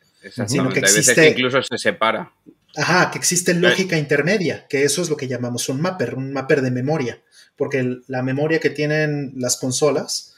Sino 0.46 0.68
que 0.68 0.80
existe, 0.80 1.30
incluso 1.30 1.62
se 1.62 1.78
separa. 1.78 2.30
Ajá, 2.76 3.10
que 3.10 3.16
existe 3.16 3.54
lógica 3.54 3.96
intermedia, 3.96 4.66
que 4.68 4.84
eso 4.84 5.00
es 5.00 5.08
lo 5.08 5.16
que 5.16 5.26
llamamos 5.26 5.70
un 5.70 5.80
mapper, 5.80 6.16
un 6.16 6.34
mapper 6.34 6.60
de 6.60 6.70
memoria, 6.70 7.22
porque 7.56 8.00
la 8.08 8.22
memoria 8.22 8.60
que 8.60 8.68
tienen 8.68 9.32
las 9.36 9.56
consolas, 9.56 10.31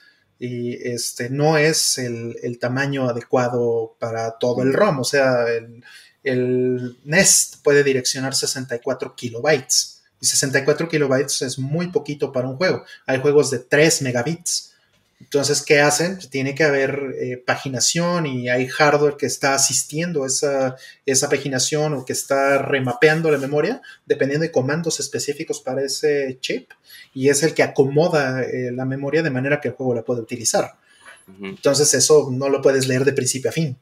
y 0.45 0.75
este, 0.83 1.31
no 1.31 1.57
es 1.57 1.97
el, 1.97 2.59
tamaño 2.61 3.09
adecuado 3.09 3.97
para 3.99 4.33
todo 4.33 4.63
el 4.63 4.75
ROM. 4.75 5.01
O 5.01 5.05
sea, 5.05 5.49
el, 5.49 5.83
el, 6.23 6.99
Nest 7.05 7.63
puede 7.63 7.83
direccionar 7.83 8.35
64 8.35 9.17
kilobytes. 9.17 10.03
Y 10.21 10.27
64 10.27 10.89
kilobytes 10.89 11.41
es 11.43 11.59
muy 11.59 11.89
poquito 11.89 12.31
para 12.31 12.47
un 12.47 12.57
juego. 12.57 12.85
Hay 13.07 13.21
juegos 13.21 13.51
de 13.51 13.61
3 13.61 14.03
megabits. 14.03 14.73
Entonces, 15.19 15.63
¿qué 15.63 15.81
hacen? 15.81 16.17
Pues 16.17 16.29
tiene 16.29 16.55
que 16.55 16.65
haber 16.65 17.15
eh, 17.19 17.39
paginación 17.39 18.27
y 18.27 18.51
hay 18.51 18.69
hardware 18.69 19.17
que 19.17 19.25
está 19.25 19.55
asistiendo 19.55 20.27
esa, 20.27 20.77
esa 21.07 21.31
paginación 21.31 21.95
o 21.95 22.05
que 22.05 22.13
está 22.13 22.59
remapeando 22.59 23.31
la 23.31 23.39
memoria, 23.39 23.81
dependiendo 24.05 24.43
de 24.43 24.53
comandos 24.53 25.01
específicos 25.01 25.63
para 25.63 25.83
ese 25.83 26.37
chip 26.43 26.71
y 27.15 27.29
es 27.29 27.43
el 27.43 27.55
que 27.55 27.63
acomoda 27.63 28.43
eh, 28.43 28.73
la 28.73 28.85
memoria 28.85 29.23
de 29.23 29.31
manera 29.31 29.61
que 29.61 29.69
el 29.69 29.75
juego 29.75 29.95
la 29.95 30.03
puede 30.03 30.21
utilizar. 30.21 30.73
Entonces 31.41 31.95
eso 31.95 32.29
no 32.31 32.51
lo 32.51 32.61
puedes 32.61 32.87
leer 32.87 33.05
de 33.05 33.15
principio 33.15 33.49
a 33.49 33.53
fin, 33.53 33.79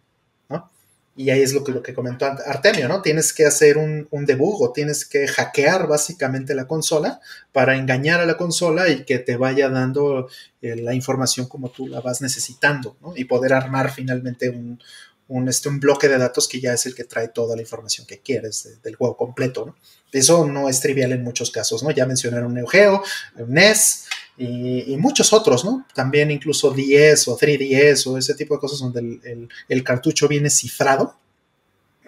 ¿no? 0.49 0.71
Y 1.17 1.31
ahí 1.31 1.43
es 1.43 1.53
lo 1.53 1.65
que, 1.65 1.73
lo 1.73 1.83
que 1.83 1.93
comentó 1.93 2.25
Artemio, 2.25 2.87
¿no? 2.87 3.03
Tienes 3.03 3.33
que 3.33 3.45
hacer 3.45 3.79
un, 3.79 4.07
un 4.13 4.27
debug 4.27 4.63
o 4.63 4.73
tienes 4.73 5.05
que 5.05 5.27
hackear 5.27 5.89
básicamente 5.89 6.55
la 6.55 6.69
consola 6.69 7.21
para 7.51 7.77
engañar 7.77 8.21
a 8.21 8.27
la 8.27 8.37
consola 8.37 8.89
y 8.89 9.05
que 9.05 9.19
te 9.19 9.37
vaya 9.37 9.69
dando 9.69 10.29
eh, 10.61 10.77
la 10.77 10.95
información 10.95 11.49
como 11.49 11.71
tú 11.71 11.89
la 11.89 12.01
vas 12.01 12.23
necesitando, 12.23 12.97
¿no? 13.01 13.13
Y 13.17 13.25
poder 13.25 13.55
armar 13.55 13.91
finalmente 13.91 14.49
un, 14.49 14.81
un, 15.29 15.49
este, 15.49 15.69
un 15.69 15.81
bloque 15.81 16.09
de 16.09 16.19
datos 16.19 16.47
que 16.47 16.61
ya 16.61 16.73
es 16.75 16.87
el 16.87 16.95
que 16.95 17.05
trae 17.05 17.29
toda 17.29 17.57
la 17.57 17.63
información 17.63 18.07
que 18.07 18.21
quieres 18.21 18.81
del 18.83 18.95
juego 18.95 19.17
completo, 19.17 19.67
¿no? 19.67 19.77
Eso 20.13 20.47
no 20.47 20.69
es 20.69 20.81
trivial 20.81 21.13
en 21.13 21.25
muchos 21.25 21.51
casos, 21.51 21.83
¿no? 21.83 21.91
Ya 21.91 22.05
mencionaron 22.05 22.53
Neo 22.53 22.67
Geo, 22.67 23.03
NES 23.49 24.09
y, 24.37 24.97
muchos 24.99 25.33
otros, 25.33 25.65
¿no? 25.65 25.87
También 25.95 26.31
incluso 26.31 26.71
10 26.71 27.29
o 27.29 27.39
3DS 27.39 28.07
o 28.07 28.19
ese 28.19 28.35
tipo 28.35 28.55
de 28.55 28.61
cosas 28.61 28.81
donde 28.81 29.49
el, 29.69 29.85
cartucho 29.85 30.29
viene 30.29 30.51
cifrado. 30.51 31.17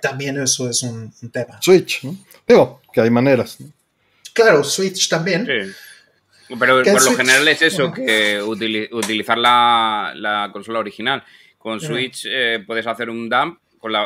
También 0.02 0.38
eso 0.40 0.68
es 0.68 0.82
un, 0.82 1.12
tema. 1.32 1.58
Switch, 1.62 2.04
¿no? 2.04 2.16
Digo, 2.46 2.82
que 2.92 3.00
hay 3.00 3.10
maneras. 3.10 3.56
Claro, 4.34 4.62
Switch 4.64 5.08
también. 5.08 5.46
Sí. 5.46 5.72
Pero 6.58 6.82
por 6.82 7.04
lo 7.04 7.16
general 7.16 7.48
es 7.48 7.62
eso, 7.62 7.90
que 7.90 8.42
utilizar 8.42 9.38
la, 9.38 10.50
consola 10.52 10.78
original. 10.78 11.24
Con 11.56 11.80
Switch 11.80 12.26
eh, 12.28 12.62
puedes 12.66 12.86
hacer 12.86 13.08
un 13.08 13.30
dump 13.30 13.58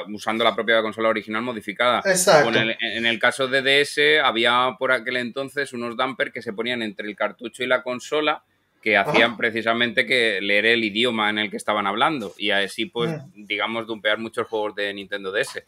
usando 0.08 0.44
la 0.44 0.54
propia 0.54 0.82
consola 0.82 1.08
original 1.08 1.42
modificada. 1.42 2.02
Exacto. 2.04 2.58
en 2.58 3.06
el 3.06 3.18
caso 3.18 3.48
de 3.48 3.62
DS 3.62 4.22
había 4.22 4.76
por 4.78 4.92
aquel 4.92 5.16
entonces 5.16 5.72
unos 5.72 5.96
dampers 5.96 6.32
que 6.32 6.42
se 6.42 6.52
ponían 6.52 6.82
entre 6.82 7.08
el 7.08 7.16
cartucho 7.16 7.62
y 7.62 7.66
la 7.66 7.82
consola 7.82 8.42
que 8.80 8.96
hacían 8.96 9.36
precisamente 9.36 10.06
que 10.06 10.40
leer 10.40 10.66
el 10.66 10.84
idioma 10.84 11.30
en 11.30 11.38
el 11.38 11.50
que 11.50 11.56
estaban 11.56 11.86
hablando 11.86 12.32
y 12.38 12.50
así 12.50 12.86
pues 12.86 13.10
mm. 13.10 13.44
digamos 13.46 13.86
dumpear 13.86 14.18
muchos 14.18 14.46
juegos 14.46 14.74
de 14.74 14.92
Nintendo 14.94 15.32
DS. 15.32 15.62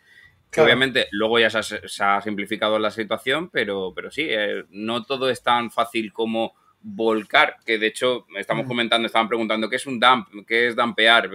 Que 0.51 0.61
obviamente 0.61 1.07
luego 1.13 1.39
ya 1.39 1.49
se 1.49 1.81
ha, 2.03 2.21
simplificado 2.21 2.77
la 2.81 2.91
situación, 2.91 3.51
pero, 3.51 3.93
pero 3.95 4.11
sí, 4.11 4.27
eh, 4.29 4.65
no 4.71 5.05
todo 5.05 5.31
es 5.31 5.45
tan 5.45 5.71
fácil 5.71 6.13
como 6.13 6.55
volcar, 6.83 7.57
que 7.65 7.79
de 7.79 7.87
hecho 7.87 8.27
estamos 8.37 8.65
mm. 8.65 8.69
comentando, 8.69 9.07
estaban 9.07 9.29
preguntando 9.29 9.71
qué 9.71 9.77
es 9.77 9.87
un 9.87 10.01
dump, 10.01 10.27
qué 10.49 10.67
es 10.67 10.75
dampear 10.75 11.31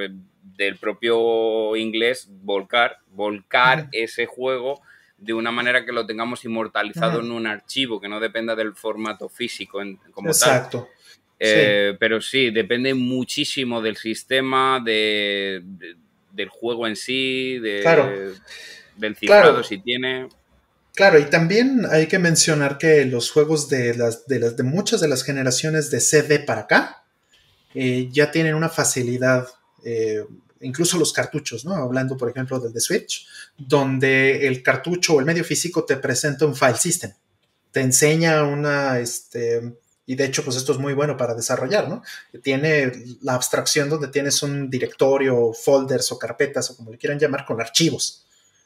del 0.58 0.78
propio 0.78 1.76
inglés 1.76 2.28
volcar, 2.30 3.00
volcar 3.08 3.90
ese 3.92 4.26
juego 4.26 4.82
de 5.18 5.34
una 5.34 5.52
manera 5.52 5.86
que 5.86 5.92
lo 5.92 6.06
tengamos 6.06 6.46
inmortalizado 6.46 7.20
en 7.20 7.32
un 7.32 7.48
archivo, 7.48 8.00
que 8.00 8.08
no 8.08 8.20
dependa 8.20 8.56
del 8.56 8.74
formato 8.74 9.30
físico 9.30 9.82
en, 9.82 9.98
como 10.12 10.30
Exacto. 10.30 10.90
Eh, 11.40 11.96
pero 12.00 12.22
sí, 12.22 12.52
depende 12.52 12.94
muchísimo 12.94 13.82
del 13.82 13.98
sistema, 13.98 14.82
de, 14.84 15.64
del 16.32 16.50
juego 16.50 16.88
en 16.88 16.96
sí, 16.96 17.60
de, 17.60 18.34
del 18.96 19.16
cifrado 19.16 19.64
si 19.64 19.80
tiene. 19.80 20.30
Claro, 20.94 21.20
y 21.20 21.26
también 21.26 21.86
hay 21.92 22.08
que 22.08 22.20
mencionar 22.20 22.78
que 22.78 23.04
los 23.06 23.32
juegos 23.32 23.68
de, 23.68 23.96
las, 23.96 24.28
de, 24.28 24.40
las, 24.40 24.56
de 24.56 24.64
muchas 24.64 25.02
de 25.02 25.10
las 25.10 25.24
generaciones 25.24 25.92
de 25.92 26.00
CD 26.00 26.40
para 26.40 26.62
acá 26.62 27.04
eh, 27.74 28.08
ya 28.12 28.32
tienen 28.32 28.56
una 28.56 28.70
facilidad 28.70 29.48
eh, 29.86 30.26
incluso 30.62 30.98
los 30.98 31.14
cartuchos, 31.14 31.64
¿no? 31.64 31.76
Hablando, 31.76 32.18
por 32.18 32.30
ejemplo, 32.30 32.60
del 32.60 32.74
de 32.74 32.82
Switch, 32.82 33.28
donde 33.58 34.48
el 34.48 34.64
cartucho 34.64 35.14
o 35.14 35.20
el 35.20 35.26
medio 35.26 35.44
físico 35.44 35.86
te 35.86 35.98
presenta 35.98 36.46
un 36.46 36.56
file 36.56 36.76
system. 36.78 37.14
Te 37.72 37.82
enseña 37.82 38.44
una, 38.44 39.00
este, 39.00 39.76
y 40.08 40.16
de 40.16 40.26
hecho, 40.26 40.44
pues 40.44 40.58
esto 40.58 40.72
es 40.72 40.80
muy 40.80 40.94
bueno 40.94 41.18
para 41.18 41.36
desarrollar, 41.36 41.88
¿no? 41.88 42.02
Tiene 42.42 42.92
la 43.22 43.36
abstracción 43.36 43.90
donde 43.90 44.08
tienes 44.08 44.42
un 44.42 44.70
directorio, 44.70 45.54
folders 45.54 46.12
o 46.12 46.18
carpetas 46.18 46.72
o 46.72 46.78
como 46.78 46.92
le 46.92 46.98
quieran 46.98 47.20
llamar, 47.20 47.46
con 47.46 47.62
archivos. 47.62 48.26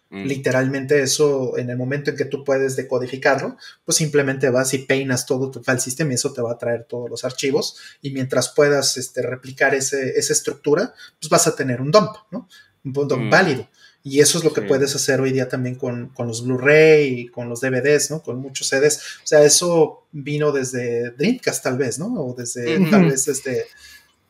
Mm. 0.09 0.25
Literalmente 0.25 1.01
eso, 1.01 1.57
en 1.57 1.69
el 1.69 1.77
momento 1.77 2.09
en 2.09 2.17
que 2.17 2.25
tú 2.25 2.43
puedes 2.43 2.75
decodificarlo, 2.75 3.57
pues 3.85 3.97
simplemente 3.97 4.49
vas 4.49 4.73
y 4.73 4.79
peinas 4.79 5.25
todo 5.25 5.51
tu 5.51 5.61
file 5.61 5.79
system 5.79 6.11
y 6.11 6.15
eso 6.15 6.33
te 6.33 6.41
va 6.41 6.53
a 6.53 6.57
traer 6.57 6.85
todos 6.85 7.09
los 7.09 7.25
archivos 7.25 7.77
y 8.01 8.11
mientras 8.11 8.49
puedas 8.49 8.97
este, 8.97 9.21
replicar 9.21 9.75
ese, 9.75 10.17
esa 10.17 10.33
estructura, 10.33 10.93
pues 11.19 11.29
vas 11.29 11.47
a 11.47 11.55
tener 11.55 11.79
un 11.81 11.91
dump, 11.91 12.15
¿no? 12.31 12.47
Un 12.83 12.93
dump 12.93 13.23
mm. 13.23 13.29
válido. 13.29 13.69
Y 14.01 14.21
eso 14.21 14.37
es 14.37 14.43
lo 14.43 14.53
que 14.53 14.61
puedes 14.61 14.95
hacer 14.95 15.19
hoy 15.19 15.31
día 15.31 15.49
también 15.49 15.75
con, 15.75 16.11
los 16.17 16.43
Blu-ray 16.45 17.19
y 17.19 17.27
con 17.27 17.49
los 17.49 17.59
DVDs, 17.59 18.11
¿no? 18.11 18.23
Con 18.23 18.39
muchos 18.39 18.67
CDs. 18.67 18.97
O 19.23 19.27
sea, 19.27 19.43
eso 19.43 20.07
vino 20.11 20.51
desde 20.53 21.11
Dreamcast 21.11 21.63
tal 21.63 21.77
vez, 21.77 21.99
¿no? 21.99 22.07
O 22.13 22.33
desde, 22.33 22.79
tal 22.89 23.05
vez, 23.05 23.27
este, 23.27 23.65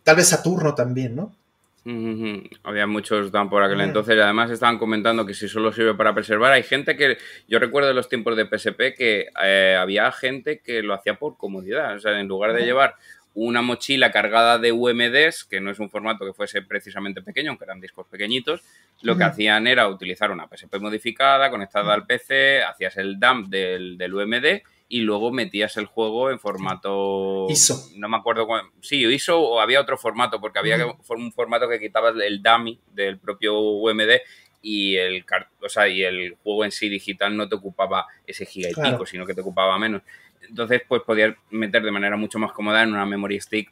tal 0.03 0.15
vez 0.15 0.27
Saturno 0.27 0.73
también, 0.73 1.15
¿no? 1.15 1.35
Había 2.63 2.85
muchos 2.87 3.31
dan 3.31 3.49
por 3.49 3.63
aquel 3.63 3.81
entonces 3.81 4.15
y 4.15 4.19
además 4.19 4.51
estaban 4.51 4.77
comentando 4.77 5.25
que 5.25 5.33
si 5.33 5.47
solo 5.47 5.71
sirve 5.71 5.95
para 5.95 6.13
preservar, 6.13 6.51
hay 6.51 6.63
gente 6.63 6.95
que, 6.95 7.17
yo 7.47 7.57
recuerdo 7.57 7.87
de 7.87 7.95
los 7.95 8.09
tiempos 8.09 8.35
de 8.35 8.45
PSP 8.45 8.95
que 8.95 9.27
eh, 9.43 9.77
había 9.79 10.11
gente 10.11 10.59
que 10.59 10.83
lo 10.83 10.93
hacía 10.93 11.15
por 11.15 11.37
comodidad, 11.37 11.95
o 11.95 11.99
sea, 11.99 12.19
en 12.19 12.27
lugar 12.27 12.53
de 12.53 12.63
llevar 12.63 12.95
una 13.33 13.61
mochila 13.61 14.11
cargada 14.11 14.57
de 14.57 14.71
UMDs, 14.71 15.45
que 15.45 15.61
no 15.61 15.71
es 15.71 15.79
un 15.79 15.89
formato 15.89 16.25
que 16.25 16.33
fuese 16.33 16.61
precisamente 16.61 17.21
pequeño, 17.21 17.51
aunque 17.51 17.65
eran 17.65 17.79
discos 17.79 18.05
pequeñitos, 18.07 18.61
lo 19.01 19.17
que 19.17 19.23
hacían 19.23 19.65
era 19.65 19.87
utilizar 19.87 20.31
una 20.31 20.47
PSP 20.47 20.79
modificada, 20.79 21.49
conectada 21.49 21.93
al 21.93 22.05
PC, 22.05 22.63
hacías 22.63 22.97
el 22.97 23.19
dump 23.19 23.47
del, 23.47 23.97
del 23.97 24.13
UMD 24.13 24.61
y 24.89 25.01
luego 25.01 25.31
metías 25.31 25.77
el 25.77 25.85
juego 25.85 26.31
en 26.31 26.39
formato 26.39 27.45
ISO. 27.47 27.89
No 27.95 28.09
me 28.09 28.17
acuerdo 28.17 28.47
cuál. 28.47 28.63
Sí, 28.81 29.05
ISO 29.05 29.39
o 29.39 29.61
había 29.61 29.79
otro 29.79 29.97
formato, 29.97 30.41
porque 30.41 30.57
había 30.57 30.77
un 30.85 31.31
formato 31.31 31.69
que 31.69 31.79
quitabas 31.79 32.15
el 32.21 32.41
dummy 32.41 32.79
del 32.91 33.19
propio 33.19 33.59
UMD 33.59 34.19
y 34.63 34.95
el, 34.95 35.23
o 35.63 35.69
sea, 35.69 35.87
y 35.87 36.03
el 36.03 36.35
juego 36.43 36.65
en 36.65 36.71
sí 36.71 36.89
digital 36.89 37.37
no 37.37 37.47
te 37.47 37.55
ocupaba 37.55 38.07
ese 38.25 38.45
giga 38.45 38.69
y 38.69 38.73
pico, 38.73 39.05
sino 39.05 39.25
que 39.25 39.35
te 39.35 39.41
ocupaba 39.41 39.77
menos. 39.77 40.01
Entonces, 40.41 40.81
pues 40.87 41.03
podías 41.03 41.35
meter 41.51 41.83
de 41.83 41.91
manera 41.91 42.17
mucho 42.17 42.39
más 42.39 42.51
cómoda 42.51 42.81
en 42.81 42.89
una 42.89 43.05
memory 43.05 43.39
stick 43.39 43.71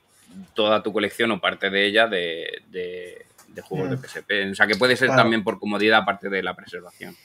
toda 0.54 0.84
tu 0.84 0.94
colección 0.94 1.32
o 1.32 1.42
parte 1.42 1.72
de 1.72 1.86
ella 1.86 2.08
de, 2.08 2.62
de, 2.70 3.62
juegos 3.64 3.90
de 3.90 3.98
PSP. 3.98 4.52
O 4.52 4.56
sea, 4.56 4.68
que 4.68 4.76
puede 4.76 4.96
ser 4.96 5.10
también 5.10 5.44
por 5.44 5.60
comodidad 5.60 6.02
aparte 6.02 6.30
de 6.30 6.44
la 6.44 6.56
preservación. 6.56 7.16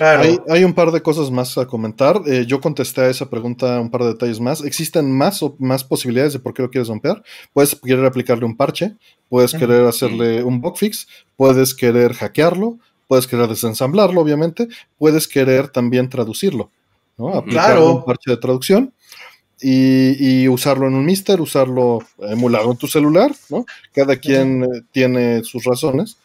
Hay, 0.00 0.64
un 0.64 0.72
par 0.72 0.92
de 0.92 1.02
cosas 1.02 1.30
más 1.30 1.58
a 1.58 1.66
comentar. 1.66 2.22
Eh, 2.26 2.44
yo 2.46 2.60
contesté 2.60 3.02
a 3.02 3.10
esa 3.10 3.28
pregunta 3.28 3.78
un 3.80 3.90
par 3.90 4.02
de 4.02 4.08
detalles 4.08 4.40
más. 4.40 4.64
¿Existen 4.64 5.12
más, 5.12 5.42
o 5.42 5.56
más 5.58 5.84
posibilidades 5.84 6.32
de 6.32 6.38
por 6.38 6.54
qué 6.54 6.62
lo 6.62 6.70
quieres 6.70 6.88
romper? 6.88 7.22
Puedes 7.52 7.74
querer 7.74 8.04
aplicarle 8.06 8.46
un 8.46 8.56
parche, 8.56 8.96
puedes 9.28 9.52
querer 9.52 9.86
hacerle 9.86 10.42
un 10.42 10.60
bug 10.60 10.78
fix, 10.78 11.06
puedes 11.36 11.74
querer 11.74 12.14
hackearlo, 12.14 12.78
puedes 13.08 13.26
querer 13.26 13.48
desensamblarlo, 13.48 14.22
obviamente, 14.22 14.68
puedes 14.96 15.28
querer 15.28 15.68
también 15.68 16.08
traducirlo, 16.08 16.70
¿no? 17.18 17.34
Aplicarle 17.34 17.84
un 17.84 18.04
parche 18.04 18.30
de 18.30 18.36
traducción. 18.38 18.94
Y, 19.62 20.48
usarlo 20.48 20.86
en 20.86 20.94
un 20.94 21.04
Mister, 21.04 21.38
usarlo 21.38 21.98
emulado 22.18 22.70
en 22.70 22.78
tu 22.78 22.86
celular, 22.86 23.30
¿no? 23.50 23.66
Cada 23.92 24.16
quien 24.16 24.64
eh, 24.64 24.66
tiene 24.90 25.44
sus 25.44 25.64
razones. 25.64 26.16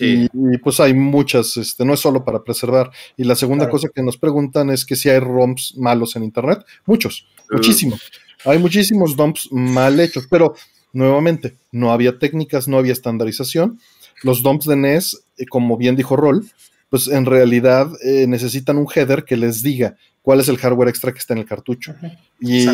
Y, 0.00 0.28
pues 0.58 0.80
hay 0.80 0.94
muchas, 0.94 1.56
este, 1.56 1.84
no 1.84 1.94
es 1.94 2.00
solo 2.00 2.24
para 2.24 2.42
preservar. 2.42 2.90
Y 3.16 3.24
la 3.24 3.36
segunda 3.36 3.68
cosa 3.68 3.88
que 3.94 4.02
nos 4.02 4.16
preguntan 4.16 4.70
es 4.70 4.84
que 4.84 4.96
si 4.96 5.08
hay 5.08 5.18
ROMs 5.18 5.74
malos 5.76 6.16
en 6.16 6.24
Internet. 6.24 6.64
Muchos, 6.86 7.26
muchísimos. 7.50 8.00
Hay 8.44 8.58
muchísimos 8.58 9.16
dumps 9.16 9.48
mal 9.50 9.98
hechos, 9.98 10.26
pero 10.30 10.54
nuevamente, 10.92 11.56
no 11.72 11.92
había 11.92 12.18
técnicas, 12.18 12.68
no 12.68 12.78
había 12.78 12.92
estandarización. 12.92 13.80
Los 14.22 14.42
dumps 14.42 14.66
de 14.66 14.76
NES, 14.76 15.24
eh, 15.36 15.46
como 15.46 15.76
bien 15.76 15.96
dijo 15.96 16.16
Roll, 16.16 16.48
pues 16.90 17.08
en 17.08 17.26
realidad 17.26 17.90
eh, 18.04 18.26
necesitan 18.26 18.78
un 18.78 18.86
header 18.94 19.24
que 19.24 19.36
les 19.36 19.62
diga 19.62 19.96
cuál 20.22 20.40
es 20.40 20.48
el 20.48 20.58
hardware 20.58 20.88
extra 20.88 21.12
que 21.12 21.18
está 21.18 21.34
en 21.34 21.40
el 21.40 21.46
cartucho. 21.46 21.94
Y, 22.40 22.66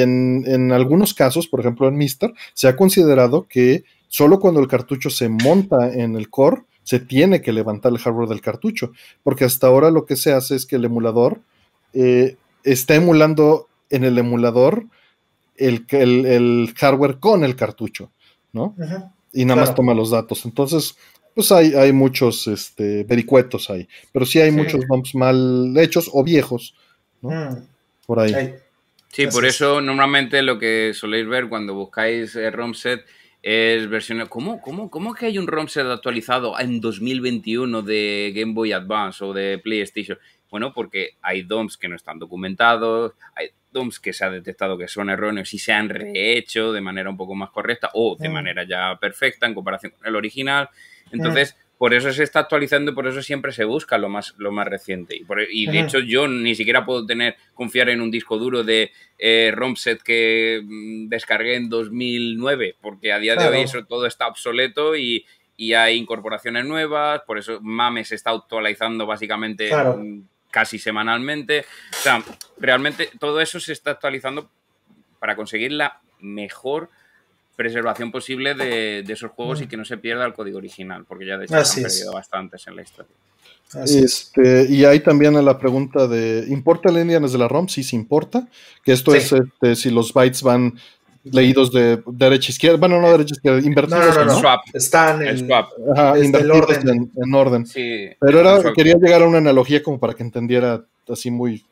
en, 0.00 0.44
en, 0.46 0.72
algunos 0.72 1.14
casos, 1.14 1.48
por 1.48 1.60
ejemplo 1.60 1.88
en 1.88 1.96
Mister, 1.96 2.32
se 2.52 2.68
ha 2.68 2.76
considerado 2.76 3.46
que 3.48 3.84
Solo 4.14 4.38
cuando 4.38 4.60
el 4.60 4.68
cartucho 4.68 5.10
se 5.10 5.28
monta 5.28 5.92
en 5.92 6.14
el 6.14 6.30
core, 6.30 6.62
se 6.84 7.00
tiene 7.00 7.42
que 7.42 7.52
levantar 7.52 7.90
el 7.90 7.98
hardware 7.98 8.28
del 8.28 8.40
cartucho, 8.40 8.92
porque 9.24 9.44
hasta 9.44 9.66
ahora 9.66 9.90
lo 9.90 10.06
que 10.06 10.14
se 10.14 10.32
hace 10.32 10.54
es 10.54 10.66
que 10.66 10.76
el 10.76 10.84
emulador 10.84 11.40
eh, 11.94 12.36
está 12.62 12.94
emulando 12.94 13.66
en 13.90 14.04
el 14.04 14.16
emulador 14.16 14.84
el, 15.56 15.84
el, 15.90 16.72
hardware 16.76 17.18
con 17.18 17.42
el 17.42 17.56
cartucho, 17.56 18.12
¿no? 18.52 18.76
y 19.32 19.44
nada 19.44 19.62
más 19.62 19.74
toma 19.74 19.94
los 19.94 20.12
datos. 20.12 20.44
Entonces, 20.44 20.96
pues 21.34 21.50
hay, 21.50 21.74
hay 21.74 21.92
muchos 21.92 22.46
este, 22.46 23.02
vericuetos 23.02 23.68
ahí, 23.68 23.88
pero 24.12 24.24
sí 24.24 24.38
hay 24.38 24.52
muchos 24.52 24.86
bumps 24.86 25.16
mal 25.16 25.74
hechos 25.76 26.08
o 26.12 26.22
viejos, 26.22 26.76
¿no? 27.20 27.30
Mm. 27.30 27.66
Por 28.06 28.20
ahí. 28.20 28.54
Sí, 29.08 29.26
por 29.26 29.44
eso 29.44 29.80
normalmente 29.80 30.40
lo 30.42 30.56
que 30.56 30.92
soléis 30.94 31.26
ver 31.26 31.48
cuando 31.48 31.74
buscáis 31.74 32.36
eh, 32.36 32.48
ROM 32.52 32.74
set 32.74 33.04
es 33.46 33.90
versiones. 33.90 34.30
¿Cómo, 34.30 34.58
cómo, 34.62 34.90
¿Cómo 34.90 35.12
que 35.12 35.26
hay 35.26 35.36
un 35.36 35.46
ROM 35.46 35.68
set 35.68 35.84
actualizado 35.84 36.58
en 36.58 36.80
2021 36.80 37.82
de 37.82 38.32
Game 38.34 38.54
Boy 38.54 38.72
Advance 38.72 39.22
o 39.22 39.34
de 39.34 39.58
PlayStation? 39.58 40.18
Bueno, 40.50 40.72
porque 40.72 41.18
hay 41.20 41.42
DOMs 41.42 41.76
que 41.76 41.86
no 41.86 41.94
están 41.94 42.18
documentados, 42.18 43.12
hay 43.34 43.48
DOMs 43.70 44.00
que 44.00 44.14
se 44.14 44.24
ha 44.24 44.30
detectado 44.30 44.78
que 44.78 44.88
son 44.88 45.10
erróneos 45.10 45.52
y 45.52 45.58
se 45.58 45.74
han 45.74 45.90
rehecho 45.90 46.72
de 46.72 46.80
manera 46.80 47.10
un 47.10 47.18
poco 47.18 47.34
más 47.34 47.50
correcta 47.50 47.90
o 47.92 48.16
de 48.18 48.30
mm. 48.30 48.32
manera 48.32 48.64
ya 48.64 48.96
perfecta 48.98 49.46
en 49.46 49.52
comparación 49.52 49.92
con 49.92 50.06
el 50.06 50.16
original. 50.16 50.70
Entonces, 51.12 51.54
por 51.78 51.92
eso 51.92 52.12
se 52.12 52.22
está 52.22 52.40
actualizando 52.40 52.92
y 52.92 52.94
por 52.94 53.06
eso 53.06 53.22
siempre 53.22 53.52
se 53.52 53.64
busca 53.64 53.98
lo 53.98 54.08
más, 54.08 54.34
lo 54.38 54.52
más 54.52 54.66
reciente. 54.66 55.20
Y, 55.50 55.66
de 55.66 55.80
hecho 55.80 55.98
yo 55.98 56.28
ni 56.28 56.54
siquiera 56.54 56.84
puedo 56.84 57.04
tener, 57.04 57.36
confiar 57.54 57.88
en 57.88 58.00
un 58.00 58.10
disco 58.10 58.38
duro 58.38 58.62
de 58.62 58.92
eh, 59.18 59.52
ROMset 59.54 60.02
que 60.02 60.62
mm, 60.64 61.08
descargué 61.08 61.56
en 61.56 61.68
2009, 61.68 62.76
porque 62.80 63.12
a 63.12 63.18
día 63.18 63.36
de 63.36 63.48
hoy 63.48 63.62
eso 63.62 63.84
todo 63.84 64.06
está 64.06 64.28
obsoleto 64.28 64.96
y, 64.96 65.26
hay 65.76 65.96
incorporaciones 65.96 66.64
nuevas, 66.64 67.22
por 67.26 67.38
eso 67.38 67.60
MAME 67.60 68.04
se 68.04 68.16
está 68.16 68.30
actualizando 68.30 69.06
básicamente 69.06 69.70
mm, 69.74 70.22
casi 70.50 70.78
semanalmente. 70.78 71.64
O 71.92 72.02
sea, 72.02 72.22
realmente 72.58 73.10
todo 73.18 73.40
eso 73.40 73.60
se 73.60 73.72
está 73.72 73.92
actualizando 73.92 74.50
para 75.20 75.36
conseguir 75.36 75.72
la 75.72 76.00
mejor 76.20 76.90
preservación 77.56 78.10
posible 78.10 78.54
de, 78.54 79.00
esos 79.08 79.30
juegos 79.30 79.60
y 79.60 79.66
mm. 79.66 79.68
que 79.68 79.76
no 79.76 79.84
se 79.84 79.96
pierda 79.98 80.26
el 80.26 80.34
código 80.34 80.58
original, 80.58 81.04
porque 81.06 81.26
ya 81.26 81.38
de 81.38 81.44
hecho 81.44 81.64
se 81.64 81.80
han 81.80 81.86
perdido 81.86 82.12
bastantes 82.12 82.66
en 82.66 82.76
la 82.76 82.82
historia. 82.82 83.12
Este, 83.82 84.66
y 84.68 84.84
hay 84.84 85.00
también 85.00 85.42
la 85.44 85.58
pregunta 85.58 86.06
de, 86.06 86.44
¿importa 86.48 86.90
el 86.90 86.98
endian 86.98 87.22
desde 87.22 87.38
la 87.38 87.48
ROM? 87.48 87.68
Sí, 87.68 87.82
sí 87.82 87.96
importa, 87.96 88.46
que 88.84 88.92
esto 88.92 89.14
es 89.14 89.32
este, 89.32 89.74
si 89.74 89.90
los 89.90 90.12
bytes 90.12 90.42
van 90.42 90.78
leídos 91.24 91.72
de 91.72 92.02
derecha 92.06 92.48
a 92.48 92.52
izquierda, 92.52 92.76
bueno, 92.76 93.00
no 93.00 93.10
derecha 93.10 93.34
a 93.34 93.36
izquierda, 93.36 93.60
invertidos. 93.60 94.16
No, 94.16 94.24
no, 94.26 94.38
Swap. 94.38 94.60
Están 94.72 95.26
en, 95.26 95.46
swap. 95.46 95.70
orden. 95.78 97.10
En, 97.16 97.34
orden. 97.34 97.66
Pero 98.20 98.40
era, 98.40 98.72
quería 98.72 98.94
llegar 98.94 99.22
a 99.22 99.26
una 99.26 99.38
analogía 99.38 99.82
como 99.82 99.98
para 99.98 100.14
que 100.14 100.22
entendiera 100.22 100.84
así 101.08 101.30
muy... 101.30 101.64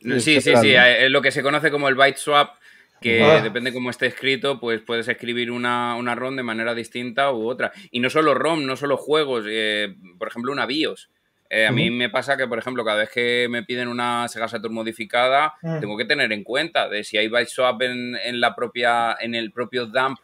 Sí, 0.00 0.40
sí, 0.40 0.40
sí, 0.40 0.74
eh, 0.74 1.08
lo 1.08 1.22
que 1.22 1.30
se 1.30 1.42
conoce 1.42 1.70
como 1.70 1.88
el 1.88 1.94
byte 1.94 2.18
swap 2.18 2.56
que 3.04 3.22
ah. 3.22 3.42
depende 3.42 3.70
cómo 3.70 3.90
esté 3.90 4.06
escrito, 4.06 4.58
pues 4.58 4.80
puedes 4.80 5.06
escribir 5.08 5.50
una, 5.50 6.14
ROM 6.14 6.36
de 6.36 6.42
manera 6.42 6.74
distinta 6.74 7.30
u 7.32 7.46
otra. 7.46 7.70
Y 7.90 8.00
no 8.00 8.08
solo 8.08 8.32
ROM, 8.32 8.64
no 8.64 8.76
solo 8.76 8.96
juegos, 8.96 9.44
eh, 9.46 9.94
por 10.18 10.28
ejemplo, 10.28 10.50
una 10.50 10.64
BIOS. 10.64 11.10
Eh, 11.50 11.66
a 11.66 11.70
mí 11.70 11.90
me 11.90 12.08
pasa 12.08 12.38
que, 12.38 12.48
por 12.48 12.58
ejemplo, 12.58 12.82
cada 12.82 13.00
vez 13.00 13.10
que 13.10 13.46
me 13.50 13.62
piden 13.62 13.88
una 13.88 14.26
Sega 14.28 14.48
Saturn 14.48 14.72
modificada, 14.72 15.52
ah. 15.62 15.76
tengo 15.80 15.98
que 15.98 16.06
tener 16.06 16.32
en 16.32 16.44
cuenta 16.44 16.88
de 16.88 17.04
si 17.04 17.18
hay 17.18 17.28
byte 17.28 17.50
swap 17.50 17.82
en, 17.82 18.16
en, 18.16 18.40
la 18.40 18.54
propia, 18.54 19.14
en 19.20 19.34
el 19.34 19.52
propio 19.52 19.84
dump 19.84 20.18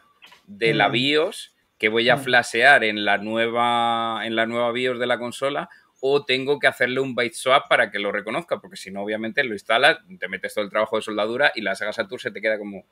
de 0.47 0.73
la 0.73 0.89
BIOS 0.89 1.53
que 1.77 1.89
voy 1.89 2.09
a 2.09 2.17
flashear 2.17 2.83
en 2.83 3.05
la 3.05 3.17
nueva 3.17 4.21
en 4.23 4.35
la 4.35 4.45
nueva 4.45 4.71
BIOS 4.71 4.99
de 4.99 5.07
la 5.07 5.17
consola 5.17 5.69
o 6.01 6.25
tengo 6.25 6.59
que 6.59 6.67
hacerle 6.67 6.99
un 6.99 7.15
byte 7.15 7.35
swap 7.35 7.69
para 7.69 7.91
que 7.91 7.99
lo 7.99 8.11
reconozca, 8.11 8.59
porque 8.59 8.75
si 8.75 8.91
no, 8.91 9.03
obviamente 9.03 9.43
lo 9.43 9.53
instalas, 9.53 9.99
te 10.19 10.27
metes 10.27 10.53
todo 10.53 10.65
el 10.65 10.71
trabajo 10.71 10.97
de 10.97 11.03
soldadura 11.03 11.51
y 11.55 11.61
la 11.61 11.75
Sega 11.75 11.93
Saturn 11.93 12.19
se 12.19 12.31
te 12.31 12.41
queda 12.41 12.57
como... 12.57 12.83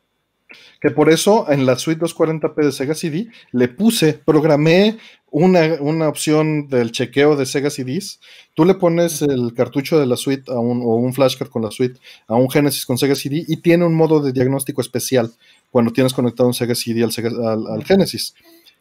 Que 0.79 0.89
por 0.89 1.09
eso 1.09 1.45
en 1.51 1.65
la 1.65 1.77
suite 1.77 2.01
240p 2.01 2.55
de 2.55 2.71
Sega 2.71 2.95
CD 2.95 3.27
le 3.51 3.67
puse, 3.67 4.13
programé 4.13 4.97
una, 5.31 6.07
opción 6.07 6.67
del 6.67 6.91
chequeo 6.91 7.35
de 7.35 7.45
Sega 7.45 7.69
CDs. 7.69 8.19
Tú 8.55 8.65
le 8.65 8.73
pones 8.75 9.21
el 9.21 9.53
cartucho 9.53 9.99
de 9.99 10.07
la 10.07 10.15
suite 10.15 10.51
a 10.51 10.59
un, 10.59 10.81
o 10.81 10.95
un 10.95 11.13
flashcard 11.13 11.49
con 11.49 11.61
la 11.61 11.71
suite 11.71 11.99
a 12.27 12.35
un 12.35 12.49
Genesis 12.49 12.85
con 12.85 12.97
Sega 12.97 13.15
CD 13.15 13.43
y 13.47 13.57
tiene 13.57 13.85
un 13.85 13.95
modo 13.95 14.21
de 14.21 14.31
diagnóstico 14.31 14.81
especial 14.81 15.31
cuando 15.69 15.91
tienes 15.91 16.13
conectado 16.13 16.47
un 16.47 16.55
Sega 16.55 16.73
CD 16.73 17.03
al, 17.03 17.67
al 17.67 17.83
Genesis. 17.85 18.33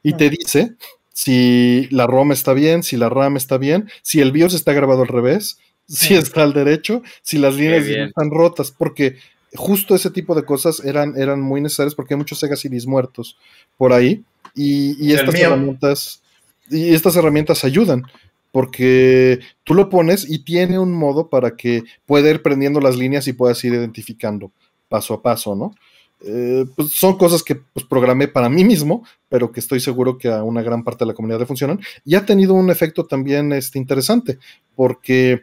Y 0.02 0.14
te 0.14 0.30
dice 0.30 0.76
si 1.18 1.88
la 1.90 2.06
ROM 2.06 2.30
está 2.30 2.52
bien, 2.52 2.84
si 2.84 2.96
la 2.96 3.08
RAM 3.08 3.36
está 3.36 3.58
bien, 3.58 3.90
si 4.02 4.20
el 4.20 4.30
BIOS 4.30 4.54
está 4.54 4.72
grabado 4.72 5.02
al 5.02 5.08
revés, 5.08 5.58
si 5.88 6.14
está 6.14 6.44
al 6.44 6.52
derecho, 6.52 7.02
si 7.22 7.38
las 7.38 7.56
líneas 7.56 7.84
están 7.88 8.30
rotas, 8.30 8.70
porque 8.70 9.16
justo 9.52 9.96
ese 9.96 10.10
tipo 10.10 10.36
de 10.36 10.44
cosas 10.44 10.78
eran, 10.84 11.14
eran 11.16 11.40
muy 11.40 11.60
necesarias 11.60 11.96
porque 11.96 12.14
hay 12.14 12.18
muchos 12.18 12.38
Sega 12.38 12.54
CDs 12.54 12.86
muertos 12.86 13.36
por 13.76 13.92
ahí 13.92 14.22
y, 14.54 15.12
estas 15.12 15.34
herramientas 15.34 16.22
y 16.70 16.94
estas 16.94 17.16
herramientas 17.16 17.64
ayudan 17.64 18.04
porque 18.52 19.40
tú 19.64 19.74
lo 19.74 19.88
pones 19.88 20.24
y 20.30 20.44
tiene 20.44 20.78
un 20.78 20.92
modo 20.92 21.30
para 21.30 21.56
que 21.56 21.82
pueda 22.06 22.30
ir 22.30 22.42
prendiendo 22.42 22.78
las 22.78 22.96
líneas 22.96 23.26
y 23.26 23.32
puedas 23.32 23.64
ir 23.64 23.72
identificando 23.72 24.52
paso 24.88 25.14
a 25.14 25.20
paso, 25.22 25.56
¿no? 25.56 25.74
Eh, 26.20 26.66
pues 26.74 26.90
son 26.90 27.16
cosas 27.16 27.42
que 27.42 27.54
pues, 27.54 27.86
programé 27.86 28.26
para 28.26 28.48
mí 28.48 28.64
mismo, 28.64 29.04
pero 29.28 29.52
que 29.52 29.60
estoy 29.60 29.80
seguro 29.80 30.18
que 30.18 30.28
a 30.28 30.42
una 30.42 30.62
gran 30.62 30.82
parte 30.82 31.04
de 31.04 31.08
la 31.08 31.14
comunidad 31.14 31.40
le 31.40 31.46
funcionan. 31.46 31.80
Y 32.04 32.14
ha 32.14 32.26
tenido 32.26 32.54
un 32.54 32.70
efecto 32.70 33.04
también 33.06 33.52
este, 33.52 33.78
interesante, 33.78 34.38
porque 34.74 35.42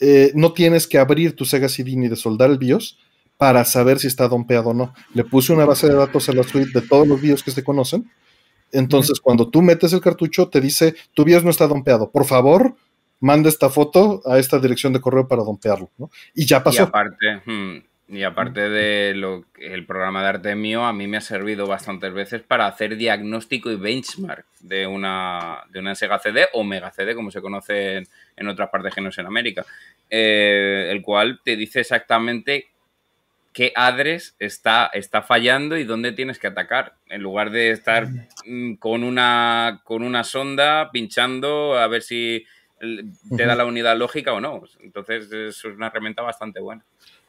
eh, 0.00 0.32
no 0.34 0.52
tienes 0.52 0.86
que 0.86 0.98
abrir 0.98 1.36
tu 1.36 1.44
Sega 1.44 1.68
CD 1.68 1.96
ni 1.96 2.08
de 2.08 2.16
soldar 2.16 2.50
el 2.50 2.58
BIOS 2.58 2.98
para 3.36 3.64
saber 3.64 3.98
si 3.98 4.06
está 4.06 4.28
dompeado 4.28 4.70
o 4.70 4.74
no. 4.74 4.94
Le 5.14 5.24
puse 5.24 5.52
una 5.52 5.64
base 5.64 5.88
de 5.88 5.94
datos 5.94 6.28
a 6.28 6.32
la 6.32 6.42
suite 6.42 6.80
de 6.80 6.86
todos 6.86 7.06
los 7.06 7.20
BIOS 7.20 7.42
que 7.42 7.50
se 7.50 7.62
conocen 7.62 8.10
Entonces, 8.72 9.20
cuando 9.20 9.48
tú 9.48 9.62
metes 9.62 9.92
el 9.92 10.00
cartucho, 10.00 10.48
te 10.48 10.60
dice, 10.60 10.94
tu 11.14 11.24
BIOS 11.24 11.44
no 11.44 11.50
está 11.50 11.66
dompeado. 11.66 12.10
Por 12.10 12.24
favor, 12.24 12.74
manda 13.20 13.48
esta 13.48 13.70
foto 13.70 14.22
a 14.26 14.38
esta 14.38 14.58
dirección 14.58 14.92
de 14.92 15.00
correo 15.00 15.28
para 15.28 15.44
dompearlo. 15.44 15.90
¿no? 15.98 16.10
Y 16.34 16.46
ya 16.46 16.62
pasó. 16.62 16.82
Y 16.82 16.86
aparte, 16.86 17.42
hmm, 17.44 17.78
y 18.08 18.22
aparte 18.22 18.68
de 18.68 19.14
lo 19.14 19.46
el 19.58 19.84
programa 19.84 20.22
de 20.22 20.28
Artemio, 20.28 20.84
a 20.84 20.92
mí 20.92 21.08
me 21.08 21.16
ha 21.16 21.20
servido 21.20 21.66
bastantes 21.66 22.12
veces 22.12 22.42
para 22.42 22.66
hacer 22.66 22.96
diagnóstico 22.96 23.70
y 23.70 23.76
benchmark 23.76 24.46
de 24.60 24.86
una, 24.86 25.64
de 25.70 25.80
una 25.80 25.94
Sega 25.96 26.18
CD 26.20 26.46
o 26.52 26.62
Mega 26.62 26.92
CD, 26.92 27.16
como 27.16 27.32
se 27.32 27.40
conoce 27.40 28.04
en, 28.36 28.48
otras 28.48 28.70
partes 28.70 28.94
que 28.94 29.00
no 29.00 29.08
es 29.08 29.18
en 29.18 29.26
América, 29.26 29.66
eh, 30.08 30.88
el 30.90 31.02
cual 31.02 31.40
te 31.44 31.56
dice 31.56 31.80
exactamente 31.80 32.68
qué 33.52 33.72
adres 33.74 34.36
está, 34.38 34.90
está 34.92 35.22
fallando 35.22 35.76
y 35.76 35.84
dónde 35.84 36.12
tienes 36.12 36.38
que 36.38 36.46
atacar, 36.46 36.94
en 37.08 37.22
lugar 37.22 37.50
de 37.50 37.70
estar 37.70 38.06
mm, 38.44 38.74
con 38.74 39.02
una, 39.02 39.80
con 39.82 40.04
una 40.04 40.22
sonda 40.22 40.90
pinchando 40.92 41.76
a 41.76 41.88
ver 41.88 42.02
si 42.02 42.44
te 42.78 43.46
da 43.46 43.54
la 43.54 43.64
unidad 43.64 43.96
lógica 43.96 44.32
o 44.32 44.40
no. 44.40 44.62
Entonces 44.80 45.32
es 45.32 45.64
una 45.64 45.86
herramienta 45.86 46.22
bastante 46.22 46.60
buena. 46.60 46.84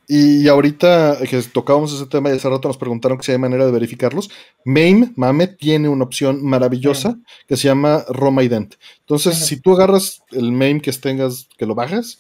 Y 0.10 0.48
ahorita 0.48 1.18
que 1.30 1.42
tocábamos 1.42 1.94
ese 1.94 2.06
tema 2.06 2.30
y 2.30 2.34
hace 2.38 2.50
rato 2.50 2.70
nos 2.70 2.78
preguntaron 2.78 3.18
que 3.18 3.26
si 3.26 3.34
hay 3.34 3.38
manera 3.38 3.66
de 3.66 3.74
verificarlos. 3.74 4.30
MAME, 4.64 5.12
MAME 5.18 5.48
tiene 5.48 5.90
una 5.90 6.06
opción 6.06 6.42
maravillosa 6.46 7.20
que 7.46 7.58
se 7.58 7.68
llama 7.68 8.06
ROM 8.08 8.40
Ident. 8.40 8.76
Entonces, 9.00 9.38
si 9.46 9.60
tú 9.60 9.74
agarras 9.74 10.24
el 10.32 10.54
MAME 10.54 10.80
que 10.82 10.94
tengas, 10.94 11.50
que 11.58 11.66
lo 11.66 11.76
bajas, 11.76 12.20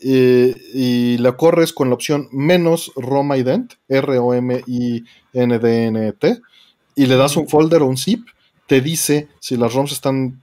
eh, 0.00 0.54
y 0.74 1.16
la 1.18 1.36
corres 1.36 1.72
con 1.72 1.88
la 1.88 1.94
opción 1.94 2.28
menos 2.32 2.92
ROM 2.96 3.32
Ident, 3.34 3.74
R-O-M-I-N-D-N-T, 3.88 5.02
y 6.94 7.06
le 7.06 7.16
das 7.16 7.38
un 7.38 7.48
folder 7.48 7.80
o 7.80 7.86
un 7.86 7.96
zip, 7.96 8.26
te 8.66 8.82
dice 8.82 9.28
si 9.40 9.56
las 9.56 9.72
ROMs 9.72 9.92
están 9.92 10.42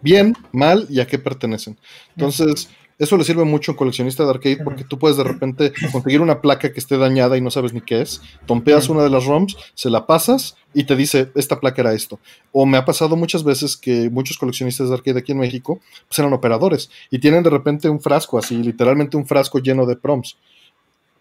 bien, 0.00 0.36
mal 0.52 0.86
y 0.90 1.00
a 1.00 1.08
qué 1.08 1.18
pertenecen. 1.18 1.76
Entonces, 2.10 2.68
eso 2.98 3.16
le 3.16 3.24
sirve 3.24 3.44
mucho 3.44 3.72
a 3.72 3.74
un 3.74 3.76
coleccionista 3.76 4.24
de 4.24 4.30
arcade 4.30 4.58
porque 4.62 4.84
tú 4.84 4.98
puedes 4.98 5.16
de 5.16 5.24
repente 5.24 5.72
conseguir 5.90 6.20
una 6.20 6.40
placa 6.40 6.72
que 6.72 6.78
esté 6.78 6.96
dañada 6.96 7.36
y 7.36 7.40
no 7.40 7.50
sabes 7.50 7.72
ni 7.72 7.80
qué 7.80 8.00
es. 8.00 8.20
Tompeas 8.46 8.88
una 8.88 9.02
de 9.02 9.10
las 9.10 9.24
ROMs, 9.24 9.56
se 9.74 9.90
la 9.90 10.06
pasas 10.06 10.56
y 10.72 10.84
te 10.84 10.94
dice, 10.94 11.30
esta 11.34 11.58
placa 11.58 11.82
era 11.82 11.92
esto. 11.92 12.20
O 12.52 12.66
me 12.66 12.76
ha 12.76 12.84
pasado 12.84 13.16
muchas 13.16 13.42
veces 13.42 13.76
que 13.76 14.10
muchos 14.10 14.38
coleccionistas 14.38 14.88
de 14.88 14.94
arcade 14.94 15.18
aquí 15.18 15.32
en 15.32 15.38
México 15.38 15.80
pues 16.08 16.18
eran 16.18 16.32
operadores 16.32 16.90
y 17.10 17.18
tienen 17.18 17.42
de 17.42 17.50
repente 17.50 17.88
un 17.88 18.00
frasco 18.00 18.38
así, 18.38 18.56
literalmente 18.62 19.16
un 19.16 19.26
frasco 19.26 19.58
lleno 19.58 19.86
de 19.86 19.96
proms. 19.96 20.36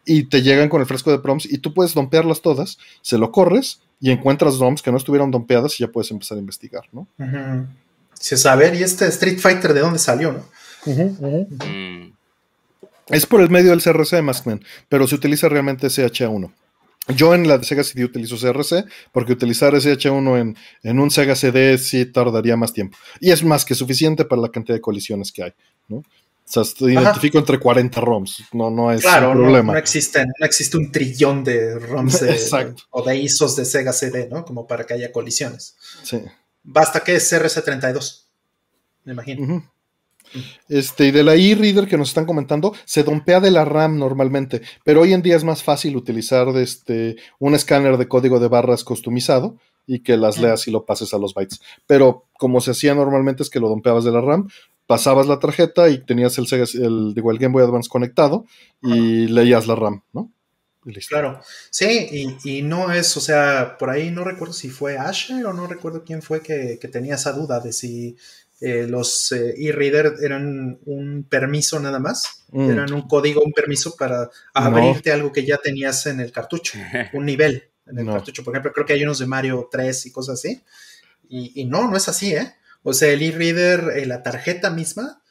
Y 0.05 0.25
te 0.25 0.41
llegan 0.41 0.69
con 0.69 0.81
el 0.81 0.87
frasco 0.87 1.11
de 1.11 1.19
proms 1.19 1.45
y 1.45 1.57
tú 1.59 1.73
puedes 1.73 1.93
dompearlas 1.93 2.41
todas, 2.41 2.77
se 3.01 3.17
lo 3.17 3.31
corres 3.31 3.81
y 3.99 4.11
encuentras 4.11 4.59
ROMs 4.59 4.81
que 4.81 4.91
no 4.91 4.97
estuvieron 4.97 5.31
dompeadas 5.31 5.79
y 5.79 5.83
ya 5.83 5.87
puedes 5.87 6.11
empezar 6.11 6.37
a 6.37 6.41
investigar, 6.41 6.83
¿no? 6.91 7.07
Si 8.13 8.37
saber, 8.37 8.75
¿y 8.75 8.83
este 8.83 9.07
Street 9.07 9.39
Fighter 9.39 9.73
de 9.73 9.79
dónde 9.79 9.99
salió, 9.99 10.33
no? 10.33 10.43
Mm. 10.85 12.13
Es 13.07 13.25
por 13.25 13.41
el 13.41 13.49
medio 13.49 13.71
del 13.71 13.81
CRC 13.81 14.17
de 14.17 14.21
Maskman, 14.21 14.63
pero 14.89 15.07
se 15.07 15.15
utiliza 15.15 15.49
realmente 15.49 15.87
SH1. 15.87 16.53
Yo 17.09 17.33
en 17.33 17.49
la 17.49 17.57
de 17.57 17.65
Sega 17.65 17.83
CD 17.83 18.05
utilizo 18.05 18.37
CRC 18.37 18.85
porque 19.11 19.33
utilizar 19.33 19.73
SH1 19.73 20.39
en, 20.39 20.57
en, 20.83 20.99
un 20.99 21.11
Sega 21.11 21.35
CD 21.35 21.77
sí 21.77 22.05
tardaría 22.05 22.55
más 22.55 22.71
tiempo. 22.71 22.97
Y 23.19 23.31
es 23.31 23.43
más 23.43 23.65
que 23.65 23.75
suficiente 23.75 24.23
para 24.23 24.41
la 24.41 24.49
cantidad 24.49 24.75
de 24.75 24.81
colisiones 24.81 25.31
que 25.33 25.43
hay. 25.43 25.53
¿no? 25.89 25.97
O 25.97 26.63
sea, 26.63 26.89
identifico 26.89 27.39
entre 27.39 27.57
40 27.57 28.01
ROMs, 28.01 28.43
no, 28.51 28.69
no 28.69 28.91
es 28.91 29.03
un 29.05 29.33
problema. 29.33 29.73
No, 29.73 29.79
existe, 29.79 30.25
no 30.25 30.45
existe 30.45 30.77
un 30.77 30.91
trillón 30.91 31.43
de 31.43 31.79
ROMs 31.79 32.21
o 32.91 33.01
de 33.01 33.17
ISOs 33.17 33.55
de 33.55 33.65
Sega 33.65 33.93
CD, 33.93 34.27
¿no? 34.29 34.43
Como 34.45 34.67
para 34.67 34.85
que 34.85 34.93
haya 34.93 35.11
colisiones. 35.11 35.75
Sí. 36.03 36.21
Basta 36.63 36.99
que 36.99 37.15
es 37.15 37.31
CRC32, 37.31 38.25
me 39.05 39.13
imagino. 39.13 39.71
Este, 40.69 41.07
y 41.07 41.11
de 41.11 41.23
la 41.23 41.35
e-reader 41.35 41.87
que 41.87 41.97
nos 41.97 42.09
están 42.09 42.25
comentando, 42.25 42.73
se 42.85 43.03
dompea 43.03 43.39
de 43.39 43.51
la 43.51 43.65
RAM 43.65 43.97
normalmente, 43.97 44.61
pero 44.83 45.01
hoy 45.01 45.13
en 45.13 45.21
día 45.21 45.35
es 45.35 45.43
más 45.43 45.63
fácil 45.63 45.95
utilizar 45.95 46.47
este, 46.57 47.17
un 47.39 47.55
escáner 47.55 47.97
de 47.97 48.07
código 48.07 48.39
de 48.39 48.47
barras 48.47 48.83
customizado 48.83 49.57
y 49.85 49.99
que 49.99 50.17
las 50.17 50.39
leas 50.39 50.67
y 50.67 50.71
lo 50.71 50.85
pases 50.85 51.13
a 51.13 51.17
los 51.17 51.33
bytes. 51.33 51.61
Pero 51.87 52.25
como 52.37 52.61
se 52.61 52.71
hacía 52.71 52.95
normalmente 52.95 53.43
es 53.43 53.49
que 53.49 53.59
lo 53.59 53.69
dompeabas 53.69 54.03
de 54.03 54.11
la 54.11 54.21
RAM, 54.21 54.47
pasabas 54.87 55.27
la 55.27 55.39
tarjeta 55.39 55.89
y 55.89 55.99
tenías 55.99 56.37
el, 56.37 56.45
el, 56.51 57.13
el 57.15 57.39
Game 57.39 57.53
Boy 57.53 57.63
Advance 57.63 57.89
conectado 57.89 58.45
y 58.81 59.27
leías 59.27 59.67
la 59.67 59.75
RAM, 59.75 60.03
¿no? 60.13 60.31
Claro, 61.07 61.39
sí, 61.69 62.35
y, 62.43 62.61
no 62.61 62.91
es, 62.91 63.15
o 63.15 63.21
sea, 63.21 63.77
por 63.79 63.89
ahí 63.89 64.11
no 64.11 64.25
recuerdo 64.25 64.53
si 64.53 64.69
fue 64.69 64.97
Asher 64.97 65.45
o 65.45 65.53
no 65.53 65.65
recuerdo 65.65 66.03
quién 66.03 66.21
fue 66.21 66.41
que, 66.41 66.77
que 66.79 66.89
tenía 66.89 67.15
esa 67.15 67.31
duda 67.31 67.61
de 67.61 67.71
si 67.71 68.17
eh, 68.65 68.87
los 68.87 69.33
eh, 69.33 69.55
e-reader 69.57 70.13
eran 70.21 70.79
un 70.85 71.27
permiso 71.29 71.81
nada 71.81 71.99
más, 71.99 72.45
mm. 72.53 72.71
eran 72.71 72.93
un 72.93 73.09
código, 73.09 73.41
un 73.41 73.51
permiso 73.51 73.97
para 73.97 74.29
abrirte 74.53 75.11
algo 75.11 75.33
que 75.33 75.45
ya 75.45 75.57
tenías 75.57 76.05
en 76.05 76.21
el 76.21 76.31
cartucho, 76.31 76.77
un 77.13 77.25
nivel 77.25 77.69
en 77.85 77.99
el 77.99 78.05
cartucho. 78.05 78.41
Por 78.41 78.53
ejemplo, 78.53 78.71
creo 78.71 78.85
que 78.85 78.93
hay 78.93 79.03
unos 79.03 79.19
de 79.19 79.25
Mario 79.25 79.67
3 79.69 80.05
y 80.05 80.11
cosas 80.13 80.39
así. 80.39 80.63
Y, 81.27 81.65
no, 81.65 81.89
no 81.89 81.97
es 81.97 82.07
así, 82.07 82.35
¿eh? 82.35 82.53
O 82.83 82.93
sea, 82.93 83.09
el 83.09 83.21
e-reader, 83.23 83.97
eh, 83.97 84.05
la 84.05 84.23
tarjeta 84.23 84.69
misma, 84.69 85.21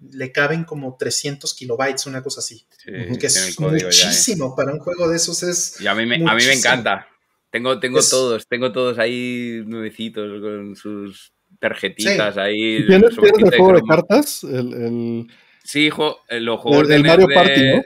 le 0.00 0.32
caben 0.32 0.64
como 0.64 0.96
300 0.96 1.54
kilobytes, 1.54 2.06
una 2.06 2.20
cosa 2.20 2.40
así. 2.40 2.66
que 2.84 3.26
es 3.26 3.60
muchísimo 3.60 4.56
para 4.56 4.72
un 4.72 4.80
juego 4.80 5.08
de 5.08 5.18
esos. 5.18 5.40
Es 5.44 5.80
y 5.80 5.86
a 5.86 5.94
mí 5.94 6.04
me, 6.04 6.16
a 6.16 6.34
mí 6.34 6.44
me 6.44 6.54
encanta. 6.54 7.06
Tengo, 7.52 7.78
tengo 7.78 8.00
todos, 8.02 8.48
tengo 8.48 8.72
todos 8.72 8.98
ahí 8.98 9.62
nuevecitos 9.66 10.40
con 10.40 10.74
sus 10.74 11.32
tarjetitas 11.62 12.36
ahí. 12.36 12.84
¿Tienes, 12.86 13.10
el 13.12 13.56
juego 13.56 13.72
de 13.72 13.82
cartas? 13.82 14.42
El, 14.42 15.28
Sí, 15.64 15.86
hijo, 15.86 16.18
eh, 16.28 16.40
los 16.40 16.58
juegos 16.58 16.88
de 16.88 16.98
Mario 16.98 17.28
Party, 17.32 17.60
¿no? 17.66 17.82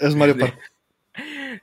Es 0.00 0.14
Mario 0.14 0.36
Party. 0.38 0.58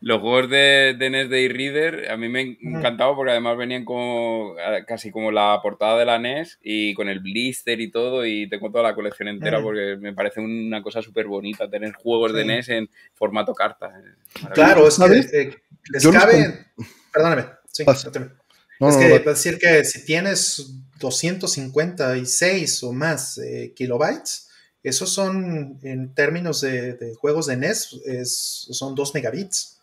los 0.01 0.19
juegos 0.19 0.49
de, 0.49 0.95
de 0.97 1.09
NES 1.11 1.29
de 1.29 1.45
e-Reader 1.45 2.09
a 2.11 2.17
mí 2.17 2.27
me 2.27 2.57
encantaba 2.59 3.15
porque 3.15 3.33
además 3.33 3.55
venían 3.55 3.85
como 3.85 4.55
casi 4.87 5.11
como 5.11 5.31
la 5.31 5.59
portada 5.61 5.99
de 5.99 6.05
la 6.05 6.17
NES 6.17 6.57
y 6.63 6.95
con 6.95 7.07
el 7.07 7.19
blister 7.19 7.79
y 7.79 7.91
todo 7.91 8.25
y 8.25 8.49
tengo 8.49 8.71
toda 8.71 8.83
la 8.83 8.95
colección 8.95 9.27
entera 9.27 9.61
porque 9.61 9.95
me 9.99 10.13
parece 10.13 10.41
una 10.41 10.81
cosa 10.81 11.03
súper 11.03 11.27
bonita 11.27 11.69
tener 11.69 11.93
juegos 11.93 12.33
de 12.33 12.45
NES 12.45 12.69
en 12.69 12.89
formato 13.13 13.53
carta. 13.53 13.93
Claro, 14.55 14.87
es 14.87 14.97
que 14.97 15.41
eh, 15.41 15.55
les 15.91 16.07
cabe... 16.07 16.65
Perdóname, 17.13 17.45
sí, 17.71 17.85
es 18.79 18.97
que 18.97 19.19
decir 19.19 19.57
que 19.57 19.83
si 19.85 20.03
tienes 20.03 20.71
256 20.99 22.83
o 22.83 22.91
más 22.91 23.37
eh, 23.37 23.73
kilobytes, 23.75 24.49
esos 24.83 25.09
son, 25.11 25.79
en 25.83 26.13
términos 26.13 26.61
de, 26.61 27.13
juegos 27.17 27.47
de 27.47 27.55
NES, 27.55 28.01
son 28.25 28.95
2 28.95 29.13
megabits, 29.13 29.79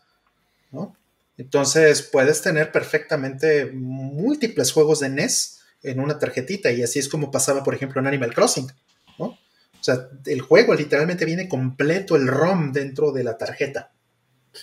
¿no? 0.72 0.94
Entonces 1.38 2.02
puedes 2.02 2.42
tener 2.42 2.70
perfectamente 2.70 3.64
múltiples 3.72 4.72
juegos 4.72 5.00
de 5.00 5.08
NES 5.08 5.60
en 5.82 5.98
una 5.98 6.18
tarjetita 6.18 6.70
y 6.70 6.82
así 6.82 6.98
es 6.98 7.08
como 7.08 7.30
pasaba, 7.30 7.64
por 7.64 7.74
ejemplo, 7.74 7.98
en 7.98 8.06
Animal 8.06 8.34
Crossing, 8.34 8.70
¿no? 9.18 9.24
O 9.24 9.82
sea, 9.82 10.10
el 10.26 10.42
juego 10.42 10.74
literalmente 10.74 11.24
viene 11.24 11.48
completo 11.48 12.16
el 12.16 12.28
ROM 12.28 12.72
dentro 12.72 13.12
de 13.12 13.24
la 13.24 13.38
tarjeta. 13.38 13.90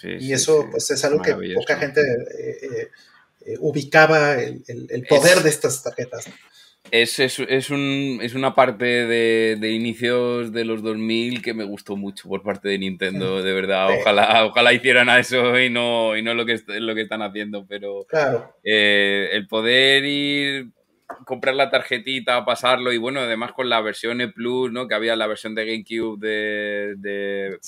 y 0.04 0.34
eso 0.34 0.68
pues 0.70 0.92
es 0.92 1.04
algo 1.04 1.22
que 1.22 1.34
poca 1.56 1.78
gente 1.78 2.02
eh, 2.02 2.58
eh, 2.62 2.90
eh, 3.48 3.56
ubicaba 3.60 4.34
el, 4.34 5.06
poder 5.08 5.40
de 5.40 5.50
estas 5.50 5.82
tarjetas. 5.82 6.30
Es, 6.92 7.20
es, 7.20 7.40
un, 7.70 8.20
es, 8.22 8.34
una 8.34 8.56
parte 8.56 8.86
de, 8.86 9.72
inicios 9.72 10.52
de 10.52 10.66
los 10.66 10.84
2000 10.84 11.42
que 11.42 11.54
me 11.54 11.64
gustó 11.64 11.96
mucho 11.96 12.28
por 12.28 12.44
parte 12.44 12.68
de 12.68 12.78
Nintendo, 12.78 13.42
de 13.42 13.54
verdad. 13.54 13.90
Ojalá, 14.00 14.46
ojalá 14.46 14.74
hicieran 14.74 15.08
a 15.08 15.20
eso 15.20 15.58
y 15.60 15.70
no, 15.70 16.18
y 16.18 16.24
no 16.24 16.34
lo, 16.34 16.46
que, 16.46 16.62
lo 16.68 16.94
que 16.94 17.02
están 17.02 17.22
haciendo, 17.22 17.66
pero 17.68 18.06
claro. 18.08 18.54
Eh, 18.64 19.30
el 19.32 19.48
poder 19.48 20.04
ir 20.04 20.68
comprar 21.26 21.56
la 21.56 21.70
tarjetita, 21.70 22.44
pasarlo 22.44 22.92
y 22.92 22.98
bueno, 22.98 23.22
además 23.22 23.54
con 23.54 23.70
la 23.70 23.80
versión 23.80 24.20
E 24.20 24.28
Plus, 24.28 24.72
¿no? 24.72 24.90
Que 24.90 24.96
había 24.96 25.16
la 25.16 25.28
versión 25.28 25.56
de 25.56 25.66
GameCube 25.66 26.20
de, 26.20 26.96
de 26.98 27.60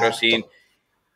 Crossing 0.00 0.44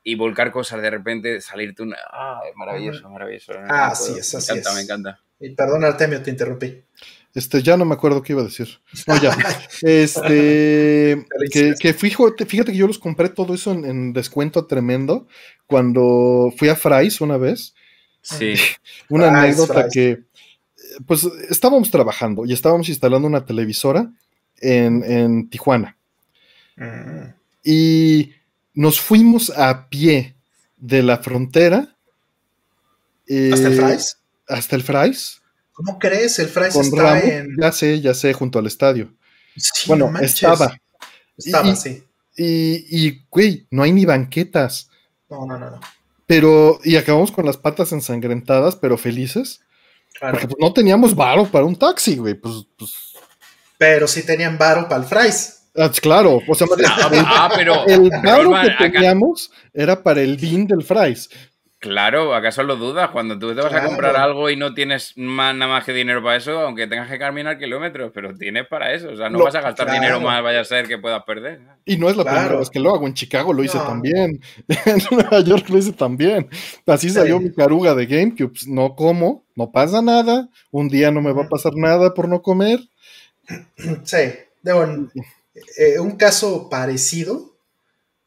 y 0.04 0.14
volcar 0.14 0.50
cosas 0.50 0.82
de 0.82 0.90
repente, 0.90 1.40
salirte 1.40 1.82
una. 1.82 1.96
Ah, 2.10 2.40
es 2.48 2.56
maravilloso, 2.56 3.08
maravilloso. 3.08 3.52
Ah, 3.68 3.94
sí, 3.94 4.14
es 4.18 4.34
así. 4.34 4.52
Me 4.52 4.58
encanta, 4.58 4.74
me 4.74 4.82
encanta. 4.82 5.20
Y 5.40 5.50
perdón, 5.50 5.84
Artemio, 5.84 6.22
te 6.22 6.30
interrumpí. 6.30 6.82
Este, 7.34 7.62
ya 7.62 7.76
no 7.76 7.84
me 7.84 7.94
acuerdo 7.94 8.22
qué 8.22 8.32
iba 8.32 8.42
a 8.42 8.46
decir. 8.46 8.68
No, 9.06 9.20
ya. 9.20 9.36
Este, 9.82 11.24
que, 11.50 11.74
que 11.78 11.94
fíjate, 11.94 12.46
fíjate 12.46 12.72
que 12.72 12.78
yo 12.78 12.86
los 12.86 12.98
compré 12.98 13.30
todo 13.30 13.54
eso 13.54 13.72
en, 13.72 14.12
descuento 14.12 14.66
tremendo 14.66 15.26
cuando 15.66 16.52
fui 16.56 16.68
a 16.68 16.76
Fry's 16.76 17.20
una 17.20 17.38
vez. 17.38 17.74
Sí. 18.20 18.54
una 19.08 19.28
anécdota 19.28 19.88
que, 19.90 20.24
pues, 21.06 21.24
estábamos 21.48 21.90
trabajando 21.90 22.44
y 22.44 22.52
estábamos 22.52 22.88
instalando 22.88 23.26
una 23.26 23.44
televisora 23.44 24.12
en, 24.60 25.02
en 25.02 25.48
Tijuana. 25.48 25.96
Mm. 26.76 27.34
Y 27.64 28.32
nos 28.74 29.00
fuimos 29.00 29.50
a 29.50 29.88
pie 29.88 30.36
de 30.76 31.02
la 31.02 31.18
frontera. 31.18 31.96
¿Hasta 33.28 33.68
el 33.68 33.76
Fries? 33.76 34.18
Hasta 34.48 34.76
el 34.76 34.82
Fries. 34.82 35.42
¿Cómo 35.72 35.98
crees? 35.98 36.38
El 36.38 36.48
Fry's 36.48 36.76
está 36.76 37.20
en. 37.20 37.56
Ya 37.60 37.72
sé, 37.72 38.00
ya 38.00 38.14
sé, 38.14 38.32
junto 38.32 38.58
al 38.58 38.66
estadio. 38.66 39.12
bueno, 39.86 40.12
estaba. 40.20 40.76
Estaba, 41.36 41.74
sí. 41.74 42.04
Y, 42.36 43.06
y, 43.06 43.26
güey, 43.30 43.66
no 43.70 43.82
hay 43.82 43.92
ni 43.92 44.04
banquetas. 44.04 44.90
No, 45.30 45.46
no, 45.46 45.58
no, 45.58 45.70
no. 45.70 45.80
Pero, 46.26 46.80
y 46.84 46.96
acabamos 46.96 47.32
con 47.32 47.46
las 47.46 47.56
patas 47.56 47.92
ensangrentadas, 47.92 48.76
pero 48.76 48.96
felices. 48.96 49.60
Porque 50.20 50.46
pues, 50.46 50.56
no 50.60 50.72
teníamos 50.72 51.14
varo 51.14 51.50
para 51.50 51.64
un 51.64 51.76
taxi, 51.76 52.16
güey. 52.16 52.34
Pues, 52.34 52.66
pues. 52.76 52.92
Pero 53.78 54.06
sí 54.06 54.22
tenían 54.22 54.56
varo 54.58 54.88
para 54.88 55.02
el 55.02 55.08
Fries. 55.08 55.61
Ah, 55.74 55.90
claro, 56.00 56.40
o 56.46 56.54
sea, 56.54 56.66
ah, 57.26 57.50
pero, 57.54 57.86
el 57.86 58.10
varo 58.22 58.52
que 58.60 58.90
teníamos 58.90 59.50
era 59.72 60.02
para 60.02 60.20
el 60.20 60.36
bin 60.36 60.66
del 60.66 60.82
Fries. 60.82 61.30
Claro, 61.82 62.32
¿acaso 62.32 62.62
lo 62.62 62.76
dudas? 62.76 63.10
Cuando 63.10 63.36
tú 63.40 63.52
te 63.56 63.60
vas 63.60 63.74
a 63.74 63.84
comprar 63.84 64.14
algo 64.14 64.48
y 64.48 64.54
no 64.54 64.72
tienes 64.72 65.14
más, 65.16 65.52
nada 65.52 65.72
más 65.72 65.84
que 65.84 65.92
dinero 65.92 66.22
para 66.22 66.36
eso, 66.36 66.60
aunque 66.60 66.86
tengas 66.86 67.10
que 67.10 67.18
caminar 67.18 67.58
kilómetros, 67.58 68.12
pero 68.14 68.32
tienes 68.36 68.68
para 68.68 68.94
eso. 68.94 69.08
O 69.10 69.16
sea, 69.16 69.28
no 69.28 69.42
vas 69.42 69.56
a 69.56 69.62
gastar 69.62 69.90
dinero 69.90 70.20
más, 70.20 70.40
vaya 70.44 70.60
a 70.60 70.64
ser 70.64 70.86
que 70.86 70.98
puedas 70.98 71.24
perder. 71.24 71.60
Y 71.84 71.96
no 71.96 72.08
es 72.08 72.16
la 72.16 72.22
primera 72.22 72.54
vez 72.54 72.70
que 72.70 72.78
lo 72.78 72.94
hago. 72.94 73.08
En 73.08 73.14
Chicago 73.14 73.52
lo 73.52 73.64
hice 73.64 73.78
también. 73.78 74.40
En 74.86 74.98
Nueva 75.10 75.40
York 75.40 75.68
lo 75.70 75.78
hice 75.78 75.92
también. 75.92 76.48
Así 76.86 77.10
salió 77.10 77.40
mi 77.40 77.52
caruga 77.52 77.96
de 77.96 78.06
GameCube. 78.06 78.52
No 78.68 78.94
como, 78.94 79.42
no 79.56 79.72
pasa 79.72 80.00
nada. 80.02 80.48
Un 80.70 80.88
día 80.88 81.10
no 81.10 81.20
me 81.20 81.32
va 81.32 81.46
a 81.46 81.48
pasar 81.48 81.72
nada 81.74 82.14
por 82.14 82.28
no 82.28 82.42
comer. 82.42 82.78
Sí, 84.04 84.18
de 84.62 84.72
un, 84.72 85.10
eh, 85.76 85.98
un 85.98 86.16
caso 86.16 86.68
parecido 86.68 87.52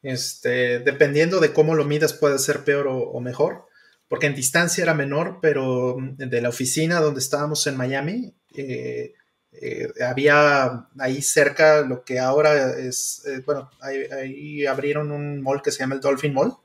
este, 0.06 0.78
dependiendo 0.78 1.40
de 1.40 1.52
cómo 1.52 1.74
lo 1.74 1.84
midas 1.84 2.12
puede 2.12 2.38
ser 2.38 2.62
peor 2.62 2.86
o, 2.88 3.18
mejor, 3.20 3.64
porque 4.06 4.26
en 4.26 4.36
distancia 4.36 4.82
era 4.82 4.94
menor, 4.94 5.40
pero 5.42 5.96
de 5.98 6.40
la 6.40 6.50
oficina 6.50 7.00
donde 7.00 7.18
estábamos 7.18 7.66
en 7.66 7.76
Miami, 7.76 8.32
eh, 8.56 9.14
eh, 9.50 9.88
había 10.06 10.86
ahí 10.98 11.22
cerca 11.22 11.80
lo 11.80 12.04
que 12.04 12.20
ahora 12.20 12.78
es, 12.78 13.24
eh, 13.26 13.42
bueno, 13.44 13.68
ahí, 13.80 14.64
abrieron 14.64 15.10
un 15.10 15.42
mall 15.42 15.60
que 15.60 15.72
se 15.72 15.80
llama 15.80 15.96
el 15.96 16.00
Dolphin 16.00 16.34
Mall 16.34 16.56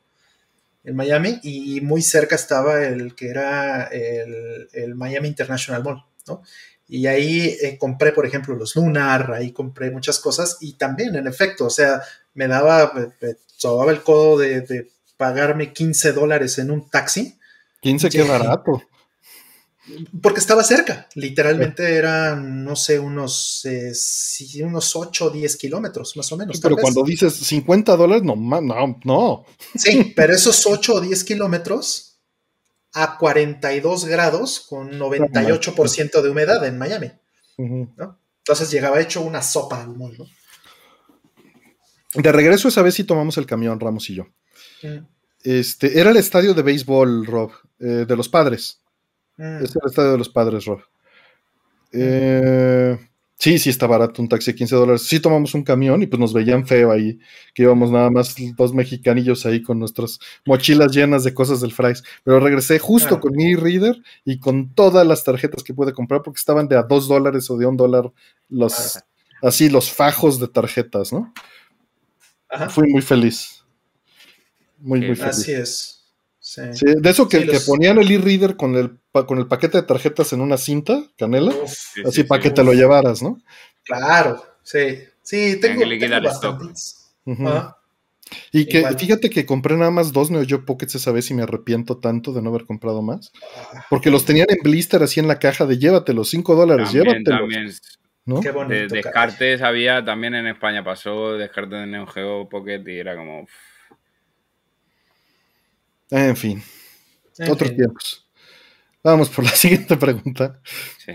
en 0.83 0.95
Miami 0.95 1.39
y 1.41 1.81
muy 1.81 2.03
cerca 2.03 2.35
estaba 2.35 2.83
el 2.83 3.15
que 3.15 3.29
era 3.29 3.85
el, 3.85 4.69
el 4.73 4.93
Miami 4.93 5.29
International 5.29 5.83
Mall, 5.83 6.05
¿no? 6.27 6.43
Y 6.93 7.07
ahí 7.07 7.57
compré, 7.79 8.11
por 8.11 8.25
ejemplo, 8.25 8.53
los 8.53 8.75
Lunar, 8.75 9.31
ahí 9.31 9.53
compré 9.53 9.91
muchas 9.91 10.19
cosas 10.19 10.57
y 10.59 10.73
también, 10.73 11.15
en 11.15 11.25
efecto, 11.25 11.67
o 11.67 11.69
sea, 11.69 12.01
me 12.33 12.49
daba, 12.49 12.91
me, 12.93 13.37
sobaba 13.55 13.93
el 13.93 14.01
codo 14.01 14.39
de, 14.39 14.91
pagarme 15.15 15.71
15 15.71 16.11
dólares 16.11 16.57
en 16.57 16.69
un 16.69 16.89
taxi. 16.89 17.37
15, 17.79 18.09
qué 18.09 18.23
barato. 18.27 18.83
Porque 20.21 20.41
estaba 20.41 20.65
cerca, 20.65 21.07
literalmente 21.15 21.95
eran, 21.95 22.65
no 22.65 22.75
sé, 22.75 22.99
unos, 22.99 23.61
eh, 23.63 23.93
unos 24.61 24.93
8 24.93 25.25
o 25.27 25.29
10 25.29 25.55
kilómetros, 25.55 26.17
más 26.17 26.29
o 26.33 26.35
menos. 26.35 26.59
Pero 26.59 26.75
cuando 26.75 27.03
dices 27.03 27.33
50 27.35 27.95
dólares, 27.95 28.23
no, 28.23 28.35
no, 28.35 28.99
no. 29.05 29.45
Sí, 29.77 30.11
pero 30.15 30.33
esos 30.33 30.67
8 30.67 30.95
o 30.95 30.99
10 30.99 31.23
kilómetros 31.23 32.10
a 32.93 33.17
42 33.17 34.05
grados 34.05 34.65
con 34.67 34.91
98% 34.91 36.21
de 36.21 36.29
humedad 36.29 36.65
en 36.65 36.77
Miami. 36.77 37.11
Entonces 37.57 38.71
llegaba 38.71 38.99
hecho 38.99 39.21
una 39.21 39.41
sopa 39.41 39.81
al 39.81 39.89
mundo. 39.89 40.27
De 42.13 42.31
regreso 42.31 42.67
esa 42.67 42.81
vez 42.81 42.95
sí 42.95 43.03
tomamos 43.03 43.37
el 43.37 43.45
camión, 43.45 43.79
Ramos 43.79 44.09
y 44.09 44.15
yo. 44.15 44.27
Mm. 44.83 45.05
Este, 45.43 45.99
era 45.99 46.11
el 46.11 46.17
estadio 46.17 46.53
de 46.53 46.61
béisbol, 46.61 47.25
Rob, 47.25 47.51
eh, 47.79 48.05
de 48.07 48.15
los 48.15 48.27
padres. 48.27 48.81
Mm. 49.37 49.63
Es 49.63 49.75
el 49.75 49.81
estadio 49.85 50.11
de 50.11 50.17
los 50.17 50.29
padres, 50.29 50.65
Rob. 50.65 50.81
Eh, 51.93 52.97
sí, 53.41 53.57
sí 53.57 53.71
está 53.71 53.87
barato 53.87 54.21
un 54.21 54.29
taxi 54.29 54.51
de 54.51 54.55
15 54.55 54.75
dólares. 54.75 55.01
Sí 55.01 55.19
tomamos 55.19 55.55
un 55.55 55.63
camión 55.63 56.03
y 56.03 56.07
pues 56.07 56.19
nos 56.19 56.31
veían 56.31 56.67
feo 56.67 56.91
ahí, 56.91 57.17
que 57.55 57.63
íbamos 57.63 57.89
nada 57.89 58.11
más 58.11 58.35
dos 58.55 58.71
mexicanillos 58.71 59.47
ahí 59.47 59.63
con 59.63 59.79
nuestras 59.79 60.19
mochilas 60.45 60.91
llenas 60.91 61.23
de 61.23 61.33
cosas 61.33 61.59
del 61.59 61.71
Fries. 61.71 62.03
Pero 62.23 62.39
regresé 62.39 62.77
justo 62.77 63.19
con 63.19 63.33
mi 63.35 63.55
reader 63.55 63.99
y 64.23 64.37
con 64.37 64.71
todas 64.75 65.07
las 65.07 65.23
tarjetas 65.23 65.63
que 65.63 65.73
pude 65.73 65.91
comprar 65.91 66.21
porque 66.21 66.37
estaban 66.37 66.67
de 66.67 66.77
a 66.77 66.83
dos 66.83 67.07
dólares 67.07 67.49
o 67.49 67.57
de 67.57 67.65
un 67.65 67.77
dólar 67.77 68.11
los, 68.47 68.99
así 69.41 69.69
los 69.69 69.91
fajos 69.91 70.39
de 70.39 70.47
tarjetas, 70.47 71.11
¿no? 71.11 71.33
Fui 72.69 72.87
muy 72.89 73.01
feliz. 73.01 73.65
Muy, 74.77 74.99
muy 74.99 75.15
feliz. 75.15 75.39
Así 75.39 75.51
es. 75.51 76.00
Sí. 76.51 76.85
de 76.97 77.09
eso 77.09 77.29
que, 77.29 77.47
ponían 77.65 77.97
el 77.97 78.11
e-reader 78.11 78.57
con 78.57 78.75
el, 78.75 78.97
con 79.25 79.37
el 79.37 79.47
paquete 79.47 79.77
de 79.77 79.87
tarjetas 79.87 80.33
en 80.33 80.41
una 80.41 80.57
cinta, 80.57 81.01
canela, 81.17 81.53
así 82.05 82.25
para 82.25 82.41
que 82.41 82.49
te 82.49 82.61
lo 82.61 82.73
llevaras, 82.73 83.21
¿no? 83.21 83.39
Claro, 83.85 84.43
sí. 84.61 84.99
Sí, 85.23 85.59
tengo, 85.61 85.87
que 85.87 86.09
tengo 87.25 87.75
Y 88.51 88.65
que 88.65 88.85
fíjate 88.97 89.29
que 89.29 89.45
compré 89.45 89.77
nada 89.77 89.91
más 89.91 90.11
dos 90.11 90.29
Neo 90.29 90.45
Geo 90.45 90.65
Pockets 90.65 90.95
esa 90.95 91.11
vez 91.11 91.29
y 91.31 91.33
me 91.33 91.43
arrepiento 91.43 91.99
tanto 91.99 92.33
de 92.33 92.41
no 92.41 92.49
haber 92.49 92.65
comprado 92.65 93.01
más. 93.01 93.31
Porque 93.89 94.11
los 94.11 94.25
tenían 94.25 94.47
en 94.49 94.57
blister 94.61 95.03
así 95.03 95.21
en 95.21 95.29
la 95.29 95.39
caja 95.39 95.65
de 95.65 95.77
llévatelos, 95.77 96.29
5 96.31 96.55
dólares, 96.55 96.91
llévatelos. 96.91 97.81
Qué 98.41 98.51
bonito, 98.51 98.73
de, 98.73 98.87
descartes 98.87 99.61
había 99.61 100.03
también 100.03 100.35
en 100.35 100.47
España, 100.47 100.83
pasó 100.83 101.37
descartes 101.37 101.79
de 101.79 101.87
Neo 101.87 102.07
Geo 102.07 102.49
Pocket 102.49 102.83
y 102.87 102.99
era 102.99 103.15
como. 103.15 103.47
En 106.11 106.35
fin, 106.35 106.61
otros 107.49 107.75
tiempos. 107.75 108.27
Vamos 109.03 109.29
por 109.29 109.43
la 109.43 109.51
siguiente 109.55 109.97
pregunta. 109.97 110.59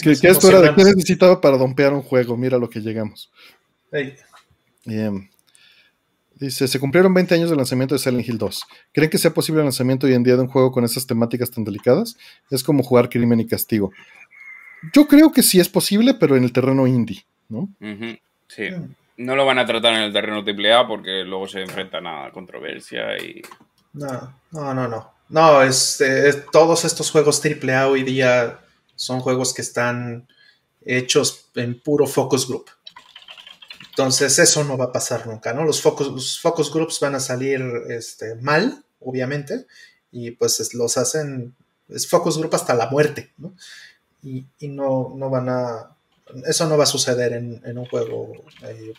¿Qué, 0.02 0.12
es 0.12 0.44
hora 0.44 0.60
de 0.60 0.74
qué 0.74 0.84
necesitaba 0.84 1.40
para 1.40 1.56
dompear 1.56 1.92
un 1.92 2.02
juego? 2.02 2.36
Mira 2.36 2.58
lo 2.58 2.68
que 2.68 2.80
llegamos. 2.80 3.30
Dice, 6.38 6.68
se 6.68 6.78
cumplieron 6.78 7.14
20 7.14 7.34
años 7.34 7.48
del 7.48 7.56
lanzamiento 7.56 7.94
de 7.94 7.98
Silent 7.98 8.28
Hill 8.28 8.36
2. 8.36 8.62
¿Creen 8.92 9.10
que 9.10 9.16
sea 9.16 9.32
posible 9.32 9.60
el 9.60 9.66
lanzamiento 9.66 10.06
hoy 10.06 10.12
en 10.12 10.22
día 10.22 10.36
de 10.36 10.42
un 10.42 10.48
juego 10.48 10.70
con 10.70 10.84
esas 10.84 11.06
temáticas 11.06 11.50
tan 11.50 11.64
delicadas? 11.64 12.18
Es 12.50 12.62
como 12.62 12.82
jugar 12.82 13.08
crimen 13.08 13.40
y 13.40 13.46
castigo. 13.46 13.90
Yo 14.92 15.06
creo 15.06 15.32
que 15.32 15.42
sí 15.42 15.60
es 15.60 15.68
posible, 15.68 16.12
pero 16.12 16.36
en 16.36 16.44
el 16.44 16.52
terreno 16.52 16.86
indie, 16.86 17.24
¿no? 17.48 17.70
Sí. 18.48 18.68
No 19.16 19.34
lo 19.34 19.46
van 19.46 19.58
a 19.58 19.64
tratar 19.64 19.94
en 19.94 20.02
el 20.02 20.12
terreno 20.12 20.44
AAA 20.46 20.86
porque 20.86 21.24
luego 21.24 21.48
se 21.48 21.62
enfrentan 21.62 22.06
a 22.06 22.30
controversia 22.32 23.16
y. 23.16 23.40
No, 23.96 24.38
no, 24.52 24.74
no, 24.74 24.88
no. 24.88 25.12
No, 25.28 25.62
es, 25.62 26.02
todos 26.52 26.84
estos 26.84 27.10
juegos 27.10 27.42
AAA 27.44 27.88
hoy 27.88 28.04
día 28.04 28.60
son 28.94 29.20
juegos 29.20 29.52
que 29.52 29.62
están 29.62 30.28
hechos 30.84 31.46
en 31.54 31.80
puro 31.80 32.06
focus 32.06 32.46
group. 32.46 32.66
Entonces, 33.90 34.38
eso 34.38 34.62
no 34.62 34.76
va 34.76 34.86
a 34.86 34.92
pasar 34.92 35.26
nunca, 35.26 35.52
¿no? 35.52 35.64
Los 35.64 35.80
focus, 35.80 36.08
los 36.08 36.38
focus 36.38 36.72
groups 36.72 37.00
van 37.00 37.14
a 37.14 37.20
salir 37.20 37.62
este, 37.88 38.36
mal, 38.36 38.84
obviamente, 39.00 39.66
y 40.12 40.32
pues 40.32 40.74
los 40.74 40.98
hacen, 40.98 41.56
es 41.88 42.06
focus 42.06 42.38
group 42.38 42.54
hasta 42.54 42.74
la 42.74 42.88
muerte, 42.90 43.32
¿no? 43.38 43.54
y, 44.22 44.68
no, 44.68 45.14
no, 45.16 45.30
van 45.30 45.48
a... 45.48 45.96
Eso 46.46 46.68
no 46.68 46.76
va 46.76 46.84
a 46.84 46.88
suceder 46.88 47.32
en, 47.32 47.78
un 47.78 47.86
juego 47.86 48.32
eh, 48.62 48.92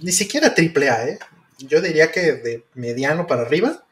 ni 0.00 0.10
siquiera 0.10 0.54
triple 0.54 0.88
A, 0.88 1.06
¿eh? 1.06 1.18
Yo 1.58 1.80
diría 1.80 2.10
que 2.10 2.32
de 2.32 2.64
mediano 2.74 3.26
para 3.26 3.42
arriba, 3.42 3.84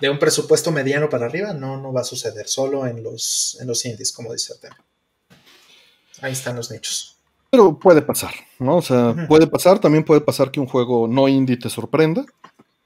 de 0.00 0.10
un 0.10 0.18
presupuesto 0.18 0.70
mediano 0.70 1.08
para 1.08 1.26
arriba, 1.26 1.52
no, 1.52 1.80
no 1.80 1.92
va 1.92 2.02
a 2.02 2.04
suceder, 2.04 2.48
solo 2.48 2.86
en 2.86 3.02
los, 3.02 3.56
en 3.60 3.66
los 3.66 3.84
indies, 3.84 4.12
como 4.12 4.32
dice 4.32 4.52
Artem. 4.54 4.72
Ahí 6.20 6.32
están 6.32 6.56
los 6.56 6.70
nichos. 6.70 7.16
Pero 7.50 7.78
puede 7.78 8.02
pasar, 8.02 8.34
¿no? 8.58 8.76
O 8.76 8.82
sea, 8.82 9.14
puede 9.26 9.46
pasar, 9.46 9.78
también 9.78 10.04
puede 10.04 10.20
pasar 10.20 10.50
que 10.50 10.60
un 10.60 10.66
juego 10.66 11.08
no 11.08 11.28
indie 11.28 11.56
te 11.56 11.70
sorprenda, 11.70 12.26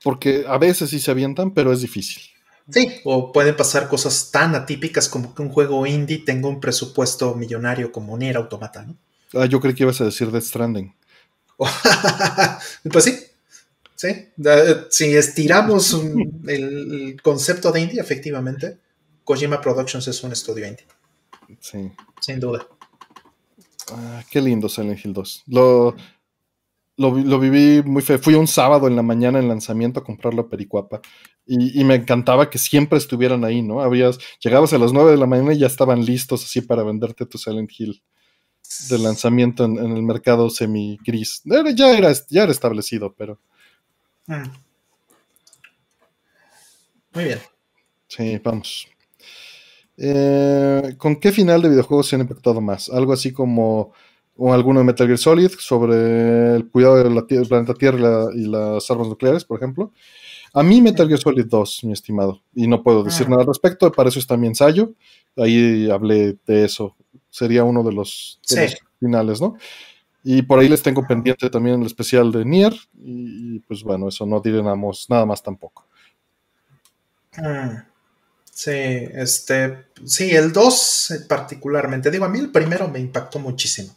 porque 0.04 0.44
a 0.46 0.58
veces 0.58 0.90
sí 0.90 1.00
se 1.00 1.10
avientan, 1.10 1.52
pero 1.52 1.72
es 1.72 1.80
difícil. 1.80 2.22
Sí, 2.70 3.00
o 3.04 3.32
pueden 3.32 3.56
pasar 3.56 3.88
cosas 3.88 4.30
tan 4.30 4.54
atípicas 4.54 5.08
como 5.08 5.34
que 5.34 5.42
un 5.42 5.48
juego 5.50 5.84
indie 5.84 6.18
tenga 6.24 6.48
un 6.48 6.60
presupuesto 6.60 7.34
millonario 7.34 7.90
como 7.90 8.16
Nier 8.16 8.36
Automata, 8.36 8.82
¿no? 8.82 8.96
Ah, 9.34 9.46
yo 9.46 9.60
creí 9.60 9.74
que 9.74 9.82
ibas 9.82 10.00
a 10.00 10.04
decir 10.04 10.30
Death 10.30 10.44
Stranding. 10.44 10.94
pues 12.92 13.04
sí, 13.04 13.18
sí. 14.02 14.28
Si 14.90 15.16
estiramos 15.16 15.94
el, 16.46 17.20
concepto 17.22 17.70
de 17.70 17.80
indie, 17.82 18.00
efectivamente, 18.00 18.78
Kojima 19.24 19.60
Productions 19.60 20.08
es 20.08 20.22
un 20.24 20.32
estudio 20.32 20.66
indie. 20.66 20.86
Sí. 21.60 21.92
Sin 22.20 22.40
duda. 22.40 22.66
Ah, 23.92 24.24
qué 24.30 24.40
lindo 24.40 24.68
Silent 24.68 25.04
Hill 25.04 25.12
2. 25.12 25.44
Lo, 25.46 25.94
lo, 26.96 27.38
viví 27.38 27.82
muy 27.82 28.02
feo. 28.02 28.18
Fui 28.18 28.34
un 28.34 28.46
sábado 28.46 28.88
en 28.88 28.96
la 28.96 29.02
mañana 29.02 29.38
en 29.38 29.48
lanzamiento 29.48 30.00
a 30.00 30.04
comprar 30.04 30.34
la 30.34 30.48
pericuapa 30.48 31.00
y, 31.46 31.82
me 31.84 31.96
encantaba 31.96 32.50
que 32.50 32.58
siempre 32.58 32.98
estuvieran 32.98 33.44
ahí, 33.44 33.62
¿no? 33.62 33.80
Habías, 33.80 34.18
llegabas 34.40 34.72
a 34.72 34.78
las 34.78 34.92
9 34.92 35.12
de 35.12 35.16
la 35.16 35.26
mañana 35.26 35.52
y 35.52 35.58
ya 35.58 35.66
estaban 35.66 36.04
listos 36.04 36.44
así 36.44 36.60
para 36.60 36.84
venderte 36.84 37.26
tu 37.26 37.38
Silent 37.38 37.70
Hill 37.76 38.02
de 38.88 38.98
lanzamiento 38.98 39.64
en, 39.64 39.78
el 39.78 40.02
mercado 40.02 40.48
semi-gris. 40.50 41.42
ya, 41.74 41.96
era, 41.96 42.12
ya 42.30 42.42
era 42.44 42.52
establecido, 42.52 43.14
pero... 43.16 43.40
Mm. 44.26 44.50
Muy 47.14 47.24
bien. 47.24 47.38
Sí, 48.08 48.40
vamos. 48.42 48.88
Eh, 49.96 50.94
¿Con 50.98 51.16
qué 51.16 51.32
final 51.32 51.62
de 51.62 51.68
videojuegos 51.68 52.08
se 52.08 52.16
han 52.16 52.22
impactado 52.22 52.60
más? 52.60 52.88
Algo 52.88 53.12
así 53.12 53.32
como 53.32 53.92
o 54.36 54.52
alguno 54.52 54.80
de 54.80 54.86
Metal 54.86 55.06
Gear 55.06 55.18
Solid 55.18 55.50
sobre 55.58 56.56
el 56.56 56.68
cuidado 56.68 56.96
del 56.96 57.48
planeta 57.48 57.74
Tierra 57.74 58.26
y, 58.34 58.46
las 58.46 58.90
armas 58.90 59.08
nucleares, 59.08 59.44
por 59.44 59.58
ejemplo. 59.58 59.92
A 60.54 60.62
mí 60.62 60.80
Metal 60.80 61.06
Gear 61.06 61.20
Solid 61.20 61.46
2, 61.46 61.84
mi 61.84 61.92
estimado, 61.92 62.42
y 62.54 62.66
no 62.66 62.82
puedo 62.82 63.02
decir 63.04 63.26
ah. 63.26 63.30
nada 63.30 63.42
al 63.42 63.48
respecto, 63.48 63.90
para 63.92 64.08
eso 64.08 64.18
está 64.18 64.36
mi 64.36 64.46
ensayo, 64.46 64.94
ahí 65.36 65.90
hablé 65.90 66.36
de 66.46 66.64
eso, 66.64 66.96
sería 67.30 67.64
uno 67.64 67.82
de 67.82 67.92
los, 67.92 68.40
finales, 68.98 69.40
¿no? 69.40 69.56
Y 70.24 70.42
por 70.42 70.58
ahí 70.58 70.68
les 70.68 70.82
tengo 70.82 71.06
pendiente 71.06 71.50
también 71.50 71.80
el 71.80 71.86
especial 71.86 72.30
de 72.30 72.44
Nier, 72.44 72.74
y, 72.94 73.58
pues 73.60 73.82
bueno, 73.82 74.08
eso 74.08 74.24
no 74.24 74.40
diré 74.40 74.62
nada 74.62 74.76
más 74.76 75.42
tampoco. 75.42 75.86
Ah. 77.36 77.86
Sí, 78.54 78.70
este, 78.70 79.86
sí, 80.04 80.30
el 80.30 80.52
2 80.52 81.24
particularmente. 81.26 82.10
Digo, 82.10 82.26
a 82.26 82.28
mí 82.28 82.38
el 82.38 82.50
primero 82.50 82.86
me 82.88 83.00
impactó 83.00 83.38
muchísimo. 83.38 83.96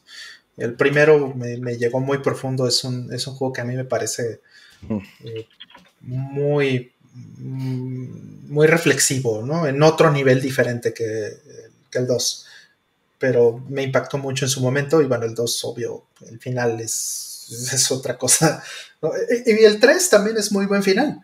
El 0.56 0.76
primero 0.76 1.34
me, 1.36 1.78
llegó 1.78 2.00
muy 2.00 2.20
profundo. 2.20 2.66
Es 2.68 2.84
un, 2.86 3.14
es 3.14 3.28
un, 3.28 3.36
juego 3.36 3.54
que 3.54 3.62
a 3.62 3.66
mí 3.66 3.76
me 3.76 3.84
parece 3.84 4.40
eh, 4.90 5.48
muy, 6.02 6.94
mm, 7.14 8.52
muy 8.52 8.68
reflexivo, 8.68 9.46
¿no? 9.46 9.68
En 9.68 9.84
otro 9.84 10.10
nivel 10.10 10.42
diferente 10.42 10.94
que, 10.94 11.38
el 11.92 12.08
2. 12.08 12.45
Pero 13.18 13.64
me 13.70 13.84
impactó 13.84 14.18
mucho 14.18 14.46
en 14.46 14.50
su 14.50 14.62
momento. 14.62 15.02
Y 15.02 15.06
bueno, 15.06 15.26
el 15.26 15.34
2, 15.34 15.66
obvio, 15.66 16.06
el 16.30 16.40
final 16.40 16.80
es, 16.82 17.48
es 17.74 17.92
otra 17.92 18.18
cosa. 18.18 18.64
Y 19.46 19.64
el 19.64 19.80
3 19.80 20.10
también 20.10 20.38
es 20.38 20.52
muy 20.52 20.66
buen 20.66 20.84
final. 20.84 21.24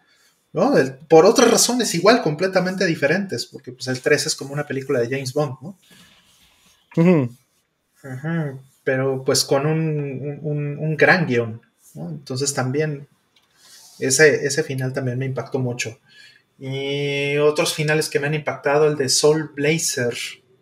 ¿no? 0.53 0.73
por 1.07 1.25
otras 1.25 1.49
razones 1.49 1.95
igual, 1.95 2.21
completamente 2.21 2.85
diferentes, 2.85 3.45
porque 3.45 3.71
pues 3.71 3.87
el 3.87 4.01
3 4.01 4.27
es 4.27 4.35
como 4.35 4.53
una 4.53 4.67
película 4.67 4.99
de 4.99 5.09
James 5.09 5.33
Bond, 5.33 5.55
¿no? 5.61 5.77
Pero 8.83 9.23
pues 9.23 9.45
con 9.45 9.65
un, 9.65 10.95
gran 10.97 11.25
guion, 11.25 11.61
Entonces 11.95 12.53
también 12.53 13.07
ese, 13.99 14.45
ese 14.45 14.63
final 14.63 14.91
también 14.93 15.19
me 15.19 15.25
impactó 15.25 15.59
mucho. 15.59 15.99
Y 16.59 17.37
otros 17.37 17.73
finales 17.73 18.09
que 18.09 18.19
me 18.19 18.27
han 18.27 18.33
impactado, 18.33 18.87
el 18.87 18.97
de 18.97 19.09
Soul 19.09 19.51
Blazer 19.55 20.13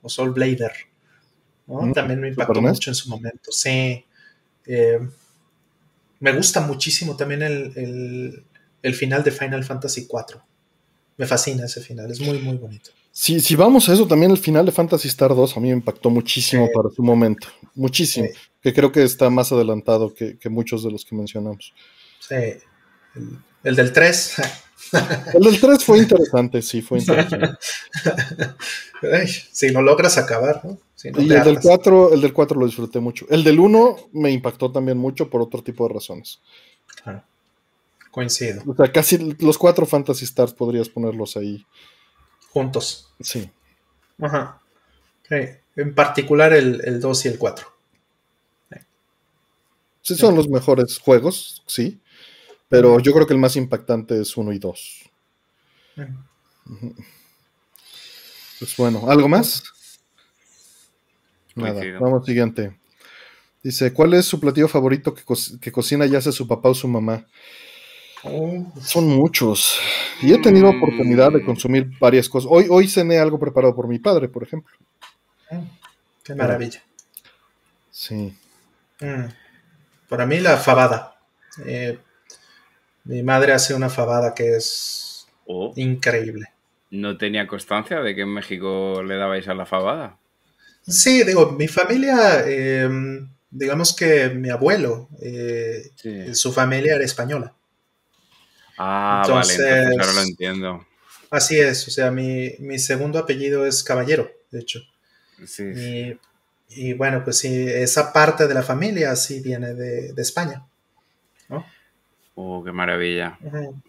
o 0.01 0.09
Soul 0.09 0.31
Blader, 0.31 0.71
mm, 1.69 1.93
También 1.93 2.19
me 2.19 2.29
impactó 2.29 2.61
mucho 2.61 2.91
en 2.91 2.95
su 2.95 3.09
momento, 3.09 3.51
sí. 3.51 4.05
Eh, 4.65 4.99
me 6.19 6.33
gusta 6.33 6.61
muchísimo 6.61 7.15
también 7.15 7.41
el, 7.43 8.43
el 8.81 8.93
final 8.93 9.23
de 9.23 9.31
Final 9.31 9.63
Fantasy 9.63 10.01
IV. 10.01 10.41
Me 11.17 11.25
fascina 11.25 11.65
ese 11.65 11.81
final, 11.81 12.09
es 12.11 12.21
muy, 12.21 12.39
muy 12.39 12.57
bonito. 12.57 12.91
Si, 13.11 13.39
si 13.41 13.55
vamos 13.55 13.89
a 13.89 13.93
eso, 13.93 14.07
también 14.07 14.31
el 14.31 14.37
final 14.37 14.65
de 14.65 14.71
Fantasy 14.71 15.07
Star 15.09 15.35
2 15.35 15.57
a 15.57 15.59
mí 15.59 15.67
me 15.67 15.73
impactó 15.73 16.09
muchísimo 16.09 16.69
para 16.73 16.89
su 16.89 17.03
momento. 17.03 17.47
Muchísimo. 17.75 18.27
Que 18.61 18.73
creo 18.73 18.91
que 18.91 19.03
está 19.03 19.29
más 19.29 19.51
adelantado 19.51 20.13
que, 20.13 20.37
muchos 20.49 20.83
de 20.83 20.91
los 20.91 21.03
que 21.03 21.15
mencionamos. 21.15 21.73
Sí. 22.19 22.35
El, 23.63 23.75
del 23.75 23.91
3. 23.91 24.35
El 25.33 25.43
del 25.43 25.59
3 25.59 25.83
fue 25.83 25.99
interesante, 25.99 26.61
sí, 26.61 26.81
fue 26.81 26.99
interesante. 26.99 27.57
si 29.51 29.69
lo 29.69 29.81
logras 29.81 30.17
acabar, 30.17 30.61
¿no? 30.63 30.77
y 31.03 31.31
el 31.31 31.43
del, 31.43 31.59
4, 31.59 32.13
el 32.13 32.21
del 32.21 32.33
4 32.33 32.59
lo 32.59 32.65
disfruté 32.65 32.99
mucho. 32.99 33.25
El 33.29 33.43
del 33.43 33.59
1 33.59 34.09
me 34.13 34.31
impactó 34.31 34.71
también 34.71 34.97
mucho 34.97 35.29
por 35.29 35.41
otro 35.41 35.63
tipo 35.63 35.87
de 35.87 35.93
razones. 35.93 36.41
Claro. 37.03 37.23
Coincido. 38.11 38.63
O 38.65 38.75
sea, 38.75 38.91
casi 38.91 39.35
los 39.39 39.57
cuatro 39.57 39.85
Fantasy 39.85 40.25
Stars 40.25 40.53
podrías 40.53 40.89
ponerlos 40.89 41.37
ahí. 41.37 41.65
Juntos. 42.51 43.13
Sí. 43.19 43.49
Ajá. 44.19 44.61
En 45.29 45.93
particular 45.93 46.53
el, 46.53 46.99
2 46.99 47.25
y 47.25 47.27
el 47.29 47.37
4. 47.37 47.67
Sí, 50.01 50.15
son 50.15 50.35
los 50.35 50.49
mejores 50.49 50.97
juegos, 50.97 51.63
sí. 51.67 51.99
Pero 52.69 52.99
yo 52.99 53.11
creo 53.13 53.25
que 53.27 53.33
el 53.33 53.39
más 53.39 53.55
impactante 53.55 54.21
es 54.21 54.37
1 54.37 54.53
y 54.53 54.59
2. 54.59 55.09
Pues 58.59 58.77
bueno, 58.77 59.09
¿algo 59.09 59.27
más? 59.27 59.63
Nada, 61.55 61.81
vamos 61.99 62.25
siguiente. 62.25 62.79
Dice, 63.63 63.91
¿cuál 63.91 64.13
es 64.13 64.25
su 64.25 64.39
platillo 64.39 64.67
favorito 64.67 65.13
que, 65.13 65.23
que 65.59 65.71
cocina 65.71 66.05
ya 66.05 66.21
sea 66.21 66.31
su 66.31 66.47
papá 66.47 66.69
o 66.69 66.75
su 66.75 66.87
mamá? 66.87 67.25
Son 68.81 69.07
muchos. 69.07 69.79
Y 70.21 70.33
he 70.33 70.37
tenido 70.39 70.69
oportunidad 70.69 71.31
de 71.31 71.39
mm. 71.39 71.45
consumir 71.45 71.89
varias 71.99 72.27
cosas. 72.27 72.49
Hoy, 72.51 72.67
hoy 72.69 72.87
cené 72.87 73.17
algo 73.17 73.39
preparado 73.39 73.75
por 73.75 73.87
mi 73.87 73.99
padre, 73.99 74.27
por 74.27 74.43
ejemplo. 74.43 74.75
Mm, 75.51 75.63
qué 76.23 76.35
maravilla. 76.35 76.83
Sí. 77.91 78.33
Mm. 78.99 79.25
Para 80.09 80.25
mí 80.25 80.39
la 80.39 80.57
fabada. 80.57 81.15
Eh, 81.65 81.97
mi 83.09 83.23
madre 83.23 83.53
hace 83.53 83.73
una 83.73 83.89
fabada 83.89 84.35
que 84.35 84.55
es 84.55 85.27
oh. 85.47 85.73
increíble. 85.75 86.45
¿No 86.91 87.17
tenía 87.17 87.47
constancia 87.47 88.01
de 88.01 88.13
que 88.13 88.21
en 88.21 88.29
México 88.29 89.01
le 89.01 89.15
dabais 89.15 89.47
a 89.47 89.55
la 89.55 89.65
fabada? 89.65 90.19
Sí, 90.87 91.23
digo, 91.23 91.51
mi 91.53 91.67
familia, 91.67 92.47
em, 92.47 93.27
digamos 93.49 93.95
que 93.95 94.29
mi 94.29 94.51
abuelo, 94.51 95.09
eh, 95.23 95.89
su 96.33 96.53
familia 96.53 96.95
era 96.95 97.03
española. 97.03 97.51
Ah, 98.77 99.25
vale, 99.27 99.53
entonces 99.53 99.99
ahora 99.99 100.13
lo 100.13 100.21
entiendo. 100.21 100.87
Así 101.31 101.59
es, 101.59 101.87
o 101.87 101.91
sea, 101.91 102.11
mi, 102.11 102.77
segundo 102.77 103.17
apellido 103.17 103.65
es 103.65 103.83
Caballero, 103.83 104.31
de 104.51 104.59
hecho. 104.59 104.81
Sí. 105.47 106.15
Y, 106.69 106.93
bueno, 106.93 107.23
pues 107.23 107.39
sí, 107.39 107.67
esa 107.67 108.13
parte 108.13 108.47
de 108.47 108.53
la 108.53 108.61
familia 108.61 109.15
sí 109.15 109.39
viene 109.41 109.73
de, 109.73 110.13
España. 110.21 110.67
Oh, 112.41 112.63
qué 112.63 112.71
maravilla. 112.71 113.37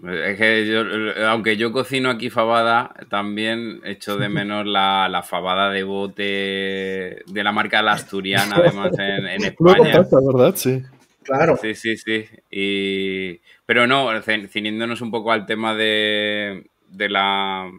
Es 0.02 0.36
que 0.36 0.66
yo, 0.66 0.82
aunque 1.28 1.56
yo 1.56 1.70
cocino 1.70 2.10
aquí 2.10 2.30
fabada, 2.30 2.92
también 3.08 3.80
echo 3.84 4.16
de 4.16 4.28
menos 4.28 4.66
la, 4.66 5.24
fabada 5.24 5.70
de 5.70 5.84
bote 5.84 7.22
de 7.26 7.44
la 7.44 7.52
marca 7.52 7.80
La 7.80 7.92
Asturiana, 7.92 8.56
además 8.56 8.90
en, 8.98 9.28
en 9.28 9.44
España. 9.44 10.04
¿verdad? 10.10 10.56
Sí. 10.56 10.82
Claro. 11.22 11.56
Sí, 11.62 11.76
sí, 11.76 11.96
sí. 11.96 12.24
Y 12.50 13.40
pero 13.66 13.86
no, 13.86 14.08
ciniéndonos 14.48 15.00
un 15.00 15.12
poco 15.12 15.30
al 15.30 15.46
tema 15.46 15.76
de, 15.76 16.64
la, 17.08 17.70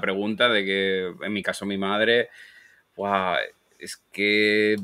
pregunta, 0.00 0.48
de 0.48 0.64
que 0.64 1.12
en 1.20 1.32
mi 1.34 1.42
caso 1.42 1.66
mi 1.66 1.76
madre, 1.76 2.30
es 3.78 4.02
que 4.10 4.76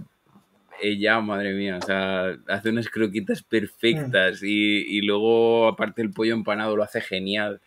ella, 0.80 1.20
madre 1.20 1.52
mía, 1.54 1.78
o 1.82 1.84
sea, 1.84 2.36
hace 2.48 2.70
unas 2.70 2.88
croquitas 2.88 3.42
perfectas 3.42 4.42
mm. 4.42 4.46
y, 4.46 5.00
luego, 5.02 5.68
aparte, 5.68 6.02
el 6.02 6.10
pollo 6.10 6.34
empanado 6.34 6.76
lo 6.76 6.82
hace 6.82 7.00
genial. 7.00 7.60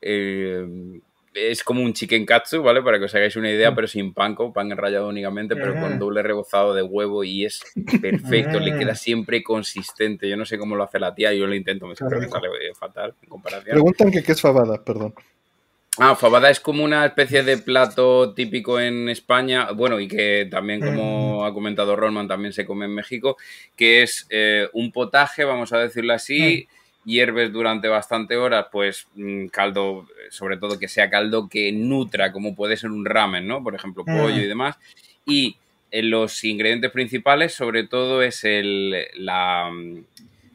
Eh, 0.00 1.00
es 1.34 1.62
como 1.62 1.82
un 1.82 1.92
chicken 1.92 2.26
katsu, 2.26 2.62
¿vale? 2.62 2.82
Para 2.82 2.98
que 2.98 3.04
os 3.04 3.14
hagáis 3.14 3.36
una 3.36 3.50
idea, 3.50 3.70
mm. 3.70 3.74
pero 3.74 3.86
sin 3.86 4.12
panko, 4.12 4.52
pan 4.52 4.72
enrayado 4.72 5.08
únicamente, 5.08 5.56
pero 5.56 5.78
con 5.78 5.98
doble 5.98 6.22
rebozado 6.22 6.74
de 6.74 6.82
huevo 6.82 7.24
y 7.24 7.44
es 7.44 7.62
perfecto, 8.00 8.58
le 8.60 8.76
queda 8.76 8.94
siempre 8.94 9.42
consistente. 9.42 10.28
Yo 10.28 10.36
no 10.36 10.44
sé 10.44 10.58
cómo 10.58 10.76
lo 10.76 10.84
hace 10.84 10.98
la 10.98 11.14
tía, 11.14 11.32
yo 11.32 11.46
lo 11.46 11.54
intento, 11.54 11.86
me 11.86 11.94
sale 11.94 12.28
fatal 12.74 13.14
en 13.22 13.28
comparación. 13.28 13.74
Preguntan 13.74 14.10
que 14.10 14.22
qué 14.22 14.32
es 14.32 14.40
fabada, 14.40 14.82
perdón. 14.84 15.14
Ah, 15.98 16.14
fabada 16.14 16.50
es 16.50 16.60
como 16.60 16.84
una 16.84 17.04
especie 17.04 17.42
de 17.42 17.58
plato 17.58 18.32
típico 18.32 18.78
en 18.78 19.08
España, 19.08 19.72
bueno, 19.72 19.98
y 19.98 20.06
que 20.06 20.46
también, 20.50 20.80
como 20.80 21.40
mm. 21.40 21.44
ha 21.44 21.52
comentado 21.52 21.96
Roman, 21.96 22.28
también 22.28 22.52
se 22.52 22.64
come 22.64 22.84
en 22.84 22.94
México, 22.94 23.36
que 23.76 24.02
es 24.02 24.26
eh, 24.30 24.68
un 24.72 24.92
potaje, 24.92 25.44
vamos 25.44 25.72
a 25.72 25.78
decirlo 25.78 26.12
así, 26.12 26.68
mm 26.68 26.78
hierves 27.08 27.50
durante 27.52 27.88
bastante 27.88 28.36
horas, 28.36 28.66
pues 28.70 29.08
mm, 29.14 29.46
caldo, 29.46 30.06
sobre 30.30 30.58
todo 30.58 30.78
que 30.78 30.88
sea 30.88 31.08
caldo 31.08 31.48
que 31.48 31.72
nutra, 31.72 32.32
como 32.32 32.54
puede 32.54 32.76
ser 32.76 32.90
un 32.90 33.06
ramen, 33.06 33.48
¿no? 33.48 33.64
Por 33.64 33.74
ejemplo, 33.74 34.04
pollo 34.04 34.36
y 34.36 34.46
demás. 34.46 34.76
Y 35.24 35.56
eh, 35.90 36.02
los 36.02 36.44
ingredientes 36.44 36.90
principales, 36.90 37.54
sobre 37.54 37.84
todo, 37.84 38.22
es 38.22 38.44
el, 38.44 39.06
la, 39.14 39.70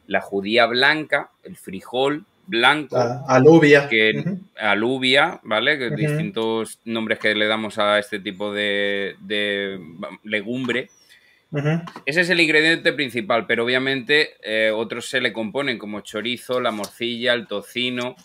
la 0.06 0.20
judía 0.20 0.66
blanca, 0.66 1.30
el 1.42 1.56
frijol 1.56 2.24
blanco. 2.46 2.96
alubia. 3.28 3.88
Que, 3.88 4.36
Alubia, 4.58 5.40
¿vale? 5.42 5.78
Que 5.78 5.90
Distintos 5.90 6.78
nombres 6.84 7.18
que 7.18 7.34
le 7.34 7.46
damos 7.46 7.78
a 7.78 7.98
este 7.98 8.18
tipo 8.18 8.52
de, 8.52 9.16
de 9.20 9.80
legumbre 10.22 10.90
ese 12.04 12.22
es 12.22 12.30
el 12.30 12.40
ingrediente 12.40 12.92
principal, 12.92 13.46
pero 13.46 13.64
obviamente 13.64 14.30
eh, 14.42 14.72
otros 14.74 15.08
se 15.08 15.20
le 15.20 15.32
componen 15.32 15.78
como 15.78 16.00
chorizo, 16.00 16.60
la 16.60 16.72
morcilla, 16.72 17.32
el 17.32 17.46
tocino. 17.46 18.16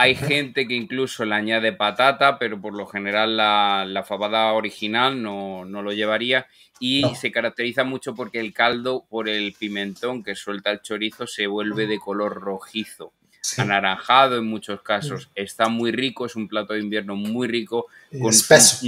Hay 0.00 0.14
gente 0.14 0.66
que 0.66 0.72
incluso 0.72 1.26
le 1.26 1.34
añade 1.34 1.74
patata, 1.74 2.38
pero 2.38 2.58
por 2.58 2.74
lo 2.74 2.86
general 2.86 3.36
la, 3.36 4.04
fabada 4.08 4.50
original 4.54 5.22
no, 5.22 5.66
lo 5.66 5.92
llevaría. 5.92 6.46
Y 6.78 7.04
se 7.16 7.30
caracteriza 7.30 7.84
mucho 7.84 8.14
porque 8.14 8.40
el 8.40 8.54
caldo, 8.54 9.04
por 9.10 9.28
el 9.28 9.52
pimentón 9.52 10.24
que 10.24 10.34
suelta 10.34 10.70
el 10.70 10.80
chorizo, 10.80 11.26
se 11.26 11.46
vuelve 11.46 11.86
de 11.86 11.98
color 11.98 12.40
rojizo. 12.40 13.12
anaranjado 13.58 14.38
en 14.38 14.46
muchos 14.46 14.80
casos. 14.80 15.26
Mm. 15.26 15.30
Está 15.34 15.68
muy 15.68 15.92
rico, 15.92 16.24
es 16.24 16.34
un 16.34 16.48
plato 16.48 16.72
de 16.72 16.80
invierno 16.80 17.14
muy 17.14 17.46
rico. 17.46 17.88
Y 18.10 18.26
espeso. 18.26 18.86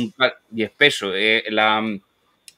y 0.54 0.62
espeso. 0.62 1.14
Eh, 1.14 1.44
la, 1.50 1.82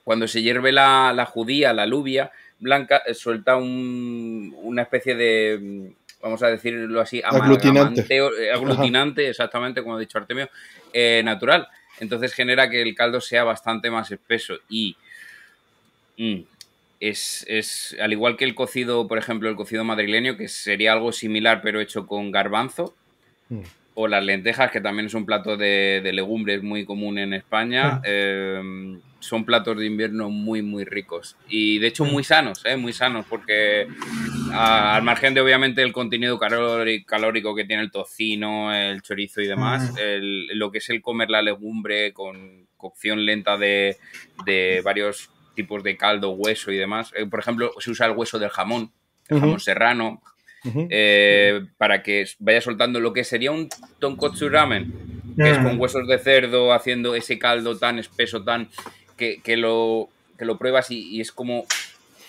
cuando 0.04 0.28
se 0.28 0.42
hierve 0.42 0.70
la, 0.70 1.12
la, 1.12 1.26
judía, 1.26 1.72
la 1.72 1.82
alubia 1.82 2.30
blanca, 2.60 3.02
eh, 3.04 3.14
suelta 3.14 3.56
un, 3.56 4.54
una 4.62 4.82
especie 4.82 5.16
de, 5.16 5.92
vamos 6.24 6.42
a 6.42 6.48
decirlo 6.48 7.02
así, 7.02 7.20
aglutinante. 7.22 8.06
Eh, 8.08 8.50
aglutinante, 8.50 9.28
exactamente 9.28 9.82
como 9.82 9.96
ha 9.96 10.00
dicho 10.00 10.16
Artemio, 10.16 10.48
natural. 11.22 11.68
Entonces 12.00 12.32
genera 12.32 12.68
que 12.70 12.80
el 12.80 12.94
caldo 12.94 13.20
sea 13.20 13.44
bastante 13.44 13.90
más 13.90 14.10
espeso 14.10 14.54
y 14.68 14.96
mm, 16.16 16.40
es, 16.98 17.44
es, 17.46 17.96
al 18.00 18.12
igual 18.12 18.38
que 18.38 18.46
el 18.46 18.54
cocido, 18.54 19.06
por 19.06 19.18
ejemplo, 19.18 19.50
el 19.50 19.56
cocido 19.56 19.84
madrileño, 19.84 20.38
que 20.38 20.48
sería 20.48 20.92
algo 20.94 21.12
similar 21.12 21.60
pero 21.62 21.80
hecho 21.80 22.06
con 22.06 22.30
garbanzo, 22.30 22.94
mm. 23.50 23.60
O 23.94 24.08
las 24.08 24.24
lentejas, 24.24 24.70
que 24.70 24.80
también 24.80 25.06
es 25.06 25.14
un 25.14 25.24
plato 25.24 25.56
de, 25.56 26.10
legumbres 26.12 26.62
muy 26.62 26.84
común 26.84 27.18
en 27.18 27.32
España, 27.32 28.00
em, 28.04 29.00
son 29.20 29.44
platos 29.44 29.78
de 29.78 29.86
invierno 29.86 30.28
muy, 30.28 30.62
muy 30.62 30.84
ricos. 30.84 31.36
Y 31.48 31.78
de 31.78 31.86
hecho 31.86 32.04
muy 32.04 32.24
sanos, 32.24 32.60
¿eh? 32.64 32.76
muy 32.76 32.92
sanos, 32.92 33.24
porque 33.28 33.86
al 34.52 35.02
margen 35.02 35.32
de 35.32 35.40
obviamente 35.40 35.82
el 35.82 35.92
contenido 35.92 36.38
calórico 36.38 37.54
que 37.54 37.64
tiene 37.64 37.82
el 37.82 37.90
tocino, 37.90 38.74
el 38.74 39.00
chorizo 39.02 39.40
y 39.40 39.46
demás, 39.46 39.94
lo 40.20 40.70
que 40.70 40.78
es 40.78 40.90
el 40.90 41.00
comer 41.00 41.30
la 41.30 41.42
legumbre 41.42 42.12
con 42.12 42.66
cocción 42.76 43.24
lenta 43.24 43.56
de, 43.56 43.96
de 44.44 44.82
varios 44.84 45.30
tipos 45.54 45.82
de 45.82 45.96
caldo, 45.96 46.30
hueso 46.30 46.70
y 46.70 46.76
demás. 46.76 47.12
Eh, 47.16 47.26
por 47.26 47.40
ejemplo, 47.40 47.72
se 47.78 47.90
usa 47.90 48.06
el 48.06 48.12
hueso 48.12 48.38
del 48.38 48.50
jamón, 48.50 48.92
el 49.28 49.40
jamón 49.40 49.60
serrano, 49.60 50.22
eh, 50.90 51.66
para 51.76 52.02
que 52.02 52.26
vaya 52.38 52.60
soltando 52.60 53.00
lo 53.00 53.12
que 53.12 53.24
sería 53.24 53.50
un 53.50 53.68
tonkotsu 53.98 54.48
ramen, 54.48 54.92
que 55.36 55.50
es 55.50 55.58
con 55.58 55.80
huesos 55.80 56.06
de 56.08 56.18
cerdo 56.18 56.72
haciendo 56.72 57.14
ese 57.14 57.38
caldo 57.38 57.76
tan 57.76 57.98
espeso, 57.98 58.42
tan 58.42 58.68
que, 59.16 59.40
lo, 59.56 60.08
que 60.38 60.44
lo 60.44 60.58
pruebas 60.58 60.90
y 60.90 61.20
es 61.20 61.32
como 61.32 61.66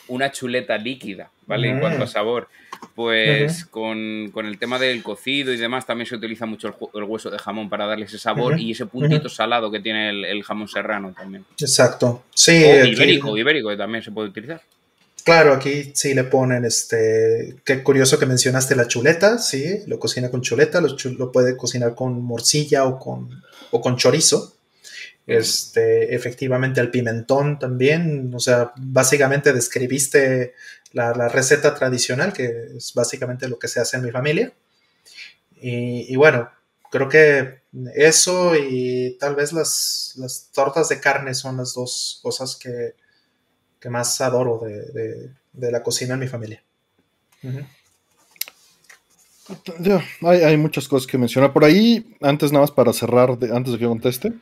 una 0.08 0.32
chuleta 0.32 0.78
líquida, 0.78 1.32
¿vale? 1.48 1.70
En 1.70 1.80
cuanto 1.80 2.04
a 2.04 2.08
sabor. 2.08 2.48
Pues 2.94 3.66
con, 3.66 4.32
el 4.36 4.58
tema 4.60 4.80
del 4.80 5.02
cocido 5.02 5.52
y 5.54 5.58
demás 5.58 5.86
también 5.86 6.08
se 6.08 6.16
utiliza 6.16 6.46
mucho 6.46 6.74
el, 6.94 7.04
hueso 7.04 7.30
de 7.30 7.40
jamón 7.40 7.70
para 7.70 7.88
darle 7.88 8.06
ese 8.06 8.18
sabor 8.18 8.60
y 8.60 8.72
ese 8.72 8.86
puntito 8.86 9.28
salado 9.28 9.72
que 9.72 9.80
tiene 9.80 10.10
el, 10.10 10.44
jamón 10.44 10.68
serrano 10.68 11.14
también. 11.18 11.46
Exacto. 11.60 12.24
Sí. 12.34 12.64
O 12.64 12.86
ibérico, 12.86 13.38
ibérico 13.38 13.70
que 13.70 13.78
también 13.78 14.04
se 14.04 14.12
puede 14.12 14.30
utilizar. 14.30 14.62
Claro, 15.26 15.54
aquí 15.54 15.92
sí 15.96 16.14
le 16.14 16.24
ponen 16.24 16.66
este. 16.66 17.56
Qué 17.66 17.82
curioso 17.82 18.20
que 18.20 18.28
mencionaste 18.28 18.76
la 18.76 18.88
chuleta, 18.88 19.40
sí, 19.40 19.82
lo 19.88 19.98
cocina 19.98 20.30
con 20.30 20.42
chuleta, 20.42 20.80
lo, 20.82 20.96
lo 21.18 21.32
puede 21.32 21.58
cocinar 21.58 21.96
con 21.96 22.22
morcilla 22.22 22.86
o 22.86 23.00
con, 23.00 23.42
o 23.72 23.82
con 23.82 23.98
chorizo. 23.98 24.56
Este, 25.26 26.14
efectivamente 26.14 26.80
el 26.80 26.92
pimentón 26.92 27.58
también, 27.58 28.32
o 28.36 28.40
sea, 28.40 28.72
básicamente 28.78 29.52
describiste 29.52 30.54
la, 30.92 31.28
receta 31.28 31.74
tradicional, 31.74 32.32
que 32.32 32.74
es 32.78 32.94
básicamente 32.94 33.48
lo 33.48 33.58
que 33.58 33.68
se 33.68 33.80
hace 33.80 33.98
en 33.98 34.04
mi 34.04 34.12
familia. 34.12 34.54
Y, 35.60 36.16
bueno, 36.16 36.52
creo 36.92 37.10
que 37.10 37.62
eso 37.96 38.56
y 38.56 39.18
tal 39.20 39.36
vez 39.36 39.54
las, 39.54 40.14
tortas 40.54 40.90
de 40.90 41.00
carne 41.00 41.34
son 41.34 41.58
las 41.58 41.74
dos 41.74 42.20
cosas 42.22 42.56
que, 42.56 42.94
más 43.90 44.20
adoro 44.22 44.60
de, 44.60 45.72
la 45.72 45.84
cocina 45.84 46.16
en 46.16 46.20
mi 46.20 46.28
familia. 46.28 46.64
hay, 50.22 50.58
muchas 50.58 50.88
cosas 50.88 51.08
que 51.08 51.18
mencionar. 51.18 51.54
Por 51.54 51.64
ahí, 51.64 52.16
antes 52.22 52.52
nada 52.52 52.64
más 52.64 52.72
para 52.72 52.94
cerrar, 52.94 53.38
antes 53.52 53.74
de 53.74 53.80
que 53.80 53.86
conteste, 53.86 54.34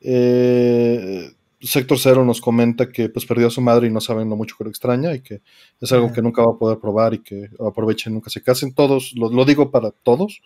eh, 0.00 1.32
Sector 1.60 1.98
Cero 1.98 2.24
nos 2.24 2.40
comenta 2.40 2.88
que 2.90 3.10
pues 3.10 3.26
perdió 3.26 3.48
a 3.48 3.50
su 3.50 3.60
madre 3.60 3.86
y 3.86 3.90
no 3.90 4.00
saben 4.00 4.30
lo 4.30 4.36
mucho 4.36 4.56
que 4.56 4.64
lo 4.64 4.70
extraña 4.70 5.14
y 5.14 5.20
que 5.20 5.42
es 5.80 5.92
algo 5.92 6.12
que 6.12 6.22
nunca 6.22 6.42
va 6.42 6.52
a 6.52 6.58
poder 6.58 6.78
probar 6.78 7.12
y 7.14 7.18
que 7.18 7.50
aprovechen, 7.58 8.14
nunca 8.14 8.30
se 8.30 8.42
casen. 8.42 8.72
Todos, 8.72 9.12
lo, 9.14 9.44
digo 9.44 9.70
para 9.70 9.90
todos, 9.90 10.40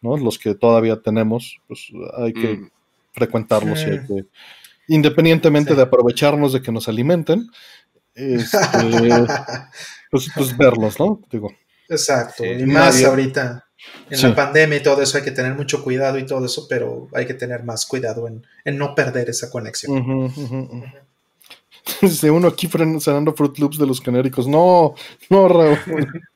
¿no? 0.00 0.16
Los 0.16 0.38
que 0.38 0.54
todavía 0.54 1.00
tenemos, 1.00 1.60
pues 1.66 1.88
hay 2.16 2.32
que 2.32 2.54
mm. 2.54 2.70
frecuentarlos 3.12 3.80
y 3.80 3.90
hay 3.90 4.06
que, 4.06 4.26
independientemente 4.86 5.74
de 5.74 5.82
aprovecharnos 5.82 6.52
de 6.52 6.62
que 6.62 6.70
nos 6.70 6.88
alimenten, 6.88 7.50
este, 8.14 8.58
pues, 10.10 10.30
pues, 10.34 10.56
verlos, 10.56 10.98
¿no? 10.98 11.20
Digo. 11.30 11.52
Exacto, 11.88 12.44
y 12.44 12.64
más 12.66 13.02
ahorita 13.04 13.66
en 14.08 14.22
la 14.22 14.34
pandemia 14.34 14.78
y 14.78 14.82
todo 14.82 15.02
eso 15.02 15.18
hay 15.18 15.24
que 15.24 15.30
tener 15.30 15.54
mucho 15.54 15.82
cuidado 15.82 16.18
y 16.18 16.26
todo 16.26 16.46
eso, 16.46 16.66
pero 16.68 17.08
hay 17.12 17.26
que 17.26 17.34
tener 17.34 17.64
más 17.64 17.86
cuidado 17.86 18.28
en, 18.28 18.78
no 18.78 18.94
perder 18.94 19.30
esa 19.30 19.50
conexión. 19.50 20.32
Dice 22.00 22.30
uno 22.30 22.48
aquí 22.48 22.68
cenando 23.00 23.32
Fruit 23.32 23.58
Loops 23.58 23.78
de 23.78 23.86
los 23.86 24.00
genéricos. 24.00 24.46
No, 24.46 24.94
no, 25.28 25.48
Raúl. 25.48 25.78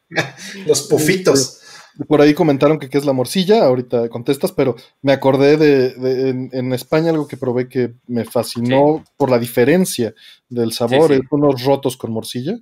los 0.66 0.82
pufitos. 0.82 1.62
Por 2.08 2.20
ahí 2.20 2.34
comentaron 2.34 2.78
que 2.78 2.90
qué 2.90 2.98
es 2.98 3.06
la 3.06 3.12
morcilla, 3.12 3.64
ahorita 3.64 4.08
contestas, 4.08 4.52
pero 4.52 4.76
me 5.02 5.12
acordé 5.12 5.56
de, 5.56 6.48
en, 6.52 6.72
España 6.72 7.10
algo 7.10 7.26
que 7.26 7.36
probé 7.36 7.68
que 7.68 7.94
me 8.06 8.24
fascinó 8.24 9.02
por 9.16 9.30
la 9.30 9.38
diferencia 9.38 10.14
del 10.48 10.72
sabor, 10.72 11.12
es 11.12 11.20
unos 11.30 11.64
rotos 11.64 11.96
con 11.96 12.12
morcilla. 12.12 12.58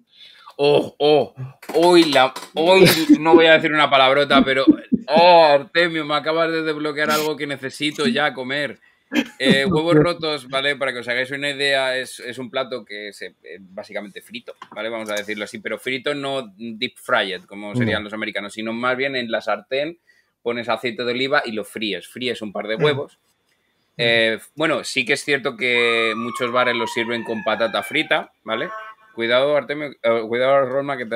Oh, 0.56 0.94
oh, 0.98 1.34
hoy, 1.74 2.04
la, 2.04 2.32
hoy 2.54 2.84
no 3.18 3.34
voy 3.34 3.46
a 3.46 3.54
decir 3.54 3.72
una 3.72 3.90
palabrota, 3.90 4.44
pero, 4.44 4.64
oh, 5.08 5.44
Artemio, 5.44 6.04
me 6.04 6.14
acabas 6.14 6.50
de 6.52 6.62
desbloquear 6.62 7.10
algo 7.10 7.36
que 7.36 7.46
necesito 7.46 8.06
ya 8.06 8.32
comer. 8.34 8.78
Eh, 9.38 9.64
huevos 9.70 9.94
rotos, 9.94 10.48
¿vale? 10.48 10.76
Para 10.76 10.92
que 10.92 11.00
os 11.00 11.08
hagáis 11.08 11.30
una 11.30 11.50
idea, 11.50 11.96
es, 11.96 12.20
un 12.38 12.50
plato 12.50 12.84
que 12.84 13.08
es 13.08 13.22
eh, 13.22 13.34
básicamente 13.60 14.20
frito, 14.22 14.54
¿vale? 14.74 14.88
Vamos 14.88 15.10
a 15.10 15.14
decirlo 15.14 15.44
así, 15.44 15.58
pero 15.58 15.78
frito 15.78 16.14
no 16.14 16.54
deep 16.56 16.94
fried, 16.96 17.44
como 17.44 17.74
serían 17.74 18.04
los 18.04 18.12
americanos, 18.12 18.54
sino 18.54 18.72
más 18.72 18.96
bien 18.96 19.16
en 19.16 19.30
la 19.30 19.40
sartén 19.40 19.98
pones 20.42 20.68
aceite 20.68 21.04
de 21.04 21.12
oliva 21.12 21.42
y 21.44 21.52
lo 21.52 21.64
fríes. 21.64 22.06
Fríes 22.06 22.42
un 22.42 22.52
par 22.52 22.66
de 22.66 22.76
huevos. 22.76 23.18
Eh, 23.96 24.38
bueno, 24.56 24.84
sí 24.84 25.04
que 25.04 25.14
es 25.14 25.24
cierto 25.24 25.56
que 25.56 26.12
muchos 26.16 26.50
bares 26.52 26.76
lo 26.76 26.86
sirven 26.86 27.24
con 27.24 27.42
patata 27.44 27.82
frita, 27.82 28.32
¿vale? 28.42 28.68
Cuidado, 29.14 29.56
Artemio, 29.56 29.90
eh, 30.02 30.22
cuidado, 30.28 30.66
Roma, 30.66 30.96
que 30.96 31.06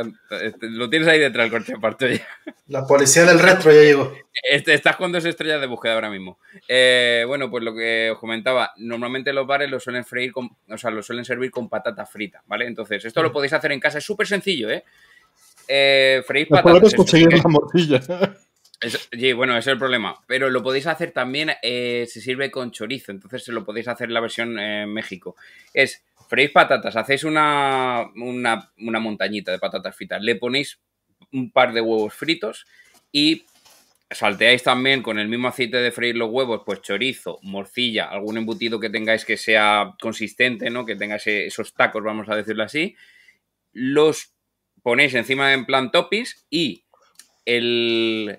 este, 0.43 0.71
lo 0.71 0.89
tienes 0.89 1.09
ahí 1.09 1.19
detrás 1.19 1.51
corte 1.51 1.75
aparte 1.75 2.19
ya. 2.19 2.55
La 2.69 2.87
policía 2.87 3.25
del 3.25 3.39
retro 3.39 3.73
ya 3.73 3.81
llegó. 3.81 4.13
Este, 4.49 4.75
estás 4.75 4.97
con 4.97 5.11
dos 5.11 5.25
estrellas 5.25 5.61
de 5.61 5.67
búsqueda 5.67 5.95
ahora 5.95 6.11
mismo. 6.11 6.39
Eh, 6.69 7.25
bueno, 7.27 7.51
pues 7.51 7.65
lo 7.65 7.75
que 7.75 8.11
os 8.13 8.19
comentaba, 8.19 8.73
normalmente 8.77 9.33
los 9.33 9.47
bares 9.47 9.71
lo 9.71 9.81
suelen 9.81 10.05
freír 10.05 10.33
con, 10.33 10.49
o 10.69 10.79
sea, 10.79 10.91
lo 10.91 11.03
suelen 11.03 11.25
servir 11.25 11.51
con 11.51 11.69
patata 11.69 12.07
frita, 12.07 12.43
¿vale? 12.47 12.67
Entonces, 12.67 13.05
esto 13.05 13.23
lo 13.23 13.33
podéis 13.33 13.53
hacer 13.53 13.73
en 13.73 13.81
casa, 13.81 13.99
es 13.99 14.05
súper 14.05 14.27
sencillo, 14.27 14.71
¿eh? 14.71 14.85
eh 15.67 16.23
freír 16.27 16.49
patatas. 16.49 16.95
conseguir 16.95 17.33
la 17.33 17.43
morcilla. 17.49 18.01
Bueno, 19.35 19.57
es 19.57 19.67
el 19.67 19.79
problema. 19.79 20.17
Pero 20.27 20.51
lo 20.51 20.63
podéis 20.63 20.87
hacer 20.87 21.13
también, 21.13 21.53
se 21.63 22.07
sirve 22.07 22.51
con 22.51 22.71
chorizo, 22.71 23.13
entonces 23.13 23.45
se 23.45 23.53
lo 23.53 23.65
podéis 23.65 23.89
hacer 23.89 24.09
en 24.09 24.15
la 24.15 24.21
versión 24.21 24.59
en 24.59 24.93
México. 24.93 25.37
Es 25.75 26.05
freís 26.29 26.51
patatas, 26.51 26.95
hacéis 26.95 27.25
una, 27.25 28.11
una, 28.17 29.01
montañita 29.01 29.51
de 29.51 29.59
patatas 29.59 29.97
fritas, 29.97 30.23
le 30.23 30.37
ponéis 30.37 30.79
un 31.33 31.51
par 31.51 31.73
de 31.73 31.81
huevos 31.81 32.15
fritos 32.15 32.67
y 33.11 33.47
salteáis 34.11 34.63
también 34.63 35.03
con 35.03 35.19
el 35.19 35.29
mismo 35.29 35.49
aceite 35.49 35.79
de 35.79 35.91
freír 35.91 36.17
los 36.17 36.31
huevos, 36.31 36.63
pues 36.65 36.83
chorizo, 36.83 37.39
morcilla, 37.43 38.07
algún 38.07 38.37
embutido 38.37 38.79
que 38.79 38.91
tengáis 38.91 39.25
que 39.25 39.37
sea 39.37 39.95
consistente, 40.01 40.71
¿no? 40.71 40.85
Que 40.85 40.97
tenga 40.97 41.17
esos 41.17 41.75
tacos, 41.75 42.03
vamos 42.03 42.29
a 42.29 42.37
decirlo 42.37 42.63
así. 42.63 42.95
Los 43.73 44.35
ponéis 44.83 45.15
encima 45.15 45.53
en 45.53 45.67
plan 45.67 45.91
topis 45.91 46.47
y 46.51 46.85
el, 47.45 48.39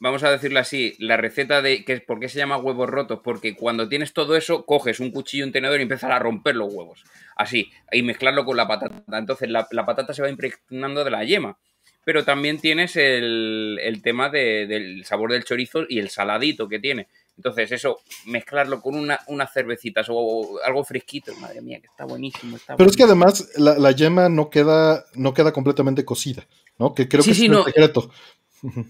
vamos 0.00 0.22
a 0.22 0.30
decirlo 0.30 0.60
así, 0.60 0.94
la 0.98 1.16
receta 1.16 1.62
de 1.62 1.84
que 1.84 2.00
por 2.00 2.20
qué 2.20 2.28
se 2.28 2.38
llama 2.38 2.56
huevos 2.56 2.88
rotos, 2.88 3.20
porque 3.22 3.54
cuando 3.54 3.88
tienes 3.88 4.12
todo 4.12 4.36
eso, 4.36 4.64
coges 4.64 5.00
un 5.00 5.10
cuchillo, 5.10 5.44
un 5.44 5.52
tenedor 5.52 5.78
y 5.78 5.82
empiezas 5.82 6.10
a 6.10 6.18
romper 6.18 6.56
los 6.56 6.72
huevos. 6.72 7.04
Así, 7.36 7.70
y 7.92 8.02
mezclarlo 8.02 8.44
con 8.44 8.56
la 8.56 8.68
patata. 8.68 9.02
Entonces 9.18 9.48
la, 9.50 9.66
patata 9.86 10.14
se 10.14 10.22
va 10.22 10.28
impregnando 10.28 11.04
de 11.04 11.10
la 11.10 11.24
yema. 11.24 11.58
Pero 12.04 12.24
también 12.24 12.58
tienes 12.58 12.96
el, 12.96 14.00
tema 14.02 14.30
del 14.30 15.04
sabor 15.04 15.32
del 15.32 15.44
chorizo 15.44 15.84
y 15.88 15.98
el 15.98 16.08
saladito 16.08 16.68
que 16.68 16.78
tiene. 16.78 17.08
Entonces, 17.38 17.70
eso, 17.70 18.00
mezclarlo 18.26 18.80
con 18.80 18.96
una, 18.96 19.20
unas 19.28 19.52
cervecitas 19.52 20.08
o, 20.10 20.58
algo 20.64 20.82
fresquito, 20.82 21.32
madre 21.36 21.62
mía, 21.62 21.78
que 21.80 21.86
está 21.86 22.04
buenísimo. 22.04 22.58
Pero 22.76 22.90
es 22.90 22.96
que 22.96 23.04
además 23.04 23.48
la, 23.56 23.92
yema 23.92 24.28
no 24.28 24.50
queda, 24.50 25.04
no 25.14 25.32
queda 25.32 25.52
completamente 25.52 26.04
cocida, 26.04 26.48
¿no? 26.78 26.94
Que 26.94 27.06
creo 27.08 27.22
que 27.22 27.30
es 27.30 27.40
un 27.40 27.64
secreto. 27.64 28.10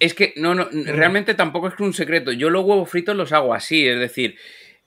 Es 0.00 0.14
que, 0.14 0.32
no, 0.36 0.54
no, 0.54 0.68
realmente 0.70 1.34
tampoco 1.34 1.68
es 1.68 1.78
un 1.80 1.92
secreto. 1.92 2.32
Yo 2.32 2.50
los 2.50 2.64
huevos 2.64 2.90
fritos 2.90 3.16
los 3.16 3.32
hago 3.32 3.54
así, 3.54 3.86
es 3.86 3.98
decir, 3.98 4.36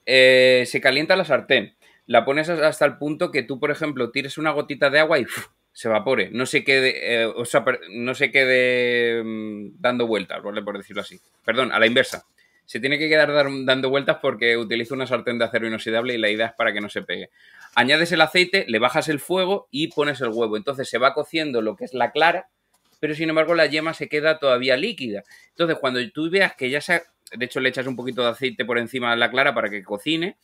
eh, 0.05 0.63
se 0.65 0.81
calienta 0.81 1.15
la 1.15 1.25
sartén, 1.25 1.75
la 2.07 2.25
pones 2.25 2.49
hasta 2.49 2.85
el 2.85 2.97
punto 2.97 3.31
que 3.31 3.43
tú, 3.43 3.59
por 3.59 3.71
ejemplo, 3.71 4.11
tires 4.11 4.37
una 4.37 4.51
gotita 4.51 4.89
de 4.89 4.99
agua 4.99 5.19
y 5.19 5.25
se 5.73 5.87
evapore, 5.87 6.29
no 6.31 6.45
se 6.45 6.63
quede, 6.63 7.21
eh, 7.21 7.25
o 7.25 7.45
sea, 7.45 7.63
no 7.91 8.15
se 8.15 8.31
quede 8.31 9.23
mm, 9.23 9.79
dando 9.79 10.07
vueltas, 10.07 10.41
¿vale? 10.43 10.61
por 10.61 10.77
decirlo 10.77 11.01
así. 11.01 11.19
Perdón, 11.45 11.71
a 11.71 11.79
la 11.79 11.87
inversa. 11.87 12.25
Se 12.65 12.79
tiene 12.79 12.97
que 12.97 13.09
quedar 13.09 13.29
dando 13.65 13.89
vueltas 13.89 14.17
porque 14.21 14.55
utiliza 14.55 14.93
una 14.93 15.05
sartén 15.05 15.37
de 15.37 15.45
acero 15.45 15.67
inoxidable 15.67 16.13
y 16.13 16.17
la 16.17 16.29
idea 16.29 16.47
es 16.47 16.53
para 16.53 16.71
que 16.71 16.79
no 16.79 16.87
se 16.87 17.01
pegue. 17.01 17.29
Añades 17.75 18.13
el 18.13 18.21
aceite, 18.21 18.65
le 18.67 18.79
bajas 18.79 19.09
el 19.09 19.19
fuego 19.19 19.67
y 19.71 19.89
pones 19.89 20.21
el 20.21 20.29
huevo. 20.29 20.55
Entonces 20.55 20.89
se 20.89 20.97
va 20.97 21.13
cociendo 21.13 21.61
lo 21.61 21.75
que 21.75 21.83
es 21.83 21.93
la 21.93 22.11
clara, 22.11 22.47
pero 23.01 23.13
sin 23.13 23.27
embargo 23.27 23.53
la 23.53 23.65
yema 23.65 23.93
se 23.93 24.07
queda 24.07 24.39
todavía 24.39 24.77
líquida. 24.77 25.23
Entonces 25.49 25.77
cuando 25.77 25.99
tú 26.11 26.29
veas 26.29 26.55
que 26.55 26.69
ya 26.69 26.79
se... 26.79 27.01
De 27.35 27.45
hecho 27.45 27.59
le 27.59 27.69
echas 27.69 27.87
un 27.87 27.97
poquito 27.97 28.21
de 28.23 28.29
aceite 28.29 28.63
por 28.63 28.77
encima 28.77 29.11
de 29.11 29.17
la 29.17 29.29
clara 29.29 29.53
para 29.53 29.69
que 29.69 29.83
cocine 29.83 30.37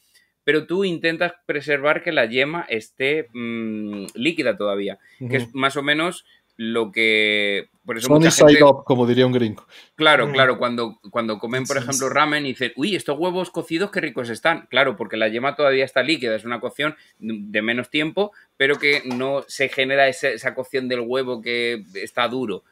pero 0.48 0.66
tú 0.66 0.86
intentas 0.86 1.34
preservar 1.46 2.02
que 2.02 2.14
la 2.14 2.24
yema 2.24 2.66
esté 2.70 3.28
mm, 3.34 4.06
líquida 4.14 4.56
todavía, 4.56 4.98
que 5.20 5.36
es 5.36 5.54
más 5.54 5.76
o 5.76 5.84
menos 5.84 6.24
lo 6.58 6.92
que... 6.92 7.70
Por 7.86 7.98
eso 7.98 8.10
mucha 8.10 8.32
gente, 8.32 8.62
up, 8.64 8.84
como 8.84 9.08
diría 9.08 9.26
un 9.26 9.32
gringo. 9.32 9.66
Claro, 9.96 10.30
claro, 10.34 10.58
cuando, 10.58 11.00
cuando 11.10 11.40
comen, 11.40 11.64
por 11.66 11.78
ejemplo, 11.78 12.10
ramen 12.10 12.46
y 12.46 12.50
dicen, 12.50 12.74
uy, 12.76 12.96
estos 12.96 13.18
huevos 13.18 13.50
cocidos 13.50 13.92
qué 13.92 14.02
ricos 14.02 14.30
están. 14.30 14.68
Claro, 14.70 14.98
porque 14.98 15.16
la 15.16 15.30
yema 15.30 15.56
todavía 15.56 15.86
está 15.86 16.04
líquida, 16.04 16.36
es 16.36 16.44
una 16.44 16.60
cocción 16.60 16.98
de 17.20 17.62
menos 17.62 17.90
tiempo, 17.90 18.34
pero 18.58 18.78
que 18.78 19.04
no 19.06 19.46
se 19.48 19.70
genera 19.70 20.10
esa, 20.10 20.54
cocción 20.54 20.90
del 20.90 21.00
huevo 21.00 21.42
que 21.42 21.84
está 21.94 22.28
duro. 22.28 22.64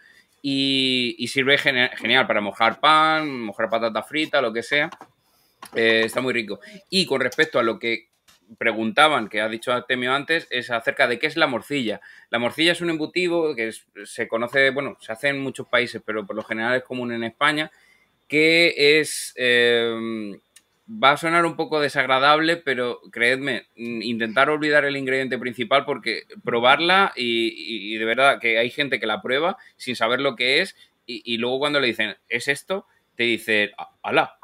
Y, 0.41 1.25
sirve 1.30 1.57
genial 1.57 2.27
para 2.27 2.41
mojar 2.41 2.81
pan, 2.81 3.39
mojar 3.41 3.69
patata 3.69 4.03
frita, 4.03 4.41
lo 4.41 4.51
que 4.51 4.64
sea. 4.64 4.89
Eh, 5.73 6.03
está 6.05 6.19
muy 6.19 6.33
rico. 6.33 6.59
Y 6.89 7.05
con 7.05 7.22
respecto 7.22 7.57
a 7.57 7.64
lo 7.64 7.80
que 7.80 8.09
preguntaban, 8.57 9.30
que 9.30 9.41
ha 9.41 9.49
dicho 9.49 9.74
Artemio 9.74 10.14
antes, 10.14 10.48
es 10.49 10.72
acerca 10.72 11.07
de 11.07 11.19
qué 11.19 11.27
es 11.27 11.38
la 11.38 11.48
morcilla. 11.48 12.01
La 12.30 12.40
morcilla 12.40 12.72
es 12.72 12.82
un 12.82 12.90
embutido 12.90 13.56
que 13.56 13.72
se 14.06 14.27
conoce, 14.27 14.69
bueno, 14.72 14.98
se 14.99 15.11
hace 15.11 15.30
en 15.30 15.40
muchos 15.40 15.67
países, 15.67 16.01
pero 16.06 16.25
por 16.25 16.35
lo 16.35 16.43
general 16.43 16.75
es 16.75 16.83
común 16.83 17.11
en 17.11 17.24
España, 17.24 17.72
que 18.27 18.99
es... 18.99 19.33
Eh, 19.38 20.40
va 20.88 21.11
a 21.11 21.17
sonar 21.17 21.45
un 21.45 21.56
poco 21.56 21.80
desagradable, 21.80 22.57
pero 22.57 23.01
creedme, 23.11 23.67
intentar 23.75 24.49
olvidar 24.49 24.85
el 24.85 24.98
ingrediente 24.98 25.38
principal 25.38 25.85
porque 25.85 26.24
probarla 26.43 27.11
y, 27.15 27.98
de 27.98 28.06
verdad 28.06 28.40
que 28.40 28.57
hay 28.59 28.69
gente 28.69 28.99
que 28.99 29.07
la 29.07 29.22
prueba 29.22 29.57
sin 29.77 29.95
saber 29.95 30.22
lo 30.22 30.35
que 30.35 30.61
es 30.61 30.75
y, 31.07 31.38
luego 31.38 31.59
cuando 31.59 31.80
le 31.80 31.88
dicen, 31.88 32.15
¿es 32.30 32.48
esto? 32.48 32.88
Te 33.15 33.24
dice, 33.24 33.74
ala, 34.01 34.38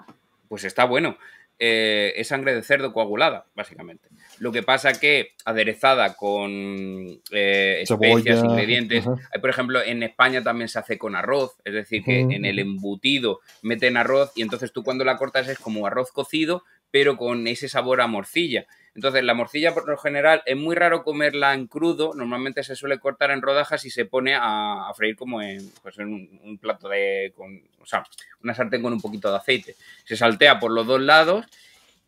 pues 0.47 0.63
está 0.63 0.85
bueno. 0.85 1.17
Eh, 1.63 2.19
es 2.19 2.29
sangre 2.29 2.55
de 2.55 2.63
cerdo 2.63 2.91
coagulada, 2.91 3.45
básicamente. 3.53 4.09
Lo 4.39 4.51
que 4.51 4.63
pasa 4.63 4.93
que 4.93 5.33
aderezada 5.45 6.15
con 6.15 7.21
eh, 7.31 7.83
especias, 7.83 8.43
ingredientes. 8.43 9.05
Por 9.39 9.49
ejemplo, 9.51 9.79
en 9.79 10.01
España 10.01 10.41
también 10.41 10.69
se 10.69 10.79
hace 10.79 10.97
con 10.97 11.15
arroz, 11.15 11.57
es 11.63 11.75
decir, 11.75 12.03
que 12.03 12.21
en 12.21 12.45
el 12.45 12.57
embutido 12.57 13.41
meten 13.61 13.95
arroz 13.95 14.31
y 14.35 14.41
entonces 14.41 14.73
tú 14.73 14.83
cuando 14.83 15.03
la 15.03 15.17
cortas 15.17 15.49
es 15.49 15.59
como 15.59 15.85
arroz 15.85 16.11
cocido, 16.11 16.63
pero 16.89 17.15
con 17.15 17.45
ese 17.45 17.69
sabor 17.69 18.01
a 18.01 18.07
morcilla. 18.07 18.65
Entonces, 18.93 19.23
la 19.23 19.33
morcilla 19.33 19.73
por 19.73 19.87
lo 19.87 19.97
general 19.97 20.43
es 20.45 20.57
muy 20.57 20.75
raro 20.75 21.03
comerla 21.03 21.53
en 21.53 21.67
crudo, 21.67 22.13
normalmente 22.13 22.61
se 22.63 22.75
suele 22.75 22.99
cortar 22.99 23.31
en 23.31 23.41
rodajas 23.41 23.85
y 23.85 23.89
se 23.89 24.03
pone 24.03 24.35
a, 24.35 24.91
freír 24.95 25.15
como 25.15 25.41
en, 25.41 25.71
pues 25.81 25.97
un, 25.97 26.57
plato 26.59 26.89
de, 26.89 27.31
con, 27.35 27.61
o 27.81 27.85
sea, 27.85 28.03
una 28.43 28.53
sartén 28.53 28.81
con 28.81 28.91
un 28.91 28.99
poquito 28.99 29.29
de 29.29 29.37
aceite. 29.37 29.75
Se 30.03 30.17
saltea 30.17 30.59
por 30.59 30.71
los 30.71 30.85
dos 30.85 30.99
lados 30.99 31.45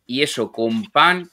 y 0.05 0.23
eso 0.23 0.51
con 0.51 0.83
pan, 0.91 1.29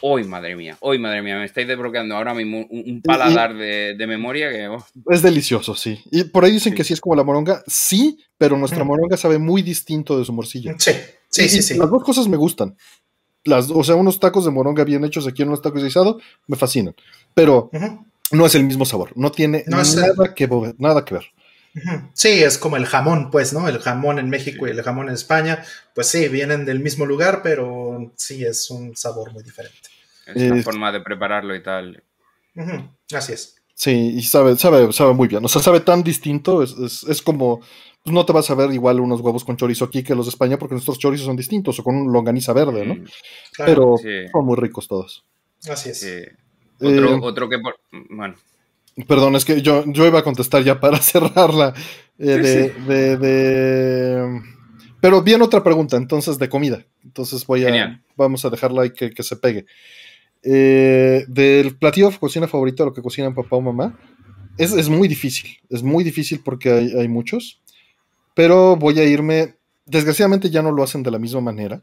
hoy 0.00 0.22
madre 0.22 0.54
mía, 0.54 0.76
hoy 0.78 1.00
madre 1.00 1.22
mía, 1.22 1.38
me 1.38 1.44
estáis 1.44 1.66
desbloqueando 1.66 2.14
ahora 2.14 2.32
mismo 2.32 2.64
un, 2.70 3.02
paladar 3.02 3.56
de, 3.56 4.06
memoria 4.06 4.48
que... 4.50 4.68
Oh. 4.68 4.86
Es 5.10 5.22
delicioso, 5.22 5.74
sí. 5.74 6.00
Y 6.12 6.22
por 6.24 6.44
ahí 6.44 6.52
dicen 6.52 6.72
que 6.72 6.84
sí 6.84 6.92
es 6.92 7.00
como 7.00 7.16
la 7.16 7.24
moronga, 7.24 7.64
sí, 7.66 8.20
pero 8.38 8.56
nuestra 8.56 8.84
moronga 8.84 9.16
sabe 9.16 9.38
muy 9.38 9.62
distinto 9.62 10.16
de 10.16 10.24
su 10.24 10.32
morcilla. 10.32 10.76
Sí, 10.78 10.92
sí, 11.28 11.48
sí, 11.48 11.62
sí. 11.62 11.76
Las 11.76 11.90
dos 11.90 12.04
cosas 12.04 12.28
me 12.28 12.36
gustan 12.36 12.76
las, 13.44 13.70
o 13.70 13.84
sea, 13.84 13.94
unos 13.94 14.20
tacos 14.20 14.44
de 14.44 14.50
moronga 14.50 14.84
bien 14.84 15.04
hechos 15.04 15.26
aquí 15.26 15.42
en 15.42 15.48
unos 15.48 15.62
tacos 15.62 15.80
de 15.80 15.88
guisado 15.88 16.20
me 16.46 16.56
fascinan. 16.56 16.94
Pero 17.34 17.70
no 18.30 18.46
es 18.46 18.54
el 18.54 18.64
mismo 18.64 18.84
sabor, 18.84 19.12
no 19.16 19.30
tiene 19.30 19.64
nada, 19.66 20.34
que, 20.34 20.48
nada 20.78 21.04
que 21.04 21.14
ver. 21.14 21.24
Sí, 22.12 22.42
es 22.42 22.56
como 22.56 22.76
el 22.76 22.86
jamón, 22.86 23.30
pues, 23.30 23.52
¿no? 23.52 23.68
El 23.68 23.80
jamón 23.80 24.18
en 24.18 24.30
México 24.30 24.66
y 24.66 24.70
el 24.70 24.82
jamón 24.82 25.08
en 25.08 25.14
España, 25.14 25.64
pues 25.94 26.06
sí, 26.06 26.28
vienen 26.28 26.64
del 26.64 26.80
mismo 26.80 27.04
lugar, 27.04 27.40
pero 27.42 28.12
sí 28.16 28.44
es 28.44 28.70
un 28.70 28.96
sabor 28.96 29.32
muy 29.32 29.42
diferente. 29.42 29.88
Es 30.26 30.42
la 30.42 30.62
forma 30.62 30.92
de 30.92 31.00
prepararlo 31.00 31.54
y 31.54 31.62
tal. 31.62 32.02
Así 33.12 33.32
es. 33.32 33.56
Sí, 33.74 34.14
y 34.16 34.22
sabe, 34.22 34.56
sabe, 34.56 34.92
sabe 34.92 35.14
muy 35.14 35.26
bien. 35.26 35.44
O 35.44 35.48
sea, 35.48 35.60
sabe 35.60 35.80
tan 35.80 36.04
distinto, 36.04 36.62
es, 36.62 36.72
es, 36.78 37.02
es 37.02 37.20
como 37.20 37.60
pues 38.04 38.12
no 38.12 38.26
te 38.26 38.34
vas 38.34 38.50
a 38.50 38.54
ver 38.54 38.70
igual 38.70 39.00
unos 39.00 39.22
huevos 39.22 39.44
con 39.44 39.56
chorizo 39.56 39.86
aquí 39.86 40.02
que 40.02 40.14
los 40.14 40.26
de 40.26 40.30
España, 40.30 40.58
porque 40.58 40.74
nuestros 40.74 40.98
chorizos 40.98 41.24
son 41.24 41.36
distintos, 41.36 41.78
o 41.78 41.82
con 41.82 41.96
un 41.96 42.12
longaniza 42.12 42.52
verde, 42.52 42.84
¿no? 42.84 42.96
Pero 43.56 43.96
son 44.30 44.44
muy 44.44 44.56
ricos 44.56 44.86
todos. 44.86 45.24
Así 45.66 45.88
es. 45.88 46.04
Otro, 46.78 47.46
eh, 47.46 47.48
que 47.48 47.56
Bueno. 48.10 48.34
Perdón, 49.08 49.36
es 49.36 49.46
que 49.46 49.62
yo, 49.62 49.84
yo 49.86 50.06
iba 50.06 50.18
a 50.18 50.22
contestar 50.22 50.62
ya 50.62 50.78
para 50.78 50.98
cerrarla. 51.02 51.72
Eh, 52.18 52.74
de, 52.86 54.40
Pero 55.00 55.22
bien 55.22 55.40
otra 55.40 55.64
pregunta, 55.64 55.96
entonces, 55.96 56.38
de 56.38 56.50
comida. 56.50 56.84
Entonces 57.02 57.46
voy 57.46 57.64
a. 57.64 58.02
Vamos 58.16 58.44
a 58.44 58.50
dejarla 58.50 58.82
ahí 58.82 58.90
que, 58.90 59.22
se 59.22 59.36
pegue. 59.36 59.64
Eh, 60.42 61.24
del 61.26 61.74
platillo 61.78 62.10
de 62.10 62.18
cocina 62.18 62.46
favorito, 62.46 62.84
lo 62.84 62.92
que 62.92 63.00
cocinan 63.00 63.34
papá 63.34 63.56
o 63.56 63.62
mamá, 63.62 63.98
es, 64.58 64.90
muy 64.90 65.08
difícil. 65.08 65.56
Es 65.70 65.82
muy 65.82 66.04
difícil 66.04 66.42
porque 66.44 66.70
hay, 66.70 66.92
hay 66.92 67.08
muchos 67.08 67.63
pero 68.34 68.76
voy 68.76 68.98
a 68.98 69.04
irme, 69.04 69.56
desgraciadamente 69.86 70.50
ya 70.50 70.62
no 70.62 70.72
lo 70.72 70.82
hacen 70.82 71.02
de 71.02 71.10
la 71.10 71.18
misma 71.18 71.40
manera, 71.40 71.82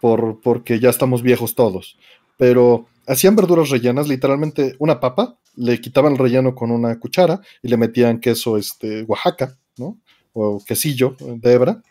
por, 0.00 0.40
porque 0.40 0.78
ya 0.78 0.90
estamos 0.90 1.22
viejos 1.22 1.54
todos, 1.54 1.98
pero 2.36 2.86
hacían 3.06 3.36
verduras 3.36 3.70
rellenas, 3.70 4.08
literalmente 4.08 4.76
una 4.78 5.00
papa, 5.00 5.38
le 5.56 5.80
quitaban 5.80 6.12
el 6.12 6.18
relleno 6.18 6.54
con 6.54 6.70
una 6.70 6.98
cuchara 7.00 7.40
y 7.62 7.68
le 7.68 7.76
metían 7.76 8.20
queso 8.20 8.56
este, 8.56 9.02
Oaxaca, 9.02 9.58
¿no? 9.76 9.98
O 10.32 10.62
quesillo 10.64 11.16
de 11.18 11.52
hebra, 11.52 11.82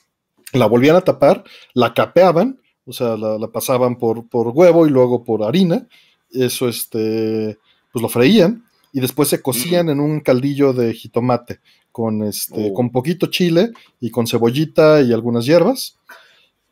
la 0.54 0.68
volvían 0.68 0.96
a 0.96 1.02
tapar, 1.02 1.44
la 1.74 1.94
capeaban, 1.94 2.62
o 2.86 2.94
sea, 2.94 3.18
la, 3.18 3.48
pasaban 3.50 3.98
por, 3.98 4.30
por, 4.30 4.48
huevo 4.50 4.88
y 4.88 4.90
luego 4.90 5.26
por 5.26 5.44
harina, 5.44 5.86
eso 6.32 6.70
este, 6.70 7.58
pues 7.92 8.02
lo 8.02 8.08
freían 8.08 8.64
y 8.94 9.02
después 9.02 9.28
se 9.28 9.42
cocían 9.42 9.90
en 9.90 10.00
un 10.00 10.22
caldillo 10.22 10.72
de 10.72 10.94
jitomate 10.94 11.60
con, 11.98 12.22
este, 12.22 12.69
oh. 12.69 12.74
con 12.76 12.92
poquito 12.92 13.26
chile 13.26 13.72
y 14.00 14.11
con 14.11 14.27
cebollita 14.27 15.01
y 15.01 15.14
algunas 15.14 15.48
hierbas. 15.48 15.98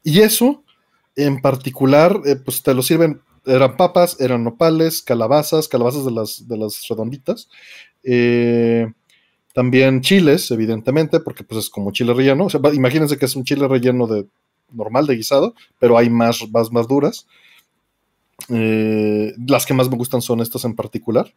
Y 0.04 0.20
eso, 0.20 0.64
en 1.16 1.42
particular, 1.42 2.22
eh, 2.28 2.36
pues 2.36 2.62
te 2.62 2.76
lo 2.76 2.84
sirven, 2.84 3.22
eran 3.44 3.76
papas, 3.76 4.18
eran 4.20 4.44
nopales, 4.44 5.02
calabazas, 5.02 5.68
calabazas 5.68 6.06
de 6.06 6.12
las, 6.12 6.48
de 6.48 6.58
las 6.58 6.88
redonditas. 6.88 7.50
Eh, 8.04 8.86
también 9.52 10.02
chiles, 10.02 10.52
evidentemente, 10.52 11.20
porque 11.20 11.44
pues 11.44 11.66
es 11.66 11.70
como 11.72 11.92
chile 11.92 12.14
relleno. 12.14 12.46
imagínense 12.72 13.18
que 13.18 13.26
es 13.26 13.36
un 13.36 13.46
chile 13.46 13.68
relleno 13.68 14.06
de 14.06 14.28
normal 14.74 15.08
de 15.08 15.16
guisado, 15.16 15.56
pero 15.80 15.98
hay 15.98 16.08
más, 16.12 16.48
más, 16.52 16.72
más 16.72 16.88
duras. 16.88 17.26
Eh, 18.50 19.34
las 19.48 19.66
que 19.66 19.74
más 19.74 19.90
me 19.90 19.98
gustan 19.98 20.22
son 20.22 20.40
estas 20.40 20.66
en 20.66 20.76
particular. 20.76 21.34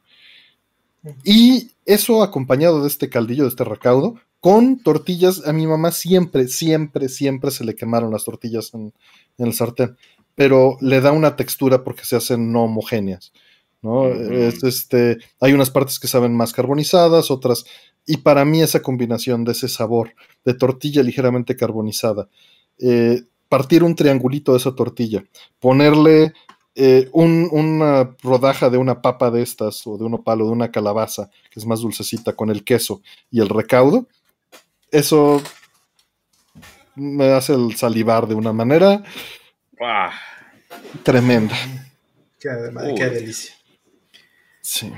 Y 1.25 1.71
eso 1.85 2.23
acompañado 2.23 2.83
de 2.83 2.89
este 2.89 3.09
caldillo, 3.09 3.45
de 3.45 3.51
este 3.51 3.65
recaudo, 3.65 4.17
con 4.41 4.79
tortillas. 4.83 5.47
A 5.47 5.53
mi 5.53 5.67
mamá 5.67 5.93
siempre, 5.93 6.49
siempre, 6.49 7.09
siempre 7.09 7.51
se 7.51 7.65
le 7.65 7.75
quemaron 7.75 8.13
las 8.13 8.25
tortillas 8.25 8.73
en, 8.75 8.93
el 9.39 9.53
sartén, 9.53 9.97
pero 10.35 10.77
le 10.81 11.01
da 11.01 11.13
una 11.13 11.37
textura 11.37 11.85
porque 11.85 12.05
se 12.05 12.17
hacen 12.17 12.53
no 12.53 12.65
homogéneas. 12.65 13.33
¿no? 13.81 14.09
este, 14.09 15.19
hay 15.41 15.53
unas 15.53 15.71
partes 15.71 16.01
que 16.01 16.09
saben 16.09 16.35
más 16.35 16.53
carbonizadas, 16.53 17.31
otras. 17.31 17.65
Y 18.07 18.19
para 18.19 18.45
mí 18.45 18.63
esa 18.63 18.83
combinación 18.83 19.45
de 19.45 19.53
ese 19.53 19.69
sabor 19.69 20.15
de 20.45 20.55
tortilla 20.55 21.03
ligeramente 21.03 21.57
carbonizada, 21.57 22.29
eh, 22.79 23.23
partir 23.49 23.85
un 23.85 23.95
triangulito 23.95 24.53
de 24.53 24.59
esa 24.59 24.75
tortilla, 24.75 25.25
ponerle 25.61 26.33
eh, 26.81 27.09
una 27.13 28.15
rodaja 28.23 28.71
de 28.71 28.79
una 28.79 29.03
papa 29.03 29.33
de 29.33 29.43
estas, 29.43 29.85
o 29.85 29.99
de 29.99 30.05
un 30.05 30.23
palo, 30.23 30.47
de 30.47 30.53
una 30.53 30.71
calabaza, 30.71 31.29
que 31.51 31.59
es 31.59 31.67
más 31.67 31.81
dulcecita, 31.81 32.35
con 32.35 32.51
el 32.51 32.63
queso 32.63 33.03
y 33.33 33.41
el 33.41 33.49
recaudo, 33.49 34.07
eso 34.93 35.43
me 36.95 37.33
hace 37.33 37.55
el 37.55 37.75
salivar 37.75 38.29
de 38.29 38.37
una 38.37 38.53
manera 38.53 39.03
tremenda. 41.03 41.57
Qué, 42.39 42.49
delicia. 42.49 43.55
Sí. 44.61 44.93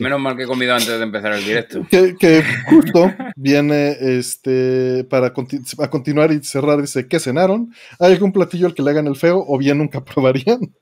Menos 0.00 0.20
mal 0.20 0.36
que 0.36 0.44
he 0.44 0.46
comido 0.46 0.74
antes 0.74 0.88
de 0.88 1.02
empezar 1.02 1.32
el 1.32 1.44
directo. 1.44 1.86
Que, 1.90 2.44
justo 2.68 3.12
viene 3.36 3.96
este 4.18 5.04
para 5.04 5.32
a 5.78 5.90
continuar 5.90 6.32
y 6.32 6.42
cerrar, 6.42 6.80
dice, 6.80 7.06
¿qué 7.06 7.20
cenaron? 7.20 7.72
¿Hay 7.98 8.12
algún 8.12 8.32
platillo 8.32 8.66
al 8.66 8.74
que 8.74 8.82
le 8.82 8.90
hagan 8.90 9.06
el 9.06 9.16
feo 9.16 9.44
o 9.46 9.58
bien 9.58 9.78
nunca 9.78 10.04
probarían? 10.04 10.74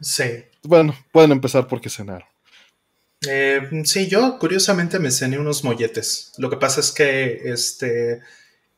Sí. 0.00 0.44
Bueno, 0.62 0.94
pueden 1.12 1.32
empezar 1.32 1.66
porque 1.66 1.90
cenaron. 1.90 2.26
Eh, 3.26 3.82
sí, 3.84 4.08
yo 4.08 4.38
curiosamente 4.38 4.98
me 4.98 5.10
cené 5.10 5.38
unos 5.38 5.64
molletes. 5.64 6.32
Lo 6.38 6.50
que 6.50 6.56
pasa 6.56 6.80
es 6.80 6.92
que 6.92 7.40
este, 7.44 8.20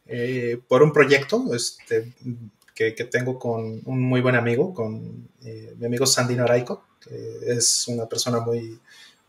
eh, 0.07 0.59
por 0.69 0.83
un 0.83 0.93
proyecto 0.93 1.55
este, 1.55 2.13
que, 2.75 2.93
tengo 3.11 3.39
con 3.39 3.81
un 3.85 4.03
muy 4.03 4.21
buen 4.21 4.37
amigo, 4.37 4.73
con 4.75 5.29
eh, 5.43 5.75
mi 5.79 5.87
amigo 5.87 6.07
Sandino 6.07 6.45
Araico, 6.45 6.85
que 7.09 7.53
es 7.53 7.87
una 7.89 8.07
persona 8.07 8.41
muy, 8.41 8.79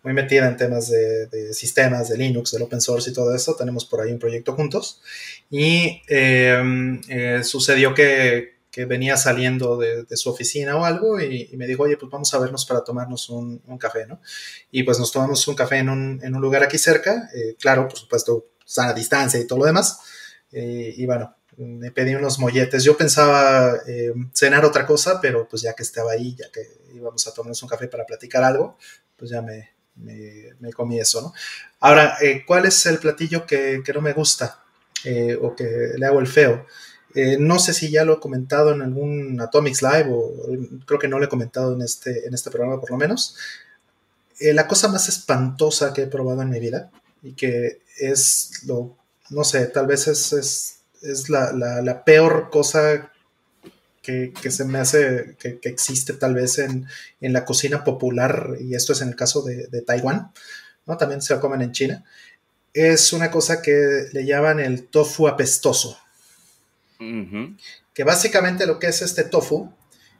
muy 0.03 0.13
metida 0.13 0.47
en 0.47 0.57
temas 0.57 0.89
de, 0.89 1.53
sistemas, 1.53 2.09
de 2.09 2.17
Linux, 2.17 2.51
del 2.51 2.63
open 2.63 2.81
source 2.81 3.09
y 3.09 3.13
todo 3.13 3.35
eso. 3.35 3.55
Tenemos 3.55 3.85
por 3.85 4.01
ahí 4.01 4.11
un 4.11 4.19
proyecto 4.19 4.53
juntos. 4.53 5.01
Y 5.49 6.01
sucedió 7.43 7.93
que, 7.93 8.57
que 8.77 8.85
venía 8.85 9.17
saliendo 9.17 9.75
de, 9.75 10.05
su 10.15 10.29
oficina 10.29 10.77
o 10.77 10.85
algo 10.85 11.19
y, 11.19 11.49
me 11.57 11.65
dijo, 11.65 11.81
oye, 11.81 11.97
pues 11.97 12.11
vamos 12.11 12.31
a 12.35 12.37
vernos 12.37 12.63
para 12.63 12.83
tomarnos 12.83 13.27
un, 13.27 13.59
café, 13.79 14.05
¿no? 14.05 14.21
Y 14.69 14.83
pues 14.83 14.99
nos 14.99 15.11
tomamos 15.11 15.47
un 15.47 15.55
café 15.55 15.77
en 15.77 15.89
un, 15.89 16.19
en 16.21 16.35
un 16.35 16.41
lugar 16.43 16.61
aquí 16.61 16.77
cerca, 16.77 17.27
eh, 17.33 17.55
claro, 17.59 17.87
por 17.87 17.97
supuesto, 17.97 18.51
sana 18.63 18.93
distancia 18.93 19.39
y 19.39 19.47
todo 19.47 19.57
lo 19.57 19.65
demás. 19.65 19.99
Eh, 20.51 20.93
y 20.95 21.07
bueno, 21.07 21.35
me 21.57 21.91
pedí 21.91 22.15
unos 22.15 22.39
molletes. 22.39 22.83
Yo 22.83 22.95
pensaba 22.95 23.75
eh, 23.87 24.13
cenar 24.33 24.65
otra 24.65 24.85
cosa, 24.85 25.19
pero 25.21 25.47
pues 25.47 25.61
ya 25.61 25.73
que 25.73 25.83
estaba 25.83 26.11
ahí, 26.11 26.35
ya 26.35 26.51
que 26.51 26.61
íbamos 26.93 27.27
a 27.27 27.33
tomarnos 27.33 27.61
un 27.63 27.69
café 27.69 27.87
para 27.87 28.05
platicar 28.05 28.43
algo, 28.43 28.77
pues 29.15 29.31
ya 29.31 29.41
me, 29.41 29.71
me, 29.95 30.71
comí 30.73 30.99
eso, 30.99 31.21
¿no? 31.21 31.33
Ahora, 31.79 32.17
¿cuál 32.45 32.65
es 32.65 32.85
el 32.85 32.99
platillo 32.99 33.45
que, 33.45 33.81
que 33.83 33.93
no 33.93 34.01
me 34.01 34.13
gusta 34.13 34.63
o 35.41 35.55
que 35.55 35.93
le 35.97 36.05
hago 36.05 36.19
el 36.19 36.27
feo? 36.27 36.65
Eh, 37.15 37.37
no 37.39 37.57
sé 37.57 37.73
si 37.73 37.89
ya 37.89 38.05
lo 38.05 38.13
he 38.13 38.19
comentado 38.19 38.71
en 38.71 38.83
algún 38.83 39.41
Atomics 39.41 39.81
Live 39.81 40.07
o 40.11 40.33
creo 40.85 40.99
que 40.99 41.07
no 41.07 41.17
lo 41.17 41.25
he 41.25 41.29
comentado 41.29 41.73
en 41.73 41.81
este, 41.81 42.27
en 42.27 42.33
este 42.35 42.51
programa 42.51 42.79
por 42.79 42.91
lo 42.91 42.97
menos. 42.97 43.35
Eh, 44.39 44.53
la 44.53 44.67
cosa 44.67 44.87
más 44.87 45.09
espantosa 45.09 45.93
que 45.93 46.03
he 46.03 46.07
probado 46.07 46.43
en 46.43 46.51
mi 46.51 46.59
vida 46.59 46.91
y 47.23 47.33
que 47.33 47.81
es 47.97 48.61
lo, 48.67 48.95
no 49.31 49.43
sé, 49.43 49.65
tal 49.65 49.87
vez 49.87 50.07
es, 50.07 50.76
la, 51.29 52.03
peor 52.05 52.49
cosa 52.49 53.11
que, 54.01 54.31
se 54.49 54.65
me 54.65 54.79
hace, 54.79 55.35
que, 55.39 55.59
existe 55.63 56.13
tal 56.13 56.35
vez 56.35 56.59
en, 56.59 56.87
la 57.19 57.45
cocina 57.45 57.83
popular, 57.83 58.55
y 58.59 58.75
esto 58.75 58.93
es 58.93 59.01
en 59.01 59.09
el 59.09 59.15
caso 59.15 59.41
de, 59.41 59.67
de 59.67 59.81
Taiwán, 59.81 60.31
¿no? 60.85 60.97
también 60.97 61.21
se 61.21 61.37
comen 61.39 61.61
en 61.61 61.71
China, 61.71 62.05
es 62.73 63.11
una 63.11 63.31
cosa 63.31 63.61
que 63.61 64.07
le 64.11 64.25
llaman 64.25 64.59
el 64.59 64.87
tofu 64.87 65.27
apestoso. 65.27 65.97
Que 66.99 68.03
básicamente 68.03 68.65
lo 68.65 68.79
que 68.79 68.87
es 68.87 69.01
este 69.01 69.23
tofu, 69.23 69.71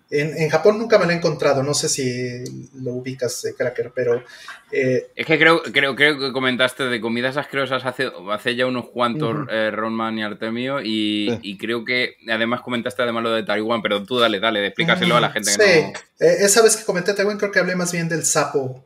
en, 0.10 0.50
Japón 0.50 0.78
nunca 0.78 0.98
me 0.98 1.06
lo 1.06 1.12
he 1.12 1.16
encontrado, 1.16 1.64
no 1.64 1.74
sé 1.74 1.90
si 1.90 2.44
lo 2.82 2.94
ubicas, 2.94 3.44
eh, 3.46 3.54
Cracker, 3.58 3.92
pero... 3.94 4.24
Eh, 4.72 5.08
es 5.16 5.26
que 5.26 5.38
creo, 5.38 5.62
creo, 5.64 5.96
creo 5.96 6.18
que 6.20 6.32
comentaste 6.32 6.84
de 6.84 7.02
comidas 7.02 7.38
asquerosas 7.38 7.86
hace, 7.86 8.10
hace 8.32 8.56
ya 8.56 8.66
unos 8.66 8.90
cuantos, 8.90 9.36
uh 9.36 9.72
Ronman 9.72 10.18
y 10.18 10.24
Artemio, 10.24 10.80
y, 10.82 11.58
creo 11.60 11.84
que 11.84 12.16
además 12.30 12.62
comentaste 12.62 13.02
además 13.02 13.24
lo 13.24 13.32
de 13.32 13.44
Taiwán, 13.44 13.82
pero 13.82 14.04
tú 14.04 14.20
dale, 14.20 14.40
dale, 14.40 14.66
explícaselo 14.66 15.18
a 15.18 15.22
la 15.22 15.32
gente 15.32 15.52
que 15.58 15.94
sí. 16.18 16.26
esa 16.26 16.62
vez 16.62 16.78
que 16.78 16.86
comenté 16.86 17.14
Taiwán 17.14 17.38
creo 17.38 17.52
que 17.52 17.60
hablé 17.60 17.76
más 17.76 17.92
bien 17.92 18.08
del 18.08 18.24
sapo. 18.24 18.86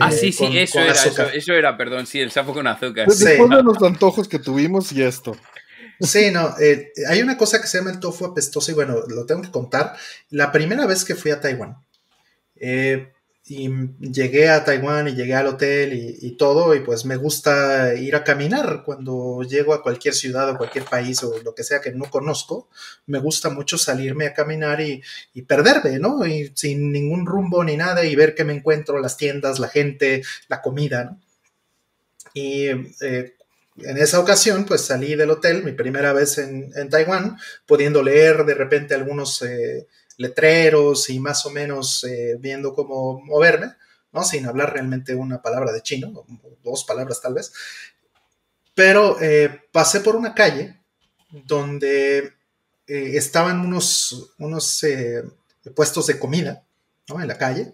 ah, 0.00 0.10
sí, 0.10 0.32
sí, 0.32 0.58
eso, 0.58 0.80
era, 0.80 0.92
eso, 1.32 1.54
era, 1.54 1.76
perdón, 1.76 2.06
sí, 2.06 2.20
el 2.20 2.30
sapo 2.30 2.52
con 2.52 2.66
azúcar. 2.66 3.06
Pues 3.06 3.20
después 3.20 3.48
de 3.48 3.62
los 3.62 3.82
antojos 3.82 4.28
que 4.28 4.38
tuvimos 4.38 4.92
y 4.92 5.02
esto. 5.02 5.36
Sí, 6.00 6.30
no, 6.30 6.54
eh, 6.58 6.92
hay 7.08 7.20
una 7.22 7.36
cosa 7.36 7.60
que 7.60 7.66
se 7.66 7.78
llama 7.78 7.90
el 7.90 8.00
tofu 8.00 8.24
apestoso 8.24 8.70
y 8.70 8.74
bueno, 8.74 9.02
lo 9.08 9.26
tengo 9.26 9.42
que 9.42 9.50
contar. 9.50 9.96
La 10.30 10.50
primera 10.50 10.86
vez 10.86 11.04
que 11.04 11.14
fui 11.14 11.30
a 11.30 11.40
Taiwán, 11.40 11.76
eh, 12.56 13.12
y 13.50 13.68
llegué 13.98 14.48
a 14.48 14.64
Taiwán 14.64 15.08
y 15.08 15.14
llegué 15.16 15.34
al 15.34 15.48
hotel 15.48 15.92
y, 16.22 16.30
todo, 16.36 16.72
y 16.74 16.80
pues 16.80 17.04
me 17.04 17.16
gusta 17.16 17.94
ir 17.94 18.14
a 18.14 18.22
caminar 18.22 18.82
cuando 18.84 19.42
llego 19.42 19.74
a 19.74 19.82
cualquier 19.82 20.14
ciudad 20.14 20.50
o 20.50 20.56
cualquier 20.56 20.84
país 20.84 21.20
o 21.24 21.36
lo 21.42 21.52
que 21.52 21.64
sea 21.64 21.80
que 21.80 21.90
no 21.90 22.04
conozco, 22.04 22.68
me 23.06 23.18
gusta 23.18 23.50
mucho 23.50 23.76
salirme 23.76 24.26
a 24.26 24.34
caminar 24.34 24.80
y, 24.80 25.02
perderme, 25.48 25.98
¿no? 25.98 26.24
Y 26.26 26.52
sin 26.54 26.92
ningún 26.92 27.26
rumbo 27.26 27.64
ni 27.64 27.76
nada 27.76 28.04
y 28.04 28.14
ver 28.14 28.36
que 28.36 28.44
me 28.44 28.54
encuentro, 28.54 29.00
las 29.00 29.16
tiendas, 29.16 29.58
la 29.58 29.68
gente, 29.68 30.22
la 30.48 30.62
comida, 30.62 31.04
¿no? 31.04 31.20
Y 32.34 32.66
eh, 33.00 33.34
en 33.84 33.98
esa 33.98 34.20
ocasión, 34.20 34.64
pues 34.64 34.82
salí 34.82 35.14
del 35.14 35.30
hotel, 35.30 35.64
mi 35.64 35.72
primera 35.72 36.12
vez 36.12 36.38
en, 36.38 36.88
Taiwán, 36.90 37.38
pudiendo 37.66 38.02
leer 38.02 38.44
de 38.44 38.54
repente 38.54 38.94
algunos 38.94 39.42
eh, 39.42 39.86
letreros 40.16 41.10
y 41.10 41.18
más 41.18 41.46
o 41.46 41.50
menos 41.50 42.04
eh, 42.04 42.36
viendo 42.38 42.74
cómo 42.74 43.20
moverme, 43.20 43.74
¿no? 44.12 44.22
Sin 44.24 44.46
hablar 44.46 44.72
realmente 44.72 45.14
una 45.14 45.40
palabra 45.42 45.72
de 45.72 45.82
chino, 45.82 46.24
dos 46.62 46.84
palabras 46.84 47.20
tal 47.20 47.34
vez. 47.34 47.52
Pero 48.74 49.20
eh, 49.20 49.62
pasé 49.72 50.00
por 50.00 50.16
una 50.16 50.34
calle 50.34 50.80
donde 51.30 52.34
estaban 52.86 53.60
unos, 53.60 54.34
unos 54.38 54.84
puestos 55.76 56.08
de 56.08 56.18
comida, 56.18 56.64
¿no? 57.08 57.20
En 57.20 57.28
la 57.28 57.38
calle. 57.38 57.72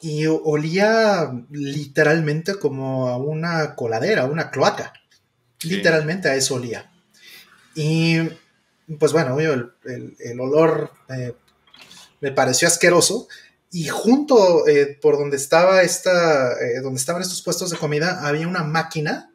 Y 0.00 0.26
olía 0.26 1.32
literalmente 1.50 2.56
como 2.56 3.08
a 3.08 3.16
una 3.16 3.74
coladera, 3.74 4.22
a 4.22 4.26
una 4.26 4.50
cloaca. 4.50 4.92
Literalmente 5.62 6.28
a 6.28 6.34
eso 6.34 6.56
olía. 6.56 6.90
Y 7.74 8.18
pues 8.98 9.12
bueno, 9.12 9.38
el, 9.40 9.72
el, 10.18 10.40
olor 10.40 10.90
eh, 11.08 11.34
me 12.20 12.32
pareció 12.32 12.68
asqueroso. 12.68 13.28
Y 13.70 13.88
junto 13.88 14.68
eh, 14.68 14.98
por 15.00 15.18
donde 15.18 15.36
estaba 15.36 15.82
esta, 15.82 16.52
eh, 16.52 16.80
donde 16.80 17.00
estaban 17.00 17.22
estos 17.22 17.42
puestos 17.42 17.70
de 17.70 17.76
comida, 17.76 18.26
había 18.26 18.46
una 18.46 18.62
máquina, 18.62 19.30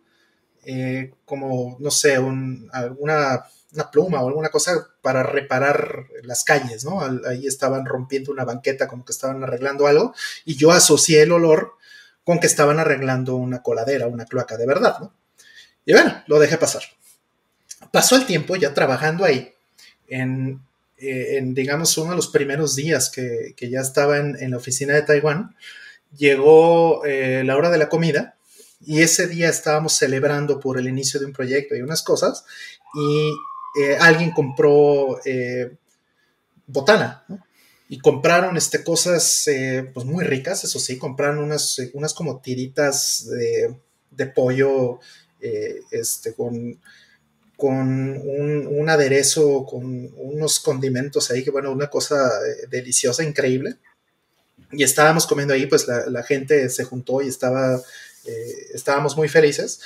como, 1.25 1.77
no 1.79 1.89
sé, 1.89 2.15
alguna 2.15 2.93
una 2.99 3.43
pluma 3.91 4.21
o 4.21 4.27
alguna 4.27 4.49
cosa 4.49 4.87
para 5.01 5.23
reparar 5.23 6.05
las 6.23 6.43
calles, 6.43 6.85
¿no? 6.85 7.01
Ahí 7.27 7.45
estaban 7.45 7.85
rompiendo 7.85 8.31
una 8.31 8.45
banqueta, 8.45 8.87
como 8.87 9.05
que 9.05 9.11
estaban 9.11 9.43
arreglando 9.43 9.87
algo, 9.87 10.13
y 10.45 10.55
yo 10.55 10.71
asocié 10.71 11.23
el 11.23 11.31
olor 11.31 11.73
con 12.23 12.39
que 12.39 12.47
estaban 12.47 12.79
arreglando 12.79 13.35
una 13.35 13.61
coladera, 13.61 14.07
una 14.07 14.25
cloaca 14.25 14.57
de 14.57 14.67
verdad, 14.67 14.99
¿no? 14.99 15.13
Y 15.85 15.93
bueno, 15.93 16.23
lo 16.27 16.39
dejé 16.39 16.57
pasar. 16.57 16.83
Pasó 17.91 18.15
el 18.15 18.25
tiempo 18.25 18.55
ya 18.55 18.73
trabajando 18.73 19.23
ahí, 19.23 19.53
en, 20.07 20.61
eh, 20.97 21.41
digamos, 21.43 21.97
uno 21.97 22.11
de 22.11 22.15
los 22.15 22.27
primeros 22.27 22.75
días 22.75 23.09
que, 23.09 23.55
ya 23.57 23.81
estaba 23.81 24.17
en, 24.17 24.51
la 24.51 24.57
oficina 24.57 24.93
de 24.93 25.03
Taiwán, 25.03 25.55
llegó 26.17 27.05
eh, 27.05 27.43
la 27.45 27.55
hora 27.55 27.69
de 27.69 27.77
la 27.77 27.89
comida 27.89 28.35
y 28.81 29.01
ese 29.01 29.27
día 29.27 29.49
estábamos 29.49 29.93
celebrando 29.93 30.59
por 30.59 30.77
el 30.77 30.87
inicio 30.87 31.19
de 31.19 31.25
un 31.27 31.33
proyecto 31.33 31.75
y 31.75 31.81
unas 31.81 32.01
cosas 32.01 32.45
y 32.95 33.31
eh, 33.77 33.97
alguien 33.99 34.31
compró 34.31 35.19
botana, 36.67 37.25
Y 37.87 37.99
compraron 37.99 38.55
este, 38.55 38.83
cosas 38.83 39.45
pues 39.93 40.05
muy 40.05 40.23
ricas, 40.23 40.63
eso 40.63 40.79
sí, 40.79 40.97
compraron 40.97 41.39
unas, 41.39 41.77
unas 41.93 42.13
como 42.13 42.39
tiritas 42.39 43.27
de, 43.27 43.75
de 44.11 44.27
pollo 44.27 44.99
eh, 45.41 45.81
este, 45.91 46.33
con, 46.33 46.79
con 47.55 47.87
un, 47.87 48.89
aderezo, 48.89 49.65
con 49.65 50.11
unos 50.17 50.59
condimentos 50.59 51.31
ahí, 51.31 51.43
que 51.43 51.51
bueno, 51.51 51.71
una 51.71 51.89
cosa 51.89 52.15
eh, 52.45 52.67
deliciosa, 52.69 53.23
increíble. 53.23 53.77
Y 54.71 54.83
estábamos 54.83 55.25
comiendo 55.25 55.53
ahí, 55.53 55.65
pues 55.65 55.87
la, 55.87 56.23
gente 56.23 56.69
se 56.69 56.83
juntó 56.83 57.21
y 57.21 57.27
estaba, 57.27 57.81
eh, 58.25 58.67
estábamos 58.73 59.15
muy 59.17 59.29
felices. 59.29 59.81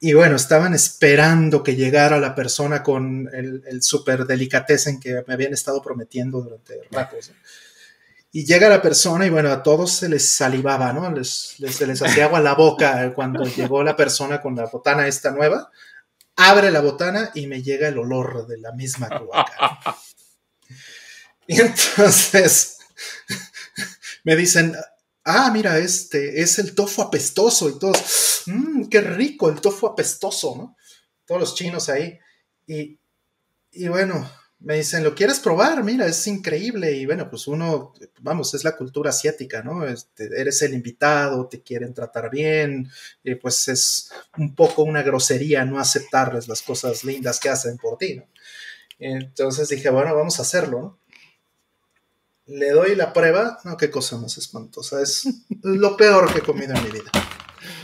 Y 0.00 0.12
bueno, 0.12 0.36
estaban 0.36 0.74
esperando 0.74 1.62
que 1.62 1.76
llegara 1.76 2.20
la 2.20 2.34
persona 2.34 2.82
con 2.82 3.28
el, 3.32 3.62
el 3.66 3.82
super 3.82 4.26
delicatessen 4.26 5.00
que 5.00 5.24
me 5.26 5.34
habían 5.34 5.52
estado 5.52 5.82
prometiendo 5.82 6.40
durante 6.40 6.80
ratos. 6.90 7.32
Y 8.30 8.44
llega 8.44 8.68
la 8.68 8.82
persona 8.82 9.26
y 9.26 9.30
bueno, 9.30 9.50
a 9.50 9.62
todos 9.62 9.90
se 9.92 10.08
les 10.08 10.30
salivaba, 10.30 10.92
¿no? 10.92 11.10
Les, 11.10 11.56
se 11.56 11.86
les 11.86 12.02
hacía 12.02 12.26
agua 12.26 12.40
la 12.40 12.54
boca 12.54 13.12
cuando 13.16 13.44
llegó 13.44 13.82
la 13.82 13.96
persona 13.96 14.40
con 14.40 14.54
la 14.54 14.66
botana 14.66 15.06
esta 15.06 15.30
nueva. 15.30 15.70
Abre 16.36 16.70
la 16.70 16.80
botana 16.80 17.30
y 17.34 17.46
me 17.46 17.62
llega 17.62 17.88
el 17.88 17.98
olor 17.98 18.46
de 18.46 18.58
la 18.58 18.72
misma 18.72 19.08
cloaca. 19.08 19.80
Y 21.50 21.62
entonces 21.62 22.76
me 24.24 24.36
dicen, 24.36 24.76
ah, 25.28 25.50
mira, 25.52 25.78
este 25.78 26.40
es 26.40 26.58
el 26.58 26.74
tofu 26.74 27.02
apestoso 27.02 27.68
y 27.68 27.78
todos, 27.78 28.42
mmm, 28.46 28.88
qué 28.88 29.00
rico 29.00 29.48
el 29.50 29.60
tofu 29.60 29.86
apestoso, 29.86 30.56
¿no? 30.56 30.76
Todos 31.26 31.40
los 31.40 31.54
chinos 31.54 31.88
ahí. 31.88 32.18
Y, 32.66 32.98
y 33.72 33.88
bueno, 33.88 34.28
me 34.60 34.76
dicen, 34.76 35.04
¿lo 35.04 35.14
quieres 35.14 35.38
probar? 35.38 35.84
Mira, 35.84 36.06
es 36.06 36.26
increíble. 36.26 36.92
Y 36.92 37.06
bueno, 37.06 37.28
pues 37.30 37.46
uno, 37.46 37.92
vamos, 38.20 38.54
es 38.54 38.64
la 38.64 38.76
cultura 38.76 39.10
asiática, 39.10 39.62
¿no? 39.62 39.86
Este, 39.86 40.24
eres 40.40 40.62
el 40.62 40.74
invitado, 40.74 41.46
te 41.46 41.62
quieren 41.62 41.94
tratar 41.94 42.30
bien, 42.30 42.90
y 43.22 43.34
pues 43.36 43.68
es 43.68 44.10
un 44.38 44.54
poco 44.54 44.82
una 44.82 45.02
grosería 45.02 45.64
no 45.64 45.78
aceptarles 45.78 46.48
las 46.48 46.62
cosas 46.62 47.04
lindas 47.04 47.38
que 47.38 47.50
hacen 47.50 47.76
por 47.76 47.98
ti, 47.98 48.16
¿no? 48.16 48.26
Entonces 48.98 49.68
dije, 49.68 49.90
bueno, 49.90 50.14
vamos 50.14 50.38
a 50.38 50.42
hacerlo, 50.42 50.80
¿no? 50.80 50.98
Le 52.48 52.70
doy 52.70 52.94
la 52.96 53.12
prueba, 53.12 53.60
no, 53.64 53.76
qué 53.76 53.90
cosa 53.90 54.16
más 54.16 54.38
espantosa, 54.38 55.00
es 55.02 55.28
lo 55.62 55.96
peor 55.96 56.32
que 56.32 56.38
he 56.38 56.42
comido 56.42 56.74
en 56.74 56.84
mi 56.84 56.90
vida. 56.90 57.10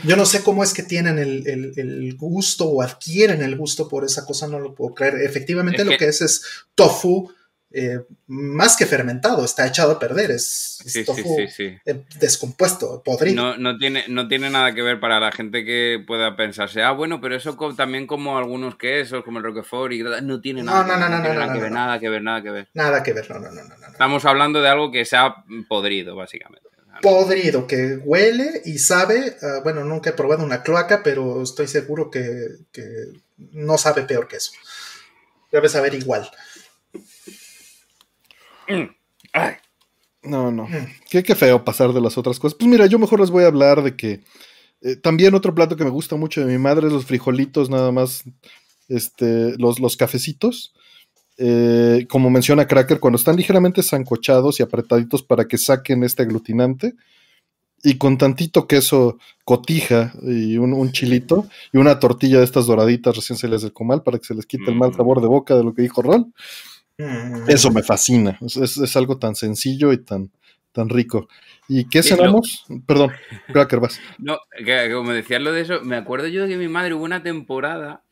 Yo 0.03 0.15
no 0.15 0.25
sé 0.25 0.43
cómo 0.43 0.63
es 0.63 0.73
que 0.73 0.83
tienen 0.83 1.19
el, 1.19 2.15
gusto 2.17 2.65
o 2.65 2.81
adquieren 2.81 3.41
el 3.41 3.55
gusto 3.55 3.87
por 3.87 4.03
esa 4.03 4.25
cosa, 4.25 4.47
no 4.47 4.59
lo 4.59 4.73
puedo 4.73 4.93
creer. 4.93 5.21
Efectivamente 5.21 5.85
lo 5.85 5.97
que 5.97 6.07
es 6.07 6.21
es 6.21 6.43
tofu 6.75 7.31
eh, 7.77 8.05
más 8.27 8.77
que 8.77 8.85
fermentado, 8.85 9.43
está 9.43 9.67
echado 9.67 9.91
a 9.91 9.99
perder, 9.99 10.31
es, 10.31 10.79
tofu 11.05 11.37
eh, 11.39 12.05
descompuesto, 12.19 13.03
podrido. 13.03 13.57
No, 13.57 13.77
tiene, 13.77 14.05
no 14.07 14.29
tiene 14.29 14.49
nada 14.49 14.73
que 14.73 14.81
ver 14.81 15.01
para 15.01 15.19
la 15.19 15.33
gente 15.33 15.65
que 15.65 16.01
pueda 16.07 16.37
pensarse, 16.37 16.81
ah, 16.81 16.91
bueno, 16.91 17.19
pero 17.19 17.35
eso 17.35 17.57
también 17.75 18.07
como 18.07 18.37
algunos 18.37 18.77
quesos, 18.77 19.25
como 19.25 19.39
el 19.39 19.43
Roquefort, 19.43 19.91
y 19.91 20.03
no 20.03 20.39
tiene 20.39 20.63
nada, 20.63 20.85
que 20.85 21.59
ver, 21.59 21.71
nada 21.71 21.99
que 21.99 22.09
ver, 22.09 22.21
nada 22.21 22.41
que 22.41 22.49
ver. 22.49 22.67
Nada 22.73 23.03
que 23.03 23.11
ver, 23.11 23.29
no, 23.29 23.39
no, 23.39 23.51
no, 23.51 23.61
no. 23.61 23.87
Estamos 23.87 24.23
hablando 24.23 24.61
de 24.61 24.69
algo 24.69 24.89
que 24.89 25.03
se 25.03 25.17
ha 25.17 25.35
podrido, 25.67 26.15
básicamente. 26.15 26.69
Podrido, 27.01 27.67
que 27.67 27.97
huele 27.97 28.61
y 28.63 28.79
sabe, 28.79 29.35
ah, 29.41 29.59
bueno, 29.65 29.83
nunca 29.83 30.11
he 30.11 30.13
probado 30.13 30.45
una 30.45 30.63
cloaca, 30.63 31.03
pero 31.03 31.43
estoy 31.43 31.67
seguro 31.67 32.09
que, 32.09 32.47
que 32.71 32.85
no 33.51 33.77
sabe 33.77 34.03
peor 34.03 34.29
que 34.29 34.37
eso. 34.37 34.53
Debe 35.51 35.67
saber 35.67 35.93
igual. 35.93 36.31
Mm. 38.67 38.89
No, 40.23 40.51
no. 40.51 40.63
Mm. 40.63 40.87
Qué, 41.09 41.35
feo 41.35 41.63
pasar 41.63 41.93
de 41.93 42.01
las 42.01 42.17
otras 42.17 42.39
cosas. 42.39 42.57
Pues 42.57 42.67
mira, 42.67 42.85
yo 42.87 42.99
mejor 42.99 43.19
les 43.19 43.29
voy 43.29 43.43
a 43.43 43.47
hablar 43.47 43.83
de 43.83 43.95
que 43.95 44.21
eh, 44.81 44.95
también 44.95 45.35
otro 45.35 45.53
plato 45.53 45.75
que 45.75 45.83
me 45.83 45.89
gusta 45.89 46.15
mucho 46.15 46.41
de 46.41 46.51
mi 46.51 46.57
madre 46.57 46.87
es 46.87 46.93
los 46.93 47.05
frijolitos, 47.05 47.69
nada 47.69 47.91
más, 47.91 48.23
este, 48.87 49.57
los, 49.57 49.79
los 49.79 49.97
cafecitos. 49.97 50.73
Eh, 51.37 52.07
como 52.09 52.29
menciona 52.29 52.67
Cracker, 52.67 52.99
cuando 52.99 53.17
están 53.17 53.35
ligeramente 53.35 53.83
zancochados 53.83 54.59
y 54.59 54.63
apretaditos 54.63 55.21
para 55.21 55.45
que 55.45 55.57
saquen 55.57 56.03
este 56.03 56.23
aglutinante, 56.23 56.95
y 57.85 57.97
con 57.97 58.17
tantito 58.17 58.67
queso 58.67 59.17
cotija 59.43 60.13
y 60.23 60.57
un, 60.57 60.91
chilito 60.91 61.47
y 61.71 61.77
una 61.77 61.99
tortilla 61.99 62.39
de 62.39 62.43
estas 62.43 62.65
doraditas 62.65 63.15
recién 63.15 63.37
se 63.37 63.47
les 63.47 63.61
del 63.61 63.73
comal 63.73 64.01
para 64.01 64.17
que 64.17 64.25
se 64.25 64.33
les 64.33 64.45
quite 64.47 64.71
el 64.71 64.75
mal 64.75 64.89
mm. 64.89 64.95
sabor 64.95 65.21
de 65.21 65.27
boca 65.27 65.55
de 65.55 65.63
lo 65.63 65.73
que 65.73 65.83
dijo 65.83 66.01
Rol. 66.01 66.33
Mm. 66.97 67.49
Eso 67.49 67.71
me 67.71 67.83
fascina. 67.83 68.37
Es, 68.41 68.95
algo 68.95 69.17
tan 69.17 69.35
sencillo 69.35 69.91
y 69.91 69.97
tan, 69.97 70.31
tan 70.71 70.89
rico. 70.89 71.27
¿Y 71.67 71.87
qué 71.89 72.03
cenamos? 72.03 72.65
Perdón, 72.85 73.11
Cracker, 73.47 73.79
vas. 73.79 73.99
No, 74.19 74.37
como 74.93 75.11
decías 75.11 75.41
lo 75.41 75.51
de 75.51 75.61
eso, 75.61 75.81
me 75.81 75.95
acuerdo 75.95 76.27
yo 76.27 76.43
de 76.43 76.49
que 76.49 76.57
mi 76.57 76.67
madre 76.67 76.93
hubo 76.93 77.03
una 77.03 77.23
temporada 77.23 78.03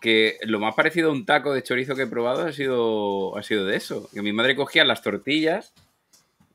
que 0.00 0.36
lo 0.42 0.60
más 0.60 0.74
parecido 0.74 1.10
a 1.10 1.12
un 1.12 1.26
taco 1.26 1.52
de 1.52 1.62
chorizo 1.62 1.96
que 1.96 2.02
he 2.02 2.06
probado 2.06 2.46
ha 2.46 2.52
sido, 2.52 3.36
ha 3.36 3.42
sido 3.42 3.66
de 3.66 3.76
eso. 3.76 4.08
Que 4.12 4.22
mi 4.22 4.32
madre 4.32 4.56
cogía 4.56 4.84
las 4.84 5.02
tortillas 5.02 5.72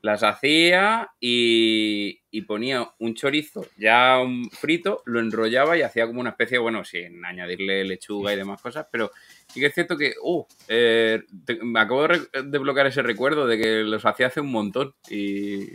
las 0.04 0.22
hacía 0.22 1.08
y, 1.18 2.20
ponía 2.42 2.86
un 2.98 3.14
chorizo 3.14 3.64
ya 3.78 4.18
un 4.20 4.50
frito, 4.50 5.02
lo 5.06 5.18
enrollaba 5.18 5.78
y 5.78 5.82
hacía 5.82 6.06
como 6.06 6.20
una 6.20 6.30
especie, 6.30 6.58
bueno, 6.58 6.84
sin 6.84 7.24
añadirle 7.24 7.84
lechuga 7.84 8.34
y 8.34 8.36
demás 8.36 8.60
cosas, 8.60 8.86
pero 8.92 9.10
sí 9.48 9.60
que 9.60 9.66
es 9.66 9.74
cierto 9.74 9.96
que, 9.96 10.12
uh, 10.22 10.44
eh, 10.68 11.22
me 11.62 11.80
acabo 11.80 12.06
de, 12.06 12.58
bloquear 12.58 12.88
ese 12.88 13.00
recuerdo 13.00 13.46
de 13.46 13.56
que 13.56 13.82
los 13.82 14.04
hacía 14.04 14.26
hace 14.26 14.42
un 14.42 14.52
montón 14.52 14.94
y 15.08 15.70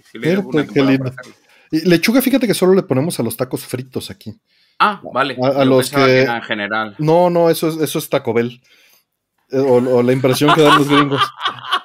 lechuga, 1.72 2.22
fíjate 2.22 2.46
que 2.46 2.54
solo 2.54 2.76
le 2.76 2.84
ponemos 2.84 3.20
a 3.20 3.24
los 3.24 3.36
tacos 3.36 3.66
fritos 3.66 4.12
aquí. 4.12 4.40
Ah, 4.78 5.02
vale. 5.12 5.38
A, 5.42 5.66
los 5.66 5.90
que... 5.90 6.22
en 6.22 6.42
general. 6.44 6.96
No, 7.00 7.32
no, 7.32 7.50
eso 7.50 7.70
es, 7.70 7.78
eso 7.78 7.98
es 7.98 8.08
Taco 8.08 8.32
Bell. 8.34 8.62
Eh, 9.50 9.58
o, 9.58 9.78
o 9.78 10.04
la 10.04 10.14
impresión 10.14 10.54
que 10.54 10.62
dan 10.62 10.78
los 10.78 10.88
gringos. 10.88 11.22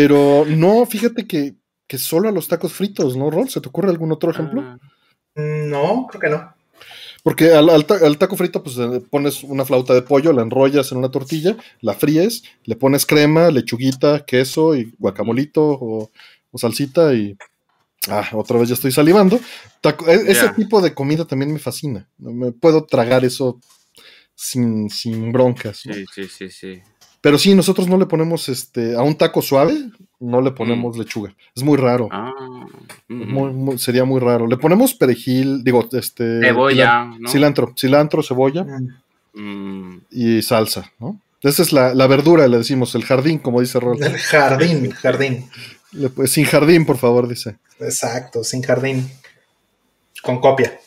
Pero 0.00 0.44
no, 0.46 0.86
fíjate 0.86 1.26
que, 1.26 1.56
solo 1.98 2.28
a 2.28 2.32
los 2.32 2.46
tacos 2.46 2.72
fritos, 2.72 3.16
¿no, 3.16 3.32
Rol? 3.32 3.48
¿Se 3.48 3.60
te 3.60 3.68
ocurre 3.68 3.90
algún 3.90 4.12
otro 4.12 4.30
ejemplo? 4.30 4.62
Ah. 4.64 4.78
no, 5.34 6.06
creo 6.08 6.20
que 6.20 6.28
no. 6.28 6.54
Porque 7.24 7.52
al, 7.52 8.16
taco 8.16 8.36
frito, 8.36 8.62
pues 8.62 8.76
pones 9.10 9.42
una 9.42 9.64
flauta 9.64 9.94
de 9.94 10.02
pollo, 10.02 10.32
la 10.32 10.42
enrollas 10.42 10.92
en 10.92 10.98
una 10.98 11.10
tortilla, 11.10 11.56
la 11.80 11.94
fríes, 11.94 12.44
le 12.62 12.76
pones 12.76 13.06
crema, 13.06 13.50
lechuguita, 13.50 14.24
queso 14.24 14.76
y 14.76 14.94
guacamolito 15.00 15.62
o, 15.64 16.10
salsita 16.54 17.12
y. 17.14 17.36
Ah, 18.08 18.28
otra 18.34 18.56
vez 18.56 18.68
ya 18.68 18.74
estoy 18.74 18.92
salivando. 18.92 19.40
E, 20.06 20.14
ese 20.28 20.50
tipo 20.50 20.80
de 20.80 20.94
comida 20.94 21.24
también 21.24 21.52
me 21.52 21.58
fascina. 21.58 22.08
Me 22.18 22.52
puedo 22.52 22.84
tragar 22.84 23.24
eso 23.24 23.58
sin, 24.36 24.90
sin 24.90 25.32
broncas. 25.32 25.78
Sí, 25.78 26.04
sí, 26.14 26.28
sí, 26.28 26.50
sí. 26.50 26.82
Pero 27.28 27.36
sí, 27.36 27.54
nosotros 27.54 27.88
no 27.88 27.98
le 27.98 28.06
ponemos 28.06 28.48
este 28.48 28.96
a 28.96 29.02
un 29.02 29.14
taco 29.14 29.42
suave, 29.42 29.90
no 30.18 30.40
le 30.40 30.50
ponemos 30.50 30.96
mm. 30.96 30.98
lechuga. 30.98 31.34
Es 31.54 31.62
muy 31.62 31.76
raro. 31.76 32.08
Ah, 32.10 32.32
sería 33.76 34.06
muy 34.06 34.18
raro. 34.18 34.46
Le 34.46 34.56
ponemos 34.56 34.94
perejil, 34.94 35.62
digo, 35.62 35.86
este. 35.92 36.40
Cebolla. 36.40 37.10
Cilantro, 37.26 37.74
cilantro, 37.76 38.22
cebolla 38.22 38.64
mm. 39.34 39.96
y 40.10 40.40
salsa, 40.40 40.90
¿no? 40.98 41.20
Esa 41.42 41.60
es 41.60 41.74
la, 41.74 42.06
verdura, 42.06 42.48
le 42.48 42.56
decimos, 42.56 42.94
el 42.94 43.04
jardín, 43.04 43.40
como 43.40 43.60
dice 43.60 43.78
Rol. 43.78 44.02
El 44.02 44.16
jardín, 44.16 44.90
jardín. 44.92 45.50
sin 46.24 46.46
jardín, 46.46 46.86
por 46.86 46.96
favor, 46.96 47.28
dice. 47.28 47.58
Exacto, 47.78 48.42
sin 48.42 48.62
jardín. 48.62 49.06
Con 50.22 50.40
copia. 50.40 50.80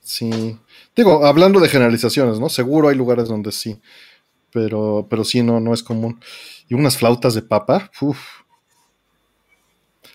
Sí. 0.00 0.56
Digo, 0.94 1.26
hablando 1.26 1.58
de 1.58 1.68
generalizaciones, 1.68 2.38
¿no? 2.38 2.50
Seguro 2.50 2.88
hay 2.88 2.94
lugares 2.94 3.26
donde 3.26 3.50
sí 3.50 3.80
pero, 4.52 5.06
pero 5.08 5.24
sí, 5.24 5.42
no, 5.42 5.60
no 5.60 5.74
es 5.74 5.82
común. 5.82 6.20
Y 6.68 6.74
unas 6.74 6.96
flautas 6.96 7.34
de 7.34 7.42
papa, 7.42 7.90
uff. 8.00 8.18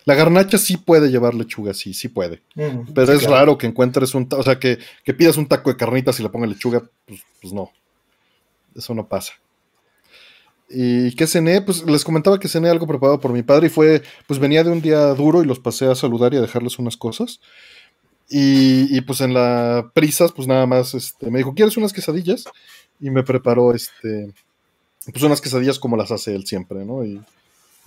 La 0.04 0.14
garnacha 0.14 0.58
sí 0.58 0.76
puede 0.76 1.10
llevar 1.10 1.34
lechuga, 1.34 1.74
sí, 1.74 1.94
sí 1.94 2.08
puede. 2.08 2.42
Mm, 2.56 2.92
pero 2.92 3.12
es 3.12 3.22
raro 3.22 3.56
que 3.56 3.68
encuentres 3.68 4.14
un, 4.14 4.28
o 4.36 4.42
sea, 4.42 4.58
que, 4.58 4.78
que, 5.04 5.14
pidas 5.14 5.36
un 5.36 5.46
taco 5.46 5.70
de 5.70 5.76
carnitas 5.76 6.18
y 6.18 6.24
le 6.24 6.28
ponga 6.28 6.46
lechuga, 6.46 6.82
pues, 7.06 7.20
pues, 7.40 7.52
no. 7.52 7.70
Eso 8.74 8.94
no 8.94 9.06
pasa. 9.06 9.34
¿Y 10.68 11.14
qué 11.14 11.26
cené? 11.26 11.60
Pues 11.60 11.84
les 11.84 12.04
comentaba 12.04 12.40
que 12.40 12.48
cené 12.48 12.70
algo 12.70 12.86
preparado 12.86 13.20
por 13.20 13.32
mi 13.32 13.42
padre 13.42 13.66
y 13.66 13.70
fue, 13.70 14.02
pues 14.26 14.40
venía 14.40 14.64
de 14.64 14.70
un 14.70 14.80
día 14.80 15.06
duro 15.14 15.42
y 15.42 15.46
los 15.46 15.60
pasé 15.60 15.86
a 15.86 15.94
saludar 15.94 16.32
y 16.32 16.38
a 16.38 16.40
dejarles 16.40 16.78
unas 16.78 16.96
cosas. 16.96 17.40
Y, 18.28 18.96
y 18.96 19.02
pues 19.02 19.20
en 19.20 19.34
la 19.34 19.90
prisas, 19.92 20.32
pues 20.32 20.48
nada 20.48 20.66
más, 20.66 20.94
este, 20.94 21.30
me 21.30 21.38
dijo, 21.38 21.54
¿quieres 21.54 21.76
unas 21.76 21.92
quesadillas? 21.92 22.44
Y 23.02 23.10
me 23.10 23.24
preparó 23.24 23.74
este, 23.74 24.32
pues 25.10 25.22
unas 25.24 25.40
quesadillas 25.40 25.78
como 25.78 25.96
las 25.96 26.12
hace 26.12 26.34
él 26.34 26.46
siempre, 26.46 26.84
¿no? 26.84 27.04
Y, 27.04 27.20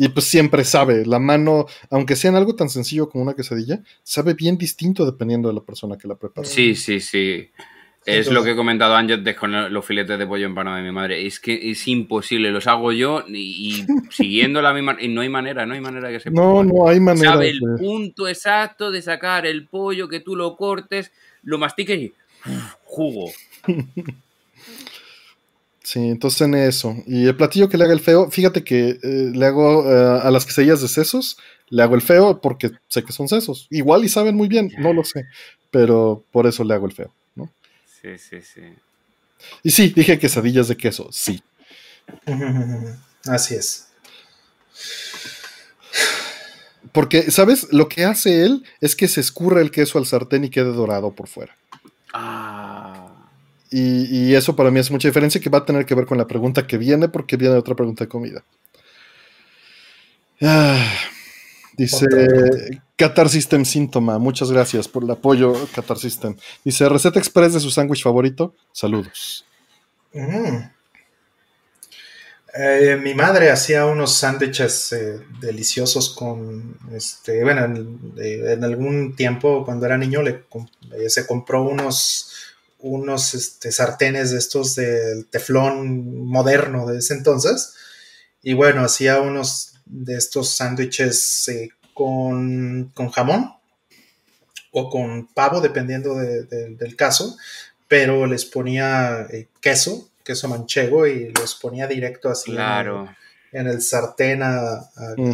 pues 0.10 0.26
siempre 0.26 0.66
sabe, 0.66 1.06
la 1.06 1.20
mano, 1.20 1.68
aunque 1.90 2.18
sea 2.18 2.30
en 2.30 2.36
algo 2.36 2.54
tan 2.54 2.70
sencillo 2.70 3.10
como 3.10 3.24
una 3.24 3.34
quesadilla, 3.34 3.80
sabe 4.04 4.34
bien 4.34 4.58
distinto 4.58 5.06
dependiendo 5.06 5.48
de 5.48 5.56
la 5.56 5.62
persona 5.62 5.98
que 5.98 6.10
la 6.10 6.16
prepara. 6.16 6.46
Sí, 6.46 6.76
sí, 6.76 7.00
sí. 7.00 7.50
Es 8.06 8.30
lo 8.30 8.44
que 8.44 8.52
he 8.52 8.56
comentado 8.56 8.94
antes 8.94 9.36
con 9.36 9.74
los 9.74 9.86
filetes 9.86 10.20
de 10.20 10.28
pollo 10.28 10.46
empanado 10.46 10.76
de 10.78 10.84
mi 10.84 10.92
madre. 10.92 11.26
Es 11.26 11.40
que 11.40 11.72
es 11.72 11.88
imposible, 11.88 12.52
los 12.52 12.68
hago 12.68 12.92
yo 12.92 13.24
y, 13.28 13.86
siguiendo 14.12 14.62
la 14.62 14.74
misma. 14.74 14.98
Y 15.00 15.08
no 15.08 15.22
hay 15.22 15.30
manera, 15.30 15.66
no 15.66 15.74
hay 15.74 15.82
manera 15.82 16.10
que 16.10 16.20
se 16.20 16.30
No, 16.30 16.64
no 16.64 16.88
hay 16.88 17.00
manera. 17.00 17.32
Sabe 17.32 17.50
el 17.50 17.62
punto 17.80 18.28
exacto 18.28 18.92
de 18.92 19.02
sacar 19.02 19.48
el 19.48 19.66
pollo, 19.66 20.10
que 20.10 20.20
tú 20.20 20.36
lo 20.36 20.56
cortes, 20.58 21.12
lo 21.42 21.58
mastiques 21.58 21.98
y. 21.98 22.14
jugo. 22.84 23.32
Sí, 25.86 26.00
entonces 26.00 26.42
en 26.42 26.56
eso. 26.56 26.96
Y 27.06 27.28
el 27.28 27.38
platillo 27.38 27.70
que 27.70 27.78
le 27.78 27.84
haga 27.84 27.94
el 27.94 28.00
feo, 28.00 28.32
fíjate 28.32 28.64
que 28.64 28.98
eh, 29.04 29.32
le 29.32 29.46
hago 29.46 29.88
eh, 29.88 30.20
a 30.24 30.32
las 30.32 30.44
quesadillas 30.44 30.82
de 30.82 30.88
sesos, 30.88 31.38
le 31.70 31.84
hago 31.84 31.94
el 31.94 32.02
feo 32.02 32.42
porque 32.42 32.72
sé 32.88 33.04
que 33.04 33.12
son 33.12 33.28
sesos. 33.28 33.68
Igual 33.70 34.04
y 34.04 34.10
saben 34.10 34.36
muy 34.36 34.48
bien, 34.48 34.72
no 34.80 34.94
lo 34.94 35.04
sé, 35.04 35.26
pero 35.70 36.26
por 36.32 36.48
eso 36.48 36.64
le 36.64 36.74
hago 36.74 36.88
el 36.88 36.92
feo, 36.92 37.14
¿no? 37.36 37.52
Sí, 37.86 38.18
sí, 38.18 38.42
sí. 38.42 38.62
Y 39.62 39.70
sí, 39.70 39.94
dije 39.96 40.18
quesadillas 40.18 40.68
de 40.70 40.76
queso, 40.76 41.08
sí. 41.12 41.44
Así 43.28 43.54
es. 43.54 43.90
Porque, 46.94 47.30
¿sabes? 47.30 47.72
Lo 47.72 47.90
que 47.90 48.06
hace 48.06 48.44
él 48.44 48.66
es 48.82 48.96
que 48.96 49.08
se 49.08 49.22
escurre 49.22 49.62
el 49.62 49.70
queso 49.70 50.00
al 50.00 50.08
sartén 50.08 50.46
y 50.46 50.50
quede 50.50 50.74
dorado 50.74 51.14
por 51.14 51.28
fuera. 51.28 51.56
Ah. 52.12 52.55
Y, 53.78 54.34
eso 54.34 54.56
para 54.56 54.72
mí 54.72 54.80
es 54.80 54.90
mucha 54.90 55.10
diferencia 55.10 55.42
que 55.42 55.50
va 55.50 55.58
a 55.58 55.66
tener 55.66 55.86
que 55.86 55.96
ver 55.96 56.06
con 56.06 56.18
la 56.18 56.28
pregunta 56.28 56.66
que 56.66 56.78
viene, 56.78 57.10
porque 57.10 57.36
viene 57.36 57.56
otra 57.56 57.76
pregunta 57.76 58.06
de 58.06 58.08
comida. 58.08 58.42
Ah, 60.42 60.94
dice 61.74 62.08
Qatar 62.96 63.28
System 63.28 63.66
Síntoma, 63.66 64.18
muchas 64.18 64.50
gracias 64.50 64.88
por 64.88 65.04
el 65.04 65.12
apoyo, 65.12 65.54
Qatar 65.76 65.98
System. 65.98 66.38
Dice 66.64 66.88
receta 66.88 67.20
express 67.20 67.54
de 67.54 67.60
su 67.60 67.70
sándwich 67.70 68.02
favorito. 68.02 68.56
Saludos. 68.72 69.44
Mm. 70.14 70.70
Eh, 72.58 72.98
mi 73.04 73.14
madre 73.14 73.52
hacía 73.52 73.86
unos 73.88 74.16
sándwiches 74.16 74.94
eh, 74.94 75.20
deliciosos 75.42 76.16
con, 76.16 76.78
este, 76.94 77.44
bueno, 77.44 77.66
en, 77.66 78.64
algún 78.64 79.18
tiempo 79.18 79.66
cuando 79.66 79.86
era 79.86 79.98
niño 79.98 80.22
le, 80.22 80.46
se 81.10 81.28
compró 81.28 81.64
unos 81.64 82.35
unos 82.86 83.34
este, 83.34 83.72
sartenes 83.72 84.30
de 84.30 84.38
estos 84.38 84.76
del 84.76 85.26
teflón 85.26 86.24
moderno 86.28 86.86
de 86.86 87.00
ese 87.00 87.16
entonces. 87.16 87.74
Y 88.44 88.54
bueno, 88.54 88.82
hacía 88.82 89.20
unos 89.22 89.74
de 89.86 90.16
estos 90.16 90.50
sándwiches 90.50 91.48
eh, 91.48 91.70
con, 91.96 92.92
jamón 93.12 93.54
o 94.72 94.90
con 94.90 95.28
pavo, 95.34 95.62
dependiendo 95.62 96.16
del 96.16 96.96
caso, 96.96 97.38
pero 97.88 98.28
les 98.28 98.46
ponía 98.46 99.26
eh, 99.32 99.48
queso, 99.62 100.10
queso 100.24 100.48
manchego, 100.48 101.08
y 101.08 101.32
los 101.32 101.56
ponía 101.56 101.88
directo 101.88 102.30
así 102.30 102.56
en, 103.52 103.68
el, 103.68 103.82
sartén 103.82 104.44
a, 104.44 104.92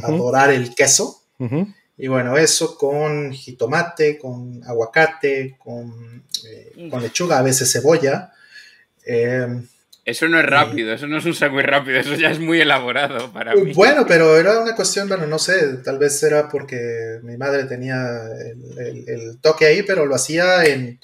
dorar 0.08 0.52
el 0.52 0.74
queso. 0.74 1.22
Y 2.02 2.08
bueno, 2.08 2.36
eso 2.36 2.76
con 2.80 3.32
jitomate, 3.32 4.18
con 4.18 4.60
aguacate, 4.66 5.56
con, 5.60 6.24
eh, 6.48 6.88
con 6.90 7.00
lechuga, 7.00 7.38
a 7.38 7.44
veces 7.44 7.72
cebolla. 7.72 8.34
Eso 10.04 10.28
no 10.28 10.40
es 10.40 10.46
rápido, 10.48 10.94
eso 10.96 11.06
no 11.06 11.20
es 11.20 11.26
un 11.26 11.36
sándwich 11.36 11.68
rápido, 11.68 12.00
eso 12.00 12.16
ya 12.16 12.32
es 12.32 12.40
muy 12.40 12.60
elaborado 12.60 13.32
para 13.32 13.54
mí. 13.54 13.74
Bueno, 13.74 14.08
pero 14.08 14.36
era 14.36 14.62
una 14.62 14.76
cuestión, 14.76 15.08
bueno, 15.08 15.28
no 15.28 15.38
sé, 15.38 15.78
tal 15.84 16.00
vez 16.00 16.24
era 16.24 16.50
porque 16.50 17.20
mi 17.22 17.38
madre 17.38 17.66
tenía 17.66 18.28
el, 18.80 19.38
toque 19.40 19.68
ahí, 19.68 19.84
pero 19.84 20.08
lo 20.08 20.16
hacía 20.16 20.66
en... 20.66 21.00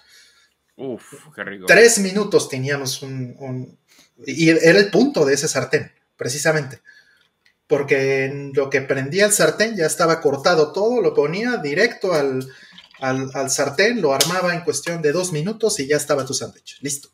Uf, 0.77 1.03
qué 1.35 1.43
rico. 1.43 1.67
Tres 1.67 1.99
minutos 1.99 2.49
teníamos 2.49 3.03
un, 3.03 3.77
Y 4.25 4.49
era 4.49 4.79
el 4.79 4.89
punto 4.89 5.25
de 5.25 5.35
ese 5.35 5.47
sartén, 5.47 5.91
precisamente. 6.15 6.79
Porque 7.67 8.25
en 8.25 8.53
lo 8.53 8.69
que 8.69 8.81
prendía 8.81 9.25
el 9.25 9.31
sartén 9.31 9.75
ya 9.75 9.85
estaba 9.85 10.21
cortado 10.21 10.71
todo, 10.71 11.01
lo 11.01 11.13
ponía 11.13 11.57
directo 11.57 12.13
al, 12.13 12.47
al, 12.99 13.29
al 13.33 13.49
sartén, 13.49 14.01
lo 14.01 14.13
armaba 14.13 14.53
en 14.53 14.61
cuestión 14.61 15.01
de 15.01 15.11
dos 15.11 15.31
minutos 15.33 15.79
y 15.79 15.87
ya 15.87 15.97
estaba 15.97 16.25
tu 16.25 16.33
sándwich. 16.33 16.79
Listo. 16.81 17.09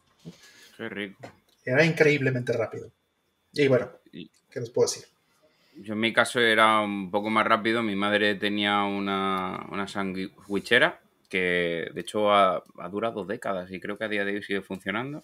Qué 0.77 0.89
rico. 0.89 1.19
Era 1.65 1.83
increíblemente 1.83 2.53
rápido. 2.53 2.91
Y 3.53 3.67
bueno, 3.67 3.89
¿qué 4.11 4.59
les 4.59 4.69
puedo 4.69 4.87
decir? 4.87 5.05
Yo 5.75 5.93
en 5.93 5.99
mi 5.99 6.13
caso 6.13 6.39
era 6.39 6.81
un 6.81 7.09
poco 7.09 7.29
más 7.29 7.45
rápido. 7.47 7.81
Mi 7.81 7.95
madre 7.95 8.35
tenía 8.35 8.83
una, 8.83 9.65
una 9.71 9.87
sandwichera 9.87 11.02
que 11.33 11.89
de 11.91 12.01
hecho 12.01 12.31
ha, 12.31 12.63
durado 12.91 13.25
décadas 13.25 13.71
y 13.71 13.79
creo 13.79 13.97
que 13.97 14.03
a 14.03 14.07
día 14.07 14.23
de 14.23 14.35
hoy 14.35 14.43
sigue 14.43 14.61
funcionando. 14.61 15.23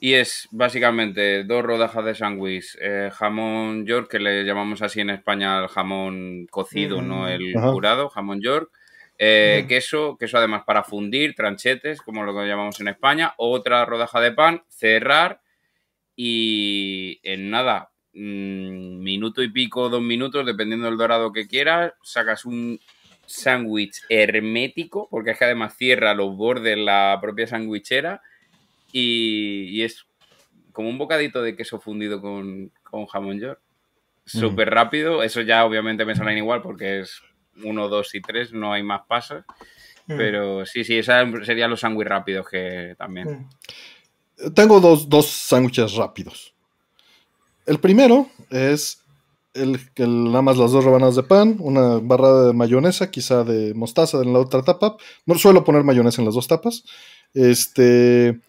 Y 0.00 0.14
es 0.14 0.48
básicamente 0.50 1.44
dos 1.44 1.62
rodajas 1.62 2.04
de 2.04 2.16
sándwich, 2.16 2.76
eh, 2.80 3.10
jamón 3.12 3.86
york, 3.86 4.10
que 4.10 4.18
le 4.18 4.42
llamamos 4.42 4.82
así 4.82 5.00
en 5.00 5.10
España 5.10 5.60
al 5.60 5.68
jamón 5.68 6.48
cocido, 6.50 7.00
no 7.00 7.28
el 7.28 7.52
curado, 7.52 8.08
jamón 8.08 8.40
york. 8.40 8.72
Eh, 9.18 9.66
queso, 9.68 10.16
queso 10.18 10.38
además 10.38 10.64
para 10.66 10.82
fundir, 10.82 11.36
tranchetes, 11.36 12.02
como 12.02 12.24
lo 12.24 12.32
llamamos 12.44 12.80
en 12.80 12.88
España, 12.88 13.34
otra 13.36 13.84
rodaja 13.84 14.20
de 14.20 14.32
pan, 14.32 14.64
cerrar 14.68 15.42
y 16.16 17.20
en 17.22 17.50
nada, 17.50 17.92
mm, 18.14 18.98
minuto 18.98 19.44
y 19.44 19.52
pico, 19.52 19.90
dos 19.90 20.02
minutos, 20.02 20.44
dependiendo 20.44 20.86
del 20.86 20.96
dorado 20.96 21.32
que 21.32 21.46
quieras, 21.46 21.92
sacas 22.02 22.44
un 22.44 22.80
sándwich 23.30 24.02
hermético, 24.08 25.08
porque 25.08 25.30
es 25.30 25.38
que 25.38 25.44
además 25.44 25.76
cierra 25.76 26.14
los 26.14 26.36
bordes 26.36 26.76
la 26.76 27.18
propia 27.20 27.46
sándwichera 27.46 28.22
y, 28.92 29.82
es 29.82 30.06
como 30.72 30.88
un 30.88 30.98
bocadito 30.98 31.40
de 31.42 31.56
queso 31.56 31.80
fundido 31.80 32.20
con, 32.20 32.72
jamón 33.08 33.38
york. 33.38 33.60
Mm. 34.26 34.38
Súper 34.38 34.70
rápido, 34.70 35.22
eso 35.22 35.42
ya 35.42 35.64
obviamente 35.64 36.04
me 36.04 36.14
salen 36.14 36.38
igual 36.38 36.60
porque 36.60 37.00
es 37.00 37.22
uno, 37.62 37.88
dos 37.88 38.14
y 38.14 38.20
tres, 38.20 38.52
no 38.52 38.72
hay 38.72 38.82
más 38.82 39.02
pasos. 39.06 39.44
Mm. 40.06 40.16
Pero 40.16 40.66
sí, 40.66 40.82
sí, 40.82 40.98
esos 40.98 41.46
serían 41.46 41.70
los 41.70 41.80
sándwiches 41.80 42.10
rápidos 42.10 42.48
que 42.48 42.94
también. 42.98 43.46
Tengo 44.54 44.80
dos, 44.80 45.08
dos 45.08 45.26
sándwiches 45.26 45.94
rápidos. 45.94 46.54
El 47.66 47.78
primero 47.78 48.28
es 48.50 49.04
el, 49.54 49.80
el, 49.96 50.24
nada 50.24 50.42
más 50.42 50.56
las 50.56 50.72
dos 50.72 50.84
rebanadas 50.84 51.16
de 51.16 51.22
pan, 51.22 51.56
una 51.60 51.98
barrada 51.98 52.46
de 52.46 52.52
mayonesa, 52.52 53.10
quizá 53.10 53.44
de 53.44 53.74
mostaza 53.74 54.18
en 54.22 54.32
la 54.32 54.38
otra 54.38 54.62
tapa. 54.62 54.96
No 55.26 55.34
suelo 55.36 55.64
poner 55.64 55.84
mayonesa 55.84 56.22
en 56.22 56.26
las 56.26 56.34
dos 56.34 56.48
tapas. 56.48 56.84
Este, 57.34 58.40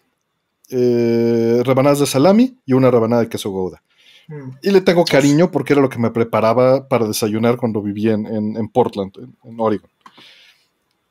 eh, 0.70 1.62
rebanadas 1.64 2.00
de 2.00 2.06
salami 2.06 2.58
y 2.64 2.72
una 2.72 2.90
rebanada 2.90 3.22
de 3.22 3.28
queso 3.28 3.50
gouda. 3.50 3.82
Mm. 4.28 4.50
Y 4.62 4.70
le 4.70 4.80
tengo 4.80 5.04
cariño 5.04 5.50
porque 5.50 5.72
era 5.72 5.82
lo 5.82 5.88
que 5.88 5.98
me 5.98 6.10
preparaba 6.10 6.88
para 6.88 7.06
desayunar 7.06 7.56
cuando 7.56 7.82
vivía 7.82 8.12
en, 8.12 8.68
Portland, 8.68 9.12
en, 9.44 9.60
Oregon. 9.60 9.90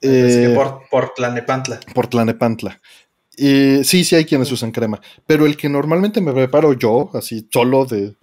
Eh, 0.02 0.54
por, 0.56 0.82
por 0.90 1.14
Tlanepantla. 1.14 1.80
Por 1.94 2.08
Tlanepantla 2.08 2.80
sí, 3.84 4.04
sí 4.04 4.16
hay 4.16 4.26
quienes 4.26 4.52
usan 4.52 4.72
crema, 4.72 5.02
pero 5.26 5.46
el 5.46 5.58
que 5.58 5.70
normalmente 5.70 6.22
me 6.22 6.34
preparo 6.34 6.74
yo, 6.74 7.10
así 7.14 7.48
solo 7.52 7.86
de, 7.86 8.16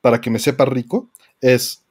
para 0.00 0.20
que 0.20 0.30
me 0.30 0.38
sepa 0.38 0.64
rico, 0.64 1.10
es 1.54 1.82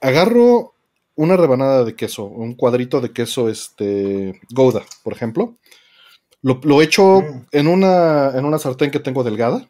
agarro 0.00 0.74
una 1.16 1.36
rebanada 1.36 1.84
de 1.84 1.94
queso, 1.94 2.24
un 2.24 2.54
cuadrito 2.54 3.00
de 3.00 3.12
queso 3.12 3.48
este, 3.48 4.40
Gouda, 4.50 4.82
por 5.02 5.12
ejemplo. 5.12 5.56
Lo, 6.42 6.82
echo 6.82 7.22
mm. 7.22 7.46
en, 7.52 7.68
una, 7.68 8.32
en 8.34 8.44
una 8.44 8.58
sartén 8.58 8.90
que 8.90 9.00
tengo 9.00 9.24
delgada, 9.24 9.66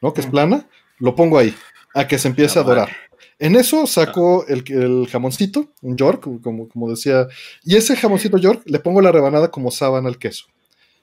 ¿no? 0.00 0.12
Que 0.12 0.20
es 0.20 0.28
mm. 0.28 0.30
plana, 0.30 0.68
lo 0.98 1.16
pongo 1.16 1.38
ahí, 1.38 1.52
a 1.94 2.06
que 2.06 2.18
se 2.18 2.28
empiece 2.28 2.58
a 2.58 2.62
dorar. 2.62 2.90
En 3.38 3.56
eso 3.56 3.86
saco 3.86 4.46
el, 4.46 4.62
el, 4.68 5.08
jamoncito, 5.08 5.66
un 5.82 5.96
York, 5.96 6.28
como, 6.42 6.68
como 6.68 6.88
decía, 6.88 7.26
y 7.64 7.74
ese 7.74 7.96
jamoncito 7.96 8.38
York 8.38 8.62
le 8.66 8.78
pongo 8.78 9.00
la 9.00 9.10
rebanada 9.10 9.50
como 9.50 9.70
sábana 9.70 10.08
al 10.08 10.18
queso. 10.18 10.46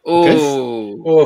Uh, 0.05 1.25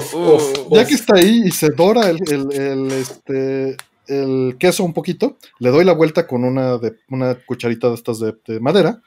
ya 0.72 0.86
que 0.86 0.94
está 0.94 1.16
ahí 1.16 1.44
y 1.46 1.52
se 1.52 1.70
dora 1.70 2.10
el, 2.10 2.92
este, 2.92 3.76
el 4.08 4.58
queso 4.60 4.84
un 4.84 4.94
poquito, 4.94 5.38
le 5.60 5.70
doy 5.70 5.86
la 5.86 5.94
vuelta 5.94 6.28
con 6.28 6.44
una, 6.44 6.78
de, 6.78 6.96
una 7.10 7.36
cucharita 7.36 7.90
de 7.90 7.96
estas 7.96 8.20
de, 8.20 8.60
madera, 8.60 9.02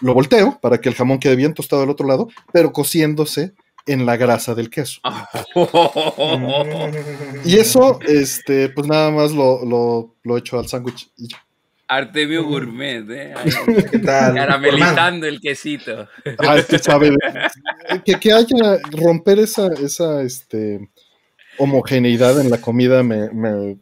lo 0.00 0.14
volteo 0.14 0.58
para 0.60 0.78
que 0.78 0.88
el 0.88 0.94
jamón 0.94 1.18
quede 1.18 1.36
bien 1.36 1.54
tostado 1.54 1.82
del 1.82 1.90
otro 1.90 2.06
lado, 2.06 2.28
pero 2.52 2.72
cociéndose 2.72 3.52
en 3.86 4.06
la 4.06 4.16
grasa 4.16 4.54
del 4.54 4.70
queso. 4.70 5.00
y 7.44 7.56
eso, 7.56 7.98
este, 8.06 8.70
pues 8.70 8.86
nada 8.86 9.10
más 9.10 9.32
lo, 9.32 9.64
lo, 9.64 10.14
lo 10.22 10.38
echo 10.38 10.58
al 10.58 10.68
sándwich 10.68 11.10
y 11.16 11.28
ya. 11.28 11.44
Artemio 11.86 12.44
Gourmet, 12.44 13.04
¿eh? 13.10 13.34
¿Qué 13.90 13.98
tal? 13.98 14.34
Caramelizando 14.34 15.26
el 15.26 15.40
quesito. 15.40 16.08
Ah, 16.38 16.56
que 16.68 16.78
sabe. 16.78 17.10
Que, 18.04 18.32
haya 18.32 18.78
romper 18.90 19.38
esa, 19.38 19.68
esa 19.74 20.22
este, 20.22 20.88
homogeneidad 21.58 22.40
en 22.40 22.50
la 22.50 22.58
comida 22.58 23.02
me, 23.02 23.30
me, 23.30 23.76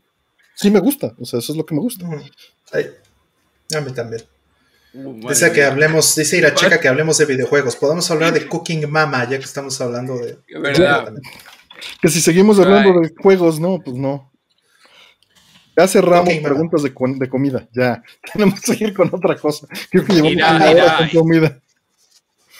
sí 0.54 0.70
me 0.70 0.80
gusta. 0.80 1.14
O 1.18 1.24
sea, 1.24 1.38
eso 1.38 1.52
es 1.52 1.58
lo 1.58 1.64
que 1.64 1.74
me 1.74 1.80
gusta. 1.80 2.06
A 2.06 3.80
mí 3.80 3.92
también. 3.92 4.22
Uh, 4.94 5.28
dice 5.28 5.50
que 5.52 5.64
hablemos, 5.64 6.14
dice 6.14 6.36
Iracheca 6.36 6.78
que 6.78 6.88
hablemos 6.88 7.16
de 7.18 7.24
videojuegos. 7.24 7.76
Podemos 7.76 8.10
hablar 8.10 8.32
de 8.34 8.46
Cooking 8.46 8.90
Mama, 8.90 9.24
ya 9.28 9.38
que 9.38 9.44
estamos 9.44 9.80
hablando 9.80 10.18
de. 10.18 10.38
¿Verdad? 10.60 11.12
Que 12.00 12.08
si 12.08 12.20
seguimos 12.20 12.58
hablando 12.58 13.00
de 13.00 13.12
juegos, 13.20 13.58
no, 13.58 13.80
pues 13.82 13.96
no. 13.96 14.30
Ya 15.76 15.88
cerramos 15.88 16.34
preguntas 16.42 16.82
de, 16.82 16.92
comida. 16.92 17.66
Ya, 17.72 18.02
tenemos 18.32 18.60
que 18.60 18.72
seguir 18.72 18.92
con 18.92 19.08
otra 19.12 19.36
cosa. 19.36 19.66
Creo 19.90 20.04
que 20.04 20.12
llevamos 20.12 20.36
una 20.36 20.70
hora 20.70 20.96
con 20.98 21.08
comida. 21.08 21.60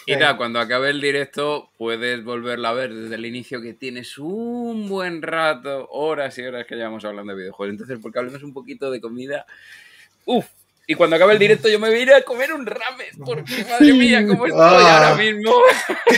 Mira, 0.07 0.37
cuando 0.37 0.59
acabe 0.59 0.91
el 0.91 1.01
directo 1.01 1.71
puedes 1.79 2.25
volverla 2.25 2.71
a 2.71 2.73
ver 2.73 2.93
desde 2.93 3.15
el 3.15 3.27
inicio 3.27 3.63
que 3.63 3.75
tienes 3.75 4.19
un 4.19 4.89
buen 4.89 5.23
rato, 5.23 5.89
horas 5.91 6.37
y 6.39 6.43
horas 6.43 6.67
que 6.67 6.75
llevamos 6.75 7.05
hablando 7.05 7.33
de 7.33 7.39
videojuegos. 7.39 7.73
Entonces, 7.73 7.99
porque 8.03 8.19
hablemos 8.19 8.43
un 8.43 8.53
poquito 8.53 8.91
de 8.91 9.01
comida. 9.01 9.47
Uf, 10.25 10.47
y 10.87 10.95
cuando 10.95 11.17
acabe 11.17 11.35
el 11.35 11.39
directo 11.39 11.69
yo 11.69 11.79
me 11.79 11.89
voy 11.89 11.99
a 11.99 12.03
ir 12.03 12.13
a 12.13 12.23
comer 12.23 12.53
un 12.53 12.67
ramen, 12.67 13.07
porque 13.25 13.65
madre 13.71 13.93
mía, 13.93 14.27
cómo 14.27 14.47
estoy 14.47 14.61
ah. 14.61 15.11
ahora 15.11 15.23
mismo. 15.23 15.53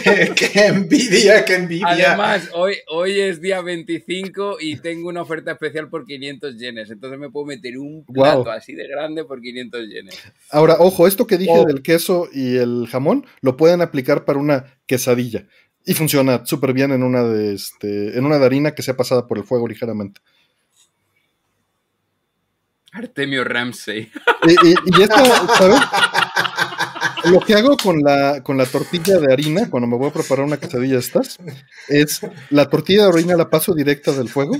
Qué, 0.36 0.66
envidia, 0.66 1.44
qué 1.44 1.54
envidia. 1.54 1.86
Además, 1.88 2.50
hoy, 2.52 2.76
hoy 2.88 3.20
es 3.20 3.40
día 3.40 3.60
25 3.60 4.56
y 4.60 4.76
tengo 4.76 5.08
una 5.08 5.22
oferta 5.22 5.52
especial 5.52 5.88
por 5.88 6.04
500 6.04 6.58
yenes, 6.58 6.90
entonces 6.90 7.18
me 7.18 7.30
puedo 7.30 7.46
meter 7.46 7.78
un 7.78 8.04
plato 8.04 8.50
así 8.50 8.74
de 8.74 8.88
grande 8.88 9.24
por 9.24 9.40
500 9.40 9.88
yenes. 9.88 10.18
Ahora, 10.50 10.76
ojo, 10.78 11.06
esto 11.06 11.26
que 11.26 11.38
dije 11.38 11.52
oh. 11.54 11.64
del 11.64 11.82
queso 11.82 12.28
y 12.32 12.56
el 12.56 12.86
jamón, 12.90 13.26
lo 13.40 13.56
pueden 13.56 13.82
aplicar 13.82 14.24
para 14.24 14.38
una 14.38 14.78
quesadilla. 14.86 15.46
Y 15.86 15.92
funciona 15.94 16.46
súper 16.46 16.72
bien 16.72 16.92
en 16.92 17.02
una 17.02 17.22
de 17.24 17.54
este, 17.54 18.16
en 18.16 18.24
una 18.24 18.38
de 18.38 18.46
harina 18.46 18.74
que 18.74 18.82
sea 18.82 18.96
pasada 18.96 19.26
por 19.26 19.36
el 19.36 19.44
fuego 19.44 19.68
ligeramente. 19.68 20.20
Artemio 22.94 23.44
Ramsey. 23.44 24.10
Y, 24.46 25.02
esto, 25.02 25.24
¿sabes? 25.58 25.80
Lo 27.24 27.40
que 27.40 27.54
hago 27.54 27.76
con 27.76 28.02
la, 28.02 28.42
con 28.42 28.56
la 28.56 28.66
tortilla 28.66 29.18
de 29.18 29.32
harina, 29.32 29.68
cuando 29.68 29.88
me 29.88 29.96
voy 29.96 30.08
a 30.08 30.12
preparar 30.12 30.44
una 30.44 30.58
quesadilla 30.58 30.94
de 30.94 31.00
estas, 31.00 31.38
es 31.88 32.20
la 32.50 32.68
tortilla 32.68 33.04
de 33.04 33.08
harina 33.08 33.36
la 33.36 33.50
paso 33.50 33.74
directa 33.74 34.12
del 34.12 34.28
fuego 34.28 34.56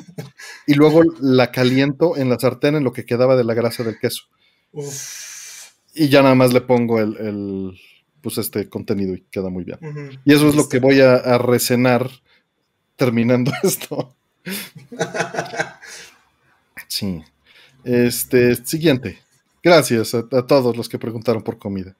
y 0.66 0.74
luego 0.74 1.02
la 1.20 1.52
caliento 1.52 2.16
en 2.16 2.28
la 2.28 2.38
sartén 2.38 2.74
en 2.74 2.84
lo 2.84 2.92
que 2.92 3.04
quedaba 3.04 3.36
de 3.36 3.44
la 3.44 3.54
grasa 3.54 3.84
del 3.84 3.98
queso. 3.98 4.24
Y 5.94 6.08
ya 6.08 6.22
nada 6.22 6.34
más 6.34 6.52
le 6.52 6.60
pongo 6.60 7.00
el, 7.00 7.78
pues 8.20 8.38
este 8.38 8.68
contenido 8.68 9.14
y 9.14 9.20
queda 9.30 9.48
muy 9.48 9.62
bien. 9.62 9.78
Y 10.24 10.32
eso 10.32 10.48
es 10.48 10.56
lo 10.56 10.68
que 10.68 10.80
voy 10.80 11.00
a, 11.00 11.14
a 11.14 11.38
recenar 11.38 12.10
terminando 12.96 13.52
esto. 13.62 14.16
sí. 16.88 17.22
Este, 17.84 18.54
siguiente. 18.56 19.18
Gracias 19.62 20.14
a, 20.14 20.22
todos 20.46 20.76
los 20.76 20.88
que 20.88 20.98
preguntaron 20.98 21.42
por 21.42 21.58
comida. 21.58 21.96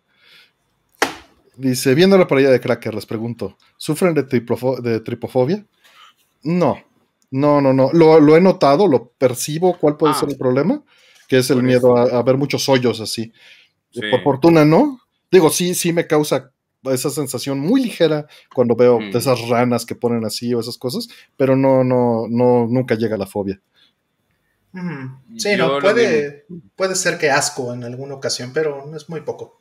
Dice, 1.57 1.95
viendo 1.95 2.19
la 2.19 2.27
parrilla 2.27 2.51
de 2.51 2.61
Cracker, 2.61 2.95
les 2.95 3.07
pregunto, 3.07 3.57
¿sufren 3.77 4.13
de, 4.13 4.25
de 4.25 5.01
tripofobia? 5.01 5.65
No, 6.43 6.79
no, 7.31 7.61
no, 7.61 7.73
no. 7.73 7.91
Lo, 7.93 8.37
he 8.37 8.41
notado, 8.41 8.87
lo 8.87 9.09
percibo, 9.09 9.79
cuál 9.79 9.97
puede 9.97 10.15
ah. 10.15 10.17
ser 10.17 10.29
el 10.29 10.37
problema, 10.37 10.83
que 11.29 11.39
es 11.39 11.51
el 11.51 11.63
miedo 11.63 11.97
a, 11.97 12.23
ver 12.23 12.37
muchos 12.37 12.69
hoyos 12.69 13.01
así. 13.01 13.33
Por 14.11 14.23
fortuna, 14.23 14.65
¿no? 14.65 15.01
Digo, 15.31 15.51
sí, 15.51 15.75
sí 15.75 15.93
me 15.93 16.07
causa 16.07 16.53
esa 16.85 17.11
sensación 17.11 17.59
muy 17.59 17.83
ligera 17.83 18.27
cuando 18.55 18.77
veo 18.77 19.01
mm. 19.01 19.17
esas 19.17 19.49
ranas 19.49 19.87
que 19.87 19.95
ponen 19.95 20.25
así 20.25 20.53
o 20.53 20.61
esas 20.61 20.77
cosas, 20.77 21.09
pero 21.37 21.57
no, 21.57 21.83
no, 21.83 22.27
no, 22.29 22.67
nunca 22.69 22.95
llega 22.95 23.17
la 23.17 23.27
fobia. 23.27 23.61
Sí, 25.37 25.57
no, 25.57 25.79
puede, 25.79 26.47
puede 26.75 26.97
ser 26.97 27.19
que 27.19 27.31
asco 27.31 27.73
en 27.73 27.85
alguna 27.85 28.15
ocasión, 28.15 28.53
pero 28.53 28.95
es 28.95 29.09
muy 29.09 29.21
poco. 29.21 29.61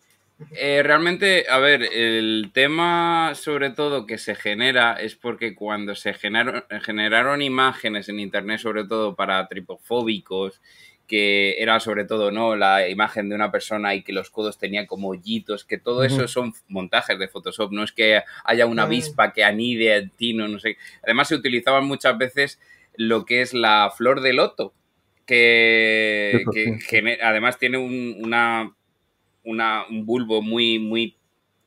Eh, 0.52 0.82
realmente, 0.84 1.46
a 1.48 1.60
ver, 1.60 1.84
el 1.84 2.50
tema 2.54 3.34
sobre 3.36 3.70
todo 3.70 4.08
que 4.08 4.18
se 4.18 4.34
genera 4.34 4.94
es 4.94 5.16
porque 5.16 5.54
cuando 5.54 5.94
se 5.96 6.14
generaron, 6.14 6.64
generaron 6.82 7.42
imágenes 7.42 8.10
en 8.10 8.20
internet, 8.20 8.60
sobre 8.60 8.86
todo 8.86 9.16
para 9.16 9.48
tripofóbicos, 9.48 10.60
que 11.08 11.56
era 11.60 11.80
sobre 11.80 12.06
todo 12.06 12.32
no 12.32 12.56
la 12.56 12.90
imagen 12.90 13.30
de 13.30 13.36
una 13.36 13.52
persona 13.52 13.94
y 13.94 14.04
que 14.04 14.14
los 14.14 14.32
codos 14.32 14.58
tenían 14.58 14.88
como 14.88 15.10
hoyitos, 15.10 15.64
que 15.66 15.78
todo 15.78 16.04
eso 16.04 16.28
son 16.28 16.54
montajes 16.68 17.20
de 17.20 17.28
Photoshop, 17.28 17.72
no 17.72 17.84
es 17.84 17.92
que 17.92 18.24
haya 18.44 18.66
una 18.66 18.84
avispa 18.84 19.32
que 19.32 19.44
anide 19.44 19.96
en 19.98 20.10
ti, 20.10 20.34
no, 20.34 20.48
no 20.48 20.60
sé. 20.60 20.78
Además 21.04 21.28
se 21.28 21.36
utilizaban 21.36 21.86
muchas 21.86 22.18
veces 22.18 22.60
lo 22.96 23.26
que 23.26 23.42
es 23.42 23.54
la 23.54 23.92
flor 23.96 24.22
de 24.22 24.34
loto, 24.34 24.74
que, 25.26 26.44
además 27.22 27.58
tiene 27.58 27.78
un, 27.78 28.18
una, 28.24 28.76
un 29.44 30.06
bulbo 30.06 30.42
muy, 30.42 30.80
muy 30.80 31.18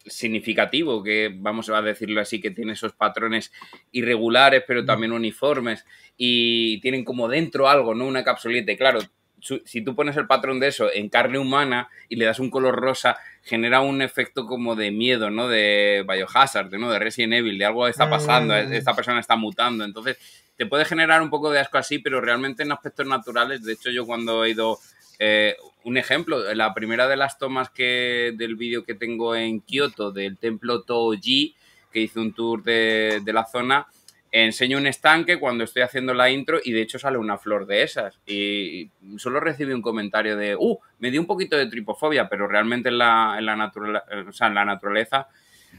significativo, 0.04 1.02
que 1.02 1.32
vamos 1.34 1.68
a 1.68 1.82
decirlo 1.82 2.20
así, 2.20 2.40
que 2.40 2.50
tiene 2.50 2.72
esos 2.72 2.92
patrones 2.92 3.52
irregulares, 3.92 4.62
pero 4.66 4.84
también 4.84 5.12
uniformes, 5.12 5.84
y 6.16 6.80
tienen 6.80 7.04
como 7.04 7.28
dentro 7.28 7.68
algo, 7.68 7.94
¿no? 7.94 8.06
Una 8.06 8.24
capsulita. 8.24 8.72
Y 8.72 8.76
claro, 8.76 9.00
si 9.40 9.82
tú 9.82 9.94
pones 9.94 10.16
el 10.16 10.26
patrón 10.26 10.60
de 10.60 10.68
eso 10.68 10.90
en 10.92 11.08
carne 11.08 11.38
humana 11.38 11.88
y 12.08 12.16
le 12.16 12.24
das 12.24 12.40
un 12.40 12.50
color 12.50 12.76
rosa, 12.76 13.16
genera 13.42 13.80
un 13.80 14.02
efecto 14.02 14.46
como 14.46 14.74
de 14.74 14.90
miedo, 14.90 15.30
¿no? 15.30 15.48
De 15.48 16.04
Biohazard, 16.08 16.72
¿no? 16.74 16.90
De 16.90 16.98
Resident 16.98 17.34
Evil, 17.34 17.58
de 17.58 17.64
algo 17.64 17.86
está 17.86 18.08
pasando, 18.10 18.54
mm. 18.54 18.72
esta 18.72 18.94
persona 18.94 19.20
está 19.20 19.36
mutando. 19.36 19.84
Entonces, 19.84 20.16
te 20.56 20.66
puede 20.66 20.84
generar 20.84 21.22
un 21.22 21.30
poco 21.30 21.50
de 21.50 21.60
asco 21.60 21.78
así, 21.78 21.98
pero 21.98 22.20
realmente 22.20 22.62
en 22.62 22.72
aspectos 22.72 23.06
naturales, 23.06 23.62
de 23.62 23.74
hecho 23.74 23.90
yo 23.90 24.06
cuando 24.06 24.44
he 24.44 24.50
ido, 24.50 24.78
eh, 25.18 25.56
un 25.84 25.96
ejemplo, 25.96 26.52
la 26.54 26.74
primera 26.74 27.06
de 27.06 27.16
las 27.16 27.38
tomas 27.38 27.70
que 27.70 28.32
del 28.36 28.56
vídeo 28.56 28.84
que 28.84 28.94
tengo 28.94 29.36
en 29.36 29.60
Kioto 29.60 30.12
del 30.12 30.38
templo 30.38 30.82
Toji, 30.82 31.54
que 31.92 32.00
hice 32.00 32.18
un 32.20 32.32
tour 32.32 32.62
de, 32.62 33.20
de 33.22 33.32
la 33.32 33.44
zona, 33.44 33.86
enseño 34.32 34.78
un 34.78 34.86
estanque 34.86 35.38
cuando 35.38 35.64
estoy 35.64 35.82
haciendo 35.82 36.14
la 36.14 36.30
intro 36.30 36.58
y 36.62 36.72
de 36.72 36.82
hecho 36.82 36.98
sale 36.98 37.18
una 37.18 37.38
flor 37.38 37.66
de 37.66 37.82
esas. 37.82 38.18
Y 38.26 38.90
solo 39.18 39.40
recibí 39.40 39.72
un 39.72 39.82
comentario 39.82 40.36
de, 40.36 40.56
uh, 40.56 40.78
me 40.98 41.10
dio 41.10 41.20
un 41.20 41.26
poquito 41.26 41.56
de 41.56 41.66
tripofobia, 41.66 42.28
pero 42.28 42.46
realmente 42.46 42.88
en 42.88 42.98
la, 42.98 43.36
en 43.38 43.46
la, 43.46 44.04
en 44.12 44.54
la 44.54 44.64
naturaleza, 44.64 45.28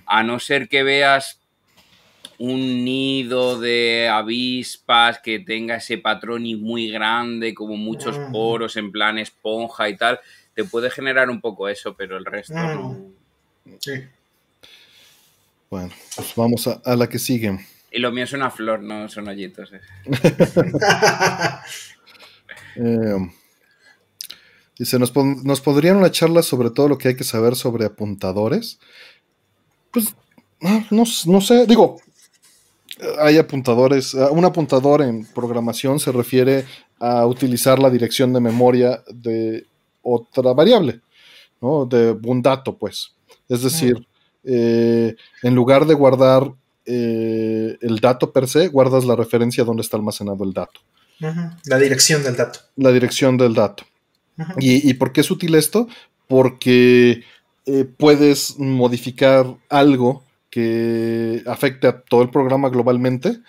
a 0.06 0.24
no 0.24 0.40
ser 0.40 0.68
que 0.68 0.84
veas 0.84 1.40
un 2.40 2.86
nido 2.86 3.60
de 3.60 4.10
avispas 4.10 5.20
que 5.20 5.40
tenga 5.40 5.78
ese 5.78 5.98
patrón 5.98 6.46
y 6.46 6.56
muy 6.56 6.90
grande, 6.90 7.54
como 7.54 7.76
muchos 7.78 8.18
poros 8.32 8.78
en 8.78 8.92
plan 8.92 9.18
esponja 9.18 9.90
y 9.90 9.98
tal, 9.98 10.20
te 10.54 10.64
puede 10.64 10.90
generar 10.90 11.30
un 11.30 11.42
poco 11.42 11.68
eso, 11.68 11.96
pero 11.96 12.18
el 12.18 12.26
resto 12.26 12.54
no. 12.54 12.98
Sí. 13.80 14.04
Bueno, 15.70 15.90
pues 16.16 16.34
vamos 16.36 16.68
a, 16.68 16.96
la 16.96 17.08
que 17.10 17.20
sigue. 17.20 17.60
Y 17.98 18.00
lo 18.00 18.12
mío 18.12 18.26
es 18.26 18.34
una 18.34 18.52
flor, 18.52 18.84
no 18.84 19.10
son 19.10 19.28
hoyitos. 19.28 19.74
Eh. 19.74 19.82
eh 22.76 23.32
dice, 24.78 25.00
¿nos, 25.00 25.12
¿nos 25.16 25.62
podrían 25.62 25.98
una 25.98 26.12
charla 26.12 26.44
sobre 26.44 26.70
todo 26.70 26.90
lo 26.90 27.00
que 27.00 27.08
hay 27.08 27.16
que 27.16 27.24
saber 27.24 27.56
sobre 27.56 27.86
apuntadores? 27.86 28.78
Pues 29.90 30.16
no, 30.92 31.06
no 31.26 31.42
sé, 31.42 31.66
digo, 31.66 32.00
hay 33.18 33.40
apuntadores. 33.40 34.14
Ah, 34.14 34.30
un 34.30 34.46
apuntador 34.46 35.02
en 35.02 35.26
programación 35.34 36.00
se 36.00 36.12
refiere 36.12 36.66
a 37.00 37.26
utilizar 37.26 37.80
la 37.80 37.90
dirección 37.90 38.32
de 38.32 38.42
memoria 38.42 39.02
de 39.12 39.66
otra 40.04 40.54
variable, 40.54 41.02
¿no? 41.60 41.88
De 41.88 42.12
un 42.12 42.44
dato, 42.44 42.78
pues. 42.78 43.16
Es 43.50 43.64
decir, 43.64 44.08
eh, 44.44 45.16
en 45.42 45.56
lugar 45.56 45.88
de 45.88 45.96
guardar 45.96 46.54
eh, 46.88 47.78
el 47.82 48.00
dato 48.00 48.32
per 48.32 48.48
se, 48.48 48.70
guardas 48.70 49.06
la 49.06 49.16
referencia 49.16 49.64
donde 49.64 49.82
está 49.82 49.98
almacenado 49.98 50.44
el 50.44 50.54
dato. 50.54 50.80
La 51.66 51.78
dirección 51.78 52.24
del 52.24 52.36
dato. 52.36 52.60
La 52.76 52.92
dirección 52.92 53.38
del 53.38 53.54
dato. 53.54 53.84
¿Y, 54.60 54.94
por 54.94 55.12
qué 55.12 55.22
es 55.22 55.32
útil 55.32 55.56
esto? 55.56 55.88
Porque 56.28 57.24
eh, 57.66 57.86
puedes 57.86 58.58
modificar 58.60 59.48
algo 59.70 60.24
que 60.50 61.44
afecte 61.48 61.88
a 61.88 62.02
todo 62.02 62.22
el 62.22 62.30
programa 62.30 62.70
globalmente 62.70 63.40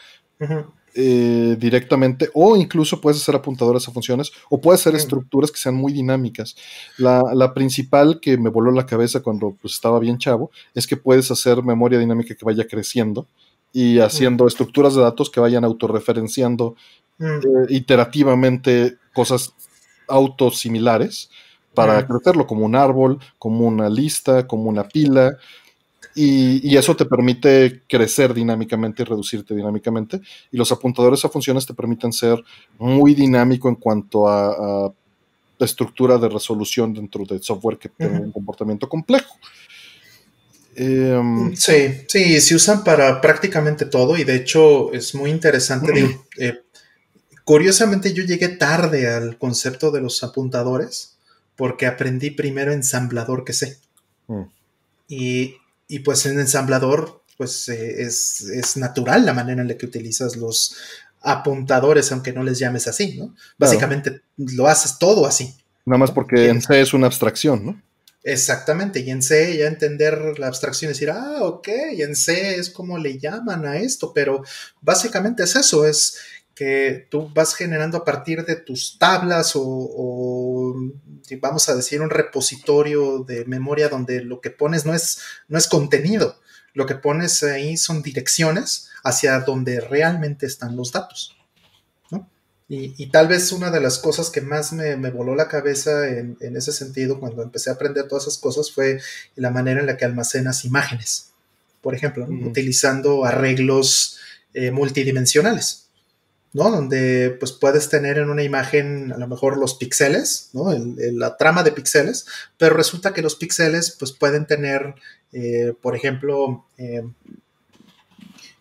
eh, 1.01 1.55
directamente, 1.60 2.28
o 2.35 2.57
incluso 2.57 3.01
puedes 3.01 3.23
hacer 3.23 3.36
apuntadores 3.36 3.86
a 3.86 3.93
funciones, 3.93 4.33
o 4.51 4.60
puedes 4.60 4.81
hacer 4.81 4.97
estructuras 4.97 5.52
que 5.52 5.59
sean 5.59 5.77
muy 5.77 5.93
dinámicas. 5.93 6.57
La, 6.97 7.55
principal 7.55 8.18
que 8.18 8.36
me 8.36 8.51
voló 8.51 8.73
la 8.73 8.85
cabeza 8.85 9.20
cuando 9.20 9.57
pues, 9.62 9.75
estaba 9.75 10.01
bien 10.01 10.18
chavo 10.18 10.51
es 10.75 10.89
que 10.89 10.97
puedes 10.97 11.31
hacer 11.31 11.62
memoria 11.62 12.01
dinámica 12.01 12.35
que 12.35 12.44
vaya 12.44 12.67
creciendo 12.67 13.28
y 13.73 14.01
haciendo 14.01 14.49
estructuras 14.49 14.97
de 14.97 15.02
datos 15.02 15.31
que 15.31 15.39
vayan 15.39 15.62
autorreferenciando 15.62 16.75
eh, 17.20 17.27
iterativamente 17.68 18.97
cosas 19.15 19.52
autosimilares 20.09 21.31
para 21.75 22.05
crecerlo 22.09 22.44
como 22.49 22.67
un 22.67 22.75
árbol, 22.75 23.20
como 23.39 23.68
una 23.68 23.89
lista, 23.89 24.49
como 24.49 24.65
una 24.65 24.89
pila, 24.89 25.39
y, 26.21 26.77
eso 26.77 26.97
te 26.97 27.05
permite 27.05 27.83
crecer 27.89 28.35
dinámicamente 28.35 29.03
y 29.03 29.07
reducirte 29.07 29.55
dinámicamente. 29.55 30.21
Y 30.51 30.57
los 30.57 30.73
apuntadores 30.73 31.25
a 31.25 31.29
funciones 31.29 31.65
te 31.65 31.75
permiten 31.75 32.13
ser 32.13 32.43
muy 32.79 33.15
dinámico 33.15 33.69
en 33.69 33.77
cuanto 33.77 34.29
a, 34.29 34.93
estructura 35.61 36.19
de 36.19 36.29
resolución 36.29 36.95
dentro 36.95 37.25
del 37.25 37.43
software 37.43 37.79
que 37.79 37.89
tiene 37.89 38.21
un 38.21 38.31
comportamiento 38.31 38.89
complejo. 38.89 39.35
Em, 40.77 41.57
sí, 41.57 42.05
sí, 42.07 42.41
se 42.41 42.55
usan 42.55 42.85
para 42.85 43.21
prácticamente 43.21 43.85
todo 43.85 44.17
y 44.17 44.23
de 44.23 44.37
hecho 44.37 44.93
es 44.93 45.17
muy 45.17 45.31
interesante. 45.31 46.17
Eh, 46.39 46.63
curiosamente 47.43 48.13
yo 48.15 48.23
llegué 48.23 48.51
tarde 48.51 49.09
al 49.09 49.37
concepto 49.37 49.91
de 49.91 50.01
los 50.01 50.23
apuntadores 50.23 51.17
porque 51.57 51.87
aprendí 51.87 52.31
primero 52.31 52.73
ensamblador 52.73 53.43
que 53.43 53.53
sé. 53.53 53.79
Mm. 54.29 54.43
Y 55.09 55.57
y 55.89 56.00
pues 56.00 56.26
en 56.26 56.39
ensamblador, 56.39 57.23
pues 57.36 57.68
eh, 57.68 58.02
es, 58.02 58.76
natural 58.76 59.25
la 59.25 59.33
manera 59.33 59.62
en 59.62 59.68
la 59.68 59.76
que 59.76 59.86
utilizas 59.86 60.36
los 60.36 60.76
apuntadores, 61.20 62.12
aunque 62.12 62.33
no 62.33 62.44
les 62.44 62.58
llames 62.58 62.86
así, 62.86 63.17
¿no? 63.18 63.34
Básicamente 63.57 64.20
lo 64.36 64.68
haces 64.68 64.99
todo 64.99 65.26
así. 65.26 65.55
Nada 65.84 65.99
más 65.99 66.10
porque 66.12 66.49
en 66.49 66.60
C 66.60 66.81
es 66.81 66.92
una 66.92 67.07
abstracción, 67.07 67.65
¿no? 67.65 67.83
Exactamente, 68.23 69.00
y 69.00 69.10
en 69.10 69.23
C 69.23 69.57
ya 69.57 69.67
entender 69.67 70.39
la 70.39 70.49
abstracción 70.49 70.91
y 70.91 70.92
decir, 70.92 71.10
ah, 71.10 71.39
ok, 71.41 71.68
y 71.94 72.02
en 72.02 72.15
C 72.15 72.57
es 72.57 72.68
como 72.68 72.99
le 72.99 73.18
llaman 73.18 73.65
a 73.65 73.78
esto, 73.78 74.12
pero 74.12 74.42
básicamente 74.83 75.44
es 75.44 75.57
eso, 75.57 75.86
es 75.86 76.18
que 76.59 77.07
tú 77.09 77.31
vas 77.33 77.55
generando 77.55 77.99
a 77.99 78.05
partir 78.05 78.45
de 78.45 78.57
tus 78.57 78.99
tablas 78.99 79.53
o, 79.55 80.75
vamos 81.41 81.69
a 81.69 81.77
decir 81.77 82.03
un 82.03 82.11
repositorio 82.11 83.20
de 83.20 83.45
memoria 83.45 83.89
donde 83.89 84.25
lo 84.25 84.41
que 84.41 84.51
pones 84.51 84.85
no 84.85 84.93
es, 84.93 85.20
no 85.47 85.57
es 85.57 85.69
contenido, 85.69 86.37
lo 86.75 86.85
que 86.85 86.97
pones 86.97 87.45
ahí 87.45 87.77
son 87.77 88.03
direcciones 88.03 88.89
hacia 89.05 89.39
donde 89.39 89.81
realmente 89.81 90.47
están 90.47 90.77
los 90.77 90.91
datos. 90.91 91.37
Y, 92.70 93.07
tal 93.07 93.28
vez 93.28 93.53
una 93.53 93.70
de 93.70 93.81
las 93.81 93.99
cosas 93.99 94.28
que 94.28 94.43
más 94.43 94.75
me, 94.75 94.97
voló 95.11 95.35
la 95.35 95.49
cabeza 95.49 96.09
en, 96.09 96.37
ese 96.41 96.73
sentido 96.73 97.20
cuando 97.20 97.43
empecé 97.43 97.70
a 97.70 97.75
aprender 97.75 98.09
todas 98.09 98.25
esas 98.25 98.37
cosas 98.37 98.73
fue 98.73 99.01
la 99.37 99.51
manera 99.51 99.81
en 99.81 99.87
la 99.87 99.97
que 99.97 100.05
almacenas 100.05 100.65
imágenes, 100.65 101.31
por 101.81 101.95
ejemplo, 101.95 102.27
utilizando 102.28 103.25
arreglos 103.25 104.19
eh, 104.53 104.70
multidimensionales. 104.70 105.88
¿No? 106.52 106.70
Donde 106.70 107.36
pues 107.39 107.52
puedes 107.52 107.89
tener 107.89 108.18
en 108.18 108.31
una 108.31 108.43
imagen 108.43 109.12
a 109.12 109.18
lo 109.18 109.28
mejor 109.28 109.59
los 109.59 109.75
píxeles, 109.75 110.51
¿no? 110.52 110.73
la 110.73 111.36
trama 111.36 111.62
de 111.62 111.73
píxeles, 111.73 112.27
pero 112.57 112.75
resulta 112.75 113.12
que 113.12 113.23
los 113.23 113.36
píxeles 113.36 113.97
pues 113.99 114.12
pueden 114.12 114.47
tener, 114.47 114.94
eh, 115.33 115.75
por 115.81 115.94
ejemplo, 115.94 116.67
eh, 116.78 117.02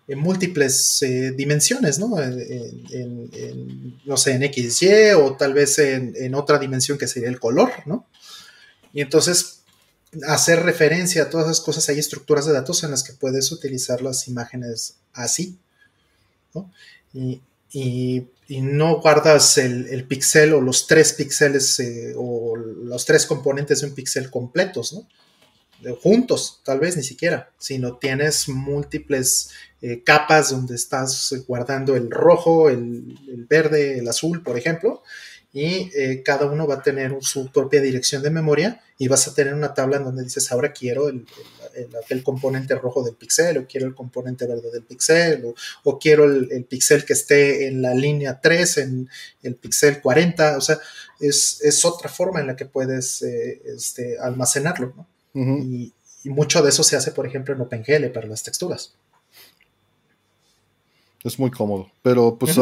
en 0.10 0.20
múltiples 0.20 1.02
eh, 1.02 1.32
dimensiones, 1.32 2.00
¿no? 2.00 2.16
no 4.06 4.18
sé, 4.18 4.32
en 4.32 4.54
XY 4.54 5.14
o 5.18 5.36
tal 5.36 5.54
vez 5.54 5.80
en, 5.80 6.34
otra 6.36 6.60
dimensión 6.60 6.98
que 6.98 7.08
sería 7.08 7.30
el 7.30 7.40
color, 7.40 7.72
¿no? 7.86 8.08
Y 8.94 9.02
entonces 9.02 9.64
hacer 10.28 10.64
referencia 10.64 11.24
a 11.24 11.30
todas 11.30 11.48
esas 11.48 11.62
cosas, 11.62 11.90
hay 11.90 12.00
estructuras 12.00 12.46
de 12.46 12.54
datos 12.54 12.84
en 12.84 12.92
las 12.92 13.04
que 13.04 13.14
puedes 13.14 13.52
utilizar 13.52 14.02
las 14.02 14.28
imágenes 14.30 14.96
así. 15.14 15.58
Y, 17.14 17.42
no 17.74 19.02
guardas 19.02 19.58
el, 19.58 20.06
pixel 20.06 20.54
o 20.54 20.62
los 20.62 20.88
tres 20.88 21.14
píxeles 21.14 21.80
eh, 21.80 22.14
o 22.16 22.56
los 22.56 23.06
tres 23.06 23.26
componentes 23.26 23.82
de 23.82 23.88
un 23.88 23.96
píxel 23.96 24.30
completos, 24.30 24.94
¿no? 24.94 25.08
juntos, 26.02 26.62
tal 26.64 26.80
vez 26.80 26.98
ni 26.98 27.04
siquiera, 27.04 27.52
sino 27.58 27.98
tienes 27.98 28.50
múltiples 28.50 29.52
eh, 29.82 30.02
capas 30.04 30.50
donde 30.50 30.76
estás 30.76 31.36
guardando 31.48 31.96
el 31.96 32.10
rojo, 32.10 32.70
el, 32.70 33.16
verde, 33.48 34.00
el 34.00 34.08
azul, 34.08 34.42
por 34.42 34.58
ejemplo, 34.58 35.04
y 35.58 35.90
eh, 35.96 36.22
cada 36.24 36.46
uno 36.46 36.68
va 36.68 36.76
a 36.76 36.82
tener 36.84 37.18
su 37.22 37.52
propia 37.52 37.82
dirección 37.82 38.22
de 38.22 38.30
memoria 38.30 38.80
y 39.00 39.08
vas 39.08 39.28
a 39.28 39.34
tener 39.34 39.56
una 39.56 39.74
tabla 39.74 39.98
en 39.98 40.04
donde 40.04 40.24
dices, 40.24 40.52
ahora 40.52 40.72
quiero 40.72 41.10
el, 41.10 41.26
componente 42.24 42.76
rojo 42.76 43.02
del 43.02 43.16
pixel, 43.16 43.58
o 43.58 43.66
quiero 43.66 43.88
el 43.88 43.96
componente 43.96 44.46
verde 44.46 44.70
del 44.72 44.84
pixel, 44.84 45.56
o, 45.84 45.98
quiero 45.98 46.26
el, 46.26 46.64
pixel 46.66 47.06
que 47.06 47.14
esté 47.14 47.70
en 47.70 47.82
la 47.82 47.96
línea 47.96 48.40
3, 48.40 48.78
en 48.78 49.10
el 49.42 49.56
pixel 49.56 50.00
40, 50.00 50.58
o 50.58 50.62
sea, 50.62 50.78
es, 51.20 51.84
otra 51.86 52.08
forma 52.08 52.40
en 52.40 52.46
la 52.46 52.56
que 52.56 52.66
puedes 52.66 53.24
eh, 53.24 53.60
este, 53.66 54.20
almacenarlo, 54.20 54.94
¿no? 54.96 55.08
y, 55.34 55.92
mucho 56.26 56.62
de 56.62 56.70
eso 56.70 56.84
se 56.84 56.98
hace, 56.98 57.14
por 57.14 57.26
ejemplo, 57.26 57.56
en 57.56 57.62
OpenGL 57.62 58.12
para 58.14 58.28
las 58.28 58.44
texturas. 58.44 58.94
Es 61.24 61.40
muy 61.40 61.50
cómodo, 61.50 61.90
pero 62.04 62.38
pues 62.38 62.58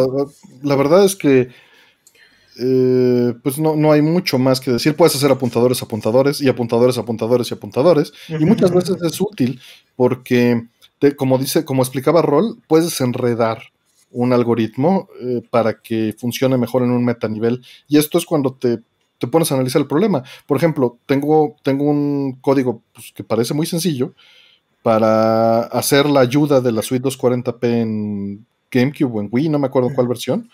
la 0.62 0.76
verdad 0.76 1.04
es 1.04 1.16
que 1.16 1.50
eh, 2.60 3.34
pues 3.44 3.58
no, 3.60 3.92
hay 3.92 4.02
mucho 4.02 4.38
más 4.38 4.60
que 4.60 4.72
decir. 4.72 4.96
Puedes 4.96 5.16
hacer 5.16 5.32
apuntadores, 5.32 5.82
apuntadores 5.82 6.42
y 6.42 6.50
apuntadores, 6.50 6.98
apuntadores 6.98 7.52
y 7.52 7.54
apuntadores. 7.54 8.14
Y 8.30 8.46
muchas 8.46 8.72
veces 8.72 8.98
es 9.02 9.20
útil 9.22 9.60
porque, 9.96 10.68
como 11.16 11.38
dice, 11.38 11.66
como 11.66 11.84
explicaba 11.84 12.22
Roll, 12.22 12.58
puedes 12.68 13.00
enredar 13.02 13.64
un 14.12 14.32
algoritmo 14.32 15.10
eh, 15.22 15.42
para 15.50 15.82
que 15.82 16.16
funcione 16.18 16.58
mejor 16.58 16.84
en 16.84 16.92
un 16.92 17.04
metanivel. 17.04 17.62
Y 17.88 17.98
esto 17.98 18.18
es 18.18 18.26
cuando 18.26 18.54
te 18.54 18.80
te 19.18 19.28
pones 19.28 19.52
a 19.52 19.56
analizar 19.56 19.82
el 19.82 19.88
problema. 19.88 20.24
Por 20.46 20.58
ejemplo, 20.58 20.98
tengo, 21.06 21.56
tengo 21.64 21.86
un 21.86 22.38
código 22.42 22.82
pues, 22.94 23.12
que 23.14 23.24
parece 23.24 23.54
muy 23.54 23.66
sencillo 23.66 24.14
para 24.84 25.62
hacer 25.62 26.06
la 26.08 26.20
ayuda 26.20 26.62
de 26.62 26.72
la 26.72 26.82
suite 26.82 27.08
240p 27.08 27.64
en 27.64 28.46
GameCube 28.70 29.12
o 29.12 29.22
en 29.22 29.30
Wii, 29.32 29.50
no 29.50 29.60
me 29.60 29.68
acuerdo 29.68 29.90
cuál 29.96 30.08
versión. 30.08 30.50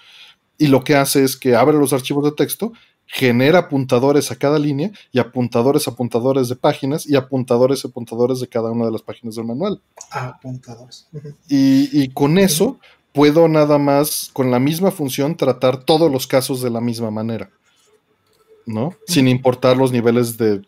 Y 0.61 0.67
lo 0.67 0.83
que 0.83 0.95
hace 0.95 1.23
es 1.23 1.37
que 1.37 1.55
abre 1.55 1.75
los 1.75 1.91
archivos 1.91 2.23
de 2.23 2.33
texto, 2.33 2.71
genera 3.07 3.57
apuntadores 3.57 4.29
a 4.31 4.35
cada 4.35 4.59
línea 4.59 4.91
y 5.11 5.17
apuntadores, 5.17 5.87
apuntadores 5.87 6.49
de 6.49 6.55
páginas 6.55 7.09
y 7.09 7.15
apuntadores, 7.15 7.83
apuntadores 7.83 8.39
de 8.41 8.47
cada 8.47 8.69
una 8.69 8.85
de 8.85 8.91
las 8.91 9.01
páginas 9.01 9.33
del 9.33 9.45
manual. 9.45 9.81
apuntadores. 10.11 11.07
y, 11.49 11.89
y, 11.99 12.09
con 12.09 12.37
eso 12.37 12.77
puedo 13.11 13.47
nada 13.47 13.79
más, 13.79 14.29
con 14.33 14.51
la 14.51 14.59
misma 14.59 14.91
función, 14.91 15.35
tratar 15.35 15.83
todos 15.83 16.11
los 16.11 16.27
casos 16.27 16.61
de 16.61 16.69
la 16.69 16.79
misma 16.79 17.09
manera. 17.09 17.49
¿no? 18.67 18.95
Sin 19.07 19.27
importar 19.27 19.75
los 19.75 19.91
niveles 19.91 20.37
de, 20.37 20.59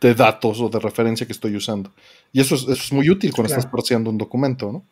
de, 0.00 0.14
datos 0.14 0.60
o 0.60 0.68
de 0.68 0.78
referencia 0.78 1.26
que 1.26 1.32
estoy 1.32 1.56
usando. 1.56 1.92
Y 2.32 2.40
eso 2.40 2.54
es, 2.54 2.68
es 2.68 2.92
muy 2.92 3.10
útil 3.10 3.32
cuando 3.34 3.52
estás 3.52 3.66
parseando 3.66 4.10
un 4.10 4.16
documento, 4.16 4.70
¿no? 4.70 4.84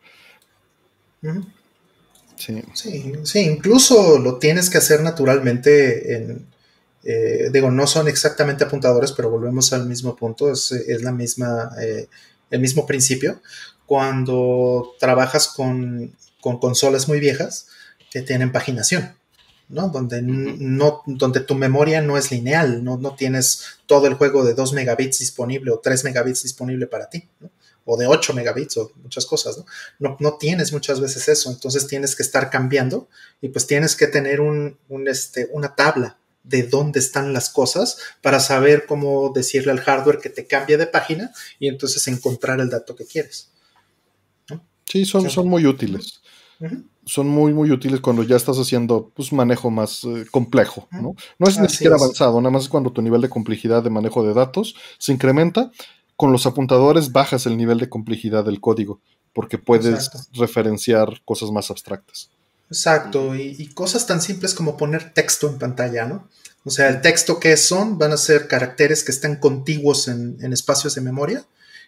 Sí. 2.73 3.13
sí. 3.23 3.39
incluso 3.39 4.17
lo 4.17 4.37
tienes 4.37 4.69
que 4.69 4.77
hacer 4.77 5.01
naturalmente 5.01 6.15
en, 6.15 6.47
eh, 7.03 7.49
digo, 7.51 7.71
no 7.71 7.87
son 7.87 8.07
exactamente 8.07 8.63
apuntadores, 8.63 9.11
pero 9.13 9.29
volvemos 9.29 9.71
al 9.73 9.85
mismo 9.85 10.15
punto, 10.15 10.51
es, 10.51 10.73
la 11.01 11.11
misma, 11.11 11.71
eh, 11.81 12.07
el 12.49 12.59
mismo 12.59 12.85
principio. 12.85 13.41
Cuando 13.85 14.95
trabajas 14.99 15.47
con, 15.47 16.13
con 16.41 16.59
consolas 16.59 17.07
muy 17.07 17.19
viejas 17.19 17.67
que 18.11 18.21
tienen 18.21 18.51
paginación. 18.51 19.15
Donde, 19.69 20.23
no, 20.23 21.03
donde 21.05 21.41
tu 21.41 21.53
memoria 21.53 22.01
no 22.01 22.17
es 22.17 22.31
lineal, 22.31 22.83
no, 22.83 22.97
no 22.97 23.15
tienes 23.15 23.77
todo 23.85 24.07
el 24.07 24.15
juego 24.15 24.43
de 24.43 24.55
2 24.55 24.73
megabits 24.73 25.19
disponible 25.19 25.69
o 25.69 25.77
3 25.77 26.05
megabits 26.05 26.41
disponible 26.41 26.87
para 26.87 27.07
ti, 27.07 27.29
O 27.91 27.97
de 27.97 28.05
8 28.05 28.33
megabits 28.33 28.77
o 28.77 28.91
muchas 29.01 29.25
cosas, 29.25 29.63
¿no? 29.97 30.17
¿no? 30.19 30.37
tienes 30.37 30.71
muchas 30.71 30.99
veces 30.99 31.27
eso, 31.27 31.49
entonces 31.49 31.87
tienes 31.87 32.15
que 32.15 32.21
estar 32.21 32.51
cambiando 32.51 33.07
y 33.41 33.49
pues 33.49 33.65
tienes 33.65 33.95
que 33.95 34.05
tener 34.05 34.41
un, 34.41 34.77
este, 35.07 35.49
una 35.51 35.75
tabla 35.75 36.19
de 36.43 36.63
dónde 36.63 36.99
están 36.99 37.33
las 37.33 37.49
cosas 37.49 37.97
para 38.21 38.39
saber 38.39 38.85
cómo 38.85 39.31
decirle 39.33 39.71
al 39.71 39.79
hardware 39.79 40.19
que 40.19 40.29
te 40.29 40.45
cambie 40.45 40.77
de 40.77 40.85
página 40.85 41.31
y 41.57 41.67
entonces 41.67 42.07
encontrar 42.07 42.59
el 42.59 42.69
dato 42.69 42.95
que 42.95 43.05
quieres. 43.05 43.49
Sí, 44.85 45.05
son, 45.05 45.29
son 45.29 45.47
muy 45.47 45.65
útiles 45.65 46.21
son 47.09 47.27
muy, 47.27 47.53
muy 47.53 47.71
útiles 47.71 47.99
cuando 48.01 48.23
ya 48.23 48.35
estás 48.35 48.57
haciendo 48.57 49.11
pues, 49.15 49.33
manejo 49.33 49.71
más 49.71 50.03
eh, 50.03 50.25
complejo, 50.29 50.87
¿no? 50.91 51.15
No 51.39 51.47
es 51.47 51.57
ni 51.59 51.67
siquiera 51.67 51.95
avanzado, 51.95 52.39
nada 52.39 52.51
más 52.51 52.63
es 52.63 52.69
cuando 52.69 52.91
tu 52.91 53.01
nivel 53.01 53.21
de 53.21 53.29
complejidad 53.29 53.83
de 53.83 53.89
manejo 53.89 54.23
de 54.23 54.33
datos 54.33 54.75
se 54.99 55.11
incrementa. 55.11 55.71
Con 56.19 56.33
los 56.33 56.45
apuntadores 56.45 57.13
bajas 57.13 57.45
el 57.45 57.55
nivel 57.55 57.79
de 57.79 57.87
complejidad 57.87 58.43
del 58.43 58.59
código, 58.59 58.99
porque 59.33 59.57
puedes 59.57 60.11
referenciar 60.33 61.21
cosas 61.23 61.49
más 61.51 61.71
abstractas. 61.71 62.29
Exacto, 62.69 63.33
y, 63.35 63.65
cosas 63.73 64.05
tan 64.05 64.21
simples 64.21 64.53
como 64.53 64.75
poner 64.75 65.13
texto 65.13 65.47
en 65.47 65.57
pantalla, 65.57 66.05
¿no? 66.05 66.27
O 66.65 66.69
sea, 66.69 66.89
el 66.89 66.99
texto 66.99 67.39
que 67.39 67.55
son 67.55 67.97
van 67.97 68.11
a 68.11 68.17
ser 68.17 68.49
caracteres 68.49 69.05
que 69.05 69.11
están 69.11 69.37
contiguos 69.37 70.09
en, 70.09 70.37
en 70.41 70.51
espacios 70.51 70.93
de 70.95 71.01
memoria. 71.01 71.45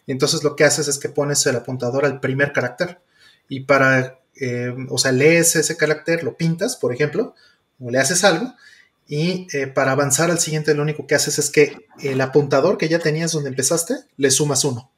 Y 0.08 0.14
entonces 0.14 0.44
lo 0.44 0.56
que 0.56 0.64
haces 0.64 0.88
es 0.88 0.98
que 0.98 1.10
pones 1.10 1.46
el 1.46 1.58
apuntador 1.58 2.06
al 2.06 2.22
primer 2.22 2.54
carácter. 2.54 3.02
Y 3.50 3.62
para 3.62 4.22
eh, 4.40 4.74
o 4.90 4.98
sea, 4.98 5.12
lees 5.12 5.56
ese 5.56 5.78
carácter, 5.78 6.24
lo 6.24 6.36
pintas, 6.36 6.76
por 6.76 6.94
ejemplo, 6.94 7.36
o 7.80 7.92
le 7.92 8.00
haces 8.00 8.24
algo, 8.24 8.54
y 9.12 9.46
eh, 9.52 9.68
para 9.68 9.92
avanzar 9.92 10.32
al 10.32 10.40
siguiente 10.40 10.74
lo 10.74 10.84
único 10.84 11.06
que 11.06 11.16
haces 11.16 11.38
es 11.38 11.50
que 11.50 11.86
el 12.00 12.22
apuntador 12.22 12.78
que 12.78 12.88
ya 12.88 12.98
tenías 12.98 13.34
donde 13.34 13.50
empezaste, 13.50 13.96
le 14.16 14.32
sumas 14.32 14.64
uno, 14.64 14.90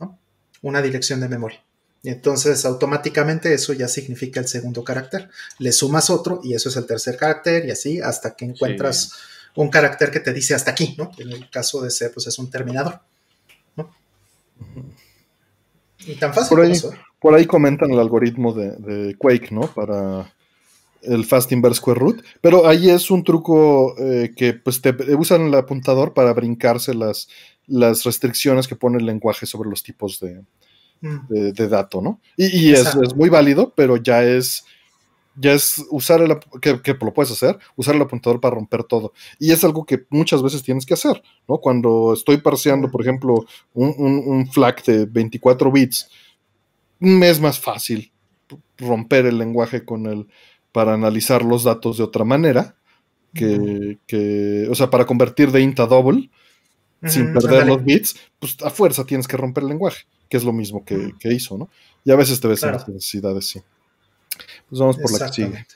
¿no? 0.00 0.18
una 0.62 0.80
dirección 0.80 1.20
de 1.20 1.28
memoria. 1.28 1.62
Y 2.02 2.08
entonces 2.08 2.64
automáticamente 2.64 3.52
eso 3.52 3.74
ya 3.74 3.86
significa 3.86 4.40
el 4.40 4.48
segundo 4.48 4.82
carácter. 4.82 5.28
Le 5.58 5.72
sumas 5.72 6.08
otro 6.08 6.40
y 6.42 6.54
eso 6.54 6.70
es 6.70 6.76
el 6.76 6.86
tercer 6.86 7.18
carácter 7.18 7.66
y 7.66 7.70
así 7.70 8.00
hasta 8.00 8.34
que 8.34 8.46
encuentras 8.46 9.12
un 9.54 9.68
carácter 9.68 10.10
que 10.10 10.20
te 10.20 10.32
dice 10.32 10.54
hasta 10.54 10.70
aquí, 10.70 10.94
¿no? 10.96 11.10
En 11.18 11.30
el 11.30 11.50
caso 11.50 11.82
de 11.82 11.90
C, 11.90 12.08
pues 12.08 12.26
es 12.28 12.38
un 12.38 12.48
terminador, 12.48 12.98
¿no? 13.76 13.94
Y 15.98 16.14
tan 16.14 16.32
fácil 16.32 16.56
por 16.56 16.64
eso. 16.64 16.94
Por 17.20 17.34
ahí 17.34 17.44
comentan 17.44 17.90
el 17.90 17.98
algoritmo 17.98 18.54
de, 18.54 19.14
Quake, 19.18 19.50
¿no? 19.50 19.70
Para 19.74 20.32
el 21.08 21.24
Fast 21.24 21.52
Inverse 21.52 21.78
Square 21.78 22.00
Root. 22.00 22.24
Pero 22.40 22.66
ahí 22.66 22.90
es 22.90 23.10
un 23.10 23.24
truco 23.24 23.94
eh, 23.98 24.32
que 24.36 24.54
pues 24.54 24.80
te 24.80 24.94
usan 25.14 25.46
el 25.46 25.54
apuntador 25.54 26.14
para 26.14 26.32
brincarse 26.32 26.94
las, 26.94 27.28
las 27.66 28.04
restricciones 28.04 28.68
que 28.68 28.76
pone 28.76 28.98
el 28.98 29.06
lenguaje 29.06 29.46
sobre 29.46 29.70
los 29.70 29.82
tipos 29.82 30.20
de, 30.20 30.42
mm. 31.00 31.52
de, 31.52 31.68
dato, 31.68 32.00
¿no? 32.00 32.20
Y, 32.36 32.72
es, 32.72 32.96
muy 33.16 33.28
válido, 33.28 33.72
pero 33.74 33.96
ya 33.96 34.22
es 34.24 34.64
ya 35.40 35.52
es 35.52 35.84
usar 35.90 36.20
el 36.20 36.36
que, 36.60 36.82
que, 36.82 36.94
lo 37.00 37.14
puedes 37.14 37.30
hacer, 37.30 37.56
usar 37.76 37.94
el 37.94 38.02
apuntador 38.02 38.40
para 38.40 38.56
romper 38.56 38.82
todo. 38.82 39.12
Y 39.38 39.52
es 39.52 39.62
algo 39.62 39.86
que 39.86 40.04
muchas 40.10 40.42
veces 40.42 40.64
tienes 40.64 40.84
que 40.84 40.94
hacer, 40.94 41.22
¿no? 41.46 41.58
Cuando 41.58 42.12
estoy 42.12 42.38
parseando, 42.38 42.90
por 42.90 43.02
ejemplo, 43.02 43.46
un, 43.72 43.94
un, 43.98 44.22
un 44.26 44.50
flag 44.50 44.82
de 44.82 45.06
24 45.06 45.70
bits 45.70 46.08
me 46.98 47.30
es 47.30 47.40
más 47.40 47.58
fácil 47.58 48.12
romper 48.76 49.26
el 49.26 49.38
lenguaje 49.38 49.84
con 49.84 50.06
el 50.06 50.26
para 50.72 50.94
analizar 50.94 51.42
los 51.42 51.64
datos 51.64 51.98
de 51.98 52.04
otra 52.04 52.24
manera 52.24 52.76
que, 53.34 54.66
o 54.70 54.74
sea, 54.74 54.90
para 54.90 55.06
convertir 55.06 55.50
de 55.52 55.60
int 55.60 55.78
a 55.80 55.86
double 55.86 56.30
sin 57.04 57.32
perder 57.32 57.66
los 57.66 57.84
bits, 57.84 58.16
pues 58.38 58.56
a 58.62 58.70
fuerza 58.70 59.04
tienes 59.04 59.28
que 59.28 59.36
romper 59.36 59.62
el 59.62 59.68
lenguaje, 59.68 60.04
que 60.28 60.36
es 60.36 60.44
lo 60.44 60.52
mismo 60.52 60.84
que, 60.84 61.14
hizo, 61.24 61.56
¿no? 61.56 61.68
Y 62.04 62.10
a 62.10 62.16
veces 62.16 62.40
te 62.40 62.48
ves 62.48 62.62
en 62.62 62.72
las 62.72 62.88
necesidades, 62.88 63.46
sí. 63.46 63.60
Pues 64.68 64.80
vamos 64.80 64.96
por 64.96 65.12
la 65.12 65.26
que 65.26 65.32
sigue. 65.32 65.66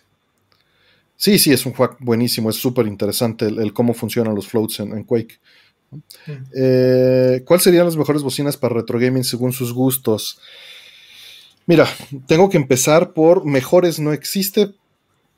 Sí, 1.17 1.39
sí, 1.39 1.53
es 1.53 1.65
un 1.67 1.73
juego 1.73 1.97
buenísimo, 2.01 2.51
es 2.51 2.57
súper 2.57 2.87
interesante 2.89 3.47
el, 3.47 3.73
cómo 3.73 3.95
funcionan 3.95 4.35
los 4.35 4.49
floats 4.49 4.81
en, 4.81 5.05
Quake. 5.05 5.39
Eh, 6.57 7.43
¿Cuáles 7.45 7.63
serían 7.63 7.85
las 7.85 7.97
mejores 7.97 8.23
bocinas 8.23 8.57
para 8.57 8.75
retro 8.75 8.99
gaming 8.99 9.23
según 9.23 9.53
sus 9.53 9.73
gustos? 9.73 10.41
Mira, 11.67 11.87
tengo 12.27 12.51
que 12.51 12.57
empezar 12.57 13.13
por 13.13 13.45
mejores 13.45 14.01
no 14.01 14.13
existe. 14.13 14.75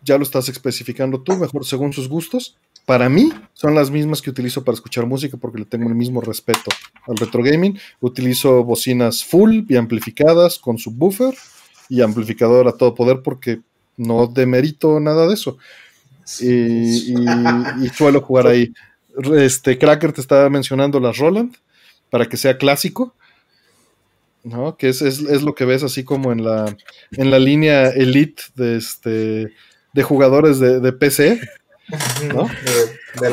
Ya 0.05 0.19
lo 0.19 0.23
estás 0.23 0.49
especificando 0.49 1.23
tú, 1.23 1.37
mejor 1.37 1.65
según 1.65 1.93
sus 1.93 2.09
gustos. 2.09 2.57
Para 2.85 3.09
mí 3.09 3.33
son 3.55 3.75
las 3.75 3.91
mismas 3.91 4.21
que 4.21 4.29
utilizo 4.29 4.63
para 4.63 4.75
escuchar 4.75 5.07
música 5.07 5.39
porque 5.39 5.59
le 5.59 5.65
tengo 5.65 5.89
el 5.89 5.95
mismo 5.95 6.21
respeto 6.21 6.71
al 7.07 7.17
retro 7.17 7.43
gaming. 7.43 7.79
Utilizo 8.01 8.63
bocinas 8.63 9.25
full 9.25 9.63
y 9.69 9.77
amplificadas 9.77 10.59
con 10.59 10.77
subwoofer 10.77 11.35
y 11.89 12.03
amplificador 12.03 12.69
a 12.69 12.73
todo 12.73 12.95
poder 12.95 13.23
porque 13.23 13.61
no 13.97 14.27
demerito 14.27 15.01
nada 15.01 15.27
de 15.27 15.35
eso. 15.35 15.57
Y, 16.41 17.15
suelo 17.95 18.21
jugar 18.21 18.49
ahí. 18.49 18.73
Este 19.37 19.79
Cracker 19.79 20.13
te 20.13 20.21
estaba 20.21 20.51
mencionando 20.51 21.01
las 21.01 21.17
Roland 21.17 21.55
para 22.11 22.27
que 22.27 22.37
sea 22.37 22.59
clásico. 22.59 23.15
¿no? 24.43 24.77
Que 24.77 24.89
es, 24.89 25.43
lo 25.43 25.55
que 25.55 25.65
ves 25.65 25.83
así 25.83 26.05
como 26.05 26.31
en 26.31 26.45
la, 26.45 26.77
en 27.13 27.31
la 27.31 27.39
línea 27.39 27.89
elite 27.89 28.43
de, 28.55 28.77
este, 28.77 29.55
de 29.95 30.03
jugadores 30.03 30.59
de, 30.59 30.93
PC. 30.93 31.41
¿no? 32.35 32.49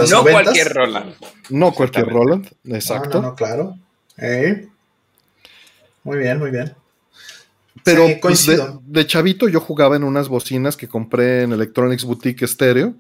no 0.10 0.24
cualquier 0.24 0.74
Roland. 0.74 1.16
No 1.50 1.74
cualquier 1.74 2.08
Roland, 2.08 2.48
exacto. 2.66 3.22
No, 3.22 3.36
claro. 3.36 3.78
Muy 6.04 6.18
bien, 6.18 6.40
muy 6.40 6.52
bien. 6.52 6.74
Pero 7.84 8.08
pues, 8.22 8.48
de, 8.48 9.08
chavito 9.08 9.48
yo 9.48 9.60
jugaba 9.60 9.96
en 9.96 10.04
unas 10.04 10.30
bocinas 10.30 10.78
que 10.78 10.88
compré 10.88 11.44
en 11.44 11.54
Electronics 11.54 12.04
Boutique 12.04 12.48
Stereo, 12.48 12.94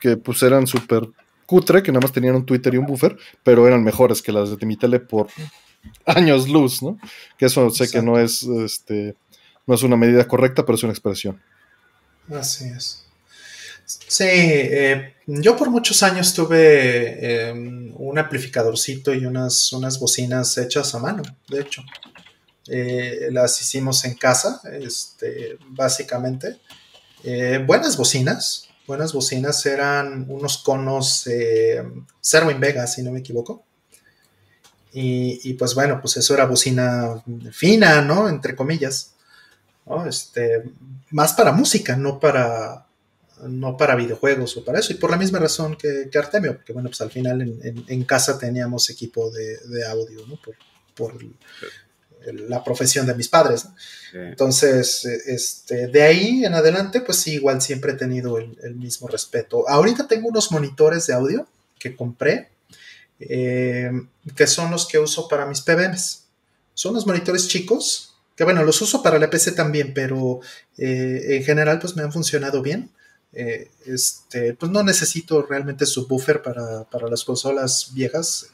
que 0.00 0.16
pues 0.16 0.42
eran 0.42 0.66
súper 0.66 1.08
cutre, 1.46 1.82
que 1.82 1.90
nada 1.90 2.02
más 2.02 2.12
tenían 2.12 2.34
un 2.34 2.44
Twitter 2.44 2.74
y 2.74 2.76
un 2.76 2.86
buffer, 2.86 3.16
pero 3.42 3.66
eran 3.66 3.82
mejores 3.82 4.20
que 4.20 4.32
las 4.32 4.58
de 4.58 4.66
mi 4.66 4.76
tele 4.76 5.00
por 5.00 5.28
años 6.04 6.48
luz, 6.48 6.82
¿no? 6.82 6.98
Que 7.38 7.46
eso 7.46 7.70
sé 7.70 7.90
que 7.90 8.02
no 8.02 8.18
es, 8.18 8.42
este, 8.42 9.14
no 9.66 9.74
es 9.74 9.82
una 9.82 9.96
medida 9.96 10.26
correcta, 10.26 10.66
pero 10.66 10.76
es 10.76 10.82
una 10.82 10.92
expresión. 10.92 11.40
Así 12.32 12.64
es. 12.66 13.04
Sí, 13.86 14.24
eh, 14.24 15.14
yo 15.26 15.56
por 15.56 15.70
muchos 15.70 16.02
años 16.02 16.34
tuve 16.34 17.48
em, 17.48 17.92
un 17.96 18.18
amplificadorcito 18.18 19.14
y 19.14 19.24
unas, 19.24 19.72
unas 19.72 19.98
bocinas 19.98 20.58
hechas 20.58 20.94
a 20.94 20.98
mano, 20.98 21.22
de 21.48 21.60
hecho. 21.60 21.82
Eh, 22.70 23.28
las 23.32 23.60
hicimos 23.62 24.04
en 24.04 24.14
casa, 24.14 24.60
este, 24.70 25.58
básicamente. 25.68 26.58
Eh, 27.24 27.64
buenas 27.66 27.96
bocinas, 27.96 28.68
buenas 28.86 29.12
bocinas, 29.12 29.64
eran 29.64 30.26
unos 30.28 30.58
conos 30.58 31.26
eh, 31.26 31.82
Serwin 32.20 32.60
Vega, 32.60 32.86
si 32.86 33.02
no 33.02 33.10
me 33.10 33.20
equivoco. 33.20 33.64
Y, 35.00 35.52
pues 35.52 35.76
bueno, 35.76 36.00
pues 36.00 36.16
eso 36.16 36.34
era 36.34 36.46
bocina 36.46 37.22
fina, 37.52 38.02
¿no? 38.02 38.28
Entre 38.28 38.56
comillas. 38.56 39.12
Este, 40.06 40.64
más 41.10 41.32
para 41.32 41.52
música, 41.52 41.96
no 41.96 42.20
para, 42.20 42.86
no 43.42 43.76
para 43.76 43.94
videojuegos 43.94 44.56
o 44.56 44.64
para 44.64 44.80
eso. 44.80 44.92
Y 44.92 44.96
por 44.96 45.10
la 45.10 45.16
misma 45.16 45.38
razón 45.38 45.76
que, 45.76 46.10
Artemio, 46.18 46.56
porque 46.56 46.72
bueno, 46.72 46.88
pues 46.88 47.00
al 47.00 47.10
final 47.10 47.40
en, 47.40 48.04
casa 48.04 48.38
teníamos 48.38 48.90
equipo 48.90 49.30
de, 49.30 49.84
audio, 49.86 50.26
¿no? 50.26 50.36
Por, 50.40 50.56
por 50.94 51.18
la 52.32 52.62
profesión 52.62 53.06
de 53.06 53.14
mis 53.14 53.28
padres. 53.28 53.66
Entonces, 54.12 55.04
este, 55.04 55.88
de 55.88 56.02
ahí 56.02 56.44
en 56.44 56.54
adelante, 56.54 57.00
pues 57.00 57.18
sí, 57.18 57.34
igual 57.34 57.60
siempre 57.60 57.92
he 57.92 57.96
tenido 57.96 58.38
el, 58.38 58.74
mismo 58.74 59.08
respeto. 59.08 59.68
Ahorita 59.68 60.06
tengo 60.06 60.28
unos 60.28 60.50
monitores 60.50 61.06
de 61.06 61.14
audio 61.14 61.46
que 61.78 61.94
compré, 61.96 62.50
eh, 63.20 63.90
que 64.36 64.46
son 64.46 64.70
los 64.70 64.86
que 64.86 64.98
uso 64.98 65.28
para 65.28 65.46
mis 65.46 65.60
PBMs. 65.60 66.24
Son 66.74 66.94
los 66.94 67.06
monitores 67.06 67.48
chicos, 67.48 68.07
que 68.38 68.44
bueno, 68.44 68.64
los 68.64 68.80
uso 68.80 69.02
para 69.02 69.18
la 69.18 69.28
PC 69.28 69.52
también, 69.52 69.92
pero 69.92 70.40
eh, 70.78 71.36
en 71.36 71.44
general 71.44 71.78
pues 71.78 71.94
me 71.94 72.02
han 72.02 72.12
funcionado 72.12 72.62
bien. 72.62 72.90
Eh, 73.34 73.68
este, 73.84 74.54
pues 74.54 74.72
no 74.72 74.82
necesito 74.82 75.42
realmente 75.42 75.84
subwoofer 75.84 76.40
para, 76.40 76.84
para 76.84 77.08
las 77.08 77.24
consolas 77.24 77.90
viejas 77.92 78.48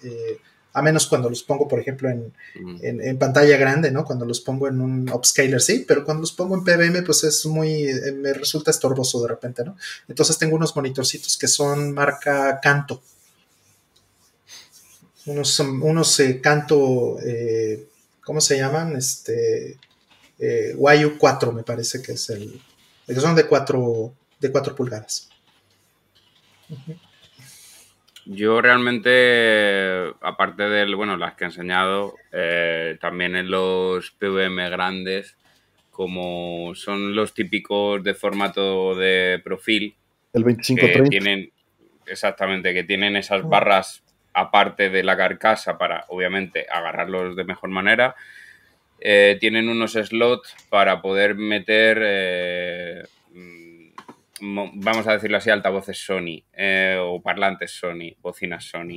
a 0.75 0.83
menos 0.83 1.07
cuando 1.07 1.31
los 1.31 1.45
pongo, 1.45 1.69
por 1.69 1.79
ejemplo, 1.79 2.11
en, 2.11 3.19
pantalla 3.19 3.57
grande, 3.57 3.93
¿no? 3.93 4.05
Cuando 4.05 4.27
los 4.27 4.41
pongo 4.41 4.67
en 4.67 4.81
un 4.81 5.09
upscaler, 5.09 5.61
sí, 5.61 5.85
pero 5.87 6.05
cuando 6.05 6.23
los 6.23 6.33
pongo 6.33 6.57
en 6.57 6.65
PBM, 6.65 7.05
pues 7.05 7.23
es 7.23 7.47
muy, 7.47 7.85
eh, 7.85 8.13
me 8.13 8.33
resulta 8.33 8.73
estorboso 8.73 9.23
de 9.23 9.29
repente, 9.29 9.65
¿no? 9.65 9.77
Entonces 10.09 10.37
tengo 10.37 10.57
unos 10.57 10.75
monitorcitos 10.75 11.39
que 11.39 11.47
son 11.47 11.95
marca 11.95 12.59
Canto. 12.61 13.01
Unos, 15.27 15.61
unos 15.61 16.19
eh, 16.19 16.41
Canto, 16.41 17.21
eh, 17.21 17.87
¿cómo 18.25 18.41
se 18.41 18.59
llaman? 18.59 18.97
Este, 18.97 19.79
YU4 20.39 21.53
me 21.53 21.63
parece 21.63 22.03
que 22.03 22.13
es 22.13 22.31
el, 22.31 22.61
que 23.07 23.15
son 23.15 23.35
de 23.35 23.47
4, 23.47 24.15
de 24.41 24.53
4 24.53 24.75
pulgadas. 24.75 25.31
Yo 28.27 28.63
realmente, 28.63 30.15
aparte 30.23 30.63
de 30.63 30.95
bueno, 30.95 31.17
las 31.17 31.35
que 31.35 31.45
he 31.45 31.47
enseñado, 31.49 32.15
eh, 32.33 32.97
también 33.01 33.37
en 33.37 33.51
los 33.51 34.11
PVM 34.13 34.71
grandes, 34.71 35.37
como 35.91 36.75
son 36.75 37.15
los 37.15 37.35
típicos 37.35 38.03
de 38.03 38.15
formato 38.15 38.95
de 38.95 39.41
profil. 39.45 39.95
El 40.33 40.43
2530. 40.43 41.11
Tienen, 41.11 41.53
exactamente, 42.07 42.73
que 42.73 42.83
tienen 42.83 43.17
esas 43.17 43.43
ah. 43.45 43.47
barras 43.47 44.04
aparte 44.35 44.91
de 44.91 45.03
la 45.03 45.17
carcasa 45.17 45.79
para, 45.79 46.05
obviamente, 46.09 46.67
agarrarlos 46.71 47.37
de 47.37 47.45
mejor 47.45 47.71
manera. 47.71 48.17
Eh, 49.01 49.37
tienen 49.41 49.69
unos 49.69 49.93
slots 49.93 50.55
para 50.69 51.01
poder 51.01 51.35
meter 51.35 51.99
eh, 52.03 53.03
vamos 54.41 55.07
a 55.07 55.13
decirlo 55.13 55.37
así, 55.37 55.51
altavoces 55.51 55.99
Sony 55.99 56.43
eh, 56.53 56.99
o 57.01 57.21
parlantes 57.23 57.71
Sony, 57.71 58.15
bocinas 58.21 58.65
Sony. 58.65 58.97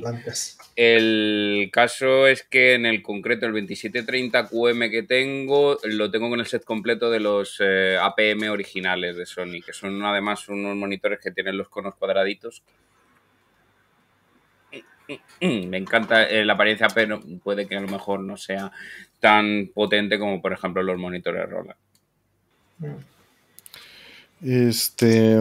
El 0.76 1.70
caso 1.72 2.26
es 2.26 2.42
que 2.42 2.74
en 2.74 2.86
el 2.86 3.02
concreto 3.02 3.46
el 3.46 3.54
2730QM 3.54 4.90
que 4.90 5.02
tengo, 5.02 5.78
lo 5.84 6.10
tengo 6.10 6.30
con 6.30 6.40
el 6.40 6.46
set 6.46 6.64
completo 6.64 7.10
de 7.10 7.20
los 7.20 7.60
APM 7.60 8.50
originales 8.50 9.16
de 9.16 9.26
Sony, 9.26 9.60
que 9.64 9.72
son 9.72 10.02
además 10.04 10.48
unos 10.48 10.76
monitores 10.76 11.20
que 11.20 11.30
tienen 11.30 11.56
los 11.56 11.68
conos 11.68 11.94
cuadraditos. 11.94 12.62
Me 15.40 15.76
encanta 15.76 16.24
eh, 16.24 16.44
la 16.44 16.54
apariencia, 16.54 16.88
pero 16.94 17.20
puede 17.42 17.66
que 17.66 17.76
a 17.76 17.80
lo 17.80 17.88
mejor 17.88 18.20
no 18.20 18.36
sea 18.36 18.70
tan 19.20 19.70
potente 19.74 20.18
como 20.18 20.40
por 20.40 20.52
ejemplo 20.52 20.82
los 20.82 20.98
monitores 20.98 21.48
Roland. 21.48 21.78
Mm. 22.78 23.18
Este. 24.42 25.38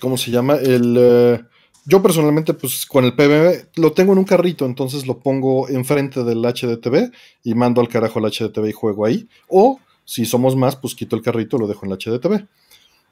¿Cómo 0.00 0.16
se 0.16 0.30
llama? 0.30 0.56
El. 0.56 0.96
Eh, 0.98 1.40
yo 1.86 2.02
personalmente, 2.02 2.54
pues 2.54 2.86
con 2.86 3.04
el 3.04 3.14
PBM 3.14 3.68
lo 3.76 3.92
tengo 3.92 4.12
en 4.12 4.18
un 4.18 4.24
carrito, 4.24 4.66
entonces 4.66 5.06
lo 5.06 5.18
pongo 5.18 5.68
enfrente 5.68 6.22
del 6.24 6.42
HDTV 6.42 7.10
y 7.42 7.54
mando 7.54 7.80
al 7.80 7.88
carajo 7.88 8.18
el 8.18 8.26
HDTV 8.26 8.68
y 8.68 8.72
juego 8.72 9.06
ahí. 9.06 9.28
O 9.48 9.80
si 10.04 10.24
somos 10.24 10.56
más, 10.56 10.76
pues 10.76 10.94
quito 10.94 11.16
el 11.16 11.22
carrito 11.22 11.56
y 11.56 11.60
lo 11.60 11.66
dejo 11.66 11.86
en 11.86 11.92
el 11.92 11.98
HDTV. 11.98 12.46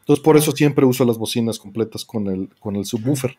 Entonces 0.01 0.23
por 0.23 0.37
eso 0.37 0.53
siempre 0.53 0.85
uso 0.85 1.05
las 1.05 1.19
bocinas 1.19 1.59
completas 1.59 2.05
con 2.05 2.29
el, 2.29 2.49
con 2.59 2.77
el 2.77 2.85
subwoofer. 2.85 3.37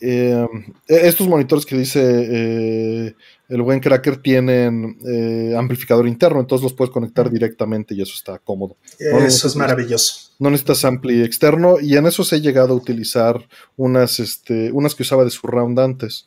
Eh, 0.00 0.46
estos 0.86 1.26
monitores 1.26 1.64
que 1.64 1.76
dice 1.76 2.00
eh, 2.04 3.14
el 3.48 3.62
buen 3.62 3.80
cracker 3.80 4.18
tienen 4.18 4.98
eh, 5.06 5.54
amplificador 5.56 6.06
interno, 6.06 6.40
entonces 6.40 6.64
los 6.64 6.74
puedes 6.74 6.92
conectar 6.92 7.30
directamente 7.30 7.94
y 7.94 8.02
eso 8.02 8.12
está 8.14 8.38
cómodo. 8.38 8.76
eso 8.98 9.46
es 9.46 9.56
maravilloso. 9.56 10.32
No 10.38 10.50
necesitas 10.50 10.84
ampli 10.84 11.22
externo 11.22 11.80
y 11.80 11.96
en 11.96 12.06
eso 12.06 12.24
se 12.24 12.36
he 12.36 12.40
llegado 12.40 12.74
a 12.74 12.76
utilizar 12.76 13.48
unas, 13.76 14.20
este, 14.20 14.70
unas 14.72 14.94
que 14.94 15.02
usaba 15.02 15.24
de 15.24 15.30
surround 15.30 15.78
antes, 15.80 16.26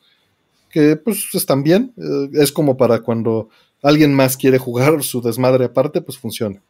que 0.68 0.96
pues 0.96 1.28
están 1.34 1.62
bien, 1.62 1.92
es 2.32 2.50
como 2.50 2.76
para 2.76 3.00
cuando 3.00 3.50
alguien 3.82 4.12
más 4.12 4.36
quiere 4.36 4.58
jugar 4.58 5.02
su 5.04 5.20
desmadre 5.20 5.66
aparte, 5.66 6.00
pues 6.00 6.18
funciona. 6.18 6.60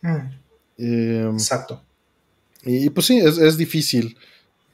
Mm. 0.00 1.30
Exacto. 1.32 1.80
Y 2.64 2.90
pues 2.90 3.06
sí, 3.06 3.18
es, 3.18 3.38
es 3.38 3.56
difícil. 3.56 4.16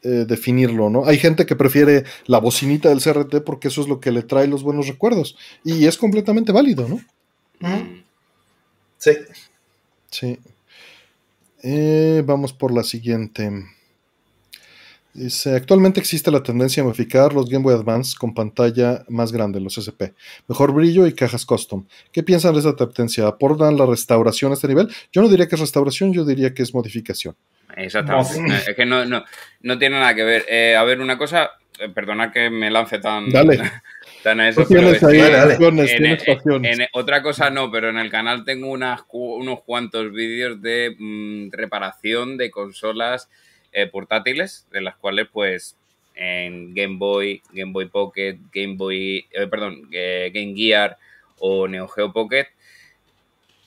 Eh, 0.03 0.25
definirlo, 0.27 0.89
¿no? 0.89 1.05
Hay 1.05 1.19
gente 1.19 1.45
que 1.45 1.57
prefiere 1.57 2.05
la 2.25 2.39
bocinita 2.39 2.89
del 2.89 3.03
CRT 3.03 3.43
porque 3.45 3.69
eso 3.69 3.83
es 3.83 3.89
lo 3.89 4.01
que 4.01 4.11
le 4.11 4.23
trae 4.23 4.47
los 4.47 4.63
buenos 4.63 4.89
recuerdos. 4.89 5.37
Y 5.63 5.85
es 5.85 5.99
completamente 5.99 6.53
válido, 6.53 6.89
¿no? 6.89 7.01
Sí. 8.97 9.13
Sí. 10.11 10.39
Eh, 11.63 12.23
vamos 12.25 12.55
por 12.55 12.73
la 12.73 12.83
siguiente. 12.83 13.51
Dice, 15.13 15.57
actualmente 15.57 15.99
existe 15.99 16.31
la 16.31 16.43
tendencia 16.43 16.83
a 16.83 16.87
modificar 16.87 17.33
los 17.33 17.51
Game 17.51 17.65
Boy 17.65 17.75
Advance 17.75 18.17
con 18.17 18.33
pantalla 18.33 19.05
más 19.09 19.33
grande, 19.33 19.59
los 19.61 19.77
SP. 19.77 20.15
Mejor 20.47 20.73
brillo 20.73 21.05
y 21.07 21.15
cajas 21.15 21.45
custom. 21.45 21.87
¿Qué 22.13 22.23
piensan 22.23 22.55
de 22.55 22.61
esa 22.61 22.77
tendencia? 22.77 23.27
¿Aportan 23.27 23.77
la 23.77 23.87
restauración 23.87 24.53
a 24.53 24.55
este 24.55 24.69
nivel? 24.69 24.89
Yo 25.13 25.21
no 25.21 25.29
diría 25.29 25.49
que 25.49 25.57
es 25.57 25.61
restauración, 25.61 26.13
yo 26.13 26.25
diría 26.25 26.55
que 26.55 26.63
es 26.63 26.73
modificación. 26.73 27.35
Exactamente. 27.77 28.71
es 28.71 28.77
que 28.77 28.87
no, 28.87 29.05
no, 29.05 29.79
tiene 29.79 29.99
nada 29.99 30.15
que 30.15 30.23
ver. 30.23 30.45
Eh, 30.49 30.77
a 30.77 30.85
ver, 30.85 31.01
una 31.01 31.19
cosa, 31.19 31.51
eh, 31.81 31.89
perdona 31.89 32.31
que 32.31 32.49
me 32.49 32.71
lance 32.71 33.01
tan, 33.01 33.27
tan 34.23 34.41
a 34.41 34.49
eso, 34.49 34.65
pero 34.69 34.91
en, 34.91 36.87
otra 36.93 37.21
cosa 37.21 37.51
no, 37.51 37.71
pero 37.71 37.91
en 37.91 37.99
el 37.99 38.11
canal 38.11 38.45
tengo 38.45 38.69
unas, 38.69 39.01
unos 39.11 39.63
cuantos 39.63 40.13
vídeos 40.13 40.63
de 40.63 40.95
mm, 40.97 41.51
reparación 41.51 42.37
de 42.37 42.51
consolas 42.51 43.29
eh, 43.73 43.87
portátiles, 43.87 44.67
de 44.71 44.81
las 44.81 44.97
cuales 44.97 45.29
pues 45.33 45.77
en 46.15 46.75
Game 46.75 46.97
Boy, 46.99 47.43
Game 47.53 47.73
Boy 47.73 47.87
Pocket, 47.87 48.39
Game 48.53 48.77
Boy, 48.77 49.27
perdón, 49.51 49.89
Game 49.91 50.55
Gear 50.55 50.99
o 51.39 51.67
Neo 51.67 51.89
Geo 51.89 52.13
Pocket, 52.13 52.49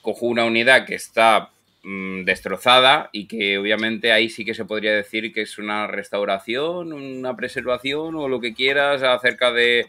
cojo 0.04 0.26
una 0.26 0.44
unidad 0.44 0.86
que 0.86 0.94
está 0.94 1.50
mm, 1.82 2.24
destrozada 2.24 3.08
y 3.10 3.26
que 3.26 3.58
obviamente 3.58 4.12
ahí 4.12 4.28
sí 4.28 4.44
que 4.44 4.54
se 4.54 4.66
podría 4.66 4.94
decir 4.94 5.32
que 5.32 5.40
es 5.42 5.58
una 5.58 5.86
restauración, 5.86 6.92
una 6.92 7.34
preservación 7.34 8.14
o 8.14 8.28
lo 8.28 8.40
que 8.40 8.54
quieras 8.54 9.02
acerca 9.02 9.50
de, 9.50 9.86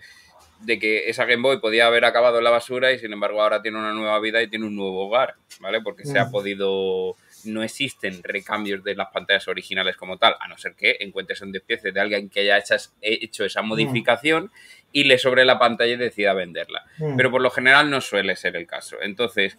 de 0.61 0.80
que 0.80 1.10
esa 1.10 1.26
Game 1.26 1.44
Boy 1.44 1.60
podía 1.60 1.88
haber 1.88 2.06
acabado 2.06 2.38
en 2.38 2.45
la 2.45 2.50
basura 2.50 2.94
y 2.94 3.00
sin 3.00 3.14
embargo 3.14 3.42
ahora 3.42 3.61
tiene 3.61 3.77
una 3.77 3.94
nueva 3.94 4.19
vida 4.19 4.42
y 4.42 4.48
tiene 4.48 4.66
un 4.66 4.76
nuevo 4.76 5.08
hogar, 5.08 5.35
¿vale? 5.60 5.82
Porque 5.82 6.06
se 6.06 6.18
ha 6.18 6.32
podido 6.32 7.16
no 7.46 7.64
existen 7.64 8.22
recambios 8.24 8.84
de 8.84 8.96
las 8.96 9.10
pantallas 9.10 9.48
originales 9.48 9.96
como 9.96 10.18
tal, 10.18 10.36
a 10.40 10.48
no 10.48 10.58
ser 10.58 10.76
que 10.76 10.98
encuentres 11.00 11.42
un 11.42 11.52
despiece 11.52 11.92
de 11.92 12.00
alguien 12.00 12.30
que 12.30 12.42
haya 12.42 12.64
hecho 13.02 13.46
esa 13.46 13.62
modificación 13.62 14.52
y 14.92 15.04
le 15.04 15.18
sobre 15.18 15.46
la 15.46 15.60
pantalla 15.60 15.94
y 15.94 15.98
decida 15.98 16.34
venderla. 16.34 16.86
Pero 17.18 17.32
por 17.32 17.42
lo 17.42 17.50
general 17.50 17.90
no 17.90 18.02
suele 18.02 18.36
ser 18.36 18.56
el 18.56 18.66
caso. 18.66 18.98
Entonces, 19.02 19.58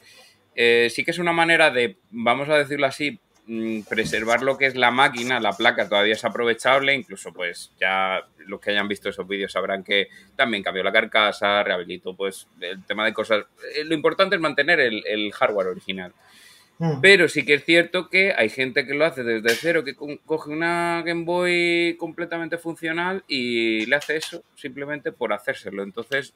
eh, 0.55 0.89
sí 0.91 1.05
que 1.05 1.11
es 1.11 1.19
una 1.19 1.33
manera 1.33 1.71
de, 1.71 1.99
vamos 2.11 2.49
a 2.49 2.57
decirlo 2.57 2.87
así, 2.87 3.19
mm, 3.47 3.83
preservar 3.83 4.43
lo 4.43 4.57
que 4.57 4.67
es 4.67 4.75
la 4.75 4.91
máquina, 4.91 5.39
la 5.39 5.53
placa 5.53 5.89
todavía 5.89 6.15
es 6.15 6.25
aprovechable, 6.25 6.95
incluso 6.95 7.33
pues 7.33 7.73
ya 7.79 8.27
los 8.47 8.61
que 8.61 8.71
hayan 8.71 8.89
visto 8.89 9.09
esos 9.09 9.29
vídeos 9.29 9.53
sabrán 9.53 9.85
que 9.85 10.09
también 10.35 10.63
cambió 10.63 10.83
la 10.83 10.93
carcasa, 10.93 11.63
rehabilitó 11.63 12.17
pues 12.17 12.49
el 12.61 12.83
tema 12.85 13.05
de 13.05 13.13
cosas. 13.13 13.45
Eh, 13.75 13.85
lo 13.85 13.95
importante 13.95 14.37
es 14.37 14.41
mantener 14.41 14.81
el 14.81 15.33
hardware 15.33 15.69
original. 15.69 16.13
Mm. 16.79 17.01
Pero 17.01 17.29
sí 17.29 17.45
que 17.45 17.55
es 17.55 17.65
cierto 17.65 18.11
que 18.11 18.35
hay 18.37 18.51
gente 18.51 18.87
que 18.87 18.95
lo 18.95 19.07
hace 19.07 19.25
desde 19.25 19.57
cero, 19.57 19.85
que 19.85 19.95
coge 19.95 20.51
una 20.51 21.03
Game 21.05 21.25
Boy 21.25 21.97
completamente 21.99 22.59
funcional 22.59 23.25
y 23.29 23.87
le 23.87 23.97
hace 23.97 24.17
eso 24.17 24.43
simplemente 24.57 25.13
por 25.13 25.33
hacérselo. 25.33 25.83
Entonces, 25.83 26.35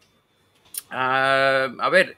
ah, 0.91 1.69
a 1.79 1.89
ver, 1.91 2.17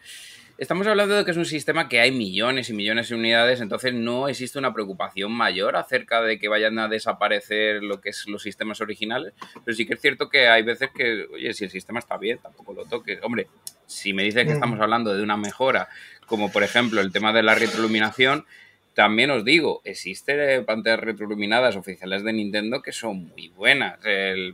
estamos 0.63 0.87
hablando 0.87 1.17
de 1.17 1.25
que 1.25 1.33
es 1.33 1.37
un 1.37 1.45
sistema 1.45 1.89
que 1.89 1.99
hay 1.99 2.13
millones 2.13 2.71
y 2.71 2.73
millones 2.73 3.09
de 3.09 3.17
unidades, 3.17 3.61
entonces 3.61 3.93
no 3.93 4.29
existe 4.29 4.61
una 4.61 4.73
preocupación 4.73 5.33
mayor 5.33 5.75
acerca 5.75 6.23
de 6.23 6.39
que 6.39 6.47
vayan 6.47 6.79
a 6.79 6.87
desaparecer 6.87 7.83
lo 7.83 8.01
que 8.01 8.11
es 8.11 8.29
los 8.29 8.43
sistemas 8.43 8.81
originales, 8.81 9.35
pero 9.65 9.77
sí 9.77 9.87
que 9.87 9.95
es 9.95 10.01
cierto 10.01 10.29
que 10.29 10.47
hay 10.47 10.63
veces 10.63 10.91
que, 10.95 11.27
oye, 11.35 11.53
si 11.53 11.65
el 11.65 11.71
sistema 11.71 11.99
está 11.99 12.17
bien, 12.17 12.39
tampoco 12.39 12.75
lo 12.75 12.85
toques. 12.85 13.19
Hombre, 13.23 13.49
si 13.87 14.13
me 14.13 14.23
dices 14.23 14.45
que 14.45 14.51
mm. 14.51 14.55
estamos 14.55 14.79
hablando 14.79 15.13
de 15.13 15.23
una 15.23 15.37
mejora 15.37 15.89
como 16.27 16.53
por 16.53 16.63
ejemplo 16.63 17.01
el 17.01 17.11
tema 17.11 17.33
de 17.33 17.43
la 17.43 17.57
retroiluminación, 17.57 18.47
también 18.95 19.33
os 19.33 19.45
digo, 19.45 19.81
existen 19.85 20.65
pantallas 20.65 21.01
retroiluminadas 21.01 21.75
oficiales 21.75 22.23
de 22.23 22.33
Nintendo 22.35 22.83
que 22.83 22.93
son 22.93 23.27
muy 23.31 23.49
buenas. 23.49 23.99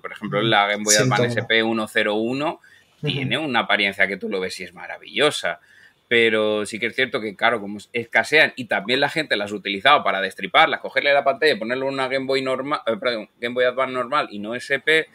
por 0.00 0.12
ejemplo, 0.12 0.40
la 0.40 0.68
Game 0.68 0.84
Boy 0.84 0.94
Advance 0.94 1.42
SP101 1.42 2.58
tiene 3.02 3.36
una 3.36 3.60
apariencia 3.60 4.06
que 4.08 4.16
tú 4.16 4.30
lo 4.30 4.40
ves 4.40 4.58
y 4.60 4.64
es 4.64 4.72
maravillosa. 4.72 5.60
Pero 6.08 6.64
sí 6.64 6.78
que 6.78 6.86
es 6.86 6.94
cierto 6.94 7.20
que, 7.20 7.36
claro, 7.36 7.60
como 7.60 7.78
escasean 7.92 8.54
y 8.56 8.64
también 8.64 9.00
la 9.00 9.10
gente 9.10 9.36
las 9.36 9.52
ha 9.52 9.54
utilizado 9.54 10.02
para 10.02 10.22
destriparlas, 10.22 10.80
cogerle 10.80 11.12
la 11.12 11.22
pantalla 11.22 11.52
y 11.52 11.58
ponerle 11.58 11.84
una 11.84 12.08
Game 12.08 12.26
Boy, 12.26 12.40
normal, 12.40 12.80
eh, 12.86 13.28
Game 13.38 13.54
Boy 13.54 13.64
Advance 13.64 13.92
normal 13.92 14.28
y 14.30 14.38
no 14.38 14.54
SP, 14.56 15.06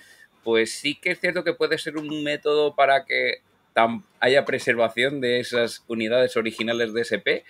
pues 0.43 0.71
sí 0.71 0.95
que 0.95 1.11
es 1.11 1.19
cierto 1.19 1.43
que 1.43 1.53
puede 1.53 1.77
ser 1.79 1.97
un 1.97 2.23
método 2.23 2.75
para 2.75 3.05
que 3.05 3.41
haya 4.19 4.45
preservación 4.45 5.19
de 5.19 5.39
esas 5.39 5.83
unidades 5.87 6.37
originales 6.37 6.93
de 6.93 7.01
SP, 7.01 7.41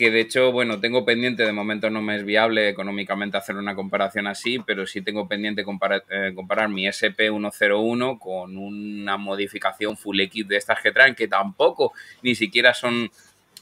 que 0.00 0.10
de 0.10 0.20
hecho, 0.20 0.50
bueno, 0.50 0.80
tengo 0.80 1.04
pendiente, 1.04 1.42
de 1.42 1.52
momento 1.52 1.90
no 1.90 2.00
me 2.00 2.16
es 2.16 2.24
viable 2.24 2.70
económicamente 2.70 3.36
hacer 3.36 3.56
una 3.56 3.74
comparación 3.74 4.26
así, 4.26 4.58
pero 4.58 4.86
sí 4.86 5.02
tengo 5.02 5.28
pendiente 5.28 5.62
comparar, 5.62 6.04
eh, 6.08 6.32
comparar 6.34 6.70
mi 6.70 6.86
SP101 6.86 8.18
con 8.18 8.56
una 8.56 9.18
modificación 9.18 9.98
Full 9.98 10.20
X 10.20 10.48
de 10.48 10.56
estas 10.56 10.80
que 10.80 10.90
traen, 10.90 11.14
que 11.14 11.28
tampoco 11.28 11.92
ni 12.22 12.34
siquiera 12.34 12.72
son 12.72 13.10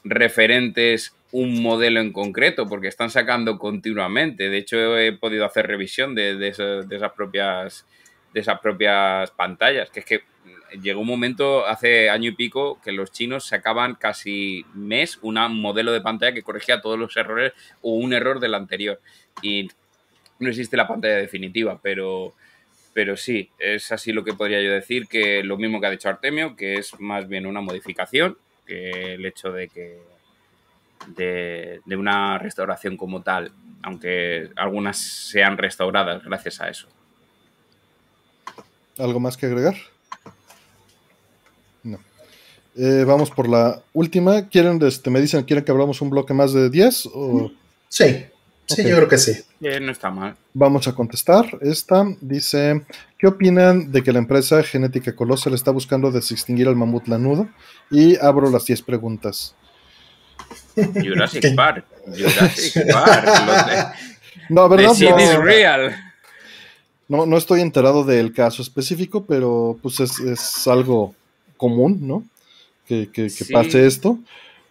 referentes 0.04 1.12
un 1.32 1.60
modelo 1.60 1.98
en 1.98 2.12
concreto, 2.12 2.68
porque 2.68 2.86
están 2.86 3.10
sacando 3.10 3.58
continuamente. 3.58 4.48
De 4.48 4.58
hecho, 4.58 4.96
he 4.96 5.12
podido 5.14 5.44
hacer 5.44 5.66
revisión 5.66 6.14
de, 6.14 6.36
de 6.36 6.50
esas 6.50 7.12
propias 7.16 7.84
de 8.32 8.40
esas 8.40 8.60
propias 8.60 9.32
pantallas, 9.32 9.90
que 9.90 10.00
es 10.00 10.06
que 10.06 10.20
llegó 10.82 11.00
un 11.00 11.06
momento 11.06 11.66
hace 11.66 12.10
año 12.10 12.30
y 12.30 12.34
pico 12.34 12.80
que 12.82 12.92
los 12.92 13.12
chinos 13.12 13.46
sacaban 13.46 13.94
casi 13.94 14.64
mes 14.74 15.18
un 15.22 15.34
modelo 15.60 15.92
de 15.92 16.00
pantalla 16.00 16.32
que 16.32 16.42
corregía 16.42 16.80
todos 16.80 16.98
los 16.98 17.16
errores 17.16 17.52
o 17.82 17.92
un 17.92 18.12
error 18.12 18.40
del 18.40 18.54
anterior. 18.54 19.00
Y 19.42 19.68
no 20.38 20.48
existe 20.48 20.76
la 20.76 20.88
pantalla 20.88 21.16
definitiva, 21.16 21.80
pero, 21.82 22.34
pero 22.92 23.16
sí, 23.16 23.50
es 23.58 23.90
así 23.92 24.12
lo 24.12 24.24
que 24.24 24.34
podría 24.34 24.60
yo 24.60 24.70
decir, 24.70 25.06
que 25.06 25.42
lo 25.42 25.56
mismo 25.56 25.80
que 25.80 25.86
ha 25.86 25.90
dicho 25.90 26.08
Artemio, 26.08 26.56
que 26.56 26.74
es 26.74 26.98
más 27.00 27.28
bien 27.28 27.46
una 27.46 27.60
modificación 27.60 28.36
que 28.66 29.14
el 29.14 29.24
hecho 29.24 29.50
de 29.50 29.68
que 29.68 29.98
de, 31.06 31.80
de 31.84 31.96
una 31.96 32.38
restauración 32.38 32.96
como 32.96 33.22
tal, 33.22 33.52
aunque 33.82 34.50
algunas 34.56 34.98
sean 34.98 35.56
restauradas 35.56 36.22
gracias 36.22 36.60
a 36.60 36.68
eso. 36.68 36.88
¿Algo 38.98 39.20
más 39.20 39.36
que 39.36 39.46
agregar? 39.46 39.76
Eh, 42.80 43.02
vamos 43.04 43.30
por 43.32 43.48
la 43.48 43.82
última. 43.92 44.48
¿Quieren, 44.48 44.80
este, 44.82 45.10
me 45.10 45.20
dicen, 45.20 45.42
quieren 45.42 45.64
que 45.64 45.72
abramos 45.72 46.00
un 46.00 46.10
bloque 46.10 46.32
más 46.32 46.52
de 46.52 46.70
10? 46.70 47.06
O... 47.12 47.50
Sí, 47.88 48.24
sí, 48.66 48.84
yo 48.84 48.94
creo 48.94 49.08
que 49.08 49.18
sí. 49.18 49.32
no 49.60 49.90
está 49.90 50.10
mal. 50.10 50.36
Vamos 50.54 50.86
a 50.86 50.94
contestar. 50.94 51.58
Esta 51.60 52.06
dice, 52.20 52.84
¿qué 53.18 53.26
opinan 53.26 53.90
de 53.90 54.04
que 54.04 54.12
la 54.12 54.20
empresa 54.20 54.62
Genética 54.62 55.16
Colosal 55.16 55.54
está 55.54 55.72
buscando 55.72 56.12
desextinguir 56.12 56.68
al 56.68 56.76
mamut 56.76 57.08
lanudo? 57.08 57.48
Y 57.90 58.16
abro 58.18 58.48
las 58.48 58.64
10 58.64 58.82
preguntas. 58.82 59.56
Jurassic 60.76 61.56
Park. 61.56 61.84
Jurassic 62.06 62.92
Park. 62.92 63.94
no, 64.50 64.68
¿verdad? 64.68 64.92
No, 65.00 65.42
real. 65.42 65.96
No, 67.08 67.26
no 67.26 67.36
estoy 67.38 67.60
enterado 67.60 68.04
del 68.04 68.32
caso 68.32 68.62
específico, 68.62 69.24
pero 69.24 69.76
pues 69.82 69.98
es, 69.98 70.20
es 70.20 70.68
algo 70.68 71.16
común, 71.56 71.98
¿no? 72.06 72.22
Que, 72.88 73.30
pase 73.52 73.86
esto, 73.86 74.18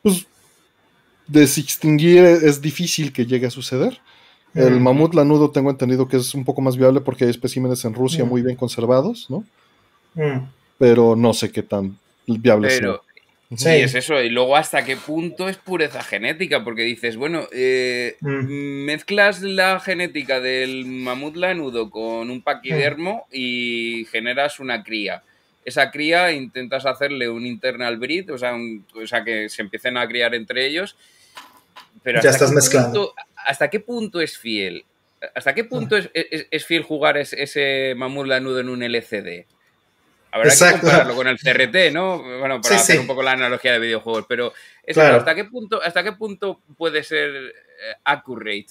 pues 0.02 0.26
desextinguir 1.28 2.24
es 2.24 2.62
difícil 2.62 3.14
que 3.14 3.26
llegue 3.26 3.48
a 3.48 3.52
suceder. 3.52 4.00
El 4.54 4.80
mamut 4.80 5.14
lanudo 5.14 5.52
tengo 5.52 5.70
entendido 5.70 6.08
que 6.08 6.18
es 6.18 6.34
un 6.34 6.44
poco 6.44 6.62
más 6.62 6.78
viable 6.78 7.02
porque 7.02 7.26
hay 7.26 7.30
especímenes 7.30 7.86
en 7.86 7.94
Rusia 7.94 8.26
muy 8.26 8.42
bien 8.42 8.56
conservados, 8.56 9.30
¿no? 9.30 9.44
Pero 10.80 11.16
no 11.16 11.34
sé 11.34 11.52
qué 11.52 11.62
tan 11.62 11.98
viable 12.26 12.70
Pero, 12.70 13.02
Sí, 13.56 13.70
es 13.70 13.96
eso. 13.96 14.22
Y 14.22 14.30
luego 14.30 14.58
hasta 14.58 14.84
qué 14.84 14.98
punto 14.98 15.48
es 15.48 15.56
pureza 15.58 16.04
genética, 16.04 16.66
porque 16.66 16.82
dices, 16.82 17.16
bueno, 17.16 17.48
eh, 17.54 18.18
mezclas 18.20 19.42
la 19.42 19.80
genética 19.80 20.42
del 20.42 20.86
mamut 20.86 21.38
lanudo 21.38 21.90
con 21.90 22.30
un 22.30 22.42
paquidermo 22.42 23.26
y 23.32 24.06
generas 24.12 24.60
una 24.60 24.84
cría 24.84 25.24
esa 25.68 25.92
cría 25.92 26.32
intentas 26.32 26.86
hacerle 26.86 27.28
un 27.28 27.46
internal 27.46 27.98
breed, 27.98 28.32
o 28.32 28.38
sea, 28.38 28.56
o 28.56 29.06
sea 29.06 29.26
que 29.26 29.50
se 29.50 29.62
empiecen 29.62 29.98
a 29.98 30.08
criar 30.08 30.34
entre 30.34 30.66
ellos. 30.66 30.96
Pero 32.02 32.22
ya 32.22 32.30
estás 32.30 32.54
mezclando. 32.54 33.14
¿Hasta 33.36 33.70
qué 33.70 33.82
punto 33.82 34.22
es 34.22 34.38
fiel? 34.38 34.86
¿Hasta 35.36 35.54
qué 35.54 35.66
punto 35.66 35.98
ah. 35.98 36.10
es, 36.14 36.66
fiel 36.66 36.84
jugar 36.84 37.18
ese, 37.18 37.94
mamut 37.98 38.28
lanudo 38.28 38.62
en 38.62 38.70
un 38.70 38.82
LCD? 38.82 39.46
Habrá 40.32 40.52
que 40.52 40.72
compararlo 40.80 41.16
con 41.16 41.28
el 41.28 41.38
CRT, 41.38 41.92
¿no? 41.92 42.24
Bueno, 42.40 42.62
para 42.62 42.76
hacer 42.78 43.02
un 43.02 43.08
poco 43.08 43.22
la 43.22 43.34
analogía 43.34 43.74
de 43.74 43.80
videojuegos, 43.80 44.26
pero 44.26 44.54
¿hasta, 44.88 45.36
qué 45.36 45.44
punto, 45.44 45.84
¿hasta 45.84 46.02
qué 46.02 46.14
punto 46.14 46.62
puede 46.78 47.04
ser 47.04 47.30
eh, 47.36 47.94
accurate? 48.06 48.68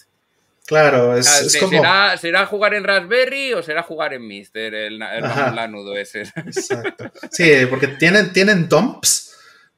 Claro, 0.67 1.17
es, 1.17 1.29
ah, 1.29 1.59
como... 1.61 1.83
¿será, 2.19 2.47
jugar 2.47 2.75
en 2.75 2.83
Raspberry 2.83 3.53
o 3.53 3.63
será 3.63 3.83
jugar 3.83 4.15
en 4.15 4.27
Mister, 4.27 4.75
el, 4.75 5.01
el 5.01 5.23
lanudo 5.55 5.97
ese? 5.97 6.23
Exacto. 6.23 7.11
Sí, 7.31 7.67
porque 7.71 7.87
tienen, 7.87 8.33
tienen 8.33 8.69
dumps 8.69 9.27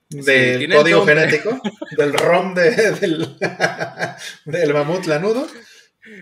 del 0.08 0.72
código 0.72 1.04
genético, 1.04 1.60
del 1.98 2.14
ROM 2.14 2.54
del, 2.54 3.36
del 4.46 4.74
mamut 4.74 5.04
lanudo, 5.04 5.46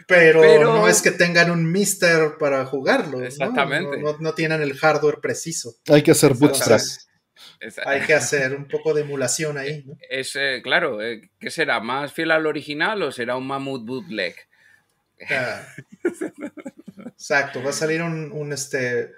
pero, 0.06 0.42
no 0.64 0.88
es 0.88 1.00
que 1.00 1.12
tengan 1.12 1.50
un 1.50 1.70
Mister 1.70 2.32
para 2.38 2.64
jugarlo. 2.66 3.22
Exactamente. 3.22 4.02
No, 4.20 4.34
tienen 4.34 4.62
el 4.62 4.74
hardware 4.74 5.20
preciso. 5.20 5.76
Hay 5.88 6.02
que 6.02 6.10
hacer 6.10 6.34
bootstrap. 6.34 6.80
Hay 7.86 8.00
que 8.02 8.14
hacer 8.14 8.54
un 8.54 8.66
poco 8.66 8.94
de 8.94 9.02
emulación 9.02 9.58
ahí. 9.58 9.84
¿no? 9.86 9.94
Es, 10.10 10.34
eh, 10.36 10.60
claro, 10.62 11.02
eh, 11.02 11.30
¿qué 11.38 11.50
será? 11.50 11.80
¿Más 11.80 12.12
fiel 12.12 12.30
al 12.30 12.46
original 12.46 13.02
o 13.02 13.12
será 13.12 13.36
un 13.36 13.46
mamut 13.46 13.86
bootleg? 13.86 14.34
Exacto, 17.06 17.62
va 17.62 17.70
a 17.70 17.72
salir 17.72 18.02
un, 18.02 18.30
un 18.32 18.52
este, 18.52 19.12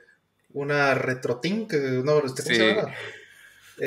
una 0.52 0.94
RetroTink, 0.94 1.72
no, 2.04 2.24
este, 2.24 2.42
¿cómo 2.42 2.54
se 2.54 2.74
llama? 2.74 2.94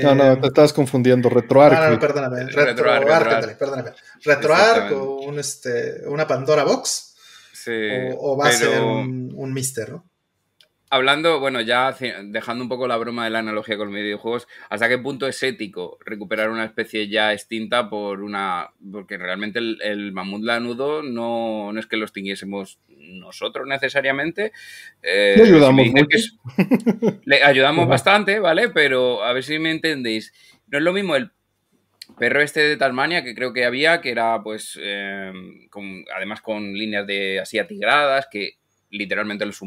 No, 0.03 0.15
no, 0.15 0.39
te 0.39 0.47
estás 0.47 0.71
confundiendo. 0.71 1.29
RetroArch. 1.29 1.77
Ah, 1.77 1.89
no, 1.89 1.99
perdóname. 1.99 2.45
RetroArch, 2.45 3.57
perdóname. 3.57 3.91
RetroArch 4.23 4.91
o 4.93 5.21
un, 5.21 5.39
este, 5.39 6.07
una 6.07 6.27
Pandora 6.27 6.63
Box. 6.63 7.15
Sí, 7.53 7.71
o, 8.17 8.37
va 8.37 8.47
a 8.47 8.51
ser 8.51 8.81
un, 8.81 9.31
un 9.35 9.53
Mister, 9.53 9.91
¿no? 9.91 10.10
Hablando, 10.91 11.39
bueno, 11.39 11.61
ya 11.61 11.95
dejando 12.25 12.63
un 12.63 12.69
poco 12.69 12.87
la 12.87 12.97
broma 12.97 13.23
de 13.23 13.31
la 13.31 13.39
analogía 13.39 13.77
con 13.77 13.87
los 13.87 13.95
videojuegos, 13.95 14.47
¿hasta 14.69 14.89
qué 14.89 14.97
punto 14.97 15.25
es 15.25 15.41
ético 15.41 15.97
recuperar 16.05 16.51
una 16.51 16.65
especie 16.65 17.07
ya 17.07 17.33
extinta 17.33 17.89
por 17.89 18.21
una. 18.21 18.71
Porque 18.91 19.17
realmente 19.17 19.59
el, 19.59 20.11
mamut 20.11 20.43
lanudo 20.43 21.01
no, 21.01 21.71
no, 21.71 21.79
es 21.79 21.87
que 21.87 21.95
lo 21.95 22.03
extinguiésemos 22.03 22.79
nosotros 22.89 23.65
necesariamente. 23.67 24.51
Eh, 25.01 25.35
le 25.37 25.43
ayudamos 25.43 25.87
le 27.25 27.43
ayudamos 27.43 27.87
bastante, 27.87 28.39
¿vale? 28.39 28.69
Pero 28.69 29.23
a 29.23 29.31
ver 29.33 29.43
si 29.43 29.57
me 29.59 29.71
entendéis. 29.71 30.33
No 30.67 30.77
es 30.77 30.83
lo 30.83 30.91
mismo 30.93 31.15
el 31.15 31.31
perro 32.19 32.41
este 32.41 32.59
de 32.59 32.75
Tasmania 32.75 33.23
que 33.23 33.33
creo 33.33 33.53
que 33.53 33.63
había, 33.63 34.01
que 34.01 34.11
era 34.11 34.43
pues, 34.43 34.77
eh, 34.81 35.31
además 36.13 36.41
con 36.41 36.73
líneas 36.73 37.07
de 37.07 37.39
así 37.39 37.59
atigradas, 37.59 38.27
que 38.29 38.60
literalmente 38.91 39.45
los, 39.45 39.59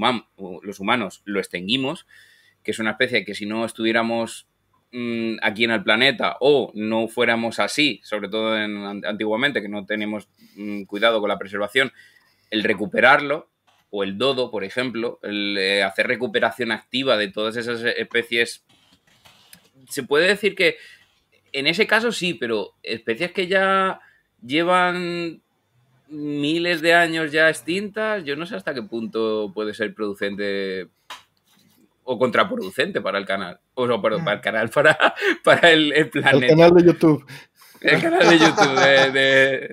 los 0.62 0.80
humanos 0.80 1.22
lo 1.24 1.40
extinguimos, 1.40 2.06
que 2.62 2.70
es 2.70 2.78
una 2.78 2.92
especie 2.92 3.24
que 3.24 3.34
si 3.34 3.46
no 3.46 3.64
estuviéramos 3.64 4.46
mm, 4.92 5.36
aquí 5.42 5.64
en 5.64 5.72
el 5.72 5.82
planeta 5.82 6.36
o 6.40 6.70
no 6.74 7.08
fuéramos 7.08 7.58
así, 7.58 8.00
sobre 8.04 8.28
todo 8.28 8.56
en, 8.56 9.04
antiguamente, 9.04 9.60
que 9.60 9.68
no 9.68 9.86
tenemos 9.86 10.28
mm, 10.56 10.84
cuidado 10.84 11.20
con 11.20 11.28
la 11.28 11.38
preservación, 11.38 11.92
el 12.50 12.62
recuperarlo, 12.62 13.50
o 13.96 14.02
el 14.02 14.18
dodo, 14.18 14.50
por 14.50 14.64
ejemplo, 14.64 15.20
el 15.22 15.56
eh, 15.56 15.84
hacer 15.84 16.08
recuperación 16.08 16.72
activa 16.72 17.16
de 17.16 17.30
todas 17.30 17.56
esas 17.56 17.80
especies, 17.80 18.64
se 19.88 20.02
puede 20.02 20.26
decir 20.26 20.56
que 20.56 20.78
en 21.52 21.68
ese 21.68 21.86
caso 21.86 22.10
sí, 22.10 22.34
pero 22.34 22.74
especies 22.82 23.30
que 23.30 23.46
ya 23.46 24.00
llevan 24.44 25.43
miles 26.08 26.81
de 26.81 26.94
años 26.94 27.33
ya 27.33 27.49
extintas, 27.49 28.24
yo 28.24 28.36
no 28.36 28.47
sé 28.47 28.57
hasta 28.57 28.74
qué 28.74 28.83
punto 28.83 29.52
puede 29.55 29.74
ser 29.74 29.94
producente 29.94 30.89
o 32.05 32.18
contraproducente 32.18 33.00
para 33.00 33.18
el 33.18 33.26
canal. 33.26 33.58
O 33.74 33.86
no, 33.86 34.00
perdón, 34.00 34.24
para 34.24 34.36
el 34.36 34.42
canal, 34.42 34.70
para, 34.70 35.15
para 35.44 35.70
el, 35.70 36.10
planeta. 36.10 36.47
El 36.47 36.49
canal 36.49 36.74
de 36.74 36.84
YouTube. 36.84 37.26
El 37.81 38.00
canal 38.00 38.28
de 38.28 38.39
YouTube 38.39 39.12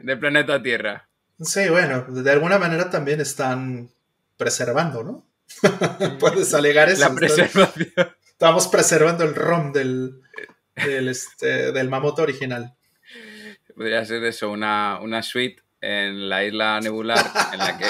de, 0.04 0.18
Planeta 0.18 0.62
Tierra. 0.62 1.08
Sí, 1.40 1.70
bueno, 1.70 2.04
de 2.04 2.32
alguna 2.32 2.58
manera 2.58 2.90
también 2.90 3.22
están 3.22 3.90
preservando, 4.38 5.04
¿no? 5.04 5.26
Puedes 6.20 6.54
alegar 6.54 6.90
eso. 6.90 7.02
La 7.02 7.16
preservación. 7.16 7.92
Estamos 8.26 8.68
preservando 8.68 9.24
el 9.24 9.36
ROM 9.36 9.72
del, 9.72 10.22
del, 10.76 11.10
este, 11.10 11.72
del 11.72 11.90
mamoto 11.90 12.22
original. 12.22 12.74
Podría 13.76 14.04
ser 14.06 14.24
eso, 14.24 14.50
una, 14.50 15.00
una 15.00 15.24
suite 15.24 15.62
en 15.82 16.30
la 16.30 16.44
isla 16.46 16.80
nebular 16.80 17.26
en 17.54 17.60
la 17.60 17.78
que... 17.78 17.86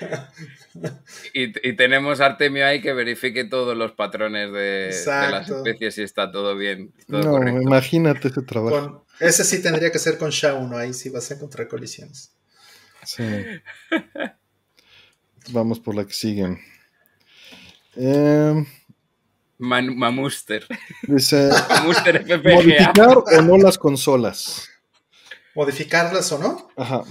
y, 1.34 1.72
tenemos 1.74 2.20
Artemio 2.20 2.66
ahí 2.66 2.80
que 2.80 2.92
verifique 2.92 3.44
todos 3.44 3.76
los 3.76 3.92
patrones 3.92 4.52
de, 4.52 4.94
las 5.06 5.50
especies 5.50 5.98
y 5.98 6.02
está 6.02 6.30
todo 6.30 6.56
bien. 6.56 6.92
no, 7.08 7.46
imagínate 7.46 8.28
ese 8.28 8.42
trabajo. 8.42 9.04
ese 9.18 9.44
sí 9.44 9.62
tendría 9.62 9.90
que 9.90 9.98
ser 9.98 10.16
con 10.16 10.30
SHA-1, 10.30 10.76
ahí 10.76 10.94
sí 10.94 11.10
vas 11.10 11.30
a 11.30 11.34
encontrar 11.34 11.68
colisiones. 11.68 12.32
Sí. 13.04 13.24
Vamos 15.50 15.80
por 15.80 15.94
la 15.94 16.06
que 16.06 16.12
siguen. 16.12 16.58
Eh, 17.96 18.64
Mamuster. 19.58 20.66
Dice, 21.02 21.50
Mamuster 21.68 22.24
¿Modificar 22.42 23.18
o 23.18 23.42
no 23.42 23.58
las 23.58 23.78
consolas? 23.78 24.68
¿Modificarlas 25.54 26.30
o 26.32 26.38
no? 26.38 26.68
Ajá. 26.76 27.04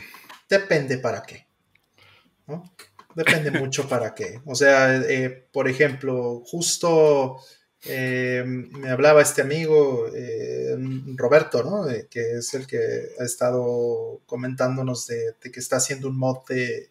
Depende 0.49 0.97
para 0.97 1.21
qué. 1.23 1.47
Depende 3.15 3.51
mucho 3.59 3.87
para 3.87 4.15
qué. 4.15 4.41
O 4.45 4.55
sea, 4.55 4.95
eh, 4.97 5.47
por 5.51 5.67
ejemplo, 5.67 6.41
justo 6.45 7.37
eh, 7.85 8.43
me 8.45 8.89
hablaba 8.89 9.21
este 9.21 9.41
amigo, 9.41 10.07
eh, 10.13 10.75
Roberto, 11.15 11.63
¿no? 11.63 11.85
que 12.09 12.37
es 12.37 12.53
el 12.53 12.65
que 12.65 13.09
ha 13.19 13.23
estado 13.23 14.21
comentándonos 14.25 15.07
de, 15.07 15.35
que 15.41 15.59
está 15.59 15.77
haciendo 15.77 16.07
un 16.09 16.17
mod 16.17 16.39
de, 16.47 16.89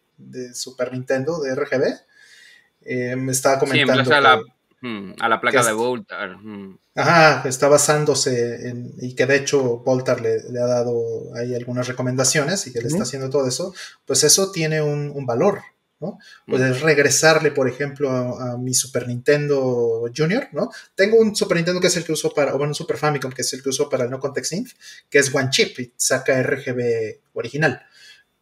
Super 0.53 0.91
Nintendo, 0.93 1.41
de 1.41 1.55
RGB. 1.55 3.17
me 3.17 3.31
estaba 3.31 3.59
comentando. 3.59 4.03
Sí, 4.03 4.51
Hmm, 4.81 5.11
a 5.19 5.27
la 5.27 5.41
placa 5.41 5.63
de 5.63 5.73
Voltar. 5.73 6.37
Hmm. 6.37 6.77
Ajá, 6.95 7.47
está 7.47 7.67
basándose 7.67 8.69
en, 8.69 8.93
y 8.99 9.13
que 9.13 9.25
de 9.25 9.35
hecho 9.35 9.79
Voltar 9.79 10.21
le, 10.21 10.37
ha 10.59 10.65
dado 10.65 11.35
ahí 11.35 11.53
algunas 11.53 11.87
recomendaciones 11.87 12.65
y 12.67 12.73
que 12.73 12.81
le 12.81 12.87
está 12.87 13.03
haciendo 13.03 13.29
todo 13.29 13.47
eso, 13.47 13.73
pues 14.05 14.23
eso 14.23 14.51
tiene 14.51 14.81
un, 14.81 15.25
valor, 15.25 15.61
¿no? 15.99 16.17
Puedes 16.47 16.81
regresarle, 16.81 17.51
por 17.51 17.67
ejemplo, 17.67 18.09
a, 18.09 18.57
mi 18.57 18.73
Super 18.73 19.07
Nintendo 19.07 20.09
Junior, 20.15 20.47
¿no? 20.53 20.69
Tengo 20.95 21.17
un 21.17 21.35
Super 21.35 21.57
Nintendo 21.57 21.81
que 21.81 21.87
es 21.87 21.97
el 21.97 22.05
que 22.05 22.13
uso 22.13 22.33
para, 22.33 22.53
o 22.53 22.57
bueno, 22.57 22.71
un 22.71 22.75
Super 22.75 22.97
Famicom 22.97 23.31
que 23.31 23.41
es 23.41 23.53
el 23.53 23.61
que 23.61 23.69
uso 23.69 23.89
para 23.89 24.05
el 24.05 24.09
No 24.09 24.19
Context 24.19 24.53
Inf, 24.53 24.73
que 25.09 25.19
es 25.19 25.33
One 25.33 25.49
Chip 25.51 25.77
y 25.79 25.93
saca 25.97 26.41
RGB 26.41 27.19
original. 27.33 27.81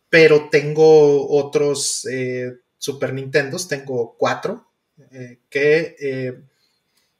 Pero 0.10 0.50
tengo 0.50 1.30
otros 1.30 2.08
eh, 2.10 2.60
Super 2.78 3.14
Nintendos, 3.14 3.68
tengo 3.68 4.16
cuatro 4.18 4.67
eh, 5.12 5.38
que, 5.50 5.96
eh, 6.00 6.42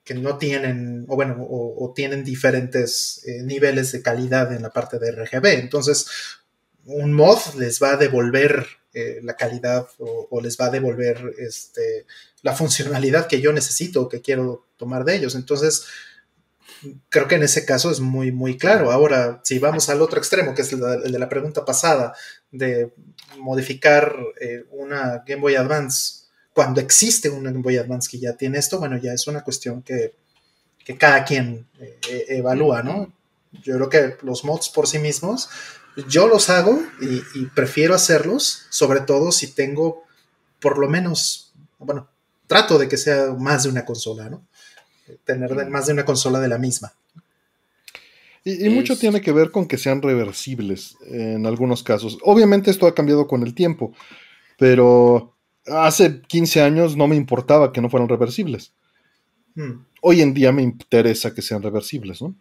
que 0.04 0.16
no 0.16 0.38
tienen, 0.40 1.06
o 1.08 1.16
bueno, 1.16 1.36
o, 1.40 1.94
tienen 1.96 2.24
diferentes 2.24 3.22
eh, 3.28 3.44
niveles 3.44 3.92
de 3.92 4.02
calidad 4.02 4.52
en 4.52 4.64
la 4.64 4.72
parte 4.72 4.98
de 4.98 5.12
RGB. 5.12 5.46
Entonces, 5.60 6.08
un 6.86 7.14
mod 7.14 7.38
les 7.58 7.82
va 7.82 7.92
a 7.92 7.98
devolver 7.98 8.66
la 9.22 9.36
calidad 9.36 9.86
o, 10.00 10.42
les 10.42 10.58
va 10.58 10.66
a 10.66 10.70
devolver 10.72 11.36
este, 11.38 12.08
la 12.42 12.56
funcionalidad 12.56 13.28
que 13.28 13.42
yo 13.42 13.54
necesito 13.54 14.02
o 14.02 14.10
que 14.10 14.22
quiero 14.22 14.66
tomar 14.76 15.06
de 15.06 15.18
ellos. 15.18 15.36
Entonces, 15.36 15.86
creo 17.10 17.28
que 17.28 17.36
en 17.36 17.44
ese 17.44 17.64
caso 17.64 17.92
es 17.92 18.00
muy, 18.00 18.32
muy 18.32 18.58
claro. 18.58 18.92
Ahora, 18.92 19.40
si 19.44 19.60
vamos 19.60 19.90
al 19.90 20.02
otro 20.02 20.18
extremo, 20.18 20.56
que 20.56 20.64
es 20.64 20.74
el 20.74 21.12
de 21.12 21.20
la 21.20 21.30
pregunta 21.30 21.64
pasada, 21.64 22.16
de 22.50 22.92
modificar 23.38 24.16
una 24.72 25.24
Game 25.28 25.42
Boy 25.42 25.54
Advance 25.54 26.17
cuando 26.58 26.82
existe 26.82 27.30
un 27.30 27.44
Game 27.44 27.60
Boy 27.60 27.78
Advance 27.78 28.10
que 28.10 28.18
ya 28.18 28.34
tiene 28.34 28.58
esto, 28.58 28.80
bueno, 28.80 28.98
ya 28.98 29.14
es 29.14 29.28
una 29.28 29.44
cuestión 29.44 29.84
que, 29.84 30.16
cada 30.98 31.24
quien 31.24 31.68
eh, 31.80 32.00
eh, 32.10 32.26
evalúa, 32.30 32.82
¿no? 32.82 33.14
Yo 33.62 33.76
creo 33.76 33.90
que 33.92 34.26
los 34.26 34.44
mods 34.44 34.70
por 34.70 34.88
sí 34.88 34.98
mismos, 34.98 35.50
yo 36.10 36.28
los 36.28 36.50
hago 36.50 36.82
y, 37.00 37.46
prefiero 37.54 37.94
hacerlos, 37.94 38.66
sobre 38.72 39.02
todo 39.02 39.32
si 39.32 39.54
tengo 39.54 40.02
por 40.60 40.80
lo 40.80 40.90
menos, 40.90 41.54
bueno, 41.78 42.10
trato 42.48 42.80
de 42.80 42.88
que 42.88 42.98
sea 42.98 43.36
más 43.38 43.62
de 43.62 43.70
una 43.70 43.86
consola, 43.86 44.28
¿no? 44.28 44.44
Tener 45.26 45.70
más 45.70 45.86
de 45.86 45.94
una 45.94 46.06
consola 46.06 46.40
de 46.40 46.48
la 46.48 46.58
misma. 46.58 46.92
Y, 48.44 48.68
mucho 48.70 48.98
tiene 48.98 49.22
que 49.22 49.32
ver 49.32 49.52
con 49.52 49.68
que 49.68 49.78
sean 49.78 50.02
reversibles 50.02 50.98
en 51.06 51.46
algunos 51.46 51.84
casos. 51.84 52.18
Obviamente 52.24 52.72
esto 52.72 52.88
ha 52.88 52.96
cambiado 52.96 53.28
con 53.28 53.44
el 53.44 53.54
tiempo, 53.54 53.94
pero 54.58 55.37
hace 55.68 56.22
15 56.22 56.62
años 56.62 56.96
no 56.96 57.08
me 57.08 57.16
importaba 57.16 57.72
que 57.72 57.82
no 57.82 57.90
fueran 57.90 58.10
reversibles. 58.10 58.74
Hmm. 59.56 59.86
Hoy 60.02 60.22
en 60.22 60.34
día 60.34 60.52
me 60.52 60.62
interesa 60.62 61.34
que 61.34 61.42
sean 61.42 61.64
reversibles, 61.64 62.22
¿no? 62.22 62.36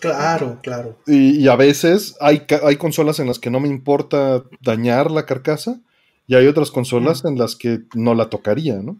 Claro, 0.00 0.60
claro. 0.62 0.98
Y, 1.06 1.46
a 1.46 1.56
veces 1.56 2.16
hay, 2.20 2.46
hay, 2.62 2.76
consolas 2.76 3.20
en 3.20 3.26
las 3.26 3.38
que 3.38 3.50
no 3.50 3.60
me 3.60 3.68
importa 3.68 4.42
dañar 4.62 5.10
la 5.10 5.26
carcasa 5.26 5.78
y 6.26 6.34
hay 6.36 6.46
otras 6.46 6.70
consolas 6.70 7.22
hmm. 7.22 7.28
en 7.28 7.38
las 7.38 7.56
que 7.56 7.82
no 7.94 8.14
la 8.14 8.30
tocaría, 8.30 8.76
¿no? 8.76 8.96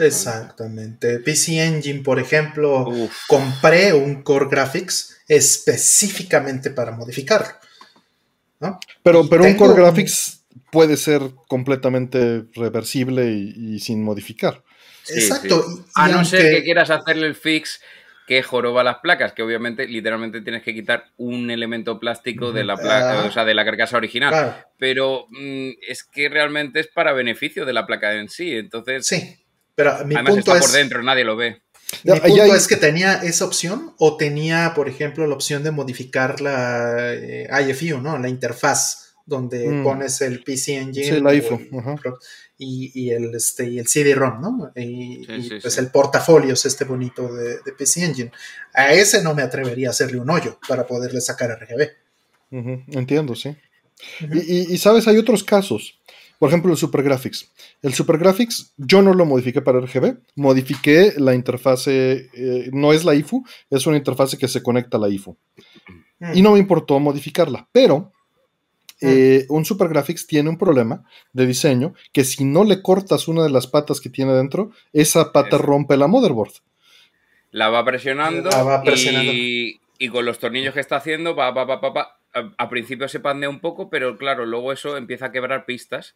Exactamente. 0.00 1.20
PC 1.20 1.64
Engine, 1.64 2.02
por 2.02 2.18
ejemplo, 2.18 2.86
compré 3.28 3.92
un 3.92 4.22
Core 4.22 4.48
Graphics 4.50 5.18
específicamente 5.28 6.70
para 6.70 6.92
modificarlo. 6.92 7.54
Pero, 9.04 9.28
pero 9.28 9.44
un 9.44 9.54
Core 9.54 9.74
Graphics 9.74 10.37
puede 10.70 10.96
ser 10.96 11.22
completamente 11.48 12.44
reversible 12.54 13.30
y, 13.30 13.78
sin 13.80 14.02
modificar. 14.02 14.62
Exacto. 15.08 15.64
A 15.94 16.08
no 16.08 16.24
ser 16.24 16.54
que 16.54 16.62
quieras 16.62 16.90
hacerle 16.90 17.26
el 17.26 17.34
fix 17.34 17.80
que 18.26 18.42
joroba 18.42 18.84
las 18.84 18.98
placas, 18.98 19.32
que 19.32 19.42
obviamente 19.42 19.86
literalmente 19.86 20.42
tienes 20.42 20.62
que 20.62 20.74
quitar 20.74 21.06
un 21.16 21.50
elemento 21.50 21.98
plástico 21.98 22.52
de 22.52 22.62
la 22.62 22.76
placa, 22.76 23.24
o 23.24 23.32
sea, 23.32 23.46
de 23.46 23.54
la 23.54 23.64
carcasa 23.64 23.96
original. 23.96 24.66
Pero 24.76 25.26
mm, 25.30 25.70
es 25.88 26.04
que 26.04 26.28
realmente 26.28 26.80
es 26.80 26.88
para 26.88 27.14
beneficio 27.14 27.64
de 27.64 27.72
la 27.72 27.86
placa 27.86 28.12
en 28.12 28.28
sí. 28.28 28.54
Entonces. 28.54 29.06
Sí. 29.06 29.34
Pero 29.74 30.04
mi 30.04 30.14
además 30.14 30.34
punto 30.34 30.54
está 30.54 30.66
por 30.66 30.76
dentro, 30.76 31.02
nadie 31.02 31.24
lo 31.24 31.36
ve. 31.36 31.62
Mi 32.04 32.20
punto 32.20 32.54
es 32.54 32.68
que 32.68 32.76
tenía 32.76 33.14
esa 33.14 33.46
opción 33.46 33.94
o 33.98 34.16
tenía, 34.18 34.72
por 34.74 34.88
ejemplo, 34.88 35.26
la 35.26 35.34
opción 35.34 35.62
de 35.62 35.70
modificar 35.70 36.40
la 36.42 37.14
eh, 37.14 37.48
IFU, 37.70 37.98
¿no? 38.00 38.18
La 38.18 38.28
interfaz 38.28 39.07
donde 39.28 39.68
mm. 39.68 39.84
pones 39.84 40.20
el 40.22 40.42
PC 40.42 40.76
Engine 40.76 41.06
y, 42.56 43.10
el, 43.10 43.34
este, 43.34 43.68
y 43.68 43.78
el 43.78 43.86
CD-ROM, 43.86 44.40
¿no? 44.40 44.72
Y, 44.74 45.26
pues 45.60 45.78
el 45.78 45.90
portafolio 45.90 46.54
es 46.54 46.64
este 46.64 46.84
bonito 46.84 47.32
de, 47.32 47.58
PC 47.76 48.04
Engine. 48.04 48.32
A 48.74 48.92
ese 48.92 49.22
no 49.22 49.34
me 49.34 49.42
atrevería 49.42 49.88
a 49.88 49.90
hacerle 49.90 50.18
un 50.18 50.30
hoyo 50.30 50.58
para 50.66 50.86
poderle 50.86 51.20
sacar 51.20 51.50
RGB. 51.50 51.88
Entiendo, 52.96 53.34
sí. 53.34 53.54
y, 54.32 54.76
sabes, 54.78 55.06
hay 55.06 55.18
otros 55.18 55.44
casos. 55.44 56.00
Por 56.38 56.48
ejemplo, 56.48 56.70
el 56.70 56.78
Super 56.78 57.02
Graphics. 57.02 57.50
El 57.82 57.92
Super 57.94 58.16
Graphics 58.16 58.72
yo 58.76 59.02
no 59.02 59.12
lo 59.12 59.26
modifiqué 59.26 59.60
para 59.60 59.80
RGB, 59.80 60.18
modifiqué 60.36 61.14
la 61.16 61.34
interfase, 61.34 62.30
eh, 62.32 62.70
no 62.72 62.92
es 62.92 63.04
la 63.04 63.14
IFU, 63.14 63.44
es 63.70 63.86
una 63.86 63.96
interfase 63.96 64.38
que 64.38 64.48
se 64.48 64.62
conecta 64.62 64.96
a 64.96 65.00
la 65.00 65.08
IFU. 65.08 65.36
Mm. 66.20 66.36
Y 66.36 66.42
no 66.42 66.52
me 66.52 66.58
importó 66.60 66.98
modificarla, 66.98 67.68
pero. 67.72 68.12
Eh, 69.00 69.46
un 69.48 69.64
Super 69.64 69.88
Graphics 69.88 70.26
tiene 70.26 70.50
un 70.50 70.58
problema 70.58 71.04
de 71.32 71.46
diseño 71.46 71.94
que 72.12 72.24
si 72.24 72.44
no 72.44 72.64
le 72.64 72.82
cortas 72.82 73.28
una 73.28 73.42
de 73.42 73.50
las 73.50 73.66
patas 73.66 74.00
que 74.00 74.10
tiene 74.10 74.32
dentro, 74.32 74.72
esa 74.92 75.32
pata 75.32 75.58
rompe 75.58 75.96
la 75.96 76.06
motherboard. 76.06 76.52
La 77.50 77.70
va 77.70 77.84
presionando, 77.84 78.50
Y, 80.00 80.08
con 80.10 80.24
los 80.24 80.38
tornillos 80.38 80.74
que 80.74 80.80
está 80.80 80.96
haciendo, 80.96 81.34
va, 81.34 81.50
va, 81.50 81.64
va, 81.64 81.76
va, 81.76 82.20
a, 82.56 82.68
principio 82.68 83.08
se 83.08 83.20
pandea 83.20 83.48
un 83.48 83.60
poco, 83.60 83.88
pero 83.88 84.16
claro, 84.16 84.46
luego 84.46 84.72
eso 84.72 84.96
empieza 84.96 85.26
a 85.26 85.32
quebrar 85.32 85.64
pistas 85.64 86.14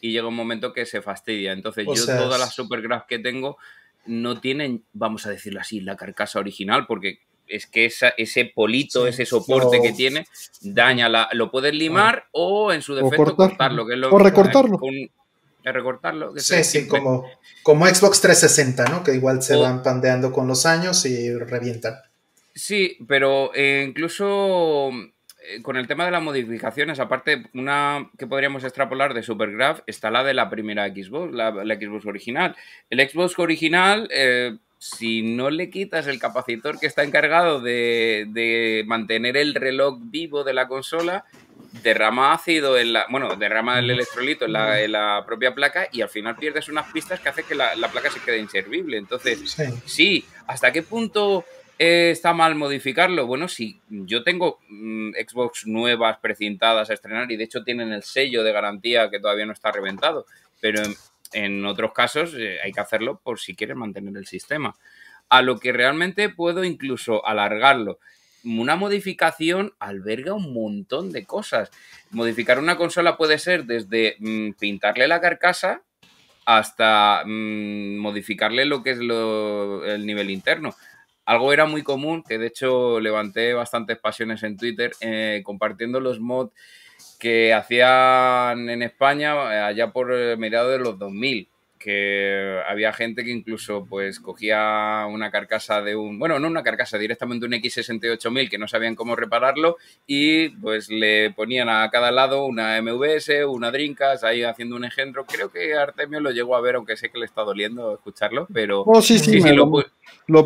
y 0.00 0.12
llega 0.12 0.28
un 0.28 0.36
momento 0.36 0.72
que 0.72 0.86
se 0.86 1.02
fastidia. 1.02 1.52
Entonces 1.52 1.86
yo 1.86 2.06
todas 2.06 2.38
las 2.38 2.54
Supergraph 2.54 3.06
que 3.06 3.18
tengo 3.18 3.56
no 4.06 4.40
tienen, 4.40 4.84
vamos 4.92 5.26
a 5.26 5.30
decirlo 5.30 5.60
así, 5.60 5.80
la 5.80 5.96
carcasa 5.96 6.38
original, 6.38 6.86
porque 6.86 7.20
es 7.46 7.66
que 7.66 7.90
ese 8.16 8.44
polito, 8.54 9.06
ese 9.06 9.26
soporte 9.26 9.80
que 9.82 9.92
tiene, 9.92 10.26
daña 10.60 11.08
la. 11.08 11.28
Lo 11.32 11.50
puedes 11.50 11.74
limar 11.74 12.26
o 12.32 12.72
en 12.72 12.82
su 12.82 12.94
defecto 12.94 13.36
cortarlo. 13.36 13.86
Que 13.86 13.94
es 13.94 13.98
lo, 13.98 14.10
o 14.10 14.18
recortarlo. 14.18 14.80
recortarlo. 15.62 16.32
sí, 16.36 16.64
sí, 16.64 16.88
como, 16.88 17.26
como 17.62 17.86
Xbox 17.86 18.20
360, 18.20 18.84
¿no? 18.86 19.02
Que 19.02 19.14
igual 19.14 19.42
se 19.42 19.56
van 19.56 19.82
pandeando 19.82 20.32
con 20.32 20.46
los 20.46 20.66
años 20.66 21.04
y 21.06 21.32
revientan. 21.34 21.94
Sí, 22.54 22.96
pero 23.08 23.50
eh, 23.54 23.84
incluso 23.88 24.90
eh, 25.46 25.60
con 25.60 25.76
el 25.76 25.86
tema 25.86 26.04
de 26.06 26.10
las 26.10 26.22
modificaciones, 26.22 27.00
aparte, 27.00 27.44
una 27.52 28.10
que 28.16 28.26
podríamos 28.26 28.64
extrapolar 28.64 29.12
de 29.12 29.22
Supergraph 29.22 29.80
está 29.86 30.10
la 30.10 30.24
de 30.24 30.32
la 30.32 30.48
primera 30.48 30.88
Xbox, 30.88 31.34
la, 31.34 31.50
Xbox 31.52 32.06
original. 32.06 32.56
El 32.88 33.06
Xbox 33.06 33.38
original, 33.38 34.08
eh, 34.10 34.56
si 34.84 35.22
no 35.22 35.48
le 35.48 35.70
quitas 35.70 36.06
el 36.08 36.18
capacitor 36.18 36.78
que 36.78 36.86
está 36.86 37.04
encargado 37.04 37.58
de, 37.58 38.84
mantener 38.86 39.38
el 39.38 39.54
reloj 39.54 39.98
vivo 39.98 40.44
de 40.44 40.52
la 40.52 40.68
consola, 40.68 41.24
derrama 41.82 42.34
ácido 42.34 42.76
en 42.76 42.92
la. 42.92 43.06
Bueno, 43.08 43.34
derrama 43.36 43.78
el 43.78 43.90
electrolito 43.90 44.44
en 44.44 44.52
la, 44.52 45.24
propia 45.24 45.54
placa 45.54 45.88
y 45.90 46.02
al 46.02 46.10
final 46.10 46.36
pierdes 46.36 46.68
unas 46.68 46.92
pistas 46.92 47.18
que 47.18 47.30
hace 47.30 47.44
que 47.44 47.54
la, 47.54 47.72
placa 47.90 48.10
se 48.10 48.20
quede 48.20 48.38
inservible. 48.38 48.98
Entonces, 48.98 49.56
sí, 49.86 50.26
¿hasta 50.46 50.70
qué 50.70 50.82
punto 50.82 51.46
está 51.78 52.34
mal 52.34 52.54
modificarlo? 52.54 53.26
Bueno, 53.26 53.48
si 53.48 53.80
yo 53.88 54.22
tengo 54.22 54.60
mm, 54.68 55.12
Xbox 55.12 55.66
nuevas 55.66 56.18
precintadas 56.18 56.90
a 56.90 56.94
estrenar 56.94 57.32
y 57.32 57.38
de 57.38 57.44
hecho 57.44 57.64
tienen 57.64 57.90
el 57.90 58.02
sello 58.02 58.44
de 58.44 58.52
garantía 58.52 59.08
que 59.08 59.18
todavía 59.18 59.46
no 59.46 59.54
está 59.54 59.72
reventado, 59.72 60.26
pero 60.60 60.82
en, 61.34 61.64
otros 61.66 61.92
casos 61.92 62.34
eh, 62.34 62.58
hay 62.62 62.72
que 62.72 62.80
hacerlo 62.80 63.20
por 63.22 63.38
si 63.38 63.54
quieres 63.54 63.76
mantener 63.76 64.16
el 64.16 64.26
sistema. 64.26 64.74
A 65.28 65.42
lo 65.42 65.58
que 65.58 65.72
realmente 65.72 66.28
puedo 66.28 66.64
incluso 66.64 67.26
alargarlo. 67.26 67.98
Una 68.44 68.76
modificación 68.76 69.72
alberga 69.78 70.34
un 70.34 70.52
montón 70.52 71.12
de 71.12 71.24
cosas. 71.24 71.70
Modificar 72.10 72.58
una 72.58 72.76
consola 72.76 73.16
puede 73.16 73.38
ser 73.38 73.64
desde 73.64 74.16
mm, 74.18 74.52
pintarle 74.58 75.08
la 75.08 75.20
carcasa 75.20 75.82
hasta 76.44 77.22
mm, 77.24 77.96
modificarle 77.96 78.66
lo 78.66 78.82
que 78.82 78.90
es 78.90 78.98
el 78.98 80.06
nivel 80.06 80.30
interno 80.30 80.74
algo 81.26 81.52
era 81.52 81.66
muy 81.66 81.82
común, 81.82 82.22
que 82.22 82.38
de 82.38 82.48
hecho 82.48 83.00
levanté 83.00 83.54
bastantes 83.54 83.98
pasiones 83.98 84.42
en 84.42 84.56
Twitter 84.56 84.92
eh, 85.00 85.42
compartiendo 85.44 86.00
los 86.00 86.20
mods 86.20 86.52
que 87.18 87.54
hacían 87.54 88.68
en 88.68 88.82
España 88.82 89.34
eh, 89.52 89.58
allá 89.60 89.92
por 89.92 90.08
mediados 90.36 90.72
de 90.72 90.78
los 90.78 90.98
2000 90.98 91.48
que 91.84 92.62
había 92.66 92.94
gente 92.94 93.24
que 93.24 93.30
incluso 93.30 93.84
pues 93.84 94.18
cogía 94.18 95.04
una 95.06 95.30
carcasa 95.30 95.82
de 95.82 95.94
un, 95.94 96.18
bueno, 96.18 96.38
no 96.38 96.48
una 96.48 96.62
carcasa, 96.62 96.96
directamente 96.96 97.44
un 97.44 97.52
X68000 97.52 98.48
que 98.48 98.56
no 98.56 98.66
sabían 98.66 98.94
cómo 98.94 99.14
repararlo 99.14 99.76
y 100.06 100.48
pues 100.48 100.88
le 100.88 101.30
ponían 101.32 101.68
a 101.68 101.90
cada 101.90 102.10
lado 102.10 102.46
una 102.46 102.80
MVS, 102.80 103.44
una 103.46 103.70
Drinkas, 103.70 104.24
ahí 104.24 104.44
haciendo 104.44 104.76
un 104.76 104.86
engendro. 104.86 105.26
Creo 105.26 105.50
que 105.50 105.74
Artemio 105.74 106.20
lo 106.20 106.30
llegó 106.30 106.56
a 106.56 106.62
ver, 106.62 106.76
aunque 106.76 106.96
sé 106.96 107.10
que 107.10 107.18
le 107.18 107.26
está 107.26 107.42
doliendo 107.42 107.92
escucharlo, 107.92 108.46
pero... 108.50 108.80
Oh, 108.86 109.02
sí, 109.02 109.18
sí, 109.18 109.38
lo, 109.40 109.70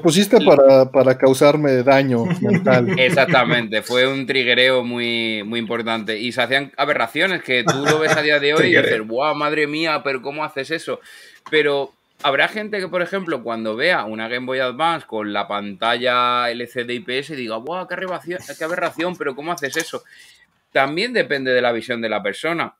pusiste 0.02 0.38
para, 0.92 1.18
causarme 1.18 1.82
daño 1.82 2.24
mental. 2.40 2.98
Exactamente, 2.98 3.82
fue 3.82 4.06
un 4.06 4.26
triguereo 4.26 4.82
muy, 4.82 5.42
muy 5.44 5.60
importante 5.60 6.18
y 6.18 6.32
se 6.32 6.42
hacían 6.42 6.72
aberraciones 6.76 7.42
que 7.42 7.64
tú 7.64 7.84
lo 7.84 8.00
ves 8.00 8.16
a 8.16 8.22
día 8.22 8.40
de 8.40 8.54
hoy 8.54 8.66
y 8.66 8.76
dices, 8.76 9.06
wow, 9.06 9.34
madre 9.34 9.66
mía, 9.66 10.02
pero 10.02 10.20
¿cómo 10.20 10.44
haces 10.44 10.70
eso? 10.70 11.00
Pero 11.50 11.92
habrá 12.22 12.48
gente 12.48 12.80
que, 12.80 12.88
por 12.88 13.02
ejemplo, 13.02 13.42
cuando 13.42 13.76
vea 13.76 14.04
una 14.04 14.28
Game 14.28 14.46
Boy 14.46 14.58
Advance 14.58 15.06
con 15.06 15.32
la 15.32 15.46
pantalla 15.46 16.50
LCD 16.50 16.90
IPS 16.90 17.36
diga, 17.36 17.56
¡guau, 17.56 17.86
qué 17.86 17.94
aberración, 17.94 18.40
qué 18.58 18.64
aberración! 18.64 19.16
Pero 19.16 19.36
¿cómo 19.36 19.52
haces 19.52 19.76
eso? 19.76 20.02
También 20.72 21.12
depende 21.12 21.52
de 21.52 21.62
la 21.62 21.72
visión 21.72 22.00
de 22.00 22.08
la 22.08 22.22
persona. 22.22 22.74